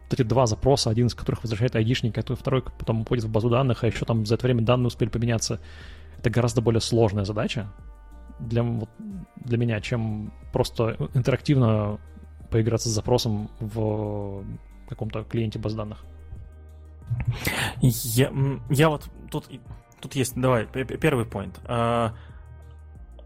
вот 0.03 0.13
эти 0.13 0.23
два 0.23 0.45
запроса, 0.45 0.89
один 0.89 1.07
из 1.07 1.15
которых 1.15 1.43
возвращает 1.43 1.75
айдишник, 1.75 2.17
а 2.17 2.35
второй 2.35 2.63
потом 2.63 3.01
уходит 3.01 3.23
в 3.23 3.31
базу 3.31 3.49
данных, 3.49 3.83
а 3.83 3.87
еще 3.87 4.05
там 4.05 4.25
за 4.25 4.35
это 4.35 4.47
время 4.47 4.61
данные 4.61 4.87
успели 4.87 5.09
поменяться, 5.09 5.59
это 6.19 6.29
гораздо 6.29 6.61
более 6.61 6.81
сложная 6.81 7.23
задача 7.23 7.71
для, 8.39 8.63
вот, 8.63 8.89
для 9.37 9.57
меня, 9.57 9.79
чем 9.81 10.33
просто 10.51 10.97
интерактивно 11.13 11.99
поиграться 12.51 12.89
с 12.89 12.91
запросом 12.91 13.49
в 13.59 14.43
каком-то 14.89 15.23
клиенте 15.23 15.59
баз 15.59 15.73
данных. 15.73 16.05
Я, 17.81 18.31
я 18.69 18.89
вот 18.89 19.09
тут, 19.31 19.49
тут 19.99 20.15
есть, 20.15 20.35
давай, 20.35 20.65
первый 20.65 21.25
point. 21.25 21.55
Uh, 21.65 22.11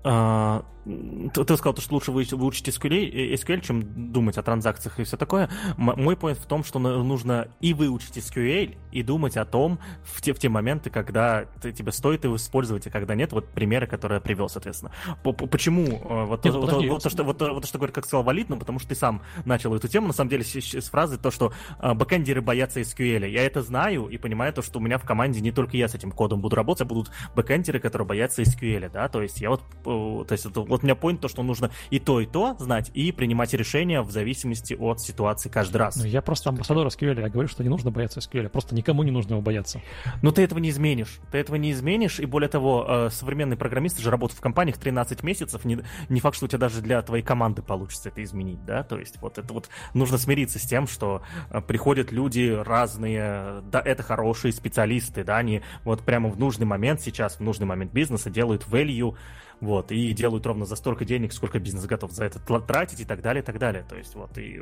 uh, 0.04 0.66
ты, 0.86 1.44
ты 1.44 1.58
сказал, 1.58 1.76
что 1.78 1.94
лучше 1.94 2.12
выучить 2.12 2.68
SQL, 2.70 3.34
SQL, 3.34 3.62
чем 3.62 4.12
думать 4.12 4.38
о 4.38 4.44
транзакциях 4.44 5.00
и 5.00 5.04
все 5.04 5.18
такое. 5.18 5.50
мой 5.78 6.16
point 6.16 6.36
в 6.36 6.46
том, 6.46 6.64
что 6.64 6.80
нужно 6.80 7.50
и 7.60 7.74
выучить 7.74 8.18
SQL, 8.18 8.78
и 8.92 9.04
думать 9.04 9.38
о 9.38 9.46
том 9.46 9.80
в 10.04 10.22
те, 10.22 10.34
в 10.34 10.40
те 10.40 10.50
моменты, 10.50 10.90
когда 10.90 11.46
ты, 11.62 11.72
тебе 11.72 11.92
стоит 11.92 12.24
его 12.24 12.36
использовать, 12.36 12.88
и 12.88 12.90
когда 12.90 13.16
нет. 13.16 13.32
Вот 13.34 13.48
примеры, 13.50 13.88
которые 13.88 14.18
я 14.18 14.22
привел, 14.22 14.50
соответственно. 14.50 14.92
Почему? 15.24 15.86
Э, 15.86 16.26
вот, 16.26 16.44
нет, 16.46 16.54
вот, 16.56 16.72
вот, 16.72 17.04
то, 17.04 17.10
что, 17.10 17.24
вот, 17.24 17.42
вот 17.42 17.62
то, 17.62 17.68
что 17.68 17.78
говорит, 17.78 17.96
как 17.96 18.06
сказал 18.06 18.24
Валид, 18.24 18.50
ну, 18.50 18.58
потому 18.58 18.80
что 18.80 18.90
ты 18.90 18.96
сам 18.96 19.22
начал 19.46 19.74
эту 19.76 19.88
тему, 19.88 20.08
на 20.08 20.14
самом 20.14 20.30
деле, 20.30 20.44
с, 20.44 20.56
с 20.56 20.90
фразы, 20.90 21.18
то, 21.18 21.32
что 21.32 21.54
э, 21.80 21.94
бэкэндеры 21.94 22.42
боятся 22.42 22.82
SQL. 22.82 23.28
Я 23.30 23.46
это 23.46 23.62
знаю 23.62 24.08
и 24.08 24.18
понимаю 24.18 24.54
то, 24.54 24.62
что 24.62 24.80
у 24.80 24.82
меня 24.82 24.98
в 24.98 25.04
команде 25.04 25.42
не 25.42 25.52
только 25.52 25.78
я 25.78 25.88
с 25.88 25.96
этим 25.96 26.12
кодом 26.12 26.42
буду 26.42 26.56
работать, 26.56 26.82
а 26.82 26.86
будут 26.86 27.12
бэкэндеры, 27.36 27.80
которые 27.80 28.08
боятся 28.08 28.42
SQL, 28.42 28.90
да, 28.90 29.08
то 29.10 29.22
есть 29.22 29.42
я 29.42 29.50
вот, 29.50 29.62
э, 29.86 30.26
то 30.26 30.32
есть 30.32 30.46
вот 30.46 30.69
вот 30.70 30.84
у 30.84 30.86
меня 30.86 30.96
point 30.96 31.18
то, 31.18 31.28
что 31.28 31.44
нужно 31.44 31.72
и 31.90 32.00
то, 32.00 32.22
и 32.22 32.26
то 32.26 32.56
знать, 32.60 32.92
и 32.94 33.12
принимать 33.12 33.54
решения 33.54 34.02
в 34.02 34.12
зависимости 34.12 34.74
от 34.74 35.02
ситуации 35.02 35.50
каждый 35.50 35.78
раз. 35.78 35.98
Ну, 35.98 36.06
я 36.06 36.22
просто 36.22 36.50
амбассадор 36.50 36.88
SQL, 36.88 37.20
я 37.20 37.30
говорю, 37.30 37.50
что 37.50 37.64
не 37.64 37.70
нужно 37.70 37.92
бояться 37.92 38.20
SQL, 38.20 38.50
просто 38.50 38.76
никому 38.76 39.04
не 39.04 39.12
нужно 39.12 39.34
его 39.34 39.42
бояться. 39.42 39.82
Но 40.22 40.32
ты 40.32 40.44
этого 40.44 40.60
не 40.60 40.70
изменишь. 40.70 41.20
Ты 41.32 41.40
этого 41.40 41.56
не 41.58 41.72
изменишь, 41.72 42.20
и 42.20 42.26
более 42.26 42.50
того, 42.50 42.86
э, 42.88 43.10
современные 43.12 43.58
программисты 43.58 44.02
же 44.02 44.10
работают 44.12 44.38
в 44.40 44.42
компаниях 44.42 44.78
13 44.78 45.24
месяцев, 45.24 45.66
не, 45.66 45.80
не 46.08 46.20
факт, 46.20 46.36
что 46.36 46.46
у 46.46 46.48
тебя 46.48 46.60
даже 46.60 46.82
для 46.82 47.02
твоей 47.02 47.24
команды 47.24 47.62
получится 47.62 48.10
это 48.10 48.24
изменить, 48.24 48.64
да, 48.66 48.84
то 48.84 49.00
есть 49.00 49.20
вот 49.22 49.38
это 49.38 49.54
вот 49.54 49.70
нужно 49.94 50.18
смириться 50.18 50.60
с 50.60 50.64
тем, 50.64 50.88
что 50.88 51.22
э, 51.50 51.62
приходят 51.62 52.12
люди 52.12 52.56
разные, 52.66 53.62
да, 53.72 53.82
это 53.84 54.04
хорошие 54.04 54.52
специалисты, 54.52 55.24
да, 55.24 55.38
они 55.38 55.62
вот 55.84 56.02
прямо 56.04 56.30
в 56.30 56.40
нужный 56.40 56.66
момент 56.66 57.02
сейчас, 57.02 57.38
в 57.38 57.42
нужный 57.42 57.66
момент 57.66 57.92
бизнеса 57.92 58.30
делают 58.30 58.66
value, 58.68 59.16
вот, 59.62 59.92
и 59.92 60.14
делают 60.14 60.46
ровно 60.46 60.66
за 60.66 60.76
столько 60.76 61.06
денег, 61.06 61.34
сколько 61.34 61.60
бизнес 61.60 61.86
готов 61.86 62.12
за 62.12 62.26
это 62.26 62.40
тратить 62.40 63.02
и 63.02 63.06
так 63.06 63.22
далее, 63.22 63.44
и 63.44 63.46
так 63.46 63.60
далее. 63.60 63.86
То 63.88 63.96
есть 63.96 64.16
вот, 64.16 64.38
и 64.38 64.62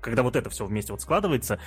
когда 0.00 0.22
вот 0.22 0.36
это 0.36 0.50
все 0.50 0.64
вместе 0.64 0.92
вот 0.92 1.00
складывается, 1.00 1.58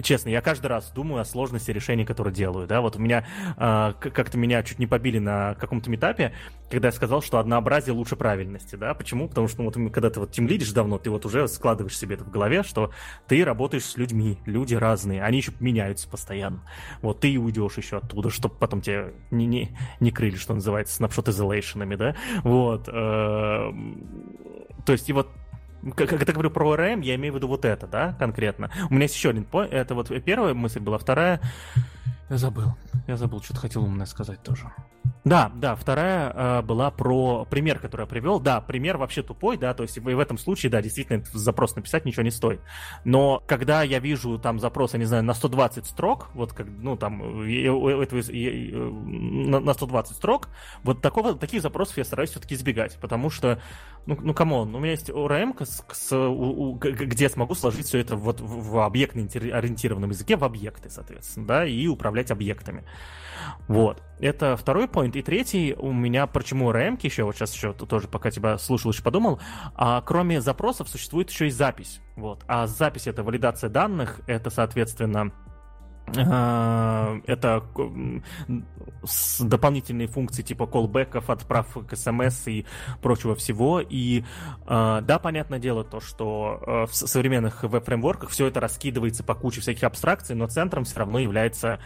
честно, 0.00 0.28
я 0.28 0.40
каждый 0.40 0.66
раз 0.66 0.90
думаю 0.90 1.22
о 1.22 1.24
сложности 1.24 1.70
решений, 1.70 2.04
которые 2.04 2.34
делаю, 2.34 2.66
да, 2.66 2.80
вот 2.80 2.96
у 2.96 2.98
меня 2.98 3.26
э, 3.56 3.92
как-то 3.98 4.38
меня 4.38 4.62
чуть 4.62 4.78
не 4.78 4.86
побили 4.86 5.18
на 5.18 5.54
каком-то 5.54 5.94
этапе, 5.94 6.32
когда 6.70 6.88
я 6.88 6.92
сказал, 6.92 7.22
что 7.22 7.38
однообразие 7.38 7.94
лучше 7.94 8.16
правильности, 8.16 8.76
да, 8.76 8.94
почему? 8.94 9.28
Потому 9.28 9.48
что 9.48 9.62
ну, 9.62 9.70
вот 9.70 9.92
когда 9.92 10.10
ты 10.10 10.20
вот 10.20 10.32
тем 10.32 10.46
лидишь 10.46 10.72
давно, 10.72 10.98
ты 10.98 11.10
вот 11.10 11.24
уже 11.24 11.48
складываешь 11.48 11.96
себе 11.96 12.16
это 12.16 12.24
в 12.24 12.30
голове, 12.30 12.62
что 12.62 12.90
ты 13.26 13.44
работаешь 13.44 13.84
с 13.84 13.96
людьми, 13.96 14.38
люди 14.44 14.74
разные, 14.74 15.22
они 15.22 15.38
еще 15.38 15.52
меняются 15.60 16.08
постоянно, 16.08 16.62
вот 17.02 17.20
ты 17.20 17.38
уйдешь 17.38 17.76
еще 17.76 17.98
оттуда, 17.98 18.30
чтобы 18.30 18.54
потом 18.56 18.80
тебе 18.80 19.14
не, 19.30 19.46
не, 19.46 19.76
не 20.00 20.10
крыли, 20.10 20.36
что 20.36 20.54
называется, 20.54 20.94
снапшот 20.94 21.28
изолейшенами, 21.28 21.96
да, 21.96 22.16
вот, 22.42 22.88
э, 22.88 23.72
то 24.84 24.92
есть 24.92 25.08
и 25.08 25.12
вот 25.12 25.28
как, 25.94 26.08
когда 26.08 26.32
говорю 26.32 26.50
про 26.50 26.70
ОРМ, 26.70 27.00
я 27.00 27.14
имею 27.14 27.32
в 27.32 27.36
виду 27.36 27.48
вот 27.48 27.64
это, 27.64 27.86
да, 27.86 28.14
конкретно. 28.18 28.70
У 28.90 28.94
меня 28.94 29.04
есть 29.04 29.14
еще 29.14 29.30
один 29.30 29.44
point. 29.44 29.68
Это 29.68 29.94
вот 29.94 30.10
первая 30.24 30.54
мысль 30.54 30.80
была, 30.80 30.98
вторая... 30.98 31.40
Я 32.30 32.36
забыл. 32.36 32.74
Я 33.06 33.16
забыл, 33.16 33.40
что-то 33.42 33.60
хотел 33.60 33.84
умное 33.84 34.04
сказать 34.04 34.42
тоже. 34.42 34.70
Да, 35.24 35.50
да, 35.54 35.74
вторая 35.74 36.32
э, 36.34 36.62
была 36.62 36.90
про 36.90 37.44
пример, 37.44 37.78
который 37.78 38.02
я 38.02 38.06
привел. 38.06 38.40
Да, 38.40 38.60
пример 38.60 38.96
вообще 38.96 39.22
тупой, 39.22 39.56
да, 39.56 39.74
то 39.74 39.82
есть 39.82 39.98
в, 39.98 40.02
в 40.02 40.18
этом 40.18 40.38
случае, 40.38 40.70
да, 40.70 40.80
действительно, 40.80 41.22
запрос 41.32 41.76
написать 41.76 42.04
ничего 42.04 42.22
не 42.22 42.30
стоит. 42.30 42.60
Но 43.04 43.42
когда 43.46 43.82
я 43.82 43.98
вижу 43.98 44.38
там 44.38 44.58
запрос, 44.58 44.92
я 44.92 44.98
не 44.98 45.04
знаю, 45.04 45.24
на 45.24 45.34
120 45.34 45.86
строк, 45.86 46.30
вот 46.34 46.52
как, 46.52 46.66
ну, 46.68 46.96
там, 46.96 47.42
этого, 47.42 48.22
на 49.60 49.74
120 49.74 50.16
строк, 50.16 50.48
вот 50.82 51.02
такого, 51.02 51.34
таких 51.34 51.62
запросов 51.62 51.98
я 51.98 52.04
стараюсь 52.04 52.30
все-таки 52.30 52.54
избегать, 52.54 52.98
потому 53.00 53.30
что, 53.30 53.60
ну, 54.06 54.16
ну, 54.20 54.34
come 54.34 54.57
on, 54.57 54.74
у 54.74 54.78
меня 54.78 54.92
есть 54.92 55.10
ORM, 55.10 55.64
с, 55.64 55.84
с, 55.90 56.16
у, 56.16 56.70
у, 56.70 56.74
где 56.74 57.24
я 57.24 57.30
смогу 57.30 57.54
сложить 57.54 57.86
все 57.86 57.98
это 57.98 58.16
вот 58.16 58.40
в, 58.40 58.70
в 58.70 58.78
объектно-ориентированном 58.78 60.10
языке 60.10 60.36
в 60.36 60.44
объекты, 60.44 60.90
соответственно, 60.90 61.46
да, 61.46 61.66
и 61.66 61.86
управлять 61.86 62.30
объектами. 62.30 62.84
Вот. 63.66 64.02
Это 64.20 64.56
второй 64.56 64.86
point. 64.86 65.07
И 65.14 65.22
третий 65.22 65.74
у 65.78 65.92
меня, 65.92 66.26
почему 66.26 66.72
ORM 66.72 66.98
еще, 67.02 67.24
вот 67.24 67.36
сейчас 67.36 67.54
еще 67.54 67.72
тоже, 67.72 68.08
пока 68.08 68.30
тебя 68.30 68.58
слушал, 68.58 68.90
еще 68.92 69.02
подумал, 69.02 69.40
а, 69.74 70.00
кроме 70.02 70.40
запросов 70.40 70.88
существует 70.88 71.30
еще 71.30 71.46
и 71.46 71.50
запись. 71.50 72.00
Вот. 72.16 72.44
А 72.46 72.66
запись— 72.66 73.06
это 73.06 73.22
валидация 73.22 73.70
данных, 73.70 74.20
это, 74.26 74.50
соответственно, 74.50 75.32
а, 76.16 77.20
это 77.26 77.64
дополнительные 79.40 80.08
функции 80.08 80.42
типа 80.42 80.66
колбеков, 80.66 81.30
отправок 81.30 81.96
смс 81.96 82.46
и 82.46 82.66
прочего 83.02 83.34
всего. 83.34 83.80
И 83.80 84.24
а, 84.66 85.00
да, 85.02 85.18
понятное 85.18 85.58
дело 85.58 85.84
то, 85.84 86.00
что 86.00 86.62
а, 86.66 86.86
в 86.86 86.94
современных 86.94 87.62
веб-фреймворках 87.62 88.30
все 88.30 88.46
это 88.46 88.60
раскидывается 88.60 89.24
по 89.24 89.34
куче 89.34 89.60
всяких 89.60 89.84
абстракций, 89.84 90.34
но 90.34 90.46
центром 90.46 90.84
все 90.84 90.98
равно 91.00 91.18
является 91.18 91.80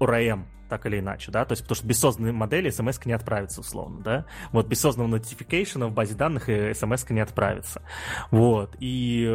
ORM, 0.00 0.44
так 0.68 0.86
или 0.86 0.98
иначе, 1.00 1.30
да, 1.30 1.44
то 1.44 1.52
есть 1.52 1.62
потому 1.62 1.76
что 1.76 1.86
без 1.86 1.98
созданной 1.98 2.32
модели 2.32 2.70
смс 2.70 3.04
не 3.04 3.12
отправится 3.12 3.60
условно, 3.60 4.00
да, 4.02 4.26
вот 4.52 4.66
без 4.66 4.80
созданного 4.80 5.18
notification 5.18 5.86
в 5.86 5.92
базе 5.92 6.14
данных 6.14 6.44
смс 6.44 7.08
не 7.10 7.20
отправится, 7.20 7.82
вот, 8.30 8.76
и 8.80 9.26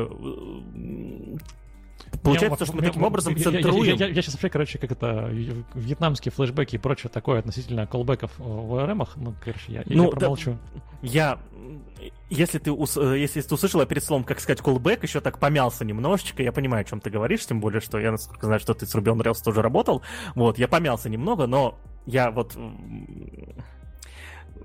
э, 2.14 2.18
Получается, 2.18 2.66
что 2.66 2.76
мы 2.76 2.82
таким 2.82 3.04
образом 3.04 3.36
центруем... 3.38 3.84
Я, 3.84 3.94
я, 3.94 4.08
я, 4.08 4.14
я 4.14 4.22
сейчас 4.22 4.34
вообще, 4.36 4.50
короче, 4.50 4.78
как 4.78 4.92
это, 4.92 5.30
вьетнамские 5.74 6.32
флешбеки 6.32 6.76
и 6.76 6.78
прочее 6.78 7.10
такое 7.10 7.40
относительно 7.40 7.88
колбеков 7.88 8.32
в 8.38 8.76
ОРМах, 8.76 9.16
ну, 9.16 9.34
короче, 9.44 9.74
я, 9.74 9.84
ну, 9.86 10.06
я 10.06 10.10
промолчу. 10.10 10.58
Да, 10.74 10.82
я, 11.02 11.40
если 12.30 12.60
ты, 12.60 12.72
если 12.72 13.42
ты 13.42 13.54
услышал 13.54 13.82
я 13.82 13.86
перед 13.86 14.04
словом, 14.04 14.24
как 14.24 14.40
сказать, 14.40 14.62
колбек, 14.62 15.04
еще 15.04 15.20
так 15.20 15.40
помялся 15.40 15.86
немножечко, 15.86 16.44
я 16.44 16.52
понимаю, 16.52 16.82
о 16.82 16.86
чем 16.86 17.02
ты 17.02 17.10
говоришь, 17.10 17.46
тем 17.46 17.60
более, 17.60 17.82
что 17.82 18.00
я, 18.00 18.12
насколько 18.12 18.46
знаю, 18.46 18.60
что 18.60 18.74
ты 18.74 18.86
с 18.86 18.96
Ruby 18.96 19.14
on 19.16 19.22
Rails 19.22 19.44
тоже 19.44 19.62
работал, 19.62 20.02
вот, 20.36 20.58
я 20.58 20.68
помялся 20.68 21.10
немного, 21.10 21.48
но 21.48 21.78
я 22.06 22.32
вот 22.32 22.58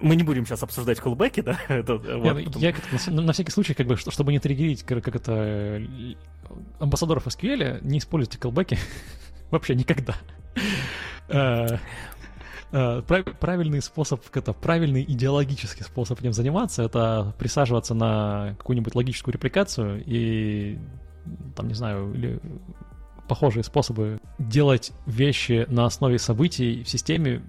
мы 0.00 0.16
не 0.16 0.22
будем 0.22 0.46
сейчас 0.46 0.62
обсуждать 0.62 1.00
колбеки, 1.00 1.40
да? 1.40 1.58
это, 1.68 1.96
вот, 1.96 2.24
я, 2.24 2.34
потом... 2.44 2.62
я 2.62 2.74
на, 3.08 3.22
на 3.22 3.32
всякий 3.32 3.50
случай, 3.50 3.74
как 3.74 3.86
бы, 3.86 3.96
чтобы 3.96 4.32
не 4.32 4.38
триггерить, 4.38 4.82
как, 4.82 5.02
как 5.04 5.16
это 5.16 5.32
э, 5.32 6.14
амбассадоров 6.78 7.26
SQL, 7.26 7.80
не 7.82 7.98
используйте 7.98 8.38
колбеки 8.38 8.78
вообще 9.50 9.74
никогда. 9.74 10.14
Э, 11.30 11.76
э, 12.72 13.02
правильный 13.38 13.82
способ, 13.82 14.22
это 14.34 14.54
правильный 14.54 15.02
идеологический 15.02 15.84
способ 15.84 16.20
этим 16.20 16.32
заниматься, 16.32 16.82
это 16.82 17.34
присаживаться 17.38 17.92
на 17.92 18.54
какую-нибудь 18.56 18.94
логическую 18.94 19.34
репликацию 19.34 20.02
и 20.06 20.78
там, 21.54 21.68
не 21.68 21.74
знаю, 21.74 22.14
или 22.14 22.40
похожие 23.28 23.62
способы 23.62 24.20
делать 24.38 24.92
вещи 25.04 25.66
на 25.68 25.84
основе 25.84 26.18
событий 26.18 26.82
в 26.82 26.88
системе 26.88 27.42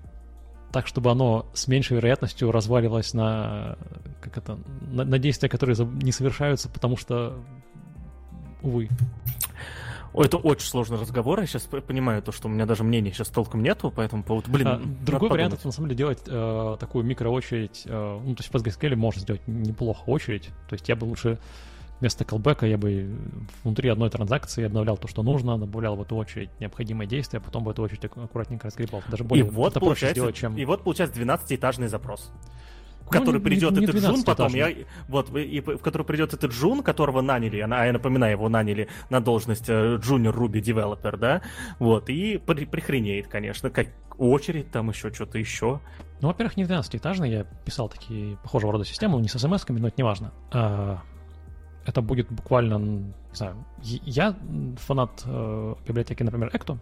так, 0.71 0.87
чтобы 0.87 1.11
оно 1.11 1.47
с 1.53 1.67
меньшей 1.67 1.97
вероятностью 1.97 2.51
разваливалось 2.51 3.13
на, 3.13 3.77
как 4.21 4.37
это, 4.37 4.59
на, 4.81 5.03
на 5.03 5.19
действия, 5.19 5.49
которые 5.49 5.75
не 6.01 6.11
совершаются, 6.11 6.69
потому 6.69 6.97
что, 6.97 7.39
увы. 8.61 8.89
Ой, 10.13 10.25
это 10.25 10.37
очень 10.37 10.67
сложный 10.67 10.97
разговор. 10.97 11.39
Я 11.39 11.45
сейчас 11.45 11.63
понимаю 11.63 12.21
то, 12.23 12.31
что 12.31 12.47
у 12.47 12.51
меня 12.51 12.65
даже 12.65 12.83
мнения 12.83 13.11
сейчас 13.11 13.29
толком 13.29 13.61
нету 13.61 13.91
по 13.91 14.01
этому 14.01 14.23
поводу. 14.23 14.49
Блин, 14.51 14.67
а, 14.67 14.81
другой 15.05 15.29
вариант 15.29 15.53
это 15.53 15.67
на 15.67 15.71
самом 15.71 15.89
деле 15.89 15.97
делать 15.97 16.19
э, 16.25 16.77
такую 16.79 17.05
микроочередь. 17.05 17.83
Э, 17.85 18.19
ну, 18.23 18.35
то 18.35 18.41
есть 18.41 18.51
в 18.51 18.55
PostgreSQL 18.55 18.95
можно 18.95 19.21
сделать 19.21 19.47
неплохо 19.47 20.01
очередь. 20.09 20.49
То 20.67 20.73
есть 20.73 20.89
я 20.89 20.95
бы 20.95 21.05
лучше 21.05 21.37
вместо 21.99 22.23
callback 22.23 22.67
я 22.67 22.77
бы 22.77 23.15
внутри 23.63 23.89
одной 23.89 24.09
транзакции 24.09 24.65
обновлял 24.65 24.97
то, 24.97 25.07
что 25.07 25.23
нужно, 25.23 25.57
добавлял 25.57 25.95
в 25.95 26.01
эту 26.01 26.15
очередь 26.15 26.49
необходимые 26.59 27.07
действия, 27.07 27.39
а 27.39 27.41
потом 27.41 27.63
в 27.63 27.69
эту 27.69 27.83
очередь 27.83 28.05
аккуратненько 28.05 28.67
разгребал. 28.67 29.03
Даже 29.09 29.23
более 29.23 29.45
и 29.45 29.49
вот 29.49 29.73
проще 29.73 30.11
сделать, 30.11 30.35
чем... 30.35 30.57
И 30.57 30.65
вот 30.65 30.83
получается 30.83 31.19
12-этажный 31.19 31.87
запрос 31.87 32.31
в 33.09 33.11
который 33.11 33.37
ну, 33.37 33.43
придет 33.43 33.71
не, 33.71 33.79
не 33.79 33.85
этот 33.85 34.03
Джун 34.03 34.23
потом, 34.23 34.53
я, 34.53 34.69
вот, 35.07 35.35
и, 35.35 35.61
в 35.61 35.79
который 35.79 36.03
придет 36.03 36.33
этот 36.35 36.51
Джун, 36.51 36.83
которого 36.83 37.21
наняли, 37.21 37.59
а 37.59 37.85
я 37.85 37.91
напоминаю, 37.91 38.33
его 38.33 38.49
наняли 38.49 38.87
на 39.09 39.19
должность 39.19 39.67
Junior 39.67 40.31
Ruby 40.31 40.61
Developer, 40.61 41.17
да, 41.17 41.41
вот, 41.79 42.07
и 42.09 42.37
при, 42.37 42.65
прихренеет, 42.65 43.27
конечно, 43.27 43.71
как 43.71 43.87
очередь, 44.19 44.69
там 44.69 44.89
еще 44.89 45.11
что-то 45.11 45.39
еще. 45.39 45.79
Ну, 46.21 46.27
во-первых, 46.27 46.55
не 46.57 46.65
12-этажный, 46.65 47.31
я 47.31 47.45
писал 47.65 47.89
такие 47.89 48.37
похожего 48.43 48.73
рода 48.73 48.85
системы, 48.85 49.19
не 49.21 49.27
с 49.27 49.35
смс-ками, 49.35 49.79
но 49.79 49.87
это 49.87 49.95
не 49.97 50.03
важно. 50.03 50.31
А, 50.51 51.01
это 51.89 52.01
будет 52.01 52.31
буквально, 52.31 52.77
не 52.77 53.13
знаю, 53.33 53.65
я 53.81 54.35
фанат 54.77 55.23
э, 55.25 55.75
библиотеки, 55.87 56.23
например, 56.23 56.49
Ecto, 56.53 56.77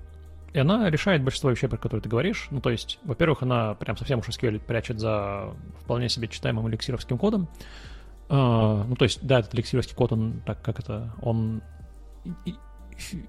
и 0.53 0.59
она 0.59 0.89
решает 0.89 1.23
большинство 1.23 1.49
вещей, 1.49 1.67
про 1.67 1.77
которые 1.77 2.01
ты 2.01 2.09
говоришь. 2.09 2.47
Ну, 2.51 2.61
то 2.61 2.69
есть, 2.69 2.99
во-первых, 3.03 3.43
она 3.43 3.73
прям 3.75 3.97
совсем 3.97 4.19
уж 4.19 4.29
SQL 4.29 4.59
прячет 4.59 4.99
за 4.99 5.53
вполне 5.81 6.09
себе 6.09 6.27
читаемым 6.27 6.67
эликсировским 6.69 7.17
кодом. 7.17 7.47
Uh, 8.29 8.83
ну, 8.85 8.95
то 8.95 9.03
есть, 9.03 9.25
да, 9.25 9.39
этот 9.39 9.55
эликсировский 9.55 9.95
код, 9.95 10.11
он 10.11 10.41
так 10.45 10.61
как 10.61 10.79
это, 10.79 11.13
он 11.21 11.61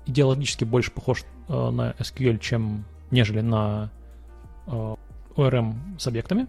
идеологически 0.07 0.65
больше 0.65 0.91
похож 0.91 1.25
uh, 1.49 1.71
на 1.71 1.93
SQL, 1.93 2.39
чем 2.39 2.85
нежели 3.11 3.41
на 3.41 3.91
uh, 4.67 4.99
ORM 5.37 5.99
с 5.99 6.07
объектами. 6.07 6.47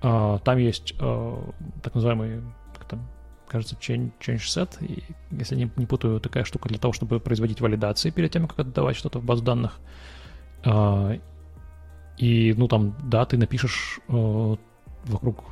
Uh, 0.00 0.40
там 0.42 0.56
есть 0.56 0.94
uh, 0.98 1.54
так 1.82 1.94
называемый 1.94 2.40
кажется, 3.50 3.76
change, 3.80 4.12
change 4.20 4.38
set, 4.38 4.84
и, 4.84 5.02
если 5.30 5.56
не, 5.56 5.70
не 5.76 5.86
путаю, 5.86 6.20
такая 6.20 6.44
штука 6.44 6.68
для 6.68 6.78
того, 6.78 6.92
чтобы 6.92 7.20
производить 7.20 7.60
валидации 7.60 8.10
перед 8.10 8.30
тем, 8.30 8.46
как 8.46 8.60
отдавать 8.60 8.96
что-то 8.96 9.18
в 9.18 9.24
базу 9.24 9.42
данных. 9.42 9.80
А, 10.64 11.18
и, 12.16 12.54
ну, 12.56 12.68
там, 12.68 12.96
да, 13.04 13.24
ты 13.24 13.36
напишешь 13.36 14.00
а, 14.08 14.56
вокруг, 15.04 15.44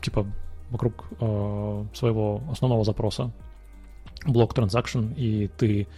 типа, 0.00 0.26
вокруг 0.70 1.04
а, 1.20 1.86
своего 1.94 2.42
основного 2.50 2.84
запроса 2.84 3.32
блок 4.26 4.56
transaction, 4.56 5.14
и 5.16 5.48
ты 5.48 5.88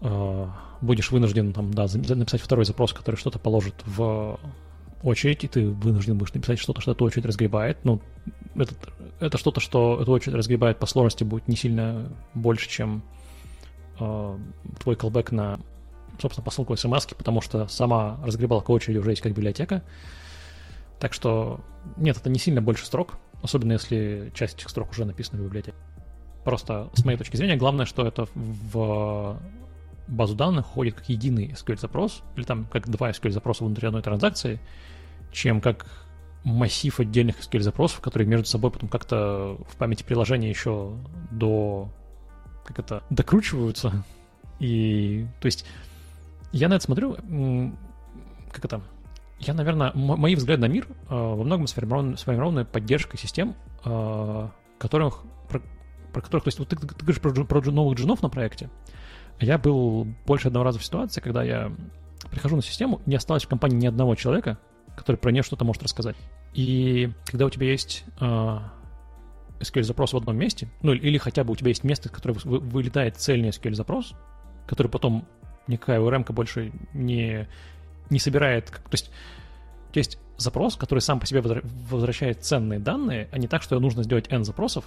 а, 0.00 0.50
будешь 0.80 1.10
вынужден, 1.10 1.52
там, 1.52 1.74
да, 1.74 1.86
написать 1.92 2.40
второй 2.40 2.64
запрос, 2.64 2.92
который 2.92 3.16
что-то 3.16 3.38
положит 3.38 3.74
в 3.84 4.38
очередь, 5.02 5.44
и 5.44 5.48
ты 5.48 5.68
вынужден 5.68 6.16
будешь 6.16 6.32
написать 6.32 6.58
что-то, 6.58 6.80
что 6.80 6.92
эта 6.92 7.04
очередь 7.04 7.26
разгребает. 7.26 7.78
Ну, 7.84 8.00
это, 8.54 8.74
это 9.20 9.38
что-то, 9.38 9.60
что 9.60 10.00
эту 10.00 10.12
очередь 10.12 10.34
разгребает 10.34 10.78
по 10.78 10.86
сложности 10.86 11.24
будет 11.24 11.48
не 11.48 11.56
сильно 11.56 12.08
больше, 12.34 12.68
чем 12.68 13.02
э, 13.98 14.38
твой 14.80 14.96
callback 14.96 15.34
на, 15.34 15.60
собственно, 16.20 16.44
посылку 16.44 16.76
смс 16.76 17.06
потому 17.06 17.40
что 17.40 17.66
сама 17.68 18.20
разгребалка 18.24 18.70
очереди 18.70 18.98
уже 18.98 19.10
есть 19.10 19.22
как 19.22 19.32
библиотека. 19.32 19.82
Так 21.00 21.12
что, 21.12 21.60
нет, 21.96 22.16
это 22.16 22.30
не 22.30 22.38
сильно 22.38 22.62
больше 22.62 22.86
строк, 22.86 23.18
особенно 23.42 23.72
если 23.72 24.30
часть 24.34 24.58
этих 24.58 24.68
строк 24.68 24.90
уже 24.92 25.04
написана 25.04 25.42
в 25.42 25.44
библиотеке. 25.44 25.76
Просто, 26.44 26.90
с 26.94 27.04
моей 27.04 27.18
точки 27.18 27.36
зрения, 27.36 27.56
главное, 27.56 27.86
что 27.86 28.06
это 28.06 28.26
в 28.34 29.38
базу 30.08 30.34
данных 30.34 30.70
уходит 30.70 30.94
как 30.94 31.08
единый 31.08 31.48
SQL-запрос, 31.52 32.22
или 32.36 32.44
там 32.44 32.66
как 32.66 32.88
два 32.88 33.10
SQL-запроса 33.10 33.64
внутри 33.64 33.88
одной 33.88 34.02
транзакции, 34.02 34.60
чем 35.32 35.60
как 35.60 35.86
массив 36.44 36.98
отдельных 36.98 37.40
SQL-запросов, 37.40 38.00
которые 38.00 38.28
между 38.28 38.46
собой 38.46 38.70
потом 38.70 38.88
как-то 38.88 39.58
в 39.68 39.76
памяти 39.76 40.02
приложения 40.02 40.48
еще 40.48 40.96
до... 41.30 41.88
как 42.64 42.78
это... 42.78 43.02
докручиваются. 43.10 44.04
И, 44.58 45.26
то 45.40 45.46
есть, 45.46 45.64
я 46.52 46.68
на 46.68 46.74
это 46.74 46.84
смотрю, 46.84 47.16
как 48.52 48.64
это... 48.64 48.80
Я, 49.38 49.54
наверное, 49.54 49.92
мои 49.94 50.36
взгляды 50.36 50.62
на 50.62 50.68
мир 50.68 50.86
э, 50.88 50.94
во 51.08 51.42
многом 51.42 51.66
сформированы, 51.66 52.16
сформированы 52.16 52.64
поддержкой 52.64 53.18
систем, 53.18 53.56
э, 53.84 54.48
которых, 54.78 55.22
про, 55.48 55.60
про 56.12 56.20
которых, 56.20 56.44
то 56.44 56.48
есть, 56.48 56.60
вот 56.60 56.68
ты, 56.68 56.76
ты, 56.76 56.86
говоришь 56.86 57.20
про, 57.20 57.32
про 57.44 57.70
новых 57.72 57.98
джунов 57.98 58.22
на 58.22 58.28
проекте, 58.28 58.70
я 59.40 59.58
был 59.58 60.06
больше 60.26 60.46
одного 60.46 60.66
раза 60.66 60.78
в 60.78 60.84
ситуации, 60.84 61.20
когда 61.20 61.42
я 61.42 61.72
прихожу 62.30 62.54
на 62.54 62.62
систему, 62.62 63.00
не 63.04 63.16
осталось 63.16 63.44
в 63.44 63.48
компании 63.48 63.78
ни 63.78 63.86
одного 63.86 64.14
человека, 64.14 64.58
который 64.96 65.16
про 65.16 65.30
нее 65.30 65.42
что-то 65.42 65.64
может 65.64 65.82
рассказать. 65.82 66.16
И 66.54 67.10
когда 67.24 67.46
у 67.46 67.50
тебя 67.50 67.70
есть 67.70 68.04
э, 68.20 68.58
SQL-запрос 69.60 70.12
в 70.12 70.16
одном 70.16 70.36
месте, 70.36 70.68
ну 70.82 70.92
или 70.92 71.18
хотя 71.18 71.44
бы 71.44 71.52
у 71.52 71.56
тебя 71.56 71.68
есть 71.68 71.84
место, 71.84 72.08
которое 72.08 72.38
вылетает 72.44 73.16
цельный 73.16 73.50
SQL-запрос, 73.50 74.14
который 74.66 74.88
потом 74.88 75.26
никакая 75.66 76.00
ORM 76.00 76.30
больше 76.32 76.72
не, 76.92 77.48
не 78.10 78.18
собирает. 78.18 78.66
То 78.66 78.92
есть 78.92 79.10
у 79.88 79.92
тебя 79.92 80.00
есть 80.00 80.18
запрос, 80.36 80.76
который 80.76 81.00
сам 81.00 81.20
по 81.20 81.26
себе 81.26 81.40
возвращает 81.42 82.44
ценные 82.44 82.80
данные, 82.80 83.28
а 83.32 83.38
не 83.38 83.48
так, 83.48 83.62
что 83.62 83.78
нужно 83.78 84.02
сделать 84.02 84.26
N 84.30 84.44
запросов, 84.44 84.84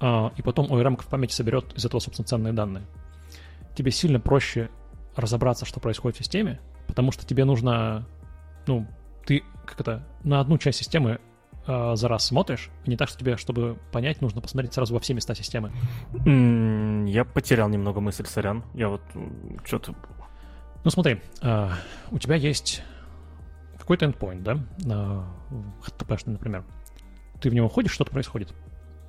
э, 0.00 0.30
и 0.36 0.42
потом 0.42 0.66
ORM 0.66 1.00
в 1.00 1.06
памяти 1.06 1.32
соберет 1.32 1.72
из 1.74 1.84
этого, 1.84 2.00
собственно, 2.00 2.26
ценные 2.26 2.52
данные. 2.52 2.84
Тебе 3.74 3.90
сильно 3.90 4.20
проще 4.20 4.70
разобраться, 5.16 5.64
что 5.64 5.80
происходит 5.80 6.16
в 6.16 6.18
системе, 6.18 6.60
потому 6.86 7.12
что 7.12 7.26
тебе 7.26 7.44
нужно, 7.44 8.06
ну, 8.66 8.86
ты 9.26 9.42
как 9.66 9.80
это, 9.80 10.02
на 10.22 10.40
одну 10.40 10.56
часть 10.56 10.78
системы 10.78 11.20
э, 11.66 11.96
за 11.96 12.08
раз 12.08 12.26
смотришь, 12.26 12.70
а 12.86 12.88
не 12.88 12.96
так, 12.96 13.08
что 13.08 13.18
тебе, 13.18 13.36
чтобы 13.36 13.78
понять, 13.92 14.22
нужно 14.22 14.40
посмотреть 14.40 14.72
сразу 14.72 14.94
во 14.94 15.00
все 15.00 15.12
места 15.12 15.34
системы. 15.34 15.72
Mm, 16.12 17.08
я 17.08 17.24
потерял 17.24 17.68
немного 17.68 18.00
мысль, 18.00 18.24
сорян. 18.26 18.64
Я 18.74 18.88
вот 18.88 19.02
что-то... 19.64 19.94
Ну 20.84 20.90
смотри, 20.90 21.20
э, 21.42 21.70
у 22.10 22.18
тебя 22.18 22.36
есть 22.36 22.82
какой-то 23.78 24.06
endpoint, 24.06 24.42
да, 24.42 25.26
HTTP, 25.84 26.18
например. 26.26 26.64
Ты 27.40 27.50
в 27.50 27.54
него 27.54 27.68
ходишь, 27.68 27.92
что-то 27.92 28.12
происходит. 28.12 28.54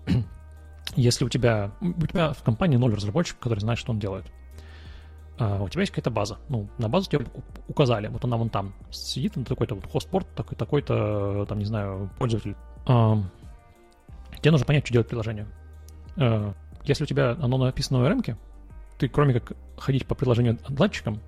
Если 0.96 1.24
у 1.24 1.30
тебя, 1.30 1.72
у 1.82 2.06
тебя 2.06 2.34
в 2.34 2.44
компании 2.44 2.78
ноль 2.78 2.96
разработчиков, 2.96 3.40
который 3.40 3.60
знает, 3.60 3.80
что 3.80 3.92
он 3.92 4.00
делает, 4.00 4.26
а, 5.40 5.62
у 5.62 5.70
тебя 5.70 5.82
есть 5.82 5.92
какая-то 5.92 6.10
база. 6.10 6.38
Ну, 6.50 6.68
на 6.78 6.90
базу 6.90 7.10
тебе 7.10 7.26
указали, 7.68 8.08
вот 8.08 8.24
она 8.26 8.38
вон 8.38 8.50
там 8.50 8.74
сидит, 8.90 9.36
на 9.36 9.46
такой-то 9.46 9.76
вот 9.76 9.86
хостпорт, 9.86 10.28
такой, 10.36 10.58
такой-то, 10.58 11.46
там, 11.48 11.60
не 11.60 11.66
знаю, 11.66 12.10
пользователь. 12.18 12.56
А, 12.88 13.18
тебе 14.40 14.52
нужно 14.52 14.66
понять, 14.66 14.86
что 14.86 14.94
делать 14.94 15.08
приложение. 15.08 15.48
А, 16.18 16.54
если 16.84 17.04
у 17.04 17.08
тебя 17.08 17.38
оно 17.40 17.58
написано 17.58 18.00
в 18.00 18.04
ORM, 18.04 18.36
ты 18.98 19.10
кроме 19.10 19.40
как 19.40 19.56
ходить 19.78 20.08
по 20.08 20.16
приложению 20.16 20.58
отладчиком, 20.68 21.20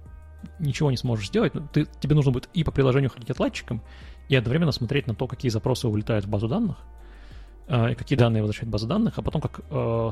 ничего 0.58 0.90
не 0.90 0.98
сможешь 0.98 1.28
сделать. 1.28 1.54
Ты, 1.72 1.86
тебе 2.00 2.16
нужно 2.16 2.32
будет 2.32 2.50
и 2.54 2.64
по 2.64 2.72
приложению 2.72 3.12
ходить 3.12 3.30
отладчиком, 3.30 3.84
и 4.28 4.36
одновременно 4.36 4.72
смотреть 4.72 5.06
на 5.06 5.14
то, 5.14 5.28
какие 5.28 5.52
запросы 5.52 5.88
улетают 5.88 6.26
в 6.26 6.30
базу 6.30 6.48
данных, 6.48 6.78
и 7.68 7.94
какие 7.94 8.18
данные 8.18 8.42
возвращает 8.42 8.72
база 8.72 8.88
данных, 8.88 9.20
а 9.20 9.22
потом 9.22 9.42
как 9.42 9.62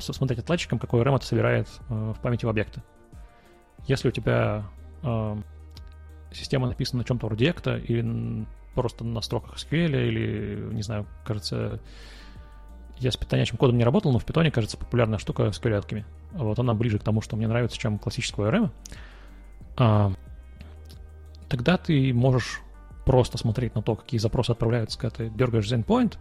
смотреть 0.01 0.39
отладчиком, 0.39 0.77
какой 0.77 1.01
RAM 1.01 1.15
это 1.15 1.25
собирает 1.25 1.67
в 1.87 2.17
памяти 2.21 2.45
в 2.45 2.49
объекты. 2.49 2.83
Если 3.87 4.09
у 4.09 4.11
тебя 4.11 4.65
э, 5.01 5.35
система 6.31 6.67
написана 6.67 6.99
на 6.99 7.05
чем-то 7.05 7.27
вроде 7.27 7.49
Ecto 7.49 7.81
или 7.81 8.45
просто 8.75 9.03
на 9.03 9.21
строках 9.21 9.55
SQL, 9.55 10.07
или, 10.07 10.73
не 10.73 10.83
знаю, 10.83 11.07
кажется, 11.25 11.79
я 12.99 13.11
с 13.11 13.17
питонячим 13.17 13.57
кодом 13.57 13.77
не 13.77 13.83
работал, 13.83 14.11
но 14.11 14.19
в 14.19 14.25
питоне, 14.25 14.51
кажется, 14.51 14.77
популярная 14.77 15.17
штука 15.17 15.51
с 15.51 15.57
квариатками. 15.57 16.05
Вот 16.33 16.59
она 16.59 16.73
ближе 16.73 16.99
к 16.99 17.03
тому, 17.03 17.21
что 17.21 17.35
мне 17.35 17.47
нравится, 17.47 17.77
чем 17.77 17.97
классического 17.97 18.51
ORM. 18.51 18.71
А, 19.77 20.11
тогда 21.47 21.77
ты 21.77 22.13
можешь 22.13 22.61
просто 23.05 23.37
смотреть 23.37 23.73
на 23.73 23.81
то, 23.81 23.95
какие 23.95 24.19
запросы 24.19 24.51
отправляются, 24.51 24.99
когда 24.99 25.15
ты 25.15 25.29
дергаешь 25.29 25.71
endpoint, 25.71 26.17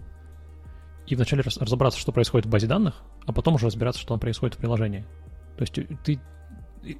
и 1.06 1.14
вначале 1.14 1.42
разобраться, 1.42 1.98
что 1.98 2.12
происходит 2.12 2.46
в 2.46 2.50
базе 2.50 2.66
данных, 2.66 3.02
а 3.26 3.32
потом 3.32 3.54
уже 3.54 3.66
разбираться, 3.66 4.00
что 4.00 4.10
там 4.10 4.20
происходит 4.20 4.54
в 4.54 4.58
приложении. 4.58 5.04
То 5.56 5.62
есть 5.62 5.78
ты 6.04 6.20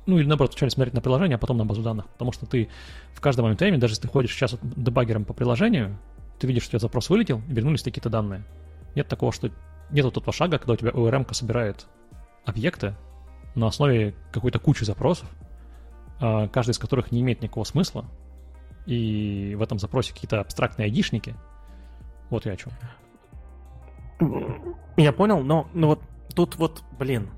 ну 0.07 0.19
или 0.19 0.27
наоборот, 0.27 0.53
вначале 0.53 0.71
смотреть 0.71 0.95
на 0.95 1.01
приложение, 1.01 1.37
а 1.37 1.39
потом 1.39 1.57
на 1.57 1.65
базу 1.65 1.83
данных, 1.83 2.07
потому 2.09 2.33
что 2.33 2.47
ты 2.47 2.69
в 3.13 3.21
каждом 3.21 3.45
момент 3.45 3.61
времени, 3.61 3.81
даже 3.81 3.93
если 3.93 4.03
ты 4.03 4.09
ходишь 4.09 4.33
сейчас 4.33 4.57
дебаггером 4.63 5.25
по 5.25 5.33
приложению, 5.33 5.99
ты 6.39 6.47
видишь, 6.47 6.65
что 6.65 6.71
у 6.71 6.73
тебя 6.73 6.81
запрос 6.81 7.09
вылетел, 7.11 7.41
и 7.49 7.53
вернулись 7.53 7.83
какие-то 7.83 8.11
данные. 8.11 8.45
Нет 8.95 9.09
такого, 9.09 9.33
что 9.33 9.51
нет 9.91 10.05
вот 10.05 10.17
этого 10.17 10.33
шага, 10.33 10.59
когда 10.59 10.75
у 10.75 10.77
тебя 10.77 10.91
ORM 10.91 11.33
собирает 11.33 11.87
объекты, 12.45 12.95
на 13.55 13.69
основе 13.69 14.15
какой-то 14.33 14.59
кучи 14.59 14.85
запросов, 14.85 15.29
а, 16.21 16.49
каждый 16.49 16.73
из 16.73 16.79
которых 16.79 17.11
не 17.11 17.21
имеет 17.23 17.43
никакого 17.43 17.65
смысла, 17.65 18.05
и 18.85 19.55
в 19.57 19.63
этом 19.63 19.79
запросе 19.79 20.13
какие-то 20.13 20.41
абстрактные 20.41 20.87
айдишники. 20.87 21.35
Вот 22.31 22.47
я 22.47 22.53
о 22.53 22.57
чем. 22.57 22.73
Я 24.97 25.13
понял, 25.13 25.43
но 25.43 25.69
ну 25.75 25.89
вот 25.89 26.01
тут 26.35 26.57
вот, 26.57 26.83
блин, 26.99 27.31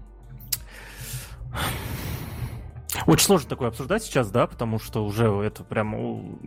очень 3.07 3.25
сложно 3.25 3.49
такое 3.49 3.69
обсуждать 3.69 4.03
сейчас, 4.03 4.31
да, 4.31 4.47
потому 4.47 4.79
что 4.79 5.05
уже 5.05 5.27
это 5.27 5.65
прям... 5.65 6.39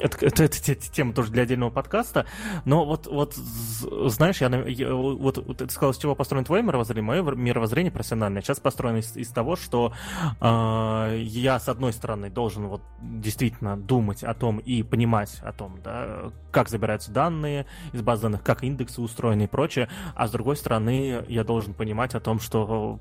Это, 0.00 0.26
это, 0.26 0.44
это, 0.44 0.72
это 0.72 0.92
тема 0.92 1.12
тоже 1.12 1.30
для 1.30 1.42
отдельного 1.42 1.70
подкаста. 1.70 2.26
Но 2.64 2.84
вот, 2.84 3.06
вот 3.06 3.34
знаешь, 3.34 4.40
я, 4.40 4.48
я 4.48 4.94
вот, 4.94 5.38
вот 5.38 5.58
ты 5.58 5.70
сказал, 5.70 5.94
с 5.94 5.98
чего 5.98 6.14
построено 6.14 6.44
твое 6.44 6.62
мировоззрение, 6.62 7.04
мое 7.04 7.22
мировоззрение 7.22 7.90
профессиональное. 7.90 8.42
Сейчас 8.42 8.60
построено 8.60 8.98
из, 8.98 9.16
из 9.16 9.28
того, 9.28 9.56
что 9.56 9.92
э, 10.40 11.18
я, 11.22 11.58
с 11.58 11.68
одной 11.68 11.92
стороны, 11.92 12.30
должен 12.30 12.66
вот 12.68 12.82
действительно 13.00 13.76
думать 13.76 14.22
о 14.22 14.34
том 14.34 14.58
и 14.58 14.82
понимать 14.82 15.40
о 15.42 15.52
том, 15.52 15.80
да, 15.82 16.32
как 16.50 16.68
забираются 16.68 17.10
данные 17.10 17.66
из 17.92 18.02
баз 18.02 18.20
данных, 18.20 18.42
как 18.42 18.62
индексы 18.64 19.00
устроены 19.00 19.44
и 19.44 19.46
прочее, 19.46 19.88
а 20.14 20.26
с 20.28 20.30
другой 20.30 20.56
стороны, 20.56 21.24
я 21.28 21.44
должен 21.44 21.74
понимать 21.74 22.14
о 22.14 22.20
том, 22.20 22.40
что 22.40 23.00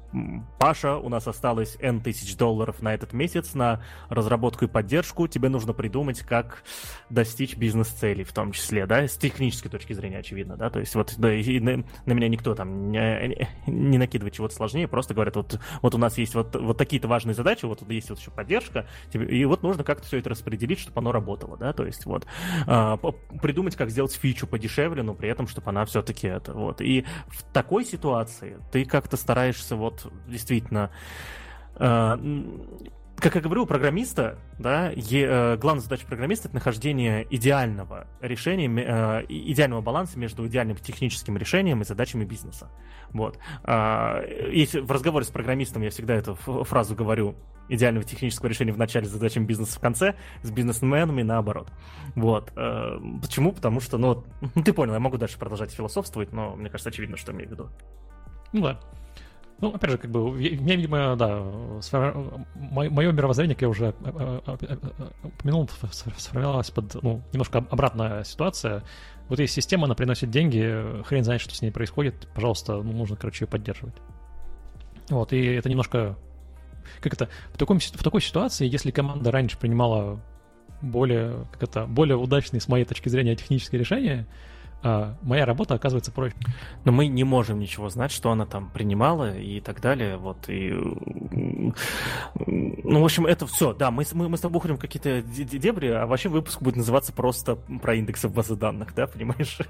Паша, 0.59 0.97
у 0.97 1.09
нас 1.09 1.27
осталось 1.27 1.77
N 1.79 2.01
тысяч 2.01 2.22
тысяч 2.23 2.37
долларов 2.37 2.81
на 2.81 2.93
этот 2.93 3.13
месяц 3.13 3.53
на 3.53 3.81
разработку 4.09 4.65
и 4.65 4.67
поддержку, 4.67 5.27
тебе 5.27 5.49
нужно 5.49 5.73
придумать, 5.73 6.21
как 6.21 6.63
достичь 7.09 7.55
бизнес-целей 7.57 8.23
в 8.23 8.33
том 8.33 8.51
числе, 8.51 8.85
да, 8.85 9.07
с 9.07 9.17
технической 9.17 9.69
точки 9.69 9.93
зрения, 9.93 10.19
очевидно, 10.19 10.55
да, 10.55 10.69
то 10.69 10.79
есть 10.79 10.95
вот 10.95 11.13
да, 11.17 11.33
и 11.33 11.59
на, 11.59 11.83
на 12.05 12.13
меня 12.13 12.29
никто 12.29 12.55
там 12.55 12.91
не, 12.91 13.47
не 13.67 13.97
накидывает 13.97 14.33
чего-то 14.33 14.55
сложнее, 14.55 14.87
просто 14.87 15.13
говорят, 15.13 15.35
вот, 15.35 15.59
вот 15.81 15.95
у 15.95 15.97
нас 15.97 16.17
есть 16.17 16.35
вот, 16.35 16.55
вот 16.55 16.77
такие-то 16.77 17.07
важные 17.07 17.33
задачи, 17.33 17.65
вот 17.65 17.87
есть 17.89 18.09
вот 18.09 18.19
еще 18.19 18.31
поддержка, 18.31 18.87
тебе, 19.11 19.25
и 19.25 19.45
вот 19.45 19.63
нужно 19.63 19.83
как-то 19.83 20.07
все 20.07 20.17
это 20.17 20.29
распределить, 20.29 20.79
чтобы 20.79 20.99
оно 20.99 21.11
работало, 21.11 21.57
да, 21.57 21.73
то 21.73 21.85
есть 21.85 22.05
вот 22.05 22.25
а, 22.67 22.97
придумать, 22.97 23.75
как 23.75 23.89
сделать 23.89 24.13
фичу 24.13 24.47
подешевле, 24.47 25.03
но 25.03 25.13
при 25.13 25.29
этом, 25.29 25.47
чтобы 25.47 25.69
она 25.69 25.85
все-таки 25.85 26.27
это, 26.27 26.53
вот, 26.53 26.81
и 26.81 27.05
в 27.27 27.43
такой 27.51 27.85
ситуации 27.85 28.57
ты 28.71 28.85
как-то 28.85 29.17
стараешься 29.17 29.75
вот 29.75 30.11
действительно 30.27 30.91
как 31.75 33.35
я 33.35 33.41
говорю, 33.41 33.63
у 33.63 33.65
программиста, 33.65 34.37
да, 34.59 34.89
е, 34.89 35.25
э, 35.25 35.57
главная 35.57 35.81
задача 35.81 36.05
программиста 36.05 36.49
это 36.49 36.55
нахождение 36.55 37.25
идеального 37.29 38.07
решения, 38.19 38.67
э, 38.67 39.25
идеального 39.29 39.79
баланса 39.79 40.19
между 40.19 40.45
идеальным 40.45 40.75
техническим 40.75 41.37
решением 41.37 41.81
и 41.81 41.85
задачами 41.85 42.25
бизнеса. 42.25 42.69
Вот. 43.11 43.39
Э, 43.63 44.23
если 44.51 44.81
в 44.81 44.91
разговоре 44.91 45.25
с 45.25 45.29
программистом 45.29 45.83
я 45.83 45.89
всегда 45.89 46.15
эту 46.15 46.35
фразу 46.35 46.95
говорю, 46.95 47.35
идеального 47.69 48.05
технического 48.05 48.47
решения 48.47 48.73
в 48.73 48.77
начале, 48.77 49.05
задачами 49.05 49.45
бизнеса 49.45 49.77
в 49.77 49.81
конце, 49.81 50.15
с 50.41 50.51
бизнесменами 50.51 51.21
наоборот. 51.21 51.71
Вот. 52.15 52.51
Э, 52.57 52.99
почему? 53.21 53.53
Потому 53.53 53.79
что, 53.79 53.97
ну, 53.97 54.25
ты 54.65 54.73
понял, 54.73 54.93
я 54.93 54.99
могу 54.99 55.17
дальше 55.17 55.39
продолжать 55.39 55.71
философствовать, 55.71 56.33
но 56.33 56.57
мне 56.57 56.69
кажется, 56.69 56.89
очевидно, 56.89 57.15
что 57.15 57.31
имею 57.31 57.47
в 57.47 57.51
виду. 57.51 57.69
Ну 58.51 58.61
да. 58.63 58.79
Ну, 59.63 59.69
опять 59.73 59.91
же, 59.91 59.97
как 59.97 60.11
бы, 60.11 60.29
мне, 60.29 60.75
видимо, 60.75 61.15
да, 61.15 61.41
мое 62.53 63.11
мировоззрение, 63.13 63.55
как 63.55 63.61
я 63.61 63.69
уже 63.69 63.95
э, 64.03 64.39
э, 64.45 64.57
э, 64.59 64.77
упомянул, 65.23 65.69
сформировалось 65.69 66.69
под, 66.69 67.01
ну, 67.01 67.21
немножко 67.31 67.59
обратная 67.69 68.25
ситуация. 68.25 68.83
Вот 69.29 69.39
есть 69.39 69.53
система, 69.53 69.85
она 69.85 69.95
приносит 69.95 70.29
деньги, 70.29 71.01
хрен 71.05 71.23
знает, 71.23 71.39
что 71.39 71.55
с 71.55 71.61
ней 71.61 71.71
происходит, 71.71 72.27
пожалуйста, 72.35 72.73
ну, 72.73 72.91
нужно, 72.91 73.15
короче, 73.15 73.45
ее 73.45 73.47
поддерживать. 73.47 73.95
Вот, 75.07 75.31
и 75.31 75.41
это 75.41 75.69
немножко, 75.69 76.17
как 76.99 77.13
это, 77.13 77.29
в, 77.53 77.57
таком, 77.57 77.79
в 77.79 78.03
такой 78.03 78.21
ситуации, 78.21 78.67
если 78.67 78.91
команда 78.91 79.31
раньше 79.31 79.57
принимала 79.57 80.19
более, 80.81 81.47
как 81.53 81.63
это, 81.63 81.85
более 81.85 82.17
удачные, 82.17 82.59
с 82.59 82.67
моей 82.67 82.83
точки 82.83 83.07
зрения, 83.07 83.37
технические 83.37 83.79
решения, 83.79 84.27
моя 85.21 85.45
работа 85.45 85.75
оказывается 85.75 86.11
проще. 86.11 86.35
Но 86.83 86.91
мы 86.91 87.07
не 87.07 87.23
можем 87.23 87.59
ничего 87.59 87.89
знать, 87.89 88.11
что 88.11 88.31
она 88.31 88.45
там 88.45 88.69
принимала 88.69 89.37
и 89.37 89.59
так 89.61 89.81
далее. 89.81 90.17
Вот 90.17 90.49
и 90.49 90.73
ну, 92.45 93.01
в 93.01 93.05
общем, 93.05 93.25
это 93.25 93.47
все. 93.47 93.73
Да, 93.73 93.91
мы, 93.91 94.03
мы, 94.13 94.29
мы 94.29 94.37
с 94.37 94.41
тобой 94.41 94.57
уходим 94.57 94.77
в 94.77 94.79
какие-то 94.79 95.21
дебри, 95.21 95.87
а 95.87 96.05
вообще 96.05 96.29
выпуск 96.29 96.61
будет 96.61 96.75
называться 96.75 97.13
просто 97.13 97.55
про 97.55 97.95
индексы 97.95 98.27
базы 98.29 98.55
данных, 98.55 98.93
да, 98.95 99.07
понимаешь? 99.07 99.57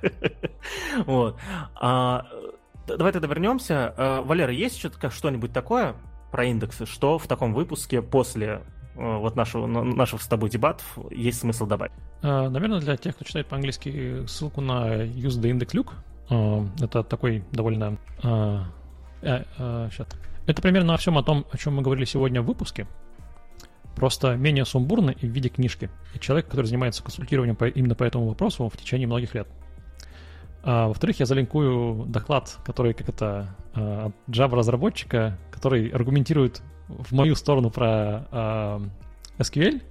Вот. 1.06 1.38
А, 1.75 2.25
давай 2.88 3.11
тогда 3.11 3.27
вернемся. 3.27 3.93
А, 3.98 4.22
Валера, 4.22 4.51
есть 4.51 4.80
что-нибудь 4.80 5.51
такое 5.51 5.95
про 6.32 6.45
индексы, 6.45 6.85
что 6.85 7.17
в 7.17 7.27
таком 7.27 7.53
выпуске 7.53 8.01
после 8.01 8.61
вот 8.95 9.35
нашего, 9.35 9.65
наших 9.65 10.22
с 10.22 10.27
тобой 10.27 10.49
дебатов 10.49 10.97
есть 11.09 11.39
смысл 11.39 11.65
добавить? 11.65 11.93
Э, 12.22 12.47
наверное, 12.49 12.80
для 12.80 12.95
тех, 12.97 13.15
кто 13.15 13.25
читает 13.25 13.47
по-английски, 13.47 14.25
ссылку 14.27 14.61
на 14.61 15.03
use 15.03 15.39
the 15.41 15.51
index 15.51 15.73
Luke. 15.73 15.93
Э, 16.30 16.83
это 16.83 17.03
такой 17.03 17.43
довольно... 17.51 17.97
Это 20.45 20.61
примерно 20.61 20.93
о 20.93 20.97
всем 20.97 21.17
о 21.17 21.23
том, 21.23 21.45
о 21.51 21.57
чем 21.57 21.75
мы 21.75 21.81
говорили 21.81 22.05
сегодня 22.05 22.41
в 22.41 22.45
выпуске. 22.45 22.85
Просто 23.95 24.35
менее 24.35 24.65
сумбурно 24.65 25.11
и 25.11 25.27
в 25.27 25.31
виде 25.31 25.49
книжки. 25.49 25.89
И 26.13 26.19
человек, 26.19 26.47
который 26.47 26.65
занимается 26.65 27.01
консультированием 27.03 27.55
по, 27.55 27.65
именно 27.65 27.95
по 27.95 28.03
этому 28.03 28.27
вопросу 28.27 28.67
в 28.67 28.75
течение 28.75 29.07
многих 29.07 29.33
лет. 29.33 29.47
А, 30.63 30.88
во-вторых, 30.88 31.19
я 31.19 31.25
залинкую 31.25 32.05
доклад, 32.07 32.57
который 32.65 32.93
как 32.93 33.09
это 33.09 33.55
от 33.73 34.13
Java-разработчика, 34.27 35.38
который 35.51 35.88
аргументирует 35.88 36.61
в 36.99 37.11
мою 37.11 37.35
сторону 37.35 37.69
про 37.69 38.25
э, 38.31 38.80
SQL, 39.39 39.81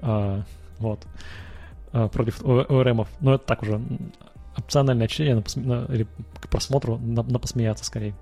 э, 0.00 0.42
вот, 0.78 1.06
э, 1.92 2.08
против 2.08 2.42
ORM, 2.42 3.06
но 3.20 3.34
это 3.34 3.44
так 3.44 3.62
уже 3.62 3.80
опциональное 4.56 5.08
чтение 5.08 5.34
на, 5.34 5.42
на, 5.56 5.92
или 5.92 6.06
к 6.40 6.48
просмотру 6.48 6.98
на, 6.98 7.22
на 7.22 7.38
посмеяться 7.38 7.84
скорее. 7.84 8.14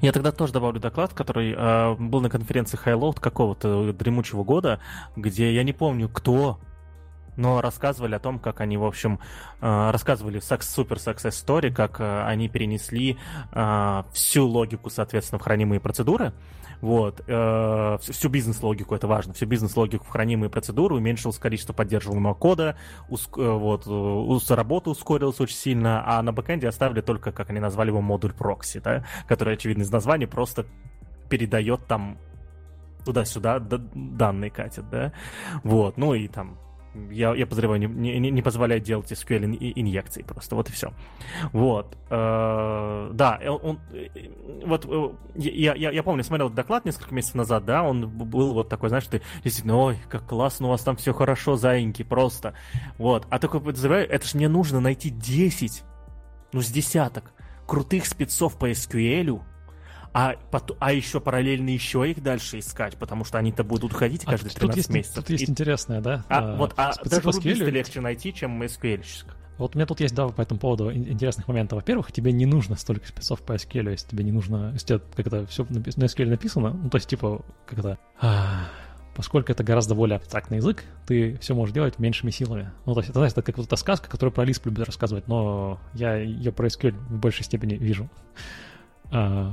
Я 0.00 0.12
тогда 0.12 0.30
тоже 0.32 0.52
добавлю 0.52 0.80
доклад, 0.80 1.12
который 1.14 1.54
э, 1.56 1.94
был 1.94 2.20
на 2.20 2.30
конференции 2.30 2.78
Highload 2.78 3.20
какого-то 3.20 3.92
дремучего 3.92 4.44
года, 4.44 4.80
где 5.16 5.52
я 5.52 5.64
не 5.64 5.72
помню, 5.72 6.08
кто 6.08 6.58
но 7.38 7.60
рассказывали 7.60 8.16
о 8.16 8.18
том, 8.18 8.38
как 8.40 8.60
они, 8.60 8.76
в 8.76 8.84
общем, 8.84 9.20
э, 9.60 9.90
рассказывали 9.90 10.40
супер 10.40 10.96
success 10.96 11.30
story, 11.30 11.72
как 11.72 12.00
э, 12.00 12.22
они 12.24 12.48
перенесли 12.48 13.16
э, 13.52 14.02
всю 14.12 14.46
логику, 14.46 14.90
соответственно, 14.90 15.38
в 15.38 15.42
хранимые 15.42 15.80
процедуры, 15.80 16.34
вот, 16.80 17.24
всю 17.24 18.28
бизнес-логику, 18.28 18.94
это 18.94 19.08
важно, 19.08 19.34
всю 19.34 19.46
бизнес-логику 19.46 20.04
в 20.04 20.08
хранимые 20.10 20.48
процедуры, 20.48 20.94
уменьшилось 20.94 21.36
количество 21.36 21.72
поддерживаемого 21.72 22.34
кода, 22.34 22.76
уск... 23.08 23.36
вот, 23.36 23.84
работа 24.48 24.90
ускорилась 24.90 25.40
очень 25.40 25.56
сильно, 25.56 26.04
а 26.06 26.22
на 26.22 26.32
бэкэнде 26.32 26.68
оставили 26.68 27.00
только, 27.00 27.32
как 27.32 27.50
они 27.50 27.58
назвали 27.58 27.88
его, 27.88 28.00
модуль 28.00 28.32
прокси, 28.32 28.78
да, 28.78 29.04
который, 29.26 29.54
очевидно, 29.54 29.82
из 29.82 29.90
названия 29.90 30.28
просто 30.28 30.66
передает 31.28 31.84
там 31.88 32.16
туда-сюда 33.04 33.58
данные 33.58 34.52
катят, 34.52 34.88
да, 34.88 35.12
вот, 35.64 35.96
ну 35.96 36.14
и 36.14 36.28
там 36.28 36.58
я, 37.10 37.34
я 37.34 37.46
подозреваю, 37.46 37.80
не, 37.80 38.18
не, 38.18 38.30
не 38.30 38.42
позволяет 38.42 38.82
делать 38.82 39.10
SQL 39.10 39.44
инъекции 39.76 40.22
просто, 40.22 40.54
вот 40.54 40.68
и 40.68 40.72
все. 40.72 40.92
Вот. 41.52 41.96
Э, 42.10 43.10
да, 43.12 43.40
он, 43.46 43.78
вот 44.64 44.86
э, 44.88 45.10
я, 45.36 45.74
я, 45.74 45.90
я 45.90 46.02
помню, 46.02 46.24
смотрел 46.24 46.50
доклад 46.50 46.84
несколько 46.84 47.14
месяцев 47.14 47.36
назад, 47.36 47.64
да, 47.64 47.82
он 47.82 48.08
был 48.08 48.54
вот 48.54 48.68
такой, 48.68 48.88
знаешь, 48.88 49.06
ты 49.06 49.22
действительно, 49.44 49.76
ой, 49.76 49.98
как 50.08 50.26
классно, 50.26 50.66
у 50.66 50.70
вас 50.70 50.82
там 50.82 50.96
все 50.96 51.12
хорошо, 51.12 51.56
заиньки, 51.56 52.02
просто. 52.02 52.54
Вот. 52.98 53.26
А 53.30 53.38
такой 53.38 53.60
подозреваю, 53.60 54.08
это 54.08 54.26
же 54.26 54.36
мне 54.36 54.48
нужно 54.48 54.80
найти 54.80 55.10
10, 55.10 55.82
ну, 56.52 56.60
с 56.60 56.70
десяток 56.70 57.32
крутых 57.66 58.06
спецов 58.06 58.58
по 58.58 58.70
SQL, 58.70 59.42
а, 60.18 60.34
а 60.80 60.92
еще 60.92 61.20
параллельно 61.20 61.70
еще 61.70 62.10
их 62.10 62.20
дальше 62.20 62.58
искать, 62.58 62.96
потому 62.96 63.24
что 63.24 63.38
они-то 63.38 63.62
будут 63.62 63.92
ходить 63.92 64.22
а 64.26 64.32
каждые 64.32 64.50
13 64.50 64.76
есть, 64.76 64.90
месяцев. 64.90 65.14
Тут 65.14 65.30
есть 65.30 65.44
и... 65.44 65.50
интересное, 65.50 66.00
да? 66.00 66.24
А, 66.28 66.38
а, 66.38 66.56
вот, 66.56 66.74
а 66.76 66.92
даже 67.04 67.30
рубиста 67.30 67.66
легче 67.66 68.00
найти, 68.00 68.34
чем 68.34 68.60
SQL. 68.60 69.04
Вот 69.58 69.76
у 69.76 69.78
меня 69.78 69.86
тут 69.86 70.00
есть, 70.00 70.16
да, 70.16 70.26
по 70.26 70.40
этому 70.40 70.58
поводу 70.58 70.92
интересных 70.92 71.46
моментов. 71.46 71.76
Во-первых, 71.76 72.10
тебе 72.10 72.32
не 72.32 72.46
нужно 72.46 72.74
столько 72.74 73.06
спецов 73.06 73.42
по 73.42 73.52
SQL, 73.52 73.92
если 73.92 74.08
тебе 74.08 74.24
не 74.24 74.32
нужно, 74.32 74.70
если 74.72 74.86
тебе 74.86 75.00
как 75.14 75.26
это 75.28 75.46
все 75.46 75.64
на 75.68 76.04
SQL 76.04 76.26
написано, 76.26 76.70
ну, 76.70 76.90
то 76.90 76.96
есть, 76.96 77.08
типа, 77.08 77.44
как 77.66 77.78
это, 77.78 77.98
а, 78.20 78.66
поскольку 79.14 79.52
это 79.52 79.62
гораздо 79.62 79.94
более 79.94 80.16
абстрактный 80.16 80.56
язык, 80.56 80.82
ты 81.06 81.38
все 81.38 81.54
можешь 81.54 81.72
делать 81.72 82.00
меньшими 82.00 82.32
силами. 82.32 82.72
Ну, 82.86 82.94
то 82.94 83.00
есть, 83.00 83.10
это, 83.10 83.20
знаешь, 83.20 83.32
это 83.32 83.42
как 83.42 83.56
вот 83.56 83.66
эта 83.66 83.76
сказка, 83.76 84.10
которую 84.10 84.32
про 84.32 84.44
Lisp 84.44 84.62
любят 84.64 84.84
рассказывать, 84.84 85.28
но 85.28 85.78
я 85.94 86.16
ее 86.16 86.50
про 86.50 86.66
SQL 86.66 86.90
в 86.90 87.18
большей 87.18 87.44
степени 87.44 87.74
вижу. 87.74 88.10
А, 89.12 89.52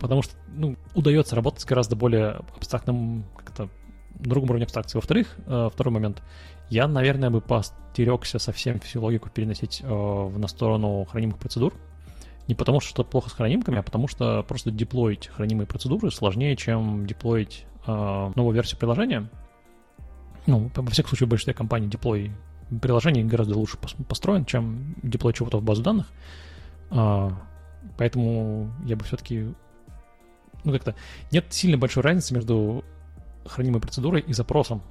потому 0.00 0.22
что 0.22 0.34
ну, 0.48 0.76
удается 0.94 1.36
работать 1.36 1.62
с 1.62 1.64
гораздо 1.64 1.96
более 1.96 2.40
абстрактным, 2.56 3.24
как-то 3.36 3.68
другом 4.14 4.50
уровне 4.50 4.64
абстракции. 4.64 4.98
Во-вторых, 4.98 5.36
э, 5.46 5.70
второй 5.72 5.92
момент, 5.92 6.22
я, 6.70 6.86
наверное, 6.88 7.30
бы 7.30 7.40
постерегся 7.40 8.38
совсем 8.38 8.80
всю 8.80 9.02
логику 9.02 9.30
переносить 9.30 9.80
э, 9.82 10.28
на 10.36 10.46
сторону 10.48 11.04
хранимых 11.10 11.38
процедур. 11.38 11.74
Не 12.48 12.54
потому, 12.54 12.80
что 12.80 12.90
что-то 12.90 13.10
плохо 13.10 13.30
с 13.30 13.32
хранимками, 13.32 13.78
а 13.78 13.82
потому 13.82 14.08
что 14.08 14.42
просто 14.42 14.70
деплоить 14.70 15.28
хранимые 15.28 15.66
процедуры 15.66 16.10
сложнее, 16.10 16.56
чем 16.56 17.06
деплоить 17.06 17.66
э, 17.86 18.32
новую 18.34 18.54
версию 18.54 18.78
приложения. 18.78 19.30
Ну, 20.46 20.70
во 20.74 20.90
всяком 20.90 21.10
случае, 21.10 21.26
в 21.28 21.30
большинстве 21.30 21.54
компаний 21.54 21.88
деплой 21.88 22.32
приложений 22.80 23.24
гораздо 23.24 23.56
лучше 23.56 23.76
построен, 24.08 24.44
чем 24.44 24.96
деплой 25.02 25.32
чего-то 25.34 25.58
в 25.58 25.62
базу 25.62 25.82
данных. 25.82 26.10
Поэтому 27.96 28.70
я 28.84 28.96
бы 28.96 29.04
все-таки... 29.04 29.54
Ну, 30.64 30.72
как-то... 30.72 30.94
Нет 31.30 31.46
сильно 31.50 31.78
большой 31.78 32.02
разницы 32.02 32.34
между 32.34 32.84
хранимой 33.44 33.80
процедурой 33.80 34.20
и 34.20 34.32
запросом. 34.32 34.82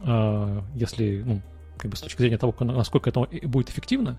Э, 0.00 0.62
если, 0.74 1.22
ну, 1.24 1.42
как 1.78 1.90
бы 1.90 1.96
с 1.96 2.00
точки 2.00 2.18
зрения 2.18 2.38
того, 2.38 2.54
насколько 2.60 3.10
это 3.10 3.26
будет 3.42 3.70
эффективно, 3.70 4.18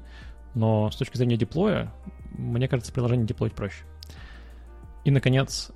но 0.54 0.90
с 0.92 0.96
точки 0.96 1.18
зрения 1.18 1.38
деплоя, 1.38 1.94
мне 2.32 2.68
кажется, 2.68 2.92
приложение 2.92 3.26
деплоить 3.26 3.54
проще. 3.54 3.84
И, 5.06 5.12
наконец, 5.12 5.72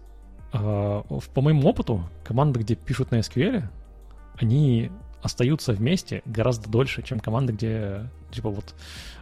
а, 0.54 1.04
по 1.34 1.42
моему 1.42 1.68
опыту, 1.68 2.10
команды, 2.24 2.60
где 2.60 2.76
пишут 2.76 3.12
на 3.12 3.20
SQL, 3.20 3.64
они 4.38 4.92
остаются 5.22 5.74
вместе 5.74 6.22
гораздо 6.26 6.70
дольше, 6.70 7.02
чем 7.02 7.20
команды, 7.20 7.54
где 7.54 8.10
типа 8.32 8.50
вот 8.50 8.74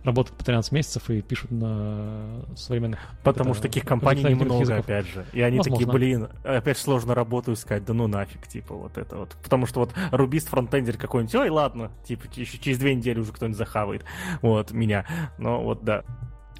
работают 0.04 0.38
по 0.38 0.46
13 0.46 0.72
месяцев 0.72 1.10
и 1.10 1.22
пишут 1.22 1.52
на 1.52 2.46
современных... 2.56 3.00
Потому 3.24 3.54
что 3.54 3.64
таких 3.64 3.86
компаний 3.86 4.24
немного, 4.24 4.62
языков. 4.62 4.86
опять 4.86 5.08
же. 5.08 5.26
И 5.34 5.42
они 5.42 5.58
Возможно. 5.58 5.86
такие, 5.86 5.94
блин, 5.94 6.30
опять 6.44 6.78
сложно 6.78 7.16
работу 7.16 7.54
искать, 7.54 7.86
да 7.86 7.94
ну 7.94 8.08
нафиг, 8.08 8.48
типа 8.48 8.76
вот 8.76 8.98
это 8.98 9.18
вот. 9.18 9.36
Потому 9.44 9.66
что 9.66 9.82
вот 9.82 9.94
рубист, 10.12 10.50
фронтендер 10.50 10.98
какой-нибудь, 10.98 11.36
ой, 11.36 11.50
ладно, 11.50 11.92
типа 12.06 12.26
еще 12.34 12.58
через 12.58 12.78
две 12.78 12.96
недели 12.96 13.20
уже 13.20 13.32
кто-нибудь 13.32 13.58
захавает, 13.58 14.06
вот, 14.42 14.72
меня. 14.72 15.06
Но 15.38 15.62
вот 15.62 15.84
да. 15.84 16.04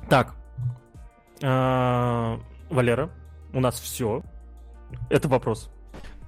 Так, 0.10 0.36
а, 1.42 2.40
Валера, 2.70 3.10
у 3.54 3.60
нас 3.60 3.80
все. 3.80 4.24
Это 5.10 5.28
вопрос. 5.28 5.70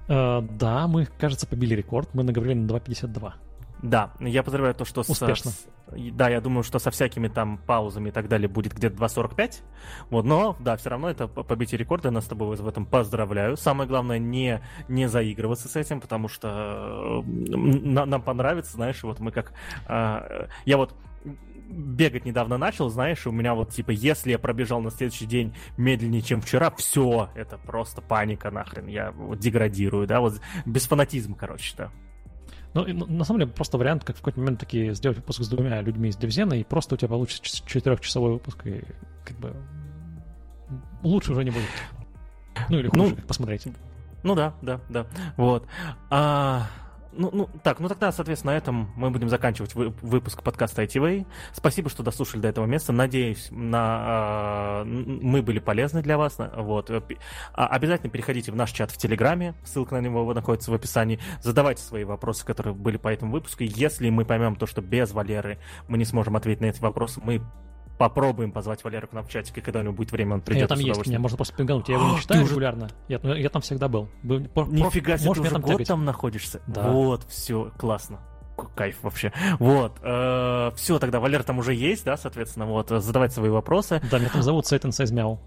Uh, 0.08 0.46
да, 0.58 0.88
мы, 0.88 1.06
кажется, 1.18 1.46
побили 1.46 1.74
рекорд. 1.74 2.08
Мы 2.12 2.22
наговорили 2.22 2.54
на 2.54 2.66
2.52. 2.70 3.32
Да, 3.82 4.12
я 4.20 4.42
поздравляю 4.42 4.74
то, 4.74 4.84
что... 4.84 5.00
Успешно. 5.00 5.50
С, 5.50 5.66
да, 6.12 6.28
я 6.28 6.40
думаю, 6.40 6.62
что 6.62 6.78
со 6.78 6.90
всякими 6.92 7.26
там 7.26 7.58
паузами 7.58 8.10
и 8.10 8.12
так 8.12 8.28
далее 8.28 8.48
будет 8.48 8.74
где-то 8.74 8.96
2.45. 8.96 9.62
Вот, 10.10 10.24
но, 10.24 10.56
да, 10.60 10.76
все 10.76 10.90
равно 10.90 11.10
это 11.10 11.26
побитие 11.26 11.78
рекорда, 11.78 12.08
я 12.08 12.12
нас 12.12 12.24
с 12.24 12.28
тобой 12.28 12.56
в 12.56 12.68
этом 12.68 12.86
поздравляю. 12.86 13.56
Самое 13.56 13.88
главное, 13.88 14.18
не, 14.18 14.62
не 14.88 15.08
заигрываться 15.08 15.68
с 15.68 15.74
этим, 15.74 16.00
потому 16.00 16.28
что 16.28 17.24
нам, 17.26 18.08
нам 18.08 18.22
понравится, 18.22 18.72
знаешь, 18.72 19.02
вот 19.02 19.18
мы 19.18 19.32
как... 19.32 19.52
Э, 19.88 20.46
я 20.64 20.76
вот 20.76 20.94
бегать 21.68 22.24
недавно 22.24 22.58
начал, 22.58 22.88
знаешь, 22.90 23.26
у 23.26 23.32
меня 23.32 23.54
вот 23.54 23.70
типа, 23.70 23.90
если 23.90 24.30
я 24.30 24.38
пробежал 24.38 24.80
на 24.80 24.90
следующий 24.90 25.26
день 25.26 25.54
медленнее, 25.76 26.22
чем 26.22 26.40
вчера, 26.40 26.70
все, 26.72 27.30
это 27.34 27.58
просто 27.58 28.00
паника 28.02 28.50
нахрен, 28.50 28.86
я 28.86 29.12
вот 29.12 29.38
деградирую, 29.38 30.06
да, 30.06 30.20
вот 30.20 30.40
без 30.66 30.86
фанатизма, 30.86 31.36
короче, 31.36 31.74
да. 31.76 31.90
Ну, 32.74 32.84
на 32.86 33.24
самом 33.24 33.40
деле, 33.40 33.52
просто 33.52 33.76
вариант, 33.76 34.04
как 34.04 34.16
в 34.16 34.20
какой-то 34.20 34.40
момент 34.40 34.60
такие 34.60 34.94
сделать 34.94 35.18
выпуск 35.18 35.42
с 35.42 35.48
двумя 35.48 35.82
людьми 35.82 36.08
из 36.08 36.16
Девзена, 36.16 36.54
и 36.54 36.64
просто 36.64 36.94
у 36.94 36.98
тебя 36.98 37.08
получится 37.08 37.42
четырехчасовой 37.66 38.32
выпуск, 38.32 38.66
и 38.66 38.82
как 39.26 39.36
бы 39.38 39.54
лучше 41.02 41.32
уже 41.32 41.44
не 41.44 41.50
будет. 41.50 41.68
Ну, 42.68 42.78
или 42.78 42.88
хуже, 42.88 43.02
ну, 43.02 43.16
посмотреть. 43.26 43.66
Ну 44.22 44.34
да, 44.34 44.54
да, 44.62 44.80
да. 44.88 45.06
Вот. 45.36 45.66
А, 46.10 46.66
ну, 47.12 47.30
ну, 47.32 47.48
так, 47.62 47.80
ну 47.80 47.88
тогда, 47.88 48.12
соответственно, 48.12 48.52
на 48.52 48.56
этом 48.56 48.90
мы 48.96 49.10
будем 49.10 49.28
заканчивать 49.28 49.74
вы, 49.74 49.90
выпуск 50.02 50.42
подкаста 50.42 50.82
ITV. 50.82 51.26
Спасибо, 51.52 51.90
что 51.90 52.02
дослушали 52.02 52.40
до 52.40 52.48
этого 52.48 52.66
места. 52.66 52.92
Надеюсь, 52.92 53.48
на, 53.50 54.82
э, 54.82 54.84
мы 54.84 55.42
были 55.42 55.58
полезны 55.58 56.02
для 56.02 56.18
вас. 56.18 56.38
Вот. 56.38 56.90
А, 56.90 57.66
обязательно 57.66 58.10
переходите 58.10 58.52
в 58.52 58.56
наш 58.56 58.70
чат 58.72 58.90
в 58.90 58.96
Телеграме. 58.96 59.54
Ссылка 59.64 59.94
на 59.94 60.00
него 60.00 60.32
находится 60.32 60.70
в 60.70 60.74
описании. 60.74 61.20
Задавайте 61.40 61.82
свои 61.82 62.04
вопросы, 62.04 62.44
которые 62.44 62.74
были 62.74 62.96
по 62.96 63.08
этому 63.08 63.32
выпуску. 63.32 63.62
Если 63.62 64.08
мы 64.10 64.24
поймем 64.24 64.56
то, 64.56 64.66
что 64.66 64.80
без 64.80 65.12
Валеры 65.12 65.58
мы 65.88 65.98
не 65.98 66.04
сможем 66.04 66.36
ответить 66.36 66.60
на 66.62 66.66
эти 66.66 66.80
вопросы, 66.80 67.20
мы 67.22 67.42
попробуем 68.02 68.50
позвать 68.50 68.82
Валеру 68.82 69.06
к 69.06 69.12
нам 69.12 69.24
в 69.24 69.28
чатике, 69.28 69.60
когда 69.62 69.78
у 69.78 69.82
него 69.84 69.92
будет 69.92 70.10
время, 70.10 70.34
он 70.34 70.40
придет. 70.40 70.62
Я 70.62 70.66
там 70.66 70.80
есть, 70.80 71.06
меня 71.06 71.20
можно 71.20 71.36
просто 71.36 71.54
пингануть, 71.54 71.88
я 71.88 71.94
его 71.94 72.10
не 72.10 72.20
читаю 72.20 72.48
регулярно. 72.48 72.88
Я, 73.06 73.20
я 73.22 73.48
там 73.48 73.62
всегда 73.62 73.86
был. 73.86 74.08
Нифига 74.24 75.16
себе, 75.18 75.34
ты 75.34 75.40
уже 75.40 75.50
год 75.50 75.70
тягать. 75.70 75.86
там 75.86 76.04
находишься? 76.04 76.60
Да. 76.66 76.88
Вот, 76.88 77.24
все, 77.28 77.70
классно 77.78 78.18
кайф 78.76 78.98
вообще. 79.02 79.32
Вот. 79.58 79.98
Э, 80.02 80.70
все, 80.76 80.98
тогда 81.00 81.18
Валер 81.18 81.42
там 81.42 81.58
уже 81.58 81.74
есть, 81.74 82.04
да, 82.04 82.16
соответственно, 82.16 82.66
вот, 82.66 82.90
задавайте 82.90 83.34
свои 83.34 83.50
вопросы. 83.50 84.00
Да, 84.08 84.18
меня 84.18 84.28
там 84.28 84.42
зовут 84.42 84.66
Сайтон 84.66 84.92
Сайзмяу. 84.92 85.40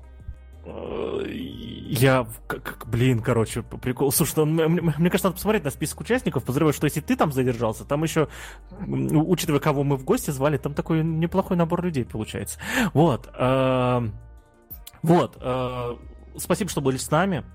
Э, 1.85 1.87
я, 1.87 2.27
как, 2.47 2.87
блин, 2.87 3.21
короче, 3.21 3.61
прикол. 3.61 4.11
Слушай, 4.11 4.45
ну, 4.45 4.45
мне, 4.45 4.81
мне 4.81 5.09
кажется, 5.09 5.27
надо 5.27 5.35
посмотреть 5.35 5.63
на 5.63 5.71
список 5.71 6.01
участников. 6.01 6.43
Подозреваю, 6.43 6.73
что 6.73 6.85
если 6.85 7.01
ты 7.01 7.15
там 7.15 7.31
задержался, 7.31 7.85
там 7.85 8.03
еще, 8.03 8.27
учитывая, 8.79 9.59
кого 9.59 9.83
мы 9.83 9.97
в 9.97 10.03
гости 10.03 10.31
звали, 10.31 10.57
там 10.57 10.73
такой 10.73 11.03
неплохой 11.03 11.57
набор 11.57 11.83
людей 11.83 12.05
получается. 12.05 12.59
Вот. 12.93 13.29
Э, 13.37 14.07
вот. 15.01 15.37
Э, 15.41 15.95
спасибо, 16.37 16.69
что 16.69 16.81
были 16.81 16.97
с 16.97 17.11
нами. 17.11 17.45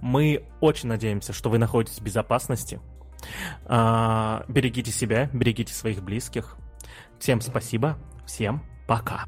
Мы 0.00 0.46
очень 0.60 0.88
надеемся, 0.88 1.32
что 1.32 1.50
вы 1.50 1.58
находитесь 1.58 1.98
в 1.98 2.02
безопасности. 2.02 2.80
Берегите 3.66 4.92
себя, 4.92 5.30
берегите 5.32 5.72
своих 5.72 6.02
близких. 6.02 6.56
Всем 7.18 7.40
спасибо. 7.40 7.98
Всем 8.26 8.62
пока. 8.86 9.24